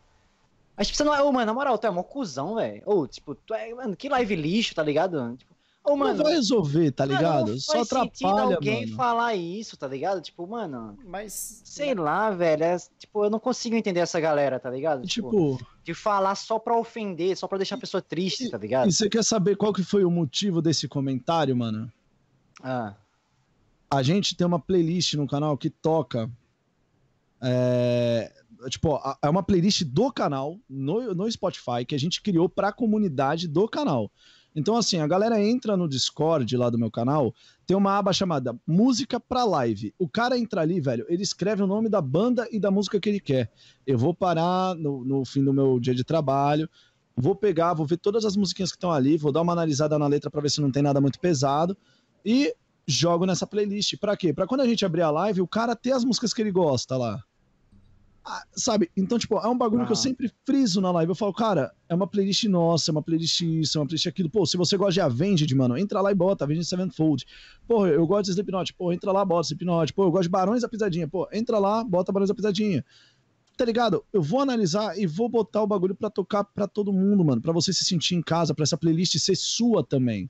Mas 0.78 0.88
tipo, 0.88 0.98
você 0.98 1.04
não 1.04 1.14
é, 1.16 1.22
ô, 1.22 1.32
mano, 1.32 1.46
na 1.46 1.54
moral, 1.54 1.78
tu 1.78 1.88
é 1.88 1.90
mó 1.92 2.04
cuzão, 2.04 2.56
velho. 2.56 2.82
Ou, 2.86 3.08
tipo, 3.08 3.34
tu 3.34 3.54
é, 3.54 3.74
mano, 3.74 3.96
que 3.96 4.10
live 4.10 4.36
lixo, 4.36 4.76
tá 4.76 4.84
ligado? 4.84 5.36
Tipo, 5.38 5.56
ô, 5.86 5.96
mano. 5.96 6.16
não 6.18 6.24
vai 6.26 6.34
resolver, 6.34 6.92
tá 6.92 7.06
mano, 7.06 7.18
ligado? 7.18 7.52
não 7.52 7.60
Só 7.60 7.82
atrapalha, 7.82 8.56
alguém 8.56 8.86
mano. 8.86 8.98
falar 8.98 9.36
isso, 9.36 9.78
tá 9.78 9.88
ligado? 9.88 10.20
Tipo, 10.22 10.46
mano, 10.46 10.98
Mas. 11.06 11.62
sei 11.64 11.94
lá, 11.96 12.30
velho. 12.32 12.64
é- 12.64 12.78
tipo, 13.00 13.24
eu 13.24 13.30
não 13.30 13.40
consigo 13.40 13.76
entender 13.76 14.02
essa 14.02 14.20
galera, 14.20 14.60
tá 14.60 14.70
ligado? 14.70 15.06
Tipo, 15.08 15.30
Tipo, 15.58 15.68
de 15.84 15.94
falar 15.94 16.36
só 16.36 16.60
pra 16.60 16.78
ofender, 16.78 17.38
só 17.38 17.48
pra 17.48 17.58
deixar 17.58 17.76
a 17.76 17.80
pessoa 17.80 18.02
triste, 18.02 18.50
tá 18.50 18.58
ligado? 18.58 18.90
e 18.90 18.92
você 18.92 19.08
quer 19.10 19.24
saber 19.24 19.56
qual 19.56 19.72
que 19.72 19.84
foi 19.84 20.04
o 20.04 20.12
motivo 20.12 20.62
desse 20.62 20.88
comentário, 20.90 21.56
mano? 21.56 21.90
Ah, 22.62 22.96
A 23.96 24.04
gente 24.04 24.36
tem 24.36 24.46
uma 24.46 24.60
playlist 24.60 25.14
no 25.14 25.28
canal 25.28 25.58
que 25.58 25.70
toca. 25.70 26.30
É, 27.42 28.32
tipo, 28.70 28.96
a- 28.96 29.18
é 29.22 29.30
uma 29.30 29.44
playlist 29.44 29.84
do 29.84 30.12
canal 30.12 30.58
no, 30.70 31.14
no 31.14 31.32
Spotify 31.32 31.86
que 31.88 31.96
a 31.96 32.00
gente 32.00 32.22
criou 32.22 32.50
pra 32.50 32.72
comunidade 32.72 33.48
do 33.48 33.68
canal. 33.68 34.12
Então, 34.56 34.78
assim, 34.78 35.00
a 35.00 35.08
galera 35.08 35.42
entra 35.42 35.76
no 35.76 35.88
Discord 35.88 36.56
lá 36.56 36.70
do 36.70 36.80
meu 36.80 36.90
canal, 36.90 37.34
tem 37.68 37.76
uma 37.76 37.98
aba 37.98 38.14
chamada 38.14 38.58
Música 38.66 39.20
pra 39.20 39.44
Live. 39.44 39.94
O 40.00 40.08
cara 40.08 40.38
entra 40.38 40.62
ali, 40.62 40.80
velho, 40.80 41.06
ele 41.10 41.24
escreve 41.24 41.62
o 41.62 41.68
nome 41.68 41.90
da 41.90 42.02
banda 42.02 42.48
e 42.52 42.60
da 42.60 42.72
música 42.72 43.00
que 43.00 43.10
ele 43.10 43.20
quer. 43.20 43.52
Eu 43.86 43.98
vou 43.98 44.14
parar 44.14 44.74
no, 44.76 45.04
no 45.04 45.26
fim 45.26 45.44
do 45.44 45.54
meu 45.54 45.78
dia 45.80 45.94
de 45.94 46.06
trabalho, 46.06 46.70
vou 47.16 47.36
pegar, 47.36 47.74
vou 47.74 47.86
ver 47.86 47.98
todas 47.98 48.24
as 48.24 48.38
musiquinhas 48.38 48.72
que 48.72 48.78
estão 48.78 48.92
ali, 48.92 49.18
vou 49.18 49.32
dar 49.32 49.42
uma 49.42 49.54
analisada 49.54 50.00
na 50.00 50.08
letra 50.08 50.32
pra 50.32 50.42
ver 50.42 50.50
se 50.50 50.62
não 50.62 50.72
tem 50.72 50.82
nada 50.84 51.02
muito 51.02 51.20
pesado 51.20 51.78
e 52.26 52.54
jogo 52.88 53.26
nessa 53.26 53.48
playlist. 53.48 53.98
Pra 53.98 54.16
quê? 54.16 54.34
Pra 54.34 54.48
quando 54.48 54.62
a 54.62 54.68
gente 54.68 54.86
abrir 54.86 55.02
a 55.02 55.12
live, 55.12 55.42
o 55.42 55.48
cara 55.48 55.76
ter 55.76 55.92
as 55.92 56.04
músicas 56.04 56.34
que 56.34 56.42
ele 56.42 56.52
gosta 56.52 56.98
lá. 56.98 57.24
Ah, 58.28 58.44
sabe? 58.54 58.90
Então, 58.98 59.20
tipo, 59.20 59.38
é 59.38 59.48
um 59.48 59.58
bagulho 59.58 59.86
que 59.86 59.92
eu 59.92 59.96
Aham. 59.96 60.02
sempre 60.02 60.32
friso 60.44 60.82
na 60.82 60.90
live. 60.90 61.12
Eu 61.12 61.16
falo, 61.16 61.32
cara, 61.32 61.72
é 61.88 61.94
uma 61.94 62.08
playlist 62.08 62.46
nossa, 62.46 62.90
é 62.90 62.92
uma 62.92 63.04
playlist 63.04 63.42
isso, 63.42 63.78
é 63.78 63.82
uma 63.82 63.86
playlist 63.86 64.08
aquilo. 64.08 64.32
Pô, 64.32 64.44
se 64.48 64.58
você 64.58 64.76
gosta 64.76 64.94
de 64.94 65.02
Avenged, 65.02 65.54
mano, 65.54 65.78
entra 65.78 66.02
lá 66.02 66.12
e 66.12 66.16
bota 66.16 66.44
Avenged 66.44 66.66
Sevenfold. 66.66 67.24
Pô, 67.68 67.86
eu 67.86 68.06
gosto 68.08 68.26
de 68.26 68.32
Slipknot. 68.32 68.74
Pô, 68.74 68.92
entra 68.92 69.12
lá, 69.12 69.24
bota 69.24 69.46
Slipknot. 69.46 69.94
Pô, 69.94 70.06
eu 70.06 70.12
gosto 70.12 70.24
de 70.24 70.30
Barões 70.30 70.64
da 70.64 70.68
Pisadinha. 70.68 71.08
Pô, 71.08 71.28
entra 71.32 71.60
lá, 71.60 71.84
bota 71.84 72.12
Barões 72.12 72.30
da 72.30 72.34
Pisadinha. 72.34 72.84
Tá 73.56 73.64
ligado? 73.64 74.04
Eu 74.12 74.24
vou 74.24 74.40
analisar 74.42 74.98
e 74.98 75.06
vou 75.06 75.30
botar 75.30 75.62
o 75.62 75.68
bagulho 75.68 75.94
pra 75.94 76.10
tocar 76.10 76.44
pra 76.44 76.68
todo 76.68 76.92
mundo, 76.92 77.24
mano. 77.24 77.42
Pra 77.42 77.54
você 77.54 77.72
se 77.72 77.86
sentir 77.86 78.16
em 78.16 78.24
casa, 78.24 78.56
pra 78.56 78.64
essa 78.64 78.76
playlist 78.76 79.20
ser 79.20 79.36
sua 79.36 79.84
também. 79.84 80.28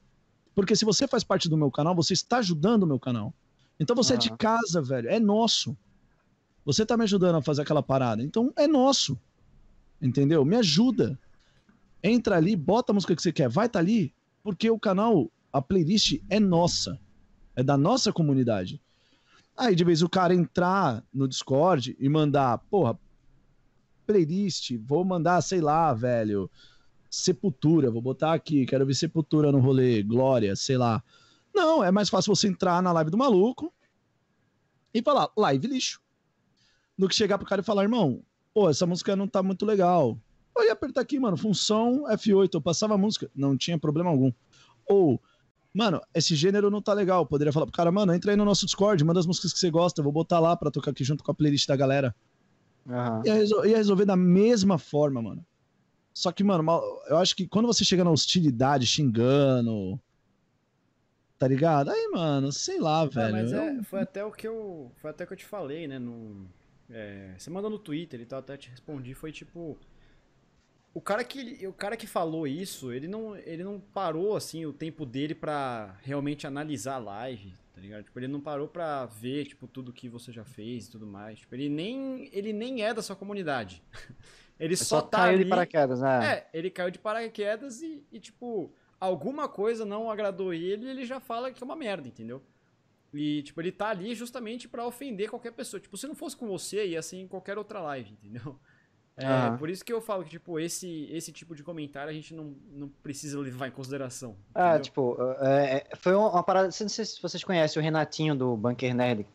Porque 0.55 0.75
se 0.75 0.85
você 0.85 1.05
faz 1.07 1.23
parte 1.23 1.49
do 1.49 1.57
meu 1.57 1.69
canal, 1.69 1.93
você 1.93 2.13
está 2.13 2.37
ajudando 2.37 2.83
o 2.83 2.87
meu 2.87 2.99
canal. 2.99 3.33
Então 3.77 3.95
você 3.95 4.13
é 4.13 4.17
de 4.17 4.31
casa, 4.37 4.81
velho. 4.81 5.09
É 5.09 5.19
nosso. 5.19 5.77
Você 6.63 6.85
tá 6.85 6.95
me 6.95 7.03
ajudando 7.03 7.35
a 7.35 7.41
fazer 7.41 7.61
aquela 7.63 7.83
parada. 7.83 8.23
Então 8.23 8.51
é 8.55 8.65
nosso. 8.65 9.19
Entendeu? 10.01 10.45
Me 10.45 10.55
ajuda. 10.55 11.19
Entra 12.01 12.37
ali, 12.37 12.55
bota 12.55 12.91
a 12.91 12.95
música 12.95 13.15
que 13.15 13.21
você 13.21 13.33
quer. 13.33 13.49
Vai 13.49 13.67
tá 13.67 13.79
ali, 13.79 14.13
porque 14.41 14.69
o 14.71 14.79
canal, 14.79 15.29
a 15.51 15.61
playlist 15.61 16.21
é 16.29 16.39
nossa. 16.39 16.97
É 17.53 17.61
da 17.61 17.77
nossa 17.77 18.13
comunidade. 18.13 18.81
Aí 19.57 19.75
de 19.75 19.83
vez 19.83 20.01
o 20.01 20.09
cara 20.09 20.33
entrar 20.33 21.03
no 21.13 21.27
Discord 21.27 21.95
e 21.99 22.09
mandar, 22.09 22.57
porra, 22.69 22.97
playlist, 24.05 24.77
vou 24.85 25.03
mandar, 25.03 25.41
sei 25.41 25.61
lá, 25.61 25.93
velho, 25.93 26.49
Sepultura, 27.15 27.89
vou 27.89 28.01
botar 28.01 28.33
aqui, 28.33 28.65
quero 28.65 28.85
ver 28.85 28.93
Sepultura 28.93 29.51
no 29.51 29.59
rolê, 29.59 30.03
Glória, 30.03 30.53
sei 30.55 30.77
lá. 30.77 31.01
Não, 31.53 31.81
é 31.83 31.89
mais 31.89 32.09
fácil 32.09 32.35
você 32.35 32.47
entrar 32.47 32.83
na 32.83 32.91
live 32.91 33.09
do 33.09 33.17
maluco 33.17 33.73
e 34.93 35.01
falar, 35.01 35.29
live 35.37 35.67
lixo. 35.67 36.01
Do 36.97 37.07
que 37.07 37.15
chegar 37.15 37.37
pro 37.37 37.47
cara 37.47 37.61
e 37.61 37.63
falar, 37.63 37.83
irmão, 37.83 38.21
pô, 38.53 38.69
essa 38.69 38.85
música 38.85 39.15
não 39.15 39.27
tá 39.27 39.41
muito 39.41 39.65
legal. 39.65 40.17
Eu 40.57 40.65
ia 40.65 40.73
apertar 40.73 41.01
aqui, 41.01 41.17
mano, 41.19 41.37
função 41.37 42.03
F8, 42.09 42.49
eu 42.53 42.61
passava 42.61 42.95
a 42.95 42.97
música, 42.97 43.29
não 43.33 43.57
tinha 43.57 43.77
problema 43.79 44.09
algum. 44.09 44.31
Ou, 44.85 45.21
mano, 45.73 46.01
esse 46.13 46.35
gênero 46.35 46.69
não 46.69 46.81
tá 46.81 46.93
legal. 46.93 47.21
Eu 47.23 47.25
Poderia 47.25 47.51
falar 47.53 47.65
pro 47.65 47.75
cara, 47.75 47.91
mano, 47.93 48.13
entra 48.13 48.31
aí 48.31 48.37
no 48.37 48.43
nosso 48.45 48.65
Discord, 48.65 49.01
manda 49.05 49.19
as 49.21 49.25
músicas 49.25 49.53
que 49.53 49.59
você 49.59 49.71
gosta, 49.71 50.01
eu 50.01 50.03
vou 50.03 50.13
botar 50.13 50.39
lá 50.39 50.55
pra 50.55 50.69
tocar 50.69 50.91
aqui 50.91 51.03
junto 51.05 51.23
com 51.23 51.31
a 51.31 51.35
playlist 51.35 51.65
da 51.67 51.75
galera. 51.77 52.13
aham. 52.89 53.21
Ia, 53.25 53.33
resol- 53.35 53.65
ia 53.65 53.77
resolver 53.77 54.05
da 54.05 54.15
mesma 54.17 54.77
forma, 54.77 55.21
mano. 55.21 55.45
Só 56.17 56.31
que, 56.31 56.45
mano, 56.45 56.63
eu 57.09 57.17
acho 57.17 57.35
que 57.35 57.45
quando 57.45 57.65
você 57.67 57.83
chega 57.83 58.01
na 58.03 58.09
hostilidade, 58.09 58.87
xingando. 58.87 59.99
Tá 61.37 61.45
ligado? 61.45 61.91
Aí, 61.91 62.07
mano, 62.07 62.49
sei 62.53 62.79
lá, 62.79 63.01
Ah, 63.01 63.05
velho. 63.05 63.33
mas 63.33 63.51
é, 63.51 63.83
foi 63.83 63.99
até 63.99 64.23
o 64.23 64.31
que 64.31 64.47
eu. 64.47 64.89
Foi 64.95 65.11
até 65.11 65.25
que 65.25 65.33
eu 65.33 65.37
te 65.37 65.45
falei, 65.45 65.85
né? 65.87 65.99
No, 65.99 66.47
é, 66.89 67.35
você 67.37 67.49
mandou 67.49 67.69
no 67.69 67.77
Twitter 67.77 68.21
e 68.21 68.25
tal, 68.25 68.39
até 68.39 68.55
te 68.55 68.69
respondi, 68.69 69.13
foi 69.13 69.33
tipo. 69.33 69.77
O 70.93 71.01
cara 71.01 71.25
que, 71.25 71.67
o 71.67 71.73
cara 71.73 71.97
que 71.97 72.07
falou 72.07 72.47
isso, 72.47 72.93
ele 72.93 73.05
não, 73.09 73.35
ele 73.35 73.65
não 73.65 73.81
parou 73.93 74.37
assim 74.37 74.65
o 74.65 74.71
tempo 74.71 75.05
dele 75.05 75.35
pra 75.35 75.97
realmente 76.01 76.47
analisar 76.47 76.95
a 76.95 76.99
live, 76.99 77.51
tá 77.73 77.81
ligado? 77.81 78.05
Tipo, 78.05 78.17
ele 78.17 78.29
não 78.29 78.39
parou 78.39 78.69
pra 78.69 79.05
ver 79.05 79.43
tipo 79.47 79.67
tudo 79.67 79.91
que 79.91 80.07
você 80.07 80.31
já 80.31 80.45
fez 80.45 80.87
e 80.87 80.91
tudo 80.91 81.05
mais. 81.05 81.39
Tipo, 81.39 81.53
ele 81.53 81.67
nem 81.67 82.29
ele 82.31 82.53
nem 82.53 82.81
é 82.83 82.93
da 82.93 83.01
sua 83.01 83.17
comunidade. 83.17 83.83
Ele 84.59 84.75
Só, 84.75 84.85
só, 84.85 85.01
tá 85.01 85.17
caiu 85.19 85.35
ali, 85.35 85.43
de 85.43 85.49
paraquedas, 85.49 86.01
né? 86.01 86.33
É, 86.33 86.47
ele 86.53 86.69
caiu 86.69 86.89
de 86.89 86.99
paraquedas 86.99 87.81
e, 87.81 88.05
e, 88.11 88.19
tipo, 88.19 88.71
alguma 88.99 89.47
coisa 89.49 89.85
não 89.85 90.09
agradou 90.09 90.53
ele 90.53 90.85
e 90.85 90.89
ele 90.89 91.05
já 91.05 91.19
fala 91.19 91.51
que 91.51 91.61
é 91.61 91.65
uma 91.65 91.75
merda, 91.75 92.07
entendeu? 92.07 92.41
E, 93.13 93.43
tipo, 93.43 93.61
ele 93.61 93.71
tá 93.71 93.89
ali 93.89 94.13
justamente 94.13 94.67
pra 94.67 94.85
ofender 94.85 95.29
qualquer 95.29 95.51
pessoa. 95.51 95.79
Tipo, 95.79 95.97
se 95.97 96.07
não 96.07 96.15
fosse 96.15 96.35
com 96.35 96.47
você, 96.47 96.85
ia 96.85 97.01
ser 97.01 97.17
em 97.17 97.27
qualquer 97.27 97.57
outra 97.57 97.79
live, 97.81 98.11
entendeu? 98.11 98.59
É, 99.17 99.55
por 99.57 99.69
isso 99.69 99.85
que 99.85 99.93
eu 99.93 100.01
falo 100.01 100.25
que, 100.25 100.31
tipo, 100.31 100.59
esse, 100.59 101.07
esse 101.09 101.31
tipo 101.31 101.55
de 101.55 101.63
comentário 101.63 102.09
a 102.09 102.13
gente 102.13 102.33
não, 102.33 102.53
não 102.69 102.89
precisa 103.01 103.39
levar 103.39 103.69
em 103.69 103.71
consideração. 103.71 104.35
Ah, 104.53 104.71
entendeu? 104.71 104.81
tipo, 104.81 105.17
é, 105.39 105.87
é, 105.89 105.95
foi 105.95 106.13
uma 106.13 106.43
parada. 106.43 106.65
Não 106.65 106.89
sei 106.89 107.05
se 107.05 107.21
vocês 107.21 107.41
conhecem 107.41 107.81
o 107.81 107.83
Renatinho 107.83 108.35
do 108.35 108.57
Bunker 108.57 108.93
Nerd. 108.93 109.25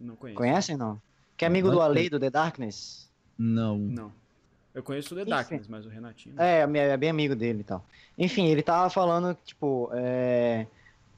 Não 0.00 0.16
conheço. 0.16 0.38
Conhecem, 0.38 0.78
não? 0.78 0.98
Que 1.36 1.44
é 1.44 1.48
amigo 1.48 1.70
do 1.70 1.82
Ale 1.82 2.08
do 2.08 2.18
The 2.18 2.30
Darkness. 2.30 3.12
Não. 3.38 3.78
Não. 3.78 4.12
Eu 4.74 4.82
conheço 4.82 5.14
o 5.14 5.16
The. 5.18 5.24
Darkness, 5.24 5.68
mas 5.68 5.86
o 5.86 5.88
Renatinho. 5.88 6.34
não. 6.34 6.42
É, 6.44 6.60
é 6.60 6.96
bem 6.96 7.08
amigo 7.10 7.36
dele 7.36 7.60
e 7.60 7.64
tal. 7.64 7.84
Enfim, 8.18 8.46
ele 8.46 8.62
tava 8.62 8.90
falando 8.90 9.34
que, 9.36 9.44
tipo, 9.44 9.88
é, 9.92 10.66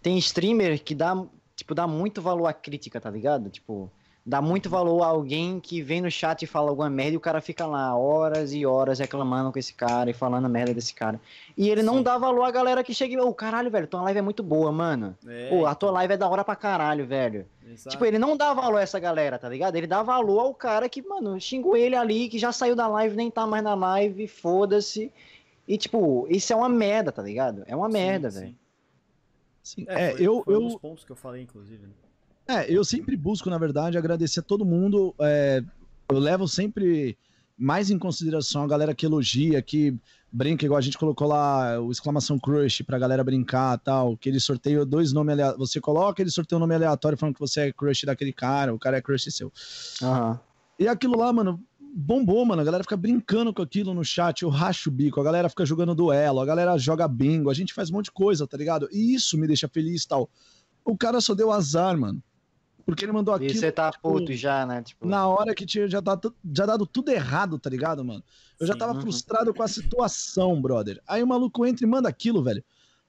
tem 0.02 0.18
streamer 0.18 0.82
que 0.82 0.94
dá, 0.94 1.24
tipo, 1.54 1.74
dá 1.74 1.86
muito 1.86 2.20
valor 2.20 2.46
à 2.46 2.52
crítica, 2.52 3.00
tá 3.00 3.10
ligado? 3.10 3.48
Tipo, 3.48 3.90
dá 4.28 4.42
muito 4.42 4.68
valor 4.68 5.02
a 5.02 5.06
alguém 5.06 5.60
que 5.60 5.80
vem 5.80 6.00
no 6.00 6.10
chat 6.10 6.42
e 6.42 6.46
fala 6.48 6.68
alguma 6.70 6.90
merda 6.90 7.12
e 7.14 7.16
o 7.16 7.20
cara 7.20 7.40
fica 7.40 7.64
lá 7.64 7.96
horas 7.96 8.52
e 8.52 8.66
horas 8.66 8.98
reclamando 8.98 9.52
com 9.52 9.58
esse 9.60 9.72
cara 9.72 10.10
e 10.10 10.12
falando 10.12 10.48
merda 10.48 10.74
desse 10.74 10.92
cara. 10.92 11.20
E 11.56 11.70
ele 11.70 11.80
não 11.80 11.98
Sim. 11.98 12.02
dá 12.02 12.18
valor 12.18 12.42
à 12.42 12.50
galera 12.50 12.82
que 12.82 12.92
chega 12.92 13.14
e, 13.14 13.18
ô, 13.20 13.32
caralho, 13.32 13.70
velho, 13.70 13.86
tua 13.86 14.02
live 14.02 14.18
é 14.18 14.22
muito 14.22 14.42
boa, 14.42 14.72
mano. 14.72 15.16
É, 15.28 15.48
Pô, 15.48 15.64
a 15.64 15.76
tua 15.76 15.92
live 15.92 16.14
é 16.14 16.16
da 16.16 16.28
hora 16.28 16.44
pra 16.44 16.56
caralho, 16.56 17.06
velho. 17.06 17.46
exato. 17.70 17.90
Tipo, 17.90 18.04
ele 18.04 18.18
não 18.18 18.36
dá 18.36 18.52
valor 18.52 18.78
a 18.78 18.82
essa 18.82 18.98
galera, 18.98 19.38
tá 19.38 19.48
ligado? 19.48 19.76
Ele 19.76 19.86
dá 19.86 20.02
valor 20.02 20.40
ao 20.40 20.52
cara 20.52 20.88
que, 20.88 21.00
mano, 21.00 21.40
xingou 21.40 21.76
ele 21.76 21.94
ali, 21.94 22.28
que 22.28 22.38
já 22.38 22.50
saiu 22.50 22.74
da 22.74 22.88
live, 22.88 23.14
nem 23.16 23.30
tá 23.30 23.46
mais 23.46 23.62
na 23.62 23.74
live, 23.76 24.26
foda-se. 24.26 25.12
E, 25.68 25.78
tipo, 25.78 26.26
isso 26.28 26.52
é 26.52 26.56
uma 26.56 26.68
merda, 26.68 27.12
tá 27.12 27.22
ligado? 27.22 27.62
É 27.66 27.76
uma 27.76 27.86
Sim, 27.86 27.92
merda, 27.92 28.30
sim. 28.30 28.40
velho. 28.40 28.56
Sim, 29.62 29.84
É, 29.88 30.04
é, 30.06 30.10
foi, 30.16 30.26
eu, 30.26 30.42
foi 30.44 30.54
um 30.54 30.56
eu, 30.58 30.62
dos 30.64 30.76
pontos 30.76 31.04
que 31.04 31.12
eu 31.12 31.16
falei, 31.16 31.42
inclusive. 31.42 31.86
né? 31.86 31.92
É, 32.48 32.72
eu 32.72 32.84
sempre 32.84 33.16
busco, 33.16 33.50
na 33.50 33.58
verdade, 33.58 33.98
agradecer 33.98 34.40
a 34.40 34.42
todo 34.42 34.64
mundo. 34.64 35.14
é, 35.20 35.62
eu 36.08 36.18
levo 36.18 36.46
sempre 36.46 37.18
mais 37.58 37.90
em 37.90 37.98
consideração 37.98 38.62
a 38.62 38.66
galera 38.66 38.94
que 38.94 39.06
elogia, 39.06 39.60
que 39.62 39.98
brinca, 40.30 40.64
igual 40.64 40.78
a 40.78 40.82
gente 40.82 40.98
colocou 40.98 41.26
lá 41.26 41.80
o 41.80 41.90
exclamação 41.90 42.38
crush 42.38 42.82
pra 42.82 42.98
galera 42.98 43.24
brincar 43.24 43.78
tal, 43.78 44.16
que 44.16 44.28
ele 44.28 44.38
sorteia 44.38 44.84
dois 44.84 45.12
nomes 45.12 45.32
aleatórios. 45.32 45.70
Você 45.70 45.80
coloca, 45.80 46.22
ele 46.22 46.30
sorteia 46.30 46.58
um 46.58 46.60
nome 46.60 46.74
aleatório 46.74 47.16
falando 47.16 47.34
que 47.34 47.40
você 47.40 47.60
é 47.62 47.72
crush 47.72 48.04
daquele 48.04 48.32
cara, 48.32 48.74
o 48.74 48.78
cara 48.78 48.98
é 48.98 49.02
crush 49.02 49.30
seu. 49.32 49.50
Aham. 50.02 50.38
E 50.78 50.86
aquilo 50.86 51.18
lá, 51.18 51.32
mano, 51.32 51.58
bombou, 51.80 52.44
mano. 52.44 52.60
A 52.60 52.64
galera 52.64 52.84
fica 52.84 52.96
brincando 52.96 53.54
com 53.54 53.62
aquilo 53.62 53.94
no 53.94 54.04
chat, 54.04 54.42
eu 54.42 54.50
racho 54.50 54.90
o 54.90 54.92
bico, 54.92 55.18
a 55.18 55.24
galera 55.24 55.48
fica 55.48 55.64
jogando 55.64 55.94
duelo, 55.94 56.40
a 56.40 56.44
galera 56.44 56.76
joga 56.76 57.08
bingo, 57.08 57.48
a 57.48 57.54
gente 57.54 57.72
faz 57.72 57.90
um 57.90 57.94
monte 57.94 58.06
de 58.06 58.12
coisa, 58.12 58.46
tá 58.46 58.56
ligado? 58.56 58.88
E 58.92 59.14
isso 59.14 59.38
me 59.38 59.46
deixa 59.46 59.66
feliz 59.66 60.02
e 60.02 60.08
tal. 60.08 60.28
O 60.84 60.96
cara 60.96 61.20
só 61.20 61.34
deu 61.34 61.50
azar, 61.50 61.98
mano. 61.98 62.22
Porque 62.86 63.04
ele 63.04 63.12
mandou 63.12 63.34
E 63.34 63.36
aquilo. 63.36 63.54
você 63.54 63.72
tá 63.72 63.90
tipo, 63.90 64.08
puto 64.08 64.32
já, 64.32 64.64
né? 64.64 64.82
Tipo, 64.82 65.06
Na 65.06 65.28
hora 65.28 65.54
que 65.54 65.66
tinha 65.66 65.88
já, 65.88 66.00
dado, 66.00 66.34
já 66.54 66.64
dado 66.64 66.86
tudo 66.86 67.10
errado, 67.10 67.58
tá 67.58 67.68
ligado, 67.68 68.04
mano? 68.04 68.22
Eu 68.58 68.66
já 68.66 68.72
Sim. 68.72 68.78
tava 68.78 68.94
Uhum. 68.94 69.00
frustrado 69.02 69.52
com 69.52 69.62
a 69.62 69.68
situação, 69.68 70.60
brother. 70.62 71.02
Aí 71.06 71.22
o 71.22 71.26
maluco 71.26 71.66
entra 71.66 71.84
e 71.84 71.88
manda 71.88 72.08
aquilo, 72.08 72.42
velho. 72.42 72.64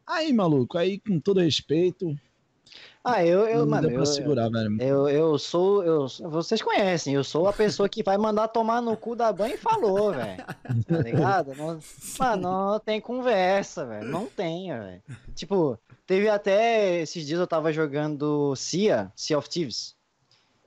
Aí, 0.06 0.34
maluco, 0.34 0.78
aí 0.78 1.00
com 1.00 1.20
todo 1.20 1.40
respeito, 1.40 2.18
Ah, 3.10 3.26
eu, 3.26 3.48
eu 3.48 3.60
não 3.60 3.68
mano, 3.68 3.90
eu, 3.90 4.06
segurar, 4.06 4.50
velho. 4.50 4.82
eu, 4.82 5.08
eu 5.08 5.40
sou, 5.40 5.82
eu, 5.82 6.08
vocês 6.30 6.62
conhecem, 6.62 7.14
eu 7.14 7.24
sou 7.24 7.48
a 7.48 7.54
pessoa 7.54 7.88
que 7.88 8.04
vai 8.04 8.18
mandar 8.18 8.50
tomar 8.50 8.82
no 8.82 8.98
cu 8.98 9.16
da 9.16 9.32
banha 9.32 9.56
e 9.56 9.58
falou, 9.58 10.12
velho. 10.12 10.44
Tá 10.86 10.98
ligado? 10.98 11.56
Não, 11.56 11.80
mano, 12.20 12.42
não 12.42 12.80
tem 12.82 13.00
conversa, 13.00 13.86
velho. 13.86 14.10
Não 14.10 14.26
tem, 14.26 14.78
velho. 14.78 15.02
Tipo, 15.34 15.80
teve 16.06 16.28
até 16.28 17.00
esses 17.00 17.26
dias 17.26 17.40
eu 17.40 17.48
tava 17.48 17.72
jogando 17.72 18.54
Cia, 18.58 19.10
Sea 19.16 19.38
of 19.38 19.48
Thieves. 19.48 19.96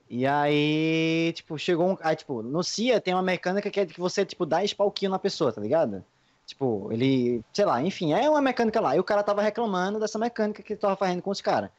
E 0.09 0.25
aí, 0.25 1.31
tipo, 1.35 1.59
chegou 1.59 1.91
um. 1.91 1.97
Aí, 2.01 2.15
tipo, 2.15 2.41
no 2.41 2.63
Cia 2.63 2.99
tem 2.99 3.13
uma 3.13 3.21
mecânica 3.21 3.69
que 3.69 3.79
é 3.81 3.85
que 3.85 3.99
você, 3.99 4.25
tipo, 4.25 4.47
dá 4.47 4.63
espalquinho 4.63 5.11
na 5.11 5.19
pessoa, 5.19 5.53
tá 5.53 5.61
ligado? 5.61 6.03
Tipo, 6.47 6.89
ele. 6.91 7.43
Sei 7.53 7.65
lá, 7.65 7.79
enfim, 7.83 8.13
é 8.13 8.27
uma 8.27 8.41
mecânica 8.41 8.81
lá. 8.81 8.95
E 8.95 8.99
o 8.99 9.03
cara 9.03 9.21
tava 9.21 9.43
reclamando 9.43 9.99
dessa 9.99 10.17
mecânica 10.17 10.63
que 10.63 10.73
ele 10.73 10.79
tava 10.79 10.95
fazendo 10.95 11.21
com 11.21 11.29
os 11.29 11.39
caras. 11.39 11.69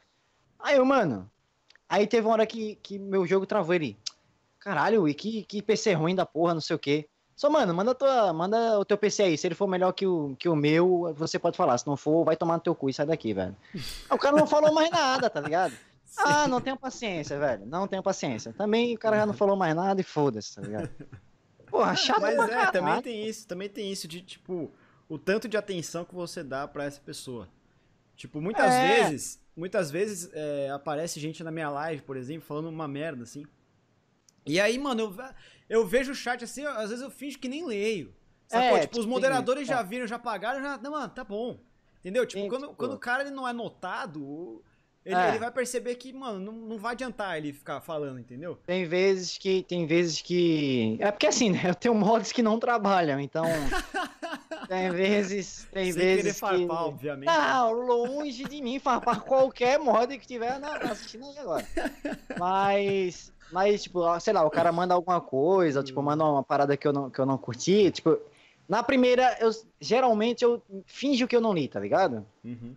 Aí 0.63 0.77
eu, 0.77 0.85
mano. 0.85 1.29
Aí 1.89 2.07
teve 2.07 2.25
uma 2.25 2.33
hora 2.33 2.45
que, 2.45 2.75
que 2.75 2.97
meu 2.97 3.27
jogo 3.27 3.45
travou 3.45 3.75
ele. 3.75 3.97
Caralho, 4.59 5.07
e 5.07 5.13
que, 5.13 5.43
que 5.43 5.61
PC 5.61 5.93
ruim 5.93 6.15
da 6.15 6.25
porra, 6.25 6.53
não 6.53 6.61
sei 6.61 6.75
o 6.75 6.79
quê. 6.79 7.07
Só, 7.35 7.49
mano, 7.49 7.73
manda, 7.73 7.93
tua, 7.93 8.31
manda 8.31 8.79
o 8.79 8.85
teu 8.85 8.97
PC 8.97 9.23
aí. 9.23 9.37
Se 9.37 9.45
ele 9.45 9.55
for 9.55 9.67
melhor 9.67 9.91
que 9.91 10.07
o, 10.07 10.35
que 10.37 10.47
o 10.47 10.55
meu, 10.55 11.13
você 11.17 11.37
pode 11.37 11.57
falar. 11.57 11.77
Se 11.77 11.85
não 11.85 11.97
for, 11.97 12.23
vai 12.23 12.37
tomar 12.37 12.55
no 12.55 12.61
teu 12.61 12.73
cu 12.73 12.89
e 12.89 12.93
sai 12.93 13.05
daqui, 13.05 13.33
velho. 13.33 13.55
O 14.09 14.17
cara 14.17 14.37
não 14.37 14.47
falou 14.47 14.73
mais 14.73 14.89
nada, 14.89 15.29
tá 15.29 15.41
ligado? 15.41 15.73
Ah, 16.15 16.47
não 16.47 16.61
tenho 16.61 16.77
paciência, 16.77 17.39
velho. 17.39 17.65
Não 17.65 17.87
tenho 17.87 18.03
paciência. 18.03 18.53
Também 18.53 18.93
o 18.93 18.99
cara 18.99 19.17
já 19.17 19.25
não 19.25 19.33
falou 19.33 19.55
mais 19.55 19.75
nada 19.75 19.99
e 19.99 20.03
foda-se, 20.03 20.53
tá 20.53 20.61
ligado? 20.61 20.87
Porra, 21.65 21.95
chato 21.95 22.21
Mas 22.21 22.35
é, 22.35 22.47
caralho. 22.49 22.71
também 22.71 23.01
tem 23.01 23.27
isso, 23.27 23.47
também 23.47 23.67
tem 23.67 23.91
isso 23.91 24.07
de, 24.07 24.21
tipo, 24.21 24.71
o 25.09 25.17
tanto 25.17 25.47
de 25.47 25.57
atenção 25.57 26.05
que 26.05 26.13
você 26.13 26.43
dá 26.43 26.67
pra 26.67 26.83
essa 26.83 27.01
pessoa. 27.01 27.49
Tipo, 28.15 28.39
muitas 28.41 28.71
É. 28.71 29.03
vezes, 29.09 29.41
muitas 29.55 29.89
vezes 29.91 30.29
é, 30.33 30.69
aparece 30.69 31.19
gente 31.19 31.43
na 31.43 31.51
minha 31.51 31.69
live, 31.69 32.01
por 32.03 32.15
exemplo, 32.17 32.45
falando 32.47 32.69
uma 32.69 32.87
merda, 32.87 33.23
assim. 33.23 33.45
E 34.45 34.59
aí, 34.59 34.77
mano, 34.77 35.01
eu, 35.01 35.15
eu 35.69 35.87
vejo 35.87 36.11
o 36.11 36.15
chat 36.15 36.43
assim, 36.43 36.65
às 36.65 36.89
vezes 36.89 37.01
eu 37.03 37.09
finjo 37.09 37.39
que 37.39 37.47
nem 37.47 37.65
leio. 37.65 38.13
Sacou? 38.47 38.77
É, 38.77 38.81
tipo, 38.81 38.97
os 38.99 39.05
tipo, 39.05 39.13
moderadores 39.13 39.67
já 39.67 39.79
é. 39.79 39.83
viram, 39.83 40.05
já 40.05 40.19
pagaram, 40.19 40.61
já. 40.61 40.77
Não, 40.77 40.91
mano, 40.91 41.09
tá 41.09 41.23
bom. 41.23 41.59
Entendeu? 42.01 42.25
Tipo, 42.25 42.47
quando, 42.49 42.63
tipo- 42.63 42.75
quando 42.75 42.93
o 42.93 42.99
cara 42.99 43.23
ele 43.23 43.31
não 43.31 43.47
é 43.47 43.53
notado, 43.53 44.61
ele, 45.05 45.15
É. 45.15 45.29
ele 45.29 45.39
vai 45.39 45.49
perceber 45.49 45.95
que, 45.95 46.11
mano, 46.13 46.39
não, 46.39 46.51
não 46.53 46.77
vai 46.77 46.91
adiantar 46.91 47.37
ele 47.37 47.53
ficar 47.53 47.79
falando, 47.81 48.19
entendeu? 48.19 48.59
Tem 48.65 48.85
vezes 48.85 49.37
que. 49.37 49.63
Tem 49.63 49.87
vezes 49.87 50.21
que. 50.21 50.97
É 50.99 51.09
porque 51.11 51.27
assim, 51.27 51.49
né? 51.49 51.61
Eu 51.69 51.75
tenho 51.75 51.95
mods 51.95 52.31
que 52.31 52.43
não 52.43 52.59
trabalham, 52.59 53.19
então. 53.19 53.45
tem 54.67 54.89
vezes. 54.91 55.67
Tem 55.71 55.85
Sem 55.91 55.93
querer 56.01 56.15
vezes 56.23 56.33
que. 56.33 56.39
farpar, 56.39 56.85
obviamente. 56.85 57.25
Não, 57.25 57.71
longe 57.73 58.43
de 58.43 58.61
mim 58.61 58.79
farpar 58.79 59.21
qualquer 59.21 59.79
mod 59.79 60.17
que 60.17 60.27
tiver 60.27 60.59
na, 60.59 60.73
assistindo 60.77 61.25
aí 61.25 61.37
agora. 61.37 61.65
Mas. 62.39 63.31
Mas, 63.51 63.83
tipo, 63.83 64.01
sei 64.19 64.33
lá, 64.33 64.43
o 64.43 64.49
cara 64.49 64.71
manda 64.71 64.95
alguma 64.95 65.21
coisa, 65.21 65.83
tipo, 65.83 66.01
manda 66.01 66.23
uma 66.25 66.41
parada 66.43 66.75
que 66.75 66.87
eu 66.87 66.93
não, 66.93 67.09
que 67.09 67.19
eu 67.19 67.25
não 67.25 67.37
curti. 67.37 67.91
Tipo, 67.91 68.17
na 68.67 68.81
primeira, 68.81 69.37
eu 69.39 69.51
geralmente 69.79 70.43
eu 70.43 70.59
finjo 70.87 71.27
que 71.27 71.35
eu 71.35 71.41
não 71.41 71.53
li, 71.53 71.67
tá 71.67 71.79
ligado? 71.79 72.25
Uhum. 72.43 72.73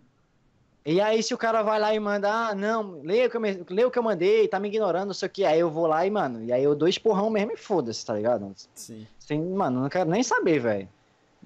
E 0.85 1.01
aí, 1.01 1.21
se 1.23 1.33
o 1.33 1.37
cara 1.37 1.63
vai 1.63 1.79
lá 1.79 1.93
e 1.95 1.99
manda, 1.99 2.31
ah, 2.31 2.55
não, 2.55 3.01
leia 3.01 3.27
o 3.27 3.29
que 3.29 3.35
eu, 3.37 3.41
me- 3.41 3.65
lê 3.69 3.83
o 3.85 3.91
que 3.91 3.97
eu 3.99 4.03
mandei, 4.03 4.47
tá 4.47 4.57
me 4.59 4.67
ignorando, 4.69 5.07
não 5.07 5.13
sei 5.13 5.27
o 5.27 5.31
que. 5.31 5.43
Aí 5.43 5.59
eu 5.59 5.69
vou 5.69 5.87
lá 5.87 6.05
e, 6.05 6.09
mano, 6.11 6.43
e 6.43 6.53
aí 6.53 6.63
eu 6.63 6.75
dou 6.75 6.87
esporrão 6.87 7.29
mesmo 7.29 7.51
e 7.53 7.57
foda-se, 7.57 8.05
tá 8.05 8.13
ligado? 8.13 8.53
Sim. 8.75 9.05
Assim, 9.21 9.41
mano, 9.53 9.81
não 9.81 9.89
quero 9.89 10.09
nem 10.09 10.21
saber, 10.23 10.59
velho. 10.59 10.87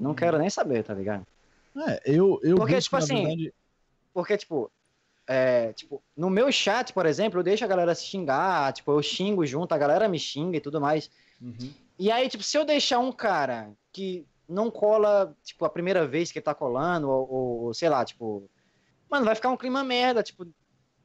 Não 0.02 0.16
quero 0.16 0.38
nem 0.40 0.50
saber, 0.50 0.84
tá 0.84 0.94
ligado? 0.94 1.26
É, 1.88 2.02
eu, 2.06 2.40
eu 2.44 2.56
Porque, 2.58 2.80
tipo 2.82 2.98
assim, 2.98 3.16
verdade, 3.16 3.54
Porque, 4.14 4.38
tipo, 4.38 4.72
é, 5.28 5.72
tipo, 5.74 6.02
no 6.18 6.30
meu 6.30 6.52
chat, 6.52 6.92
por 6.92 7.06
exemplo, 7.06 7.40
eu 7.40 7.44
deixo 7.44 7.64
a 7.64 7.68
galera 7.68 7.94
se 7.96 8.06
xingar, 8.06 8.74
tipo, 8.74 8.92
eu 8.92 9.02
xingo 9.02 9.46
junto, 9.46 9.72
a 9.74 9.78
galera 9.78 10.10
me 10.10 10.20
xinga 10.20 10.58
e 10.58 10.62
tudo 10.62 10.82
mais. 10.82 11.10
Uhum. 11.42 11.72
E 11.98 12.12
aí, 12.12 12.28
tipo, 12.28 12.44
se 12.44 12.58
eu 12.58 12.66
deixar 12.66 13.00
um 13.00 13.12
cara 13.12 13.72
que 13.94 14.26
não 14.50 14.70
cola, 14.72 15.36
tipo, 15.44 15.64
a 15.64 15.70
primeira 15.70 16.06
vez 16.06 16.32
que 16.32 16.40
ele 16.40 16.44
tá 16.44 16.54
colando, 16.54 17.10
ou- 17.10 17.64
ou 17.66 17.74
sei 17.74 17.88
lá, 17.88 18.04
tipo, 18.04 18.50
mano, 19.10 19.24
vai 19.26 19.36
ficar 19.36 19.50
um 19.50 19.56
clima 19.58 19.84
merda, 19.84 20.22
tipo, 20.24 20.46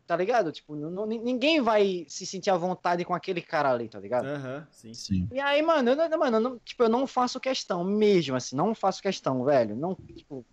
tá 0.06 0.16
ligado? 0.16 0.52
Tipo, 0.52 0.76
não- 0.76 1.06
ninguém 1.06 1.60
vai 1.60 2.04
se 2.08 2.24
sentir 2.24 2.50
à 2.50 2.56
vontade 2.56 3.04
com 3.04 3.14
aquele 3.14 3.42
cara 3.42 3.70
ali, 3.72 3.88
tá 3.88 3.98
ligado? 3.98 4.26
Aham, 4.26 4.66
sim. 4.70 4.94
sim. 4.94 5.28
E 5.32 5.40
aí, 5.40 5.60
mano, 5.62 5.90
eu, 5.90 5.96
não- 5.96 6.18
mano, 6.18 6.36
eu 6.36 6.40
não, 6.40 6.58
tipo, 6.64 6.82
eu 6.84 6.88
não 6.88 7.06
faço 7.06 7.40
questão 7.40 7.82
mesmo, 7.84 8.36
assim, 8.36 8.54
não 8.54 8.74
faço 8.74 9.02
questão, 9.02 9.44
velho. 9.44 9.74
Não, 9.74 9.96
tipo, 10.14 10.44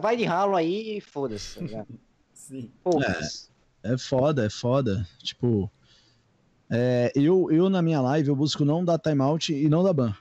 vai, 0.00 0.16
de 0.16 0.24
ralo 0.24 0.54
aí 0.56 0.98
e 0.98 1.00
foda-se, 1.00 1.54
tá 1.54 1.60
ligado? 1.62 1.86
Sim. 2.34 2.70
Foda-se. 2.82 3.48
É 3.82 3.96
foda, 3.96 4.44
é 4.46 4.50
foda. 4.50 5.06
Tipo, 5.18 5.70
é, 6.70 7.10
eu, 7.14 7.50
eu 7.50 7.70
na 7.70 7.80
minha 7.80 8.00
live 8.00 8.28
eu 8.28 8.36
busco 8.36 8.64
não 8.64 8.84
dar 8.84 8.98
timeout 8.98 9.52
e 9.52 9.68
não 9.68 9.82
dar 9.82 9.92
ban. 9.92 10.14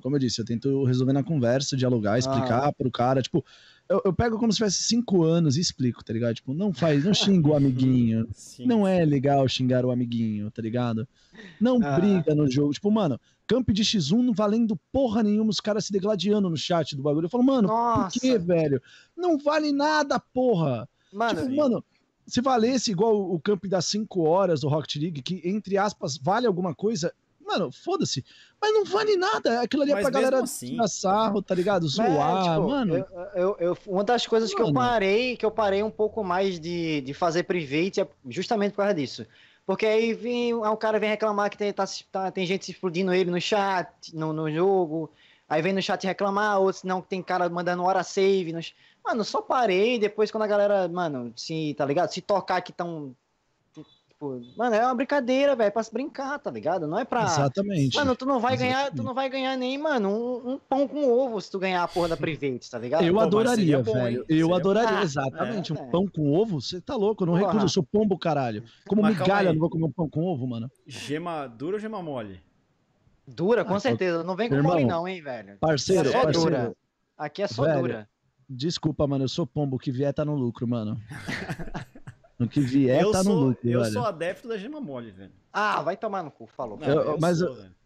Como 0.00 0.14
eu 0.14 0.20
disse, 0.20 0.40
eu 0.40 0.44
tento 0.44 0.84
resolver 0.84 1.12
na 1.12 1.24
conversa, 1.24 1.76
dialogar, 1.76 2.18
explicar 2.18 2.72
pro 2.74 2.90
cara. 2.90 3.20
Tipo, 3.20 3.44
eu, 3.88 4.02
eu 4.06 4.12
pego 4.12 4.38
como 4.38 4.52
se 4.52 4.56
tivesse 4.58 4.82
cinco 4.82 5.22
anos 5.24 5.56
e 5.56 5.60
explico, 5.60 6.04
tá 6.04 6.12
ligado? 6.12 6.34
Tipo, 6.34 6.52
não 6.54 6.72
faz, 6.72 7.04
não 7.04 7.14
xinga 7.14 7.48
o 7.48 7.54
amiguinho. 7.56 8.28
Sim. 8.34 8.66
Não 8.66 8.86
é 8.86 9.04
legal 9.04 9.46
xingar 9.48 9.84
o 9.84 9.90
amiguinho, 9.90 10.50
tá 10.50 10.60
ligado? 10.62 11.06
Não 11.60 11.78
Ah. 11.82 11.98
briga 11.98 12.34
no 12.34 12.50
jogo. 12.50 12.72
Tipo, 12.72 12.90
mano, 12.90 13.18
camp 13.46 13.70
de 13.70 13.82
X1 13.82 14.22
não 14.22 14.32
valendo 14.34 14.78
porra 14.92 15.22
nenhuma, 15.22 15.50
os 15.50 15.60
caras 15.60 15.86
se 15.86 15.92
degladiando 15.92 16.50
no 16.50 16.56
chat 16.56 16.94
do 16.96 17.02
bagulho. 17.02 17.26
Eu 17.26 17.30
falo, 17.30 17.44
mano, 17.44 17.68
Nossa. 17.68 18.10
por 18.12 18.20
que, 18.20 18.38
velho? 18.38 18.80
Não 19.16 19.38
vale 19.38 19.72
nada, 19.72 20.18
porra. 20.20 20.88
Mano, 21.12 21.42
Tipo, 21.42 21.56
mano, 21.56 21.84
se 22.26 22.40
valesse 22.42 22.90
igual 22.90 23.18
o 23.32 23.40
camp 23.40 23.64
das 23.66 23.86
5 23.86 24.20
horas 24.22 24.60
do 24.60 24.68
Rocket 24.68 24.96
League, 24.96 25.22
que 25.22 25.40
entre 25.48 25.78
aspas 25.78 26.18
vale 26.18 26.46
alguma 26.46 26.74
coisa, 26.74 27.12
mano, 27.48 27.72
foda-se. 27.72 28.24
Mas 28.60 28.72
não 28.74 28.84
vale 28.84 29.16
nada. 29.16 29.62
Aquilo 29.62 29.82
ali 29.82 29.92
é 29.92 30.00
pra 30.00 30.10
galera 30.10 30.42
assim- 30.42 30.68
tirar 30.68 30.86
sarro, 30.88 31.40
tá 31.42 31.54
ligado? 31.54 31.86
É, 31.86 31.88
Zoar, 31.88 32.54
tipo, 32.54 32.68
mano. 32.68 32.94
eu- 32.96 33.06
eu- 33.34 33.56
eu- 33.58 33.78
uma 33.86 34.04
das 34.04 34.26
coisas 34.26 34.54
que 34.54 34.60
eu 34.60 34.66
Mano. 34.66 34.78
parei, 34.78 35.36
que 35.36 35.44
eu 35.46 35.50
parei 35.50 35.82
um 35.82 35.90
pouco 35.90 36.22
mais 36.22 36.60
de, 36.60 37.00
de 37.00 37.14
fazer 37.14 37.42
private 37.44 38.00
é 38.02 38.08
justamente 38.28 38.72
por 38.72 38.78
causa 38.78 38.94
disso. 38.94 39.26
Porque 39.66 39.84
aí 39.86 40.14
vem, 40.14 40.54
o 40.54 40.76
cara 40.76 40.98
vem 40.98 41.10
reclamar 41.10 41.50
que 41.50 41.58
tem, 41.58 41.72
tá, 41.72 41.84
tá- 42.10 42.30
tem 42.30 42.46
gente 42.46 42.70
explodindo 42.70 43.12
ele 43.12 43.30
no 43.30 43.40
chat, 43.40 43.88
no, 44.14 44.32
no 44.32 44.50
jogo. 44.50 45.10
Aí 45.48 45.60
vem 45.62 45.72
no 45.72 45.80
chat 45.82 46.06
reclamar, 46.06 46.58
outros 46.60 46.84
não, 46.84 47.00
que 47.02 47.08
tem 47.08 47.22
cara 47.22 47.48
mandando 47.48 47.82
hora 47.82 48.02
save. 48.02 48.52
Nos... 48.52 48.74
Mano, 49.04 49.24
só 49.24 49.40
parei, 49.42 49.98
depois 49.98 50.30
quando 50.30 50.42
a 50.44 50.46
galera, 50.46 50.88
mano, 50.88 51.32
se, 51.36 51.74
tá 51.76 51.84
ligado? 51.86 52.10
Se 52.12 52.20
tocar 52.20 52.60
que 52.62 52.72
tão. 52.72 53.14
Tipo, 54.18 54.40
mano, 54.56 54.74
é 54.74 54.84
uma 54.84 54.96
brincadeira, 54.96 55.54
velho, 55.54 55.68
é 55.68 55.70
pra 55.70 55.80
se 55.80 55.92
brincar, 55.92 56.40
tá 56.40 56.50
ligado? 56.50 56.88
Não 56.88 56.98
é 56.98 57.04
pra. 57.04 57.22
Exatamente. 57.22 57.96
Mano, 57.96 58.16
tu 58.16 58.26
não 58.26 58.40
vai 58.40 58.56
ganhar, 58.56 58.90
tu 58.90 59.00
não 59.04 59.14
vai 59.14 59.30
ganhar 59.30 59.56
nem, 59.56 59.78
mano, 59.78 60.08
um, 60.10 60.54
um 60.54 60.58
pão 60.58 60.88
com 60.88 61.08
ovo 61.08 61.40
se 61.40 61.48
tu 61.48 61.56
ganhar 61.56 61.84
a 61.84 61.88
porra 61.88 62.08
da 62.08 62.16
private, 62.16 62.68
tá 62.68 62.80
ligado? 62.80 63.04
eu 63.04 63.14
pô, 63.14 63.20
adoraria, 63.20 63.80
bom, 63.80 63.92
velho. 63.92 64.24
Eu 64.28 64.46
Seria 64.48 64.56
adoraria, 64.56 64.96
bom. 64.96 65.02
exatamente. 65.02 65.70
É, 65.70 65.74
um 65.76 65.78
é. 65.86 65.90
pão 65.92 66.08
com 66.08 66.32
ovo, 66.32 66.60
você 66.60 66.80
tá 66.80 66.96
louco? 66.96 67.22
Eu 67.22 67.26
não 67.28 67.34
Porra. 67.34 67.46
recuso, 67.46 67.64
eu 67.66 67.68
sou 67.68 67.84
pombo, 67.84 68.18
caralho. 68.18 68.64
Como 68.88 69.02
Mas 69.02 69.16
migalha, 69.16 69.52
não 69.52 69.60
vou 69.60 69.70
comer 69.70 69.84
um 69.84 69.92
pão 69.92 70.08
com 70.10 70.24
ovo, 70.24 70.48
mano. 70.48 70.68
Gema 70.84 71.46
dura 71.46 71.76
ou 71.76 71.80
gema 71.80 72.02
mole? 72.02 72.40
Dura, 73.24 73.64
com 73.64 73.74
Ah, 73.76 73.80
certeza. 73.80 74.24
Não 74.24 74.34
vem 74.34 74.48
com 74.48 74.56
irmão, 74.56 74.72
mole 74.72 74.84
não, 74.84 75.06
hein, 75.06 75.22
velho. 75.22 75.58
Parceiro, 75.60 76.08
é 76.08 76.12
só 76.12 76.22
parceiro. 76.24 76.50
dura. 76.50 76.76
Aqui 77.16 77.42
é 77.42 77.46
só 77.46 77.62
Velho. 77.62 77.80
dura. 77.82 78.08
Desculpa, 78.50 79.06
mano, 79.06 79.24
eu 79.24 79.28
sou 79.28 79.46
pombo, 79.46 79.76
o 79.76 79.78
que 79.78 79.92
vier 79.92 80.12
tá 80.12 80.24
no 80.24 80.34
lucro, 80.34 80.66
mano. 80.66 81.00
No 82.38 82.46
que 82.48 82.60
vier 82.60 83.02
eu 83.02 83.10
tá 83.10 83.18
no 83.18 83.24
sou, 83.24 83.34
lucro, 83.40 83.68
eu 83.68 83.80
velho. 83.80 83.92
sou 83.92 84.04
adepto 84.04 84.46
da 84.48 84.56
gema 84.56 84.80
mole, 84.80 85.10
velho. 85.10 85.32
Ah, 85.52 85.82
vai 85.82 85.96
tomar 85.96 86.22
no 86.22 86.30
cu, 86.30 86.46
falou. 86.46 86.78
Não, 86.78 86.86
Eu- 86.86 87.02
eu 87.02 87.18
mas 87.20 87.38
sou, 87.38 87.48
eu- 87.48 87.54
velho. 87.54 87.78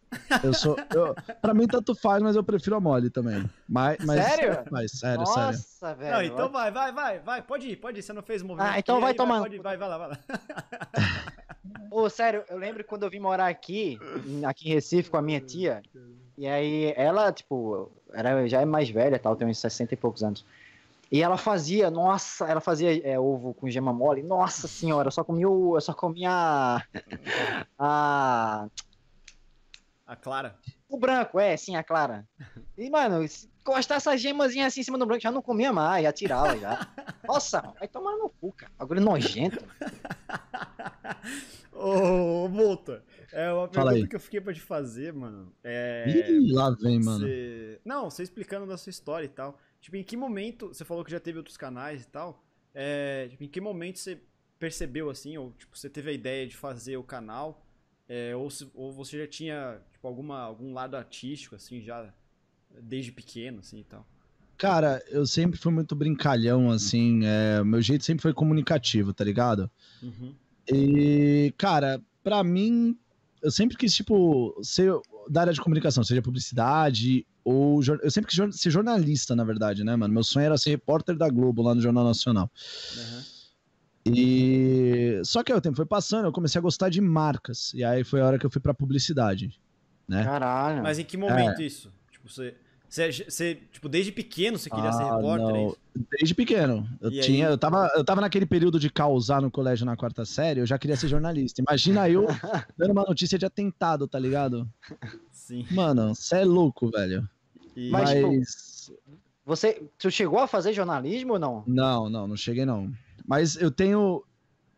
Eu 0.44 0.52
sou. 0.52 0.76
Eu, 0.94 1.14
pra 1.40 1.54
mim, 1.54 1.66
tanto 1.66 1.94
faz, 1.94 2.22
mas 2.22 2.36
eu 2.36 2.44
prefiro 2.44 2.76
a 2.76 2.80
mole 2.80 3.08
também. 3.08 3.48
Mas, 3.66 3.96
mas 4.04 4.22
Sério? 4.22 4.62
Mas, 4.70 4.90
sério, 4.92 5.20
Nossa, 5.20 5.52
sério. 5.54 5.96
velho. 5.96 6.12
Não, 6.12 6.22
então 6.22 6.48
vai, 6.50 6.70
vai, 6.70 6.92
vai, 6.92 7.18
vai. 7.20 7.40
Pode 7.40 7.66
ir, 7.66 7.76
pode 7.76 7.98
ir. 7.98 8.02
Você 8.02 8.12
não 8.12 8.22
fez 8.22 8.42
o 8.42 8.46
movimento. 8.46 8.74
Ah, 8.74 8.78
então 8.78 8.96
aqui, 8.96 9.02
vai 9.04 9.10
aí 9.12 9.16
tomar. 9.16 9.40
Pode 9.40 9.56
ir, 9.56 9.62
vai, 9.62 9.78
vai 9.78 9.88
lá, 9.88 9.96
vai 9.96 10.08
lá. 10.10 10.18
Ô, 11.90 12.08
sério, 12.10 12.44
eu 12.48 12.58
lembro 12.58 12.84
quando 12.84 13.04
eu 13.04 13.10
vim 13.10 13.20
morar 13.20 13.46
aqui, 13.48 13.98
aqui 14.46 14.68
em 14.68 14.74
Recife 14.74 15.08
com 15.10 15.16
a 15.16 15.22
minha 15.22 15.40
tia, 15.40 15.82
e 16.36 16.46
aí 16.46 16.92
ela, 16.96 17.32
tipo, 17.32 17.90
era, 18.12 18.46
já 18.48 18.60
é 18.60 18.64
mais 18.66 18.90
velha, 18.90 19.18
tal, 19.18 19.34
tem 19.36 19.48
uns 19.48 19.58
60 19.58 19.94
e 19.94 19.96
poucos 19.96 20.22
anos. 20.22 20.44
E 21.12 21.22
ela 21.22 21.36
fazia, 21.36 21.90
nossa, 21.90 22.46
ela 22.46 22.60
fazia 22.60 23.06
é, 23.06 23.20
ovo 23.20 23.52
com 23.52 23.68
gema 23.68 23.92
mole, 23.92 24.22
nossa 24.22 24.66
senhora, 24.66 25.08
eu 25.08 25.12
só 25.12 25.22
comia 25.22 25.46
o, 25.46 25.76
eu 25.76 25.80
só 25.82 25.92
comia 25.92 26.30
a, 26.30 26.82
a- 27.78 28.66
A 30.06 30.16
Clara. 30.16 30.56
o 30.88 30.96
branco, 30.98 31.38
é, 31.38 31.54
sim, 31.56 31.76
a 31.76 31.84
clara. 31.84 32.26
E, 32.78 32.88
mano, 32.88 33.28
se 33.28 33.46
encostar 33.60 33.98
essa 33.98 34.16
gemazinha 34.16 34.66
assim 34.66 34.80
em 34.80 34.84
cima 34.84 34.96
do 34.96 35.04
branco, 35.04 35.20
já 35.22 35.30
não 35.30 35.42
comia 35.42 35.70
mais, 35.70 36.02
já 36.02 36.12
tirava, 36.14 36.56
já. 36.58 36.88
Nossa, 37.28 37.60
vai 37.78 37.86
tomar 37.88 38.16
no 38.16 38.30
cu, 38.30 38.50
cara, 38.52 38.72
bagulho 38.78 39.02
nojento. 39.02 39.62
Ô, 41.72 42.48
Volta. 42.48 43.02
É 43.32 43.50
uma 43.52 43.68
Fala 43.68 43.90
pergunta 43.90 43.94
aí. 44.04 44.08
que 44.08 44.16
eu 44.16 44.20
fiquei 44.20 44.40
pra 44.40 44.52
te 44.52 44.60
fazer, 44.60 45.12
mano. 45.12 45.52
É. 45.64 46.04
Ih, 46.08 46.52
lá 46.52 46.70
vem, 46.70 47.02
mano. 47.02 47.20
Você... 47.20 47.80
Não, 47.84 48.10
você 48.10 48.22
explicando 48.22 48.66
da 48.66 48.76
sua 48.76 48.90
história 48.90 49.24
e 49.24 49.28
tal. 49.28 49.58
Tipo, 49.82 49.96
em 49.96 50.02
que 50.04 50.16
momento. 50.16 50.68
Você 50.68 50.84
falou 50.84 51.04
que 51.04 51.10
já 51.10 51.20
teve 51.20 51.36
outros 51.36 51.58
canais 51.58 52.04
e 52.04 52.06
tal. 52.06 52.42
É, 52.74 53.26
tipo, 53.28 53.44
em 53.44 53.48
que 53.48 53.60
momento 53.60 53.98
você 53.98 54.18
percebeu 54.58 55.10
assim, 55.10 55.36
ou 55.36 55.52
tipo, 55.58 55.76
você 55.76 55.90
teve 55.90 56.08
a 56.08 56.12
ideia 56.12 56.46
de 56.46 56.56
fazer 56.56 56.96
o 56.96 57.02
canal? 57.02 57.66
É, 58.08 58.34
ou, 58.34 58.48
se- 58.48 58.70
ou 58.74 58.92
você 58.92 59.18
já 59.18 59.26
tinha 59.26 59.80
tipo, 59.92 60.06
alguma, 60.08 60.38
algum 60.40 60.72
lado 60.72 60.96
artístico, 60.96 61.54
assim, 61.56 61.82
já 61.82 62.14
desde 62.80 63.12
pequeno, 63.12 63.58
assim 63.60 63.80
e 63.80 63.84
tal? 63.84 64.06
Cara, 64.56 65.02
eu 65.08 65.26
sempre 65.26 65.58
fui 65.58 65.72
muito 65.72 65.96
brincalhão, 65.96 66.70
assim. 66.70 67.22
É, 67.24 67.62
meu 67.64 67.82
jeito 67.82 68.04
sempre 68.04 68.22
foi 68.22 68.32
comunicativo, 68.32 69.12
tá 69.12 69.24
ligado? 69.24 69.68
Uhum. 70.00 70.34
E, 70.72 71.52
cara, 71.58 72.00
pra 72.22 72.44
mim, 72.44 72.96
eu 73.42 73.50
sempre 73.50 73.76
quis, 73.76 73.92
tipo, 73.92 74.56
ser 74.62 74.92
da 75.28 75.42
área 75.42 75.52
de 75.52 75.60
comunicação, 75.60 76.02
seja 76.04 76.22
publicidade 76.22 77.26
ou. 77.44 77.80
Eu 78.02 78.10
sempre 78.10 78.30
quis 78.30 78.60
ser 78.60 78.70
jornalista, 78.70 79.34
na 79.34 79.44
verdade, 79.44 79.84
né, 79.84 79.94
mano? 79.96 80.12
Meu 80.14 80.24
sonho 80.24 80.46
era 80.46 80.58
ser 80.58 80.70
repórter 80.70 81.16
da 81.16 81.28
Globo 81.28 81.62
lá 81.62 81.74
no 81.74 81.80
Jornal 81.80 82.04
Nacional. 82.04 82.50
Uhum. 82.96 83.22
E. 84.14 85.20
Só 85.24 85.42
que 85.42 85.52
aí 85.52 85.58
o 85.58 85.60
tempo 85.60 85.76
foi 85.76 85.86
passando, 85.86 86.26
eu 86.26 86.32
comecei 86.32 86.58
a 86.58 86.62
gostar 86.62 86.88
de 86.88 87.00
marcas. 87.00 87.72
E 87.74 87.84
aí 87.84 88.02
foi 88.04 88.20
a 88.20 88.26
hora 88.26 88.38
que 88.38 88.46
eu 88.46 88.50
fui 88.50 88.60
pra 88.60 88.74
publicidade. 88.74 89.58
né? 90.08 90.24
Caralho. 90.24 90.82
Mas 90.82 90.98
em 90.98 91.04
que 91.04 91.16
momento 91.16 91.62
isso? 91.62 91.92
Tipo, 92.10 92.28
você, 92.28 92.54
você, 92.94 93.10
você, 93.10 93.54
tipo, 93.72 93.88
desde 93.88 94.12
pequeno 94.12 94.58
você 94.58 94.68
queria 94.68 94.92
ser 94.92 95.02
Ah, 95.04 95.16
repórter, 95.16 95.48
é 95.48 95.64
não. 95.64 95.76
Desde 96.10 96.34
pequeno. 96.34 96.88
Eu 97.00 97.10
E 97.10 97.20
tinha, 97.20 97.46
aí? 97.46 97.52
eu 97.52 97.56
tava, 97.58 97.90
eu 97.96 98.04
tava 98.04 98.20
naquele 98.20 98.44
período 98.44 98.78
de 98.78 98.90
causar 98.90 99.40
no 99.40 99.50
colégio 99.50 99.86
na 99.86 99.96
quarta 99.96 100.24
série, 100.26 100.60
eu 100.60 100.66
já 100.66 100.78
queria 100.78 100.96
ser 100.96 101.08
jornalista. 101.08 101.62
Imagina 101.62 102.08
eu 102.08 102.26
dando 102.76 102.90
uma 102.92 103.04
notícia 103.04 103.38
de 103.38 103.46
atentado, 103.46 104.06
tá 104.06 104.18
ligado? 104.18 104.68
Sim. 105.30 105.66
Mano, 105.70 106.14
você 106.14 106.36
é 106.36 106.44
louco, 106.44 106.90
velho. 106.90 107.26
E- 107.74 107.90
Mas, 107.90 108.10
Mas, 108.12 108.84
tipo, 108.86 108.98
Você, 109.46 109.82
tu 109.98 110.10
chegou 110.10 110.38
a 110.38 110.46
fazer 110.46 110.74
jornalismo 110.74 111.32
ou 111.32 111.38
não? 111.38 111.64
não, 111.66 112.10
não, 112.10 112.26
não 112.28 112.36
cheguei 112.36 112.66
não. 112.66 112.92
Mas 113.26 113.56
eu 113.56 113.70
tenho, 113.70 114.22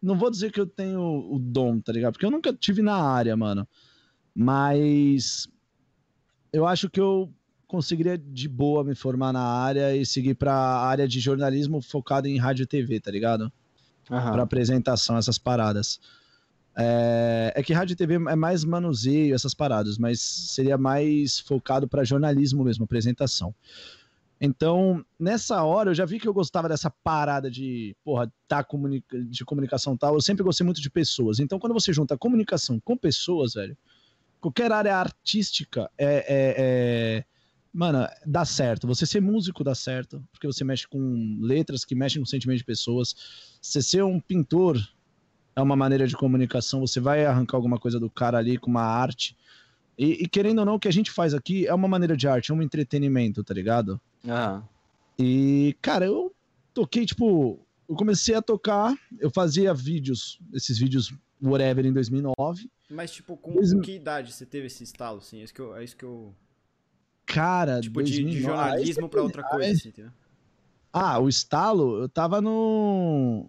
não 0.01 0.17
vou 0.17 0.31
dizer 0.31 0.53
que 0.53 0.61
eu 0.61 0.67
tenho 0.67 1.01
o 1.01 1.39
dom, 1.41 1.81
tá 1.81 1.93
ligado? 1.93 2.13
Porque 2.13 2.27
eu 2.27 2.31
nunca 2.31 2.53
tive 2.53 2.81
na 2.81 2.95
área, 2.95 3.37
mano. 3.37 3.67
Mas 4.35 5.49
eu 6.53 6.67
acho 6.67 6.89
que 6.89 7.01
eu 7.01 7.33
conseguiria 7.75 8.17
de 8.17 8.49
boa 8.49 8.85
me 8.85 8.95
formar 8.95 9.33
na 9.33 9.43
área 9.43 9.97
e 9.97 10.07
seguir 10.07 10.35
pra 10.35 10.55
área 10.55 11.09
de 11.09 11.19
jornalismo 11.19 11.81
focado 11.83 12.29
em 12.29 12.39
rádio 12.39 12.63
e 12.63 12.67
TV, 12.67 13.01
tá 13.01 13.11
ligado? 13.11 13.53
Para 14.33 14.43
apresentação, 14.45 15.17
essas 15.17 15.39
paradas. 15.39 15.99
É, 16.77 17.53
é 17.57 17.63
que 17.65 17.73
rádio 17.73 17.95
e 17.95 17.97
TV 17.97 18.15
é 18.15 18.37
mais 18.37 18.63
manuseio, 18.65 19.35
essas 19.35 19.55
paradas, 19.55 19.99
mas 19.99 20.21
seria 20.21 20.79
mais 20.79 21.41
focado 21.41 21.89
para 21.89 22.05
jornalismo 22.05 22.63
mesmo, 22.63 22.85
apresentação. 22.85 23.53
Então, 24.41 25.05
nessa 25.19 25.63
hora, 25.65 25.91
eu 25.91 25.95
já 25.95 26.05
vi 26.05 26.21
que 26.21 26.29
eu 26.29 26.35
gostava 26.35 26.69
dessa 26.69 26.91
parada 26.91 27.51
de, 27.51 27.97
porra, 28.05 28.33
tá 28.47 28.63
comunica 28.63 29.21
de 29.21 29.45
comunicação 29.45 29.97
tal. 29.97 30.15
Eu 30.15 30.21
sempre 30.21 30.45
gostei 30.45 30.65
muito 30.65 30.81
de 30.81 30.91
pessoas. 30.91 31.41
Então, 31.41 31.59
quando 31.59 31.73
você 31.73 31.93
junta 31.93 32.17
comunicação 32.17 32.79
com 32.79 32.97
pessoas, 32.97 33.55
velho, 33.55 33.77
qualquer 34.41 34.71
área 34.71 34.97
artística 34.97 35.91
é, 35.99 36.07
é- 36.07 36.55
é- 36.59 37.25
Mano, 37.75 38.07
dá 38.25 38.45
certo. 38.45 38.87
Você 38.87 39.05
ser 39.05 39.21
músico 39.21 39.65
dá 39.65 39.75
certo, 39.75 40.25
porque 40.31 40.47
você 40.47 40.63
mexe 40.63 40.87
com 40.87 41.39
letras 41.41 41.85
que 41.85 41.97
mexem 41.97 42.23
com 42.23 42.27
sentimentos 42.27 42.61
de 42.61 42.65
pessoas. 42.65 43.17
Você 43.61 43.83
ser 43.83 44.05
um 44.05 44.21
pintor 44.21 44.79
é 45.57 45.61
uma 45.61 45.75
maneira 45.75 46.07
de 46.07 46.17
comunicação. 46.17 46.81
Você 46.81 47.01
vai 47.01 47.27
arrancar 47.27 47.57
alguma 47.57 47.77
coisa 47.77 47.99
do 47.99 48.09
cara 48.09 48.39
ali 48.39 48.59
com 48.59 48.71
uma 48.71 48.85
arte. 48.85 49.37
E, 49.99 50.23
e 50.23 50.29
querendo 50.29 50.61
ou 50.61 50.65
não, 50.65 50.77
o 50.77 50.79
que 50.79 50.87
a 50.87 50.93
gente 50.93 51.11
faz 51.11 51.35
aqui 51.35 51.67
é 51.67 51.75
uma 51.75 51.89
maneira 51.89 52.17
de 52.17 52.29
arte, 52.29 52.53
é 52.53 52.55
um 52.55 52.63
entretenimento, 52.63 53.43
tá 53.43 53.53
ligado? 53.53 54.01
Aham. 54.25 54.63
E, 55.19 55.77
cara, 55.83 56.07
eu 56.07 56.33
toquei, 56.73 57.05
tipo, 57.05 57.59
eu 57.89 57.97
comecei 57.97 58.37
a 58.37 58.43
tocar, 58.43 58.97
eu 59.19 59.31
fazia 59.31 59.75
vídeos, 59.75 60.41
esses 60.53 60.79
vídeos 60.79 61.13
whatever 61.43 61.85
em 61.85 61.93
2009. 61.93 62.71
Mas, 62.89 63.13
tipo, 63.13 63.37
com, 63.37 63.55
Dois 63.55 63.73
que 63.81 63.97
idade 63.97 64.33
você 64.33 64.47
teve 64.47 64.69
esse 64.69 64.85
estalo, 64.85 65.19
assim? 65.19 65.41
É 65.41 65.45
isso 65.45 65.55
que 65.55 65.61
eu. 65.61 65.77
É 65.77 65.83
isso 65.83 65.97
que 65.97 66.05
eu 66.05 66.35
Cara, 67.27 67.81
tipo, 67.81 68.03
de, 68.03 68.13
de 68.13 68.23
2009, 68.23 68.43
jornalismo 68.57 69.09
você- 69.11 69.19
outra 69.19 69.43
coisa, 69.43 69.73
assim, 69.73 69.89
entendeu? 69.89 70.13
Ah, 70.93 71.19
o 71.19 71.29
estalo, 71.29 72.03
eu 72.03 72.09
tava 72.09 72.41
no 72.41 73.47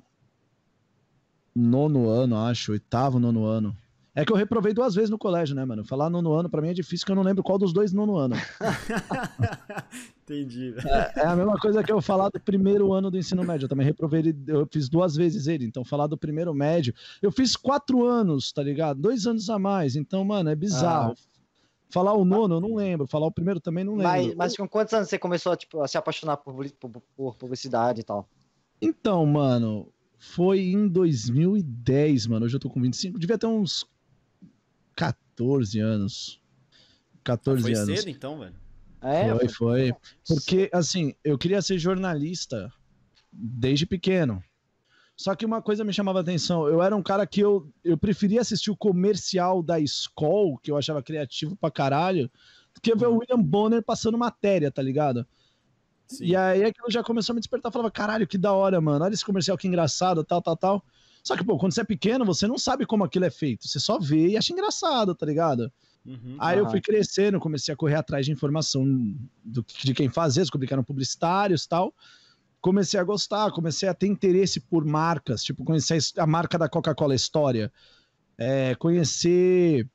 nono 1.56 2.10
ano, 2.10 2.38
acho, 2.38 2.72
oitavo, 2.72 3.20
nono 3.20 3.46
ano. 3.46 3.76
É 4.18 4.24
que 4.24 4.32
eu 4.32 4.36
reprovei 4.38 4.74
duas 4.74 4.96
vezes 4.96 5.10
no 5.10 5.18
colégio, 5.18 5.54
né, 5.56 5.66
mano? 5.66 5.84
Falar 5.84 6.10
nono 6.10 6.32
ano 6.34 6.50
pra 6.50 6.62
mim 6.62 6.70
é 6.70 6.74
difícil, 6.74 7.06
que 7.06 7.12
eu 7.12 7.16
não 7.18 7.22
lembro 7.24 7.44
qual 7.44 7.58
dos 7.58 7.74
dois 7.74 7.92
nono 7.92 8.16
ano. 8.16 8.36
Entendi. 10.24 10.72
velho. 10.72 10.88
É 10.90 11.26
a 11.26 11.36
mesma 11.36 11.58
coisa 11.60 11.84
que 11.84 11.92
eu 11.92 12.02
falar 12.02 12.30
do 12.30 12.40
primeiro 12.40 12.94
ano 12.94 13.12
do 13.12 13.18
ensino 13.18 13.44
médio. 13.44 13.66
Eu 13.66 13.70
também 13.70 13.86
reprovei 13.86 14.22
ele, 14.22 14.36
eu 14.48 14.66
fiz 14.72 14.90
duas 14.90 15.16
vezes 15.16 15.48
ele. 15.48 15.66
Então, 15.66 15.84
falar 15.84 16.08
do 16.08 16.18
primeiro 16.18 16.54
médio. 16.54 16.94
Eu 17.22 17.32
fiz 17.32 17.56
quatro 17.56 18.06
anos, 18.06 18.52
tá 18.52 18.64
ligado? 18.64 19.00
Dois 19.02 19.28
anos 19.28 19.50
a 19.50 19.60
mais. 19.60 19.96
Então, 19.96 20.24
mano, 20.24 20.50
é 20.50 20.56
bizarro. 20.56 21.14
Falar 21.90 22.14
o 22.14 22.26
nono, 22.26 22.56
eu 22.56 22.62
não 22.62 22.76
lembro. 22.76 23.08
Falar 23.08 23.28
o 23.28 23.32
primeiro 23.32 23.60
também 23.60 23.84
não 23.84 23.94
lembro. 23.96 24.12
Mas, 24.12 24.36
mas 24.36 24.58
com 24.58 24.68
quantos 24.68 24.94
anos 24.94 25.08
você 25.10 25.18
começou 25.20 25.56
tipo, 25.56 25.82
a 25.82 25.88
se 25.88 25.98
apaixonar 25.98 26.38
por, 26.38 26.54
por- 26.72 27.02
por 27.16 27.36
publicidade 27.36 28.02
e 28.02 28.04
tal? 28.04 28.28
Então, 28.82 29.26
mano, 29.26 29.92
foi 30.18 30.60
em 30.62 30.88
2010, 30.88 32.28
mano. 32.28 32.46
Hoje 32.46 32.56
eu 32.56 32.60
tô 32.60 32.70
com 32.70 32.82
25. 32.82 33.18
Devia 33.20 33.38
ter 33.38 33.48
uns 33.48 33.86
14 34.96 35.80
anos. 35.80 36.42
14 37.24 37.62
Foi 37.62 37.74
anos. 37.74 38.00
cedo, 38.00 38.10
então, 38.10 38.40
velho. 38.40 38.56
É, 39.02 39.30
foi, 39.38 39.48
foi. 39.50 39.94
Porque, 40.28 40.70
assim, 40.74 41.14
eu 41.24 41.38
queria 41.38 41.62
ser 41.62 41.78
jornalista 41.78 42.72
desde 43.32 43.86
pequeno. 43.86 44.44
Só 45.16 45.34
que 45.34 45.46
uma 45.46 45.62
coisa 45.62 45.84
me 45.84 45.94
chamava 45.94 46.20
atenção. 46.20 46.68
Eu 46.68 46.82
era 46.82 46.96
um 46.96 47.02
cara 47.02 47.26
que 47.26 47.40
eu, 47.40 47.72
eu 47.84 47.98
preferia 47.98 48.42
assistir 48.42 48.70
o 48.70 48.76
comercial 48.76 49.64
da 49.64 49.80
escola, 49.80 50.58
que 50.62 50.70
eu 50.70 50.78
achava 50.78 51.02
criativo 51.02 51.56
pra 51.56 51.72
caralho, 51.72 52.30
do 52.74 52.82
que 52.82 52.94
ver 52.96 53.08
o 53.08 53.18
William 53.18 53.42
Bonner 53.42 53.82
passando 53.82 54.18
matéria, 54.18 54.70
tá 54.70 54.82
ligado? 54.82 55.26
Sim. 56.08 56.26
E 56.26 56.36
aí 56.36 56.64
aquilo 56.64 56.92
já 56.92 57.02
começou 57.02 57.34
a 57.34 57.36
me 57.36 57.40
despertar. 57.40 57.70
Eu 57.70 57.74
falava, 57.74 57.92
caralho, 57.92 58.28
que 58.28 58.38
da 58.38 58.52
hora, 58.52 58.82
mano. 58.82 59.06
Olha 59.06 59.14
esse 59.14 59.26
comercial 59.26 59.58
que 59.58 59.68
engraçado, 59.68 60.24
tal, 60.24 60.42
tal, 60.42 60.58
tal. 60.58 60.86
Só 61.24 61.36
que, 61.36 61.44
pô, 61.44 61.58
quando 61.58 61.74
você 61.74 61.82
é 61.82 61.86
pequeno, 61.86 62.24
você 62.24 62.46
não 62.46 62.58
sabe 62.58 62.86
como 62.86 63.04
aquilo 63.04 63.26
é 63.26 63.32
feito. 63.32 63.68
Você 63.68 63.80
só 63.80 63.98
vê 63.98 64.28
e 64.28 64.38
acha 64.38 64.54
engraçado, 64.54 65.16
tá 65.16 65.26
ligado? 65.26 65.72
Uhum. 66.06 66.36
Aí 66.38 66.60
eu 66.60 66.66
Aham. 66.66 66.72
fui 66.72 66.82
crescendo, 66.82 67.40
comecei 67.40 67.74
a 67.74 67.78
correr 67.78 67.96
atrás 67.96 68.26
de 68.26 68.32
informação 68.32 68.86
do, 69.44 69.66
de 69.84 69.94
quem 69.96 70.08
fazia, 70.08 70.44
descobri 70.44 70.68
que 70.68 70.74
eram 70.74 70.84
publicitários 70.84 71.64
e 71.64 71.70
tal. 71.70 71.94
Comecei 72.66 73.00
a 73.00 73.04
gostar, 73.04 73.52
comecei 73.52 73.88
a 73.88 73.94
ter 73.94 74.08
interesse 74.08 74.60
por 74.60 74.84
marcas, 74.84 75.44
tipo, 75.44 75.64
conhecer 75.64 76.00
a 76.18 76.26
marca 76.26 76.58
da 76.58 76.68
Coca-Cola 76.68 77.14
História, 77.14 77.72
é, 78.40 78.74
conhecer 78.74 79.88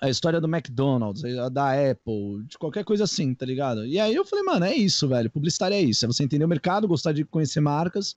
a 0.00 0.10
história 0.10 0.40
do 0.40 0.48
McDonald's, 0.48 1.22
da 1.52 1.90
Apple, 1.92 2.42
de 2.48 2.58
qualquer 2.58 2.84
coisa 2.84 3.04
assim, 3.04 3.32
tá 3.32 3.46
ligado? 3.46 3.86
E 3.86 4.00
aí 4.00 4.16
eu 4.16 4.24
falei, 4.24 4.44
mano, 4.44 4.64
é 4.64 4.74
isso, 4.74 5.06
velho. 5.06 5.30
Publicitário 5.30 5.76
é 5.76 5.80
isso. 5.80 6.04
É 6.04 6.08
você 6.08 6.24
entender 6.24 6.44
o 6.44 6.48
mercado, 6.48 6.88
gostar 6.88 7.12
de 7.12 7.24
conhecer 7.24 7.60
marcas 7.60 8.16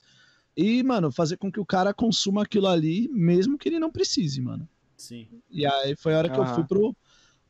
e, 0.58 0.82
mano, 0.82 1.12
fazer 1.12 1.38
com 1.38 1.52
que 1.52 1.60
o 1.60 1.66
cara 1.66 1.94
consuma 1.94 2.42
aquilo 2.42 2.66
ali, 2.66 3.08
mesmo 3.10 3.56
que 3.56 3.70
ele 3.70 3.78
não 3.78 3.92
precise, 3.92 4.42
mano. 4.42 4.68
Sim. 4.98 5.28
E 5.48 5.64
aí 5.64 5.96
foi 5.96 6.16
a 6.16 6.18
hora 6.18 6.30
que 6.32 6.40
eu 6.40 6.44
Aham. 6.44 6.56
fui 6.56 6.64
pro, 6.64 6.98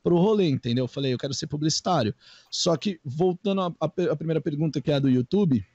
pro 0.04 0.18
rolê, 0.18 0.50
entendeu? 0.50 0.84
Eu 0.84 0.90
falei, 0.90 1.14
eu 1.14 1.18
quero 1.18 1.34
ser 1.34 1.48
publicitário. 1.48 2.14
Só 2.52 2.76
que, 2.76 3.00
voltando 3.06 3.62
à 3.62 3.74
à 3.80 4.16
primeira 4.18 4.42
pergunta, 4.42 4.82
que 4.82 4.92
é 4.92 4.96
a 4.96 5.00
do 5.00 5.10
YouTube, 5.10 5.66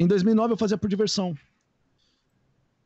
em 0.00 0.06
2009 0.06 0.54
eu 0.54 0.56
fazia 0.56 0.78
por 0.78 0.88
diversão. 0.88 1.36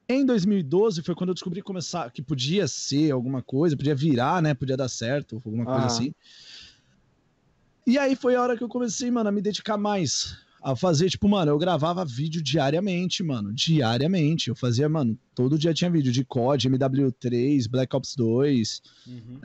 Em 0.09 0.27
2012 0.27 1.03
foi 1.03 1.15
quando 1.15 1.29
eu 1.29 1.35
descobri 1.35 1.63
começar 1.63 2.11
que 2.11 2.21
podia 2.21 2.69
ser 2.69 3.13
alguma 3.13 3.41
coisa, 3.41 3.77
podia 3.77 3.95
virar, 3.95 4.43
né? 4.43 4.53
Podia 4.53 4.77
dar 4.77 4.89
certo, 4.89 5.37
alguma 5.37 5.65
coisa 5.65 5.81
Aham. 5.81 5.87
assim. 5.87 6.15
E 7.87 7.97
aí 7.97 8.17
foi 8.17 8.35
a 8.35 8.43
hora 8.43 8.57
que 8.57 8.65
eu 8.65 8.69
comecei, 8.69 9.11
mano, 9.11 9.29
a 9.29 9.33
me 9.33 9.41
dedicar 9.41 9.79
mais. 9.79 10.37
A 10.63 10.75
fazer, 10.75 11.09
tipo, 11.11 11.29
mano, 11.29 11.53
eu 11.53 11.59
gravava 11.59 12.05
vídeo 12.05 12.43
diariamente, 12.43 13.23
mano. 13.23 13.53
Diariamente. 13.53 14.49
Eu 14.49 14.57
fazia, 14.57 14.89
mano, 14.89 15.19
todo 15.35 15.59
dia 15.59 15.73
tinha 15.73 15.91
vídeo 15.91 16.11
de 16.11 16.25
COD, 16.25 16.69
MW3, 16.71 17.69
Black 17.69 17.95
Ops 17.95 18.17
2. 18.17 18.83
Uhum. 19.07 19.41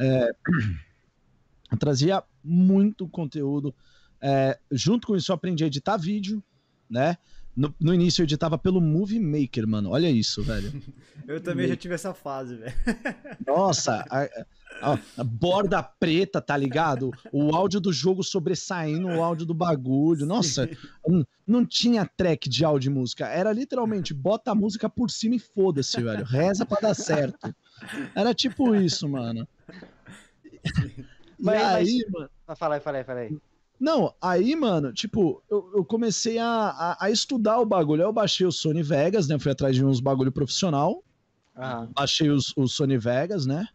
Eu 1.71 1.77
trazia 1.77 2.23
muito 2.43 3.07
conteúdo. 3.07 3.75
É, 4.21 4.57
junto 4.71 5.07
com 5.07 5.15
isso, 5.15 5.31
eu 5.31 5.35
aprendi 5.35 5.63
a 5.63 5.67
editar 5.67 5.97
vídeo, 5.97 6.43
né? 6.89 7.17
No, 7.59 7.75
no 7.79 7.93
início 7.93 8.21
eu 8.21 8.23
editava 8.23 8.57
pelo 8.57 8.79
Movie 8.79 9.19
Maker, 9.19 9.67
mano. 9.67 9.89
Olha 9.89 10.09
isso, 10.09 10.41
velho. 10.41 10.71
Eu 11.27 11.39
também 11.39 11.67
já 11.67 11.75
tive 11.75 11.93
essa 11.93 12.11
fase, 12.11 12.55
velho. 12.55 12.73
Nossa, 13.45 14.03
a, 14.09 14.23
a- 14.81 14.99
a 15.17 15.23
borda 15.23 15.83
preta, 15.83 16.41
tá 16.41 16.57
ligado? 16.57 17.11
O 17.31 17.53
áudio 17.55 17.79
do 17.79 17.93
jogo 17.93 18.23
sobressaindo 18.23 19.07
o 19.09 19.21
áudio 19.23 19.45
do 19.45 19.53
bagulho. 19.53 20.25
Nossa, 20.25 20.67
não, 21.07 21.27
não 21.45 21.63
tinha 21.65 22.03
track 22.05 22.49
de 22.49 22.65
áudio 22.65 22.89
e 22.89 22.93
música. 22.93 23.27
Era 23.27 23.51
literalmente 23.53 24.11
bota 24.11 24.49
a 24.51 24.55
música 24.55 24.89
por 24.89 25.11
cima 25.11 25.35
e 25.35 25.39
foda-se, 25.39 26.01
velho. 26.01 26.23
Reza 26.25 26.65
pra 26.65 26.79
dar 26.81 26.95
certo. 26.95 27.53
Era 28.15 28.33
tipo 28.33 28.73
isso, 28.73 29.07
mano. 29.07 29.47
E 30.65 31.05
Mas- 31.37 31.61
aí, 31.61 32.05
mano. 32.11 32.29
Ah, 32.47 32.55
Fala 32.55 32.75
aí, 32.75 32.81
fala 32.81 32.97
aí, 32.97 33.03
fala 33.03 33.19
aí. 33.19 33.37
Não, 33.79 34.13
aí, 34.21 34.55
mano, 34.55 34.91
tipo, 34.91 35.41
eu, 35.49 35.71
eu 35.75 35.85
comecei 35.85 36.37
a, 36.37 36.47
a, 36.47 37.05
a 37.05 37.09
estudar 37.11 37.59
o 37.59 37.65
bagulho. 37.65 38.01
Aí 38.01 38.07
eu 38.07 38.13
baixei 38.13 38.45
o 38.45 38.51
Sony 38.51 38.83
Vegas, 38.83 39.27
né? 39.27 39.39
Fui 39.39 39.51
atrás 39.51 39.75
de 39.75 39.85
uns 39.85 39.99
bagulho 40.01 40.31
profissional. 40.31 41.01
Aham. 41.55 41.89
Baixei 41.95 42.29
os, 42.29 42.53
os 42.57 42.73
Sony 42.73 42.97
Vegas, 42.97 43.45
né? 43.45 43.67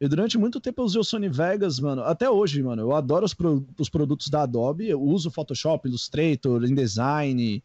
E 0.00 0.06
durante 0.06 0.38
muito 0.38 0.60
tempo 0.60 0.80
eu 0.80 0.84
usei 0.84 1.00
o 1.00 1.04
Sony 1.04 1.28
Vegas, 1.28 1.80
mano. 1.80 2.02
Até 2.02 2.30
hoje, 2.30 2.62
mano. 2.62 2.82
Eu 2.82 2.94
adoro 2.94 3.24
os, 3.24 3.34
pro- 3.34 3.66
os 3.78 3.88
produtos 3.88 4.28
da 4.28 4.42
Adobe. 4.42 4.88
Eu 4.88 5.02
uso 5.02 5.30
Photoshop, 5.30 5.88
Illustrator, 5.88 6.62
InDesign. 6.64 7.62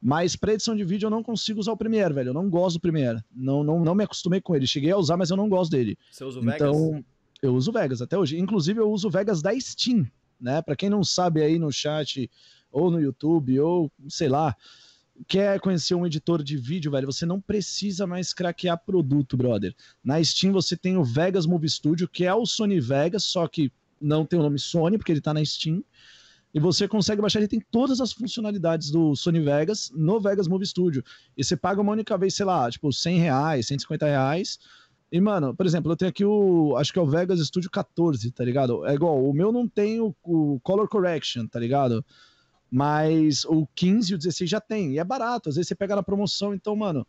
Mas 0.00 0.36
pra 0.36 0.54
edição 0.54 0.74
de 0.74 0.84
vídeo 0.84 1.06
eu 1.06 1.10
não 1.10 1.22
consigo 1.22 1.60
usar 1.60 1.72
o 1.72 1.76
Premiere, 1.76 2.14
velho. 2.14 2.30
Eu 2.30 2.34
não 2.34 2.48
gosto 2.48 2.76
do 2.76 2.80
Premiere. 2.80 3.22
Não, 3.34 3.62
não, 3.62 3.80
não 3.84 3.94
me 3.94 4.04
acostumei 4.04 4.40
com 4.40 4.56
ele. 4.56 4.66
Cheguei 4.66 4.90
a 4.92 4.96
usar, 4.96 5.16
mas 5.18 5.28
eu 5.30 5.36
não 5.36 5.48
gosto 5.48 5.70
dele. 5.70 5.98
Você 6.10 6.24
usa 6.24 6.38
o 6.38 6.42
Vegas? 6.42 6.60
Então, 6.60 7.04
eu 7.42 7.54
uso 7.54 7.70
o 7.70 7.74
Vegas 7.74 8.00
até 8.00 8.16
hoje. 8.16 8.38
Inclusive, 8.38 8.80
eu 8.80 8.90
uso 8.90 9.08
o 9.08 9.10
Vegas 9.10 9.42
da 9.42 9.58
Steam, 9.60 10.06
né? 10.40 10.62
Pra 10.62 10.76
quem 10.76 10.90
não 10.90 11.02
sabe 11.02 11.42
aí 11.42 11.58
no 11.58 11.72
chat, 11.72 12.30
ou 12.70 12.90
no 12.90 13.00
YouTube, 13.00 13.58
ou 13.60 13.90
sei 14.08 14.28
lá, 14.28 14.54
quer 15.26 15.58
conhecer 15.60 15.94
um 15.94 16.06
editor 16.06 16.42
de 16.42 16.56
vídeo, 16.56 16.90
velho, 16.90 17.06
você 17.06 17.24
não 17.24 17.40
precisa 17.40 18.06
mais 18.06 18.34
craquear 18.34 18.78
produto, 18.84 19.36
brother. 19.36 19.74
Na 20.04 20.22
Steam 20.22 20.52
você 20.52 20.76
tem 20.76 20.96
o 20.96 21.04
Vegas 21.04 21.46
Movie 21.46 21.70
Studio, 21.70 22.08
que 22.08 22.24
é 22.24 22.34
o 22.34 22.44
Sony 22.44 22.80
Vegas, 22.80 23.24
só 23.24 23.46
que 23.48 23.72
não 24.00 24.26
tem 24.26 24.38
o 24.38 24.42
nome 24.42 24.58
Sony, 24.58 24.98
porque 24.98 25.12
ele 25.12 25.20
tá 25.20 25.32
na 25.32 25.44
Steam. 25.44 25.82
E 26.52 26.60
você 26.60 26.88
consegue 26.88 27.20
baixar, 27.20 27.38
ele 27.38 27.48
tem 27.48 27.60
todas 27.70 28.00
as 28.00 28.12
funcionalidades 28.12 28.90
do 28.90 29.14
Sony 29.14 29.40
Vegas 29.40 29.90
no 29.94 30.20
Vegas 30.20 30.48
Movie 30.48 30.66
Studio. 30.66 31.04
E 31.36 31.44
você 31.44 31.56
paga 31.56 31.80
uma 31.80 31.92
única 31.92 32.16
vez, 32.16 32.34
sei 32.34 32.46
lá, 32.46 32.70
tipo, 32.70 32.92
100 32.92 33.18
reais, 33.18 33.66
150 33.66 34.06
reais. 34.06 34.58
E, 35.10 35.20
mano, 35.20 35.54
por 35.54 35.64
exemplo, 35.64 35.92
eu 35.92 35.96
tenho 35.96 36.08
aqui 36.10 36.24
o. 36.24 36.76
Acho 36.76 36.92
que 36.92 36.98
é 36.98 37.02
o 37.02 37.06
Vegas 37.06 37.40
Studio 37.40 37.70
14, 37.70 38.30
tá 38.32 38.44
ligado? 38.44 38.84
É 38.86 38.94
igual, 38.94 39.22
o 39.22 39.32
meu 39.32 39.52
não 39.52 39.68
tem 39.68 40.00
o, 40.00 40.14
o 40.24 40.58
Color 40.60 40.88
Correction, 40.88 41.46
tá 41.46 41.60
ligado? 41.60 42.04
Mas 42.70 43.44
o 43.44 43.66
15 43.74 44.12
e 44.12 44.14
o 44.16 44.18
16 44.18 44.50
já 44.50 44.60
tem. 44.60 44.92
E 44.92 44.98
é 44.98 45.04
barato. 45.04 45.48
Às 45.48 45.54
vezes 45.54 45.68
você 45.68 45.74
pega 45.74 45.94
na 45.94 46.02
promoção. 46.02 46.52
Então, 46.52 46.74
mano, 46.74 47.06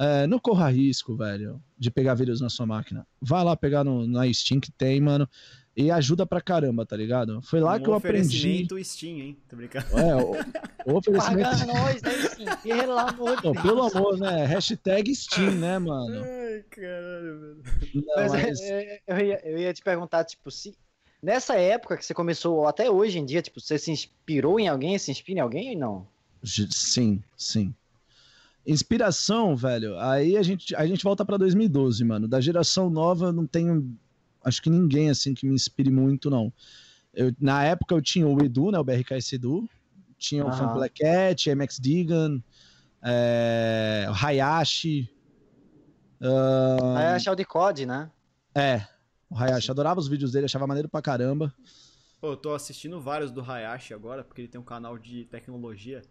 é, 0.00 0.26
não 0.26 0.38
corra 0.38 0.70
risco, 0.70 1.14
velho, 1.14 1.62
de 1.78 1.90
pegar 1.90 2.14
vírus 2.14 2.40
na 2.40 2.48
sua 2.48 2.64
máquina. 2.64 3.06
Vai 3.20 3.44
lá 3.44 3.54
pegar 3.54 3.84
no, 3.84 4.06
na 4.06 4.32
Steam 4.32 4.58
que 4.58 4.72
tem, 4.72 4.98
mano. 5.00 5.28
E 5.76 5.90
ajuda 5.90 6.26
pra 6.26 6.40
caramba, 6.40 6.84
tá 6.84 6.96
ligado? 6.96 7.40
Foi 7.42 7.60
lá 7.60 7.74
um 7.74 7.80
que 7.80 7.88
eu 7.88 7.94
aprendi. 7.94 8.66
Steam, 8.82 9.18
hein? 9.18 9.38
Tô 9.48 9.56
brincando. 9.56 9.86
É, 9.98 10.16
o, 10.16 10.32
o 10.92 10.96
oferecimento. 10.98 11.48
Paga 11.48 11.66
nós, 11.66 12.02
aí 12.04 12.28
sim. 12.28 12.44
Pelo 12.62 12.98
amor 12.98 13.36
de 13.36 13.44
Não, 13.46 13.52
Deus. 13.52 13.62
pelo 13.62 13.82
amor, 13.82 14.18
né? 14.18 14.44
Hashtag 14.46 15.14
Steam, 15.14 15.52
né, 15.52 15.78
mano? 15.78 16.24
Ai, 16.24 16.64
caralho, 16.70 17.40
velho. 17.40 17.62
Não, 17.94 18.16
Mas, 18.16 18.32
mas- 18.32 18.60
é, 18.60 18.82
é, 18.82 19.00
eu, 19.06 19.18
ia, 19.18 19.40
eu 19.48 19.58
ia 19.58 19.72
te 19.72 19.82
perguntar, 19.82 20.24
tipo, 20.24 20.50
se 20.50 20.76
nessa 21.22 21.54
época 21.56 21.96
que 21.96 22.04
você 22.04 22.14
começou, 22.14 22.56
ou 22.58 22.66
até 22.66 22.90
hoje 22.90 23.18
em 23.18 23.24
dia, 23.24 23.40
tipo, 23.40 23.60
você 23.60 23.78
se 23.78 23.90
inspirou 23.92 24.58
em 24.58 24.66
alguém, 24.68 24.98
se 24.98 25.10
inspira 25.10 25.38
em 25.38 25.42
alguém 25.42 25.74
ou 25.74 25.78
não? 25.78 26.06
Sim, 26.42 27.22
sim. 27.36 27.74
Inspiração, 28.66 29.56
velho. 29.56 29.98
Aí 29.98 30.36
a 30.36 30.42
gente, 30.42 30.74
a 30.76 30.86
gente 30.86 31.02
volta 31.02 31.24
pra 31.24 31.36
2012, 31.36 32.04
mano. 32.04 32.28
Da 32.28 32.40
geração 32.40 32.90
nova, 32.90 33.32
não 33.32 33.46
tenho. 33.46 33.96
Acho 34.44 34.62
que 34.62 34.70
ninguém 34.70 35.10
assim 35.10 35.34
que 35.34 35.46
me 35.46 35.54
inspire 35.54 35.90
muito, 35.90 36.30
não. 36.30 36.52
Eu, 37.12 37.32
na 37.40 37.64
época 37.64 37.94
eu 37.94 38.00
tinha 38.02 38.26
o 38.26 38.42
Edu, 38.42 38.70
né? 38.70 38.78
O 38.78 38.84
BRKS 38.84 39.34
Edu. 39.34 39.68
Tinha 40.18 40.44
o 40.44 40.48
Aham. 40.48 40.56
Fan 40.56 40.74
Black 40.74 41.00
Cat, 41.02 41.48
MX 41.50 41.78
Digan, 41.80 42.42
é, 43.02 44.06
o 44.10 44.12
Hayashi. 44.12 45.10
ah, 46.20 46.98
Aí 46.98 47.06
achar 47.06 47.32
o 47.32 47.34
de 47.34 47.44
COD, 47.44 47.86
né? 47.86 48.10
é, 48.54 48.86
o 49.30 49.36
Hayashi. 49.36 49.70
Adorava 49.70 49.98
os 49.98 50.08
vídeos 50.08 50.32
dele, 50.32 50.44
achava 50.44 50.66
maneiro 50.66 50.88
pra 50.88 51.00
caramba. 51.00 51.52
Pô, 52.20 52.32
eu 52.32 52.36
tô 52.36 52.52
assistindo 52.52 53.00
vários 53.00 53.30
do 53.32 53.40
Hayashi 53.40 53.94
agora, 53.94 54.22
porque 54.22 54.42
ele 54.42 54.48
tem 54.48 54.60
um 54.60 54.64
canal 54.64 54.98
de 54.98 55.24
tecnologia. 55.24 56.02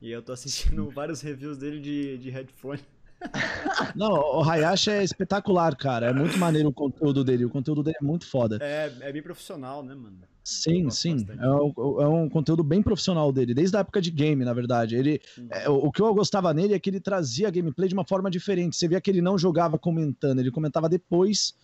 E 0.00 0.10
eu 0.10 0.22
tô 0.22 0.32
assistindo 0.32 0.88
vários 0.94 1.20
reviews 1.20 1.58
dele 1.58 1.80
de, 1.80 2.18
de 2.18 2.30
headphone. 2.30 2.80
Não, 3.96 4.12
o 4.12 4.42
Hayashi 4.42 4.90
é 4.90 5.04
espetacular, 5.04 5.74
cara. 5.76 6.06
É 6.06 6.12
muito 6.12 6.38
maneiro 6.38 6.68
o 6.68 6.72
conteúdo 6.72 7.24
dele. 7.24 7.44
O 7.44 7.50
conteúdo 7.50 7.82
dele 7.82 7.96
é 8.00 8.04
muito 8.04 8.26
foda. 8.26 8.58
É, 8.60 8.92
é 9.00 9.12
bem 9.12 9.22
profissional, 9.22 9.82
né, 9.82 9.94
mano? 9.94 10.18
Sim, 10.42 10.90
sim. 10.90 11.26
É 11.40 11.48
um, 11.48 12.02
é 12.02 12.06
um 12.06 12.28
conteúdo 12.28 12.62
bem 12.62 12.82
profissional 12.82 13.32
dele, 13.32 13.54
desde 13.54 13.74
a 13.78 13.80
época 13.80 14.00
de 14.00 14.10
game, 14.10 14.44
na 14.44 14.52
verdade. 14.52 14.94
Ele, 14.94 15.18
é, 15.50 15.70
o, 15.70 15.86
o 15.86 15.90
que 15.90 16.02
eu 16.02 16.14
gostava 16.14 16.52
nele 16.52 16.74
é 16.74 16.78
que 16.78 16.90
ele 16.90 17.00
trazia 17.00 17.48
a 17.48 17.50
gameplay 17.50 17.88
de 17.88 17.94
uma 17.94 18.06
forma 18.06 18.30
diferente. 18.30 18.76
Você 18.76 18.86
via 18.86 19.00
que 19.00 19.10
ele 19.10 19.22
não 19.22 19.38
jogava 19.38 19.78
comentando, 19.78 20.40
ele 20.40 20.50
comentava 20.50 20.86
depois. 20.86 21.54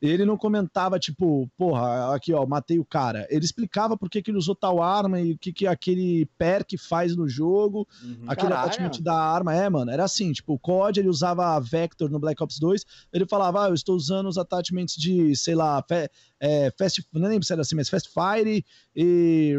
Ele 0.00 0.24
não 0.24 0.36
comentava, 0.36 0.98
tipo, 0.98 1.50
porra, 1.56 2.14
aqui 2.14 2.32
ó, 2.32 2.46
matei 2.46 2.78
o 2.78 2.84
cara. 2.84 3.26
Ele 3.30 3.44
explicava 3.44 3.96
por 3.96 4.08
que, 4.08 4.22
que 4.22 4.30
ele 4.30 4.38
usou 4.38 4.54
tal 4.54 4.82
arma 4.82 5.20
e 5.20 5.32
o 5.32 5.38
que, 5.38 5.52
que 5.52 5.66
aquele 5.66 6.26
perk 6.38 6.76
faz 6.78 7.16
no 7.16 7.28
jogo, 7.28 7.86
Uhum. 8.02 8.24
aquele 8.28 8.50
Caralho. 8.52 8.68
attachment 8.70 9.02
da 9.02 9.14
arma. 9.14 9.54
É, 9.54 9.68
mano, 9.68 9.90
era 9.90 10.04
assim, 10.04 10.32
tipo, 10.32 10.54
o 10.54 10.58
COD 10.58 11.00
ele 11.00 11.08
usava 11.08 11.56
a 11.56 11.60
Vector 11.60 12.08
no 12.10 12.18
Black 12.18 12.42
Ops 12.42 12.58
2, 12.58 12.84
ele 13.12 13.26
falava, 13.26 13.64
ah, 13.64 13.68
eu 13.68 13.74
estou 13.74 13.96
usando 13.96 14.28
os 14.28 14.38
attachments 14.38 14.94
de, 14.96 15.34
sei 15.36 15.54
lá, 15.54 15.82
fe- 15.88 16.08
é, 16.40 16.72
Fast, 16.78 17.04
não 17.12 17.28
lembro 17.28 17.44
se 17.44 17.52
era 17.52 17.62
assim, 17.62 17.74
mas 17.74 17.88
Fast 17.88 18.08
Fire 18.12 18.64
e 18.94 19.54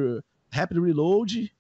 Rapid 0.52 0.78
Reload. 0.82 1.52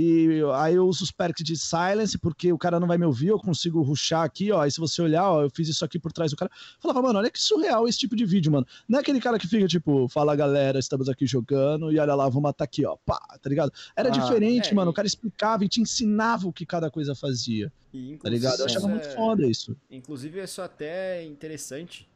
E 0.00 0.40
aí 0.54 0.76
eu 0.76 0.86
uso 0.86 1.02
os 1.02 1.10
perks 1.10 1.44
de 1.44 1.56
silence, 1.56 2.16
porque 2.16 2.52
o 2.52 2.58
cara 2.58 2.78
não 2.78 2.86
vai 2.86 2.96
me 2.96 3.04
ouvir, 3.04 3.28
eu 3.28 3.38
consigo 3.38 3.82
ruxar 3.82 4.22
aqui, 4.22 4.52
ó. 4.52 4.64
E 4.64 4.70
se 4.70 4.78
você 4.78 5.02
olhar, 5.02 5.28
ó, 5.28 5.42
eu 5.42 5.50
fiz 5.50 5.66
isso 5.68 5.84
aqui 5.84 5.98
por 5.98 6.12
trás 6.12 6.30
do 6.30 6.36
cara. 6.36 6.48
Eu 6.54 6.80
falava, 6.80 7.02
mano, 7.02 7.18
olha 7.18 7.28
que 7.28 7.40
surreal 7.42 7.88
esse 7.88 7.98
tipo 7.98 8.14
de 8.14 8.24
vídeo, 8.24 8.52
mano. 8.52 8.64
Não 8.88 8.98
é 9.00 9.02
aquele 9.02 9.20
cara 9.20 9.40
que 9.40 9.48
fica, 9.48 9.66
tipo, 9.66 10.06
fala 10.08 10.36
galera, 10.36 10.78
estamos 10.78 11.08
aqui 11.08 11.26
jogando, 11.26 11.90
e 11.90 11.98
olha 11.98 12.14
lá, 12.14 12.28
vou 12.28 12.40
matar 12.40 12.62
aqui, 12.62 12.86
ó. 12.86 12.96
Pá, 13.04 13.18
tá 13.42 13.50
ligado? 13.50 13.72
Era 13.96 14.08
Ah, 14.08 14.12
diferente, 14.12 14.70
é, 14.70 14.74
mano. 14.74 14.90
e- 14.90 14.92
O 14.92 14.94
cara 14.94 15.08
explicava 15.08 15.64
e 15.64 15.68
te 15.68 15.80
ensinava 15.80 16.46
o 16.46 16.52
que 16.52 16.64
cada 16.64 16.90
coisa 16.92 17.16
fazia, 17.16 17.72
E, 17.92 18.16
tá 18.18 18.30
ligado? 18.30 18.60
Eu 18.60 18.66
achava 18.66 18.78
isso 18.86 18.88
muito 18.88 19.08
é- 19.08 19.14
foda 19.16 19.46
isso. 19.48 19.76
Inclusive, 19.90 20.40
isso 20.40 20.62
até 20.62 21.22
é 21.22 21.24
interessante, 21.24 22.08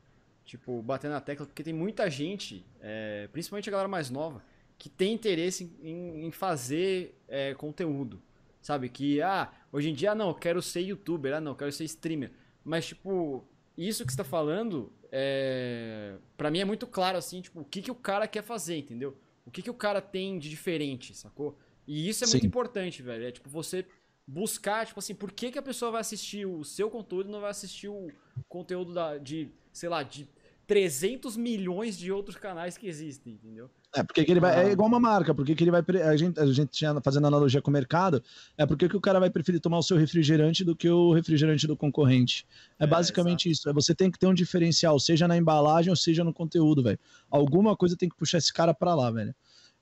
tipo, 0.45 0.81
bater 0.83 1.11
na 1.11 1.21
tecla, 1.21 1.47
porque 1.47 1.65
tem 1.65 1.73
muita 1.75 2.09
gente, 2.09 2.65
é, 2.81 3.29
principalmente 3.33 3.69
a 3.69 3.73
galera 3.73 3.89
mais 3.89 4.09
nova, 4.09 4.41
que 4.83 4.89
tem 4.89 5.13
interesse 5.13 5.73
em, 5.81 6.27
em 6.27 6.33
fazer 6.33 7.17
é, 7.29 7.55
conteúdo. 7.55 8.21
Sabe? 8.61 8.89
Que, 8.89 9.23
ah, 9.23 9.49
hoje 9.71 9.91
em 9.91 9.95
dia, 9.95 10.11
ah, 10.11 10.15
não, 10.17 10.31
eu 10.31 10.35
quero 10.35 10.61
ser 10.61 10.81
youtuber, 10.81 11.33
ah, 11.35 11.41
não, 11.41 11.53
eu 11.53 11.57
quero 11.57 11.71
ser 11.71 11.85
streamer. 11.85 12.33
Mas, 12.65 12.87
tipo, 12.87 13.45
isso 13.79 14.05
que 14.05 14.11
você 14.11 14.17
tá 14.17 14.25
falando, 14.25 14.93
é, 15.13 16.17
para 16.37 16.51
mim 16.51 16.59
é 16.59 16.65
muito 16.65 16.85
claro, 16.85 17.17
assim, 17.17 17.41
tipo, 17.41 17.61
o 17.61 17.65
que, 17.65 17.81
que 17.81 17.93
o 17.93 17.95
cara 17.95 18.27
quer 18.27 18.43
fazer, 18.43 18.77
entendeu? 18.77 19.17
O 19.47 19.53
que, 19.53 19.63
que 19.63 19.71
o 19.71 19.75
cara 19.75 20.01
tem 20.01 20.37
de 20.37 20.51
diferente, 20.51 21.17
sacou? 21.17 21.57
E 21.87 22.09
isso 22.09 22.25
é 22.25 22.27
muito 22.27 22.41
Sim. 22.41 22.49
importante, 22.49 23.03
velho. 23.03 23.25
É 23.25 23.31
tipo, 23.31 23.49
você 23.49 23.87
buscar, 24.27 24.85
tipo 24.85 24.99
assim, 24.99 25.15
por 25.15 25.31
que, 25.31 25.53
que 25.53 25.59
a 25.61 25.63
pessoa 25.63 25.93
vai 25.93 26.01
assistir 26.01 26.45
o 26.45 26.65
seu 26.65 26.91
conteúdo 26.91 27.29
e 27.29 27.33
não 27.33 27.41
vai 27.41 27.51
assistir 27.51 27.87
o 27.87 28.11
conteúdo 28.49 28.93
da, 28.93 29.17
de, 29.17 29.49
sei 29.73 29.89
lá, 29.89 30.03
de 30.03 30.29
300 30.67 31.37
milhões 31.37 31.99
de 31.99 32.11
outros 32.13 32.37
canais 32.37 32.79
que 32.79 32.87
existem, 32.87 33.35
entendeu? 33.35 33.69
É, 33.95 34.03
porque 34.03 34.25
que 34.25 34.31
ele 34.31 34.41
vai. 34.41 34.55
Ah. 34.57 34.69
É 34.69 34.73
igual 34.73 34.89
uma 34.89 35.01
marca, 35.01 35.35
porque 35.35 35.55
que 35.55 35.65
ele 35.65 35.71
vai. 35.71 35.83
A 36.09 36.17
gente, 36.17 36.39
a 36.41 36.47
gente 36.47 36.71
tinha 36.71 36.99
fazendo 37.03 37.27
analogia 37.27 37.61
com 37.61 37.71
o 37.71 37.73
mercado, 37.73 38.23
é 38.57 38.65
porque 38.65 38.89
que 38.89 38.97
o 38.97 39.01
cara 39.01 39.21
vai 39.21 39.29
preferir 39.29 39.61
tomar 39.61 39.79
o 39.79 39.83
seu 39.83 39.97
refrigerante 39.97 40.65
do 40.65 40.75
que 40.75 40.89
o 40.89 41.13
refrigerante 41.13 41.67
do 41.67 41.77
concorrente. 41.77 42.47
É, 42.79 42.85
É, 42.85 42.87
basicamente 42.87 43.51
isso. 43.51 43.69
É 43.69 43.73
você 43.73 43.95
tem 43.95 44.11
que 44.11 44.19
ter 44.19 44.27
um 44.27 44.35
diferencial, 44.35 44.99
seja 44.99 45.29
na 45.29 45.37
embalagem 45.37 45.91
ou 45.91 45.97
seja 45.97 46.25
no 46.25 46.33
conteúdo, 46.33 46.83
velho. 46.83 46.99
Alguma 47.31 47.77
coisa 47.77 47.97
tem 47.97 48.09
que 48.09 48.17
puxar 48.17 48.39
esse 48.39 48.53
cara 48.53 48.73
pra 48.73 48.95
lá, 48.95 49.11
velho. 49.11 49.35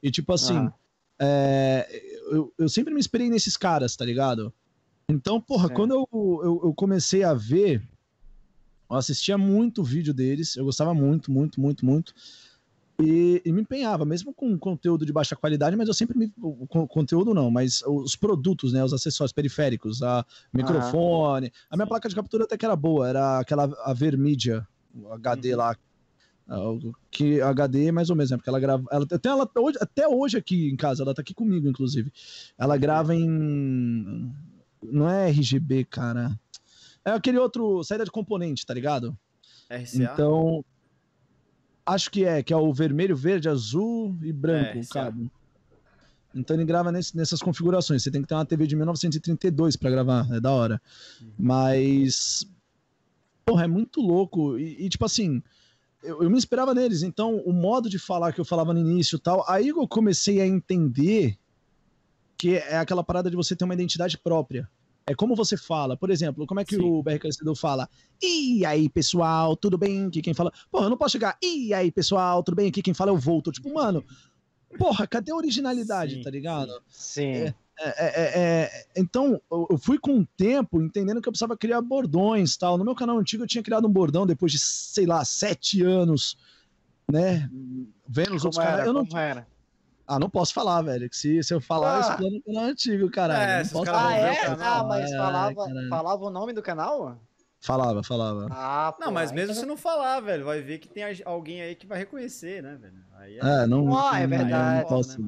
E 0.02 0.10
tipo 0.10 0.32
assim, 0.32 0.56
Ah. 0.56 0.72
é, 1.20 1.86
eu, 2.32 2.52
eu 2.58 2.68
sempre 2.68 2.92
me 2.92 2.98
inspirei 3.00 3.28
nesses 3.28 3.56
caras, 3.56 3.94
tá 3.94 4.04
ligado? 4.04 4.52
Então, 5.08 5.40
porra, 5.40 5.66
É. 5.66 5.74
quando 5.74 5.92
eu, 5.92 6.08
eu, 6.12 6.60
eu 6.64 6.74
comecei 6.74 7.22
a 7.22 7.34
ver, 7.34 7.82
eu 8.90 8.96
assistia 8.96 9.38
muito 9.38 9.84
vídeo 9.84 10.12
deles, 10.12 10.56
eu 10.56 10.64
gostava 10.64 10.92
muito, 10.92 11.30
muito, 11.30 11.60
muito, 11.60 11.84
muito. 11.86 12.12
E, 13.02 13.40
e 13.46 13.52
me 13.52 13.62
empenhava, 13.62 14.04
mesmo 14.04 14.34
com 14.34 14.58
conteúdo 14.58 15.06
de 15.06 15.12
baixa 15.12 15.34
qualidade, 15.34 15.74
mas 15.74 15.88
eu 15.88 15.94
sempre 15.94 16.18
me. 16.18 16.30
o 16.38 16.66
conteúdo 16.86 17.32
não, 17.32 17.50
mas 17.50 17.82
os 17.86 18.14
produtos, 18.14 18.74
né? 18.74 18.84
Os 18.84 18.92
acessórios 18.92 19.32
periféricos, 19.32 20.02
a 20.02 20.24
microfone. 20.52 21.50
A 21.70 21.76
minha 21.76 21.86
placa 21.86 22.10
de 22.10 22.14
captura 22.14 22.44
até 22.44 22.58
que 22.58 22.64
era 22.64 22.76
boa, 22.76 23.08
era 23.08 23.38
aquela 23.38 23.72
a 23.84 23.94
Vermedia, 23.94 24.66
o 24.94 25.10
HD 25.14 25.52
Uhum. 25.52 25.56
lá. 25.58 25.76
ah, 26.46 26.60
o- 26.68 26.92
Que 27.10 27.40
HD 27.40 27.90
mais 27.90 28.10
ou 28.10 28.16
menos, 28.16 28.30
né? 28.32 28.36
Porque 28.36 28.50
ela 28.50 28.60
grava. 28.60 28.84
Ela, 28.92 29.06
até, 29.10 29.28
ela, 29.30 29.48
hoje, 29.56 29.78
até 29.80 30.06
hoje 30.06 30.36
aqui 30.36 30.68
em 30.68 30.76
casa, 30.76 31.02
ela 31.02 31.14
tá 31.14 31.22
aqui 31.22 31.32
comigo, 31.32 31.66
inclusive. 31.68 32.12
Ela 32.58 32.76
grava 32.76 33.14
em. 33.14 34.30
Não 34.82 35.08
é 35.08 35.30
RGB, 35.30 35.84
cara. 35.86 36.38
É 37.04 37.10
aquele 37.12 37.38
outro. 37.38 37.82
Saída 37.84 38.04
de 38.04 38.10
componente, 38.10 38.64
tá 38.66 38.74
ligado? 38.74 39.16
RCA? 39.68 40.02
Então. 40.12 40.64
Acho 41.86 42.10
que 42.10 42.24
é, 42.24 42.42
que 42.42 42.52
é 42.52 42.56
o 42.56 42.72
vermelho, 42.72 43.16
verde, 43.16 43.48
azul 43.48 44.16
e 44.22 44.32
branco 44.32 44.78
É, 44.78 44.82
cabo. 44.90 45.30
Então 46.34 46.54
ele 46.54 46.64
grava 46.64 46.92
nesse- 46.92 47.16
nessas 47.16 47.40
configurações. 47.42 48.02
Você 48.02 48.10
tem 48.10 48.22
que 48.22 48.28
ter 48.28 48.34
uma 48.34 48.44
TV 48.46 48.66
de 48.66 48.76
1932 48.76 49.74
pra 49.76 49.90
gravar, 49.90 50.28
é 50.30 50.40
da 50.40 50.52
hora. 50.52 50.80
Uhum. 51.20 51.32
Mas. 51.38 52.46
Porra, 53.44 53.64
é 53.64 53.66
muito 53.66 54.00
louco. 54.00 54.56
E, 54.58 54.84
e, 54.84 54.88
tipo 54.88 55.04
assim, 55.04 55.42
eu, 56.04 56.22
eu 56.22 56.30
me 56.30 56.36
inspirava 56.38 56.72
neles. 56.74 57.02
Então, 57.02 57.36
o 57.38 57.52
modo 57.52 57.88
de 57.90 57.98
falar 57.98 58.32
que 58.32 58.40
eu 58.40 58.44
falava 58.44 58.72
no 58.72 58.78
início 58.78 59.16
e 59.16 59.20
tal, 59.20 59.44
aí 59.50 59.68
eu 59.68 59.88
comecei 59.88 60.40
a 60.40 60.46
entender 60.46 61.36
que 62.36 62.56
é 62.56 62.76
aquela 62.76 63.02
parada 63.02 63.28
de 63.28 63.36
você 63.36 63.56
ter 63.56 63.64
uma 63.64 63.74
identidade 63.74 64.16
própria. 64.16 64.68
É 65.06 65.14
como 65.14 65.34
você 65.34 65.56
fala. 65.56 65.96
Por 65.96 66.10
exemplo, 66.10 66.46
como 66.46 66.60
é 66.60 66.64
que 66.64 66.76
Sim. 66.76 66.82
o 66.82 67.02
BR 67.02 67.18
Crescedor 67.18 67.56
fala? 67.56 67.88
E 68.22 68.64
aí, 68.64 68.88
pessoal, 68.88 69.56
tudo 69.56 69.76
bem? 69.76 70.06
Aqui 70.06 70.22
quem 70.22 70.34
fala. 70.34 70.52
Porra, 70.70 70.86
eu 70.86 70.90
não 70.90 70.96
posso 70.96 71.12
chegar. 71.12 71.36
E 71.42 71.74
aí, 71.74 71.90
pessoal, 71.90 72.42
tudo 72.42 72.54
bem? 72.56 72.68
Aqui 72.68 72.82
quem 72.82 72.94
fala 72.94 73.10
eu 73.10 73.16
volto. 73.16 73.50
Tipo, 73.50 73.72
mano, 73.72 74.04
porra, 74.78 75.06
cadê 75.06 75.32
a 75.32 75.36
originalidade, 75.36 76.16
Sim, 76.16 76.22
tá 76.22 76.30
ligado? 76.30 76.72
Sim. 76.88 77.32
É, 77.32 77.54
é, 77.82 78.40
é, 78.40 78.86
então, 78.94 79.40
eu 79.50 79.78
fui 79.78 79.98
com 79.98 80.18
o 80.20 80.26
tempo 80.36 80.82
entendendo 80.82 81.20
que 81.22 81.28
eu 81.28 81.32
precisava 81.32 81.56
criar 81.56 81.80
bordões 81.80 82.56
tal. 82.56 82.76
No 82.76 82.84
meu 82.84 82.94
canal 82.94 83.18
antigo 83.18 83.42
eu 83.42 83.48
tinha 83.48 83.62
criado 83.62 83.88
um 83.88 83.92
bordão 83.92 84.26
depois 84.26 84.52
de, 84.52 84.58
sei 84.58 85.06
lá, 85.06 85.24
sete 85.24 85.82
anos, 85.82 86.36
né? 87.10 87.48
Vendo 88.06 88.34
os 88.36 88.44
outros 88.44 88.62
canais. 88.62 88.86
Eu 88.86 88.92
não, 88.92 89.06
era? 89.16 89.46
Ah, 90.14 90.18
não 90.18 90.28
posso 90.30 90.52
falar, 90.52 90.82
velho. 90.82 91.08
Que 91.08 91.16
se, 91.16 91.42
se 91.42 91.54
eu 91.54 91.60
falar, 91.60 91.94
Ah. 91.94 91.96
eu 91.96 92.10
explano 92.10 92.36
o 92.36 92.42
canal 92.42 92.64
antigo, 92.64 93.10
caralho. 93.10 93.50
É, 93.50 93.62
não 93.64 93.70
posso 93.70 93.90
Ah, 93.94 94.12
é? 94.14 94.34
canal. 94.36 94.80
Ah, 94.80 94.84
mas 94.88 95.10
É, 95.12 95.16
falava, 95.16 95.54
caralho. 95.54 95.88
falava 95.88 96.24
o 96.24 96.30
nome 96.30 96.52
do 96.52 96.62
canal? 96.62 97.18
Falava, 97.62 98.02
falava. 98.02 98.46
Ah, 98.50 98.94
Não, 98.98 99.08
pô, 99.08 99.12
mas 99.14 99.30
aí 99.30 99.36
mesmo 99.36 99.52
então- 99.52 99.62
se 99.62 99.68
não 99.68 99.76
falar, 99.76 100.18
velho, 100.20 100.44
vai 100.46 100.62
ver 100.62 100.78
que 100.78 100.88
tem 100.88 101.04
alguém 101.26 101.60
aí 101.60 101.74
que 101.74 101.86
vai 101.86 101.98
reconhecer, 101.98 102.62
né, 102.62 102.74
velho? 102.80 102.94
Aí 103.18 103.38
É, 103.38 103.66
não. 103.66 103.96
Ah, 103.98 104.18
é 104.18 104.26
não- 104.26 104.38
verdade. 104.38 104.76
eu 104.78 104.80
não 104.82 104.88
posso. 104.88 105.18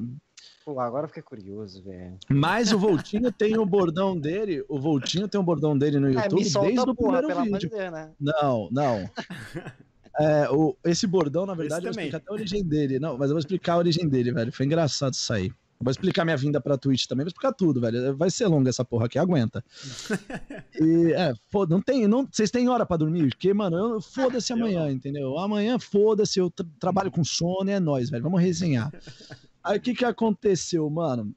Pô, 0.65 0.79
agora 0.79 1.03
eu 1.03 1.07
fiquei 1.09 1.21
curioso, 1.21 1.83
velho. 1.83 2.17
Mas 2.29 2.71
o 2.71 2.79
Voltinho 3.05 3.31
tem 3.31 3.57
o 3.59 3.65
bordão 3.65 4.17
dele. 4.19 4.63
O 4.69 4.79
Voltinho 4.79 5.27
tem 5.27 5.39
o 5.39 5.43
bordão 5.43 5.77
dele 5.77 5.99
no 5.99 6.07
É, 6.07 6.23
YouTube 6.23 6.39
me 6.39 6.45
solta, 6.49 6.69
desde 6.69 6.89
o 6.89 6.95
porra, 6.95 7.17
primeiro 7.21 7.43
vídeo. 7.43 7.69
Deus, 7.69 7.91
né? 7.91 8.11
Não, 8.19 8.69
não. 8.71 9.09
É, 10.19 10.49
o, 10.51 10.75
esse 10.85 11.07
bordão, 11.07 11.45
na 11.45 11.53
verdade, 11.55 11.85
eu 11.87 11.91
vou 11.91 11.93
também. 11.93 12.07
explicar 12.09 12.17
até 12.23 12.31
a 12.31 12.33
origem 12.33 12.63
dele. 12.63 12.99
Não, 12.99 13.17
mas 13.17 13.29
eu 13.29 13.35
vou 13.35 13.39
explicar 13.39 13.73
a 13.73 13.77
origem 13.77 14.07
dele, 14.07 14.31
velho. 14.31 14.51
Foi 14.51 14.65
engraçado 14.65 15.13
isso 15.13 15.33
aí. 15.33 15.51
Vou 15.81 15.91
explicar 15.91 16.23
minha 16.23 16.37
vinda 16.37 16.61
pra 16.61 16.77
Twitch 16.77 17.07
também, 17.07 17.25
vou 17.25 17.27
explicar 17.29 17.51
tudo, 17.51 17.81
velho. 17.81 18.15
Vai 18.15 18.29
ser 18.31 18.47
longa 18.47 18.69
essa 18.69 18.85
porra 18.85 19.05
aqui, 19.07 19.19
aguenta. 19.19 19.63
E, 20.79 21.13
é, 21.13 21.33
foda, 21.51 21.75
não 21.75 21.81
tem, 21.81 22.07
não, 22.07 22.27
vocês 22.31 22.49
têm 22.49 22.67
hora 22.69 22.85
pra 22.85 22.97
dormir? 22.97 23.29
Porque, 23.29 23.53
mano, 23.53 23.77
eu, 23.77 24.01
foda-se 24.01 24.51
amanhã, 24.53 24.89
entendeu? 24.89 25.37
Amanhã, 25.37 25.77
foda-se, 25.77 26.39
eu 26.39 26.49
tra- 26.49 26.65
trabalho 26.79 27.11
com 27.11 27.23
sono 27.23 27.69
e 27.69 27.73
é 27.73 27.79
nóis, 27.79 28.09
velho. 28.09 28.23
Vamos 28.23 28.41
resenhar. 28.41 28.91
Aí, 29.63 29.77
o 29.77 29.81
que 29.81 29.93
que 29.93 30.03
aconteceu, 30.05 30.89
mano? 30.89 31.33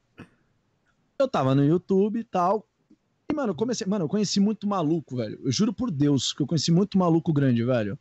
Eu 1.19 1.27
tava 1.27 1.53
no 1.53 1.63
YouTube 1.63 2.19
e 2.19 2.23
tal, 2.23 2.65
e, 3.31 3.35
mano, 3.35 3.51
eu 3.51 3.55
comecei. 3.55 3.85
Mano, 3.85 4.05
eu 4.05 4.09
conheci 4.09 4.39
muito 4.39 4.67
maluco, 4.67 5.17
velho. 5.17 5.39
Eu 5.43 5.51
juro 5.51 5.73
por 5.73 5.91
Deus 5.91 6.31
que 6.33 6.41
eu 6.41 6.47
conheci 6.47 6.71
muito 6.71 6.97
maluco 6.97 7.31
grande, 7.33 7.63
velho. 7.63 7.97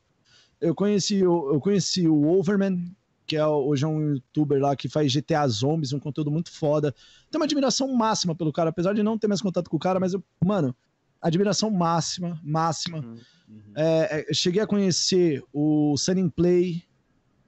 Eu 0.60 0.74
conheci, 0.74 1.24
o- 1.26 1.52
eu 1.54 1.60
conheci 1.60 2.08
o 2.08 2.28
Overman, 2.28 2.94
que 3.26 3.36
é 3.36 3.46
hoje 3.46 3.84
é 3.84 3.88
um 3.88 4.14
youtuber 4.14 4.60
lá 4.60 4.74
que 4.76 4.88
faz 4.88 5.12
GTA 5.12 5.46
Zombies, 5.48 5.92
um 5.92 5.98
conteúdo 6.00 6.30
muito 6.30 6.50
foda. 6.52 6.92
Tenho 7.30 7.40
uma 7.40 7.44
admiração 7.44 7.92
máxima 7.92 8.34
pelo 8.34 8.52
cara, 8.52 8.70
apesar 8.70 8.92
de 8.94 9.02
não 9.02 9.18
ter 9.18 9.26
mais 9.26 9.42
contato 9.42 9.68
com 9.68 9.76
o 9.76 9.80
cara, 9.80 9.98
mas 9.98 10.12
eu, 10.14 10.22
mano, 10.44 10.74
admiração 11.20 11.70
máxima, 11.70 12.40
máxima. 12.42 12.98
Uhum. 12.98 13.72
É, 13.74 14.26
é, 14.30 14.34
cheguei 14.34 14.62
a 14.62 14.66
conhecer 14.66 15.42
o 15.52 15.96
Sunny 15.96 16.30
Play, 16.30 16.82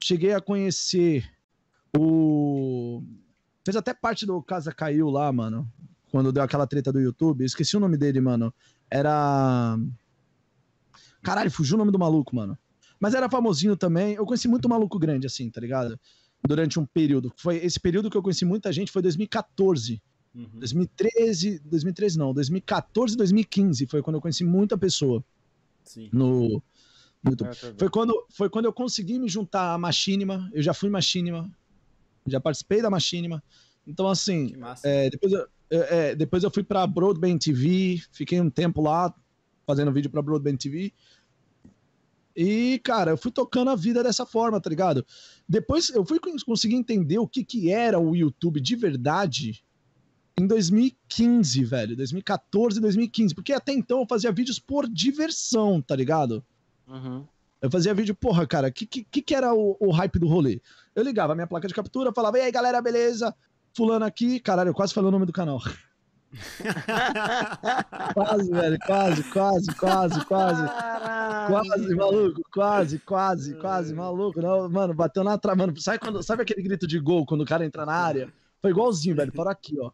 cheguei 0.02 0.32
a 0.34 0.40
conhecer 0.40 1.28
o. 1.96 3.02
Fez 3.64 3.76
até 3.76 3.92
parte 3.94 4.26
do 4.26 4.42
Casa 4.42 4.72
Caiu 4.72 5.08
lá, 5.10 5.32
mano. 5.32 5.70
Quando 6.10 6.32
deu 6.32 6.42
aquela 6.42 6.66
treta 6.66 6.92
do 6.92 7.00
YouTube. 7.00 7.42
Eu 7.42 7.46
esqueci 7.46 7.76
o 7.76 7.80
nome 7.80 7.96
dele, 7.96 8.20
mano. 8.20 8.52
Era. 8.90 9.78
Caralho, 11.22 11.50
fugiu 11.50 11.74
o 11.76 11.78
nome 11.78 11.92
do 11.92 11.98
maluco, 11.98 12.34
mano. 12.34 12.56
Mas 13.00 13.14
era 13.14 13.28
famosinho 13.28 13.76
também. 13.76 14.14
Eu 14.14 14.26
conheci 14.26 14.48
muito 14.48 14.68
maluco 14.68 14.98
grande, 14.98 15.26
assim, 15.26 15.50
tá 15.50 15.60
ligado? 15.60 15.98
Durante 16.46 16.78
um 16.78 16.86
período. 16.86 17.32
Foi 17.36 17.56
esse 17.56 17.78
período 17.78 18.10
que 18.10 18.16
eu 18.16 18.22
conheci 18.22 18.44
muita 18.44 18.72
gente 18.72 18.90
foi 18.90 19.02
2014. 19.02 20.00
Uhum. 20.34 20.48
2013. 20.54 21.60
2013 21.60 22.18
não, 22.18 22.32
2014 22.32 23.16
2015 23.16 23.86
foi 23.86 24.02
quando 24.02 24.16
eu 24.16 24.20
conheci 24.20 24.44
muita 24.44 24.76
pessoa 24.76 25.24
Sim. 25.82 26.08
no, 26.12 26.62
no 27.22 27.30
YouTube. 27.30 27.54
Tô 27.56 27.66
vendo. 27.66 27.78
Foi 27.78 27.90
quando, 27.90 28.26
foi 28.30 28.50
quando 28.50 28.64
eu 28.66 28.72
consegui 28.72 29.18
me 29.18 29.28
juntar 29.28 29.74
à 29.74 29.78
Machinima. 29.78 30.48
Eu 30.52 30.62
já 30.62 30.74
fui 30.74 30.90
Machinima. 30.90 31.50
Já 32.26 32.40
participei 32.40 32.82
da 32.82 32.90
Machinima. 32.90 33.42
Então, 33.86 34.06
assim, 34.06 34.52
é, 34.84 35.08
depois, 35.08 35.32
eu, 35.32 35.48
é, 35.70 36.10
é, 36.10 36.14
depois 36.14 36.44
eu 36.44 36.50
fui 36.50 36.62
pra 36.62 36.86
Broadband 36.86 37.38
TV. 37.38 38.02
Fiquei 38.12 38.38
um 38.40 38.50
tempo 38.50 38.82
lá 38.82 39.14
fazendo 39.66 39.92
vídeo 39.92 40.10
pra 40.10 40.22
Broadband 40.22 40.56
TV. 40.56 40.92
E, 42.40 42.78
cara, 42.84 43.10
eu 43.10 43.16
fui 43.16 43.32
tocando 43.32 43.68
a 43.68 43.74
vida 43.74 44.00
dessa 44.00 44.24
forma, 44.24 44.60
tá 44.60 44.70
ligado? 44.70 45.04
Depois 45.48 45.88
eu 45.88 46.04
fui 46.06 46.20
cons- 46.20 46.44
conseguir 46.44 46.76
entender 46.76 47.18
o 47.18 47.26
que, 47.26 47.42
que 47.42 47.68
era 47.68 47.98
o 47.98 48.14
YouTube 48.14 48.60
de 48.60 48.76
verdade 48.76 49.64
em 50.38 50.46
2015, 50.46 51.64
velho. 51.64 51.96
2014, 51.96 52.80
2015. 52.80 53.34
Porque 53.34 53.52
até 53.52 53.72
então 53.72 53.98
eu 53.98 54.06
fazia 54.06 54.30
vídeos 54.30 54.60
por 54.60 54.88
diversão, 54.88 55.82
tá 55.82 55.96
ligado? 55.96 56.44
Uhum. 56.86 57.26
Eu 57.60 57.68
fazia 57.72 57.92
vídeo, 57.92 58.14
porra, 58.14 58.46
cara, 58.46 58.68
o 58.68 58.72
que, 58.72 58.86
que, 58.86 59.20
que 59.20 59.34
era 59.34 59.52
o, 59.52 59.76
o 59.80 59.90
hype 59.90 60.20
do 60.20 60.28
rolê? 60.28 60.60
Eu 60.94 61.02
ligava 61.02 61.32
a 61.32 61.34
minha 61.34 61.46
placa 61.48 61.66
de 61.66 61.74
captura, 61.74 62.12
falava, 62.12 62.38
e 62.38 62.42
aí, 62.42 62.52
galera, 62.52 62.80
beleza? 62.80 63.34
Fulano 63.76 64.04
aqui, 64.04 64.38
caralho, 64.38 64.68
eu 64.68 64.74
quase 64.74 64.94
falei 64.94 65.08
o 65.08 65.10
nome 65.10 65.26
do 65.26 65.32
canal. 65.32 65.60
Quase, 68.14 68.50
velho, 68.50 68.78
quase, 68.86 69.22
quase, 69.24 69.74
quase, 69.74 70.24
quase. 70.26 70.66
Caralho. 70.66 71.48
Quase, 71.48 71.94
maluco, 71.94 72.42
quase, 72.52 72.98
quase, 72.98 73.54
quase, 73.54 73.94
maluco. 73.94 74.40
Não, 74.40 74.68
mano, 74.68 74.92
bateu 74.92 75.24
na 75.24 75.38
trave. 75.38 75.58
Mano, 75.58 75.80
sabe, 75.80 75.98
quando, 75.98 76.22
sabe 76.22 76.42
aquele 76.42 76.62
grito 76.62 76.86
de 76.86 76.98
gol 76.98 77.24
quando 77.24 77.40
o 77.42 77.46
cara 77.46 77.64
entra 77.64 77.86
na 77.86 77.94
área? 77.94 78.32
Foi 78.60 78.70
igualzinho, 78.70 79.16
velho, 79.16 79.32
parou 79.32 79.50
aqui, 79.52 79.78
ó. 79.80 79.90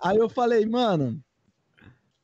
Aí 0.00 0.16
eu 0.16 0.28
falei, 0.28 0.64
mano. 0.64 1.22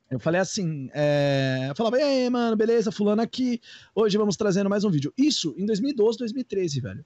Eu 0.09 0.19
falei 0.19 0.41
assim, 0.41 0.89
é... 0.91 1.67
eu 1.69 1.75
falava, 1.75 1.99
e 1.99 2.01
aí, 2.01 2.29
mano, 2.31 2.55
beleza, 2.55 2.91
fulano 2.91 3.21
aqui. 3.21 3.61
Hoje 3.93 4.17
vamos 4.17 4.35
trazendo 4.35 4.67
mais 4.69 4.83
um 4.83 4.89
vídeo. 4.89 5.13
Isso 5.15 5.53
em 5.55 5.67
2012, 5.67 6.17
2013, 6.17 6.81
velho. 6.81 7.05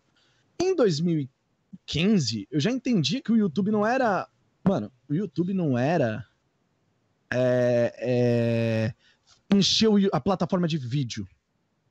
Em 0.57 0.73
2015, 0.73 2.47
eu 2.49 2.61
já 2.61 2.71
entendi 2.71 3.21
que 3.21 3.31
o 3.31 3.35
YouTube 3.35 3.71
não 3.71 3.85
era. 3.85 4.27
Mano, 4.63 4.91
o 5.09 5.13
YouTube 5.13 5.53
não 5.53 5.77
era. 5.77 6.25
É, 7.31 8.93
é, 9.51 9.55
encher 9.55 9.87
o- 9.89 10.09
a 10.11 10.19
plataforma 10.21 10.67
de 10.67 10.77
vídeo. 10.77 11.27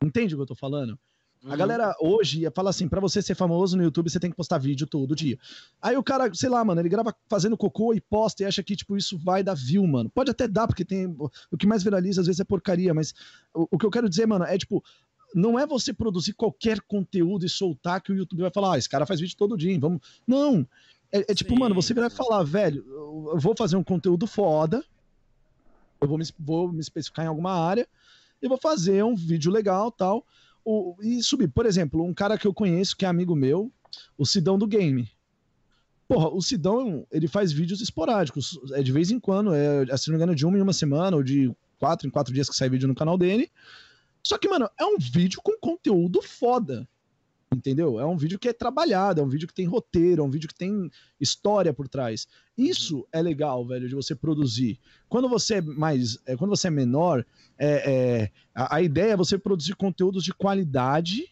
Entende 0.03 0.35
o 0.35 0.39
que 0.39 0.43
eu 0.43 0.47
tô 0.47 0.55
falando? 0.55 0.99
A 1.45 1.51
Uhum. 1.51 1.57
galera 1.57 1.97
hoje 2.01 2.43
fala 2.55 2.71
assim, 2.71 2.87
pra 2.89 3.01
você 3.01 3.21
ser 3.21 3.35
famoso 3.35 3.77
no 3.77 3.83
YouTube, 3.83 4.09
você 4.09 4.21
tem 4.21 4.31
que 4.31 4.37
postar 4.37 4.59
vídeo 4.59 4.87
todo 4.87 5.17
dia. 5.17 5.37
Aí 5.81 5.97
o 5.97 6.03
cara, 6.03 6.33
sei 6.33 6.49
lá, 6.49 6.65
mano, 6.65 6.81
ele 6.81 6.89
grava 6.89 7.13
fazendo 7.29 7.57
cocô 7.57 7.93
e 7.93 8.01
posta 8.01 8.45
e 8.45 8.47
acha 8.47 8.63
que, 8.63 8.77
tipo, 8.77 8.97
isso 8.97 9.19
vai 9.19 9.43
dar 9.43 9.55
view, 9.55 9.85
mano. 9.85 10.09
Pode 10.09 10.31
até 10.31 10.47
dar, 10.47 10.69
porque 10.69 10.85
tem... 10.85 11.07
O 11.51 11.57
que 11.59 11.67
mais 11.67 11.83
viraliza, 11.83 12.21
às 12.21 12.29
vezes, 12.29 12.39
é 12.39 12.45
porcaria, 12.45 12.95
mas 12.95 13.13
o, 13.53 13.67
o 13.73 13.79
que 13.79 13.85
eu 13.85 13.91
quero 13.91 14.09
dizer, 14.09 14.25
mano, 14.27 14.45
é, 14.45 14.57
tipo, 14.57 14.85
não 15.35 15.59
é 15.59 15.67
você 15.67 15.93
produzir 15.93 16.33
qualquer 16.35 16.81
conteúdo 16.83 17.45
e 17.45 17.49
soltar 17.49 18.01
que 18.01 18.13
o 18.13 18.17
YouTube 18.17 18.43
vai 18.43 18.51
falar, 18.53 18.75
ah, 18.75 18.79
esse 18.79 18.89
cara 18.89 19.05
faz 19.05 19.19
vídeo 19.19 19.37
todo 19.37 19.57
dia, 19.57 19.73
hein, 19.73 19.81
vamos... 19.81 20.01
Não! 20.25 20.65
É, 21.13 21.33
é 21.33 21.35
tipo, 21.35 21.53
Sim, 21.53 21.61
mano, 21.61 21.75
você 21.75 21.93
vai 21.93 22.09
falar, 22.09 22.43
velho, 22.43 22.85
eu 22.89 23.13
eu 23.33 23.39
vou 23.39 23.55
fazer 23.57 23.77
um 23.77 23.85
conteúdo 23.85 24.27
foda, 24.27 24.85
eu 26.01 26.09
vou 26.09 26.19
me, 26.19 26.25
vou 26.39 26.73
me 26.73 26.81
especificar 26.81 27.25
em 27.25 27.29
alguma 27.29 27.53
área, 27.53 27.89
e 28.41 28.49
vou 28.49 28.59
fazer 28.59 29.05
um 29.05 29.15
vídeo 29.15 29.51
legal 29.51 29.91
tal. 29.91 30.27
O, 30.65 30.97
e 31.01 31.23
subir, 31.23 31.49
por 31.49 31.67
exemplo, 31.67 32.05
um 32.05 32.15
cara 32.15 32.37
que 32.37 32.47
eu 32.47 32.55
conheço, 32.55 32.97
que 32.97 33.05
é 33.05 33.09
amigo 33.09 33.35
meu, 33.35 33.71
o 34.17 34.27
Sidão 34.27 34.59
do 34.59 34.67
Game. 34.67 35.09
Porra, 36.09 36.29
o 36.29 36.43
Sidão, 36.43 37.07
ele 37.11 37.27
faz 37.27 37.53
vídeos 37.53 37.81
esporádicos. 37.81 38.59
É 38.73 38.83
de 38.83 38.93
vez 38.93 39.11
em 39.11 39.19
quando, 39.19 39.55
é, 39.55 39.97
se 39.97 40.09
não 40.09 40.15
me 40.15 40.23
engano, 40.23 40.35
de 40.35 40.45
uma 40.45 40.59
em 40.59 40.61
uma 40.61 40.73
semana, 40.73 41.17
ou 41.17 41.23
de 41.23 41.55
quatro 41.79 42.07
em 42.07 42.11
quatro 42.11 42.35
dias 42.35 42.49
que 42.49 42.57
sai 42.57 42.69
vídeo 42.69 42.89
no 42.89 42.95
canal 42.95 43.17
dele. 43.17 43.51
Só 44.23 44.39
que, 44.39 44.49
mano, 44.49 44.69
é 44.79 44.85
um 44.85 44.99
vídeo 44.99 45.41
com 45.43 45.57
conteúdo 45.59 46.21
foda. 46.23 46.89
Entendeu? 47.55 48.01
É 48.01 48.07
um 48.07 48.17
vídeo 48.17 48.39
que 48.39 48.49
é 48.49 48.53
trabalhado, 48.53 49.21
é 49.21 49.25
um 49.25 49.29
vídeo 49.29 49.47
que 49.47 49.55
tem 49.55 49.67
roteiro, 49.67 50.23
é 50.23 50.25
um 50.25 50.31
vídeo 50.31 50.49
que 50.49 50.55
tem 50.55 50.91
história 51.21 51.73
por 51.73 51.87
trás. 51.87 52.27
Isso 52.57 53.07
é 53.13 53.21
legal, 53.21 53.67
velho, 53.67 53.89
de 53.89 53.95
você 53.95 54.15
produzir. 54.15 54.81
Quando 55.09 55.29
você 55.29 55.57
é 55.57 55.61
mais. 55.61 56.19
É, 56.25 56.37
quando 56.37 56.51
você 56.51 56.69
é 56.69 56.71
menor, 56.71 57.25
é, 57.59 57.93
é 57.93 58.31
a, 58.55 58.77
a 58.77 58.83
ideia 58.83 59.13
é 59.13 59.17
você 59.17 59.37
produzir 59.37 59.75
conteúdos 59.77 60.25
de 60.25 60.33
qualidade 60.33 61.29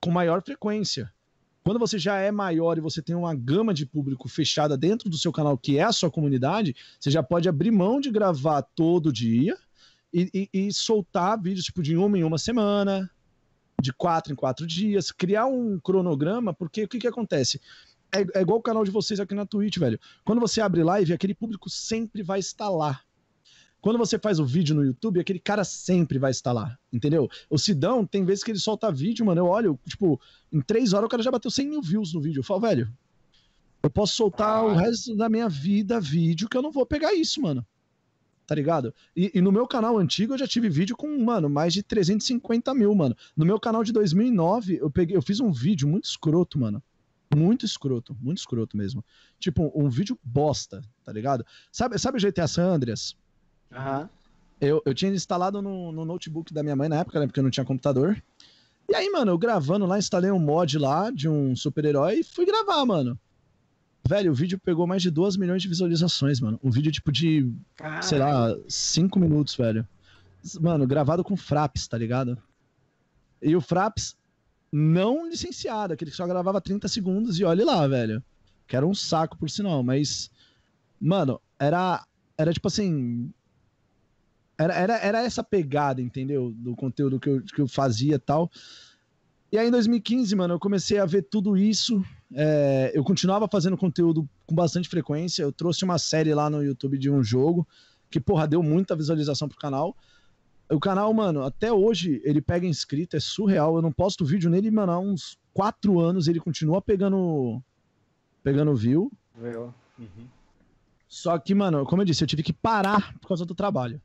com 0.00 0.10
maior 0.10 0.42
frequência. 0.42 1.12
Quando 1.62 1.78
você 1.78 1.98
já 1.98 2.16
é 2.16 2.32
maior 2.32 2.78
e 2.78 2.80
você 2.80 3.02
tem 3.02 3.14
uma 3.14 3.34
gama 3.34 3.72
de 3.72 3.84
público 3.84 4.28
fechada 4.28 4.76
dentro 4.76 5.10
do 5.10 5.18
seu 5.18 5.30
canal, 5.30 5.58
que 5.58 5.78
é 5.78 5.82
a 5.82 5.92
sua 5.92 6.10
comunidade, 6.10 6.74
você 6.98 7.10
já 7.10 7.22
pode 7.22 7.48
abrir 7.48 7.70
mão 7.70 8.00
de 8.00 8.10
gravar 8.10 8.62
todo 8.62 9.12
dia 9.12 9.56
e, 10.12 10.48
e, 10.52 10.66
e 10.66 10.72
soltar 10.72 11.40
vídeos 11.40 11.66
tipo 11.66 11.82
de 11.82 11.96
uma 11.96 12.18
em 12.18 12.24
uma 12.24 12.38
semana, 12.38 13.10
de 13.80 13.92
quatro 13.92 14.32
em 14.32 14.36
quatro 14.36 14.66
dias, 14.66 15.10
criar 15.10 15.46
um 15.46 15.78
cronograma, 15.78 16.52
porque 16.52 16.84
o 16.84 16.88
que, 16.88 16.98
que 16.98 17.06
acontece? 17.06 17.60
É, 18.12 18.38
é 18.38 18.42
igual 18.42 18.58
o 18.58 18.62
canal 18.62 18.84
de 18.84 18.90
vocês 18.90 19.20
aqui 19.20 19.34
na 19.34 19.46
Twitch, 19.46 19.78
velho. 19.78 19.98
Quando 20.24 20.40
você 20.40 20.60
abre 20.60 20.82
live, 20.82 21.12
aquele 21.12 21.34
público 21.34 21.70
sempre 21.70 22.22
vai 22.22 22.40
estar 22.40 22.68
lá. 22.68 23.00
Quando 23.80 23.98
você 23.98 24.18
faz 24.18 24.38
o 24.38 24.44
vídeo 24.44 24.74
no 24.74 24.84
YouTube, 24.84 25.20
aquele 25.20 25.38
cara 25.38 25.64
sempre 25.64 26.18
vai 26.18 26.30
estar 26.30 26.52
lá, 26.52 26.76
entendeu? 26.92 27.28
O 27.48 27.56
Sidão, 27.56 28.04
tem 28.04 28.24
vezes 28.24 28.44
que 28.44 28.50
ele 28.50 28.58
solta 28.58 28.92
vídeo, 28.92 29.24
mano, 29.24 29.40
eu 29.40 29.46
olho, 29.46 29.78
tipo, 29.88 30.20
em 30.52 30.60
três 30.60 30.92
horas 30.92 31.06
o 31.06 31.08
cara 31.08 31.22
já 31.22 31.30
bateu 31.30 31.50
100 31.50 31.68
mil 31.68 31.80
views 31.80 32.12
no 32.12 32.20
vídeo. 32.20 32.40
Eu 32.40 32.44
falo, 32.44 32.60
velho, 32.60 32.92
eu 33.82 33.88
posso 33.88 34.14
soltar 34.14 34.58
ah. 34.58 34.64
o 34.64 34.74
resto 34.74 35.16
da 35.16 35.30
minha 35.30 35.48
vida 35.48 35.98
vídeo 35.98 36.48
que 36.48 36.56
eu 36.56 36.62
não 36.62 36.70
vou 36.70 36.84
pegar 36.84 37.14
isso, 37.14 37.40
mano 37.40 37.64
tá 38.50 38.54
ligado? 38.56 38.92
E, 39.14 39.30
e, 39.32 39.40
no 39.40 39.52
meu 39.52 39.64
canal 39.64 39.96
antigo 39.96 40.34
eu 40.34 40.38
já 40.38 40.44
tive 40.44 40.68
vídeo 40.68 40.96
com, 40.96 41.06
mano, 41.22 41.48
mais 41.48 41.72
de 41.72 41.84
350 41.84 42.74
mil, 42.74 42.92
mano. 42.96 43.16
No 43.36 43.46
meu 43.46 43.60
canal 43.60 43.84
de 43.84 43.92
2009 43.92 44.78
eu 44.82 44.90
peguei, 44.90 45.16
eu 45.16 45.22
fiz 45.22 45.38
um 45.38 45.52
vídeo 45.52 45.86
muito 45.86 46.06
escroto, 46.06 46.58
mano. 46.58 46.82
Muito 47.32 47.64
escroto, 47.64 48.16
muito 48.20 48.38
escroto 48.38 48.76
mesmo. 48.76 49.04
Tipo, 49.38 49.70
um, 49.72 49.88
vídeo 49.88 50.18
bosta, 50.24 50.82
tá 51.04 51.12
ligado? 51.12 51.46
Sabe, 51.70 51.96
sabe 51.96 52.18
o 52.18 52.20
GTA 52.20 52.48
San 52.48 52.74
Andreas? 52.74 53.14
Aham. 53.70 54.00
Uhum. 54.00 54.08
Eu, 54.60 54.82
eu 54.84 54.94
tinha 54.94 55.12
instalado 55.12 55.62
no, 55.62 55.92
no 55.92 56.04
notebook 56.04 56.52
da 56.52 56.64
minha 56.64 56.74
mãe 56.74 56.88
na 56.88 56.96
época, 56.96 57.20
né? 57.20 57.28
Porque 57.28 57.38
eu 57.38 57.44
não 57.44 57.52
tinha 57.52 57.64
computador. 57.64 58.20
E 58.88 58.96
aí, 58.96 59.08
mano, 59.10 59.30
eu 59.30 59.38
gravando 59.38 59.86
lá, 59.86 59.96
instalei 59.96 60.32
um 60.32 60.40
mod 60.40 60.76
lá 60.76 61.08
de 61.08 61.28
um 61.28 61.54
super-herói 61.54 62.18
e 62.18 62.24
fui 62.24 62.44
gravar, 62.44 62.84
mano. 62.84 63.16
Velho, 64.08 64.32
o 64.32 64.34
vídeo 64.34 64.58
pegou 64.58 64.86
mais 64.86 65.02
de 65.02 65.10
2 65.10 65.36
milhões 65.36 65.62
de 65.62 65.68
visualizações, 65.68 66.40
mano. 66.40 66.58
Um 66.62 66.70
vídeo 66.70 66.90
tipo 66.90 67.12
de, 67.12 67.52
Caralho. 67.76 68.02
sei 68.02 68.18
lá, 68.18 68.56
5 68.68 69.18
minutos, 69.20 69.54
velho. 69.54 69.86
Mano, 70.60 70.86
gravado 70.86 71.22
com 71.22 71.36
Fraps, 71.36 71.86
tá 71.86 71.98
ligado? 71.98 72.36
E 73.42 73.54
o 73.54 73.60
Fraps 73.60 74.16
não 74.72 75.28
licenciado, 75.28 75.92
aquele 75.92 76.10
que 76.10 76.16
só 76.16 76.26
gravava 76.26 76.60
30 76.60 76.88
segundos 76.88 77.38
e 77.38 77.44
olhe 77.44 77.64
lá, 77.64 77.86
velho. 77.86 78.22
Que 78.66 78.76
era 78.76 78.86
um 78.86 78.94
saco, 78.94 79.36
por 79.36 79.50
sinal, 79.50 79.82
mas. 79.82 80.30
Mano, 81.00 81.40
era. 81.58 82.04
Era 82.38 82.52
tipo 82.52 82.68
assim. 82.68 83.32
Era, 84.56 84.74
era, 84.74 84.98
era 84.98 85.22
essa 85.22 85.42
pegada, 85.42 86.00
entendeu? 86.02 86.52
Do 86.54 86.76
conteúdo 86.76 87.18
que 87.18 87.28
eu, 87.28 87.42
que 87.42 87.60
eu 87.60 87.66
fazia 87.68 88.16
e 88.16 88.18
tal. 88.18 88.50
E 89.50 89.58
aí 89.58 89.68
em 89.68 89.70
2015, 89.70 90.36
mano, 90.36 90.54
eu 90.54 90.60
comecei 90.60 90.98
a 90.98 91.06
ver 91.06 91.22
tudo 91.22 91.56
isso. 91.56 92.04
É, 92.32 92.92
eu 92.94 93.02
continuava 93.02 93.48
fazendo 93.48 93.76
conteúdo 93.76 94.28
com 94.46 94.54
bastante 94.54 94.88
frequência. 94.88 95.42
Eu 95.42 95.52
trouxe 95.52 95.84
uma 95.84 95.98
série 95.98 96.32
lá 96.34 96.48
no 96.48 96.62
YouTube 96.62 96.98
de 96.98 97.10
um 97.10 97.22
jogo 97.22 97.66
que, 98.10 98.20
porra, 98.20 98.46
deu 98.46 98.62
muita 98.62 98.96
visualização 98.96 99.48
pro 99.48 99.58
canal. 99.58 99.96
O 100.70 100.78
canal, 100.78 101.12
mano, 101.12 101.42
até 101.42 101.72
hoje 101.72 102.20
ele 102.24 102.40
pega 102.40 102.66
inscrito, 102.66 103.16
é 103.16 103.20
surreal. 103.20 103.76
Eu 103.76 103.82
não 103.82 103.92
posto 103.92 104.24
vídeo 104.24 104.48
nele, 104.48 104.70
mano, 104.70 104.92
há 104.92 104.98
uns 104.98 105.36
quatro 105.52 105.98
anos 105.98 106.28
ele 106.28 106.38
continua 106.38 106.80
pegando 106.80 107.60
pegando 108.42 108.74
view. 108.74 109.10
Uhum. 109.36 110.28
Só 111.08 111.36
que, 111.38 111.54
mano, 111.54 111.84
como 111.84 112.02
eu 112.02 112.06
disse, 112.06 112.22
eu 112.22 112.28
tive 112.28 112.42
que 112.42 112.52
parar 112.52 113.14
por 113.18 113.28
causa 113.28 113.44
do 113.44 113.54
trabalho. 113.54 114.00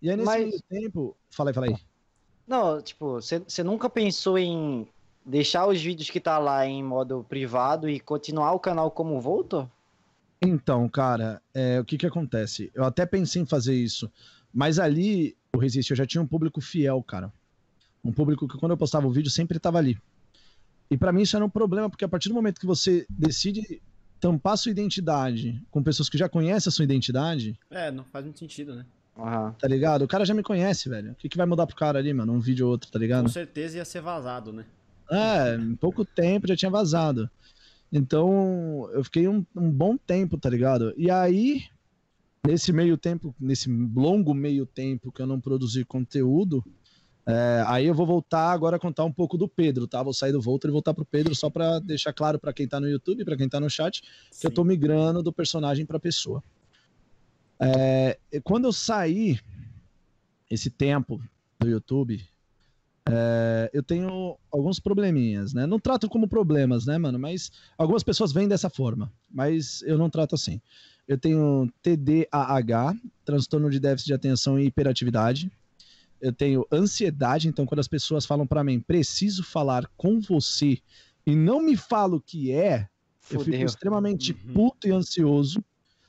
E 0.00 0.08
aí 0.08 0.16
nesse 0.16 0.26
Mas... 0.26 0.62
tempo. 0.68 1.16
Fala 1.30 1.50
aí, 1.50 1.54
fala 1.54 1.66
aí. 1.66 1.76
Não, 2.46 2.80
tipo, 2.80 3.14
você 3.14 3.64
nunca 3.64 3.88
pensou 3.90 4.38
em 4.38 4.86
deixar 5.24 5.66
os 5.66 5.80
vídeos 5.80 6.10
que 6.10 6.20
tá 6.20 6.38
lá 6.38 6.66
em 6.66 6.82
modo 6.82 7.24
privado 7.28 7.88
e 7.88 7.98
continuar 7.98 8.52
o 8.52 8.60
canal 8.60 8.90
como 8.90 9.20
voltou? 9.20 9.70
Então, 10.42 10.88
cara, 10.88 11.40
é, 11.54 11.80
o 11.80 11.84
que 11.84 11.96
que 11.96 12.06
acontece? 12.06 12.70
Eu 12.74 12.84
até 12.84 13.06
pensei 13.06 13.42
em 13.42 13.46
fazer 13.46 13.74
isso, 13.74 14.10
mas 14.52 14.78
ali, 14.78 15.36
o 15.54 15.58
Resist, 15.58 15.90
eu 15.90 15.96
já 15.96 16.06
tinha 16.06 16.20
um 16.20 16.26
público 16.26 16.60
fiel, 16.60 17.02
cara. 17.02 17.32
Um 18.04 18.12
público 18.12 18.46
que 18.46 18.58
quando 18.58 18.72
eu 18.72 18.76
postava 18.76 19.06
o 19.06 19.10
vídeo 19.10 19.30
sempre 19.30 19.58
tava 19.58 19.78
ali. 19.78 19.98
E 20.90 20.98
para 20.98 21.12
mim 21.12 21.22
isso 21.22 21.34
era 21.34 21.44
um 21.44 21.50
problema, 21.50 21.88
porque 21.88 22.04
a 22.04 22.08
partir 22.08 22.28
do 22.28 22.34
momento 22.34 22.60
que 22.60 22.66
você 22.66 23.06
decide 23.08 23.80
tampar 24.20 24.56
sua 24.58 24.70
identidade 24.70 25.62
com 25.70 25.82
pessoas 25.82 26.08
que 26.08 26.18
já 26.18 26.28
conhecem 26.28 26.70
a 26.70 26.72
sua 26.72 26.84
identidade. 26.84 27.58
É, 27.70 27.90
não 27.90 28.04
faz 28.04 28.24
muito 28.24 28.38
sentido, 28.38 28.74
né? 28.74 28.84
Uhum. 29.16 29.52
Tá 29.52 29.68
ligado? 29.68 30.02
O 30.02 30.08
cara 30.08 30.24
já 30.24 30.34
me 30.34 30.42
conhece, 30.42 30.88
velho. 30.88 31.12
O 31.12 31.14
que, 31.14 31.28
que 31.28 31.36
vai 31.36 31.46
mudar 31.46 31.66
pro 31.66 31.76
cara 31.76 31.98
ali, 31.98 32.12
mano? 32.12 32.32
Um 32.32 32.40
vídeo 32.40 32.66
ou 32.66 32.72
outro, 32.72 32.90
tá 32.90 32.98
ligado? 32.98 33.24
Com 33.24 33.28
certeza 33.28 33.78
ia 33.78 33.84
ser 33.84 34.00
vazado, 34.00 34.52
né? 34.52 34.64
É, 35.10 35.56
em 35.56 35.76
pouco 35.76 36.04
tempo 36.04 36.48
já 36.48 36.56
tinha 36.56 36.70
vazado. 36.70 37.28
Então, 37.92 38.88
eu 38.92 39.04
fiquei 39.04 39.28
um, 39.28 39.44
um 39.54 39.70
bom 39.70 39.96
tempo, 39.96 40.36
tá 40.36 40.50
ligado? 40.50 40.92
E 40.96 41.10
aí, 41.10 41.62
nesse 42.44 42.72
meio 42.72 42.96
tempo, 42.96 43.34
nesse 43.38 43.70
longo 43.70 44.34
meio 44.34 44.66
tempo 44.66 45.12
que 45.12 45.22
eu 45.22 45.26
não 45.26 45.40
produzi 45.40 45.84
conteúdo, 45.84 46.64
é, 47.26 47.64
aí 47.66 47.86
eu 47.86 47.94
vou 47.94 48.06
voltar 48.06 48.50
agora 48.50 48.76
a 48.76 48.80
contar 48.80 49.04
um 49.04 49.12
pouco 49.12 49.38
do 49.38 49.48
Pedro, 49.48 49.86
tá? 49.86 50.02
Vou 50.02 50.12
sair 50.12 50.32
do 50.32 50.42
Volta 50.42 50.68
e 50.68 50.70
voltar 50.70 50.92
pro 50.92 51.06
Pedro 51.06 51.34
só 51.34 51.48
para 51.48 51.78
deixar 51.78 52.12
claro 52.12 52.38
para 52.38 52.52
quem 52.52 52.68
tá 52.68 52.78
no 52.78 52.88
YouTube, 52.88 53.24
para 53.24 53.36
quem 53.36 53.48
tá 53.48 53.58
no 53.58 53.70
chat, 53.70 54.02
Sim. 54.30 54.40
que 54.40 54.46
eu 54.46 54.50
tô 54.50 54.62
migrando 54.62 55.22
do 55.22 55.32
personagem 55.32 55.86
para 55.86 55.98
pessoa. 55.98 56.42
É, 57.58 58.18
quando 58.42 58.66
eu 58.66 58.72
saí 58.72 59.38
esse 60.50 60.68
tempo 60.68 61.22
do 61.58 61.68
YouTube, 61.68 62.22
é, 63.08 63.70
eu 63.72 63.82
tenho 63.82 64.36
alguns 64.50 64.80
probleminhas, 64.80 65.52
né? 65.52 65.66
Não 65.66 65.78
trato 65.78 66.08
como 66.08 66.26
problemas, 66.26 66.86
né, 66.86 66.96
mano? 66.96 67.18
Mas 67.18 67.52
algumas 67.76 68.02
pessoas 68.02 68.32
vêm 68.32 68.48
dessa 68.48 68.70
forma, 68.70 69.12
mas 69.30 69.82
eu 69.82 69.98
não 69.98 70.08
trato 70.08 70.34
assim. 70.34 70.60
Eu 71.06 71.18
tenho 71.18 71.70
TDAH, 71.82 72.96
transtorno 73.24 73.68
de 73.68 73.78
déficit 73.78 74.06
de 74.06 74.14
atenção 74.14 74.58
e 74.58 74.66
hiperatividade. 74.66 75.52
Eu 76.18 76.32
tenho 76.32 76.66
ansiedade, 76.72 77.46
então 77.48 77.66
quando 77.66 77.80
as 77.80 77.88
pessoas 77.88 78.24
falam 78.24 78.46
para 78.46 78.64
mim, 78.64 78.80
preciso 78.80 79.44
falar 79.44 79.86
com 79.98 80.18
você 80.20 80.78
e 81.26 81.36
não 81.36 81.60
me 81.60 81.76
falo 81.76 82.16
o 82.16 82.20
que 82.20 82.52
é, 82.52 82.88
Fudeu. 83.20 83.40
eu 83.40 83.44
fico 83.44 83.64
extremamente 83.64 84.32
uhum. 84.32 84.54
puto 84.54 84.88
e 84.88 84.92
ansioso. 84.92 85.62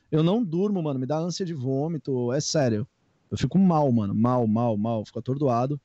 Eu 0.10 0.24
não 0.24 0.42
durmo, 0.42 0.82
mano, 0.82 1.00
me 1.00 1.06
dá 1.06 1.18
ânsia 1.18 1.46
de 1.46 1.54
vômito, 1.54 2.32
é 2.32 2.40
sério. 2.40 2.88
Eu 3.30 3.38
fico 3.38 3.60
mal, 3.60 3.92
mano, 3.92 4.16
mal, 4.16 4.48
mal, 4.48 4.78
mal, 4.78 5.06
fico 5.06 5.20
atordoado. 5.20 5.80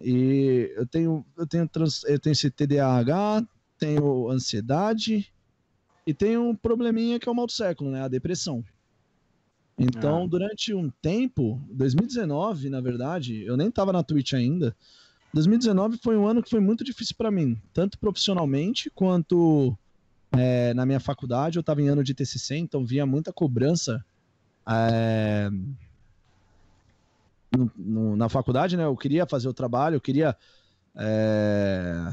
E 0.00 0.72
eu 0.76 0.86
tenho, 0.86 1.24
eu 1.36 1.46
tenho, 1.46 1.68
trans, 1.68 2.04
eu 2.04 2.18
tenho 2.18 2.32
esse 2.32 2.50
TDAH, 2.50 3.46
tenho 3.78 4.30
ansiedade 4.30 5.32
e 6.06 6.14
tenho 6.14 6.42
um 6.42 6.54
probleminha 6.54 7.18
que 7.18 7.28
é 7.28 7.32
o 7.32 7.34
mal 7.34 7.46
do 7.46 7.52
século, 7.52 7.90
né? 7.90 8.02
A 8.02 8.08
depressão. 8.08 8.64
Então, 9.78 10.24
ah. 10.24 10.26
durante 10.26 10.72
um 10.72 10.90
tempo, 11.02 11.60
2019, 11.70 12.70
na 12.70 12.80
verdade, 12.80 13.44
eu 13.44 13.56
nem 13.56 13.70
tava 13.70 13.92
na 13.92 14.02
Twitch 14.02 14.32
ainda. 14.32 14.74
2019 15.34 15.98
foi 15.98 16.16
um 16.16 16.26
ano 16.26 16.42
que 16.42 16.48
foi 16.48 16.60
muito 16.60 16.82
difícil 16.82 17.14
para 17.16 17.30
mim, 17.30 17.60
tanto 17.72 17.98
profissionalmente 17.98 18.90
quanto 18.90 19.76
é, 20.32 20.72
na 20.72 20.86
minha 20.86 21.00
faculdade. 21.00 21.58
Eu 21.58 21.62
tava 21.62 21.82
em 21.82 21.88
ano 21.88 22.02
de 22.02 22.14
TCC, 22.14 22.56
então 22.56 22.86
via 22.86 23.04
muita 23.04 23.32
cobrança 23.32 24.02
é, 24.66 25.50
no, 27.54 27.70
no, 27.76 28.16
na 28.16 28.28
faculdade, 28.28 28.76
né? 28.76 28.84
Eu 28.84 28.96
queria 28.96 29.26
fazer 29.26 29.48
o 29.48 29.54
trabalho, 29.54 29.96
eu 29.96 30.00
queria 30.00 30.36
é, 30.96 32.12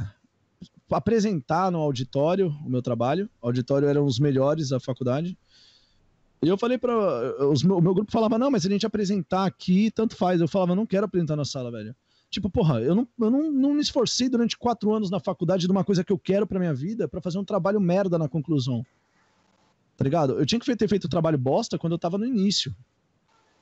apresentar 0.92 1.72
no 1.72 1.80
auditório 1.80 2.50
o 2.66 2.70
meu 2.70 2.82
trabalho. 2.82 3.30
O 3.42 3.48
auditório 3.48 3.88
eram 3.88 4.06
os 4.06 4.20
melhores 4.20 4.70
da 4.70 4.80
faculdade. 4.80 5.38
E 6.42 6.48
eu 6.48 6.58
falei 6.58 6.78
para 6.78 6.94
o 6.94 7.82
meu 7.82 7.94
grupo 7.94 8.12
falava 8.12 8.38
não, 8.38 8.52
mas 8.52 8.64
se 8.64 8.68
a 8.68 8.72
gente 8.72 8.86
apresentar 8.86 9.46
aqui, 9.46 9.90
tanto 9.92 10.16
faz. 10.16 10.42
Eu 10.42 10.48
falava 10.48 10.76
não 10.76 10.86
quero 10.86 11.06
apresentar 11.06 11.38
na 11.38 11.46
sala, 11.46 11.72
velho. 11.72 11.96
Tipo, 12.30 12.50
porra, 12.50 12.82
eu 12.82 12.96
não, 12.96 13.08
eu 13.20 13.32
não, 13.32 13.52
não 13.52 13.74
me 13.76 13.82
esforcei 13.82 14.28
durante 14.28 14.58
quatro 14.58 14.92
anos 14.92 15.10
na 15.10 15.20
faculdade 15.20 15.66
de 15.66 15.72
uma 15.72 15.84
coisa 15.84 16.04
que 16.04 16.12
eu 16.12 16.18
quero 16.18 16.48
pra 16.48 16.60
minha 16.60 16.74
vida 16.74 17.08
para 17.08 17.22
fazer 17.22 17.38
um 17.38 17.46
trabalho 17.46 17.80
merda 17.80 18.18
na 18.18 18.28
conclusão. 18.28 18.84
Tá 19.96 20.04
ligado? 20.04 20.40
Eu 20.40 20.46
tinha 20.46 20.60
que 20.60 20.76
ter 20.76 20.88
feito 20.88 21.06
o 21.06 21.10
trabalho 21.10 21.38
bosta 21.38 21.78
quando 21.78 21.94
eu 21.94 22.00
tava 22.00 22.18
no 22.18 22.26
início. 22.26 22.76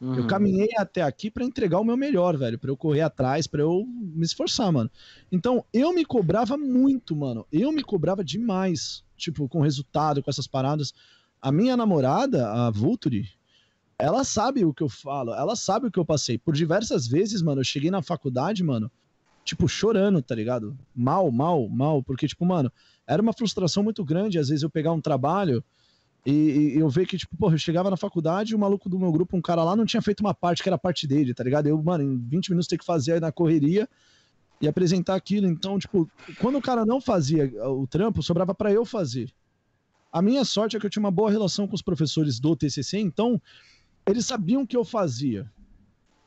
Uhum. 0.01 0.15
Eu 0.15 0.25
caminhei 0.25 0.69
até 0.77 1.03
aqui 1.03 1.29
para 1.29 1.45
entregar 1.45 1.79
o 1.79 1.83
meu 1.83 1.95
melhor, 1.95 2.35
velho, 2.35 2.57
para 2.57 2.71
eu 2.71 2.75
correr 2.75 3.01
atrás, 3.01 3.45
para 3.45 3.61
eu 3.61 3.85
me 3.85 4.25
esforçar, 4.25 4.71
mano. 4.71 4.89
Então, 5.31 5.63
eu 5.71 5.93
me 5.93 6.03
cobrava 6.03 6.57
muito, 6.57 7.15
mano. 7.15 7.45
Eu 7.51 7.71
me 7.71 7.83
cobrava 7.83 8.23
demais. 8.23 9.03
tipo, 9.15 9.47
com 9.47 9.61
resultado, 9.61 10.23
com 10.23 10.31
essas 10.31 10.47
paradas. 10.47 10.91
A 11.39 11.51
minha 11.51 11.77
namorada, 11.77 12.49
a 12.51 12.71
Vulturi, 12.71 13.29
ela 13.99 14.23
sabe 14.23 14.65
o 14.65 14.73
que 14.73 14.81
eu 14.81 14.89
falo, 14.89 15.31
ela 15.31 15.55
sabe 15.55 15.85
o 15.85 15.91
que 15.91 15.99
eu 15.99 16.05
passei. 16.05 16.37
Por 16.37 16.55
diversas 16.55 17.07
vezes, 17.07 17.43
mano, 17.43 17.61
eu 17.61 17.65
cheguei 17.65 17.91
na 17.91 18.01
faculdade, 18.01 18.63
mano, 18.63 18.91
tipo, 19.45 19.67
chorando, 19.67 20.21
tá 20.23 20.33
ligado? 20.33 20.75
Mal, 20.95 21.31
mal, 21.31 21.69
mal, 21.69 22.01
porque, 22.01 22.27
tipo, 22.27 22.43
mano, 22.43 22.71
era 23.05 23.21
uma 23.21 23.33
frustração 23.33 23.83
muito 23.83 24.03
grande, 24.03 24.39
às 24.39 24.49
vezes 24.49 24.63
eu 24.63 24.69
pegar 24.69 24.91
um 24.91 25.01
trabalho 25.01 25.63
e, 26.25 26.75
e 26.75 26.77
eu 26.77 26.87
ver 26.89 27.07
que, 27.07 27.17
tipo, 27.17 27.35
porra, 27.35 27.55
eu 27.55 27.59
chegava 27.59 27.89
na 27.89 27.97
faculdade 27.97 28.51
e 28.51 28.55
o 28.55 28.59
maluco 28.59 28.87
do 28.87 28.99
meu 28.99 29.11
grupo, 29.11 29.35
um 29.35 29.41
cara 29.41 29.63
lá, 29.63 29.75
não 29.75 29.85
tinha 29.85 30.01
feito 30.01 30.19
uma 30.19 30.33
parte 30.33 30.61
que 30.61 30.69
era 30.69 30.77
parte 30.77 31.07
dele, 31.07 31.33
tá 31.33 31.43
ligado? 31.43 31.67
Eu, 31.67 31.81
mano, 31.81 32.03
em 32.03 32.17
20 32.17 32.49
minutos 32.49 32.67
ter 32.67 32.77
que 32.77 32.85
fazer 32.85 33.13
aí 33.13 33.19
na 33.19 33.31
correria 33.31 33.89
e 34.61 34.67
apresentar 34.67 35.15
aquilo. 35.15 35.47
Então, 35.47 35.79
tipo, 35.79 36.09
quando 36.39 36.57
o 36.57 36.61
cara 36.61 36.85
não 36.85 37.01
fazia 37.01 37.51
o 37.69 37.87
trampo, 37.87 38.21
sobrava 38.21 38.53
para 38.53 38.71
eu 38.71 38.85
fazer. 38.85 39.33
A 40.11 40.21
minha 40.21 40.45
sorte 40.45 40.77
é 40.77 40.79
que 40.79 40.85
eu 40.85 40.89
tinha 40.89 41.01
uma 41.01 41.11
boa 41.11 41.31
relação 41.31 41.67
com 41.67 41.73
os 41.73 41.81
professores 41.81 42.39
do 42.39 42.55
TCC, 42.55 42.99
então 42.99 43.41
eles 44.05 44.25
sabiam 44.25 44.61
o 44.61 44.67
que 44.67 44.77
eu 44.77 44.83
fazia. 44.83 45.49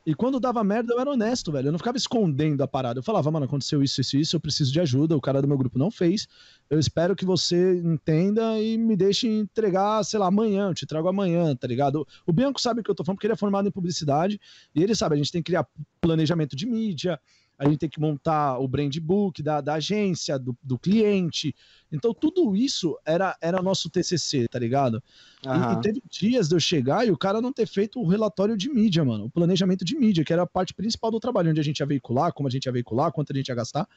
E 0.05 0.13
quando 0.13 0.39
dava 0.39 0.63
merda, 0.63 0.93
eu 0.93 0.99
era 0.99 1.09
honesto, 1.09 1.51
velho. 1.51 1.69
Eu 1.69 1.71
não 1.71 1.79
ficava 1.79 1.97
escondendo 1.97 2.61
a 2.61 2.67
parada. 2.67 2.99
Eu 2.99 3.03
falava, 3.03 3.31
mano, 3.31 3.45
aconteceu 3.45 3.81
isso, 3.81 3.99
isso, 4.01 4.17
isso, 4.17 4.35
eu 4.35 4.39
preciso 4.39 4.71
de 4.71 4.79
ajuda. 4.79 5.17
O 5.17 5.21
cara 5.21 5.41
do 5.41 5.47
meu 5.47 5.57
grupo 5.57 5.79
não 5.79 5.89
fez. 5.89 6.27
Eu 6.69 6.77
espero 6.77 7.15
que 7.15 7.25
você 7.25 7.75
entenda 7.77 8.61
e 8.61 8.77
me 8.77 8.95
deixe 8.95 9.27
entregar, 9.27 10.03
sei 10.03 10.19
lá, 10.19 10.27
amanhã. 10.27 10.69
Eu 10.69 10.75
te 10.75 10.85
trago 10.85 11.07
amanhã, 11.07 11.55
tá 11.55 11.67
ligado? 11.67 12.07
O 12.25 12.31
Bianco 12.31 12.61
sabe 12.61 12.81
o 12.81 12.83
que 12.83 12.91
eu 12.91 12.93
tô 12.93 13.03
falando, 13.03 13.17
porque 13.17 13.25
ele 13.25 13.33
é 13.33 13.37
formado 13.37 13.67
em 13.67 13.71
publicidade. 13.71 14.39
E 14.75 14.83
ele 14.83 14.93
sabe, 14.93 15.15
a 15.15 15.17
gente 15.17 15.31
tem 15.31 15.41
que 15.41 15.47
criar 15.47 15.67
planejamento 15.99 16.55
de 16.55 16.67
mídia, 16.67 17.19
a 17.57 17.65
gente 17.65 17.77
tem 17.77 17.89
que 17.89 17.99
montar 17.99 18.59
o 18.59 18.67
brand 18.67 18.95
book 18.99 19.41
da, 19.41 19.61
da 19.61 19.75
agência, 19.75 20.37
do, 20.37 20.55
do 20.61 20.77
cliente. 20.77 21.55
Então, 21.91 22.13
tudo 22.13 22.55
isso 22.55 22.97
era, 23.05 23.35
era 23.41 23.61
nosso 23.61 23.89
TCC, 23.89 24.47
tá 24.49 24.59
ligado? 24.59 25.01
Uhum. 25.45 25.53
E, 25.53 25.73
e, 25.73 25.81
teve 25.81 26.03
dias 26.09 26.49
de 26.49 26.55
eu 26.55 26.59
chegar 26.59 27.07
e 27.07 27.11
o 27.11 27.17
cara 27.17 27.41
não 27.41 27.53
ter 27.53 27.67
feito 27.67 27.99
o 27.99 28.07
relatório 28.07 28.57
de 28.57 28.69
mídia, 28.69 29.05
mano, 29.05 29.25
o 29.25 29.29
planejamento 29.29 29.85
de 29.85 29.95
mídia, 29.95 30.25
que 30.25 30.33
era 30.33 30.43
a 30.43 30.47
parte 30.47 30.73
principal 30.73 31.11
do 31.11 31.19
trabalho, 31.19 31.49
onde 31.51 31.59
a 31.59 31.63
gente 31.63 31.79
ia 31.79 31.85
veicular, 31.85 32.33
como 32.33 32.47
a 32.47 32.51
gente 32.51 32.65
ia 32.65 32.71
veicular, 32.71 33.11
quanto 33.11 33.31
a 33.31 33.35
gente 33.35 33.47
ia 33.47 33.55
gastar. 33.55 33.87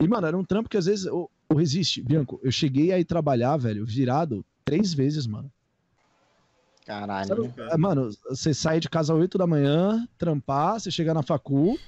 E, 0.00 0.08
mano, 0.08 0.26
era 0.26 0.36
um 0.36 0.44
trampo 0.44 0.68
que 0.68 0.76
às 0.76 0.86
vezes. 0.86 1.06
O, 1.06 1.30
o 1.48 1.54
Resiste, 1.54 2.02
Bianco, 2.02 2.40
eu 2.42 2.50
cheguei 2.50 2.90
aí 2.90 3.04
trabalhar, 3.04 3.56
velho, 3.58 3.84
virado 3.84 4.44
três 4.64 4.94
vezes, 4.94 5.26
mano. 5.26 5.50
Caralho. 6.84 7.28
Sabe, 7.28 7.54
é, 7.70 7.76
mano, 7.76 8.10
você 8.28 8.52
sai 8.52 8.80
de 8.80 8.88
casa 8.88 9.12
às 9.12 9.18
8 9.18 9.38
da 9.38 9.46
manhã, 9.46 10.06
trampar, 10.18 10.80
você 10.80 10.90
chega 10.90 11.14
na 11.14 11.22
facul, 11.22 11.78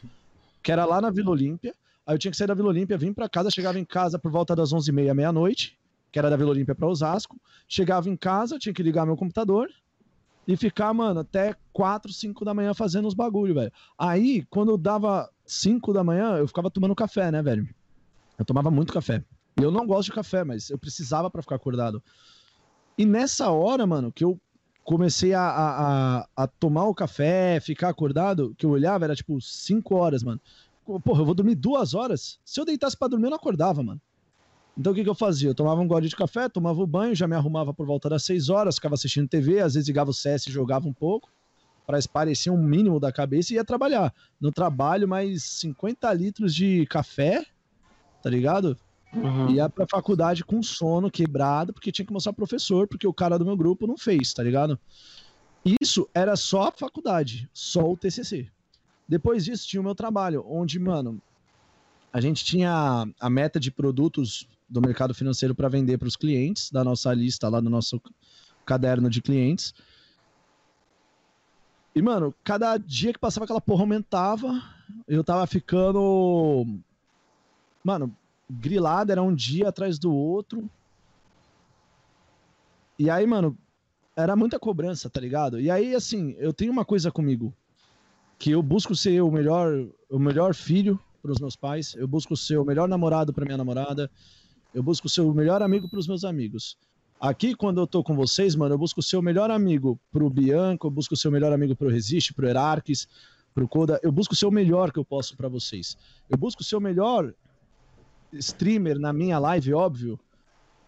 que 0.67 0.73
era 0.73 0.85
lá 0.85 1.01
na 1.01 1.11
Vila 1.11 1.31
Olímpia. 1.31 1.73
Aí 2.05 2.13
eu 2.13 2.19
tinha 2.19 2.29
que 2.33 2.37
sair 2.37 2.49
da 2.49 2.55
Vila 2.55 2.71
Olímpia, 2.71 2.99
vim 2.99 3.13
para 3.13 3.29
casa, 3.29 3.53
chegava 3.53 3.79
em 3.79 3.85
casa 3.85 4.19
por 4.19 4.33
volta 4.33 4.53
das 4.57 4.71
11h30, 4.73 5.15
meia-noite, 5.15 5.79
que 6.11 6.19
era 6.19 6.29
da 6.29 6.37
Vila 6.37 6.51
Olímpia 6.51 6.75
para 6.75 6.89
Osasco. 6.89 7.41
Chegava 7.69 8.11
em 8.11 8.17
casa, 8.17 8.59
tinha 8.59 8.75
que 8.75 8.83
ligar 8.83 9.07
meu 9.07 9.17
computador 9.17 9.69
e 10.45 10.57
ficar, 10.57 10.93
mano, 10.93 11.21
até 11.21 11.55
4, 11.73 12.13
5 12.13 12.45
da 12.45 12.53
manhã 12.53 12.75
fazendo 12.75 13.07
os 13.07 13.15
bagulho, 13.15 13.55
velho. 13.55 13.71
Aí, 13.97 14.45
quando 14.51 14.77
dava 14.77 15.31
5 15.45 15.93
da 15.93 16.03
manhã, 16.03 16.37
eu 16.37 16.49
ficava 16.49 16.69
tomando 16.69 16.97
café, 16.97 17.31
né, 17.31 17.41
velho? 17.41 17.69
Eu 18.37 18.45
tomava 18.45 18.69
muito 18.69 18.93
café. 18.93 19.23
E 19.61 19.63
eu 19.63 19.71
não 19.71 19.87
gosto 19.87 20.07
de 20.07 20.15
café, 20.17 20.43
mas 20.43 20.69
eu 20.69 20.79
precisava 20.79 21.31
para 21.31 21.43
ficar 21.43 21.55
acordado. 21.55 22.03
E 22.99 23.07
nessa 23.07 23.51
hora, 23.51 23.87
mano, 23.87 24.11
que 24.11 24.25
eu 24.25 24.37
comecei 24.87 25.35
a, 25.35 25.43
a, 25.43 26.29
a, 26.37 26.47
tomar 26.47 26.85
o 26.85 26.95
café, 26.95 27.59
ficar 27.59 27.89
acordado, 27.89 28.55
que 28.57 28.65
eu 28.65 28.71
olhava, 28.71 29.05
era 29.05 29.17
tipo 29.17 29.41
5 29.41 29.95
horas, 29.97 30.23
mano. 30.23 30.41
Porra, 31.05 31.23
eu 31.23 31.27
vou 31.27 31.35
dormir 31.35 31.57
duas 31.57 31.93
horas? 31.93 32.39
Se 32.45 32.61
eu 32.61 32.65
deitasse 32.65 32.97
pra 32.97 33.09
dormir, 33.09 33.27
eu 33.27 33.31
não 33.31 33.37
acordava, 33.37 33.83
mano. 33.83 34.01
Então 34.79 34.93
o 34.93 34.95
que, 34.95 35.03
que 35.03 35.11
eu 35.11 35.15
fazia? 35.15 35.51
Eu 35.51 35.55
tomava 35.57 35.81
um 35.81 35.89
gole 35.89 36.09
de 36.09 36.15
café, 36.15 36.49
tomava 36.49 36.81
o 36.81 36.87
banho, 36.87 37.17
já 37.17 37.27
me 37.27 37.35
arrumava 37.35 37.75
por 37.75 37.85
volta 37.85 38.09
das 38.09 38.23
6 38.25 38.49
horas, 38.49 38.77
ficava 38.77 38.95
assistindo 38.95 39.27
TV, 39.29 39.59
às 39.59 39.75
vezes 39.75 39.89
ligava 39.89 40.11
o 40.11 40.15
CS 40.15 40.47
e 40.47 40.53
jogava 40.53 40.87
um 40.87 40.93
pouco, 40.93 41.29
para 41.85 41.99
esparecer 41.99 42.53
um 42.53 42.63
mínimo 42.63 43.01
da 43.01 43.11
cabeça 43.11 43.53
e 43.53 43.57
ia 43.57 43.65
trabalhar. 43.65 44.15
No 44.41 44.53
trabalho, 44.53 45.09
mais 45.09 45.43
50 45.43 46.13
litros 46.13 46.55
de 46.55 46.87
café, 46.87 47.45
tá 48.23 48.31
ligado? 48.31 48.79
Uhum. 49.17 49.51
Ia 49.51 49.69
pra 49.69 49.87
faculdade 49.91 50.45
com 50.45 50.63
sono 50.63 51.11
quebrado, 51.11 51.73
porque 51.73 51.91
tinha 51.91 52.05
que 52.05 52.13
mostrar 52.13 52.33
pro 52.33 52.47
professor, 52.47 52.87
porque 52.87 53.07
o 53.07 53.15
cara 53.15 53.39
do 53.39 53.45
meu 53.45 53.57
grupo 53.57 53.87
não 53.87 53.97
fez, 53.97 54.33
tá 54.35 54.43
ligado? 54.43 54.79
Isso 55.81 56.09
era 56.15 56.37
só 56.37 56.69
a 56.69 56.73
faculdade, 56.73 57.49
só 57.53 57.91
o 57.91 57.97
TCC. 57.97 58.49
Depois 59.09 59.45
disso 59.45 59.67
tinha 59.67 59.81
o 59.81 59.85
meu 59.85 59.95
trabalho, 59.95 60.45
onde, 60.47 60.79
mano, 60.79 61.21
a 62.13 62.21
gente 62.21 62.45
tinha 62.45 63.07
a 63.19 63.31
meta 63.31 63.59
de 63.59 63.71
produtos 63.71 64.49
do 64.69 64.81
mercado 64.81 65.15
financeiro 65.15 65.55
para 65.55 65.69
vender 65.69 65.99
para 65.99 66.09
os 66.09 66.17
clientes, 66.17 66.71
da 66.71 66.83
nossa 66.85 67.13
lista 67.15 67.49
lá 67.49 67.61
do 67.61 67.71
nosso 67.71 68.01
caderno 68.65 69.09
de 69.09 69.23
clientes. 69.23 69.73
E, 71.95 72.03
mano, 72.03 72.35
cada 72.45 72.77
dia 72.77 73.13
que 73.13 73.19
passava 73.19 73.45
aquela 73.45 73.61
porra 73.61 73.83
aumentava, 73.83 74.63
eu 75.09 75.25
tava 75.25 75.47
ficando. 75.47 76.67
Mano, 77.83 78.15
grilada, 78.49 79.13
era 79.13 79.23
um 79.23 79.35
dia 79.35 79.69
atrás 79.69 79.99
do 79.99 80.13
outro. 80.13 80.69
E 82.99 83.11
aí, 83.11 83.27
mano, 83.27 83.57
era 84.17 84.35
muita 84.35 84.59
cobrança, 84.59 85.11
tá 85.11 85.21
ligado? 85.21 85.61
E 85.61 85.71
aí, 85.71 85.95
assim, 85.95 86.35
eu 86.39 86.53
tenho 86.53 86.73
uma 86.73 86.85
coisa 86.85 87.11
comigo, 87.11 87.53
que 88.39 88.51
eu 88.51 88.63
busco 88.63 88.95
ser 88.95 89.21
o 89.21 89.31
melhor, 89.31 89.87
o 90.09 90.19
melhor 90.19 90.55
filho 90.55 90.99
para 91.21 91.33
os 91.33 91.39
meus 91.39 91.57
pais, 91.57 91.95
eu 91.95 92.09
busco 92.09 92.37
ser 92.37 92.57
o 92.57 92.65
melhor 92.65 92.89
namorado 92.89 93.33
para 93.33 93.45
minha 93.45 93.59
namorada, 93.59 94.11
eu 94.73 94.83
busco 94.83 95.09
ser 95.09 95.21
o 95.21 95.35
melhor 95.35 95.61
amigo 95.61 95.89
para 95.89 95.99
os 95.99 96.07
meus 96.07 96.25
amigos. 96.25 96.79
Aqui, 97.19 97.55
quando 97.55 97.81
eu 97.81 97.87
tô 97.87 98.03
com 98.03 98.15
vocês, 98.15 98.55
mano, 98.55 98.75
eu 98.75 98.79
busco 98.79 99.03
ser 99.03 99.17
o 99.17 99.23
melhor 99.23 99.51
amigo 99.51 99.99
pro 100.13 100.31
Bianco, 100.31 100.87
eu 100.87 100.91
busco 100.91 101.17
ser 101.17 101.29
o 101.29 101.33
melhor 101.33 101.53
amigo 101.53 101.75
pro 101.75 101.89
Resiste, 101.89 102.33
pro 102.33 102.47
Herarques, 102.47 103.09
pro 103.55 103.67
Koda, 103.67 103.99
eu 104.03 104.13
busco 104.13 104.37
ser 104.37 104.47
o 104.47 104.51
melhor 104.51 104.93
que 104.93 104.99
eu 104.99 105.05
posso 105.05 105.35
para 105.37 105.49
vocês. 105.49 105.97
Eu 106.29 106.37
busco 106.37 106.63
ser 106.63 106.77
o 106.77 106.81
melhor 106.81 107.35
streamer 108.39 108.99
na 108.99 109.13
minha 109.13 109.39
live, 109.39 109.75
óbvio, 109.75 110.19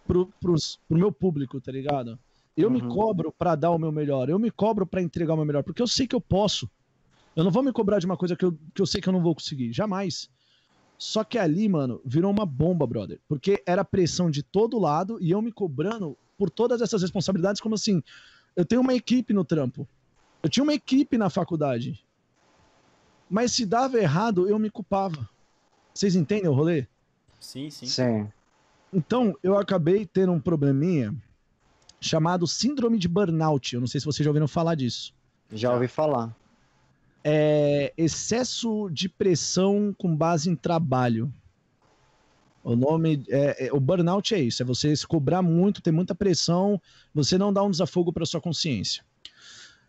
pro, 0.07 0.27
pros, 0.39 0.79
pro 0.87 0.97
meu 0.97 1.11
público, 1.11 1.61
tá 1.61 1.71
ligado? 1.71 2.17
Eu 2.55 2.67
uhum. 2.67 2.73
me 2.73 2.81
cobro 2.81 3.31
para 3.31 3.55
dar 3.55 3.71
o 3.71 3.77
meu 3.77 3.91
melhor, 3.91 4.29
eu 4.29 4.39
me 4.39 4.51
cobro 4.51 4.85
para 4.85 5.01
entregar 5.01 5.33
o 5.33 5.37
meu 5.37 5.45
melhor, 5.45 5.63
porque 5.63 5.81
eu 5.81 5.87
sei 5.87 6.07
que 6.07 6.15
eu 6.15 6.21
posso. 6.21 6.69
Eu 7.35 7.43
não 7.43 7.51
vou 7.51 7.63
me 7.63 7.71
cobrar 7.71 7.99
de 7.99 8.05
uma 8.05 8.17
coisa 8.17 8.35
que 8.35 8.43
eu, 8.43 8.57
que 8.73 8.81
eu 8.81 8.85
sei 8.85 8.99
que 8.99 9.07
eu 9.07 9.13
não 9.13 9.21
vou 9.21 9.33
conseguir, 9.33 9.71
jamais. 9.71 10.29
Só 10.97 11.23
que 11.23 11.37
ali, 11.37 11.69
mano, 11.69 12.01
virou 12.03 12.29
uma 12.29 12.45
bomba, 12.45 12.85
brother. 12.85 13.21
Porque 13.27 13.63
era 13.65 13.85
pressão 13.85 14.29
de 14.29 14.43
todo 14.43 14.77
lado 14.77 15.17
e 15.21 15.31
eu 15.31 15.41
me 15.41 15.51
cobrando 15.51 16.17
por 16.37 16.49
todas 16.49 16.81
essas 16.81 17.01
responsabilidades, 17.01 17.61
como 17.61 17.75
assim, 17.75 18.03
eu 18.55 18.65
tenho 18.65 18.81
uma 18.81 18.93
equipe 18.93 19.33
no 19.33 19.45
trampo. 19.45 19.87
Eu 20.43 20.49
tinha 20.49 20.63
uma 20.63 20.73
equipe 20.73 21.17
na 21.17 21.29
faculdade. 21.29 22.03
Mas 23.29 23.53
se 23.53 23.65
dava 23.65 23.97
errado, 23.97 24.49
eu 24.49 24.59
me 24.59 24.69
culpava. 24.69 25.29
Vocês 25.93 26.15
entendem 26.15 26.49
o 26.49 26.53
rolê? 26.53 26.87
Sim, 27.39 27.69
sim. 27.69 27.85
Sim. 27.85 28.27
Então, 28.93 29.35
eu 29.41 29.57
acabei 29.57 30.05
tendo 30.05 30.31
um 30.31 30.39
probleminha 30.39 31.13
chamado 32.01 32.47
síndrome 32.47 32.97
de 32.97 33.07
burnout. 33.07 33.73
Eu 33.73 33.79
não 33.79 33.87
sei 33.87 33.99
se 33.99 34.05
vocês 34.05 34.23
já 34.23 34.29
ouviram 34.29 34.47
falar 34.47 34.75
disso. 34.75 35.13
Já 35.51 35.73
ouvi 35.73 35.87
falar. 35.87 36.35
É 37.23 37.93
excesso 37.97 38.89
de 38.91 39.09
pressão 39.09 39.93
com 39.97 40.15
base 40.15 40.49
em 40.49 40.55
trabalho. 40.55 41.31
O 42.63 42.75
nome 42.75 43.23
é, 43.29 43.67
é, 43.67 43.73
o 43.73 43.79
burnout 43.79 44.33
é 44.35 44.39
isso, 44.39 44.61
é 44.61 44.65
você 44.65 44.95
se 44.95 45.07
cobrar 45.07 45.41
muito, 45.41 45.81
ter 45.81 45.91
muita 45.91 46.13
pressão, 46.13 46.79
você 47.13 47.37
não 47.37 47.53
dá 47.53 47.63
um 47.63 47.71
desafogo 47.71 48.11
para 48.11 48.25
sua 48.25 48.41
consciência. 48.41 49.03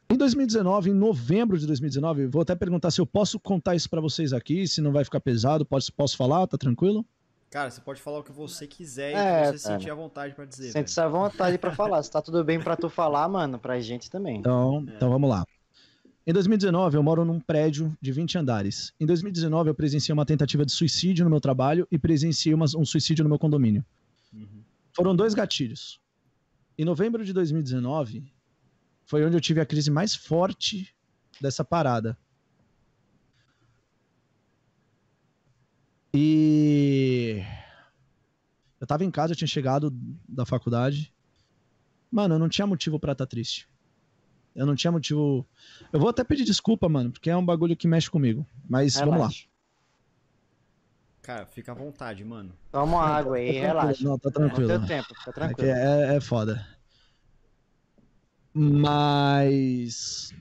Em 0.08 0.16
2019, 0.16 0.90
em 0.90 0.94
novembro 0.94 1.58
de 1.58 1.66
2019, 1.66 2.26
vou 2.26 2.42
até 2.42 2.54
perguntar 2.54 2.90
se 2.90 3.00
eu 3.00 3.06
posso 3.06 3.38
contar 3.38 3.74
isso 3.74 3.88
para 3.90 4.00
vocês 4.00 4.32
aqui, 4.32 4.66
se 4.66 4.80
não 4.80 4.92
vai 4.92 5.04
ficar 5.04 5.20
pesado, 5.20 5.64
posso, 5.64 5.92
posso 5.92 6.16
falar, 6.16 6.46
tá 6.46 6.56
tranquilo? 6.56 7.04
Cara, 7.50 7.68
você 7.68 7.80
pode 7.80 8.00
falar 8.00 8.20
o 8.20 8.22
que 8.22 8.30
você 8.30 8.64
quiser 8.64 9.12
é, 9.12 9.42
e 9.42 9.46
você 9.46 9.54
é. 9.54 9.58
sentir 9.58 9.90
a 9.90 9.94
vontade 9.94 10.34
para 10.34 10.44
dizer. 10.44 10.70
Sente-se 10.70 11.00
à 11.00 11.08
vontade 11.08 11.58
para 11.58 11.72
falar. 11.74 12.00
Se 12.02 12.10
tá 12.10 12.22
tudo 12.22 12.44
bem 12.44 12.60
para 12.60 12.76
tu 12.76 12.88
falar, 12.88 13.28
mano, 13.28 13.58
pra 13.58 13.80
gente 13.80 14.08
também. 14.08 14.38
Então, 14.38 14.84
é. 14.86 14.94
então 14.94 15.10
vamos 15.10 15.28
lá. 15.28 15.44
Em 16.24 16.32
2019, 16.32 16.96
eu 16.96 17.02
moro 17.02 17.24
num 17.24 17.40
prédio 17.40 17.96
de 18.00 18.12
20 18.12 18.38
andares. 18.38 18.92
Em 19.00 19.04
2019, 19.04 19.70
eu 19.70 19.74
presenciei 19.74 20.12
uma 20.12 20.24
tentativa 20.24 20.64
de 20.64 20.70
suicídio 20.70 21.24
no 21.24 21.30
meu 21.30 21.40
trabalho 21.40 21.88
e 21.90 21.98
presenciei 21.98 22.54
uma, 22.54 22.66
um 22.76 22.84
suicídio 22.84 23.24
no 23.24 23.28
meu 23.28 23.38
condomínio. 23.38 23.84
Uhum. 24.32 24.62
Foram 24.92 25.16
dois 25.16 25.34
gatilhos. 25.34 26.00
Em 26.78 26.84
novembro 26.84 27.24
de 27.24 27.32
2019, 27.32 28.32
foi 29.04 29.24
onde 29.24 29.36
eu 29.36 29.40
tive 29.40 29.60
a 29.60 29.66
crise 29.66 29.90
mais 29.90 30.14
forte 30.14 30.94
dessa 31.40 31.64
parada. 31.64 32.16
E 36.12 37.42
eu 38.80 38.86
tava 38.86 39.04
em 39.04 39.10
casa, 39.10 39.32
eu 39.32 39.36
tinha 39.36 39.48
chegado 39.48 39.90
da 40.28 40.44
faculdade. 40.44 41.14
Mano, 42.10 42.34
eu 42.34 42.38
não 42.38 42.48
tinha 42.48 42.66
motivo 42.66 42.98
para 42.98 43.12
estar 43.12 43.26
tá 43.26 43.30
triste. 43.30 43.68
Eu 44.54 44.66
não 44.66 44.74
tinha 44.74 44.90
motivo. 44.90 45.46
Eu 45.92 46.00
vou 46.00 46.08
até 46.08 46.24
pedir 46.24 46.44
desculpa, 46.44 46.88
mano, 46.88 47.12
porque 47.12 47.30
é 47.30 47.36
um 47.36 47.44
bagulho 47.44 47.76
que 47.76 47.86
mexe 47.86 48.10
comigo. 48.10 48.44
Mas 48.68 48.96
Relaxa. 48.96 49.18
vamos 49.18 49.36
lá. 49.36 49.50
Cara, 51.22 51.46
fica 51.46 51.70
à 51.70 51.74
vontade, 51.74 52.24
mano. 52.24 52.52
Toma 52.72 52.96
uma 52.96 53.04
água 53.04 53.36
aí, 53.36 53.50
relaxa. 53.50 54.02
Não, 54.02 54.18
tá 54.18 54.30
tranquilo. 54.30 54.68
teu 54.68 54.86
tempo, 54.86 55.08
É, 55.12 55.24
que 55.24 55.32
tranquilo. 55.32 55.70
é, 55.70 56.16
é 56.16 56.20
foda. 56.20 56.66
Mas. 58.52 60.34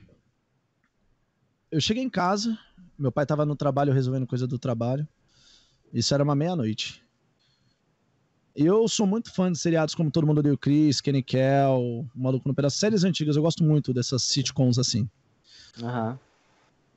Eu 1.70 1.80
cheguei 1.80 2.02
em 2.02 2.10
casa, 2.10 2.58
meu 2.98 3.12
pai 3.12 3.24
tava 3.24 3.46
no 3.46 3.54
trabalho 3.54 3.92
resolvendo 3.92 4.26
coisa 4.26 4.46
do 4.46 4.58
trabalho. 4.58 5.06
Isso 5.92 6.14
era 6.14 6.22
uma 6.22 6.34
meia-noite. 6.34 7.02
Eu 8.54 8.88
sou 8.88 9.06
muito 9.06 9.32
fã 9.32 9.50
de 9.50 9.58
seriados 9.58 9.94
como 9.94 10.10
Todo 10.10 10.26
Mundo 10.26 10.40
o 10.52 10.58
Chris, 10.58 11.00
Kenny 11.00 11.22
Kell, 11.22 11.80
O 11.80 12.10
Maluco 12.14 12.48
no 12.48 12.54
Pedaço. 12.54 12.78
Séries 12.78 13.04
antigas, 13.04 13.36
eu 13.36 13.42
gosto 13.42 13.64
muito 13.64 13.92
dessas 13.92 14.22
sitcoms 14.22 14.78
assim. 14.78 15.08
Aham. 15.82 16.18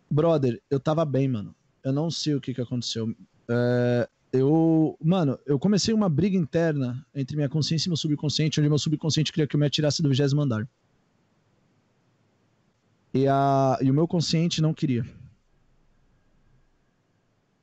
Brother, 0.10 0.62
eu 0.70 0.80
tava 0.80 1.06
bem, 1.06 1.28
mano. 1.28 1.56
Eu 1.84 1.92
não 1.92 2.10
sei 2.10 2.36
o 2.36 2.42
que 2.42 2.54
que 2.54 2.62
aconteceu. 2.62 3.16
É, 3.50 4.10
eu, 4.32 4.98
mano, 5.02 5.38
eu 5.46 5.60
comecei 5.60 5.94
uma 5.94 6.10
briga 6.10 6.38
interna 6.38 7.06
entre 7.14 7.36
minha 7.36 7.50
consciência 7.50 7.88
e 7.88 7.90
meu 7.90 7.98
subconsciente, 7.98 8.60
onde 8.60 8.70
meu 8.70 8.80
subconsciente 8.80 9.32
queria 9.32 9.48
que 9.48 9.56
eu 9.56 9.60
me 9.60 9.66
atirasse 9.66 10.02
do 10.02 10.10
vigésimo 10.10 10.42
andar. 10.42 10.68
E, 13.14 13.28
a, 13.28 13.78
e 13.82 13.92
o 13.92 13.94
meu 13.94 14.08
consciente 14.08 14.62
não 14.62 14.74
queria. 14.74 15.06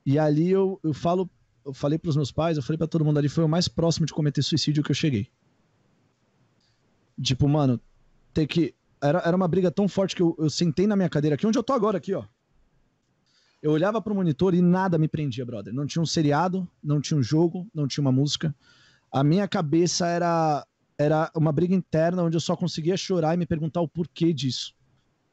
E 0.05 0.17
ali 0.17 0.49
eu, 0.49 0.79
eu 0.83 0.93
falo, 0.93 1.29
eu 1.65 1.73
falei 1.73 1.97
pros 1.97 2.15
meus 2.15 2.31
pais, 2.31 2.57
eu 2.57 2.63
falei 2.63 2.77
pra 2.77 2.87
todo 2.87 3.05
mundo 3.05 3.17
ali, 3.17 3.29
foi 3.29 3.43
o 3.43 3.49
mais 3.49 3.67
próximo 3.67 4.05
de 4.05 4.13
cometer 4.13 4.41
suicídio 4.41 4.83
que 4.83 4.91
eu 4.91 4.95
cheguei. 4.95 5.29
Tipo, 7.21 7.47
mano, 7.47 7.79
ter 8.33 8.47
que. 8.47 8.73
Era, 9.01 9.19
era 9.19 9.35
uma 9.35 9.47
briga 9.47 9.71
tão 9.71 9.87
forte 9.87 10.15
que 10.15 10.21
eu, 10.21 10.35
eu 10.37 10.49
sentei 10.49 10.85
na 10.87 10.95
minha 10.95 11.09
cadeira 11.09 11.35
aqui, 11.35 11.45
onde 11.45 11.57
eu 11.57 11.63
tô 11.63 11.73
agora, 11.73 11.97
aqui, 11.97 12.13
ó. 12.13 12.23
Eu 13.61 13.71
olhava 13.71 14.01
pro 14.01 14.15
monitor 14.15 14.55
e 14.55 14.61
nada 14.61 14.97
me 14.97 15.07
prendia, 15.07 15.45
brother. 15.45 15.73
Não 15.73 15.85
tinha 15.85 16.01
um 16.01 16.05
seriado, 16.05 16.67
não 16.83 16.99
tinha 16.99 17.17
um 17.17 17.21
jogo, 17.21 17.67
não 17.73 17.87
tinha 17.87 18.01
uma 18.01 18.11
música. 18.11 18.55
A 19.11 19.23
minha 19.23 19.47
cabeça 19.47 20.07
era 20.07 20.65
era 20.97 21.31
uma 21.35 21.51
briga 21.51 21.73
interna 21.73 22.21
onde 22.21 22.37
eu 22.37 22.41
só 22.41 22.55
conseguia 22.55 22.95
chorar 22.95 23.33
e 23.33 23.37
me 23.37 23.45
perguntar 23.45 23.81
o 23.81 23.87
porquê 23.87 24.31
disso. 24.31 24.73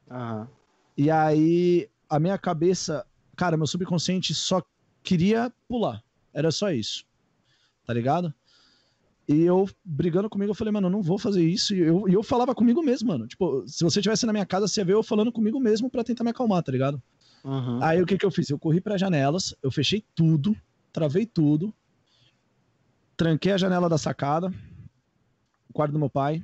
Aham. 0.09 0.47
E 0.97 1.11
aí 1.11 1.87
a 2.09 2.19
minha 2.19 2.37
cabeça, 2.37 3.05
cara, 3.39 3.55
meu 3.55 3.65
subconsciente 3.65 4.33
só 4.35 4.61
queria 5.01 5.49
pular. 5.65 6.03
Era 6.33 6.51
só 6.51 6.73
isso. 6.73 7.05
Tá 7.85 7.93
ligado? 7.93 8.33
E 9.29 9.43
eu 9.43 9.69
brigando 9.85 10.29
comigo, 10.29 10.51
eu 10.51 10.55
falei, 10.55 10.73
mano, 10.73 10.87
eu 10.87 10.91
não 10.91 11.01
vou 11.01 11.17
fazer 11.17 11.41
isso. 11.41 11.73
E 11.73 11.79
eu, 11.79 12.09
e 12.09 12.13
eu 12.13 12.21
falava 12.21 12.53
comigo 12.53 12.83
mesmo, 12.83 13.07
mano. 13.07 13.25
Tipo, 13.27 13.65
se 13.65 13.81
você 13.81 14.01
estivesse 14.01 14.25
na 14.25 14.33
minha 14.33 14.45
casa, 14.45 14.67
você 14.67 14.81
ia 14.81 14.85
ver 14.85 14.93
eu 14.93 15.01
falando 15.01 15.31
comigo 15.31 15.57
mesmo 15.57 15.89
pra 15.89 16.03
tentar 16.03 16.25
me 16.25 16.31
acalmar, 16.31 16.61
tá 16.61 16.69
ligado? 16.69 17.01
Uhum. 17.41 17.81
Aí 17.81 18.01
o 18.01 18.05
que 18.05 18.17
que 18.17 18.25
eu 18.25 18.31
fiz? 18.31 18.49
Eu 18.49 18.59
corri 18.59 18.81
para 18.81 18.97
janelas, 18.97 19.55
eu 19.63 19.71
fechei 19.71 20.03
tudo, 20.13 20.53
travei 20.91 21.25
tudo, 21.25 21.73
tranquei 23.15 23.53
a 23.53 23.57
janela 23.57 23.87
da 23.87 23.97
sacada, 23.97 24.53
o 25.69 25.73
quarto 25.73 25.93
do 25.93 25.99
meu 25.99 26.09
pai, 26.09 26.43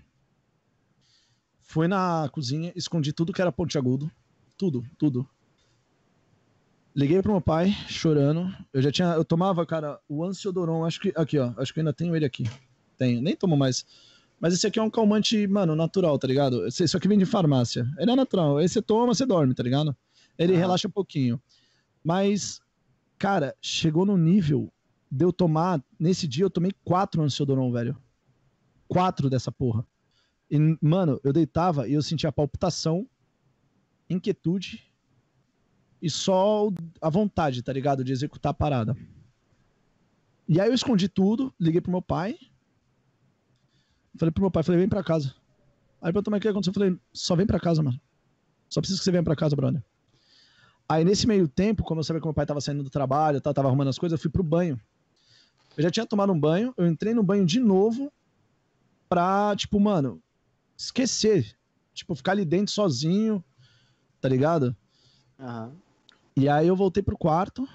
fui 1.64 1.90
na 1.90 2.30
cozinha, 2.32 2.72
escondi 2.74 3.12
tudo 3.12 3.34
que 3.34 3.42
era 3.42 3.52
pontiagudo, 3.52 4.10
tudo, 4.58 4.86
tudo. 4.98 5.28
Liguei 6.96 7.22
pro 7.22 7.34
meu 7.34 7.42
pai, 7.42 7.72
chorando. 7.90 8.50
Eu 8.72 8.82
já 8.82 8.90
tinha, 8.90 9.08
eu 9.10 9.26
tomava, 9.26 9.66
cara, 9.66 10.00
o 10.08 10.24
Ansiodoron, 10.24 10.86
acho 10.86 11.02
que 11.02 11.12
aqui, 11.16 11.38
ó, 11.38 11.54
acho 11.58 11.74
que 11.74 11.80
eu 11.80 11.82
ainda 11.82 11.92
tenho 11.92 12.16
ele 12.16 12.24
aqui. 12.26 12.46
Tenho, 12.98 13.22
nem 13.22 13.36
tomo 13.36 13.58
mais. 13.58 13.86
Mas 14.40 14.54
esse 14.54 14.66
aqui 14.66 14.80
é 14.80 14.82
um 14.82 14.90
calmante, 14.90 15.46
mano, 15.48 15.76
natural, 15.76 16.18
tá 16.18 16.26
ligado? 16.26 16.66
Isso 16.68 16.96
aqui 16.96 17.08
vem 17.08 17.18
de 17.18 17.26
farmácia. 17.26 17.86
Ele 18.00 18.12
é 18.12 18.16
natural. 18.16 18.58
Aí 18.58 18.70
você 18.70 18.82
toma, 18.82 19.14
você 19.14 19.26
dorme, 19.26 19.54
tá 19.54 19.62
ligado? 19.62 19.94
Ele 20.38 20.56
Ah. 20.56 20.58
relaxa 20.58 20.88
um 20.88 20.92
pouquinho. 20.92 21.42
Mas, 22.02 22.62
cara, 23.18 23.54
chegou 23.62 24.06
no 24.06 24.16
nível 24.18 24.72
de 25.12 25.26
eu 25.26 25.34
tomar. 25.34 25.84
Nesse 26.00 26.28
dia 26.28 26.46
eu 26.46 26.50
tomei 26.50 26.72
quatro 26.86 27.22
Ansiodoron, 27.22 27.72
velho. 27.74 27.98
Quatro 28.88 29.30
dessa 29.30 29.52
porra. 29.52 29.86
E, 30.50 30.58
mano, 30.82 31.20
eu 31.26 31.34
deitava 31.34 31.90
e 31.90 31.94
eu 31.94 32.02
sentia 32.02 32.32
palpitação, 32.32 33.06
inquietude 34.10 34.84
e 36.06 36.10
só 36.12 36.70
a 37.02 37.10
vontade, 37.10 37.64
tá 37.64 37.74
ligado? 37.74 38.04
De 38.04 38.12
executar 38.12 38.52
a 38.52 38.54
parada. 38.54 38.96
E 40.48 40.62
aí 40.62 40.68
eu 40.68 40.74
escondi 40.76 41.10
tudo, 41.10 41.52
liguei 41.60 41.82
pro 41.82 41.92
meu 41.92 42.02
pai. 42.02 42.38
Falei 44.16 44.32
pro 44.32 44.44
meu 44.44 44.52
pai, 44.52 44.62
falei, 44.62 44.82
vem 44.82 44.88
pra 44.88 45.04
casa. 45.04 45.34
Aí 46.00 46.14
pra 46.14 46.22
tomar 46.22 46.38
o 46.38 46.40
que 46.40 46.48
aconteceu, 46.48 46.70
eu 46.70 46.74
falei, 46.76 47.00
só 47.12 47.36
vem 47.36 47.48
pra 47.48 47.60
casa, 47.60 47.82
mano. 47.82 48.00
Só 48.70 48.82
preciso 48.82 49.00
que 49.00 49.04
você 49.04 49.10
venha 49.10 49.24
pra 49.24 49.36
casa, 49.36 49.56
brother. 49.56 49.84
Aí 50.88 51.04
nesse 51.04 51.26
meio 51.26 51.48
tempo, 51.48 51.84
como 51.84 52.02
eu 52.02 52.04
sabia 52.04 52.22
que 52.22 52.28
meu 52.28 52.36
pai 52.36 52.46
tava 52.46 52.62
saindo 52.62 52.84
do 52.84 52.90
trabalho, 52.92 53.42
tal, 53.42 53.52
tava 53.52 53.68
arrumando 53.68 53.88
as 53.88 53.98
coisas, 53.98 54.16
eu 54.16 54.22
fui 54.22 54.30
pro 54.30 54.44
banho. 54.44 54.80
Eu 55.76 55.82
já 55.82 55.90
tinha 55.90 56.06
tomado 56.06 56.32
um 56.32 56.40
banho, 56.40 56.72
eu 56.78 56.86
entrei 56.86 57.16
no 57.16 57.24
banho 57.24 57.44
de 57.48 57.60
novo 57.60 58.14
pra, 59.10 59.56
tipo, 59.56 59.80
mano, 59.80 60.22
esquecer. 60.78 61.58
Tipo, 61.96 62.14
ficar 62.14 62.34
ali 62.34 62.46
dentro 62.46 62.72
sozinho, 62.72 63.44
tá 64.22 64.30
ligado? 64.30 64.76
Aham. 65.40 65.84
E 66.36 66.50
aí 66.50 66.68
eu 66.68 66.76
voltei 66.76 67.02
pro 67.02 67.18
quarto. 67.18 67.68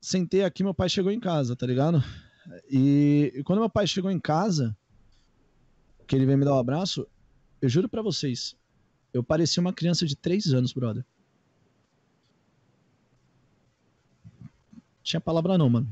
Sentei 0.00 0.44
aqui, 0.44 0.62
meu 0.62 0.74
pai 0.74 0.88
chegou 0.88 1.10
em 1.10 1.20
casa, 1.20 1.56
tá 1.56 1.66
ligado? 1.66 2.02
E, 2.70 3.32
e 3.34 3.42
quando 3.42 3.60
meu 3.60 3.70
pai 3.70 3.86
chegou 3.86 4.10
em 4.10 4.20
casa, 4.20 4.76
que 6.06 6.14
ele 6.14 6.26
veio 6.26 6.38
me 6.38 6.44
dar 6.44 6.54
um 6.54 6.58
abraço, 6.58 7.06
eu 7.62 7.68
juro 7.68 7.88
pra 7.88 8.02
vocês, 8.02 8.56
eu 9.12 9.22
parecia 9.22 9.60
uma 9.60 9.72
criança 9.72 10.06
de 10.06 10.16
três 10.16 10.52
anos, 10.52 10.72
brother. 10.72 11.04
Tinha 15.02 15.20
palavra 15.20 15.56
não, 15.56 15.68
mano. 15.68 15.88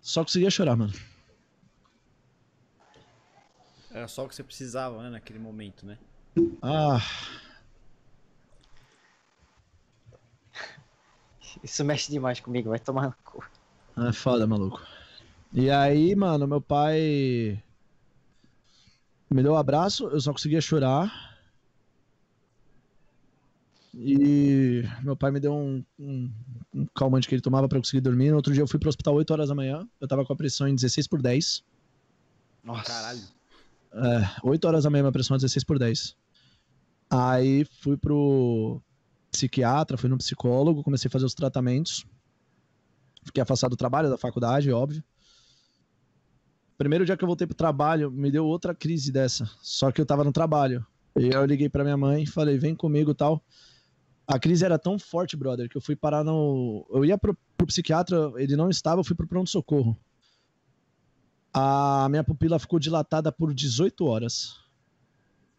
Só 0.00 0.22
conseguia 0.22 0.50
chorar, 0.50 0.76
mano. 0.76 0.92
Era 3.90 4.08
só 4.08 4.24
o 4.24 4.28
que 4.28 4.34
você 4.34 4.42
precisava, 4.42 5.02
né, 5.02 5.10
naquele 5.10 5.38
momento, 5.38 5.86
né? 5.86 5.98
Ah, 6.62 7.00
Isso 11.64 11.82
mexe 11.82 12.10
demais 12.10 12.40
comigo, 12.40 12.68
vai 12.68 12.78
tomar 12.78 13.06
no 13.06 13.14
cu. 13.24 13.42
É 13.96 14.12
foda, 14.12 14.46
maluco. 14.46 14.82
E 15.52 15.70
aí, 15.70 16.14
mano, 16.14 16.46
meu 16.46 16.60
pai 16.60 17.62
me 19.30 19.42
deu 19.42 19.52
um 19.52 19.56
abraço, 19.56 20.08
eu 20.08 20.20
só 20.20 20.32
conseguia 20.32 20.60
chorar. 20.60 21.32
E 23.94 24.82
meu 25.02 25.16
pai 25.16 25.30
me 25.30 25.38
deu 25.40 25.54
um, 25.54 25.82
um, 25.98 26.30
um 26.74 26.86
calmante 26.94 27.28
que 27.28 27.34
ele 27.34 27.40
tomava 27.42 27.68
pra 27.68 27.78
eu 27.78 27.82
conseguir 27.82 28.00
dormir. 28.00 28.30
No 28.30 28.36
outro 28.36 28.52
dia 28.52 28.62
eu 28.62 28.68
fui 28.68 28.78
pro 28.78 28.88
hospital 28.88 29.14
8 29.14 29.30
horas 29.30 29.48
da 29.48 29.54
manhã. 29.54 29.88
Eu 30.00 30.08
tava 30.08 30.24
com 30.24 30.32
a 30.32 30.36
pressão 30.36 30.66
em 30.66 30.74
16 30.74 31.06
por 31.06 31.22
10. 31.22 31.64
Nossa. 32.62 32.82
Caralho. 32.84 33.22
É, 33.92 34.30
8 34.42 34.64
horas 34.66 34.82
da 34.84 34.90
manhã, 34.90 35.04
minha 35.04 35.12
pressão 35.12 35.36
é 35.36 35.38
16 35.38 35.62
por 35.62 35.78
10. 35.78 36.16
Aí 37.16 37.64
fui 37.80 37.96
pro 37.96 38.82
psiquiatra, 39.30 39.96
fui 39.96 40.08
no 40.08 40.18
psicólogo, 40.18 40.82
comecei 40.82 41.06
a 41.06 41.12
fazer 41.12 41.24
os 41.24 41.34
tratamentos. 41.34 42.04
Fiquei 43.22 43.40
afastado 43.40 43.70
do 43.70 43.76
trabalho, 43.76 44.10
da 44.10 44.18
faculdade, 44.18 44.72
óbvio. 44.72 45.00
Primeiro 46.76 47.04
dia 47.06 47.16
que 47.16 47.22
eu 47.22 47.28
voltei 47.28 47.46
pro 47.46 47.54
trabalho, 47.54 48.10
me 48.10 48.32
deu 48.32 48.44
outra 48.44 48.74
crise 48.74 49.12
dessa. 49.12 49.48
Só 49.62 49.92
que 49.92 50.00
eu 50.00 50.06
tava 50.06 50.24
no 50.24 50.32
trabalho. 50.32 50.84
E 51.16 51.28
eu 51.28 51.44
liguei 51.44 51.68
pra 51.68 51.84
minha 51.84 51.96
mãe 51.96 52.24
e 52.24 52.26
falei, 52.26 52.58
vem 52.58 52.74
comigo 52.74 53.14
tal. 53.14 53.40
A 54.26 54.36
crise 54.36 54.64
era 54.64 54.76
tão 54.76 54.98
forte, 54.98 55.36
brother, 55.36 55.68
que 55.68 55.76
eu 55.76 55.80
fui 55.80 55.94
parar 55.94 56.24
no. 56.24 56.84
Eu 56.90 57.04
ia 57.04 57.16
pro, 57.16 57.38
pro 57.56 57.68
psiquiatra, 57.68 58.32
ele 58.38 58.56
não 58.56 58.68
estava, 58.68 58.98
eu 59.00 59.04
fui 59.04 59.14
pro 59.14 59.28
pronto-socorro. 59.28 59.96
A 61.52 62.08
minha 62.10 62.24
pupila 62.24 62.58
ficou 62.58 62.80
dilatada 62.80 63.30
por 63.30 63.54
18 63.54 64.04
horas. 64.04 64.63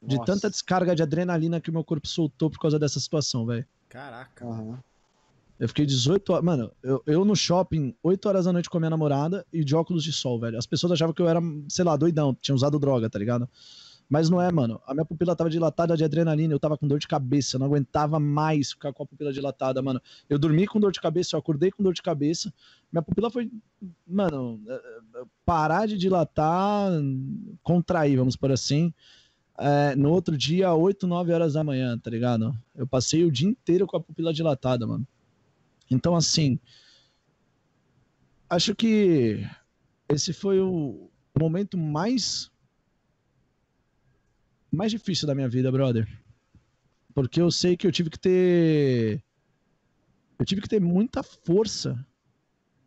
De 0.05 0.17
Nossa. 0.17 0.31
tanta 0.33 0.49
descarga 0.49 0.95
de 0.95 1.01
adrenalina 1.01 1.59
que 1.59 1.69
o 1.69 1.73
meu 1.73 1.83
corpo 1.83 2.07
soltou 2.07 2.49
por 2.49 2.59
causa 2.59 2.77
dessa 2.77 2.99
situação, 2.99 3.45
velho. 3.45 3.65
Caraca. 3.89 4.45
Aham. 4.45 4.79
Eu 5.59 5.67
fiquei 5.69 5.85
18 5.85 6.33
horas. 6.33 6.43
Mano, 6.43 6.71
eu, 6.83 7.01
eu 7.05 7.23
no 7.23 7.35
shopping, 7.35 7.95
8 8.03 8.27
horas 8.27 8.45
da 8.45 8.53
noite 8.53 8.69
com 8.69 8.77
a 8.77 8.81
minha 8.81 8.89
namorada 8.89 9.45
e 9.53 9.63
de 9.63 9.73
óculos 9.73 10.03
de 10.03 10.11
sol, 10.11 10.39
velho. 10.39 10.57
As 10.57 10.65
pessoas 10.65 10.91
achavam 10.91 11.13
que 11.13 11.21
eu 11.21 11.29
era, 11.29 11.39
sei 11.69 11.85
lá, 11.85 11.95
doidão, 11.95 12.35
tinha 12.41 12.53
usado 12.53 12.77
droga, 12.77 13.09
tá 13.09 13.17
ligado? 13.17 13.49
Mas 14.07 14.29
não 14.29 14.39
é, 14.39 14.51
mano. 14.51 14.79
A 14.85 14.93
minha 14.93 15.05
pupila 15.05 15.35
tava 15.35 15.49
dilatada 15.49 15.97
de 15.97 16.03
adrenalina, 16.03 16.53
eu 16.53 16.59
tava 16.59 16.77
com 16.77 16.87
dor 16.87 16.99
de 16.99 17.07
cabeça, 17.07 17.55
eu 17.55 17.59
não 17.59 17.67
aguentava 17.67 18.19
mais 18.19 18.71
ficar 18.71 18.93
com 18.93 19.03
a 19.03 19.05
pupila 19.05 19.33
dilatada, 19.33 19.81
mano. 19.81 19.99
Eu 20.29 20.37
dormi 20.37 20.67
com 20.67 20.79
dor 20.79 20.91
de 20.91 21.01
cabeça, 21.01 21.35
eu 21.35 21.39
acordei 21.39 21.71
com 21.71 21.81
dor 21.81 21.93
de 21.93 22.03
cabeça. 22.03 22.53
Minha 22.91 23.01
pupila 23.01 23.31
foi, 23.31 23.49
mano, 24.05 24.61
eh, 24.67 24.81
eh, 25.15 25.23
parar 25.43 25.87
de 25.87 25.97
dilatar, 25.97 26.91
contrair, 27.63 28.17
vamos 28.17 28.35
por 28.35 28.51
assim. 28.51 28.93
Eh, 29.57 29.95
no 29.95 30.11
outro 30.11 30.37
dia, 30.37 30.73
8, 30.73 31.07
9 31.07 31.31
horas 31.31 31.53
da 31.53 31.63
manhã, 31.63 31.97
tá 31.97 32.09
ligado? 32.09 32.57
Eu 32.75 32.85
passei 32.85 33.23
o 33.23 33.31
dia 33.31 33.47
inteiro 33.47 33.87
com 33.87 33.97
a 33.97 34.01
pupila 34.01 34.33
dilatada, 34.33 34.85
mano. 34.85 35.07
Então, 35.89 36.15
assim, 36.15 36.59
acho 38.49 38.75
que 38.75 39.47
esse 40.09 40.33
foi 40.33 40.59
o 40.59 41.09
momento 41.37 41.77
mais 41.77 42.51
mais 44.71 44.91
difícil 44.91 45.27
da 45.27 45.35
minha 45.35 45.47
vida, 45.47 45.71
brother. 45.71 46.07
Porque 47.13 47.39
eu 47.39 47.49
sei 47.49 47.77
que 47.77 47.87
eu 47.87 47.91
tive 47.91 48.09
que 48.09 48.19
ter 48.19 49.23
Eu 50.37 50.45
tive 50.45 50.61
que 50.61 50.67
ter 50.67 50.81
muita 50.81 51.23
força. 51.23 52.05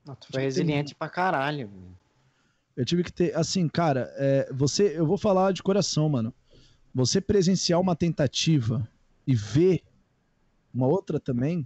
Não, 0.05 0.15
tu 0.15 0.29
foi 0.31 0.43
resiliente 0.43 0.95
pra 0.95 1.09
caralho. 1.09 1.71
Eu 2.77 2.85
tive 2.85 3.03
que 3.03 3.13
ter, 3.13 3.35
assim, 3.37 3.69
cara, 3.69 4.13
é, 4.17 4.53
você, 4.53 4.99
eu 4.99 5.07
vou 5.07 5.19
falar 5.19 5.53
de 5.53 5.63
coração, 5.63 6.09
mano. 6.09 6.33
Você 6.99 7.21
presenciar 7.21 7.81
uma 7.81 7.95
tentativa 7.95 8.85
e 9.25 9.33
ver 9.33 9.85
uma 10.75 10.89
outra 10.89 11.21
também, 11.21 11.65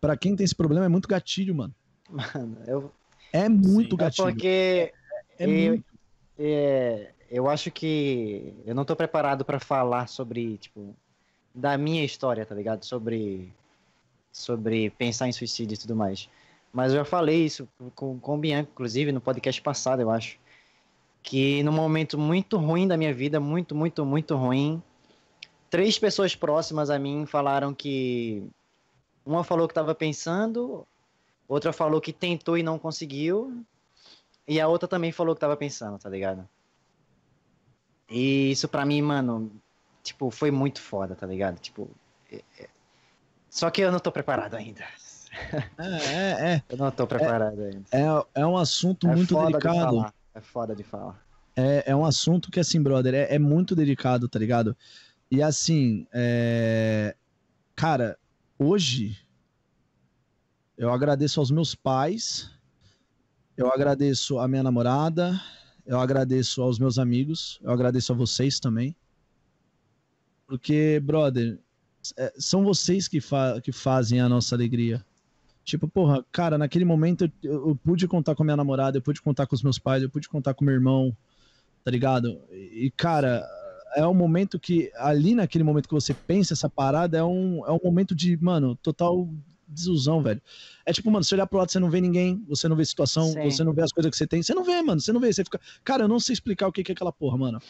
para 0.00 0.16
quem 0.16 0.34
tem 0.34 0.42
esse 0.42 0.54
problema 0.56 0.84
é 0.84 0.88
muito 0.88 1.08
gatilho, 1.08 1.54
mano. 1.54 1.72
Mano, 2.10 2.56
eu. 2.66 2.92
É 3.32 3.48
muito 3.48 3.90
Sim. 3.90 3.94
É 3.94 4.04
gatilho. 4.04 4.28
porque 4.32 4.92
É 5.38 5.46
eu, 5.46 5.70
muito. 5.70 5.84
é, 6.36 7.12
eu 7.30 7.48
acho 7.48 7.70
que 7.70 8.52
eu 8.66 8.74
não 8.74 8.84
tô 8.84 8.96
preparado 8.96 9.44
pra 9.44 9.60
falar 9.60 10.08
sobre, 10.08 10.58
tipo, 10.58 10.92
da 11.54 11.78
minha 11.78 12.04
história, 12.04 12.44
tá 12.44 12.52
ligado? 12.52 12.84
Sobre, 12.84 13.54
sobre 14.32 14.90
pensar 14.90 15.28
em 15.28 15.32
suicídio 15.32 15.76
e 15.76 15.78
tudo 15.78 15.94
mais. 15.94 16.28
Mas 16.72 16.90
eu 16.90 16.98
já 16.98 17.04
falei 17.04 17.44
isso 17.44 17.68
com, 17.94 18.18
com 18.18 18.34
o 18.34 18.38
Bianco, 18.38 18.72
inclusive, 18.72 19.12
no 19.12 19.20
podcast 19.20 19.62
passado, 19.62 20.02
eu 20.02 20.10
acho. 20.10 20.36
Que 21.22 21.62
num 21.62 21.72
momento 21.72 22.18
muito 22.18 22.56
ruim 22.56 22.88
da 22.88 22.96
minha 22.96 23.12
vida, 23.12 23.38
muito, 23.38 23.74
muito, 23.74 24.04
muito 24.04 24.34
ruim, 24.36 24.82
três 25.68 25.98
pessoas 25.98 26.34
próximas 26.34 26.90
a 26.90 26.98
mim 26.98 27.26
falaram 27.26 27.74
que. 27.74 28.42
Uma 29.24 29.44
falou 29.44 29.68
que 29.68 29.74
tava 29.74 29.94
pensando, 29.94 30.86
outra 31.46 31.72
falou 31.72 32.00
que 32.00 32.12
tentou 32.12 32.56
e 32.56 32.62
não 32.62 32.78
conseguiu, 32.78 33.62
e 34.48 34.58
a 34.58 34.66
outra 34.66 34.88
também 34.88 35.12
falou 35.12 35.34
que 35.34 35.40
tava 35.40 35.56
pensando, 35.56 35.98
tá 35.98 36.08
ligado? 36.08 36.48
E 38.08 38.50
isso 38.50 38.66
pra 38.66 38.84
mim, 38.84 39.02
mano, 39.02 39.52
tipo, 40.02 40.30
foi 40.30 40.50
muito 40.50 40.80
foda, 40.80 41.14
tá 41.14 41.26
ligado? 41.26 41.58
Tipo. 41.60 41.88
é- 42.32 42.42
é- 42.58 42.68
Só 43.48 43.70
que 43.70 43.82
eu 43.82 43.92
não 43.92 44.00
tô 44.00 44.10
preparado 44.10 44.54
ainda. 44.54 44.84
É, 45.78 46.54
é, 46.54 46.62
Eu 46.68 46.76
não 46.76 46.90
tô 46.90 47.06
preparado 47.06 47.60
ainda. 47.62 47.84
é, 47.92 48.00
é, 48.00 48.42
é 48.42 48.46
um 48.46 48.56
assunto 48.56 49.08
É 49.08 49.14
muito 49.14 49.38
delicado. 49.38 50.12
É 50.34 50.40
foda 50.40 50.74
de 50.74 50.82
falar. 50.82 51.24
É, 51.56 51.90
é 51.90 51.96
um 51.96 52.04
assunto 52.04 52.50
que, 52.50 52.60
assim, 52.60 52.82
brother, 52.82 53.14
é, 53.14 53.34
é 53.34 53.38
muito 53.38 53.74
delicado, 53.74 54.28
tá 54.28 54.38
ligado? 54.38 54.76
E 55.30 55.42
assim, 55.42 56.06
é... 56.12 57.14
cara, 57.76 58.18
hoje 58.58 59.16
eu 60.76 60.90
agradeço 60.90 61.38
aos 61.38 61.50
meus 61.50 61.74
pais, 61.74 62.50
eu 63.56 63.70
agradeço 63.70 64.38
a 64.38 64.48
minha 64.48 64.62
namorada, 64.62 65.40
eu 65.86 66.00
agradeço 66.00 66.62
aos 66.62 66.78
meus 66.78 66.98
amigos, 66.98 67.60
eu 67.62 67.70
agradeço 67.70 68.12
a 68.12 68.16
vocês 68.16 68.58
também. 68.58 68.96
Porque, 70.46 70.98
brother, 71.00 71.60
é, 72.16 72.32
são 72.38 72.64
vocês 72.64 73.06
que, 73.06 73.20
fa 73.20 73.60
que 73.60 73.70
fazem 73.70 74.20
a 74.20 74.28
nossa 74.28 74.54
alegria. 74.54 75.04
Tipo, 75.64 75.86
porra, 75.86 76.24
cara, 76.32 76.56
naquele 76.58 76.84
momento 76.84 77.24
eu, 77.24 77.30
eu- 77.50 77.68
eu 77.68 77.76
pude 77.76 78.08
contar 78.08 78.34
com 78.34 78.42
a 78.42 78.46
minha 78.46 78.56
namorada, 78.56 78.98
eu 78.98 79.02
pude 79.02 79.20
contar 79.22 79.46
com 79.46 79.54
os 79.54 79.62
meus 79.62 79.78
pais, 79.78 80.02
eu 80.02 80.10
pude 80.10 80.28
contar 80.28 80.54
com 80.54 80.64
meu 80.64 80.74
irmão, 80.74 81.14
tá 81.84 81.90
ligado? 81.90 82.40
E, 82.50 82.90
cara, 82.96 83.46
é 83.94 84.06
um 84.06 84.14
momento 84.14 84.58
que, 84.58 84.90
ali 84.96 85.34
naquele 85.34 85.64
momento 85.64 85.88
que 85.88 85.94
você 85.94 86.14
pensa 86.14 86.54
essa 86.54 86.68
parada, 86.68 87.18
é 87.18 87.24
um, 87.24 87.64
é 87.66 87.70
um 87.72 87.80
momento 87.82 88.14
de, 88.14 88.36
mano, 88.42 88.74
total 88.76 89.28
desilusão, 89.68 90.20
velho. 90.20 90.42
É 90.84 90.92
tipo, 90.92 91.08
mano, 91.10 91.22
você 91.22 91.34
olhar 91.36 91.46
pro 91.46 91.58
lado, 91.58 91.70
você 91.70 91.78
não 91.78 91.90
vê 91.90 92.00
ninguém, 92.00 92.42
você 92.48 92.66
não 92.68 92.74
vê 92.74 92.84
situação, 92.84 93.28
Sim. 93.32 93.44
você 93.50 93.62
não 93.62 93.72
vê 93.72 93.82
as 93.82 93.92
coisas 93.92 94.10
que 94.10 94.16
você 94.16 94.26
tem, 94.26 94.42
você 94.42 94.52
não 94.52 94.64
vê, 94.64 94.82
mano, 94.82 95.00
você 95.00 95.12
não 95.12 95.20
vê, 95.20 95.32
você 95.32 95.44
fica, 95.44 95.60
cara, 95.84 96.04
eu 96.04 96.08
não 96.08 96.18
sei 96.18 96.32
explicar 96.32 96.66
o 96.66 96.72
que 96.72 96.80
é 96.80 96.92
aquela 96.92 97.12
porra, 97.12 97.36
mano. 97.38 97.62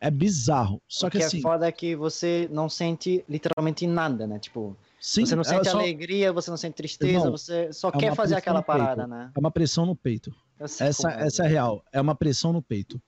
É 0.00 0.08
bizarro. 0.12 0.80
Só 0.86 1.08
o 1.08 1.10
que, 1.10 1.18
que 1.18 1.24
assim, 1.24 1.38
é 1.38 1.42
foda 1.42 1.66
é 1.66 1.72
que 1.72 1.96
você 1.96 2.48
não 2.52 2.68
sente 2.68 3.24
literalmente 3.28 3.84
nada, 3.84 4.28
né? 4.28 4.38
Tipo, 4.38 4.76
sim, 5.00 5.24
você 5.26 5.34
não 5.34 5.42
é 5.42 5.44
sente 5.44 5.68
só- 5.70 5.78
alegria, 5.78 6.32
você 6.32 6.50
não 6.50 6.56
sente 6.56 6.74
tristeza, 6.74 7.12
Irmão, 7.12 7.30
você 7.32 7.72
só 7.72 7.88
é 7.88 7.92
quer 7.92 8.14
fazer 8.14 8.34
aquela 8.36 8.62
parada, 8.62 9.06
né? 9.06 9.30
é 9.34 9.38
uma 9.38 9.50
pressão 9.50 9.84
no 9.86 9.94
peito. 9.96 10.34
Essa, 10.58 10.84
é, 11.12 11.26
essa 11.26 11.42
é 11.42 11.46
a 11.46 11.48
real. 11.48 11.84
É 11.92 12.00
uma 12.00 12.14
pressão 12.14 12.52
no 12.52 12.60
peito. 12.60 13.00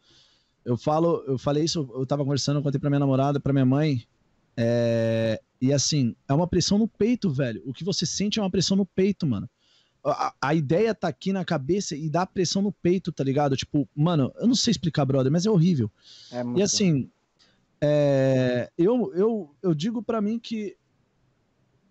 Eu 0.64 0.76
falo, 0.76 1.24
eu 1.26 1.36
falei 1.38 1.64
isso, 1.64 1.88
eu 1.94 2.06
tava 2.06 2.22
conversando, 2.22 2.62
contei 2.62 2.78
pra 2.80 2.90
minha 2.90 3.00
namorada, 3.00 3.40
pra 3.40 3.52
minha 3.52 3.64
mãe. 3.66 4.04
é, 4.56 5.40
E 5.60 5.72
assim, 5.72 6.14
é 6.28 6.32
uma 6.34 6.46
pressão 6.46 6.78
no 6.78 6.86
peito, 6.86 7.30
velho. 7.30 7.62
O 7.66 7.72
que 7.72 7.82
você 7.84 8.06
sente 8.06 8.38
é 8.38 8.42
uma 8.42 8.50
pressão 8.50 8.76
no 8.76 8.86
peito, 8.86 9.26
mano. 9.26 9.48
A, 10.04 10.32
a 10.40 10.54
ideia 10.54 10.94
tá 10.94 11.08
aqui 11.08 11.32
na 11.32 11.44
cabeça 11.44 11.94
e 11.96 12.08
dá 12.08 12.24
pressão 12.24 12.62
no 12.62 12.72
peito, 12.72 13.10
tá 13.12 13.22
ligado? 13.24 13.56
Tipo, 13.56 13.86
mano, 13.94 14.32
eu 14.36 14.46
não 14.46 14.54
sei 14.54 14.70
explicar, 14.70 15.04
brother, 15.04 15.30
mas 15.32 15.44
é 15.44 15.50
horrível. 15.50 15.90
É 16.32 16.42
E 16.56 16.62
assim, 16.62 17.10
é, 17.80 18.70
eu, 18.78 19.12
eu, 19.14 19.54
eu 19.62 19.74
digo 19.74 20.02
pra 20.02 20.20
mim 20.20 20.38
que 20.38 20.76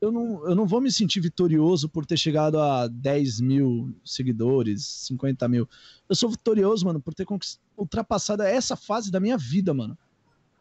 eu 0.01 0.11
não, 0.11 0.47
eu 0.47 0.55
não 0.55 0.65
vou 0.65 0.80
me 0.80 0.91
sentir 0.91 1.19
vitorioso 1.19 1.89
por 1.89 2.05
ter 2.05 2.17
chegado 2.17 2.59
a 2.59 2.88
10 2.88 3.41
mil 3.41 3.93
seguidores, 4.03 4.85
50 4.85 5.47
mil. 5.47 5.67
Eu 6.07 6.15
sou 6.15 6.30
vitorioso, 6.30 6.85
mano, 6.85 7.01
por 7.01 7.13
ter 7.13 7.26
ultrapassado 7.77 8.43
essa 8.43 8.76
fase 8.76 9.11
da 9.11 9.19
minha 9.19 9.38
vida, 9.38 9.73
mano. 9.73 9.97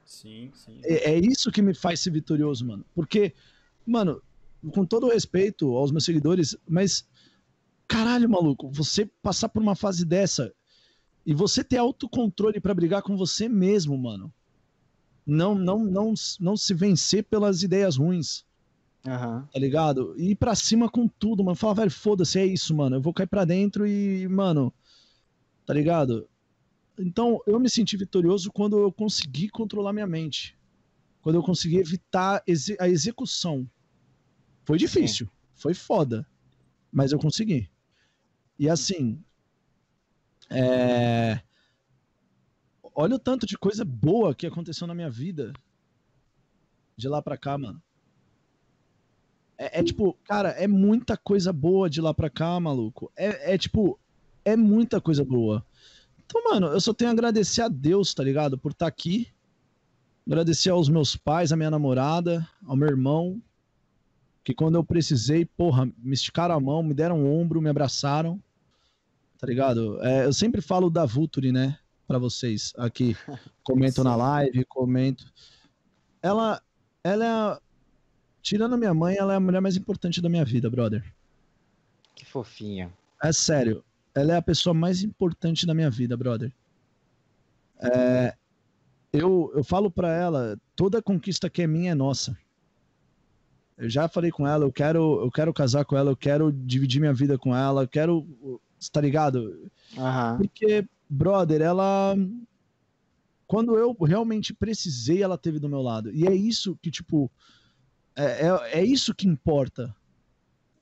Sim, 0.05 0.51
sim. 0.55 0.81
É, 0.83 1.13
é 1.13 1.19
isso 1.19 1.53
que 1.53 1.63
me 1.63 1.75
faz 1.75 2.01
ser 2.01 2.11
vitorioso, 2.11 2.67
mano. 2.67 2.85
Porque, 2.95 3.33
mano, 3.87 4.21
com 4.73 4.85
todo 4.85 5.07
o 5.07 5.11
respeito 5.11 5.77
aos 5.77 5.93
meus 5.93 6.05
seguidores, 6.05 6.57
mas 6.67 7.07
caralho, 7.87 8.29
maluco, 8.29 8.71
você 8.71 9.07
passar 9.23 9.49
por 9.49 9.63
uma 9.63 9.77
fase 9.77 10.05
dessa 10.05 10.53
e 11.25 11.35
você 11.35 11.63
ter 11.63 11.77
autocontrole 11.77 12.61
pra 12.61 12.75
brigar 12.75 13.03
com 13.03 13.17
você 13.17 13.49
mesmo, 13.49 13.97
mano. 13.97 14.33
Não, 15.27 15.55
não, 15.55 15.85
não, 15.85 16.15
não 16.41 16.57
se 16.57 16.73
vencer 16.73 17.23
pelas 17.25 17.63
ideias 17.63 17.97
ruins, 17.97 18.45
Aham. 19.09 19.49
tá 19.53 19.59
ligado? 19.59 20.15
E 20.19 20.31
ir 20.31 20.35
pra 20.37 20.55
cima 20.55 20.89
com 20.91 21.09
tudo, 21.09 21.43
mano. 21.45 21.57
Falar, 21.57 21.75
velho, 21.75 21.91
foda-se, 21.91 22.39
é 22.39 22.47
isso, 22.47 22.75
mano. 22.75 22.97
Eu 22.97 23.01
vou 23.01 23.13
cair 23.15 23.27
pra 23.27 23.45
dentro 23.45 23.87
e, 23.87 24.27
mano, 24.29 24.73
tá 25.67 25.73
ligado? 25.75 26.29
Então, 26.99 27.41
eu 27.47 27.59
me 27.61 27.71
senti 27.71 27.97
vitorioso 27.97 28.51
quando 28.53 28.79
eu 28.79 28.93
consegui 28.93 29.49
controlar 29.49 29.93
minha 29.93 30.07
mente. 30.07 30.57
Quando 31.23 31.37
eu 31.37 31.43
consegui 31.43 31.77
evitar 31.79 32.43
exe- 32.47 32.77
a 32.81 32.89
execução. 32.89 33.69
Foi 34.65 34.77
difícil, 34.79 35.29
foi 35.55 35.75
foda, 35.75 36.27
mas 36.93 37.13
eu 37.13 37.19
consegui. 37.19 37.71
E 38.59 38.69
assim, 38.69 39.23
é... 40.51 41.41
olha 42.95 43.15
o 43.15 43.19
tanto 43.19 43.47
de 43.47 43.57
coisa 43.57 43.85
boa 43.85 44.35
que 44.35 44.47
aconteceu 44.47 44.87
na 44.87 44.95
minha 44.95 45.11
vida 45.11 45.53
de 46.97 47.09
lá 47.09 47.23
pra 47.23 47.39
cá, 47.39 47.57
mano. 47.57 47.81
É, 49.59 49.81
é 49.81 49.83
tipo, 49.83 50.17
cara, 50.25 50.51
é 50.51 50.67
muita 50.69 51.17
coisa 51.17 51.53
boa 51.53 51.91
de 51.91 52.01
lá 52.01 52.15
pra 52.15 52.31
cá, 52.31 52.59
maluco. 52.61 53.11
É, 53.17 53.55
é 53.55 53.59
tipo, 53.59 53.99
é 54.45 54.57
muita 54.57 55.01
coisa 55.01 55.25
boa. 55.25 55.67
Então, 56.25 56.43
mano, 56.45 56.69
eu 56.69 56.81
só 56.81 56.95
tenho 56.95 57.11
a 57.11 57.13
agradecer 57.13 57.63
a 57.63 57.69
Deus, 57.69 58.15
tá 58.15 58.23
ligado? 58.23 58.57
Por 58.57 58.73
estar 58.73 58.87
aqui. 58.87 59.29
Agradecer 60.27 60.71
aos 60.71 60.89
meus 60.89 61.17
pais, 61.17 61.53
à 61.53 61.57
minha 61.57 61.71
namorada, 61.71 62.47
ao 62.67 62.77
meu 62.77 62.89
irmão. 62.89 63.43
Que 64.45 64.55
quando 64.55 64.77
eu 64.77 64.85
precisei, 64.85 65.45
porra, 65.45 65.87
me 65.99 66.15
esticaram 66.15 66.55
a 66.55 66.61
mão, 66.61 66.83
me 66.83 66.95
deram 66.95 67.19
um 67.21 67.41
ombro, 67.41 67.61
me 67.61 67.71
abraçaram. 67.71 68.41
Tá 69.39 69.47
ligado? 69.47 70.03
É, 70.03 70.25
eu 70.27 70.33
sempre 70.33 70.61
falo 70.61 70.91
da 70.91 71.05
Vulturi, 71.07 71.51
né? 71.51 71.79
Pra 72.07 72.19
vocês 72.19 72.73
aqui. 72.77 73.17
Comento 73.65 74.03
na 74.05 74.17
live, 74.17 74.65
comento. 74.67 75.25
Ela, 76.23 76.61
ela 77.05 77.25
é. 77.25 77.29
a- 77.29 77.61
Tirando 78.43 78.75
a 78.75 78.79
minha 78.79 78.95
mãe, 78.95 79.17
ela 79.17 79.33
é 79.33 79.37
a 79.37 79.41
mulher 79.41 79.61
mais 79.61 79.77
importante 79.77 80.21
da 80.21 80.29
minha 80.29 80.45
vida, 80.45 80.71
brother. 80.71 81.05
Que 82.15 82.25
fofinha. 82.25 82.93
É 83.23 83.33
sério. 83.33 83.85
Ela 84.15 84.35
é 84.35 84.37
a 84.37 84.43
pessoa 84.43 84.75
mais 84.75 85.03
importante 85.03 85.67
da 85.67 85.75
minha 85.75 85.91
vida, 85.91 86.17
brother. 86.17 86.53
É, 87.81 88.35
eu, 89.13 89.53
eu 89.55 89.63
falo 89.63 89.91
pra 89.91 90.13
ela, 90.13 90.59
toda 90.75 91.03
conquista 91.03 91.49
que 91.49 91.63
é 91.63 91.67
minha 91.67 91.93
é 91.93 91.95
nossa. 91.95 92.37
Eu 93.77 93.89
já 93.89 94.09
falei 94.09 94.31
com 94.31 94.47
ela, 94.47 94.65
eu 94.65 94.73
quero, 94.73 95.21
eu 95.21 95.31
quero 95.31 95.53
casar 95.55 95.85
com 95.85 95.97
ela, 95.97 96.11
eu 96.11 96.17
quero 96.17 96.53
dividir 96.53 97.01
minha 97.01 97.15
vida 97.15 97.39
com 97.39 97.55
ela, 97.55 97.83
eu 97.83 97.89
quero, 97.89 98.27
tá 98.93 99.01
ligado? 99.01 99.71
Aham. 99.97 100.39
Porque, 100.39 100.85
brother, 101.09 101.61
ela 101.61 102.17
quando 103.49 103.77
eu 103.79 103.97
realmente 104.03 104.53
precisei, 104.53 105.23
ela 105.23 105.39
teve 105.39 105.59
do 105.59 105.71
meu 105.71 105.81
lado. 105.81 106.13
E 106.13 106.27
é 106.27 106.35
isso 106.35 106.79
que, 106.83 106.91
tipo, 106.91 107.31
é, 108.19 108.49
é, 108.49 108.81
é 108.81 108.85
isso 108.85 109.15
que 109.15 109.29
importa. 109.29 109.95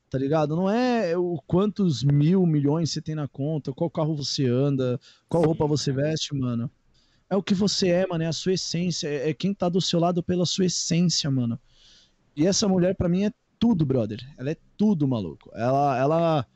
Tá 0.09 0.19
ligado? 0.19 0.57
Não 0.57 0.71
é 0.71 1.17
o 1.17 1.39
quantos 1.47 2.03
mil, 2.03 2.47
milhões 2.47 2.91
você 2.91 3.03
tem 3.03 3.15
na 3.15 3.29
conta, 3.29 3.73
qual 3.73 3.91
carro 3.91 4.17
você 4.17 4.47
anda, 4.47 4.99
qual 5.29 5.43
roupa 5.43 5.67
você 5.67 5.93
veste, 5.93 6.35
mano. 6.35 6.71
É 7.29 7.37
o 7.37 7.43
que 7.43 7.55
você 7.55 7.89
é, 7.89 8.07
mano, 8.07 8.23
é 8.23 8.27
a 8.27 8.33
sua 8.33 8.53
essência, 8.53 9.09
é 9.09 9.35
quem 9.35 9.53
tá 9.53 9.69
do 9.69 9.81
seu 9.81 9.99
lado 9.99 10.23
pela 10.23 10.47
sua 10.47 10.67
essência, 10.67 11.31
mano. 11.31 11.59
E 12.37 12.47
essa 12.47 12.69
mulher, 12.69 12.95
pra 12.95 13.09
mim, 13.09 13.25
é 13.25 13.33
tudo, 13.59 13.85
brother. 13.85 14.21
Ela 14.39 14.53
é 14.53 14.57
tudo, 14.77 15.09
maluco. 15.09 15.51
Ela, 15.55 15.99
ela, 15.99 16.47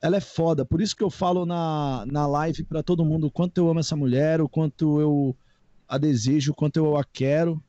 ela 0.00 0.16
é 0.16 0.20
foda. 0.20 0.64
Por 0.64 0.80
isso 0.80 0.94
que 0.94 1.02
eu 1.02 1.10
falo 1.10 1.44
na, 1.44 2.04
na 2.06 2.26
live 2.26 2.62
pra 2.64 2.82
todo 2.82 3.04
mundo 3.04 3.26
o 3.26 3.30
quanto 3.30 3.58
eu 3.58 3.68
amo 3.68 3.80
essa 3.80 3.96
mulher, 3.96 4.40
o 4.40 4.48
quanto 4.48 5.00
eu 5.00 5.36
a 5.88 5.98
desejo, 5.98 6.52
o 6.52 6.54
quanto 6.54 6.76
eu 6.76 6.96
a 6.96 7.04
quero. 7.04 7.62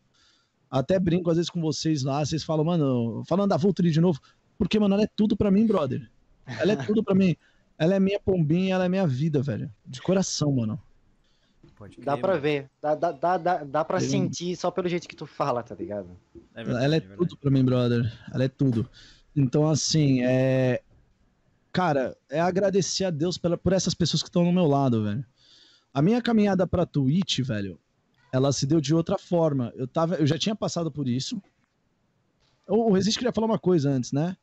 Até 0.79 0.99
brinco 0.99 1.29
às 1.29 1.37
vezes 1.37 1.49
com 1.49 1.61
vocês 1.61 2.03
lá, 2.03 2.25
vocês 2.25 2.43
falam, 2.43 2.65
mano, 2.65 3.23
falando 3.25 3.49
da 3.49 3.55
Vulturi 3.55 3.89
de 3.91 4.01
novo. 4.01 4.19
Porque, 4.57 4.77
mano, 4.77 4.93
ela 4.93 5.03
é 5.03 5.09
tudo 5.15 5.35
pra 5.37 5.49
mim, 5.49 5.65
brother. 5.65 6.09
Ela 6.45 6.73
é 6.73 6.75
tudo 6.75 7.01
pra 7.01 7.15
mim. 7.15 7.33
Ela 7.77 7.95
é 7.95 7.99
minha 7.99 8.17
pombinha, 8.21 8.75
ela 8.75 8.85
é 8.85 8.87
minha 8.87 9.05
vida, 9.05 9.41
velho. 9.41 9.69
De 9.85 10.01
coração, 10.01 10.49
mano. 10.49 10.81
Pode 11.75 11.97
crer, 11.97 12.05
dá 12.05 12.17
pra 12.17 12.29
mano. 12.29 12.41
ver. 12.41 12.69
Dá, 12.81 12.95
dá, 12.95 13.11
dá, 13.11 13.37
dá, 13.37 13.63
dá 13.65 13.83
pra 13.83 13.97
Eu... 13.97 14.09
sentir 14.09 14.55
só 14.55 14.71
pelo 14.71 14.87
jeito 14.87 15.09
que 15.09 15.15
tu 15.15 15.25
fala, 15.25 15.61
tá 15.61 15.75
ligado? 15.75 16.07
É 16.53 16.63
verdade, 16.63 16.85
ela 16.85 16.95
é, 16.95 16.99
é 16.99 17.01
tudo 17.01 17.35
pra 17.35 17.51
mim, 17.51 17.65
brother. 17.65 18.09
Ela 18.33 18.45
é 18.45 18.47
tudo. 18.47 18.89
Então, 19.35 19.67
assim, 19.67 20.23
é. 20.23 20.81
Cara, 21.73 22.15
é 22.29 22.39
agradecer 22.39 23.03
a 23.03 23.09
Deus 23.09 23.37
pela, 23.37 23.57
por 23.57 23.73
essas 23.73 23.93
pessoas 23.93 24.23
que 24.23 24.29
estão 24.29 24.45
no 24.45 24.53
meu 24.53 24.67
lado, 24.67 25.03
velho. 25.03 25.25
A 25.93 26.01
minha 26.01 26.21
caminhada 26.21 26.65
pra 26.65 26.85
Twitch, 26.85 27.39
velho, 27.39 27.77
ela 28.31 28.51
se 28.51 28.65
deu 28.65 28.81
de 28.81 28.93
outra 28.93 29.17
forma. 29.17 29.71
Eu, 29.75 29.87
tava, 29.87 30.15
eu 30.15 30.27
já 30.27 30.37
tinha 30.37 30.55
passado 30.55 30.91
por 30.91 31.07
isso. 31.07 31.41
O, 32.67 32.89
o 32.89 32.93
Resiste 32.93 33.19
queria 33.19 33.33
falar 33.33 33.47
uma 33.47 33.59
coisa 33.59 33.89
antes, 33.89 34.11
né? 34.11 34.35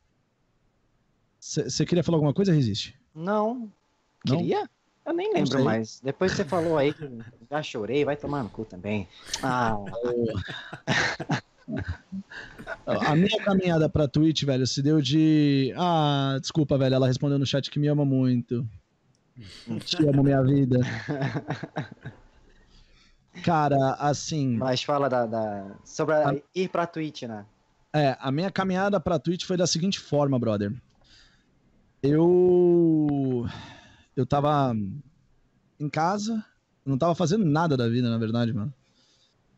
Você 1.39 1.85
queria 1.85 2.03
falar 2.03 2.17
alguma 2.17 2.33
coisa, 2.33 2.53
Resiste? 2.53 2.97
Não. 3.13 3.69
Não? 4.25 4.37
Queria? 4.37 4.69
Eu 5.05 5.13
nem 5.13 5.33
lembro 5.33 5.63
mais. 5.63 5.99
Depois 6.01 6.31
você 6.31 6.45
falou 6.45 6.77
aí 6.77 6.93
que 6.93 7.09
já 7.51 7.61
chorei, 7.61 8.05
vai 8.05 8.15
tomar 8.15 8.43
no 8.43 8.49
cu 8.49 8.63
também. 8.63 9.07
Ah. 9.41 9.75
A 12.85 13.15
minha 13.15 13.43
caminhada 13.43 13.89
pra 13.89 14.07
Twitch, 14.07 14.43
velho, 14.43 14.65
se 14.65 14.81
deu 14.81 15.01
de. 15.01 15.73
Ah, 15.77 16.37
desculpa, 16.39 16.77
velho. 16.77 16.95
Ela 16.95 17.07
respondeu 17.07 17.37
no 17.37 17.45
chat 17.45 17.69
que 17.69 17.79
me 17.79 17.87
ama 17.87 18.05
muito. 18.05 18.65
Te 19.85 20.07
amo, 20.07 20.23
minha 20.23 20.41
vida. 20.41 20.79
Cara, 23.41 23.93
assim. 23.93 24.57
Mas 24.57 24.83
fala 24.83 25.09
da, 25.09 25.25
da... 25.25 25.75
sobre 25.83 26.15
a... 26.15 26.35
ir 26.53 26.69
pra 26.69 26.85
Twitch, 26.85 27.23
né? 27.23 27.45
É, 27.91 28.17
a 28.19 28.31
minha 28.31 28.51
caminhada 28.51 28.99
pra 28.99 29.19
Twitch 29.19 29.45
foi 29.45 29.57
da 29.57 29.67
seguinte 29.67 29.99
forma, 29.99 30.37
brother. 30.39 30.73
Eu. 32.01 33.47
Eu 34.15 34.25
tava 34.25 34.75
em 35.79 35.89
casa, 35.89 36.43
não 36.85 36.97
tava 36.97 37.15
fazendo 37.15 37.45
nada 37.45 37.75
da 37.75 37.87
vida, 37.87 38.09
na 38.09 38.17
verdade, 38.17 38.53
mano. 38.53 38.73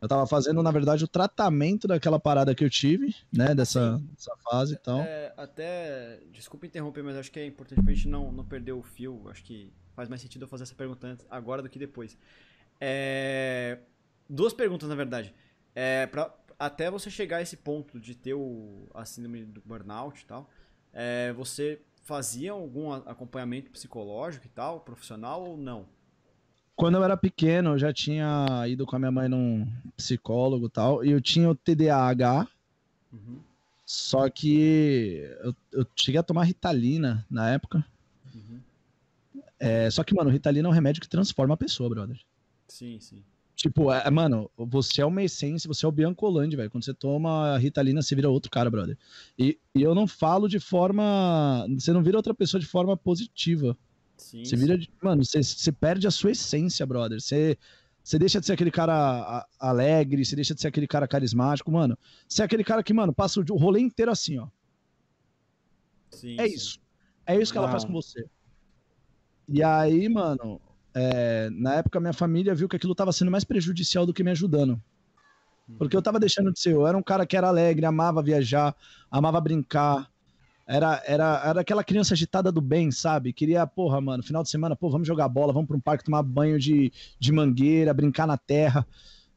Eu 0.01 0.07
tava 0.07 0.27
fazendo, 0.27 0.61
na 0.61 0.71
verdade, 0.71 1.03
o 1.03 1.07
tratamento 1.07 1.87
daquela 1.87 2.19
parada 2.19 2.53
que 2.53 2.63
eu 2.63 2.69
tive, 2.69 3.15
né? 3.33 3.55
Dessa, 3.55 3.99
dessa 4.13 4.35
fase 4.43 4.73
e 4.75 4.77
tal. 4.77 4.99
É, 4.99 5.33
até. 5.35 6.19
Desculpa 6.31 6.67
interromper, 6.67 7.03
mas 7.03 7.17
acho 7.17 7.31
que 7.31 7.39
é 7.39 7.45
importante 7.45 7.81
pra 7.81 7.93
gente 7.93 8.07
não, 8.07 8.31
não 8.31 8.45
perder 8.45 8.73
o 8.73 8.83
fio. 8.83 9.27
Acho 9.29 9.43
que 9.43 9.73
faz 9.95 10.07
mais 10.07 10.21
sentido 10.21 10.43
eu 10.43 10.47
fazer 10.47 10.63
essa 10.63 10.75
pergunta 10.75 11.07
antes, 11.07 11.25
agora 11.29 11.61
do 11.61 11.69
que 11.69 11.79
depois. 11.79 12.17
É, 12.79 13.79
duas 14.29 14.53
perguntas, 14.53 14.87
na 14.89 14.95
verdade. 14.95 15.33
É, 15.73 16.07
pra, 16.07 16.33
até 16.57 16.89
você 16.89 17.09
chegar 17.09 17.37
a 17.37 17.41
esse 17.41 17.57
ponto 17.57 17.99
de 17.99 18.15
ter 18.15 18.33
o, 18.33 18.87
a 18.93 19.05
síndrome 19.05 19.43
do 19.43 19.61
burnout 19.65 20.21
e 20.21 20.25
tal, 20.25 20.49
é, 20.93 21.33
você 21.33 21.79
fazia 22.03 22.51
algum 22.51 22.91
acompanhamento 22.91 23.71
psicológico 23.71 24.45
e 24.45 24.49
tal, 24.49 24.79
profissional 24.79 25.43
ou 25.43 25.57
não? 25.57 25.85
Quando 26.75 26.95
eu 26.95 27.03
era 27.03 27.17
pequeno, 27.17 27.71
eu 27.71 27.79
já 27.79 27.91
tinha 27.93 28.45
ido 28.67 28.85
com 28.85 28.95
a 28.95 28.99
minha 28.99 29.11
mãe 29.11 29.27
num 29.27 29.67
psicólogo 29.95 30.67
e 30.67 30.69
tal, 30.69 31.05
e 31.05 31.11
eu 31.11 31.21
tinha 31.21 31.49
o 31.49 31.55
TDAH, 31.55 32.47
uhum. 33.11 33.39
só 33.85 34.29
que 34.29 35.23
eu, 35.41 35.55
eu, 35.71 35.87
cheguei 35.95 36.19
a 36.19 36.23
tomar 36.23 36.43
Ritalina 36.43 37.25
na 37.29 37.49
época. 37.49 37.83
Uhum. 38.33 38.59
É, 39.57 39.89
só 39.89 40.03
que, 40.03 40.13
mano, 40.13 40.29
Ritalina 40.29 40.67
é 40.67 40.71
um 40.71 40.73
remédio 40.73 41.01
que 41.01 41.07
transforma 41.07 41.53
a 41.53 41.57
pessoa, 41.57 41.89
brother. 41.89 42.19
Sim, 42.75 42.99
sim. 42.99 43.23
Tipo, 43.55 43.89
é, 43.89 44.11
mano, 44.11 44.51
você 44.57 45.01
é 45.01 45.05
uma 45.05 45.23
essência, 45.23 45.65
você 45.65 45.85
é 45.85 45.87
o 45.87 45.91
Biancolandi, 45.93 46.57
velho. 46.57 46.69
Quando 46.69 46.83
você 46.83 46.93
toma 46.93 47.57
Ritalina, 47.57 48.01
você 48.01 48.13
vira 48.13 48.29
outro 48.29 48.51
cara, 48.51 48.69
brother. 48.69 48.97
E, 49.39 49.57
e 49.73 49.81
eu 49.81 49.95
não 49.95 50.05
falo 50.05 50.49
de 50.49 50.59
forma. 50.59 51.65
Você 51.79 51.93
não 51.93 52.03
vira 52.03 52.17
outra 52.17 52.33
pessoa 52.33 52.59
de 52.59 52.67
forma 52.67 52.97
positiva. 52.97 53.77
Sim, 54.17 54.43
você 54.43 54.57
vira. 54.57 54.77
Sim. 54.77 54.87
Mano, 55.01 55.23
você, 55.23 55.41
você 55.41 55.71
perde 55.71 56.05
a 56.05 56.11
sua 56.11 56.31
essência, 56.31 56.85
brother. 56.85 57.21
Você, 57.21 57.57
você 58.03 58.19
deixa 58.19 58.41
de 58.41 58.45
ser 58.45 58.53
aquele 58.53 58.71
cara 58.71 59.47
alegre, 59.57 60.25
você 60.25 60.35
deixa 60.35 60.53
de 60.53 60.59
ser 60.59 60.67
aquele 60.67 60.87
cara 60.87 61.07
carismático, 61.07 61.71
mano. 61.71 61.97
Você 62.27 62.41
é 62.41 62.45
aquele 62.45 62.63
cara 62.63 62.83
que, 62.83 62.93
mano, 62.93 63.13
passa 63.13 63.39
o 63.39 63.57
rolê 63.57 63.79
inteiro 63.79 64.11
assim, 64.11 64.37
ó. 64.37 64.49
Sim, 66.11 66.35
é 66.37 66.45
sim. 66.45 66.53
isso. 66.53 66.79
É 67.25 67.41
isso 67.41 67.53
que 67.53 67.57
ela 67.57 67.71
faz 67.71 67.85
com 67.85 67.93
você. 67.93 68.25
E 69.47 69.63
aí, 69.63 70.09
mano, 70.09 70.59
é, 70.95 71.49
na 71.51 71.75
época 71.75 71.99
minha 71.99 72.13
família 72.13 72.55
viu 72.55 72.69
que 72.69 72.77
aquilo 72.77 72.93
estava 72.93 73.11
sendo 73.11 73.29
mais 73.29 73.43
prejudicial 73.43 74.05
do 74.05 74.13
que 74.13 74.23
me 74.23 74.31
ajudando. 74.31 74.81
Porque 75.77 75.95
eu 75.95 75.99
estava 75.99 76.19
deixando 76.19 76.53
de 76.53 76.59
ser. 76.59 76.73
Eu 76.73 76.87
era 76.87 76.97
um 76.97 77.03
cara 77.03 77.25
que 77.25 77.35
era 77.35 77.47
alegre, 77.47 77.85
amava 77.85 78.21
viajar, 78.21 78.75
amava 79.11 79.41
brincar. 79.41 80.09
Era, 80.67 81.01
era, 81.05 81.41
era 81.45 81.61
aquela 81.61 81.83
criança 81.83 82.13
agitada 82.13 82.51
do 82.51 82.61
bem, 82.61 82.91
sabe? 82.91 83.33
Queria, 83.33 83.65
porra, 83.67 83.99
mano, 83.99 84.23
final 84.23 84.41
de 84.41 84.49
semana, 84.49 84.75
pô, 84.75 84.89
vamos 84.89 85.07
jogar 85.07 85.27
bola, 85.27 85.51
vamos 85.51 85.67
para 85.67 85.77
um 85.77 85.81
parque 85.81 86.03
tomar 86.03 86.23
banho 86.23 86.57
de, 86.57 86.91
de 87.19 87.31
mangueira, 87.31 87.93
brincar 87.93 88.25
na 88.25 88.37
terra. 88.37 88.87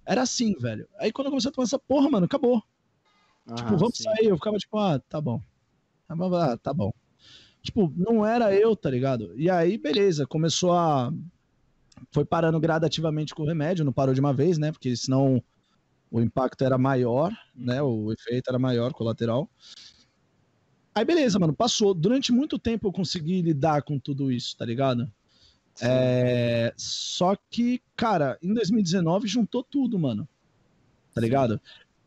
Era 0.07 0.23
assim, 0.23 0.55
velho. 0.59 0.87
Aí 0.99 1.11
quando 1.11 1.27
eu 1.27 1.31
comecei 1.31 1.51
a 1.51 1.53
tomar 1.53 1.65
essa 1.65 1.79
porra, 1.79 2.09
mano, 2.09 2.27
acabou. 2.27 2.63
Ah, 3.47 3.55
tipo, 3.55 3.77
vamos 3.77 3.97
sim. 3.97 4.05
sair. 4.05 4.27
Eu 4.27 4.37
ficava 4.37 4.57
tipo, 4.59 4.79
ah, 4.79 4.99
tá 4.99 5.21
bom. 5.21 5.41
Ah, 6.09 6.57
tá 6.57 6.73
bom. 6.73 6.93
Tipo, 7.63 7.93
não 7.97 8.25
era 8.25 8.55
eu, 8.55 8.77
tá 8.77 8.89
ligado? 8.89 9.33
E 9.37 9.51
aí, 9.51 9.77
beleza, 9.77 10.27
começou 10.27 10.73
a 10.73 11.13
foi 12.11 12.25
parando 12.25 12.59
gradativamente 12.61 13.35
com 13.35 13.43
o 13.43 13.47
remédio, 13.47 13.85
não 13.85 13.93
parou 13.93 14.15
de 14.15 14.21
uma 14.21 14.33
vez, 14.33 14.59
né? 14.59 14.73
Porque 14.73 14.95
senão 14.97 15.43
o 16.11 16.21
impacto 16.21 16.65
era 16.65 16.79
maior, 16.79 17.33
né? 17.55 17.83
O 17.83 18.13
efeito 18.13 18.49
era 18.49 18.59
maior, 18.59 18.93
colateral. 18.93 19.49
Aí 20.95 21.05
beleza, 21.05 21.39
mano, 21.39 21.55
passou. 21.55 21.95
Durante 21.95 22.33
muito 22.33 22.59
tempo 22.59 22.89
eu 22.89 22.93
consegui 22.93 23.43
lidar 23.43 23.83
com 23.83 23.99
tudo 23.99 24.33
isso, 24.33 24.57
tá 24.57 24.65
ligado? 24.65 25.11
É... 25.81 26.73
Só 26.77 27.37
que, 27.51 27.81
cara, 27.95 28.39
em 28.43 28.53
2019 28.53 29.29
juntou 29.29 29.63
tudo, 29.63 29.99
mano. 29.99 30.29
Tá 31.15 31.21
ligado? 31.21 31.61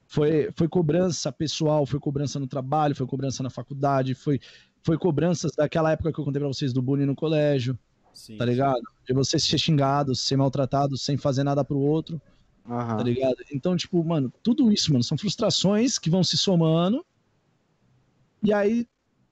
Foi, 0.07 0.51
foi 0.55 0.67
cobrança 0.67 1.31
pessoal, 1.31 1.85
foi 1.85 1.99
cobrança 1.99 2.39
no 2.39 2.47
trabalho, 2.47 2.95
foi 2.95 3.07
cobrança 3.07 3.41
na 3.41 3.49
faculdade, 3.49 4.13
foi, 4.13 4.41
foi 4.83 4.97
cobranças 4.97 5.53
daquela 5.55 5.91
época 5.91 6.11
que 6.11 6.19
eu 6.19 6.25
contei 6.25 6.39
pra 6.39 6.49
vocês 6.49 6.73
do 6.73 6.81
bullying 6.81 7.05
no 7.05 7.15
colégio. 7.15 7.77
Sim, 8.13 8.37
tá 8.37 8.45
ligado? 8.45 8.77
Sim. 8.79 9.05
De 9.07 9.13
você 9.13 9.39
ser 9.39 9.57
xingado, 9.57 10.15
ser 10.15 10.37
maltratado 10.37 10.97
sem 10.97 11.17
fazer 11.17 11.43
nada 11.43 11.63
pro 11.63 11.79
outro. 11.79 12.21
Uhum. 12.65 12.97
Tá 12.97 13.03
ligado? 13.03 13.37
Então, 13.51 13.75
tipo, 13.75 14.03
mano, 14.03 14.31
tudo 14.43 14.71
isso, 14.71 14.91
mano, 14.91 15.03
são 15.03 15.17
frustrações 15.17 15.97
que 15.97 16.09
vão 16.09 16.23
se 16.23 16.37
somando. 16.37 17.05
E 18.43 18.53
aí, 18.53 18.87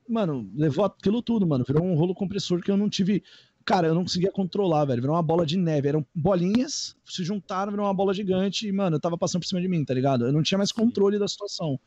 mano, 0.08 0.50
levou 0.56 0.86
aquilo 0.86 1.22
tudo, 1.22 1.48
mano. 1.48 1.64
Virou 1.66 1.84
um 1.84 1.96
rolo 1.96 2.16
compressor 2.16 2.62
que 2.62 2.72
eu 2.72 2.78
não 2.78 2.90
tive. 2.90 3.24
Cara, 3.64 3.88
eu 3.88 3.94
não 3.94 4.04
conseguia 4.04 4.32
controlar, 4.32 4.86
velho. 4.86 5.02
Virou 5.02 5.16
uma 5.16 5.24
bola 5.24 5.46
de 5.46 5.58
neve. 5.58 5.88
Eram 5.88 6.06
bolinhas, 6.14 6.96
se 7.06 7.24
juntaram, 7.24 7.72
virou 7.72 7.86
uma 7.86 7.94
bola 7.94 8.14
gigante 8.14 8.68
e, 8.68 8.72
mano, 8.72 8.96
eu 8.96 9.00
tava 9.00 9.18
passando 9.18 9.42
por 9.42 9.48
cima 9.48 9.62
de 9.62 9.68
mim, 9.68 9.86
tá 9.86 9.94
ligado? 9.94 10.26
Eu 10.26 10.34
não 10.34 10.42
tinha 10.44 10.58
mais 10.58 10.72
controle 10.72 11.20
da 11.20 11.28
situação. 11.28 11.80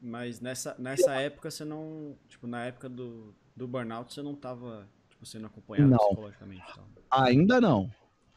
Mas 0.00 0.40
nessa, 0.40 0.76
nessa 0.78 1.14
época 1.14 1.50
você 1.50 1.64
não. 1.64 2.14
Tipo, 2.28 2.46
na 2.46 2.66
época 2.66 2.90
do, 2.90 3.34
do 3.56 3.66
burnout, 3.66 4.12
você 4.12 4.20
não 4.20 4.34
tava 4.34 4.86
sendo 5.24 5.46
acompanhado 5.46 5.90
não. 5.90 5.98
psicologicamente? 5.98 6.64
Então. 6.70 6.84
Ainda 7.10 7.60
não. 7.60 7.90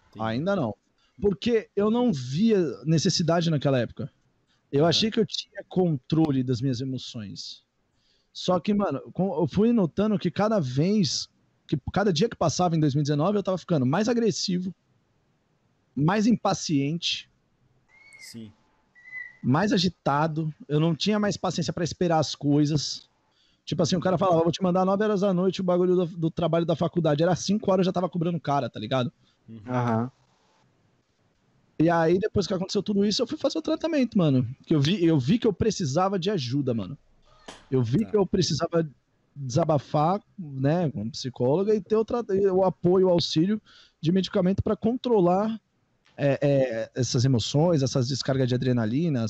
Entendi. 0.09 0.25
Ainda 0.25 0.55
não. 0.55 0.75
Porque 1.21 1.69
eu 1.75 1.89
não 1.89 2.11
via 2.13 2.59
necessidade 2.85 3.49
naquela 3.49 3.79
época. 3.79 4.11
Eu 4.71 4.85
é. 4.85 4.89
achei 4.89 5.09
que 5.09 5.19
eu 5.19 5.25
tinha 5.25 5.63
controle 5.67 6.43
das 6.43 6.61
minhas 6.61 6.81
emoções. 6.81 7.63
Só 8.31 8.59
que, 8.59 8.73
mano, 8.73 9.01
eu 9.17 9.47
fui 9.47 9.73
notando 9.73 10.19
que 10.19 10.29
cada 10.29 10.59
vez, 10.59 11.27
que 11.67 11.75
cada 11.91 12.13
dia 12.13 12.29
que 12.29 12.35
passava 12.35 12.75
em 12.75 12.79
2019, 12.79 13.37
eu 13.37 13.43
tava 13.43 13.57
ficando 13.57 13.85
mais 13.85 14.07
agressivo, 14.07 14.73
mais 15.95 16.27
impaciente. 16.27 17.29
Sim. 18.19 18.51
Mais 19.41 19.71
agitado. 19.71 20.53
Eu 20.67 20.79
não 20.79 20.95
tinha 20.95 21.17
mais 21.17 21.35
paciência 21.35 21.73
para 21.73 21.83
esperar 21.83 22.19
as 22.19 22.35
coisas. 22.35 23.09
Tipo 23.67 23.83
assim, 23.83 23.97
o 23.97 23.99
cara 23.99 24.17
falava, 24.17 24.41
vou 24.41 24.51
te 24.51 24.63
mandar 24.63 24.85
9 24.85 25.03
horas 25.03 25.19
da 25.19 25.33
noite 25.33 25.59
o 25.59 25.63
bagulho 25.63 25.93
do, 25.93 26.05
do 26.05 26.31
trabalho 26.31 26.65
da 26.65 26.73
faculdade. 26.73 27.21
Era 27.21 27.35
5 27.35 27.69
horas, 27.69 27.83
eu 27.83 27.89
já 27.89 27.91
tava 27.91 28.07
cobrando 28.07 28.37
o 28.37 28.41
cara, 28.41 28.69
tá 28.69 28.79
ligado? 28.79 29.11
Aham. 29.67 30.09
E 31.77 31.89
aí, 31.89 32.17
depois 32.17 32.47
que 32.47 32.53
aconteceu 32.53 32.81
tudo 32.81 33.05
isso, 33.05 33.21
eu 33.21 33.27
fui 33.27 33.37
fazer 33.37 33.59
o 33.59 33.61
tratamento, 33.61 34.17
mano. 34.17 34.47
Que 34.65 34.73
eu 34.73 34.79
vi, 34.79 35.03
eu 35.03 35.19
vi 35.19 35.37
que 35.37 35.45
eu 35.45 35.51
precisava 35.51 36.17
de 36.17 36.31
ajuda, 36.31 36.73
mano. 36.73 36.97
Eu 37.69 37.83
vi 37.83 38.05
tá. 38.05 38.11
que 38.11 38.15
eu 38.15 38.25
precisava 38.25 38.89
desabafar, 39.35 40.21
né, 40.39 40.89
com 40.89 41.09
psicóloga 41.09 41.75
e 41.75 41.81
ter 41.81 41.97
o, 41.97 42.05
o 42.53 42.63
apoio, 42.63 43.07
o 43.07 43.11
auxílio 43.11 43.61
de 43.99 44.13
medicamento 44.13 44.63
para 44.63 44.77
controlar 44.77 45.59
é, 46.15 46.39
é, 46.41 46.91
essas 46.95 47.25
emoções, 47.25 47.83
essas 47.83 48.07
descargas 48.07 48.47
de 48.47 48.55
adrenalina, 48.55 49.25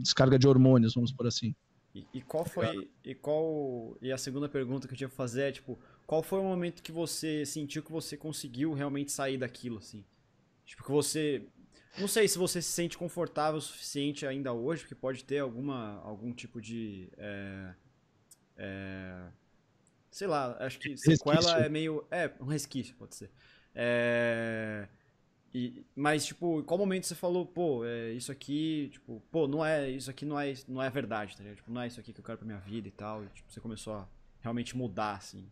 descarga 0.00 0.38
de 0.38 0.48
hormônios, 0.48 0.94
vamos 0.94 1.12
por 1.12 1.26
assim. 1.26 1.54
E, 1.94 2.06
e, 2.12 2.22
qual 2.22 2.44
foi. 2.44 2.90
E 3.04 3.14
qual. 3.14 3.96
E 4.02 4.10
a 4.10 4.18
segunda 4.18 4.48
pergunta 4.48 4.88
que 4.88 4.94
eu 4.94 4.98
tinha 4.98 5.08
que 5.08 5.14
fazer 5.14 5.42
é, 5.42 5.52
tipo, 5.52 5.78
qual 6.06 6.22
foi 6.22 6.40
o 6.40 6.42
momento 6.42 6.82
que 6.82 6.90
você 6.92 7.46
sentiu 7.46 7.82
que 7.82 7.92
você 7.92 8.16
conseguiu 8.16 8.72
realmente 8.72 9.12
sair 9.12 9.38
daquilo, 9.38 9.78
assim? 9.78 10.04
Tipo, 10.66 10.82
que 10.84 10.90
você. 10.90 11.46
Não 11.98 12.08
sei 12.08 12.26
se 12.26 12.36
você 12.36 12.60
se 12.60 12.72
sente 12.72 12.98
confortável 12.98 13.58
o 13.58 13.62
suficiente 13.62 14.26
ainda 14.26 14.52
hoje, 14.52 14.82
porque 14.82 14.96
pode 14.96 15.24
ter 15.24 15.38
alguma, 15.38 16.00
algum 16.02 16.32
tipo 16.32 16.60
de. 16.60 17.08
É, 17.16 17.74
É, 18.56 19.26
sei 20.10 20.26
lá, 20.28 20.56
acho 20.60 20.78
que 20.78 20.96
sequela 20.96 21.64
é 21.64 21.68
meio. 21.68 22.06
É, 22.10 22.30
um 22.40 22.46
resquício, 22.46 22.94
pode 22.96 23.14
ser. 23.16 23.30
É, 23.74 24.88
e, 25.54 25.86
mas, 25.94 26.26
tipo, 26.26 26.58
em 26.58 26.64
qual 26.64 26.76
momento 26.76 27.06
você 27.06 27.14
falou, 27.14 27.46
pô, 27.46 27.84
é, 27.84 28.10
isso 28.10 28.32
aqui, 28.32 28.88
tipo, 28.92 29.22
pô, 29.30 29.46
não 29.46 29.64
é, 29.64 29.88
isso 29.88 30.10
aqui 30.10 30.24
não 30.24 30.38
é, 30.38 30.52
não 30.66 30.82
é 30.82 30.90
verdade, 30.90 31.36
tá 31.36 31.44
ligado? 31.44 31.58
Tipo, 31.58 31.70
não 31.70 31.80
é 31.80 31.86
isso 31.86 32.00
aqui 32.00 32.12
que 32.12 32.18
eu 32.18 32.24
quero 32.24 32.38
pra 32.38 32.46
minha 32.46 32.58
vida 32.58 32.88
e 32.88 32.90
tal. 32.90 33.22
E, 33.22 33.28
tipo, 33.28 33.52
você 33.52 33.60
começou 33.60 33.94
a 33.94 34.08
realmente 34.40 34.76
mudar, 34.76 35.14
assim. 35.14 35.48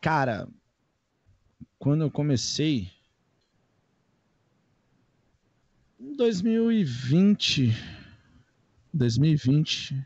Cara, 0.00 0.48
quando 1.78 2.00
eu 2.00 2.10
comecei. 2.10 2.90
Em 6.00 6.16
2020. 6.16 7.76
2020. 8.94 10.02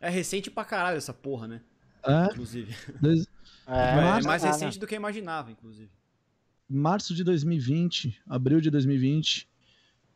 É 0.00 0.08
recente 0.08 0.50
pra 0.50 0.64
caralho 0.64 0.96
essa 0.96 1.12
porra, 1.12 1.46
né? 1.46 1.60
É? 2.02 2.24
Inclusive. 2.32 2.74
Dois... 2.98 3.26
É, 3.66 4.18
é 4.18 4.22
mais 4.22 4.42
recente 4.42 4.78
do 4.78 4.86
que 4.86 4.94
eu 4.94 4.96
imaginava, 4.96 5.50
inclusive 5.50 5.90
março 6.72 7.14
de 7.14 7.22
2020, 7.22 8.22
abril 8.26 8.60
de 8.60 8.70
2020, 8.70 9.48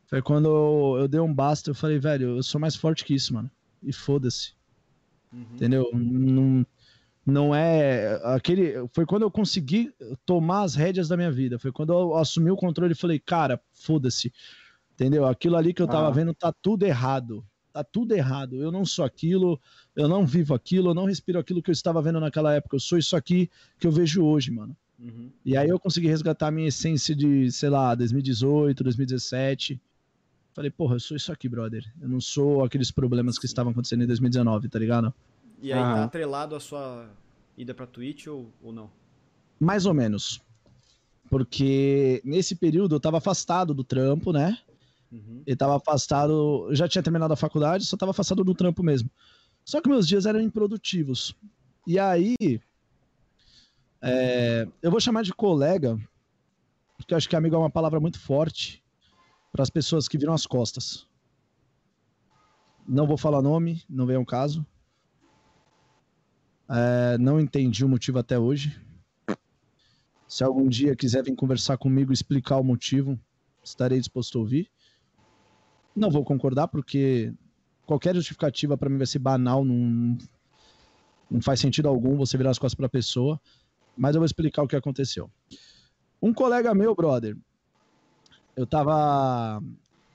foi 0.07 0.21
quando 0.21 0.47
eu, 0.47 1.01
eu 1.01 1.07
dei 1.07 1.19
um 1.19 1.33
basta. 1.33 1.69
Eu 1.69 1.75
falei, 1.75 1.99
velho, 1.99 2.37
eu 2.37 2.43
sou 2.43 2.59
mais 2.59 2.75
forte 2.75 3.03
que 3.03 3.13
isso, 3.13 3.33
mano. 3.33 3.51
E 3.83 3.93
foda-se. 3.93 4.53
Uhum. 5.31 5.45
Entendeu? 5.53 5.89
Não, 5.93 6.65
não 7.25 7.55
é. 7.55 8.19
aquele 8.23 8.87
Foi 8.93 9.05
quando 9.05 9.23
eu 9.23 9.31
consegui 9.31 9.93
tomar 10.25 10.63
as 10.63 10.75
rédeas 10.75 11.09
da 11.09 11.17
minha 11.17 11.31
vida. 11.31 11.59
Foi 11.59 11.71
quando 11.71 11.91
eu 11.91 12.15
assumi 12.15 12.49
o 12.49 12.55
controle 12.55 12.93
e 12.93 12.97
falei, 12.97 13.19
cara, 13.19 13.61
foda-se. 13.73 14.31
Entendeu? 14.93 15.25
Aquilo 15.25 15.57
ali 15.57 15.73
que 15.73 15.81
eu 15.81 15.87
tava 15.87 16.07
ah. 16.07 16.11
vendo 16.11 16.33
tá 16.33 16.53
tudo 16.53 16.83
errado. 16.83 17.45
Tá 17.73 17.83
tudo 17.83 18.13
errado. 18.13 18.55
Eu 18.55 18.71
não 18.71 18.85
sou 18.85 19.03
aquilo, 19.03 19.59
eu 19.95 20.07
não 20.07 20.25
vivo 20.25 20.55
aquilo, 20.55 20.89
eu 20.89 20.95
não 20.95 21.05
respiro 21.05 21.37
aquilo 21.37 21.61
que 21.61 21.69
eu 21.69 21.73
estava 21.73 22.01
vendo 22.01 22.19
naquela 22.19 22.53
época. 22.53 22.77
Eu 22.77 22.79
sou 22.79 22.97
isso 22.97 23.15
aqui 23.15 23.49
que 23.77 23.85
eu 23.85 23.91
vejo 23.91 24.23
hoje, 24.23 24.49
mano. 24.49 24.75
Uhum. 24.99 25.29
E 25.45 25.55
aí 25.55 25.69
eu 25.69 25.79
consegui 25.79 26.07
resgatar 26.07 26.47
a 26.47 26.51
minha 26.51 26.67
essência 26.67 27.15
de, 27.15 27.51
sei 27.51 27.69
lá, 27.69 27.93
2018, 27.93 28.83
2017. 28.83 29.79
Falei, 30.53 30.71
porra, 30.71 30.95
eu 30.95 30.99
sou 30.99 31.15
isso 31.15 31.31
aqui, 31.31 31.47
brother. 31.47 31.83
Eu 32.01 32.09
não 32.09 32.19
sou 32.19 32.63
aqueles 32.63 32.89
problemas 32.89 33.37
que 33.37 33.45
estavam 33.45 33.71
acontecendo 33.71 34.03
em 34.03 34.07
2019, 34.07 34.69
tá 34.69 34.79
ligado? 34.79 35.13
E 35.61 35.71
aí 35.71 35.79
tá 35.79 36.03
atrelado 36.03 36.55
a 36.55 36.59
sua 36.59 37.09
ida 37.55 37.73
pra 37.73 37.85
Twitch 37.85 38.27
ou, 38.27 38.51
ou 38.61 38.73
não? 38.73 38.89
Mais 39.59 39.85
ou 39.85 39.93
menos. 39.93 40.41
Porque 41.29 42.21
nesse 42.23 42.55
período 42.55 42.95
eu 42.95 42.99
tava 42.99 43.17
afastado 43.17 43.73
do 43.73 43.83
trampo, 43.83 44.31
né? 44.31 44.57
Uhum. 45.11 45.41
Eu 45.45 45.55
tava 45.55 45.77
afastado, 45.77 46.69
já 46.71 46.87
tinha 46.87 47.03
terminado 47.03 47.33
a 47.33 47.37
faculdade, 47.37 47.85
só 47.85 47.95
tava 47.95 48.11
afastado 48.11 48.43
do 48.43 48.53
trampo 48.55 48.83
mesmo. 48.83 49.09
Só 49.63 49.81
que 49.81 49.89
meus 49.89 50.07
dias 50.07 50.25
eram 50.25 50.41
improdutivos. 50.41 51.35
E 51.85 51.99
aí, 51.99 52.35
é, 54.01 54.67
eu 54.81 54.91
vou 54.91 54.99
chamar 54.99 55.23
de 55.23 55.33
colega, 55.33 55.97
porque 56.97 57.13
eu 57.13 57.17
acho 57.17 57.27
que 57.27 57.35
amigo 57.35 57.55
é 57.55 57.59
uma 57.59 57.69
palavra 57.69 57.99
muito 57.99 58.19
forte 58.19 58.83
para 59.51 59.63
as 59.63 59.69
pessoas 59.69 60.07
que 60.07 60.17
viram 60.17 60.33
as 60.33 60.45
costas. 60.45 61.07
Não 62.87 63.07
vou 63.07 63.17
falar 63.17 63.41
nome, 63.41 63.83
não 63.89 64.05
vem 64.05 64.15
ao 64.15 64.25
caso. 64.25 64.65
É, 66.69 67.17
não 67.17 67.39
entendi 67.39 67.83
o 67.83 67.89
motivo 67.89 68.19
até 68.19 68.37
hoje. 68.37 68.79
Se 70.27 70.43
algum 70.43 70.67
dia 70.67 70.95
quiser 70.95 71.23
vir 71.23 71.35
conversar 71.35 71.77
comigo, 71.77 72.11
explicar 72.11 72.57
o 72.57 72.63
motivo, 72.63 73.19
estarei 73.63 73.97
disposto 73.97 74.37
a 74.37 74.41
ouvir. 74.41 74.69
Não 75.95 76.11
vou 76.11 76.23
concordar, 76.23 76.67
porque 76.67 77.33
qualquer 77.85 78.13
justificativa 78.13 78.77
para 78.77 78.89
mim 78.89 78.97
vai 78.97 79.07
ser 79.07 79.19
banal, 79.19 79.65
não, 79.65 80.17
não 81.31 81.41
faz 81.41 81.59
sentido 81.59 81.87
algum 81.87 82.15
você 82.17 82.37
virar 82.37 82.51
as 82.51 82.59
costas 82.59 82.75
para 82.75 82.85
a 82.85 82.89
pessoa 82.89 83.39
mas 83.97 84.15
eu 84.15 84.19
vou 84.19 84.25
explicar 84.25 84.63
o 84.63 84.67
que 84.67 84.75
aconteceu. 84.75 85.29
Um 86.21 86.33
colega 86.33 86.73
meu, 86.73 86.95
brother, 86.95 87.37
eu 88.55 88.65
tava, 88.65 89.61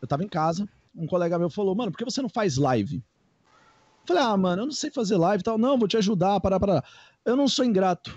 eu 0.00 0.08
tava 0.08 0.24
em 0.24 0.28
casa, 0.28 0.68
um 0.94 1.06
colega 1.06 1.38
meu 1.38 1.50
falou, 1.50 1.74
mano, 1.74 1.92
por 1.92 1.98
que 1.98 2.04
você 2.04 2.20
não 2.20 2.28
faz 2.28 2.56
live? 2.56 2.96
Eu 2.96 4.06
falei, 4.06 4.22
ah, 4.22 4.36
mano, 4.36 4.62
eu 4.62 4.66
não 4.66 4.72
sei 4.72 4.90
fazer 4.90 5.16
live 5.16 5.40
e 5.40 5.44
tal. 5.44 5.56
Não, 5.56 5.78
vou 5.78 5.86
te 5.86 5.96
ajudar, 5.96 6.40
parar, 6.40 6.58
parar. 6.58 6.84
Eu 7.24 7.36
não 7.36 7.46
sou 7.46 7.64
ingrato. 7.64 8.12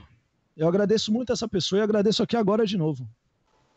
Eu 0.58 0.68
agradeço 0.68 1.12
muito 1.12 1.32
essa 1.32 1.48
pessoa 1.48 1.80
e 1.80 1.84
agradeço 1.84 2.24
aqui 2.24 2.36
agora 2.36 2.66
de 2.66 2.78
novo. 2.78 3.08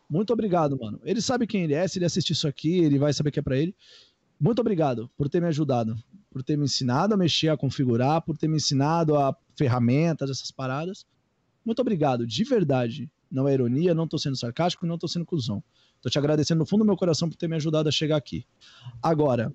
Muito 0.08 0.32
obrigado, 0.32 0.78
mano. 0.78 0.98
Ele 1.04 1.20
sabe 1.20 1.46
quem 1.46 1.64
ele 1.64 1.74
é, 1.74 1.86
se 1.86 1.98
ele 1.98 2.06
assistir 2.06 2.32
isso 2.32 2.48
aqui, 2.48 2.78
ele 2.78 2.98
vai 2.98 3.12
saber 3.12 3.30
que 3.30 3.38
é 3.38 3.42
para 3.42 3.58
ele. 3.58 3.74
Muito 4.40 4.60
obrigado 4.60 5.10
por 5.18 5.28
ter 5.28 5.40
me 5.40 5.48
ajudado, 5.48 5.96
por 6.30 6.42
ter 6.42 6.56
me 6.56 6.64
ensinado 6.64 7.12
a 7.12 7.16
mexer, 7.16 7.48
a 7.48 7.56
configurar, 7.56 8.22
por 8.22 8.38
ter 8.38 8.48
me 8.48 8.56
ensinado 8.56 9.16
a 9.16 9.36
ferramentas, 9.54 10.30
essas 10.30 10.50
paradas. 10.50 11.04
Muito 11.68 11.82
obrigado, 11.82 12.26
de 12.26 12.44
verdade. 12.44 13.10
Não 13.30 13.46
é 13.46 13.52
ironia, 13.52 13.92
não 13.92 14.08
tô 14.08 14.16
sendo 14.16 14.38
sarcástico, 14.38 14.86
não 14.86 14.96
tô 14.96 15.06
sendo 15.06 15.26
cuzão. 15.26 15.62
Tô 16.00 16.08
te 16.08 16.18
agradecendo 16.18 16.60
no 16.60 16.64
fundo 16.64 16.82
do 16.82 16.86
meu 16.86 16.96
coração 16.96 17.28
por 17.28 17.36
ter 17.36 17.46
me 17.46 17.56
ajudado 17.56 17.90
a 17.90 17.92
chegar 17.92 18.16
aqui. 18.16 18.46
Agora, 19.02 19.54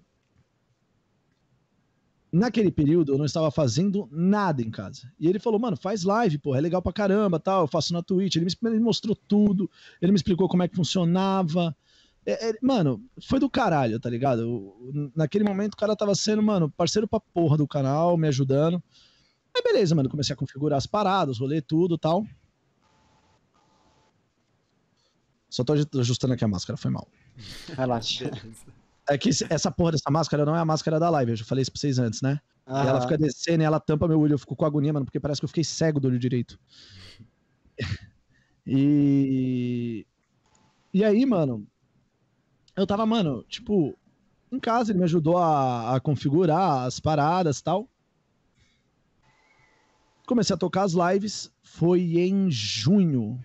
naquele 2.32 2.70
período 2.70 3.12
eu 3.12 3.18
não 3.18 3.26
estava 3.26 3.50
fazendo 3.50 4.08
nada 4.12 4.62
em 4.62 4.70
casa. 4.70 5.12
E 5.20 5.28
ele 5.28 5.40
falou, 5.40 5.60
mano, 5.60 5.76
faz 5.76 6.04
live, 6.04 6.38
pô, 6.38 6.54
é 6.54 6.62
legal 6.62 6.84
pra 6.84 6.94
caramba, 6.94 7.40
tal, 7.40 7.62
eu 7.62 7.68
faço 7.68 7.92
na 7.94 8.04
Twitch. 8.04 8.36
Ele 8.36 8.46
me, 8.62 8.80
mostrou 8.80 9.16
tudo, 9.16 9.68
ele 10.00 10.12
me 10.12 10.16
explicou 10.16 10.48
como 10.48 10.62
é 10.62 10.68
que 10.68 10.76
funcionava. 10.76 11.76
É, 12.28 12.52
é, 12.52 12.54
mano, 12.62 13.04
foi 13.24 13.40
do 13.40 13.50
caralho, 13.50 14.00
tá 14.00 14.08
ligado? 14.08 15.12
naquele 15.16 15.44
momento 15.44 15.74
o 15.74 15.78
cara 15.78 15.96
tava 15.96 16.14
sendo, 16.14 16.44
mano, 16.44 16.70
parceiro 16.70 17.08
pra 17.08 17.20
porra 17.20 17.58
do 17.58 17.68
canal, 17.68 18.16
me 18.18 18.28
ajudando. 18.28 18.84
Aí 19.56 19.62
beleza, 19.62 19.94
mano, 19.94 20.10
comecei 20.10 20.34
a 20.34 20.38
configurar 20.38 20.78
as 20.78 20.88
paradas, 20.88 21.38
rolei 21.38 21.62
tudo 21.62 21.98
tal. 21.98 22.26
Só 25.50 25.64
tô 25.64 25.74
ajustando 25.74 26.34
aqui 26.34 26.44
a 26.44 26.48
máscara, 26.48 26.76
foi 26.76 26.90
mal. 26.90 27.08
Relaxa. 27.76 28.32
É 29.08 29.18
que 29.18 29.30
essa 29.50 29.72
porra 29.72 29.92
dessa 29.92 30.10
máscara 30.10 30.46
não 30.46 30.56
é 30.56 30.60
a 30.60 30.66
máscara 30.66 31.00
da 31.00 31.10
live, 31.12 31.34
eu 31.34 31.36
já 31.36 31.46
falei 31.46 31.62
isso 31.62 31.72
pra 31.72 31.80
vocês 31.80 32.00
antes, 32.00 32.22
né? 32.22 32.40
E 32.68 32.88
ela 32.88 33.02
fica 33.02 33.18
descendo 33.18 33.62
e 33.62 33.66
ela 33.66 33.80
tampa 33.80 34.08
meu 34.08 34.20
olho, 34.20 34.34
eu 34.34 34.40
fico 34.40 34.56
com 34.56 34.66
agonia, 34.66 34.94
mano, 34.94 35.06
porque 35.06 35.20
parece 35.20 35.40
que 35.40 35.46
eu 35.46 35.50
fiquei 35.50 35.64
cego 35.64 36.00
do 36.00 36.08
olho 36.08 36.20
direito. 36.20 36.60
E. 38.66 40.08
E 40.94 41.04
aí, 41.04 41.26
mano, 41.26 41.68
eu 42.78 42.88
tava, 42.88 43.06
mano, 43.06 43.44
tipo, 43.44 43.94
em 44.50 44.58
casa, 44.58 44.94
ele 44.94 45.00
me 45.00 45.04
ajudou 45.04 45.38
a, 45.38 45.98
a 45.98 46.00
configurar 46.00 46.86
as 46.86 46.98
paradas 46.98 47.60
e 47.60 47.64
tal 47.66 47.90
comecei 50.26 50.54
a 50.54 50.58
tocar 50.58 50.84
as 50.84 50.94
lives, 50.94 51.52
foi 51.62 52.18
em 52.18 52.50
junho. 52.50 53.40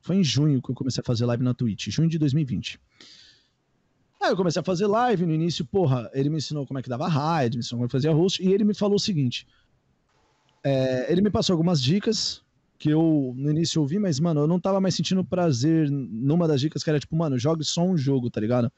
Foi 0.00 0.16
em 0.16 0.24
junho 0.24 0.60
que 0.60 0.70
eu 0.70 0.74
comecei 0.74 1.00
a 1.00 1.04
fazer 1.04 1.24
live 1.24 1.42
na 1.42 1.54
Twitch, 1.54 1.88
junho 1.88 2.08
de 2.08 2.18
2020. 2.18 2.78
Aí 4.20 4.30
eu 4.30 4.36
comecei 4.36 4.60
a 4.60 4.64
fazer 4.64 4.86
live, 4.86 5.26
no 5.26 5.32
início, 5.32 5.64
porra, 5.64 6.10
ele 6.14 6.30
me 6.30 6.38
ensinou 6.38 6.66
como 6.66 6.78
é 6.78 6.82
que 6.82 6.88
dava 6.88 7.06
raid, 7.08 7.56
me 7.56 7.60
ensinou 7.60 7.78
como 7.78 7.86
é 7.86 7.88
que 7.88 7.92
fazia 7.92 8.12
host, 8.12 8.42
e 8.42 8.52
ele 8.52 8.64
me 8.64 8.74
falou 8.74 8.96
o 8.96 9.00
seguinte, 9.00 9.46
é, 10.62 11.12
ele 11.12 11.20
me 11.20 11.30
passou 11.30 11.52
algumas 11.52 11.82
dicas 11.82 12.42
que 12.78 12.88
eu 12.90 13.34
no 13.36 13.50
início 13.50 13.80
ouvi, 13.80 13.98
mas, 13.98 14.18
mano, 14.18 14.40
eu 14.40 14.46
não 14.46 14.58
tava 14.58 14.80
mais 14.80 14.94
sentindo 14.94 15.24
prazer 15.24 15.90
numa 15.90 16.48
das 16.48 16.60
dicas 16.60 16.82
que 16.82 16.90
era 16.90 16.98
tipo, 16.98 17.14
mano, 17.14 17.38
jogue 17.38 17.64
só 17.64 17.84
um 17.84 17.96
jogo, 17.96 18.30
tá 18.30 18.40
ligado? 18.40 18.72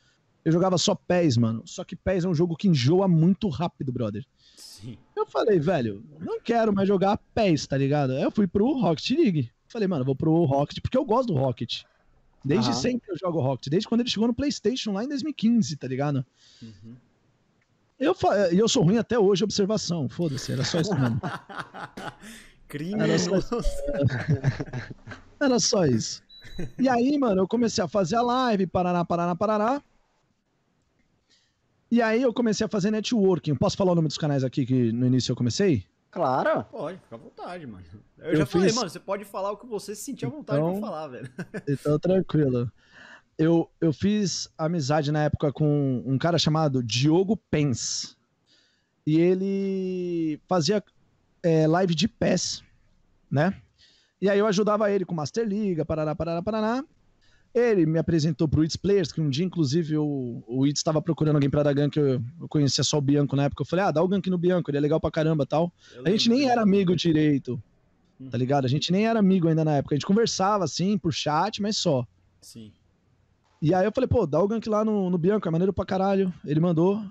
Eu 0.46 0.52
jogava 0.52 0.78
só 0.78 0.94
PES, 0.94 1.38
mano. 1.38 1.64
Só 1.66 1.82
que 1.82 1.96
PES 1.96 2.24
é 2.24 2.28
um 2.28 2.34
jogo 2.34 2.54
que 2.54 2.68
enjoa 2.68 3.08
muito 3.08 3.48
rápido, 3.48 3.90
brother. 3.90 4.24
Sim. 4.56 4.96
Eu 5.16 5.26
falei, 5.26 5.58
velho, 5.58 6.04
não 6.20 6.40
quero 6.40 6.72
mais 6.72 6.86
jogar 6.86 7.18
PES, 7.34 7.66
tá 7.66 7.76
ligado? 7.76 8.12
Eu 8.12 8.30
fui 8.30 8.46
pro 8.46 8.78
Rocket 8.78 9.10
League. 9.10 9.50
Falei, 9.66 9.88
mano, 9.88 10.04
vou 10.04 10.14
pro 10.14 10.44
Rocket, 10.44 10.80
porque 10.80 10.96
eu 10.96 11.04
gosto 11.04 11.32
do 11.32 11.34
Rocket. 11.34 11.82
Desde 12.44 12.70
uhum. 12.70 12.76
sempre 12.76 13.10
eu 13.10 13.18
jogo 13.18 13.40
Rocket, 13.40 13.68
desde 13.68 13.88
quando 13.88 14.02
ele 14.02 14.08
chegou 14.08 14.28
no 14.28 14.34
PlayStation 14.34 14.92
lá 14.92 15.02
em 15.02 15.08
2015, 15.08 15.76
tá 15.78 15.88
ligado? 15.88 16.24
Uhum. 16.62 16.94
Eu, 17.98 18.14
eu 18.52 18.68
sou 18.68 18.84
ruim 18.84 18.98
até 18.98 19.18
hoje, 19.18 19.42
observação. 19.42 20.08
Foda-se, 20.08 20.52
era 20.52 20.62
só 20.62 20.80
isso 20.80 20.94
mesmo. 20.94 21.20
Crime. 22.68 23.02
Era 23.02 23.18
só, 23.18 23.32
era 25.40 25.58
só 25.58 25.86
isso. 25.86 26.22
E 26.78 26.88
aí, 26.88 27.18
mano, 27.18 27.42
eu 27.42 27.48
comecei 27.48 27.82
a 27.82 27.88
fazer 27.88 28.14
a 28.14 28.22
live, 28.22 28.68
Paraná, 28.68 29.04
Paraná, 29.04 29.34
Paraná. 29.34 29.82
E 31.90 32.02
aí 32.02 32.22
eu 32.22 32.32
comecei 32.32 32.64
a 32.66 32.68
fazer 32.68 32.90
networking. 32.90 33.54
Posso 33.54 33.76
falar 33.76 33.92
o 33.92 33.94
nome 33.94 34.08
dos 34.08 34.18
canais 34.18 34.42
aqui 34.42 34.66
que 34.66 34.92
no 34.92 35.06
início 35.06 35.32
eu 35.32 35.36
comecei? 35.36 35.84
Claro. 36.10 36.64
Pode, 36.64 36.98
fica 36.98 37.14
à 37.14 37.18
vontade, 37.18 37.66
mano. 37.66 37.84
Eu, 38.18 38.24
eu 38.24 38.36
já 38.36 38.46
fiz... 38.46 38.52
falei, 38.52 38.72
mano, 38.72 38.88
você 38.88 38.98
pode 38.98 39.24
falar 39.24 39.52
o 39.52 39.56
que 39.56 39.66
você 39.66 39.94
se 39.94 40.02
sentir 40.02 40.26
à 40.26 40.28
vontade 40.28 40.58
então, 40.58 40.72
pra 40.72 40.80
falar, 40.80 41.08
velho. 41.08 41.30
Então, 41.68 41.98
tranquilo. 41.98 42.70
Eu, 43.38 43.70
eu 43.80 43.92
fiz 43.92 44.48
amizade 44.56 45.12
na 45.12 45.24
época 45.24 45.52
com 45.52 46.02
um 46.06 46.16
cara 46.16 46.38
chamado 46.38 46.82
Diogo 46.82 47.36
Pens. 47.50 48.16
E 49.06 49.20
ele 49.20 50.40
fazia 50.48 50.82
é, 51.42 51.66
live 51.66 51.94
de 51.94 52.08
PES, 52.08 52.64
né? 53.30 53.54
E 54.20 54.28
aí 54.28 54.38
eu 54.38 54.46
ajudava 54.46 54.90
ele 54.90 55.04
com 55.04 55.14
Master 55.14 55.46
Liga, 55.46 55.84
parará, 55.84 56.14
parará, 56.14 56.42
parará. 56.42 56.84
Ele 57.58 57.86
me 57.86 57.98
apresentou 57.98 58.46
pro 58.46 58.62
It's 58.62 58.76
Players, 58.76 59.10
que 59.10 59.20
um 59.20 59.30
dia, 59.30 59.44
inclusive, 59.44 59.96
o, 59.96 60.44
o 60.46 60.66
It's 60.66 60.80
estava 60.80 61.00
procurando 61.00 61.36
alguém 61.36 61.48
pra 61.48 61.62
dar 61.62 61.72
gank, 61.72 61.96
eu, 61.96 62.22
eu 62.40 62.48
conhecia 62.48 62.84
só 62.84 62.98
o 62.98 63.00
Bianco 63.00 63.34
na 63.34 63.44
época. 63.44 63.62
Eu 63.62 63.66
falei, 63.66 63.86
ah, 63.86 63.90
dá 63.90 64.02
o 64.02 64.08
gank 64.08 64.28
no 64.28 64.36
Bianco, 64.36 64.70
ele 64.70 64.76
é 64.76 64.80
legal 64.80 65.00
pra 65.00 65.10
caramba 65.10 65.46
tal. 65.46 65.72
Eu 65.94 66.02
A 66.04 66.10
gente 66.10 66.28
nem 66.28 66.48
era 66.50 66.60
amigo 66.62 66.94
direito, 66.94 67.60
Uhum. 68.20 68.28
tá 68.30 68.36
ligado? 68.38 68.64
A 68.64 68.68
gente 68.68 68.90
nem 68.92 69.06
era 69.06 69.18
amigo 69.18 69.46
ainda 69.48 69.64
na 69.64 69.76
época. 69.76 69.94
A 69.94 69.96
gente 69.96 70.06
conversava, 70.06 70.64
assim, 70.64 70.96
por 70.98 71.12
chat, 71.12 71.60
mas 71.62 71.76
só. 71.78 72.06
Sim. 72.42 72.72
E 73.60 73.72
aí 73.74 73.86
eu 73.86 73.92
falei, 73.92 74.08
pô, 74.08 74.26
dá 74.26 74.38
o 74.40 74.48
gank 74.48 74.66
lá 74.68 74.84
no, 74.84 75.08
no 75.08 75.16
Bianco, 75.18 75.48
é 75.48 75.50
maneiro 75.50 75.72
pra 75.72 75.84
caralho. 75.86 76.32
Ele 76.44 76.60
mandou. 76.60 77.02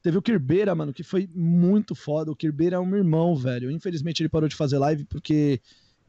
Teve 0.00 0.16
o 0.16 0.22
Kirbeira, 0.22 0.74
mano, 0.76 0.92
que 0.92 1.02
foi 1.02 1.28
muito 1.34 1.94
foda. 1.94 2.30
O 2.30 2.36
Kirbeira 2.36 2.76
é 2.76 2.78
um 2.78 2.94
irmão, 2.96 3.34
velho. 3.34 3.68
Infelizmente 3.70 4.20
ele 4.22 4.28
parou 4.28 4.48
de 4.48 4.54
fazer 4.54 4.78
live 4.78 5.04
porque 5.04 5.60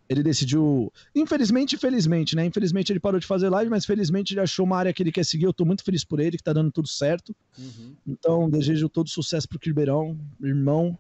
ele 0.10 0.24
decidiu. 0.24 0.92
Infelizmente, 1.16 1.78
felizmente, 1.78 2.36
né? 2.36 2.44
Infelizmente 2.44 2.92
ele 2.92 3.00
parou 3.00 3.20
de 3.20 3.28
fazer 3.28 3.48
live, 3.48 3.70
mas 3.70 3.86
felizmente 3.86 4.34
ele 4.34 4.42
achou 4.42 4.66
uma 4.66 4.76
área 4.78 4.92
que 4.92 5.04
ele 5.04 5.12
quer 5.12 5.24
seguir. 5.24 5.46
Eu 5.46 5.54
tô 5.54 5.64
muito 5.64 5.84
feliz 5.84 6.04
por 6.04 6.20
ele, 6.20 6.36
que 6.36 6.44
tá 6.44 6.52
dando 6.52 6.72
tudo 6.72 6.88
certo. 6.88 7.36
Uhum. 7.58 7.96
Então, 8.08 8.50
desejo 8.50 8.90
todo 8.90 9.08
sucesso 9.10 9.48
pro 9.48 9.60
Kirbeirão, 9.60 10.20
irmão. 10.42 10.98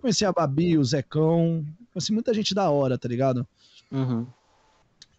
Conheci 0.00 0.24
a 0.24 0.32
Babi, 0.32 0.76
o 0.76 0.84
Zecão. 0.84 1.64
Conheci 1.92 2.12
muita 2.12 2.34
gente 2.34 2.54
da 2.54 2.68
hora, 2.70 2.98
tá 2.98 3.08
ligado? 3.08 3.46
Uhum. 3.90 4.26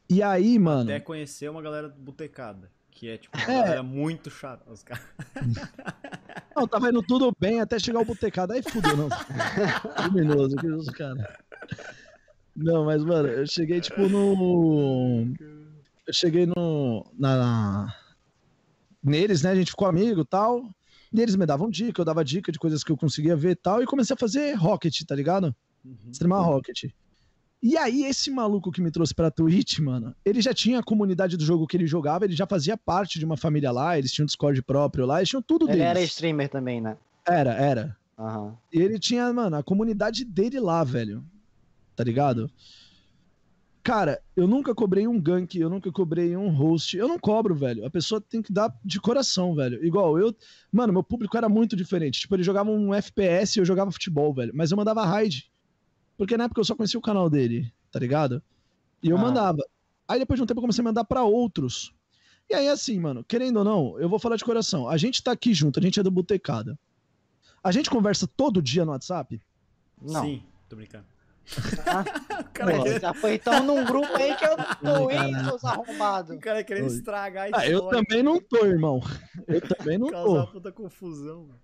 E 0.10 0.22
aí, 0.22 0.60
mano. 0.60 0.90
Até 0.90 1.00
conhecer 1.00 1.50
uma 1.50 1.62
galera 1.62 1.88
botecada. 1.88 2.70
Que 2.92 3.10
é, 3.10 3.18
tipo, 3.18 3.38
uma 3.38 3.46
É. 3.52 3.62
galera 3.62 3.84
muito 3.84 4.30
chata. 4.30 4.70
Os 4.70 4.84
caras. 4.84 5.04
Não, 6.54 6.68
tava 6.68 6.90
indo 6.90 7.02
tudo 7.02 7.34
bem 7.40 7.62
até 7.62 7.80
chegar 7.80 8.02
o 8.02 8.06
botecado. 8.06 8.52
Aí 8.52 8.62
fudeu, 8.62 8.96
não. 8.98 9.08
Luminoso, 10.12 10.56
que 10.58 10.68
isso, 10.68 10.92
cara. 10.92 11.40
Não, 12.64 12.86
mas, 12.86 13.04
mano, 13.04 13.28
eu 13.28 13.48
cheguei, 13.48 13.82
tipo, 13.82 14.08
no. 14.08 15.34
Eu 16.08 16.14
cheguei 16.14 16.46
no. 16.46 17.06
Na. 17.18 17.94
Neles, 19.04 19.42
né? 19.44 19.52
A 19.52 19.56
gente 19.56 19.72
ficou 19.72 19.88
amigo 19.88 20.22
e 20.22 20.26
tal. 20.26 20.68
E 21.14 21.22
eles 21.22 21.36
me 21.36 21.46
davam 21.46 21.70
dica, 21.70 22.02
eu 22.02 22.06
dava 22.06 22.24
dica 22.24 22.52
de 22.52 22.60
coisas 22.60 22.84
que 22.84 22.92
eu 22.92 22.98
conseguia 22.98 23.36
ver 23.36 23.52
e 23.52 23.56
tal. 23.56 23.82
E 23.84 23.86
comecei 23.86 24.14
a 24.14 24.18
fazer 24.18 24.54
Rocket, 24.54 25.02
tá 25.04 25.16
ligado? 25.16 25.56
Uhum. 25.86 25.96
Streamar 26.12 26.44
Rocket. 26.44 26.86
E 27.62 27.78
aí, 27.78 28.04
esse 28.06 28.32
maluco 28.32 28.72
que 28.72 28.82
me 28.82 28.90
trouxe 28.90 29.14
pra 29.14 29.30
Twitch, 29.30 29.80
mano, 29.80 30.16
ele 30.26 30.42
já 30.42 30.54
tinha 30.54 30.80
a 30.80 30.84
comunidade 30.84 31.38
do 31.38 31.46
jogo 31.46 31.68
que 31.68 31.78
ele 31.78 31.86
jogava, 31.86 32.26
ele 32.26 32.36
já 32.36 32.48
fazia 32.48 32.76
parte 32.76 33.20
de 33.20 33.26
uma 33.26 33.38
família 33.38 33.72
lá, 33.72 33.98
eles 33.98 34.12
tinham 34.12 34.24
um 34.24 34.26
Discord 34.26 34.62
próprio 34.64 35.06
lá, 35.06 35.20
eles 35.20 35.30
tinham 35.30 35.42
tudo 35.44 35.66
Ele 35.66 35.74
deles. 35.74 35.88
era 35.88 36.02
streamer 36.02 36.50
também, 36.50 36.82
né? 36.82 36.98
Era, 37.28 37.54
era. 37.54 37.96
Aham. 38.18 38.58
E 38.74 38.80
ele 38.82 38.98
tinha, 38.98 39.32
mano, 39.32 39.58
a 39.58 39.64
comunidade 39.64 40.26
dele 40.26 40.60
lá, 40.60 40.84
velho. 40.84 41.24
Tá 42.02 42.06
ligado? 42.06 42.50
Cara, 43.84 44.20
eu 44.36 44.48
nunca 44.48 44.74
cobrei 44.74 45.08
um 45.08 45.22
gank, 45.22 45.56
eu 45.56 45.70
nunca 45.70 45.92
cobrei 45.92 46.36
um 46.36 46.50
host. 46.50 46.98
Eu 46.98 47.08
não 47.08 47.20
cobro, 47.20 47.54
velho. 47.54 47.86
A 47.86 47.92
pessoa 47.92 48.20
tem 48.20 48.42
que 48.42 48.52
dar 48.52 48.76
de 48.84 49.00
coração, 49.00 49.54
velho. 49.54 49.86
Igual 49.86 50.18
eu. 50.18 50.36
Mano, 50.72 50.92
meu 50.94 51.04
público 51.04 51.38
era 51.38 51.48
muito 51.48 51.76
diferente. 51.76 52.22
Tipo, 52.22 52.36
ele 52.36 52.42
jogava 52.44 52.72
um 52.72 52.92
FPS 52.92 53.56
e 53.58 53.62
eu 53.62 53.66
jogava 53.66 53.92
futebol, 53.92 54.34
velho. 54.34 54.52
Mas 54.56 54.72
eu 54.72 54.78
mandava 54.78 55.06
raid. 55.06 55.52
Porque 56.18 56.36
na 56.36 56.46
época 56.46 56.60
eu 56.60 56.66
só 56.66 56.76
conhecia 56.76 57.00
o 57.00 57.04
canal 57.04 57.30
dele, 57.30 57.72
tá 57.92 58.00
ligado? 58.00 58.42
E 59.04 59.10
eu 59.10 59.18
Ah. 59.18 59.22
mandava. 59.22 59.64
Aí 60.08 60.18
depois 60.18 60.40
de 60.40 60.44
um 60.44 60.48
tempo 60.48 60.58
eu 60.60 60.64
comecei 60.64 60.82
a 60.82 60.86
mandar 60.86 61.04
pra 61.04 61.24
outros. 61.24 61.94
E 62.50 62.56
aí, 62.56 62.68
assim, 62.68 63.00
mano, 63.00 63.24
querendo 63.24 63.58
ou 63.58 63.64
não, 63.64 64.00
eu 64.00 64.10
vou 64.10 64.18
falar 64.18 64.38
de 64.38 64.44
coração. 64.44 64.90
A 64.90 64.98
gente 64.98 65.22
tá 65.22 65.32
aqui 65.34 65.54
junto, 65.54 65.80
a 65.80 65.84
gente 65.84 66.00
é 66.00 66.04
do 66.04 66.10
Botecada. 66.10 66.78
A 67.64 67.72
gente 67.72 67.92
conversa 67.92 68.26
todo 68.28 68.60
dia 68.60 68.86
no 68.86 68.92
WhatsApp? 68.92 69.40
Não. 70.02 70.24
Sim, 70.24 70.44
tô 70.68 70.76
brincando. 70.76 71.06
Ah, 71.86 72.42
O 72.42 72.44
cara, 72.54 72.78
Pô. 72.78 73.00
já 73.00 73.14
foi 73.14 73.36
então 73.36 73.64
num 73.64 73.84
grupo 73.86 74.08
aí 74.16 74.36
que 74.36 74.46
eu 74.46 74.56
tô 74.58 75.10
Ai, 75.10 75.30
indo, 75.32 75.44
seus 75.46 75.64
o 75.64 75.68
arrombados. 75.68 76.38
cara 76.40 76.64
querendo 76.64 76.88
estragar 76.88 77.50
a 77.54 77.58
Ah, 77.60 77.68
eu 77.68 77.88
também 77.90 78.24
não 78.24 78.40
tô, 78.40 78.66
irmão. 78.66 79.02
Eu 79.48 79.60
também 79.62 79.98
não 79.98 80.10
causar 80.10 80.30
uma 80.40 80.46
tô. 80.46 80.52
puta 80.54 80.72
confusão. 80.72 81.42
mano. 81.48 81.60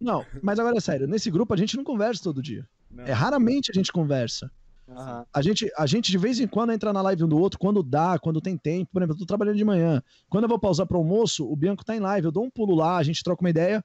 Não, 0.00 0.24
mas 0.42 0.58
agora 0.58 0.76
é 0.76 0.80
sério, 0.80 1.06
nesse 1.06 1.30
grupo 1.30 1.52
a 1.54 1.56
gente 1.56 1.76
não 1.76 1.84
conversa 1.84 2.22
todo 2.22 2.42
dia. 2.42 2.66
Não. 2.90 3.04
É 3.04 3.12
raramente 3.12 3.70
a 3.70 3.74
gente 3.74 3.92
conversa. 3.92 4.50
Aham. 4.88 5.26
A 5.34 5.42
gente, 5.42 5.70
a 5.76 5.86
gente 5.86 6.10
de 6.10 6.16
vez 6.18 6.40
em 6.40 6.46
quando 6.46 6.72
entra 6.72 6.92
na 6.92 7.02
live 7.02 7.24
um 7.24 7.28
do 7.28 7.38
outro, 7.38 7.58
quando 7.58 7.82
dá, 7.82 8.18
quando 8.18 8.40
tem 8.40 8.56
tempo. 8.56 8.90
Por 8.92 9.02
exemplo, 9.02 9.14
eu 9.14 9.18
tô 9.18 9.26
trabalhando 9.26 9.56
de 9.56 9.64
manhã. 9.64 10.02
Quando 10.30 10.44
eu 10.44 10.48
vou 10.48 10.58
pausar 10.58 10.86
pro 10.86 10.96
almoço, 10.96 11.46
o 11.46 11.54
Bianco 11.54 11.84
tá 11.84 11.94
em 11.94 12.00
live. 12.00 12.24
Eu 12.26 12.32
dou 12.32 12.44
um 12.44 12.50
pulo 12.50 12.74
lá, 12.74 12.96
a 12.96 13.02
gente 13.02 13.22
troca 13.22 13.42
uma 13.42 13.50
ideia. 13.50 13.84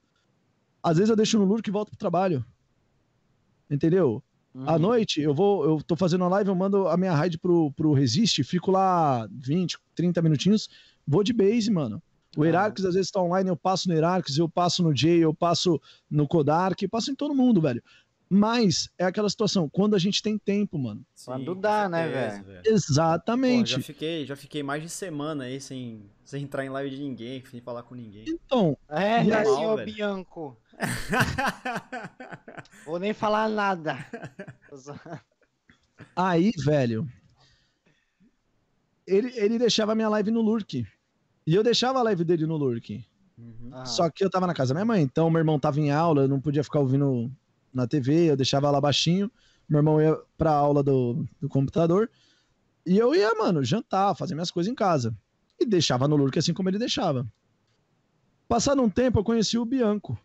Às 0.82 0.96
vezes 0.98 1.10
eu 1.10 1.16
deixo 1.16 1.38
no 1.38 1.44
Lurk 1.46 1.68
e 1.70 1.74
volto 1.74 1.90
pro 1.90 1.98
trabalho. 1.98 2.46
Entendeu? 3.70 4.24
À 4.56 4.74
Uhum. 4.74 4.80
noite, 4.80 5.20
eu 5.22 5.34
vou, 5.34 5.64
eu 5.66 5.82
tô 5.84 5.96
fazendo 5.96 6.22
uma 6.22 6.30
live, 6.30 6.50
eu 6.50 6.56
mando 6.56 6.88
a 6.88 6.96
minha 6.96 7.14
raid 7.14 7.40
pro, 7.40 7.72
pro 7.72 7.92
Resist, 7.94 8.44
fico 8.44 8.70
lá 8.72 9.28
20, 9.32 9.78
30 9.96 10.22
minutinhos, 10.22 10.70
vou 11.08 11.24
de 11.24 11.34
base, 11.34 11.72
mano. 11.72 12.02
O 12.38 12.44
Ah. 12.44 12.46
Hierarchs 12.46 12.86
às 12.86 12.94
vezes 12.96 13.10
tá 13.12 13.20
online, 13.22 13.50
eu 13.50 13.58
passo 13.58 13.88
no 13.88 13.94
Hierarchs, 13.96 14.38
eu 14.38 14.48
passo 14.48 14.84
no 14.84 14.96
Jay, 14.96 15.20
eu 15.24 15.34
passo 15.34 15.80
no 16.10 16.28
Kodark, 16.28 16.82
eu 16.84 16.90
passo 16.90 17.12
em 17.12 17.16
todo 17.16 17.34
mundo, 17.36 17.62
velho. 17.62 17.82
Mas 18.34 18.90
é 18.98 19.06
aquela 19.06 19.30
situação, 19.30 19.70
quando 19.70 19.96
a 19.96 20.00
gente 20.00 20.20
tem 20.20 20.40
tempo, 20.40 20.80
mano. 20.80 21.06
Sim, 21.14 21.26
Quando 21.26 21.54
dá, 21.54 21.88
né, 21.88 22.10
velho? 22.10 22.44
Pô, 22.44 22.72
Exatamente. 22.72 23.70
já 23.70 23.80
fiquei, 23.80 24.26
já 24.26 24.36
fiquei 24.36 24.64
mais 24.64 24.82
de 24.82 24.90
semana 24.90 25.44
aí 25.44 25.62
sem, 25.62 26.10
sem 26.26 26.42
entrar 26.42 26.66
em 26.66 26.70
live 26.70 26.90
de 26.90 27.00
ninguém, 27.00 27.44
sem 27.46 27.62
falar 27.62 27.84
com 27.84 27.94
ninguém. 27.94 28.26
Então, 28.28 28.76
É, 28.90 29.24
né, 29.24 29.46
senhor 29.46 29.76
velho? 29.76 29.94
Bianco. 29.94 30.58
Vou 32.84 32.98
nem 32.98 33.14
falar 33.14 33.48
nada. 33.48 34.04
aí, 36.16 36.52
velho, 36.58 37.08
ele, 39.06 39.32
ele 39.36 39.60
deixava 39.60 39.92
a 39.92 39.96
minha 39.96 40.10
live 40.10 40.32
no 40.32 40.42
Lurk. 40.42 40.84
E 41.46 41.54
eu 41.54 41.62
deixava 41.62 42.00
a 42.00 42.04
live 42.04 42.24
dele 42.24 42.48
no 42.48 42.58
Lurk. 42.58 43.06
Uhum. 43.38 43.70
Aham. 43.72 43.86
Só 43.86 44.10
que 44.10 44.26
eu 44.26 44.30
tava 44.32 44.48
na 44.48 44.56
casa 44.56 44.74
da 44.74 44.80
minha 44.80 44.86
mãe, 44.86 45.04
então 45.04 45.30
meu 45.30 45.40
irmão 45.40 45.60
tava 45.60 45.80
em 45.80 45.92
aula, 45.92 46.24
eu 46.24 46.28
não 46.28 46.42
podia 46.42 46.64
ficar 46.64 46.80
ouvindo 46.80 47.32
na 47.74 47.88
TV, 47.88 48.32
eu 48.32 48.38
deixava 48.38 48.70
lá 48.70 48.80
baixinho, 48.80 49.32
meu 49.68 49.80
irmão 49.80 50.02
ia 50.02 50.18
pra 50.38 50.52
aula 50.52 50.84
do, 50.84 51.26
do 51.41 51.50
computador, 51.50 52.10
e 52.86 52.98
eu 52.98 53.16
ia, 53.16 53.34
mano, 53.36 53.64
jantar, 53.64 54.16
fazer 54.16 54.34
minhas 54.36 54.52
coisas 54.52 54.72
em 54.72 54.76
casa. 54.76 55.16
E 55.60 55.66
deixava 55.66 56.08
no 56.08 56.16
Lurk 56.16 56.38
assim 56.38 56.54
como 56.54 56.70
ele 56.70 56.80
deixava. 56.80 57.26
Passado 58.48 58.82
um 58.82 58.90
tempo, 58.90 59.20
eu 59.20 59.24
conheci 59.24 59.58
o 59.58 59.66
Bianco. 59.66 60.18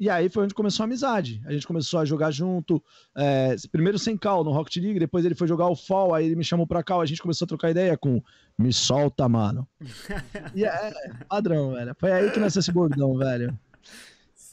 E 0.00 0.08
aí 0.08 0.30
foi 0.30 0.44
onde 0.44 0.54
começou 0.54 0.82
a 0.82 0.86
amizade. 0.86 1.42
A 1.44 1.52
gente 1.52 1.66
começou 1.66 2.00
a 2.00 2.06
jogar 2.06 2.30
junto, 2.30 2.82
é, 3.14 3.54
primeiro 3.70 3.98
sem 3.98 4.16
cal 4.16 4.42
no 4.42 4.50
Rocket 4.50 4.76
League, 4.76 4.98
depois 4.98 5.26
ele 5.26 5.34
foi 5.34 5.46
jogar 5.46 5.68
o 5.68 5.76
Fall, 5.76 6.14
aí 6.14 6.24
ele 6.24 6.36
me 6.36 6.42
chamou 6.42 6.66
pra 6.66 6.82
cal, 6.82 7.02
a 7.02 7.06
gente 7.06 7.20
começou 7.20 7.44
a 7.44 7.48
trocar 7.48 7.70
ideia 7.70 7.98
com 7.98 8.22
me 8.58 8.72
solta, 8.72 9.28
mano. 9.28 9.68
E 10.54 10.64
é 10.64 10.92
padrão, 11.28 11.74
velho. 11.74 11.94
Foi 11.98 12.10
aí 12.10 12.30
que 12.30 12.40
nasceu 12.40 12.60
esse 12.60 12.72
bordão, 12.72 13.14
velho. 13.18 13.56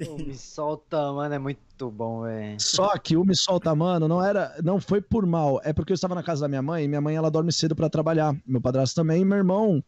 Sim. 0.06 0.26
me 0.26 0.34
solta, 0.36 1.12
mano, 1.12 1.34
é 1.34 1.40
muito 1.40 1.90
bom, 1.90 2.22
velho. 2.22 2.60
Só 2.60 2.98
que 2.98 3.18
o 3.18 3.26
me 3.26 3.36
solta, 3.36 3.74
mano, 3.74 4.08
não 4.08 4.24
era, 4.24 4.56
não 4.64 4.80
foi 4.80 5.02
por 5.02 5.26
mal, 5.26 5.60
é 5.64 5.74
porque 5.74 5.92
eu 5.92 5.96
estava 5.96 6.14
na 6.14 6.22
casa 6.22 6.42
da 6.42 6.48
minha 6.48 6.62
mãe, 6.62 6.84
e 6.84 6.88
minha 6.88 7.02
mãe 7.02 7.16
ela 7.16 7.32
dorme 7.32 7.52
cedo 7.52 7.76
pra 7.76 7.90
trabalhar. 7.90 8.36
Meu 8.46 8.62
padrasto 8.62 8.96
também, 8.96 9.22
e 9.22 9.26
meu 9.26 9.38
irmão, 9.38 9.84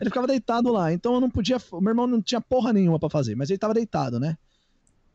ele 0.00 0.10
ficava 0.10 0.26
deitado 0.26 0.72
lá. 0.72 0.92
Então 0.92 1.14
eu 1.14 1.20
não 1.20 1.30
podia, 1.30 1.58
o 1.70 1.80
meu 1.80 1.90
irmão 1.90 2.06
não 2.06 2.20
tinha 2.20 2.40
porra 2.40 2.72
nenhuma 2.72 2.98
pra 2.98 3.08
fazer, 3.08 3.36
mas 3.36 3.50
ele 3.50 3.58
tava 3.58 3.74
deitado, 3.74 4.18
né? 4.18 4.36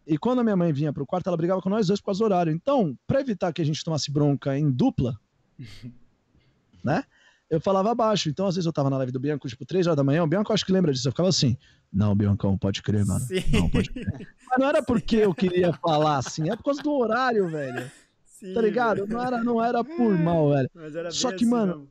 E 0.05 0.17
quando 0.17 0.39
a 0.39 0.43
minha 0.43 0.55
mãe 0.55 0.71
vinha 0.71 0.93
pro 0.93 1.05
quarto, 1.05 1.27
ela 1.27 1.35
brigava 1.35 1.61
com 1.61 1.69
nós 1.69 1.87
dois 1.87 1.99
por 1.99 2.05
causa 2.05 2.19
do 2.19 2.25
horário. 2.25 2.53
Então, 2.53 2.97
pra 3.05 3.19
evitar 3.19 3.51
que 3.51 3.61
a 3.61 3.65
gente 3.65 3.83
tomasse 3.83 4.09
bronca 4.09 4.57
em 4.57 4.71
dupla, 4.71 5.19
né? 6.81 7.03
Eu 7.49 7.61
falava 7.61 7.91
abaixo. 7.91 8.29
Então, 8.29 8.45
às 8.47 8.55
vezes 8.55 8.65
eu 8.65 8.73
tava 8.73 8.89
na 8.89 8.97
live 8.97 9.11
do 9.11 9.19
Bianco, 9.19 9.47
tipo, 9.47 9.65
3 9.65 9.87
horas 9.87 9.97
da 9.97 10.03
manhã. 10.03 10.23
O 10.23 10.27
Bianco 10.27 10.51
acho 10.51 10.65
que 10.65 10.71
lembra 10.71 10.91
disso. 10.91 11.07
Eu 11.07 11.11
ficava 11.11 11.29
assim: 11.29 11.57
Não, 11.91 12.15
Biancão, 12.15 12.57
pode 12.57 12.81
crer, 12.81 13.05
mano. 13.05 13.21
Sim. 13.21 13.43
Não, 13.53 13.69
pode 13.69 13.89
Mas 13.95 14.59
não 14.59 14.67
era 14.67 14.83
porque 14.83 15.17
eu 15.17 15.33
queria 15.33 15.73
falar 15.73 16.17
assim, 16.17 16.49
é 16.49 16.55
por 16.55 16.63
causa 16.63 16.81
do 16.81 16.91
horário, 16.91 17.47
velho. 17.49 17.89
Sim, 18.25 18.53
Tá 18.53 18.61
ligado? 18.61 18.97
velho. 19.05 19.09
Não 19.09 19.25
era, 19.25 19.43
não 19.43 19.63
era 19.63 19.83
por 19.83 20.17
mal, 20.17 20.49
velho. 20.51 20.69
Mas 20.73 20.95
era 20.95 21.11
Só 21.11 21.29
que, 21.29 21.35
assim 21.35 21.45
mano. 21.45 21.87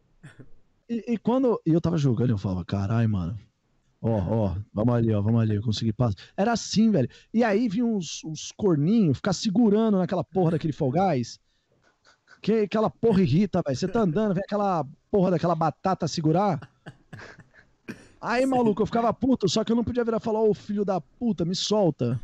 E, 0.89 1.15
e 1.15 1.19
quando 1.19 1.61
e 1.67 1.73
eu 1.73 1.81
tava 1.81 1.99
jogando, 1.99 2.31
eu 2.31 2.39
falava, 2.39 2.65
carai, 2.65 3.07
mano. 3.07 3.39
Ó, 4.01 4.11
ó, 4.11 4.57
vamos 4.73 4.95
ali, 4.95 5.13
ó, 5.13 5.21
vamos 5.21 5.41
ali, 5.41 5.57
eu 5.57 5.63
consegui 5.63 5.93
passar. 5.93 6.17
Era 6.37 6.53
assim, 6.53 6.91
velho. 6.91 7.09
E 7.35 7.43
aí 7.43 7.69
vinha 7.69 7.85
uns, 7.85 8.23
uns 8.25 8.53
corninhos 8.53 9.19
ficar 9.19 9.33
segurando 9.33 9.99
naquela 9.99 10.23
porra 10.23 10.53
daquele 10.53 10.73
Fall 10.73 10.93
Guys. 10.93 11.41
Que 12.41 12.61
aquela 12.61 12.89
porra 12.89 13.23
irrita, 13.23 13.61
velho. 13.67 13.77
Você 13.77 13.89
tá 13.89 14.01
andando, 14.01 14.35
vem 14.35 14.43
aquela 14.45 14.87
porra 15.17 15.31
daquela 15.31 15.55
batata 15.55 16.07
segurar. 16.07 16.61
Aí, 18.21 18.45
maluco, 18.45 18.83
eu 18.83 18.87
ficava 18.87 19.11
puto, 19.15 19.49
só 19.49 19.65
que 19.65 19.73
eu 19.73 19.77
não 19.77 19.83
podia 19.85 20.05
virar 20.05 20.19
e 20.19 20.21
falar, 20.21 20.43
ô 20.43 20.53
filho 20.53 20.85
da 20.85 21.01
puta, 21.01 21.43
me 21.43 21.55
solta. 21.55 22.21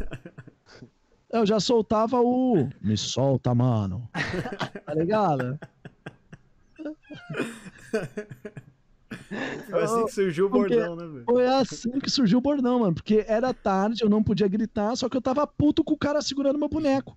Eu 1.30 1.46
já 1.46 1.58
soltava 1.58 2.20
o. 2.20 2.68
Me 2.82 2.94
solta, 2.98 3.54
mano. 3.54 4.06
Tá 4.84 4.92
ligado? 4.92 5.58
Foi 9.70 9.82
assim 9.82 10.04
que 10.04 10.12
surgiu 10.12 10.46
o 10.46 10.50
Porque- 10.50 10.76
bordão, 10.76 10.96
né, 10.96 11.06
velho? 11.06 11.24
Foi 11.24 11.46
assim 11.46 11.98
que 11.98 12.10
surgiu 12.10 12.38
o 12.38 12.42
bordão, 12.42 12.80
mano. 12.80 12.94
Porque 12.94 13.24
era 13.26 13.54
tarde, 13.54 14.02
eu 14.04 14.10
não 14.10 14.22
podia 14.22 14.48
gritar, 14.48 14.94
só 14.96 15.08
que 15.08 15.16
eu 15.16 15.22
tava 15.22 15.46
puto 15.46 15.82
com 15.82 15.94
o 15.94 15.98
cara 15.98 16.20
segurando 16.20 16.58
meu 16.58 16.68
boneco. 16.68 17.16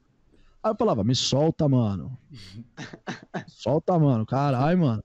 Aí 0.63 0.71
eu 0.71 0.75
falava, 0.77 1.03
me 1.03 1.15
solta, 1.15 1.67
mano. 1.67 2.17
Solta, 3.47 3.99
mano. 3.99 4.25
Caralho, 4.25 4.79
mano. 4.79 5.03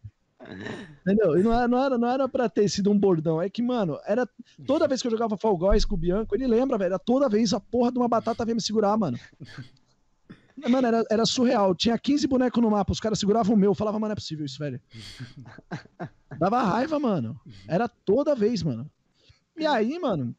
Entendeu? 1.01 1.39
E 1.39 1.43
não 1.43 1.53
era, 1.53 1.69
não, 1.69 1.85
era, 1.85 1.99
não 1.99 2.09
era 2.09 2.29
pra 2.29 2.49
ter 2.49 2.69
sido 2.69 2.91
um 2.91 2.99
bordão. 2.99 3.41
É 3.41 3.49
que, 3.49 3.63
mano, 3.63 3.99
era. 4.05 4.29
Toda 4.67 4.89
vez 4.89 5.01
que 5.01 5.07
eu 5.09 5.11
jogava 5.11 5.37
Fall 5.37 5.57
Guys 5.57 5.85
com 5.85 5.95
o 5.95 5.99
Bianco, 5.99 6.35
ele 6.35 6.47
lembra, 6.47 6.79
velho. 6.79 6.89
Era 6.89 6.99
toda 6.99 7.29
vez 7.29 7.53
a 7.53 7.61
porra 7.61 7.93
de 7.93 7.99
uma 7.99 8.09
batata 8.09 8.45
vinha 8.45 8.55
me 8.55 8.61
segurar, 8.61 8.97
mano. 8.97 9.19
Mano, 10.69 10.87
era, 10.87 11.05
era 11.11 11.25
surreal. 11.25 11.75
Tinha 11.75 11.99
15 11.99 12.27
bonecos 12.27 12.63
no 12.63 12.71
mapa, 12.71 12.93
os 12.93 13.01
caras 13.01 13.19
seguravam 13.19 13.55
o 13.55 13.59
meu. 13.59 13.71
Eu 13.71 13.75
falava, 13.75 13.99
mano, 13.99 14.09
não 14.09 14.13
é 14.13 14.17
possível 14.17 14.45
isso, 14.45 14.59
velho. 14.59 14.81
Dava 16.39 16.63
raiva, 16.63 16.99
mano. 16.99 17.41
Era 17.67 17.89
toda 17.89 18.35
vez, 18.35 18.63
mano. 18.63 18.91
E 19.57 19.67
aí, 19.67 19.99
mano, 19.99 20.35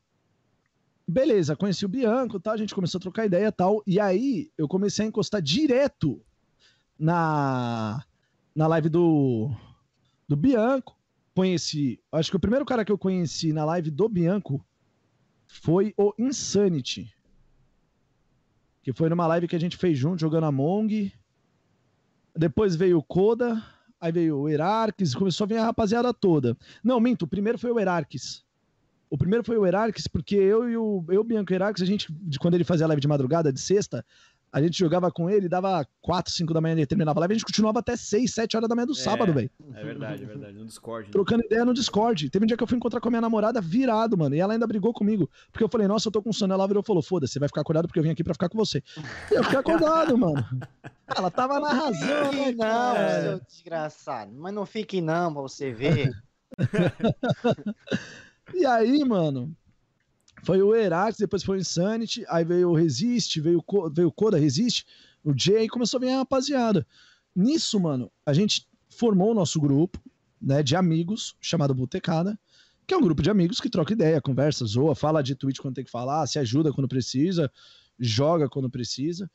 beleza, 1.07 1.55
conheci 1.55 1.85
o 1.85 1.89
Bianco, 1.89 2.39
tá? 2.39 2.51
A 2.51 2.57
gente 2.57 2.75
começou 2.75 2.99
a 2.99 3.01
trocar 3.01 3.25
ideia 3.25 3.51
tal. 3.51 3.81
E 3.87 3.99
aí 3.99 4.51
eu 4.57 4.67
comecei 4.67 5.05
a 5.05 5.07
encostar 5.07 5.41
direto 5.41 6.21
na 6.99 8.03
na 8.55 8.67
live 8.67 8.89
do 8.89 9.49
do 10.31 10.35
Bianco. 10.37 10.97
Conheci, 11.35 11.99
acho 12.11 12.29
que 12.31 12.37
o 12.37 12.39
primeiro 12.39 12.65
cara 12.65 12.85
que 12.85 12.91
eu 12.91 12.97
conheci 12.97 13.51
na 13.51 13.65
live 13.65 13.91
do 13.91 14.07
Bianco 14.07 14.65
foi 15.45 15.93
o 15.97 16.13
Insanity. 16.17 17.13
Que 18.81 18.93
foi 18.93 19.09
numa 19.09 19.27
live 19.27 19.47
que 19.47 19.55
a 19.55 19.59
gente 19.59 19.75
fez 19.75 19.97
junto, 19.97 20.21
jogando 20.21 20.45
Among. 20.45 21.11
Depois 22.35 22.75
veio 22.75 22.97
o 22.97 23.03
Koda, 23.03 23.61
aí 23.99 24.11
veio 24.11 24.39
o 24.39 24.49
Herarques, 24.49 25.13
começou 25.13 25.43
a 25.43 25.47
vir 25.47 25.57
a 25.57 25.65
rapaziada 25.65 26.13
toda. 26.13 26.57
Não, 26.81 26.99
minto, 26.99 27.23
o 27.23 27.27
primeiro 27.27 27.59
foi 27.59 27.71
o 27.71 27.79
Herarques. 27.79 28.45
O 29.09 29.17
primeiro 29.17 29.43
foi 29.43 29.57
o 29.57 29.65
Herarques, 29.65 30.07
porque 30.07 30.35
eu 30.35 30.69
e 30.69 30.77
o 30.77 31.03
eu, 31.09 31.23
Bianco 31.25 31.53
Herarques, 31.53 31.83
a 31.83 31.85
gente, 31.85 32.07
quando 32.39 32.53
ele 32.53 32.63
fazia 32.63 32.87
live 32.87 33.01
de 33.01 33.07
madrugada, 33.09 33.51
de 33.51 33.59
sexta, 33.59 34.05
a 34.51 34.61
gente 34.61 34.77
jogava 34.77 35.09
com 35.11 35.29
ele, 35.29 35.47
dava 35.47 35.87
4, 36.01 36.31
5 36.33 36.53
da 36.53 36.59
manhã, 36.59 36.73
ele 36.73 36.85
terminava 36.85 37.19
a 37.19 37.21
live, 37.21 37.33
a 37.33 37.37
gente 37.37 37.45
continuava 37.45 37.79
até 37.79 37.95
6, 37.95 38.33
7 38.33 38.57
horas 38.57 38.67
da 38.67 38.75
manhã 38.75 38.85
do 38.85 38.91
É, 38.91 38.95
sábado, 38.95 39.31
velho. 39.33 39.49
É 39.73 39.83
verdade, 39.83 40.23
é 40.23 40.25
verdade. 40.25 40.53
No 40.57 40.65
Discord. 40.65 41.07
né? 41.07 41.11
Trocando 41.11 41.45
ideia 41.45 41.63
no 41.63 41.73
Discord. 41.73 42.29
Teve 42.29 42.43
um 42.43 42.47
dia 42.47 42.57
que 42.57 42.63
eu 42.63 42.67
fui 42.67 42.77
encontrar 42.77 42.99
com 42.99 43.07
a 43.07 43.11
minha 43.11 43.21
namorada 43.21 43.61
virado, 43.61 44.17
mano. 44.17 44.35
E 44.35 44.39
ela 44.39 44.53
ainda 44.53 44.67
brigou 44.67 44.93
comigo. 44.93 45.29
Porque 45.51 45.63
eu 45.63 45.69
falei, 45.69 45.87
nossa, 45.87 46.09
eu 46.09 46.11
tô 46.11 46.21
com 46.21 46.33
sono. 46.33 46.53
Ela 46.53 46.67
virou 46.67 46.83
e 46.83 46.85
falou: 46.85 47.01
foda-se, 47.01 47.33
você 47.33 47.39
vai 47.39 47.47
ficar 47.47 47.61
acordado 47.61 47.87
porque 47.87 47.99
eu 47.99 48.03
vim 48.03 48.09
aqui 48.09 48.23
pra 48.23 48.33
ficar 48.33 48.49
com 48.49 48.57
você. 48.57 48.83
E 49.31 49.35
eu 49.35 49.43
fiquei 49.43 49.59
acordado, 49.59 50.17
mano. 50.17 50.45
Ela 51.15 51.31
tava 51.31 51.59
na 51.59 51.73
razão, 51.73 52.31
né? 52.31 52.45
Fique 52.45 52.55
não, 52.55 52.93
cara? 52.93 53.21
seu 53.21 53.39
desgraçado. 53.47 54.31
Mas 54.35 54.53
não 54.53 54.65
fique 54.65 55.01
não, 55.01 55.31
pra 55.33 55.41
você 55.41 55.71
ver. 55.71 56.11
E 58.53 58.65
aí, 58.65 59.03
mano, 59.05 59.55
foi 60.43 60.61
o 60.61 60.75
Herax, 60.75 61.17
depois 61.17 61.43
foi 61.43 61.57
o 61.57 61.61
Insanity, 61.61 62.25
aí 62.29 62.43
veio 62.43 62.69
o 62.69 62.75
Resist, 62.75 63.39
veio 63.39 63.63
veio 63.93 64.07
o 64.07 64.11
Koda 64.11 64.37
Resist, 64.37 64.85
o 65.23 65.33
Jay, 65.37 65.67
começou 65.67 65.97
a 65.97 66.01
vir 66.01 66.09
a 66.09 66.17
rapaziada. 66.17 66.85
Nisso, 67.35 67.79
mano, 67.79 68.11
a 68.25 68.33
gente 68.33 68.67
formou 68.89 69.31
o 69.31 69.33
nosso 69.35 69.59
grupo, 69.59 69.99
né, 70.41 70.61
de 70.63 70.75
amigos, 70.75 71.35
chamado 71.39 71.73
Botecada, 71.75 72.37
que 72.87 72.93
é 72.93 72.97
um 72.97 73.01
grupo 73.01 73.21
de 73.21 73.29
amigos 73.29 73.59
que 73.61 73.69
troca 73.69 73.93
ideia, 73.93 74.19
conversa, 74.19 74.65
zoa, 74.65 74.95
fala 74.95 75.21
de 75.21 75.35
Twitch 75.35 75.59
quando 75.59 75.75
tem 75.75 75.85
que 75.85 75.91
falar, 75.91 76.25
se 76.27 76.39
ajuda 76.39 76.73
quando 76.73 76.87
precisa, 76.87 77.49
joga 77.99 78.49
quando 78.49 78.69
precisa. 78.69 79.29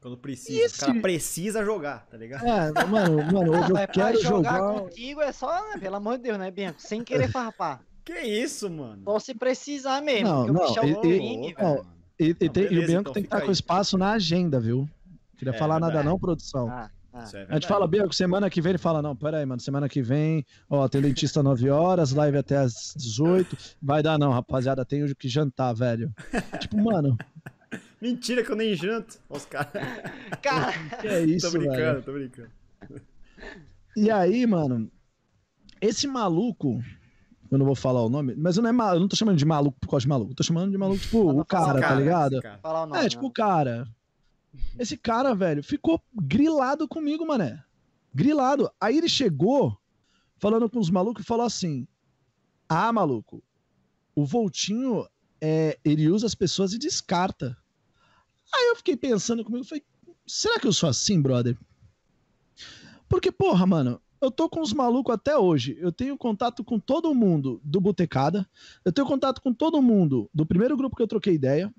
Quando 0.00 0.16
precisa. 0.16 0.58
Esse- 0.64 0.82
O 0.82 0.86
cara 0.86 1.00
precisa 1.02 1.62
jogar, 1.64 2.06
tá 2.06 2.16
ligado? 2.16 2.44
É, 2.46 2.86
mano, 2.86 3.16
mano, 3.32 3.50
hoje 3.52 3.68
eu 3.70 3.74
pra 3.74 3.86
quero 3.86 4.22
jogar 4.22 4.56
jogar... 4.58 4.80
contigo 4.80 5.20
é 5.20 5.30
só, 5.30 5.70
né, 5.70 5.78
pelo 5.78 5.96
amor 5.96 6.16
de 6.16 6.22
Deus, 6.24 6.38
né, 6.38 6.50
Bianco? 6.50 6.80
Sem 6.80 7.04
querer 7.04 7.30
farpar. 7.30 7.84
Que 8.04 8.18
isso, 8.20 8.70
mano? 8.70 9.02
Só 9.04 9.18
se 9.18 9.34
precisar 9.34 10.00
mesmo. 10.02 10.28
Não, 10.28 10.46
não, 10.46 10.60
o 10.72 10.78
é 10.78 10.88
e- 10.88 10.94
o 10.94 11.04
e- 11.04 11.18
velho. 11.54 11.54
mano. 11.62 11.86
E, 12.18 12.24
e 12.24 12.44
Não, 12.46 12.52
tem- 12.52 12.62
e 12.64 12.66
o 12.66 12.70
beleza, 12.70 12.86
Bianco 12.86 13.00
então 13.02 13.12
tem 13.12 13.22
que 13.22 13.26
estar 13.28 13.40
com 13.40 13.46
aí. 13.46 13.52
espaço 13.52 13.96
na 13.98 14.12
agenda, 14.12 14.60
viu? 14.60 14.88
Queria 15.38 15.54
É, 15.54 15.58
falar 15.58 15.74
nada 15.80 15.86
verdade. 15.92 16.08
não, 16.08 16.18
produção. 16.18 16.68
Ah, 16.68 16.90
ah. 17.14 17.24
É 17.32 17.46
A 17.48 17.54
gente 17.54 17.66
fala, 17.66 17.86
Bianco, 17.88 18.14
semana 18.14 18.50
que 18.50 18.60
vem 18.60 18.70
ele 18.70 18.78
fala, 18.78 19.00
não, 19.00 19.16
pera 19.16 19.38
aí, 19.38 19.46
mano, 19.46 19.60
semana 19.60 19.88
que 19.88 20.02
vem, 20.02 20.44
ó, 20.68 20.86
tem 20.88 21.00
dentista 21.00 21.42
9 21.42 21.70
horas, 21.70 22.12
live 22.12 22.36
até 22.36 22.56
às 22.58 22.94
18, 22.96 23.56
vai 23.80 24.02
dar 24.02 24.18
não, 24.18 24.30
rapaziada, 24.32 24.84
tenho 24.84 25.14
que 25.16 25.28
jantar, 25.28 25.72
velho. 25.74 26.12
tipo, 26.60 26.76
mano, 26.76 27.16
Mentira 28.00 28.42
que 28.42 28.50
eu 28.50 28.56
nem 28.56 28.74
janto. 28.74 29.18
Ó, 29.28 29.36
Os 29.36 29.44
caras. 29.44 29.70
Cara, 30.42 30.72
que 31.00 31.06
é 31.06 31.22
isso, 31.24 31.46
tô 31.50 31.58
brincando, 31.58 31.76
velho. 31.78 32.02
tô 32.02 32.12
brincando. 32.12 32.50
E 33.96 34.10
aí, 34.10 34.46
mano, 34.46 34.90
esse 35.80 36.06
maluco, 36.06 36.82
eu 37.50 37.58
não 37.58 37.66
vou 37.66 37.74
falar 37.74 38.02
o 38.04 38.08
nome, 38.08 38.34
mas 38.36 38.56
eu 38.56 38.62
não, 38.62 38.70
é 38.70 38.72
ma- 38.72 38.94
eu 38.94 39.00
não 39.00 39.08
tô 39.08 39.16
chamando 39.16 39.36
de 39.36 39.44
maluco 39.44 39.78
por 39.80 39.88
causa 39.90 40.02
de 40.02 40.08
maluco, 40.08 40.32
eu 40.32 40.36
tô 40.36 40.42
chamando 40.42 40.70
de 40.70 40.78
maluco, 40.78 41.00
tipo, 41.00 41.18
o 41.30 41.44
cara, 41.44 41.80
tá 41.80 41.88
Cara, 41.88 42.00
ligado? 42.00 42.32
esse 42.34 42.42
cara. 42.42 42.60
o 42.62 42.86
nome. 42.86 43.04
É, 43.04 43.08
tipo, 43.08 43.22
o 43.22 43.24
não. 43.26 43.32
cara. 43.32 43.88
Esse 44.78 44.96
cara, 44.96 45.34
velho, 45.34 45.62
ficou 45.62 46.00
grilado 46.14 46.86
comigo, 46.88 47.26
mané. 47.26 47.62
Grilado. 48.14 48.70
Aí 48.80 48.98
ele 48.98 49.08
chegou 49.08 49.76
falando 50.38 50.68
com 50.68 50.78
os 50.80 50.90
malucos 50.90 51.22
e 51.22 51.26
falou 51.26 51.46
assim: 51.46 51.86
Ah, 52.68 52.92
maluco, 52.92 53.42
o 54.14 54.24
Voltinho, 54.24 55.06
é, 55.40 55.78
ele 55.84 56.08
usa 56.08 56.26
as 56.26 56.34
pessoas 56.34 56.72
e 56.72 56.78
descarta. 56.78 57.56
Aí 58.52 58.68
eu 58.70 58.76
fiquei 58.76 58.96
pensando 58.96 59.44
comigo, 59.44 59.64
falei, 59.64 59.84
será 60.26 60.58
que 60.58 60.66
eu 60.66 60.72
sou 60.72 60.88
assim, 60.88 61.20
brother? 61.22 61.56
Porque, 63.08 63.30
porra, 63.30 63.66
mano, 63.66 64.00
eu 64.20 64.30
tô 64.30 64.48
com 64.48 64.60
os 64.60 64.72
malucos 64.72 65.14
até 65.14 65.36
hoje. 65.36 65.76
Eu 65.80 65.90
tenho 65.90 66.16
contato 66.16 66.62
com 66.62 66.78
todo 66.78 67.14
mundo 67.14 67.60
do 67.64 67.80
Botecada. 67.80 68.48
Eu 68.84 68.92
tenho 68.92 69.06
contato 69.06 69.40
com 69.40 69.52
todo 69.52 69.80
mundo 69.80 70.28
do 70.32 70.44
primeiro 70.44 70.76
grupo 70.76 70.94
que 70.94 71.02
eu 71.02 71.08
troquei 71.08 71.34
ideia. 71.34 71.72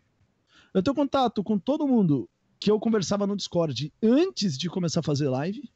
Eu 0.74 0.82
tenho 0.82 0.96
contato 0.96 1.44
com 1.44 1.60
todo 1.60 1.88
mundo 1.88 2.28
que 2.60 2.72
eu 2.72 2.80
conversava 2.80 3.28
no 3.28 3.36
Discord 3.36 3.94
antes 4.02 4.58
de 4.58 4.70
começar 4.70 5.02
a 5.02 5.04
fazer 5.04 5.30
live. 5.30 5.70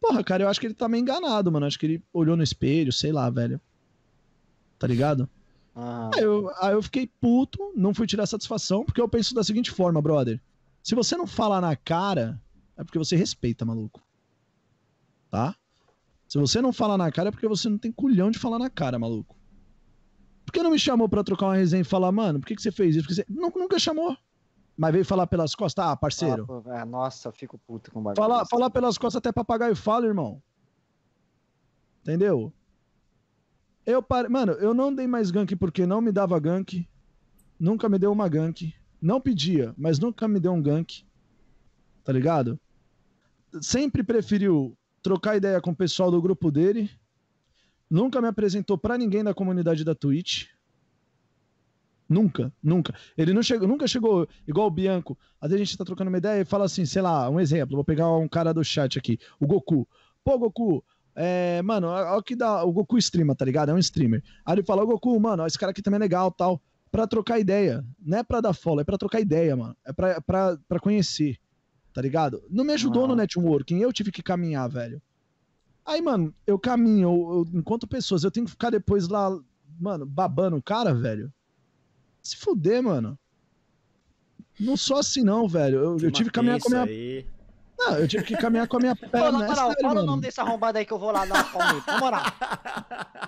Porra, 0.00 0.24
cara, 0.24 0.44
eu 0.44 0.48
acho 0.48 0.60
que 0.60 0.66
ele 0.66 0.74
tá 0.74 0.88
meio 0.88 1.02
enganado, 1.02 1.52
mano. 1.52 1.66
Acho 1.66 1.78
que 1.78 1.86
ele 1.86 2.02
olhou 2.12 2.36
no 2.36 2.42
espelho, 2.42 2.92
sei 2.92 3.12
lá, 3.12 3.28
velho. 3.30 3.60
Tá 4.78 4.86
ligado? 4.86 5.28
Aham. 5.76 6.10
Aí 6.14 6.22
eu, 6.22 6.50
aí 6.60 6.72
eu 6.72 6.82
fiquei 6.82 7.06
puto, 7.20 7.72
não 7.76 7.94
fui 7.94 8.06
tirar 8.06 8.26
satisfação, 8.26 8.84
porque 8.84 9.00
eu 9.00 9.08
penso 9.08 9.34
da 9.34 9.44
seguinte 9.44 9.70
forma, 9.70 10.02
brother. 10.02 10.40
Se 10.82 10.94
você 10.94 11.16
não 11.16 11.26
fala 11.26 11.60
na 11.60 11.76
cara, 11.76 12.40
é 12.76 12.82
porque 12.82 12.98
você 12.98 13.14
respeita, 13.14 13.64
maluco. 13.64 14.00
Tá? 15.30 15.54
Se 16.26 16.38
você 16.38 16.60
não 16.60 16.72
fala 16.72 16.96
na 16.98 17.10
cara, 17.10 17.28
é 17.28 17.32
porque 17.32 17.48
você 17.48 17.68
não 17.68 17.78
tem 17.78 17.90
culhão 17.92 18.30
de 18.30 18.38
falar 18.38 18.58
na 18.58 18.68
cara, 18.68 18.98
maluco. 18.98 19.36
Por 20.44 20.52
que 20.52 20.62
não 20.62 20.70
me 20.70 20.78
chamou 20.78 21.08
pra 21.08 21.24
trocar 21.24 21.46
uma 21.46 21.56
resenha 21.56 21.82
e 21.82 21.84
falar, 21.84 22.10
mano, 22.12 22.40
por 22.40 22.46
que, 22.46 22.56
que 22.56 22.62
você 22.62 22.72
fez 22.72 22.96
isso? 22.96 23.04
Porque 23.06 23.14
você 23.14 23.26
Nu- 23.28 23.52
nunca 23.54 23.78
chamou. 23.78 24.16
Mas 24.76 24.92
veio 24.92 25.04
falar 25.04 25.26
pelas 25.26 25.54
costas, 25.54 25.84
ah, 25.84 25.96
parceiro. 25.96 26.46
Pô, 26.46 26.62
é, 26.70 26.84
Nossa, 26.84 27.28
eu 27.28 27.32
fico 27.32 27.58
puto 27.58 27.90
com 27.90 27.98
o 27.98 28.02
bagulho. 28.02 28.16
Falar, 28.16 28.46
falar 28.46 28.70
pelas 28.70 28.96
costas 28.96 29.18
até 29.18 29.32
papagaio 29.32 29.74
fala, 29.74 30.06
irmão. 30.06 30.40
Entendeu? 32.02 32.52
Eu 33.84 34.02
pare... 34.02 34.28
Mano, 34.28 34.52
eu 34.52 34.72
não 34.72 34.94
dei 34.94 35.06
mais 35.06 35.30
gank 35.30 35.54
porque 35.56 35.84
não 35.84 36.00
me 36.00 36.12
dava 36.12 36.38
gank. 36.38 36.88
Nunca 37.58 37.88
me 37.88 37.98
deu 37.98 38.12
uma 38.12 38.28
gank. 38.28 38.72
Não 39.02 39.20
pedia, 39.20 39.74
mas 39.76 39.98
nunca 39.98 40.28
me 40.28 40.38
deu 40.38 40.52
um 40.52 40.62
gank. 40.62 41.04
Tá 42.04 42.12
ligado? 42.12 42.58
Sempre 43.60 44.02
preferiu 44.04 44.77
trocar 45.02 45.36
ideia 45.36 45.60
com 45.60 45.70
o 45.70 45.76
pessoal 45.76 46.10
do 46.10 46.20
grupo 46.20 46.50
dele. 46.50 46.90
Nunca 47.90 48.20
me 48.20 48.28
apresentou 48.28 48.76
pra 48.76 48.98
ninguém 48.98 49.24
da 49.24 49.32
comunidade 49.32 49.84
da 49.84 49.94
Twitch. 49.94 50.46
Nunca, 52.08 52.52
nunca. 52.62 52.94
Ele 53.16 53.34
não 53.34 53.42
chegou, 53.42 53.68
nunca 53.68 53.86
chegou 53.86 54.26
igual 54.46 54.66
o 54.66 54.70
Bianco. 54.70 55.16
Às 55.40 55.50
vezes 55.50 55.62
a 55.62 55.64
gente 55.64 55.78
tá 55.78 55.84
trocando 55.84 56.08
uma 56.08 56.18
ideia 56.18 56.40
e 56.40 56.44
fala 56.44 56.64
assim, 56.64 56.86
sei 56.86 57.02
lá, 57.02 57.28
um 57.28 57.38
exemplo. 57.38 57.76
Vou 57.76 57.84
pegar 57.84 58.10
um 58.10 58.26
cara 58.26 58.52
do 58.54 58.64
chat 58.64 58.98
aqui, 58.98 59.18
o 59.38 59.46
Goku. 59.46 59.86
Pô, 60.24 60.38
Goku, 60.38 60.82
é, 61.14 61.60
mano, 61.62 61.88
olha 61.88 62.16
o 62.16 62.22
que 62.22 62.34
dá. 62.34 62.64
O 62.64 62.72
Goku 62.72 62.96
streama, 62.96 63.34
tá 63.34 63.44
ligado? 63.44 63.70
É 63.70 63.74
um 63.74 63.78
streamer. 63.78 64.22
Aí 64.44 64.54
ele 64.54 64.62
fala, 64.62 64.82
ô 64.82 64.86
Goku, 64.86 65.18
mano, 65.20 65.46
esse 65.46 65.58
cara 65.58 65.70
aqui 65.70 65.82
também 65.82 65.96
é 65.96 66.00
legal 66.00 66.30
tal. 66.30 66.62
Pra 66.90 67.06
trocar 67.06 67.38
ideia. 67.38 67.84
Não 68.00 68.18
é 68.18 68.22
pra 68.22 68.40
dar 68.40 68.54
follow, 68.54 68.80
é 68.80 68.84
pra 68.84 68.96
trocar 68.96 69.20
ideia, 69.20 69.54
mano. 69.54 69.76
É 69.84 69.92
pra, 69.92 70.20
pra, 70.22 70.58
pra 70.66 70.80
conhecer. 70.80 71.36
Tá 71.98 72.02
ligado? 72.02 72.44
Não 72.48 72.62
me 72.62 72.72
ajudou 72.74 73.06
Ah. 73.06 73.08
no 73.08 73.16
networking, 73.16 73.80
eu 73.80 73.92
tive 73.92 74.12
que 74.12 74.22
caminhar, 74.22 74.68
velho. 74.70 75.02
Aí, 75.84 76.00
mano, 76.00 76.32
eu 76.46 76.56
caminho, 76.56 77.08
eu, 77.08 77.44
eu 77.52 77.58
encontro 77.58 77.88
pessoas, 77.88 78.22
eu 78.22 78.30
tenho 78.30 78.46
que 78.46 78.52
ficar 78.52 78.70
depois 78.70 79.08
lá, 79.08 79.36
mano, 79.80 80.06
babando 80.06 80.56
o 80.56 80.62
cara, 80.62 80.94
velho. 80.94 81.32
Se 82.22 82.36
fuder, 82.36 82.80
mano. 82.84 83.18
Não 84.60 84.76
sou 84.76 84.96
assim, 84.96 85.24
não, 85.24 85.48
velho. 85.48 85.78
Eu, 85.78 85.98
eu 85.98 86.12
tive 86.12 86.30
que 86.30 86.34
caminhar 86.34 86.60
com 86.60 86.68
a 86.68 86.70
minha. 86.70 86.84
Aí. 86.84 87.26
Não, 87.90 87.98
eu 87.98 88.08
tive 88.08 88.24
que 88.24 88.36
caminhar 88.36 88.66
com 88.68 88.76
a 88.76 88.80
minha 88.80 88.96
Pô, 88.96 89.06
na 89.06 89.10
perna. 89.10 89.44
É 89.44 89.48
moral, 89.48 89.72
fala 89.80 89.92
o 89.92 89.94
mano. 89.96 90.06
nome 90.06 90.22
desse 90.22 90.40
arrombado 90.40 90.78
aí 90.78 90.84
que 90.84 90.92
eu 90.92 90.98
vou 90.98 91.10
lá 91.10 91.22
uma 91.22 91.44
palma 91.44 91.82
Na 91.86 91.98
moral. 92.00 92.22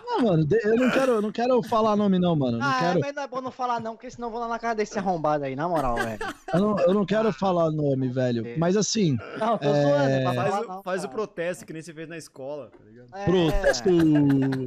Não, 0.04 0.22
mano, 0.22 0.44
de- 0.44 0.60
eu 0.64 0.76
não 0.76 0.90
quero, 0.90 1.12
eu 1.12 1.22
não 1.22 1.32
quero 1.32 1.62
falar 1.62 1.96
nome, 1.96 2.18
não, 2.18 2.34
mano. 2.36 2.58
Não 2.58 2.66
Ah, 2.66 2.76
é, 2.76 2.80
quero, 2.80 3.00
mas 3.00 3.14
não 3.14 3.22
é 3.22 3.26
bom 3.28 3.40
não 3.40 3.50
falar 3.50 3.80
não, 3.80 3.92
porque 3.94 4.10
senão 4.10 4.28
eu 4.28 4.32
vou 4.32 4.40
lá 4.40 4.48
na 4.48 4.58
casa 4.58 4.74
desse 4.76 4.98
arrombado 4.98 5.44
aí, 5.44 5.54
na 5.56 5.68
moral, 5.68 5.96
velho. 5.96 6.18
eu, 6.52 6.60
não, 6.60 6.78
eu 6.80 6.94
não 6.94 7.06
quero 7.06 7.32
falar 7.32 7.70
nome, 7.70 8.08
velho. 8.08 8.44
Mas 8.58 8.76
assim, 8.76 9.16
Não, 9.38 9.56
tô 9.58 9.68
É, 9.68 9.82
zoando, 9.82 10.10
é 10.10 10.24
Faz, 10.34 10.36
falar 10.50 10.60
o, 10.60 10.68
não, 10.68 10.82
faz 10.82 11.00
o 11.04 11.08
cara. 11.08 11.14
protesto 11.16 11.64
que 11.66 11.72
nem 11.72 11.82
você 11.82 11.92
fez 11.94 12.08
na 12.08 12.16
escola, 12.18 12.70
tá 12.70 12.84
ligado? 12.84 13.08
É, 13.14 13.24
protesto. 13.24 13.88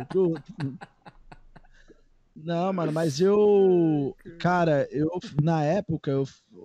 pro- 0.09 0.35
Não, 2.35 2.73
mano, 2.73 2.91
mas 2.91 3.19
eu. 3.19 4.15
Cara, 4.39 4.87
eu. 4.91 5.07
Na 5.41 5.63
época, 5.63 6.09
eu. 6.09 6.23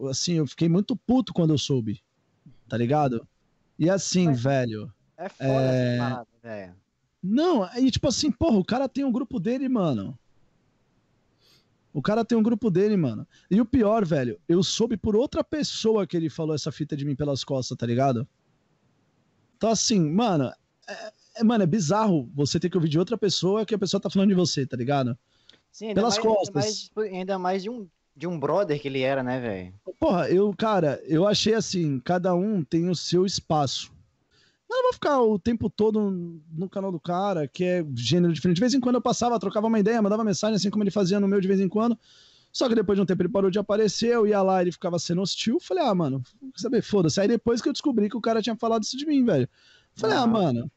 Assim, 0.08 0.34
eu 0.34 0.46
fiquei 0.46 0.68
muito 0.68 0.96
puto 0.96 1.32
quando 1.34 1.52
eu 1.52 1.58
soube. 1.58 2.00
Tá 2.68 2.76
ligado? 2.76 3.26
E 3.78 3.88
assim, 3.88 4.32
velho. 4.32 4.92
É 5.16 5.28
foda 5.28 5.50
É. 5.50 5.94
essa 5.94 6.02
parada, 6.04 6.28
velho. 6.42 6.74
Não, 7.22 7.62
aí 7.64 7.90
tipo 7.90 8.06
assim, 8.08 8.30
porra, 8.30 8.58
o 8.58 8.64
cara 8.64 8.88
tem 8.88 9.04
um 9.04 9.10
grupo 9.12 9.40
dele, 9.40 9.68
mano. 9.68 10.16
O 11.92 12.02
cara 12.02 12.24
tem 12.24 12.36
um 12.38 12.42
grupo 12.42 12.70
dele, 12.70 12.96
mano. 12.96 13.26
E 13.50 13.60
o 13.60 13.64
pior, 13.64 14.04
velho, 14.04 14.38
eu 14.48 14.62
soube 14.62 14.96
por 14.96 15.16
outra 15.16 15.42
pessoa 15.42 16.06
que 16.06 16.16
ele 16.16 16.28
falou 16.30 16.54
essa 16.54 16.70
fita 16.70 16.96
de 16.96 17.04
mim 17.04 17.16
pelas 17.16 17.42
costas, 17.42 17.76
tá 17.76 17.86
ligado? 17.86 18.28
Então 19.56 19.70
assim, 19.70 19.98
mano, 19.98 20.52
é, 20.88 21.12
é- 21.36 21.44
mano, 21.44 21.64
é 21.64 21.66
bizarro 21.66 22.30
você 22.34 22.60
ter 22.60 22.70
que 22.70 22.76
ouvir 22.76 22.88
de 22.88 22.98
outra 22.98 23.18
pessoa 23.18 23.66
que 23.66 23.74
a 23.74 23.78
pessoa 23.78 24.00
tá 24.00 24.08
falando 24.10 24.28
de 24.28 24.34
você, 24.34 24.64
tá 24.66 24.76
ligado? 24.76 25.18
Sim, 25.72 25.88
ainda 25.88 26.00
Pelas 26.00 26.14
mais, 26.16 26.26
ainda 26.26 26.36
costas. 26.38 26.54
mais, 26.54 26.80
tipo, 26.82 27.00
ainda 27.00 27.38
mais 27.38 27.62
de 27.64 27.70
um, 27.70 27.88
de 28.18 28.26
um 28.26 28.38
brother 28.38 28.80
que 28.80 28.88
ele 28.88 29.00
era, 29.00 29.22
né, 29.22 29.40
velho? 29.40 29.74
Porra, 29.98 30.28
eu, 30.28 30.52
cara, 30.56 31.00
eu 31.06 31.26
achei 31.26 31.54
assim, 31.54 32.00
cada 32.00 32.34
um 32.34 32.64
tem 32.64 32.88
o 32.88 32.94
seu 32.96 33.24
espaço. 33.24 33.92
Mas 34.68 34.76
eu 34.76 34.82
não 34.82 34.88
vou 34.90 34.92
ficar 34.92 35.20
o 35.22 35.38
tempo 35.38 35.70
todo 35.70 36.40
no 36.52 36.68
canal 36.68 36.90
do 36.92 37.00
cara, 37.00 37.46
que 37.46 37.64
é 37.64 37.86
gênero 37.94 38.32
diferente. 38.32 38.56
De 38.56 38.60
vez 38.60 38.74
em 38.74 38.80
quando 38.80 38.96
eu 38.96 39.00
passava, 39.00 39.38
trocava 39.38 39.66
uma 39.68 39.78
ideia, 39.78 40.02
mandava 40.02 40.24
mensagem, 40.24 40.56
assim 40.56 40.68
como 40.68 40.82
ele 40.82 40.90
fazia 40.90 41.20
no 41.20 41.28
meu 41.28 41.40
de 41.40 41.48
vez 41.48 41.60
em 41.60 41.68
quando. 41.68 41.96
Só 42.52 42.68
que 42.68 42.74
depois 42.74 42.96
de 42.96 43.02
um 43.02 43.06
tempo 43.06 43.22
ele 43.22 43.28
parou 43.28 43.50
de 43.50 43.58
aparecer, 43.58 44.08
eu 44.08 44.26
ia 44.26 44.42
lá, 44.42 44.60
ele 44.60 44.72
ficava 44.72 44.98
sendo 44.98 45.22
hostil. 45.22 45.58
Falei, 45.60 45.84
ah, 45.84 45.94
mano, 45.94 46.20
quer 46.54 46.60
saber, 46.60 46.82
foda-se. 46.82 47.20
Aí 47.20 47.28
depois 47.28 47.62
que 47.62 47.68
eu 47.68 47.72
descobri 47.72 48.10
que 48.10 48.16
o 48.16 48.20
cara 48.20 48.42
tinha 48.42 48.56
falado 48.56 48.82
isso 48.82 48.96
de 48.96 49.06
mim, 49.06 49.24
velho. 49.24 49.48
Falei, 49.94 50.16
ah, 50.16 50.22
Ah. 50.22 50.26
mano. 50.26 50.70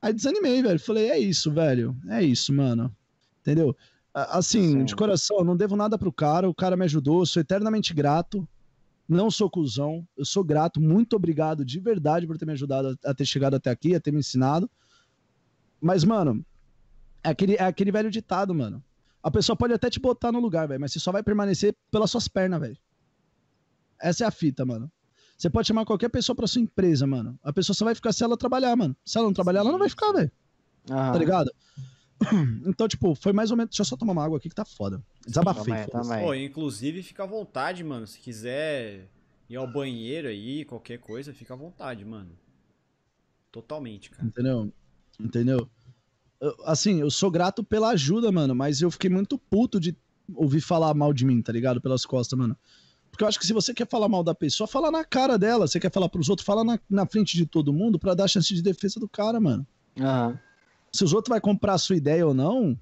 Aí 0.00 0.12
desanimei, 0.12 0.62
velho. 0.62 0.78
Falei, 0.78 1.10
é 1.10 1.18
isso, 1.18 1.50
velho. 1.50 1.96
É 2.08 2.22
isso, 2.22 2.52
mano. 2.52 2.94
Entendeu? 3.40 3.76
Assim, 4.14 4.72
Sim. 4.72 4.84
de 4.84 4.94
coração, 4.94 5.38
eu 5.38 5.44
não 5.44 5.56
devo 5.56 5.74
nada 5.74 5.96
pro 5.96 6.12
cara, 6.12 6.48
o 6.48 6.54
cara 6.54 6.76
me 6.76 6.84
ajudou, 6.84 7.24
sou 7.24 7.40
eternamente 7.40 7.94
grato. 7.94 8.46
Não 9.08 9.30
sou 9.30 9.50
cuzão, 9.50 10.06
eu 10.16 10.24
sou 10.24 10.44
grato, 10.44 10.80
muito 10.80 11.16
obrigado 11.16 11.64
de 11.64 11.80
verdade 11.80 12.26
por 12.26 12.38
ter 12.38 12.46
me 12.46 12.52
ajudado 12.52 12.96
a, 13.04 13.12
ter 13.12 13.26
chegado 13.26 13.54
até 13.54 13.68
aqui, 13.70 13.94
a 13.94 14.00
ter 14.00 14.12
me 14.12 14.20
ensinado. 14.20 14.70
Mas, 15.80 16.04
mano, 16.04 16.44
é 17.22 17.30
aquele, 17.30 17.54
é 17.54 17.64
aquele 17.64 17.90
velho 17.90 18.10
ditado, 18.10 18.54
mano. 18.54 18.82
A 19.22 19.30
pessoa 19.30 19.56
pode 19.56 19.72
até 19.72 19.90
te 19.90 20.00
botar 20.00 20.32
no 20.32 20.40
lugar, 20.40 20.68
velho, 20.68 20.80
mas 20.80 20.92
você 20.92 21.00
só 21.00 21.12
vai 21.12 21.22
permanecer 21.22 21.76
pelas 21.90 22.10
suas 22.10 22.28
pernas, 22.28 22.60
velho. 22.60 22.78
Essa 24.00 24.24
é 24.24 24.26
a 24.26 24.30
fita, 24.30 24.64
mano. 24.64 24.90
Você 25.36 25.50
pode 25.50 25.66
chamar 25.66 25.84
qualquer 25.84 26.08
pessoa 26.08 26.36
pra 26.36 26.46
sua 26.46 26.62
empresa, 26.62 27.06
mano. 27.06 27.38
A 27.42 27.52
pessoa 27.52 27.74
só 27.74 27.84
vai 27.84 27.94
ficar 27.94 28.12
se 28.12 28.22
ela 28.22 28.36
trabalhar, 28.36 28.76
mano. 28.76 28.96
Se 29.04 29.18
ela 29.18 29.26
não 29.26 29.34
trabalhar, 29.34 29.60
ela 29.60 29.72
não 29.72 29.78
vai 29.78 29.88
ficar, 29.88 30.12
velho. 30.12 30.30
Tá 30.86 31.18
ligado? 31.18 31.50
Então, 32.66 32.86
tipo, 32.88 33.14
foi 33.14 33.32
mais 33.32 33.50
ou 33.50 33.56
menos. 33.56 33.70
Deixa 33.70 33.82
eu 33.82 33.86
só 33.86 33.96
tomar 33.96 34.12
uma 34.12 34.24
água 34.24 34.38
aqui 34.38 34.48
que 34.48 34.54
tá 34.54 34.64
foda. 34.64 35.02
Desabafei. 35.26 35.74
Também, 35.86 35.86
também. 35.88 36.24
Pô, 36.24 36.34
inclusive 36.34 37.02
fica 37.02 37.22
à 37.24 37.26
vontade, 37.26 37.82
mano. 37.84 38.06
Se 38.06 38.18
quiser 38.18 39.08
ir 39.48 39.56
ao 39.56 39.66
banheiro 39.70 40.28
aí, 40.28 40.64
qualquer 40.64 40.98
coisa, 40.98 41.32
fica 41.32 41.54
à 41.54 41.56
vontade, 41.56 42.04
mano. 42.04 42.30
Totalmente, 43.50 44.10
cara. 44.10 44.26
Entendeu? 44.26 44.72
Entendeu? 45.20 45.68
Eu- 46.40 46.56
assim, 46.64 47.00
eu 47.00 47.10
sou 47.10 47.30
grato 47.30 47.62
pela 47.62 47.90
ajuda, 47.90 48.32
mano, 48.32 48.54
mas 48.54 48.80
eu 48.80 48.90
fiquei 48.90 49.10
muito 49.10 49.38
puto 49.38 49.78
de 49.78 49.96
ouvir 50.34 50.60
falar 50.60 50.94
mal 50.94 51.12
de 51.12 51.24
mim, 51.24 51.40
tá 51.42 51.52
ligado? 51.52 51.80
Pelas 51.80 52.06
costas, 52.06 52.38
mano. 52.38 52.56
Porque 53.10 53.22
eu 53.24 53.28
acho 53.28 53.38
que 53.38 53.46
se 53.46 53.52
você 53.52 53.74
quer 53.74 53.86
falar 53.86 54.08
mal 54.08 54.24
da 54.24 54.34
pessoa, 54.34 54.66
fala 54.66 54.90
na 54.90 55.04
cara 55.04 55.36
dela. 55.38 55.66
Você 55.66 55.78
quer 55.78 55.92
falar 55.92 56.08
pros 56.08 56.30
outros, 56.30 56.46
fala 56.46 56.64
na, 56.64 56.80
na 56.88 57.04
frente 57.06 57.36
de 57.36 57.44
todo 57.44 57.70
mundo 57.72 57.98
pra 57.98 58.14
dar 58.14 58.26
chance 58.26 58.54
de 58.54 58.62
defesa 58.62 58.98
do 58.98 59.06
cara, 59.06 59.38
mano. 59.38 59.66
Aham. 60.00 60.40
Se 60.94 61.04
os 61.04 61.12
outros 61.12 61.30
vai 61.30 61.40
comprar 61.40 61.74
a 61.74 61.78
sua 61.78 61.96
ideia 61.96 62.26
ou 62.26 62.34
não, 62.34 62.78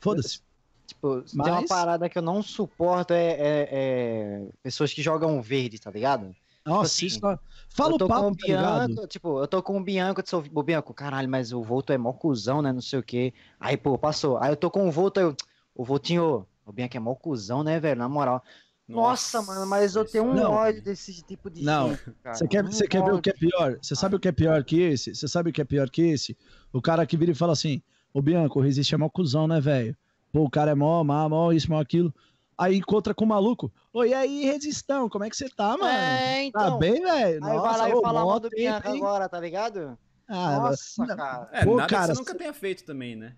foda-se. 0.00 0.40
Tipo, 0.86 1.22
tem 1.22 1.40
uma 1.40 1.60
Mas- 1.60 1.68
parada 1.68 2.08
que 2.08 2.18
eu 2.18 2.22
não 2.22 2.42
suporto 2.42 3.12
é, 3.12 3.30
é- 3.30 3.68
é 3.70 4.48
pessoas 4.62 4.92
que 4.92 5.02
jogam 5.02 5.40
verde, 5.40 5.78
tá 5.80 5.90
ligado? 5.90 6.34
Nossa, 6.64 6.86
assim, 6.86 7.06
isso 7.06 7.20
tá... 7.20 7.38
Fala 7.68 7.94
o 7.94 7.98
tô 7.98 8.08
com 8.08 8.14
papo, 8.14 8.26
o 8.26 8.36
tá? 8.36 8.46
Bianco, 8.46 9.06
tipo, 9.06 9.38
eu 9.40 9.46
tô 9.46 9.62
com 9.62 9.78
o 9.78 9.82
Bianco, 9.84 10.18
eu 10.20 10.22
disse, 10.24 10.34
ô 10.34 10.62
Bianco, 10.62 10.92
caralho, 10.92 11.28
mas 11.28 11.52
o 11.52 11.62
Volto 11.62 11.92
é 11.92 11.98
mó 11.98 12.12
cuzão, 12.12 12.60
né, 12.60 12.72
não 12.72 12.80
sei 12.80 12.98
o 12.98 13.02
quê. 13.02 13.32
Aí, 13.60 13.76
pô, 13.76 13.96
passou. 13.96 14.36
Aí 14.38 14.50
eu 14.50 14.56
tô 14.56 14.68
com 14.70 14.88
o 14.88 14.90
Volto, 14.90 15.18
eu, 15.20 15.36
o 15.74 15.84
Voltinho, 15.84 16.44
o 16.66 16.72
Bianco 16.72 16.96
é 16.96 17.00
mó 17.00 17.14
cuzão, 17.14 17.62
né, 17.62 17.78
velho, 17.78 17.98
na 17.98 18.08
moral. 18.08 18.42
Nossa, 18.90 19.40
mano, 19.42 19.66
mas 19.66 19.94
eu 19.96 20.04
tenho 20.04 20.24
um 20.24 20.34
Não. 20.34 20.50
ódio 20.52 20.82
desse 20.82 21.22
tipo 21.22 21.48
de 21.50 21.62
Não. 21.62 21.90
gente, 21.90 22.10
cara. 22.22 22.36
Você 22.36 22.48
quer, 22.48 22.64
Um 22.64 22.70
você 22.72 22.86
quer 22.88 23.02
ver 23.04 23.12
o 23.14 23.20
que 23.22 23.30
é 23.30 23.32
pior? 23.32 23.78
Você 23.80 23.94
sabe 23.94 24.16
o 24.16 24.20
que 24.20 24.28
é 24.28 24.32
pior 24.32 24.62
que 24.64 24.80
esse? 24.80 25.14
Você 25.14 25.28
sabe 25.28 25.50
o 25.50 25.52
que 25.52 25.60
é 25.60 25.64
pior 25.64 25.88
que 25.90 26.02
esse? 26.02 26.36
O 26.72 26.80
cara 26.82 27.06
que 27.06 27.16
vira 27.16 27.30
e 27.32 27.34
fala 27.34 27.52
assim: 27.52 27.82
Ô 28.12 28.20
Bianco, 28.20 28.58
o 28.58 28.62
Resiste 28.62 28.94
é 28.94 28.98
mó 28.98 29.08
cuzão, 29.08 29.46
né, 29.46 29.60
velho? 29.60 29.96
Pô, 30.32 30.44
o 30.44 30.50
cara 30.50 30.70
é 30.72 30.74
mó, 30.74 31.02
má, 31.04 31.28
mó 31.28 31.52
isso, 31.52 31.70
mó 31.70 31.80
aquilo. 31.80 32.14
Aí 32.58 32.76
encontra 32.76 33.14
com 33.14 33.24
o 33.24 33.28
maluco. 33.28 33.72
Ô, 33.92 34.04
e 34.04 34.12
aí, 34.12 34.44
Resistão, 34.44 35.08
como 35.08 35.24
é 35.24 35.30
que 35.30 35.36
você 35.36 35.48
tá, 35.48 35.76
mano? 35.78 35.84
É, 35.86 36.50
Tá 36.50 36.66
então. 36.66 36.78
bem, 36.78 37.00
velho? 37.02 37.44
Aí 37.44 37.58
vai 37.58 37.78
lá 37.78 37.88
e 37.88 38.00
fala 38.02 38.24
mal 38.24 38.38
do 38.38 38.50
Bianco 38.50 38.88
hein? 38.88 38.96
agora, 38.98 39.28
tá 39.28 39.40
ligado? 39.40 39.98
Ah, 40.28 40.56
Nossa, 40.60 41.06
não- 41.06 41.16
cara. 41.16 41.48
É, 41.52 41.64
Pô, 41.64 41.76
nada 41.76 41.88
cara, 41.88 42.08
que 42.08 42.14
você 42.14 42.18
nunca 42.20 42.34
tenha 42.36 42.52
feito 42.52 42.84
também, 42.84 43.16
né? 43.16 43.34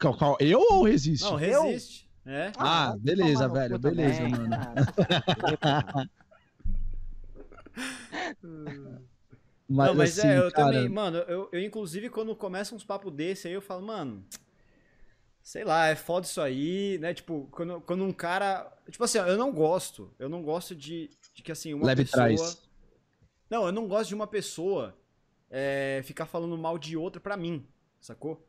Qual, 0.00 0.16
qual- 0.16 0.36
eu 0.40 0.60
ou 0.60 0.80
o 0.80 0.84
Resiste? 0.84 1.24
Não, 1.24 1.40
Eu? 1.40 1.64
É. 2.26 2.52
Ah, 2.58 2.90
vai 2.90 2.98
beleza, 2.98 3.48
velho, 3.48 3.78
beleza, 3.78 4.18
também. 4.18 4.38
mano. 4.38 4.54
Ah, 5.62 6.08
não, 9.68 9.94
mas 9.94 10.18
assim, 10.18 10.28
é, 10.28 10.38
eu 10.38 10.52
cara, 10.52 10.72
também, 10.72 10.88
mano, 10.88 11.18
eu, 11.18 11.48
eu 11.52 11.60
inclusive 11.62 12.10
quando 12.10 12.34
começa 12.36 12.74
uns 12.74 12.84
papos 12.84 13.12
desse 13.12 13.48
aí, 13.48 13.54
eu 13.54 13.62
falo, 13.62 13.86
mano, 13.86 14.24
sei 15.42 15.64
lá, 15.64 15.86
é 15.88 15.96
foda 15.96 16.26
isso 16.26 16.40
aí, 16.40 16.98
né? 16.98 17.14
Tipo, 17.14 17.48
quando, 17.50 17.80
quando 17.80 18.04
um 18.04 18.12
cara. 18.12 18.70
Tipo 18.90 19.04
assim, 19.04 19.18
eu 19.18 19.36
não 19.36 19.52
gosto. 19.52 20.14
Eu 20.18 20.28
não 20.28 20.42
gosto 20.42 20.74
de, 20.74 21.10
de 21.34 21.42
que 21.42 21.52
assim, 21.52 21.74
uma 21.74 21.86
Leve 21.86 22.04
pessoa. 22.04 22.26
trás. 22.26 22.62
Não, 23.48 23.66
eu 23.66 23.72
não 23.72 23.88
gosto 23.88 24.08
de 24.08 24.14
uma 24.14 24.26
pessoa 24.26 24.96
é, 25.50 26.02
ficar 26.04 26.26
falando 26.26 26.56
mal 26.56 26.78
de 26.78 26.96
outra 26.96 27.20
pra 27.20 27.36
mim, 27.36 27.66
sacou? 28.00 28.46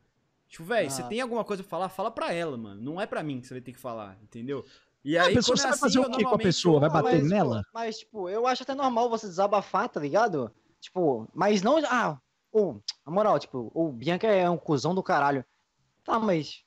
Tipo, 0.51 0.65
velho, 0.65 0.91
você 0.91 1.01
Ah. 1.01 1.07
tem 1.07 1.21
alguma 1.21 1.45
coisa 1.45 1.63
pra 1.63 1.69
falar, 1.69 1.87
fala 1.87 2.11
pra 2.11 2.33
ela, 2.33 2.57
mano. 2.57 2.81
Não 2.81 2.99
é 2.99 3.05
pra 3.05 3.23
mim 3.23 3.39
que 3.39 3.47
você 3.47 3.53
vai 3.53 3.61
ter 3.61 3.71
que 3.71 3.79
falar, 3.79 4.17
entendeu? 4.21 4.65
E 5.03 5.17
Ah, 5.17 5.23
a 5.23 5.25
aí, 5.27 5.33
pessoa, 5.33 5.55
quando 5.55 5.59
você 5.61 5.63
é 5.65 5.69
vai 5.69 5.71
assim, 5.71 5.79
fazer 5.79 5.99
o 5.99 6.11
quê 6.11 6.23
com 6.25 6.35
a 6.35 6.37
pessoa? 6.37 6.79
Vai 6.81 6.89
bater 6.89 7.21
mas, 7.21 7.29
nela? 7.29 7.63
Mas, 7.73 7.99
tipo, 7.99 8.27
eu 8.27 8.45
acho 8.45 8.63
até 8.63 8.75
normal 8.75 9.09
você 9.09 9.27
desabafar, 9.27 9.87
tá 9.87 9.97
ligado? 10.01 10.51
Tipo, 10.81 11.25
mas 11.33 11.61
não. 11.61 11.77
Ah, 11.89 12.19
ou, 12.51 12.83
na 13.05 13.11
moral, 13.13 13.39
tipo, 13.39 13.71
o 13.73 13.93
Bianca 13.93 14.27
é 14.27 14.49
um 14.49 14.57
cuzão 14.57 14.93
do 14.93 15.01
caralho. 15.01 15.45
Tá, 16.03 16.19
mas. 16.19 16.65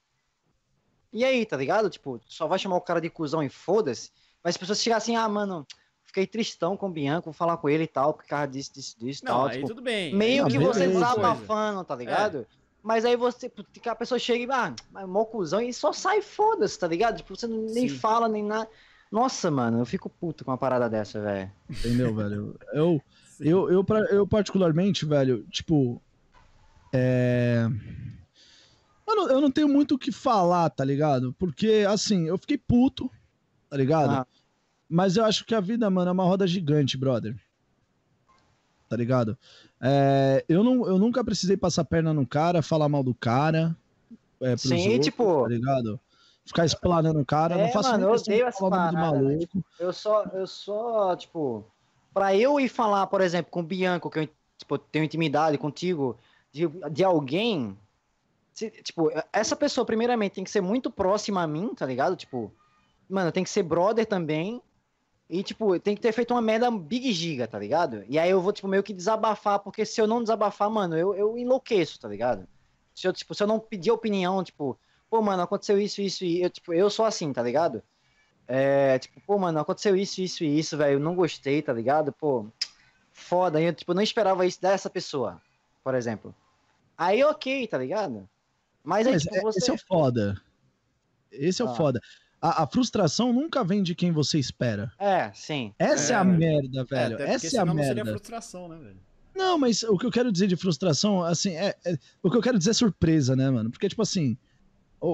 E 1.12 1.22
aí, 1.22 1.44
tá 1.44 1.56
ligado? 1.56 1.90
Tipo, 1.90 2.18
só 2.26 2.46
vai 2.48 2.58
chamar 2.58 2.76
o 2.76 2.80
cara 2.80 3.02
de 3.02 3.10
cuzão 3.10 3.42
e 3.42 3.50
foda-se. 3.50 4.10
Mas 4.42 4.54
as 4.54 4.56
pessoas 4.56 4.82
chegam 4.82 4.96
assim, 4.96 5.14
ah, 5.14 5.28
mano, 5.28 5.66
fiquei 6.04 6.26
tristão 6.26 6.74
com 6.76 6.86
o 6.88 6.90
Bianca, 6.90 7.24
vou 7.26 7.32
falar 7.34 7.58
com 7.58 7.68
ele 7.68 7.84
e 7.84 7.88
tal, 7.88 8.14
por 8.14 8.24
causa 8.24 8.48
disso, 8.48 8.72
disso, 8.74 8.98
disso 8.98 9.20
e 9.22 9.26
Não, 9.26 9.34
tal. 9.34 9.46
aí 9.46 9.56
tipo, 9.56 9.68
tudo 9.68 9.82
bem. 9.82 10.14
meio 10.14 10.42
Não, 10.44 10.50
que 10.50 10.58
você 10.58 10.86
Outra 10.86 10.88
desabafando, 10.88 11.84
tá 11.84 11.94
ligado? 11.94 12.46
Mas 12.84 13.06
aí 13.06 13.16
você, 13.16 13.48
que 13.48 13.88
a 13.88 13.94
pessoa 13.94 14.18
chega 14.18 14.44
e, 14.44 14.54
ah, 14.54 14.76
mas 14.92 15.08
mó 15.08 15.24
cuzão, 15.24 15.58
e 15.58 15.72
só 15.72 15.90
sai 15.90 16.20
foda-se, 16.20 16.78
tá 16.78 16.86
ligado? 16.86 17.16
Tipo, 17.16 17.34
você 17.34 17.46
nem 17.46 17.88
Sim. 17.88 17.96
fala, 17.96 18.28
nem 18.28 18.44
nada. 18.44 18.68
Nossa, 19.10 19.50
mano, 19.50 19.78
eu 19.78 19.86
fico 19.86 20.10
puto 20.10 20.44
com 20.44 20.50
uma 20.50 20.58
parada 20.58 20.86
dessa, 20.90 21.18
velho. 21.18 21.50
Entendeu, 21.70 22.12
velho? 22.14 22.60
Eu, 22.74 23.00
eu, 23.40 23.70
eu, 23.70 23.82
pra- 23.82 24.04
eu 24.10 24.26
particularmente, 24.26 25.06
velho, 25.06 25.46
tipo. 25.50 26.02
É. 26.92 27.66
Eu 29.08 29.16
não, 29.16 29.30
eu 29.30 29.40
não 29.40 29.50
tenho 29.50 29.68
muito 29.68 29.94
o 29.94 29.98
que 29.98 30.12
falar, 30.12 30.68
tá 30.68 30.84
ligado? 30.84 31.34
Porque, 31.38 31.86
assim, 31.88 32.26
eu 32.26 32.36
fiquei 32.36 32.58
puto, 32.58 33.10
tá 33.70 33.78
ligado? 33.78 34.10
Ah. 34.10 34.26
Mas 34.86 35.16
eu 35.16 35.24
acho 35.24 35.46
que 35.46 35.54
a 35.54 35.60
vida, 35.60 35.88
mano, 35.88 36.10
é 36.10 36.12
uma 36.12 36.24
roda 36.24 36.46
gigante, 36.46 36.98
brother. 36.98 37.34
Tá 38.90 38.96
ligado? 38.96 39.38
É, 39.86 40.42
eu, 40.48 40.64
não, 40.64 40.86
eu 40.86 40.98
nunca 40.98 41.22
precisei 41.22 41.58
passar 41.58 41.84
perna 41.84 42.14
no 42.14 42.26
cara, 42.26 42.62
falar 42.62 42.88
mal 42.88 43.02
do 43.02 43.12
cara. 43.14 43.76
É, 44.40 44.56
Sim, 44.56 44.86
outros, 44.88 45.04
tipo- 45.04 45.42
Tá 45.42 45.48
ligado? 45.48 46.00
Ficar 46.46 46.64
explanando 46.64 47.20
o 47.20 47.24
cara. 47.24 47.54
É, 47.58 47.64
não 47.66 47.72
faço 47.72 47.90
mano, 47.90 48.04
eu 48.06 48.12
odeio 48.12 48.46
essa 48.46 48.68
parada, 48.68 48.92
né? 48.92 49.00
maluco. 49.00 49.64
Eu 49.78 49.92
só, 49.92 50.24
eu 50.32 50.46
só, 50.46 51.14
tipo, 51.16 51.64
pra 52.12 52.34
eu 52.34 52.58
ir 52.58 52.68
falar, 52.68 53.06
por 53.08 53.20
exemplo, 53.20 53.50
com 53.50 53.60
o 53.60 53.64
Bianco, 53.64 54.08
que 54.10 54.18
eu 54.20 54.28
tipo, 54.58 54.78
tenho 54.78 55.04
intimidade 55.04 55.58
contigo, 55.58 56.16
de, 56.52 56.66
de 56.90 57.02
alguém, 57.04 57.76
se- 58.52 58.70
tipo, 58.70 59.10
essa 59.32 59.54
pessoa, 59.56 59.84
primeiramente, 59.84 60.34
tem 60.34 60.44
que 60.44 60.50
ser 60.50 60.60
muito 60.60 60.90
próxima 60.90 61.42
a 61.42 61.46
mim, 61.46 61.74
tá 61.74 61.84
ligado? 61.86 62.14
Tipo, 62.16 62.52
mano, 63.08 63.32
tem 63.32 63.42
que 63.44 63.50
ser 63.50 63.62
brother 63.62 64.06
também. 64.06 64.62
E, 65.28 65.42
tipo, 65.42 65.78
tem 65.80 65.94
que 65.94 66.02
ter 66.02 66.12
feito 66.12 66.32
uma 66.34 66.42
merda 66.42 66.70
big 66.70 67.12
giga, 67.12 67.48
tá 67.48 67.58
ligado? 67.58 68.04
E 68.08 68.18
aí 68.18 68.30
eu 68.30 68.40
vou, 68.40 68.52
tipo, 68.52 68.68
meio 68.68 68.82
que 68.82 68.92
desabafar, 68.92 69.58
porque 69.58 69.84
se 69.86 70.00
eu 70.00 70.06
não 70.06 70.20
desabafar, 70.22 70.68
mano, 70.70 70.96
eu, 70.96 71.14
eu 71.14 71.38
enlouqueço, 71.38 71.98
tá 71.98 72.08
ligado? 72.08 72.46
Se 72.94 73.08
eu, 73.08 73.12
tipo, 73.12 73.34
se 73.34 73.42
eu 73.42 73.46
não 73.46 73.58
pedir 73.58 73.90
opinião, 73.90 74.44
tipo, 74.44 74.78
pô, 75.08 75.22
mano, 75.22 75.42
aconteceu 75.42 75.80
isso, 75.80 76.02
isso 76.02 76.24
e 76.24 76.42
eu, 76.42 76.50
tipo, 76.50 76.74
eu 76.74 76.90
sou 76.90 77.06
assim, 77.06 77.32
tá 77.32 77.42
ligado? 77.42 77.82
É, 78.46 78.98
tipo, 78.98 79.18
pô, 79.22 79.38
mano, 79.38 79.58
aconteceu 79.58 79.96
isso, 79.96 80.20
isso 80.20 80.44
e 80.44 80.58
isso, 80.58 80.76
velho, 80.76 80.94
eu 80.96 81.00
não 81.00 81.14
gostei, 81.14 81.62
tá 81.62 81.72
ligado? 81.72 82.12
Pô, 82.12 82.46
foda, 83.10 83.60
eu, 83.60 83.72
tipo, 83.72 83.94
não 83.94 84.02
esperava 84.02 84.44
isso 84.44 84.60
dessa 84.60 84.90
pessoa, 84.90 85.40
por 85.82 85.94
exemplo. 85.94 86.34
Aí, 86.98 87.24
ok, 87.24 87.66
tá 87.66 87.78
ligado? 87.78 88.28
Mas 88.84 89.06
aí, 89.06 89.14
Mas 89.14 89.22
tipo, 89.22 89.36
é- 89.36 89.40
você... 89.40 89.58
esse 89.58 89.70
é 89.70 89.72
o 89.74 89.78
foda. 89.78 90.40
Esse 91.32 91.62
é 91.62 91.64
o 91.64 91.68
Ah. 91.70 91.74
foda. 91.74 92.00
A, 92.46 92.64
a 92.64 92.66
frustração 92.66 93.32
nunca 93.32 93.64
vem 93.64 93.82
de 93.82 93.94
quem 93.94 94.12
você 94.12 94.38
espera. 94.38 94.92
É, 94.98 95.32
sim. 95.32 95.72
Essa 95.78 96.12
é, 96.12 96.16
É, 96.16 96.18
a 96.18 96.22
velho. 96.24 96.38
merda, 96.38 96.80
É, 96.80 96.84
velho. 96.84 97.16
porque 97.16 97.30
Essa 97.30 97.46
é 97.46 97.48
a 97.48 97.50
senão 97.50 97.74
não 97.74 97.82
seria 97.82 98.04
merda. 98.04 98.10
frustração, 98.18 98.68
né, 98.68 98.76
velho? 98.76 98.96
Não, 99.34 99.58
mas 99.58 99.82
o 99.82 99.96
que 99.96 100.04
eu 100.06 100.10
quero 100.10 100.30
dizer 100.30 100.46
de 100.46 100.54
frustração, 100.56 101.22
assim, 101.22 101.54
é, 101.54 101.74
é- 101.86 101.98
o 102.22 102.30
que 102.30 102.36
eu 102.36 102.42
quero 102.42 102.58
dizer 102.58 102.70
é 102.70 102.74
surpresa, 102.74 103.34
né, 103.34 103.48
mano? 103.50 103.70
Porque, 103.70 103.88
tipo 103.88 104.02
assim, 104.02 104.36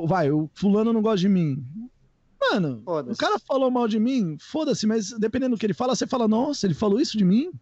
vai, 0.07 0.31
o 0.31 0.51
fulano 0.55 0.93
não 0.93 1.01
gosta 1.01 1.19
de 1.21 1.29
mim. 1.29 1.65
Mano, 2.41 2.83
o 2.85 3.17
cara 3.17 3.39
falou 3.39 3.71
mal 3.71 3.87
de 3.87 4.01
mim, 4.01 4.37
foda-se, 4.41 4.87
mas 4.87 5.11
dependendo 5.13 5.55
do 5.55 5.59
que 5.61 5.65
ele 5.67 5.73
fala, 5.75 5.95
você 5.95 6.07
fala, 6.07 6.27
nossa, 6.27 6.67
ele 6.67 6.75
falou 6.75 7.01
isso 7.01 7.17
de 7.17 7.25
mim? 7.25 7.53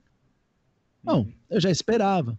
Não, 1.04 1.28
eu 1.50 1.60
já 1.60 1.70
esperava. 1.70 2.38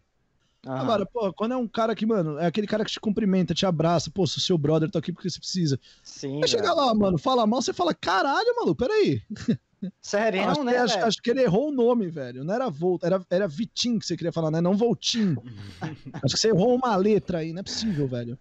Aham. 0.65 0.81
Agora, 0.81 1.06
pô, 1.06 1.34
quando 1.34 1.53
é 1.53 1.57
um 1.57 1.68
cara 1.68 1.95
que, 1.95 2.06
mano, 2.06 2.38
é 2.38 2.45
aquele 2.45 2.68
cara 2.68 2.84
que 2.84 2.91
te 2.91 2.99
cumprimenta, 2.99 3.53
te 3.53 3.65
abraça, 3.65 4.11
pô, 4.11 4.27
sou 4.27 4.41
seu 4.41 4.57
brother, 4.57 4.91
tô 4.91 4.98
aqui 4.98 5.14
porque 5.14 5.30
você 5.30 5.40
precisa. 5.40 5.80
Sim, 6.03 6.41
Aí 6.41 6.48
chega 6.48 6.64
velho. 6.64 6.76
lá, 6.76 6.94
mano, 6.94 7.18
fala 7.18 7.48
mal, 7.48 7.61
você 7.61 7.72
fala, 7.72 7.94
caralho, 7.94 8.56
maluco, 8.56 8.76
peraí. 8.76 9.22
Sério, 10.02 10.41
acho, 10.41 10.64
né, 10.64 10.73
que, 10.73 10.77
acho, 10.77 10.98
acho 10.99 11.22
que 11.22 11.30
ele 11.30 11.41
errou 11.41 11.69
o 11.69 11.72
nome, 11.72 12.10
velho. 12.10 12.44
Não 12.44 12.53
era 12.53 12.69
Volt, 12.69 13.02
era, 13.03 13.26
era 13.30 13.48
Vitim 13.48 13.98
que 13.98 14.06
você 14.06 14.18
queria 14.18 14.31
falar, 14.31 14.52
né? 14.52 14.60
Não 14.60 14.76
Voltim. 14.76 15.36
acho 16.22 16.36
que 16.36 16.40
você 16.41 16.49
errou 16.49 16.76
uma 16.76 16.95
letra 16.98 17.38
aí, 17.38 17.53
não 17.53 17.61
é 17.61 17.64
possível, 17.64 18.06
velho. 18.06 18.38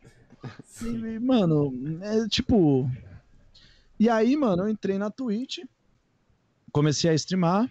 E, 0.82 1.18
mano, 1.20 1.72
é 2.02 2.26
tipo. 2.28 2.90
E 4.00 4.08
aí, 4.08 4.36
mano, 4.36 4.64
eu 4.64 4.68
entrei 4.68 4.98
na 4.98 5.10
Twitch, 5.10 5.58
comecei 6.72 7.10
a 7.10 7.14
streamar, 7.14 7.70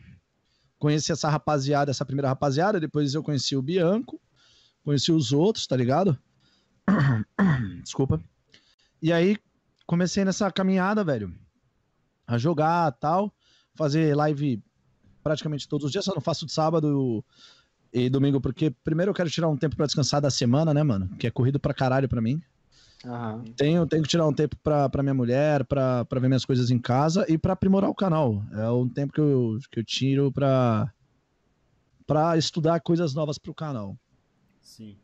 conheci 0.80 1.12
essa 1.12 1.30
rapaziada, 1.30 1.92
essa 1.92 2.06
primeira 2.06 2.30
rapaziada, 2.30 2.80
depois 2.80 3.14
eu 3.14 3.24
conheci 3.24 3.56
o 3.56 3.62
Bianco, 3.62 4.20
conheci 4.88 5.12
os 5.12 5.34
outros, 5.34 5.68
tá 5.68 5.76
ligado? 5.76 6.18
Desculpa. 7.84 8.22
E 9.02 9.12
aí, 9.12 9.36
comecei 9.86 10.24
nessa 10.24 10.50
caminhada, 10.50 11.04
velho, 11.04 11.36
a 12.26 12.38
jogar 12.38 12.94
tal, 12.94 13.34
fazer 13.76 14.16
live 14.16 14.64
praticamente 15.22 15.68
todos 15.68 15.88
os 15.88 15.92
dias, 15.92 16.06
só 16.06 16.14
não 16.16 16.22
faço 16.22 16.46
de 16.46 16.54
sábado 16.54 17.22
e 17.92 18.10
domingo, 18.10 18.40
porque 18.40 18.70
primeiro 18.82 19.10
eu 19.10 19.14
quero 19.14 19.30
tirar 19.30 19.50
um 19.50 19.58
tempo 19.58 19.76
pra 19.76 19.86
descansar 19.86 20.22
da 20.22 20.32
semana, 20.32 20.74
né, 20.74 20.84
mano? 20.84 21.10
Que 21.20 21.28
é 21.28 21.32
corrido 21.32 21.60
pra 21.60 21.74
caralho 21.74 22.08
pra 22.08 22.22
mim. 22.22 22.42
Aham. 23.06 23.44
Tenho, 23.58 23.86
tenho 23.86 24.04
que 24.04 24.10
tirar 24.10 24.26
um 24.26 24.34
tempo 24.34 24.56
pra, 24.64 24.88
pra 24.88 25.04
minha 25.04 25.14
mulher, 25.14 25.66
pra, 25.66 26.06
pra 26.06 26.20
ver 26.22 26.30
minhas 26.30 26.46
coisas 26.46 26.72
em 26.72 26.80
casa 26.80 27.26
e 27.28 27.38
pra 27.38 27.52
aprimorar 27.52 27.90
o 27.90 27.96
canal. 27.96 28.42
É 28.54 28.70
um 28.70 28.88
tempo 28.88 29.12
que 29.12 29.20
eu, 29.20 29.60
que 29.70 29.80
eu 29.82 29.84
tiro 29.84 30.32
pra, 30.32 30.90
pra 32.06 32.38
estudar 32.38 32.80
coisas 32.80 33.14
novas 33.14 33.38
pro 33.38 33.54
canal. 33.54 33.98
Sim. 34.68 34.98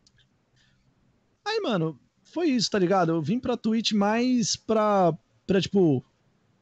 Aí, 1.46 1.60
mano, 1.62 1.98
foi 2.22 2.50
isso, 2.50 2.70
tá 2.70 2.78
ligado? 2.78 3.14
Eu 3.14 3.22
vim 3.22 3.40
pra 3.40 3.58
Twitch 3.58 3.94
mais 3.94 4.58
pra, 4.58 5.18
pra 5.48 5.62
tipo, 5.62 6.04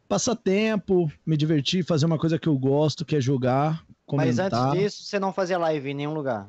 passar 0.07 0.35
tempo, 0.35 1.11
me 1.25 1.35
divertir, 1.35 1.83
fazer 1.83 2.05
uma 2.05 2.19
coisa 2.19 2.37
que 2.37 2.47
eu 2.47 2.57
gosto, 2.57 3.03
que 3.03 3.15
é 3.15 3.21
jogar, 3.21 3.83
Mas 4.11 4.35
comentar. 4.35 4.69
antes 4.69 4.79
disso, 4.79 5.03
você 5.03 5.19
não 5.19 5.33
fazia 5.33 5.57
live 5.57 5.89
em 5.89 5.93
nenhum 5.95 6.13
lugar. 6.13 6.47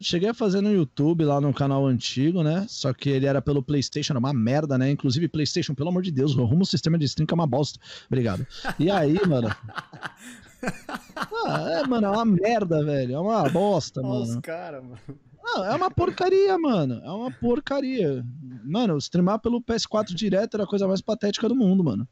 Cheguei 0.00 0.28
a 0.28 0.34
fazer 0.34 0.60
no 0.60 0.72
YouTube, 0.72 1.24
lá 1.24 1.40
no 1.40 1.52
canal 1.52 1.84
antigo, 1.86 2.42
né? 2.42 2.66
Só 2.68 2.92
que 2.92 3.08
ele 3.08 3.26
era 3.26 3.42
pelo 3.42 3.62
PlayStation, 3.62 4.12
era 4.12 4.18
uma 4.18 4.32
merda, 4.32 4.78
né? 4.78 4.90
Inclusive, 4.90 5.28
PlayStation, 5.28 5.74
pelo 5.74 5.88
amor 5.88 6.02
de 6.02 6.12
Deus, 6.12 6.38
arruma 6.38 6.62
um 6.62 6.64
sistema 6.64 6.96
de 6.96 7.06
stream 7.06 7.26
que 7.26 7.34
é 7.34 7.36
uma 7.36 7.46
bosta. 7.46 7.80
Obrigado. 8.06 8.46
E 8.78 8.90
aí, 8.90 9.18
mano. 9.26 9.48
Ah, 11.46 11.70
é, 11.70 11.86
mano, 11.86 12.06
é 12.06 12.10
uma 12.10 12.24
merda, 12.24 12.84
velho. 12.84 13.14
É 13.14 13.20
uma 13.20 13.48
bosta, 13.48 14.00
Olha 14.00 14.22
os 14.22 14.28
mano. 14.30 14.42
caras, 14.42 14.82
mano. 14.82 14.98
Não, 15.42 15.64
é 15.64 15.74
uma 15.74 15.90
porcaria, 15.90 16.56
mano. 16.58 17.00
É 17.04 17.10
uma 17.10 17.30
porcaria. 17.30 18.24
Mano, 18.64 18.96
streamar 18.98 19.38
pelo 19.40 19.60
PS4 19.62 20.14
direto 20.14 20.54
era 20.54 20.64
a 20.64 20.66
coisa 20.66 20.88
mais 20.88 21.00
patética 21.02 21.48
do 21.48 21.54
mundo, 21.54 21.84
mano. 21.84 22.08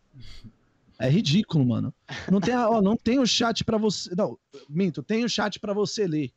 É 0.98 1.08
ridículo, 1.08 1.64
mano. 1.64 1.94
Não 2.30 2.40
tem, 2.40 2.54
ó, 2.54 2.80
não 2.82 2.96
tem 2.96 3.18
o 3.18 3.26
chat 3.26 3.64
pra 3.64 3.78
você. 3.78 4.14
Não, 4.16 4.38
minto, 4.68 5.02
tem 5.02 5.24
o 5.24 5.28
chat 5.28 5.58
pra 5.58 5.72
você 5.72 6.06
ler. 6.06 6.30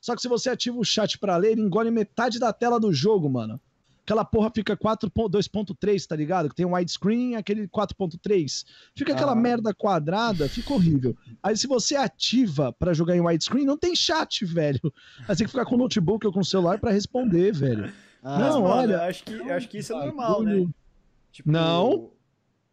Só 0.00 0.14
que 0.14 0.22
se 0.22 0.28
você 0.28 0.48
ativa 0.50 0.78
o 0.78 0.84
chat 0.84 1.18
pra 1.18 1.36
ler, 1.36 1.52
ele 1.52 1.60
engole 1.60 1.90
metade 1.90 2.38
da 2.38 2.52
tela 2.52 2.80
do 2.80 2.92
jogo, 2.92 3.28
mano. 3.28 3.60
Aquela 4.08 4.24
porra 4.24 4.50
fica 4.54 4.74
4 4.74 5.10
pon- 5.10 5.28
2.3, 5.28 6.06
tá 6.06 6.16
ligado? 6.16 6.48
Que 6.48 6.54
tem 6.54 6.64
um 6.64 6.74
widescreen 6.74 7.32
e 7.32 7.36
aquele 7.36 7.68
4.3. 7.68 8.64
Fica 8.96 9.12
aquela 9.12 9.32
Ah. 9.32 9.36
merda 9.36 9.74
quadrada, 9.74 10.48
fica 10.48 10.72
horrível. 10.72 11.14
Aí 11.42 11.54
se 11.54 11.66
você 11.66 11.94
ativa 11.94 12.72
pra 12.72 12.94
jogar 12.94 13.14
em 13.14 13.20
widescreen, 13.20 13.66
não 13.66 13.76
tem 13.76 13.94
chat, 13.94 14.46
velho. 14.46 14.80
Aí 15.20 15.26
você 15.26 15.36
tem 15.36 15.46
que 15.46 15.50
ficar 15.50 15.66
com 15.66 15.74
o 15.74 15.78
notebook 15.78 16.26
ou 16.26 16.32
com 16.32 16.40
o 16.40 16.44
celular 16.44 16.78
pra 16.80 16.90
responder, 16.90 17.52
velho. 17.52 17.92
Ah, 18.22 18.38
Não, 18.38 18.62
mano, 18.62 18.74
olha, 18.76 19.02
acho 19.02 19.22
que, 19.24 19.34
acho 19.50 19.68
que 19.68 19.76
isso 19.76 19.92
é 19.92 19.96
normal, 20.06 20.42
né? 20.42 20.66
Tipo, 21.30 21.50
Não. 21.52 22.10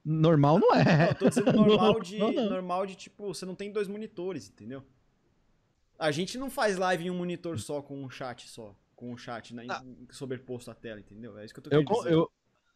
Normal 0.05 0.57
não 0.59 0.69
Não, 0.69 0.75
é. 0.75 1.09
eu 1.09 1.15
tô 1.15 1.27
dizendo 1.27 1.51
normal 1.91 1.99
de, 1.99 2.17
Não, 2.17 2.31
não. 2.31 2.49
normal 2.49 2.85
de, 2.85 2.95
tipo, 2.95 3.27
você 3.33 3.45
não 3.45 3.55
tem 3.55 3.73
dois 3.73 3.89
monitores, 3.89 4.47
entendeu? 4.49 4.81
A 5.99 6.11
gente 6.11 6.37
não 6.37 6.49
faz 6.49 6.77
live 6.77 7.05
em 7.07 7.09
um 7.09 7.17
monitor 7.17 7.59
só, 7.59 7.81
com 7.81 8.01
um 8.03 8.09
chat 8.09 8.47
só. 8.47 8.73
Com 8.95 9.11
um 9.11 9.17
chat 9.17 9.53
né, 9.53 9.65
Ah. 9.69 9.83
sobreposto 10.11 10.71
à 10.71 10.73
tela, 10.73 10.99
entendeu? 10.99 11.37
É 11.37 11.43
isso 11.45 11.53
que 11.53 11.59
eu 11.59 11.63
tô 11.63 11.69
Eu, 11.69 11.83
querendo 11.83 11.97
dizer. 12.03 12.13
eu- 12.13 12.31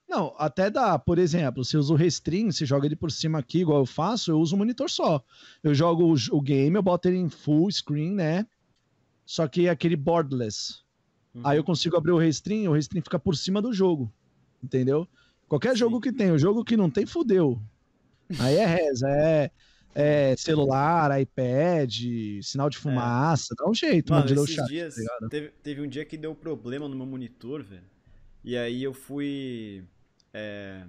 não, 0.07 0.33
até 0.37 0.69
dá, 0.71 0.97
por 0.97 1.19
exemplo, 1.19 1.63
se 1.63 1.75
eu 1.77 1.79
uso 1.79 1.93
o 1.93 1.97
Restream, 1.97 2.51
se 2.51 2.65
joga 2.65 2.85
ele 2.87 2.95
por 2.95 3.11
cima 3.11 3.37
aqui, 3.39 3.59
igual 3.59 3.79
eu 3.79 3.85
faço, 3.85 4.31
eu 4.31 4.39
uso 4.39 4.55
um 4.55 4.57
monitor 4.59 4.89
só. 4.89 5.23
Eu 5.63 5.73
jogo 5.75 6.03
o, 6.11 6.15
o 6.37 6.41
game, 6.41 6.75
eu 6.75 6.81
boto 6.81 7.07
ele 7.07 7.17
em 7.17 7.29
full 7.29 7.71
screen, 7.71 8.15
né? 8.15 8.45
Só 9.25 9.47
que 9.47 9.67
é 9.67 9.69
aquele 9.69 9.95
borderless. 9.95 10.81
Uhum. 11.35 11.41
Aí 11.45 11.57
eu 11.57 11.63
consigo 11.63 11.95
abrir 11.95 12.11
o 12.11 12.17
Restream, 12.17 12.71
o 12.71 12.73
Restream 12.75 13.03
fica 13.03 13.19
por 13.19 13.37
cima 13.37 13.61
do 13.61 13.71
jogo. 13.71 14.11
Entendeu? 14.63 15.07
Qualquer 15.47 15.71
Sim. 15.73 15.77
jogo 15.77 16.01
que 16.01 16.11
tem, 16.11 16.31
o 16.31 16.39
jogo 16.39 16.65
que 16.65 16.75
não 16.75 16.89
tem, 16.89 17.05
fudeu. 17.05 17.61
Aí 18.39 18.55
é 18.55 18.65
reza, 18.65 19.07
é, 19.09 19.51
é 19.95 20.35
celular, 20.37 21.19
iPad, 21.19 21.93
sinal 22.41 22.69
de 22.69 22.77
fumaça, 22.77 23.53
dá 23.57 23.67
um 23.69 23.73
jeito, 23.73 24.11
mano, 24.13 24.25
Mano, 24.29 24.45
de 24.45 24.53
chat, 24.53 24.67
dias 24.67 24.95
tá 24.95 25.27
teve, 25.29 25.49
teve 25.63 25.81
um 25.81 25.87
dia 25.87 26.05
que 26.05 26.17
deu 26.17 26.33
problema 26.35 26.87
no 26.87 26.95
meu 26.95 27.05
monitor, 27.05 27.63
velho. 27.63 27.83
E 28.43 28.55
aí 28.57 28.83
eu 28.83 28.93
fui. 28.93 29.83
é, 30.33 30.83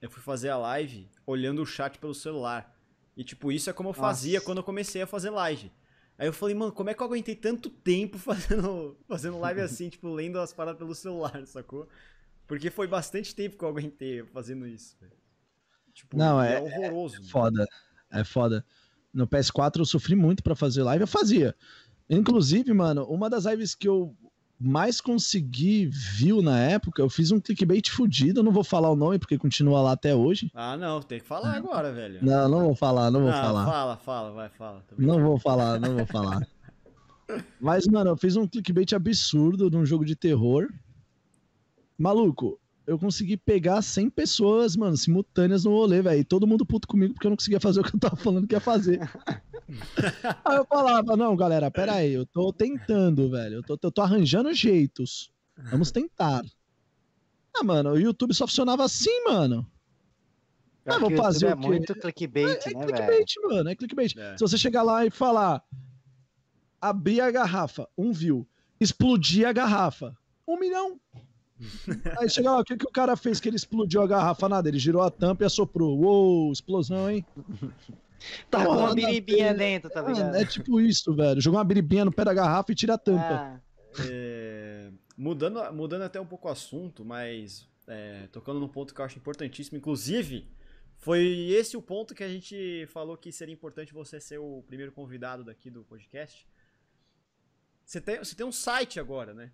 eu 0.00 0.10
fui 0.10 0.22
fazer 0.22 0.48
a 0.48 0.56
live 0.56 1.08
olhando 1.26 1.62
o 1.62 1.66
chat 1.66 1.98
pelo 1.98 2.14
celular. 2.14 2.74
E 3.16 3.24
tipo, 3.24 3.50
isso 3.50 3.70
é 3.70 3.72
como 3.72 3.90
eu 3.90 3.94
fazia 3.94 4.34
Nossa. 4.34 4.44
quando 4.46 4.58
eu 4.58 4.64
comecei 4.64 5.02
a 5.02 5.06
fazer 5.06 5.30
live. 5.30 5.70
Aí 6.18 6.26
eu 6.26 6.32
falei, 6.32 6.54
mano, 6.54 6.72
como 6.72 6.88
é 6.90 6.94
que 6.94 7.02
eu 7.02 7.06
aguentei 7.06 7.34
tanto 7.34 7.68
tempo 7.70 8.18
fazendo, 8.18 8.96
fazendo 9.06 9.38
live 9.38 9.60
assim, 9.60 9.88
tipo, 9.90 10.08
lendo 10.08 10.38
as 10.40 10.52
paradas 10.52 10.78
pelo 10.78 10.94
celular, 10.94 11.44
sacou? 11.46 11.88
Porque 12.46 12.70
foi 12.70 12.86
bastante 12.86 13.34
tempo 13.34 13.56
que 13.56 13.64
eu 13.64 13.68
aguentei 13.68 14.22
fazendo 14.32 14.66
isso, 14.66 14.96
velho. 15.00 15.12
Tipo, 15.92 16.16
Não, 16.16 16.44
e 16.44 16.48
é- 16.52 16.60
horroroso. 16.60 17.16
mano. 17.16 17.28
Foda. 17.28 17.66
É 18.10 18.24
foda. 18.24 18.64
No 19.12 19.26
PS4 19.26 19.78
eu 19.78 19.84
sofri 19.86 20.14
muito 20.14 20.42
pra 20.42 20.54
fazer 20.54 20.82
live. 20.82 21.02
Eu 21.02 21.08
fazia. 21.08 21.54
Inclusive, 22.08 22.72
mano, 22.72 23.04
uma 23.04 23.28
das 23.30 23.44
lives 23.46 23.74
que 23.74 23.88
eu 23.88 24.14
mais 24.58 25.00
consegui 25.00 25.86
view 25.86 26.40
na 26.40 26.58
época, 26.58 27.02
eu 27.02 27.10
fiz 27.10 27.30
um 27.30 27.40
clickbait 27.40 27.90
fudido. 27.90 28.40
Eu 28.40 28.44
não 28.44 28.52
vou 28.52 28.64
falar 28.64 28.90
o 28.90 28.96
nome 28.96 29.18
porque 29.18 29.36
continua 29.36 29.82
lá 29.82 29.92
até 29.92 30.14
hoje. 30.14 30.50
Ah, 30.54 30.76
não, 30.76 31.02
tem 31.02 31.20
que 31.20 31.26
falar 31.26 31.54
agora, 31.56 31.92
velho. 31.92 32.20
Não, 32.22 32.48
não 32.48 32.60
vou 32.64 32.74
falar, 32.74 33.10
não 33.10 33.20
vou 33.22 33.30
Ah, 33.30 33.42
falar. 33.42 33.64
Fala, 33.66 33.96
fala, 33.96 34.32
vai, 34.32 34.48
fala. 34.50 34.84
Não 34.96 35.22
vou 35.22 35.38
falar, 35.38 35.78
não 35.80 35.96
vou 35.96 36.06
falar. 36.06 36.46
Mas, 37.60 37.86
mano, 37.86 38.10
eu 38.10 38.16
fiz 38.16 38.36
um 38.36 38.46
clickbait 38.46 38.92
absurdo 38.94 39.68
num 39.70 39.84
jogo 39.84 40.04
de 40.04 40.14
terror. 40.14 40.68
Maluco, 41.98 42.58
eu 42.86 42.98
consegui 42.98 43.36
pegar 43.36 43.82
100 43.82 44.10
pessoas, 44.10 44.76
mano, 44.76 44.96
simultâneas 44.96 45.64
no 45.64 45.72
rolê, 45.72 46.00
velho. 46.02 46.20
E 46.20 46.24
todo 46.24 46.46
mundo 46.46 46.64
puto 46.64 46.86
comigo 46.86 47.14
porque 47.14 47.26
eu 47.26 47.30
não 47.30 47.36
conseguia 47.36 47.58
fazer 47.60 47.80
o 47.80 47.84
que 47.84 47.94
eu 47.94 48.00
tava 48.00 48.16
falando 48.16 48.46
que 48.46 48.54
ia 48.54 48.60
fazer. 48.60 49.00
aí 50.44 50.56
eu 50.56 50.64
falava, 50.66 51.16
não, 51.16 51.34
galera, 51.36 51.70
pera 51.70 51.94
aí, 51.94 52.12
eu 52.12 52.24
tô 52.24 52.52
tentando, 52.52 53.28
velho. 53.30 53.56
Eu 53.56 53.62
tô, 53.62 53.78
eu 53.82 53.90
tô 53.90 54.00
arranjando 54.02 54.52
jeitos. 54.54 55.30
Vamos 55.70 55.90
tentar. 55.90 56.42
Ah, 57.58 57.64
mano, 57.64 57.90
o 57.92 57.98
YouTube 57.98 58.34
só 58.34 58.46
funcionava 58.46 58.84
assim, 58.84 59.24
mano. 59.24 59.66
Pior 60.84 60.96
Ah, 60.96 60.98
vou 61.00 61.12
o 61.12 61.16
fazer 61.16 61.46
é 61.46 61.54
o 61.54 61.58
quê? 61.58 61.66
muito 61.66 61.94
clickbait, 61.94 62.66
É 62.66 62.74
né, 62.74 62.86
velho? 62.86 62.86
clickbait, 62.86 63.34
mano, 63.42 63.68
é 63.70 63.74
clickbait. 63.74 64.16
É. 64.16 64.36
Se 64.36 64.40
você 64.42 64.56
chegar 64.56 64.82
lá 64.82 65.04
e 65.04 65.10
falar, 65.10 65.64
abrir 66.80 67.20
a 67.20 67.30
garrafa, 67.30 67.88
um 67.98 68.12
view, 68.12 68.46
explodir 68.78 69.48
a 69.48 69.52
garrafa, 69.52 70.16
um 70.46 70.56
milhão. 70.58 71.00
Aí 72.20 72.28
chega 72.28 72.50
lá, 72.50 72.60
o 72.60 72.64
que, 72.64 72.76
que 72.76 72.86
o 72.86 72.90
cara 72.90 73.16
fez 73.16 73.40
que 73.40 73.48
ele 73.48 73.56
explodiu 73.56 74.02
a 74.02 74.06
garrafa? 74.06 74.48
Nada, 74.48 74.68
ele 74.68 74.78
girou 74.78 75.02
a 75.02 75.10
tampa 75.10 75.44
e 75.44 75.46
assoprou. 75.46 75.98
Uou, 75.98 76.52
explosão, 76.52 77.10
hein? 77.10 77.24
Tá 78.50 78.64
com 78.64 78.72
uma 78.72 78.94
biribinha 78.94 79.54
dentro, 79.54 79.90
tá 79.90 80.00
ligado? 80.00 80.26
Mano, 80.26 80.36
é 80.36 80.44
tipo 80.44 80.80
isso, 80.80 81.14
velho. 81.14 81.40
Jogou 81.40 81.58
uma 81.58 81.64
biribinha 81.64 82.04
no 82.04 82.10
pé 82.10 82.24
da 82.24 82.34
garrafa 82.34 82.72
e 82.72 82.74
tira 82.74 82.94
a 82.94 82.98
tampa. 82.98 83.22
Ah, 83.22 83.60
É, 84.00 84.90
mudando, 85.16 85.60
mudando 85.72 86.02
até 86.02 86.20
um 86.20 86.26
pouco 86.26 86.48
o 86.48 86.50
assunto, 86.50 87.04
mas 87.04 87.68
é, 87.86 88.26
tocando 88.32 88.58
num 88.58 88.68
ponto 88.68 88.94
que 88.94 89.00
eu 89.00 89.04
acho 89.04 89.18
importantíssimo, 89.18 89.78
inclusive, 89.78 90.48
foi 90.96 91.50
esse 91.50 91.76
o 91.76 91.82
ponto 91.82 92.14
que 92.14 92.24
a 92.24 92.28
gente 92.28 92.86
falou 92.88 93.16
que 93.16 93.30
seria 93.30 93.52
importante 93.52 93.92
você 93.92 94.20
ser 94.20 94.38
o 94.38 94.64
primeiro 94.66 94.92
convidado 94.92 95.44
daqui 95.44 95.70
do 95.70 95.84
podcast. 95.84 96.46
Você 97.84 98.00
tem, 98.00 98.18
você 98.18 98.34
tem 98.34 98.44
um 98.44 98.52
site 98.52 98.98
agora, 98.98 99.32
né? 99.32 99.52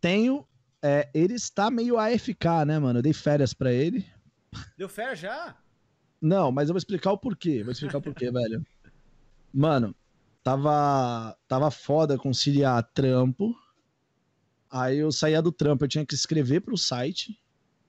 Tenho. 0.00 0.46
É, 0.82 1.08
ele 1.14 1.34
está 1.34 1.70
meio 1.70 1.98
AFK, 1.98 2.64
né, 2.66 2.78
mano? 2.78 2.98
Eu 2.98 3.02
dei 3.02 3.12
férias 3.12 3.52
pra 3.52 3.72
ele. 3.72 4.06
Deu 4.76 4.88
fé 4.88 5.14
já? 5.14 5.56
Não, 6.20 6.50
mas 6.52 6.68
eu 6.68 6.74
vou 6.74 6.78
explicar 6.78 7.12
o 7.12 7.18
porquê. 7.18 7.62
Vou 7.62 7.72
explicar 7.72 7.98
o 7.98 8.02
porquê, 8.02 8.30
velho. 8.32 8.64
Mano, 9.52 9.94
tava, 10.42 11.36
tava 11.48 11.70
foda 11.70 12.18
conciliar 12.18 12.82
trampo. 12.94 13.54
Aí 14.70 14.98
eu 14.98 15.10
saía 15.10 15.42
do 15.42 15.50
trampo, 15.50 15.84
eu 15.84 15.88
tinha 15.88 16.06
que 16.06 16.14
escrever 16.14 16.60
pro 16.60 16.76
site, 16.78 17.40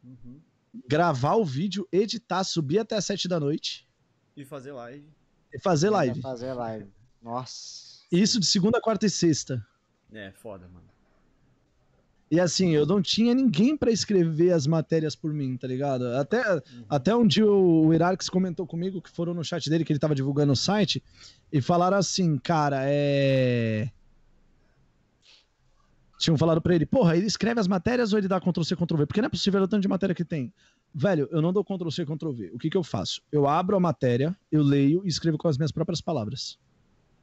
Uhum. 0.03 0.41
gravar 0.87 1.35
o 1.35 1.45
vídeo, 1.45 1.87
editar, 1.91 2.43
subir 2.43 2.79
até 2.79 2.95
as 2.95 3.05
sete 3.05 3.27
da 3.27 3.39
noite 3.39 3.87
E 4.35 4.43
fazer 4.43 4.71
live. 4.71 5.07
e 5.53 5.59
fazer 5.59 5.91
live. 5.91 6.19
Fazer 6.21 6.53
live. 6.53 6.87
Nossa. 7.21 8.01
Isso 8.11 8.39
de 8.39 8.47
segunda, 8.47 8.81
quarta 8.81 9.05
e 9.05 9.09
sexta. 9.11 9.63
É, 10.11 10.31
foda, 10.31 10.67
mano. 10.67 10.89
E 12.31 12.39
assim, 12.39 12.69
eu 12.69 12.85
não 12.85 13.01
tinha 13.01 13.35
ninguém 13.35 13.75
pra 13.75 13.91
escrever 13.91 14.53
as 14.53 14.65
matérias 14.65 15.17
por 15.17 15.33
mim, 15.33 15.57
tá 15.57 15.67
ligado? 15.67 16.07
Até, 16.15 16.41
até 16.89 17.13
um 17.13 17.27
dia 17.27 17.45
o, 17.45 17.91
Hierarx 17.91 18.29
comentou 18.29 18.65
comigo 18.65 19.01
que 19.01 19.09
foram 19.09 19.33
no 19.33 19.43
chat 19.43 19.69
dele, 19.69 19.83
que 19.83 19.91
ele 19.91 19.99
tava 19.99 20.15
divulgando 20.15 20.53
o 20.53 20.55
site, 20.55 21.03
e 21.51 21.59
falaram 21.59 21.97
assim, 21.97 22.37
cara, 22.37 22.83
é. 22.85 23.89
Tinham 26.17 26.37
falado 26.37 26.61
pra 26.61 26.73
ele, 26.73 26.85
porra, 26.85 27.17
ele 27.17 27.25
escreve 27.25 27.59
as 27.59 27.67
matérias 27.67 28.13
ou 28.13 28.19
ele 28.19 28.29
dá 28.29 28.39
Ctrl-C, 28.39 28.77
Ctrl-V? 28.77 29.07
Porque 29.07 29.19
não 29.19 29.27
é 29.27 29.29
possível 29.29 29.61
o 29.61 29.67
tanto 29.67 29.81
de 29.81 29.89
matéria 29.89 30.15
que 30.15 30.23
tem. 30.23 30.53
Velho, 30.95 31.27
eu 31.31 31.41
não 31.41 31.51
dou 31.51 31.65
Ctrl-C, 31.65 32.05
Ctrl-V. 32.05 32.51
O 32.53 32.57
que 32.57 32.69
que 32.69 32.77
eu 32.77 32.83
faço? 32.83 33.21
Eu 33.29 33.45
abro 33.45 33.75
a 33.75 33.79
matéria, 33.79 34.33
eu 34.49 34.63
leio 34.63 35.01
e 35.03 35.09
escrevo 35.09 35.37
com 35.37 35.49
as 35.49 35.57
minhas 35.57 35.71
próprias 35.71 35.99
palavras. 35.99 36.57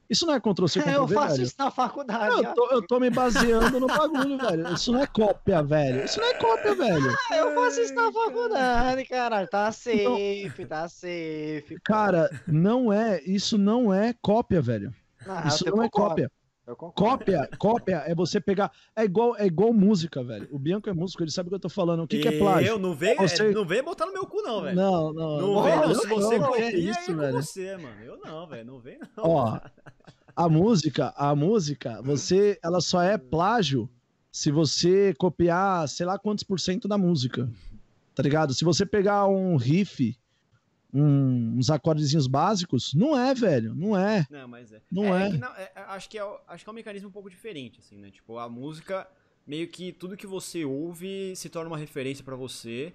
Isso 0.09 0.25
não 0.25 0.33
é 0.33 0.39
Ctrl-C, 0.39 0.79
eu 0.79 0.83
Ctrl-V, 0.83 1.13
faço 1.15 1.35
velho? 1.35 1.43
isso 1.43 1.55
na 1.59 1.69
faculdade. 1.71 2.29
Não, 2.29 2.43
eu, 2.43 2.53
tô, 2.53 2.69
eu 2.71 2.87
tô 2.87 2.99
me 2.99 3.09
baseando 3.09 3.79
no 3.79 3.87
bagulho, 3.87 4.37
velho. 4.41 4.73
Isso 4.73 4.91
não 4.91 5.01
é 5.01 5.07
cópia, 5.07 5.61
velho. 5.61 6.03
Isso 6.05 6.19
não 6.19 6.27
é 6.27 6.33
cópia, 6.35 6.75
velho. 6.75 7.15
Ah, 7.31 7.37
eu 7.37 7.53
faço 7.55 7.81
isso 7.81 7.93
na 7.93 8.11
faculdade, 8.11 9.05
caralho. 9.05 9.47
Tá 9.47 9.71
safe, 9.71 10.65
tá 10.67 10.87
safe. 10.89 11.77
Cara, 11.83 12.29
não 12.47 12.91
é. 12.91 13.21
Isso 13.23 13.57
não 13.57 13.93
é 13.93 14.13
cópia, 14.21 14.61
velho. 14.61 14.93
Ah, 15.27 15.47
Isso 15.47 15.67
eu 15.67 15.75
não 15.75 15.83
é 15.83 15.89
cópia. 15.89 16.31
Cópia, 16.75 17.49
cópia 17.57 18.03
é 18.05 18.13
você 18.15 18.39
pegar. 18.39 18.71
É 18.95 19.03
igual, 19.03 19.35
é 19.37 19.45
igual 19.45 19.73
música, 19.73 20.23
velho. 20.23 20.47
O 20.51 20.59
Bianco 20.59 20.89
é 20.89 20.93
músico, 20.93 21.23
ele 21.23 21.31
sabe 21.31 21.47
o 21.47 21.49
que 21.49 21.55
eu 21.55 21.59
tô 21.59 21.69
falando. 21.69 22.03
O 22.03 22.07
que, 22.07 22.19
que 22.19 22.27
é 22.27 22.37
plágio? 22.37 22.67
Eu 22.69 22.79
não 22.79 22.93
venho, 22.93 23.17
Você- 23.17 23.47
é, 23.49 23.51
não 23.51 23.65
venho 23.65 23.83
botar 23.83 24.05
no 24.05 24.13
meu 24.13 24.25
cu, 24.25 24.41
não, 24.41 24.61
velho. 24.61 24.75
Não, 24.75 25.13
não. 25.13 25.37
Não 25.39 25.53
Não, 25.55 25.63
vem, 25.63 25.75
não. 25.75 25.83
eu 25.89 25.95
Se 25.95 26.07
você 26.07 26.37
não, 26.39 26.47
copia, 26.47 26.65
é 26.65 26.75
isso, 26.77 26.99
é 26.99 27.05
com 27.13 27.17
velho. 27.19 27.33
você, 27.33 27.77
mano. 27.77 28.01
Eu 28.03 28.19
não, 28.23 28.47
velho. 28.47 28.65
Não 28.65 28.79
vem, 28.79 28.99
não. 28.99 29.07
Ó, 29.25 29.59
a 30.35 30.49
música, 30.49 31.13
a 31.17 31.35
música, 31.35 32.01
você, 32.01 32.59
ela 32.63 32.81
só 32.81 33.01
é 33.01 33.17
plágio 33.17 33.89
se 34.31 34.51
você 34.51 35.13
copiar, 35.17 35.87
sei 35.89 36.05
lá 36.05 36.17
quantos 36.19 36.43
por 36.43 36.59
cento 36.59 36.87
da 36.87 36.97
música. 36.97 37.49
Tá 38.15 38.23
ligado? 38.23 38.53
Se 38.53 38.63
você 38.65 38.85
pegar 38.85 39.27
um 39.27 39.55
riff, 39.55 40.17
um- 40.93 41.57
uns 41.57 41.69
acordezinhos 41.69 42.25
básicos, 42.27 42.93
não 42.93 43.17
é, 43.17 43.33
velho, 43.33 43.75
não 43.75 43.97
é. 43.97 44.25
Não, 44.29 44.47
mas 44.47 44.71
é. 44.71 44.81
Não 44.91 45.15
é. 45.15 45.29
que 45.31 45.37
não- 45.37 45.55
é- 45.55 45.71
é- 45.75 45.81
acho, 45.87 46.09
que 46.09 46.17
é, 46.17 46.39
acho 46.47 46.63
que 46.63 46.69
é 46.69 46.71
um 46.71 46.75
mecanismo 46.75 47.09
um 47.09 47.11
pouco 47.11 47.29
diferente, 47.29 47.79
assim, 47.79 47.97
né? 47.97 48.09
Tipo, 48.11 48.37
a 48.37 48.49
música, 48.49 49.07
meio 49.45 49.67
que 49.67 49.91
tudo 49.91 50.17
que 50.17 50.25
você 50.27 50.65
ouve 50.65 51.33
se 51.35 51.49
torna 51.49 51.69
uma 51.69 51.77
referência 51.77 52.23
pra 52.23 52.35
você. 52.35 52.93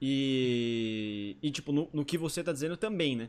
E. 0.00 1.36
E, 1.42 1.50
tipo, 1.50 1.72
no, 1.72 1.88
no 1.92 2.04
que 2.04 2.16
você 2.18 2.42
tá 2.42 2.52
dizendo 2.52 2.76
também, 2.76 3.16
né? 3.16 3.28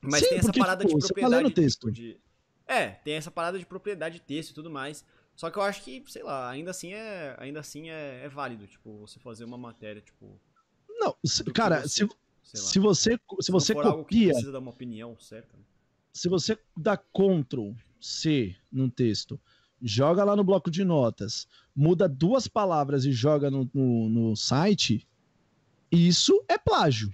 Mas 0.00 0.20
Sim, 0.20 0.28
tem 0.30 0.38
essa 0.38 0.46
porque, 0.48 0.60
parada 0.60 0.84
tipo, 0.84 0.96
de 0.98 1.00
tá 1.02 1.06
propriedade. 1.08 1.42
lendo 1.44 1.54
texto. 1.54 1.90
de- 1.90 2.18
É, 2.66 2.88
tem 2.88 3.14
essa 3.14 3.30
parada 3.30 3.58
de 3.58 3.66
propriedade 3.66 4.14
de 4.16 4.22
texto 4.22 4.50
e 4.50 4.54
tudo 4.54 4.70
mais. 4.70 5.04
Só 5.36 5.50
que 5.50 5.58
eu 5.58 5.62
acho 5.62 5.82
que, 5.82 6.02
sei 6.08 6.22
lá, 6.22 6.50
ainda 6.50 6.70
assim 6.70 6.92
é. 6.92 7.34
Ainda 7.38 7.60
assim 7.60 7.90
é, 7.90 8.22
é 8.24 8.28
válido, 8.28 8.66
tipo, 8.66 8.98
você 9.00 9.18
fazer 9.18 9.44
uma 9.44 9.58
matéria, 9.58 10.00
tipo. 10.00 10.38
Não, 10.88 11.14
se- 11.24 11.44
cara, 11.44 11.82
você- 11.82 12.06
se. 12.06 12.08
Se 12.42 12.78
você, 12.78 13.18
se 13.40 13.50
não 13.52 13.60
você 13.60 13.74
copia, 13.74 14.28
precisa 14.28 14.52
dar 14.52 14.58
uma 14.58 14.70
opinião 14.70 15.16
certa. 15.18 15.56
né? 15.56 15.62
se 16.12 16.28
você 16.28 16.58
dá 16.76 16.96
Ctrl 16.96 17.72
C 18.00 18.54
num 18.70 18.90
texto, 18.90 19.40
joga 19.80 20.22
lá 20.22 20.36
no 20.36 20.44
bloco 20.44 20.70
de 20.70 20.84
notas, 20.84 21.48
muda 21.74 22.08
duas 22.08 22.46
palavras 22.46 23.04
e 23.04 23.12
joga 23.12 23.50
no, 23.50 23.68
no, 23.72 24.08
no 24.08 24.36
site, 24.36 25.06
isso 25.90 26.44
é 26.48 26.58
plágio. 26.58 27.10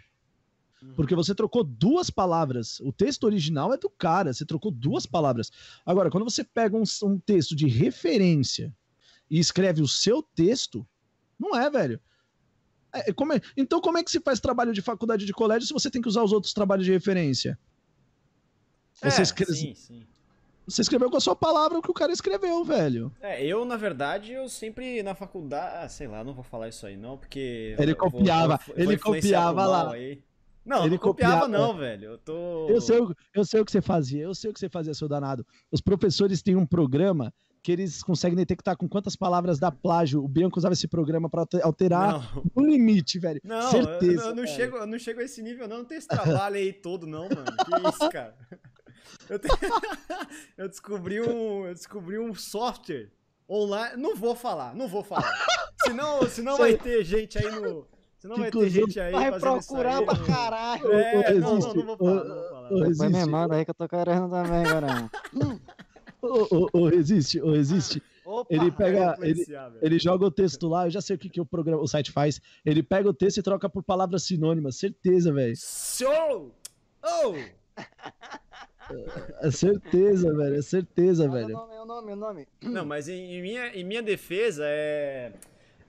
Uhum. 0.83 0.95
Porque 0.95 1.15
você 1.15 1.35
trocou 1.35 1.65
duas 1.65 2.11
palavras. 2.11 2.81
O 2.81 2.93
texto 2.93 3.25
original 3.25 3.73
é 3.73 3.77
do 3.77 3.91
cara, 3.91 4.33
você 4.33 4.45
trocou 4.45 4.71
duas 4.71 5.07
palavras. 5.07 5.51
Agora, 5.85 6.11
quando 6.11 6.25
você 6.25 6.45
pega 6.45 6.77
um, 6.77 6.85
um 7.05 7.19
texto 7.19 7.55
de 7.55 7.67
referência 7.67 8.75
e 9.31 9.39
escreve 9.39 9.83
o 9.83 9.89
seu 9.89 10.23
texto, 10.23 10.87
não 11.39 11.57
é, 11.57 11.69
velho. 11.71 12.01
É, 12.93 13.13
como 13.13 13.33
é- 13.35 13.41
então, 13.57 13.81
como 13.81 13.99
é 13.99 14.03
que 14.03 14.11
se 14.11 14.21
faz 14.21 14.41
trabalho 14.41 14.73
de 14.73 14.81
faculdade 14.83 15.27
de 15.27 15.33
colégio 15.33 15.67
se 15.67 15.73
você 15.75 15.91
tem 15.91 16.01
que 16.01 16.09
usar 16.09 16.23
os 16.23 16.33
outros 16.33 16.53
trabalhos 16.53 16.87
de 16.87 16.93
referência? 16.93 17.59
Você, 18.95 19.21
É, 19.21 19.23
escre- 19.23 19.47
sim, 19.55 19.75
sim. 19.75 20.03
você 20.67 20.83
escreveu 20.83 21.11
com 21.11 21.17
a 21.17 21.21
sua 21.21 21.37
palavra 21.37 21.79
o 21.79 21.83
que 21.83 21.91
o 21.91 21.95
cara 21.95 22.13
escreveu, 22.13 22.65
velho. 22.65 23.13
É, 23.21 23.45
eu, 23.45 23.65
na 23.65 23.77
verdade, 23.77 24.33
eu 24.33 24.49
sempre 24.49 25.03
na 25.03 25.15
faculdade. 25.15 25.85
Ah, 25.85 25.89
sei 25.89 26.09
lá, 26.09 26.25
não 26.25 26.35
vou 26.35 26.43
falar 26.43 26.69
isso 26.69 26.85
aí 26.87 26.97
não, 26.97 27.17
porque. 27.17 27.77
Ele 27.79 27.95
vou- 27.95 28.11
copiava, 28.11 28.57
vou- 28.67 28.75
vou 28.75 28.85
ele 28.85 28.97
pro 28.99 29.13
copiava 29.13 29.67
lá. 29.67 29.93
aí. 29.93 30.23
Não, 30.65 30.81
Ele 30.83 30.91
não 30.91 30.99
copiava, 30.99 31.43
copiava. 31.47 31.67
não, 31.67 31.77
velho. 31.79 32.05
Eu 32.11 32.19
tô. 32.19 32.69
Eu 32.69 32.81
sei, 32.81 32.99
eu 33.35 33.45
sei 33.45 33.61
o 33.61 33.65
que 33.65 33.73
você 33.73 33.81
fazia, 33.81 34.23
eu 34.25 34.35
sei 34.35 34.51
o 34.51 34.53
que 34.53 34.61
você 34.61 34.69
fazia, 34.69 34.93
seu 34.93 35.09
danado. 35.09 35.47
Os 35.71 35.81
professores 35.81 36.43
têm 36.43 36.57
um 36.57 36.67
programa 36.67 37.33
que 37.63 37.73
eles 37.73 38.03
conseguem 38.03 38.37
detectar 38.37 38.77
com 38.77 38.89
quantas 38.89 39.15
palavras 39.17 39.59
dá 39.59 39.71
plágio. 39.71 40.23
O 40.25 40.29
Bianco 40.29 40.59
usava 40.59 40.73
esse 40.75 40.87
programa 40.89 41.29
pra 41.29 41.41
alter- 41.43 41.65
alterar 41.65 42.13
Não, 42.35 42.43
no 42.57 42.67
limite, 42.71 43.19
velho. 43.19 43.41
não, 43.45 43.61
eu- 43.61 43.71
Certeza. 43.71 44.23
eu, 44.23 44.29
não 44.35 44.45
velho. 44.45 44.49
chego, 44.49 44.77
eu 44.77 44.87
não 44.87 44.99
chego 44.99 45.21
a 45.21 45.25
esse 45.25 45.43
nível, 45.43 45.69
não. 45.69 45.79
Não 45.79 45.85
tem 45.85 45.99
esse 45.99 46.09
trabalho 46.09 46.57
aí 46.57 46.73
todo, 46.73 47.07
não, 47.07 47.29
mano. 47.29 47.45
Que 47.65 47.89
isso, 47.89 48.11
cara. 48.11 48.35
Eu, 49.29 49.39
te- 49.39 49.49
eu 50.59 50.69
descobri 50.69 51.21
um. 51.23 51.67
Eu 51.67 51.73
descobri 51.75 52.19
um 52.19 52.35
software 52.35 53.11
online. 53.49 53.97
Não 53.97 54.15
vou 54.15 54.35
falar, 54.35 54.75
não 54.75 54.87
vou 54.87 55.03
falar. 55.03 55.33
Senão, 55.83 56.23
senão 56.29 56.59
vai 56.59 56.77
ter 56.77 57.03
gente 57.05 57.39
aí 57.39 57.51
no. 57.61 57.87
Senão 58.19 58.37
vai 58.37 58.51
ter 58.51 58.69
gente 58.69 59.01
aí. 59.01 59.13
Vai 59.13 59.39
procurar 59.39 59.99
aí 59.99 60.05
pra 60.05 60.19
caralho. 60.19 60.93
É, 60.93 61.35
não, 61.35 61.59
não, 61.59 61.75
não 61.75 61.87
vou 61.87 61.97
falar, 61.97 62.25
não 62.25 62.35
vou 62.35 62.49
falar. 63.31 63.55
Aí 63.57 63.65
que 63.65 63.71
eu 63.71 63.75
tô 63.75 63.89
querendo 63.89 64.29
também, 64.29 64.65
cara. 64.65 65.11
Ô, 66.21 66.49
ô, 66.51 66.69
ô, 66.73 66.89
resiste, 66.89 67.41
ô, 67.41 67.53
resiste. 67.53 68.03
Opa, 68.25 68.55
Ele 68.55 68.71
pega, 68.71 69.17
ele, 69.23 69.45
ele 69.81 69.99
joga 69.99 70.27
o 70.27 70.31
texto 70.31 70.69
lá, 70.69 70.87
eu 70.87 70.91
já 70.91 71.01
sei 71.01 71.17
o 71.17 71.19
que, 71.19 71.31
que 71.31 71.41
o 71.41 71.47
programa, 71.47 71.81
o 71.83 71.87
site 71.89 72.11
faz. 72.13 72.41
Ele 72.65 72.83
pega 72.83 73.09
o 73.09 73.15
texto 73.15 73.39
e 73.39 73.43
troca 73.43 73.69
por 73.71 73.83
palavras 73.83 74.25
sinônimas, 74.25 74.77
certeza, 74.77 75.33
velho. 75.33 75.55
Show! 75.57 76.55
Oh! 77.03 77.35
É 79.43 79.51
certeza, 79.51 80.35
velho, 80.35 80.57
é 80.57 80.63
certeza, 80.63 81.27
Fala 81.29 81.39
velho. 81.41 81.57
O 81.57 81.61
nome, 81.61 81.75
o 81.75 81.85
nome, 81.87 82.13
o 82.13 82.17
nome. 82.17 82.49
Não, 82.63 82.85
mas 82.87 83.09
em, 83.09 83.35
em 83.35 83.43
minha, 83.43 83.67
em 83.75 83.85
minha 83.85 84.03
defesa 84.03 84.63
é. 84.67 85.33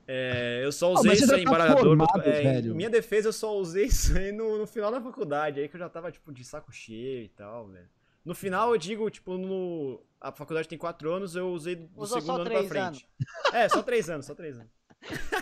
é, 0.07 0.61
eu 0.63 0.71
só 0.71 0.87
Ah, 0.89 0.99
usei 0.99 1.15
você 1.15 1.23
isso 1.23 1.33
aí 1.33 1.41
em 1.41 1.43
tá 1.45 1.49
embaralhador. 1.49 1.83
formado, 1.83 2.21
é, 2.21 2.41
velho. 2.41 2.71
Em 2.73 2.75
minha 2.75 2.89
defesa, 2.89 3.29
eu 3.29 3.33
só 3.33 3.57
usei 3.57 3.85
isso 3.87 4.17
aí 4.17 4.31
no, 4.33 4.57
no 4.57 4.67
final 4.67 4.91
da 4.91 5.01
faculdade. 5.01 5.59
Aí 5.61 5.67
que 5.69 5.75
eu 5.75 5.79
já 5.79 5.87
tava, 5.89 6.11
tipo, 6.11 6.31
de 6.31 6.43
saco 6.43 6.71
cheio 6.73 7.23
e 7.25 7.29
tal, 7.29 7.67
velho. 7.67 7.87
No 8.29 8.35
final, 8.35 8.71
eu 8.73 8.77
digo, 8.77 9.09
tipo, 9.09 9.39
no. 9.39 9.99
A 10.21 10.31
faculdade 10.31 10.67
tem 10.67 10.77
quatro 10.77 11.11
anos, 11.11 11.35
eu 11.35 11.49
usei 11.51 11.75
do 11.77 11.89
Usou 11.95 12.21
segundo 12.21 12.41
ano 12.41 12.49
pra 12.51 12.63
frente. 12.63 13.07
É, 13.51 13.67
só 13.67 13.81
três 13.81 14.07
anos, 14.07 14.27
só 14.27 14.35
três 14.35 14.55
anos. 14.55 14.71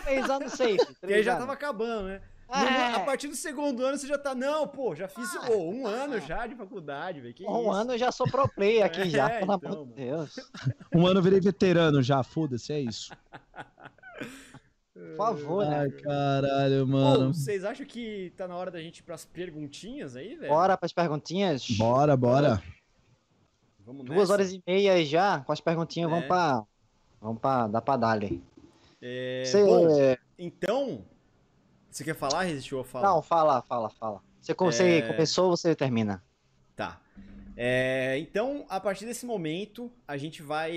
Três 0.04 0.30
anos 0.30 0.52
safe. 0.52 0.78
Porque 0.98 1.12
aí 1.12 1.22
já 1.22 1.32
anos. 1.32 1.42
tava 1.42 1.52
acabando, 1.52 2.04
né? 2.08 2.22
No- 2.48 2.54
É. 2.54 2.94
A 2.94 3.00
partir 3.00 3.28
do 3.28 3.36
segundo 3.36 3.84
ano 3.84 3.98
você 3.98 4.06
já 4.06 4.16
tá. 4.16 4.34
Não, 4.34 4.66
pô, 4.66 4.94
já 4.94 5.06
fiz 5.06 5.28
Ah. 5.36 5.50
ô, 5.50 5.70
um 5.70 5.86
ano 5.86 6.18
já 6.20 6.46
de 6.46 6.54
faculdade, 6.54 7.20
velho. 7.20 7.34
Um 7.46 7.60
isso? 7.60 7.70
ano 7.72 7.92
eu 7.92 7.98
já 7.98 8.10
sou 8.10 8.26
pro 8.30 8.48
player 8.48 8.86
aqui 8.86 9.02
É, 9.02 9.10
já, 9.10 9.28
pelo 9.28 9.52
então, 9.54 9.70
amor 9.72 9.86
de. 9.88 9.92
Deus. 9.92 10.34
Um 10.94 11.06
ano 11.06 11.18
eu 11.18 11.22
virei 11.22 11.40
veterano 11.40 12.02
já, 12.02 12.22
foda-se, 12.22 12.72
é 12.72 12.80
isso. 12.80 13.12
Por 14.94 15.16
favor, 15.16 15.66
né? 15.66 15.80
Ai, 15.80 15.90
caralho, 15.90 16.84
Ô, 16.84 16.86
mano. 16.86 17.34
vocês 17.34 17.64
acham 17.64 17.84
que 17.84 18.32
tá 18.36 18.48
na 18.48 18.56
hora 18.56 18.70
da 18.70 18.80
gente 18.80 18.98
ir 19.00 19.02
pras 19.02 19.26
perguntinhas 19.26 20.16
aí, 20.16 20.34
velho? 20.36 20.48
Bora 20.50 20.74
pras 20.78 20.92
perguntinhas. 20.94 21.68
Bora, 21.76 22.16
bora. 22.16 22.62
Vamos 23.88 24.04
Duas 24.04 24.18
nessa? 24.18 24.32
horas 24.34 24.52
e 24.52 24.62
meia 24.66 25.02
já, 25.02 25.40
com 25.40 25.50
as 25.50 25.62
perguntinhas, 25.62 26.10
É. 26.10 26.12
vamos 26.12 26.26
pra. 26.28 26.62
Vamos 27.22 27.40
pra. 27.40 27.66
Dá 27.68 27.80
pra 27.80 27.96
dar 27.96 28.10
ali. 28.10 28.42
É, 29.00 29.44
Você- 29.46 29.64
bom, 29.64 29.88
então. 30.38 31.04
Você 31.90 32.04
quer 32.04 32.14
falar, 32.14 32.42
Resistiu 32.42 32.76
ou 32.78 32.84
falar? 32.84 33.08
Não, 33.08 33.22
fala, 33.22 33.62
fala, 33.62 33.88
fala. 33.88 34.20
Você, 34.42 34.52
você 34.52 34.98
É. 34.98 35.02
começou, 35.02 35.48
você 35.48 35.74
termina. 35.74 36.22
Tá. 36.76 37.00
É, 37.56 38.18
então, 38.18 38.66
a 38.68 38.78
partir 38.78 39.06
desse 39.06 39.24
momento, 39.24 39.90
a 40.06 40.18
gente 40.18 40.42
vai 40.42 40.70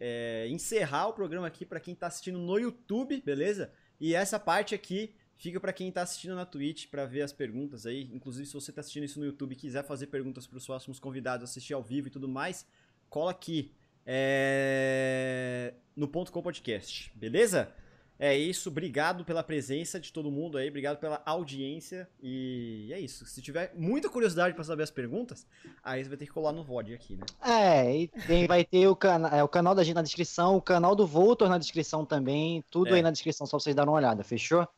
é, 0.00 0.46
encerrar 0.48 1.08
o 1.08 1.12
programa 1.12 1.46
aqui 1.46 1.66
pra 1.66 1.78
quem 1.78 1.94
tá 1.94 2.06
assistindo 2.06 2.38
no 2.38 2.58
YouTube, 2.58 3.20
beleza? 3.20 3.70
E 4.00 4.14
essa 4.14 4.40
parte 4.40 4.74
aqui 4.74 5.14
fica 5.42 5.58
pra 5.58 5.72
quem 5.72 5.90
tá 5.90 6.02
assistindo 6.02 6.36
na 6.36 6.46
Twitch 6.46 6.86
pra 6.86 7.04
ver 7.04 7.22
as 7.22 7.32
perguntas 7.32 7.84
aí. 7.84 8.08
Inclusive, 8.14 8.46
se 8.46 8.54
você 8.54 8.70
tá 8.70 8.80
assistindo 8.80 9.02
isso 9.02 9.18
no 9.18 9.26
YouTube 9.26 9.52
e 9.52 9.56
quiser 9.56 9.82
fazer 9.82 10.06
perguntas 10.06 10.46
pros 10.46 10.64
próximos 10.64 11.00
convidados, 11.00 11.50
assistir 11.50 11.74
ao 11.74 11.82
vivo 11.82 12.06
e 12.06 12.10
tudo 12.10 12.28
mais, 12.28 12.64
cola 13.10 13.32
aqui 13.32 13.72
é, 14.06 15.74
no 15.96 16.06
ponto 16.06 16.30
com 16.30 16.40
podcast, 16.40 17.10
beleza? 17.16 17.72
É 18.20 18.36
isso, 18.38 18.68
obrigado 18.68 19.24
pela 19.24 19.42
presença 19.42 19.98
de 19.98 20.12
todo 20.12 20.30
mundo 20.30 20.56
aí, 20.56 20.68
obrigado 20.68 20.98
pela 20.98 21.20
audiência 21.26 22.08
e 22.22 22.88
é 22.92 23.00
isso. 23.00 23.26
Se 23.26 23.42
tiver 23.42 23.72
muita 23.76 24.08
curiosidade 24.08 24.54
para 24.54 24.62
saber 24.62 24.84
as 24.84 24.92
perguntas, 24.92 25.44
aí 25.82 26.04
você 26.04 26.08
vai 26.08 26.18
ter 26.18 26.26
que 26.26 26.32
colar 26.32 26.52
no 26.52 26.62
VOD 26.62 26.94
aqui, 26.94 27.16
né? 27.16 27.24
É, 27.44 27.96
e 27.96 28.06
tem, 28.28 28.46
vai 28.46 28.64
ter 28.64 28.86
o, 28.86 28.94
cana 28.94 29.26
é, 29.28 29.42
o 29.42 29.48
canal 29.48 29.74
da 29.74 29.82
gente 29.82 29.96
na 29.96 30.02
descrição, 30.02 30.56
o 30.56 30.62
canal 30.62 30.94
do 30.94 31.04
Voltor 31.04 31.48
na 31.48 31.58
descrição 31.58 32.06
também, 32.06 32.62
tudo 32.70 32.90
É. 32.90 32.98
aí 32.98 33.02
na 33.02 33.10
descrição, 33.10 33.44
só 33.44 33.56
pra 33.56 33.64
vocês 33.64 33.74
darem 33.74 33.90
uma 33.90 33.96
olhada, 33.96 34.22
fechou? 34.22 34.68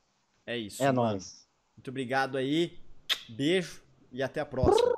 É 0.47 0.57
isso. 0.57 0.83
É 0.83 0.87
mano. 0.87 1.11
nóis. 1.11 1.47
Muito 1.77 1.89
obrigado 1.91 2.37
aí, 2.37 2.79
beijo 3.29 3.83
e 4.13 4.23
até 4.23 4.41
a 4.41 4.47
próxima. 4.47 4.94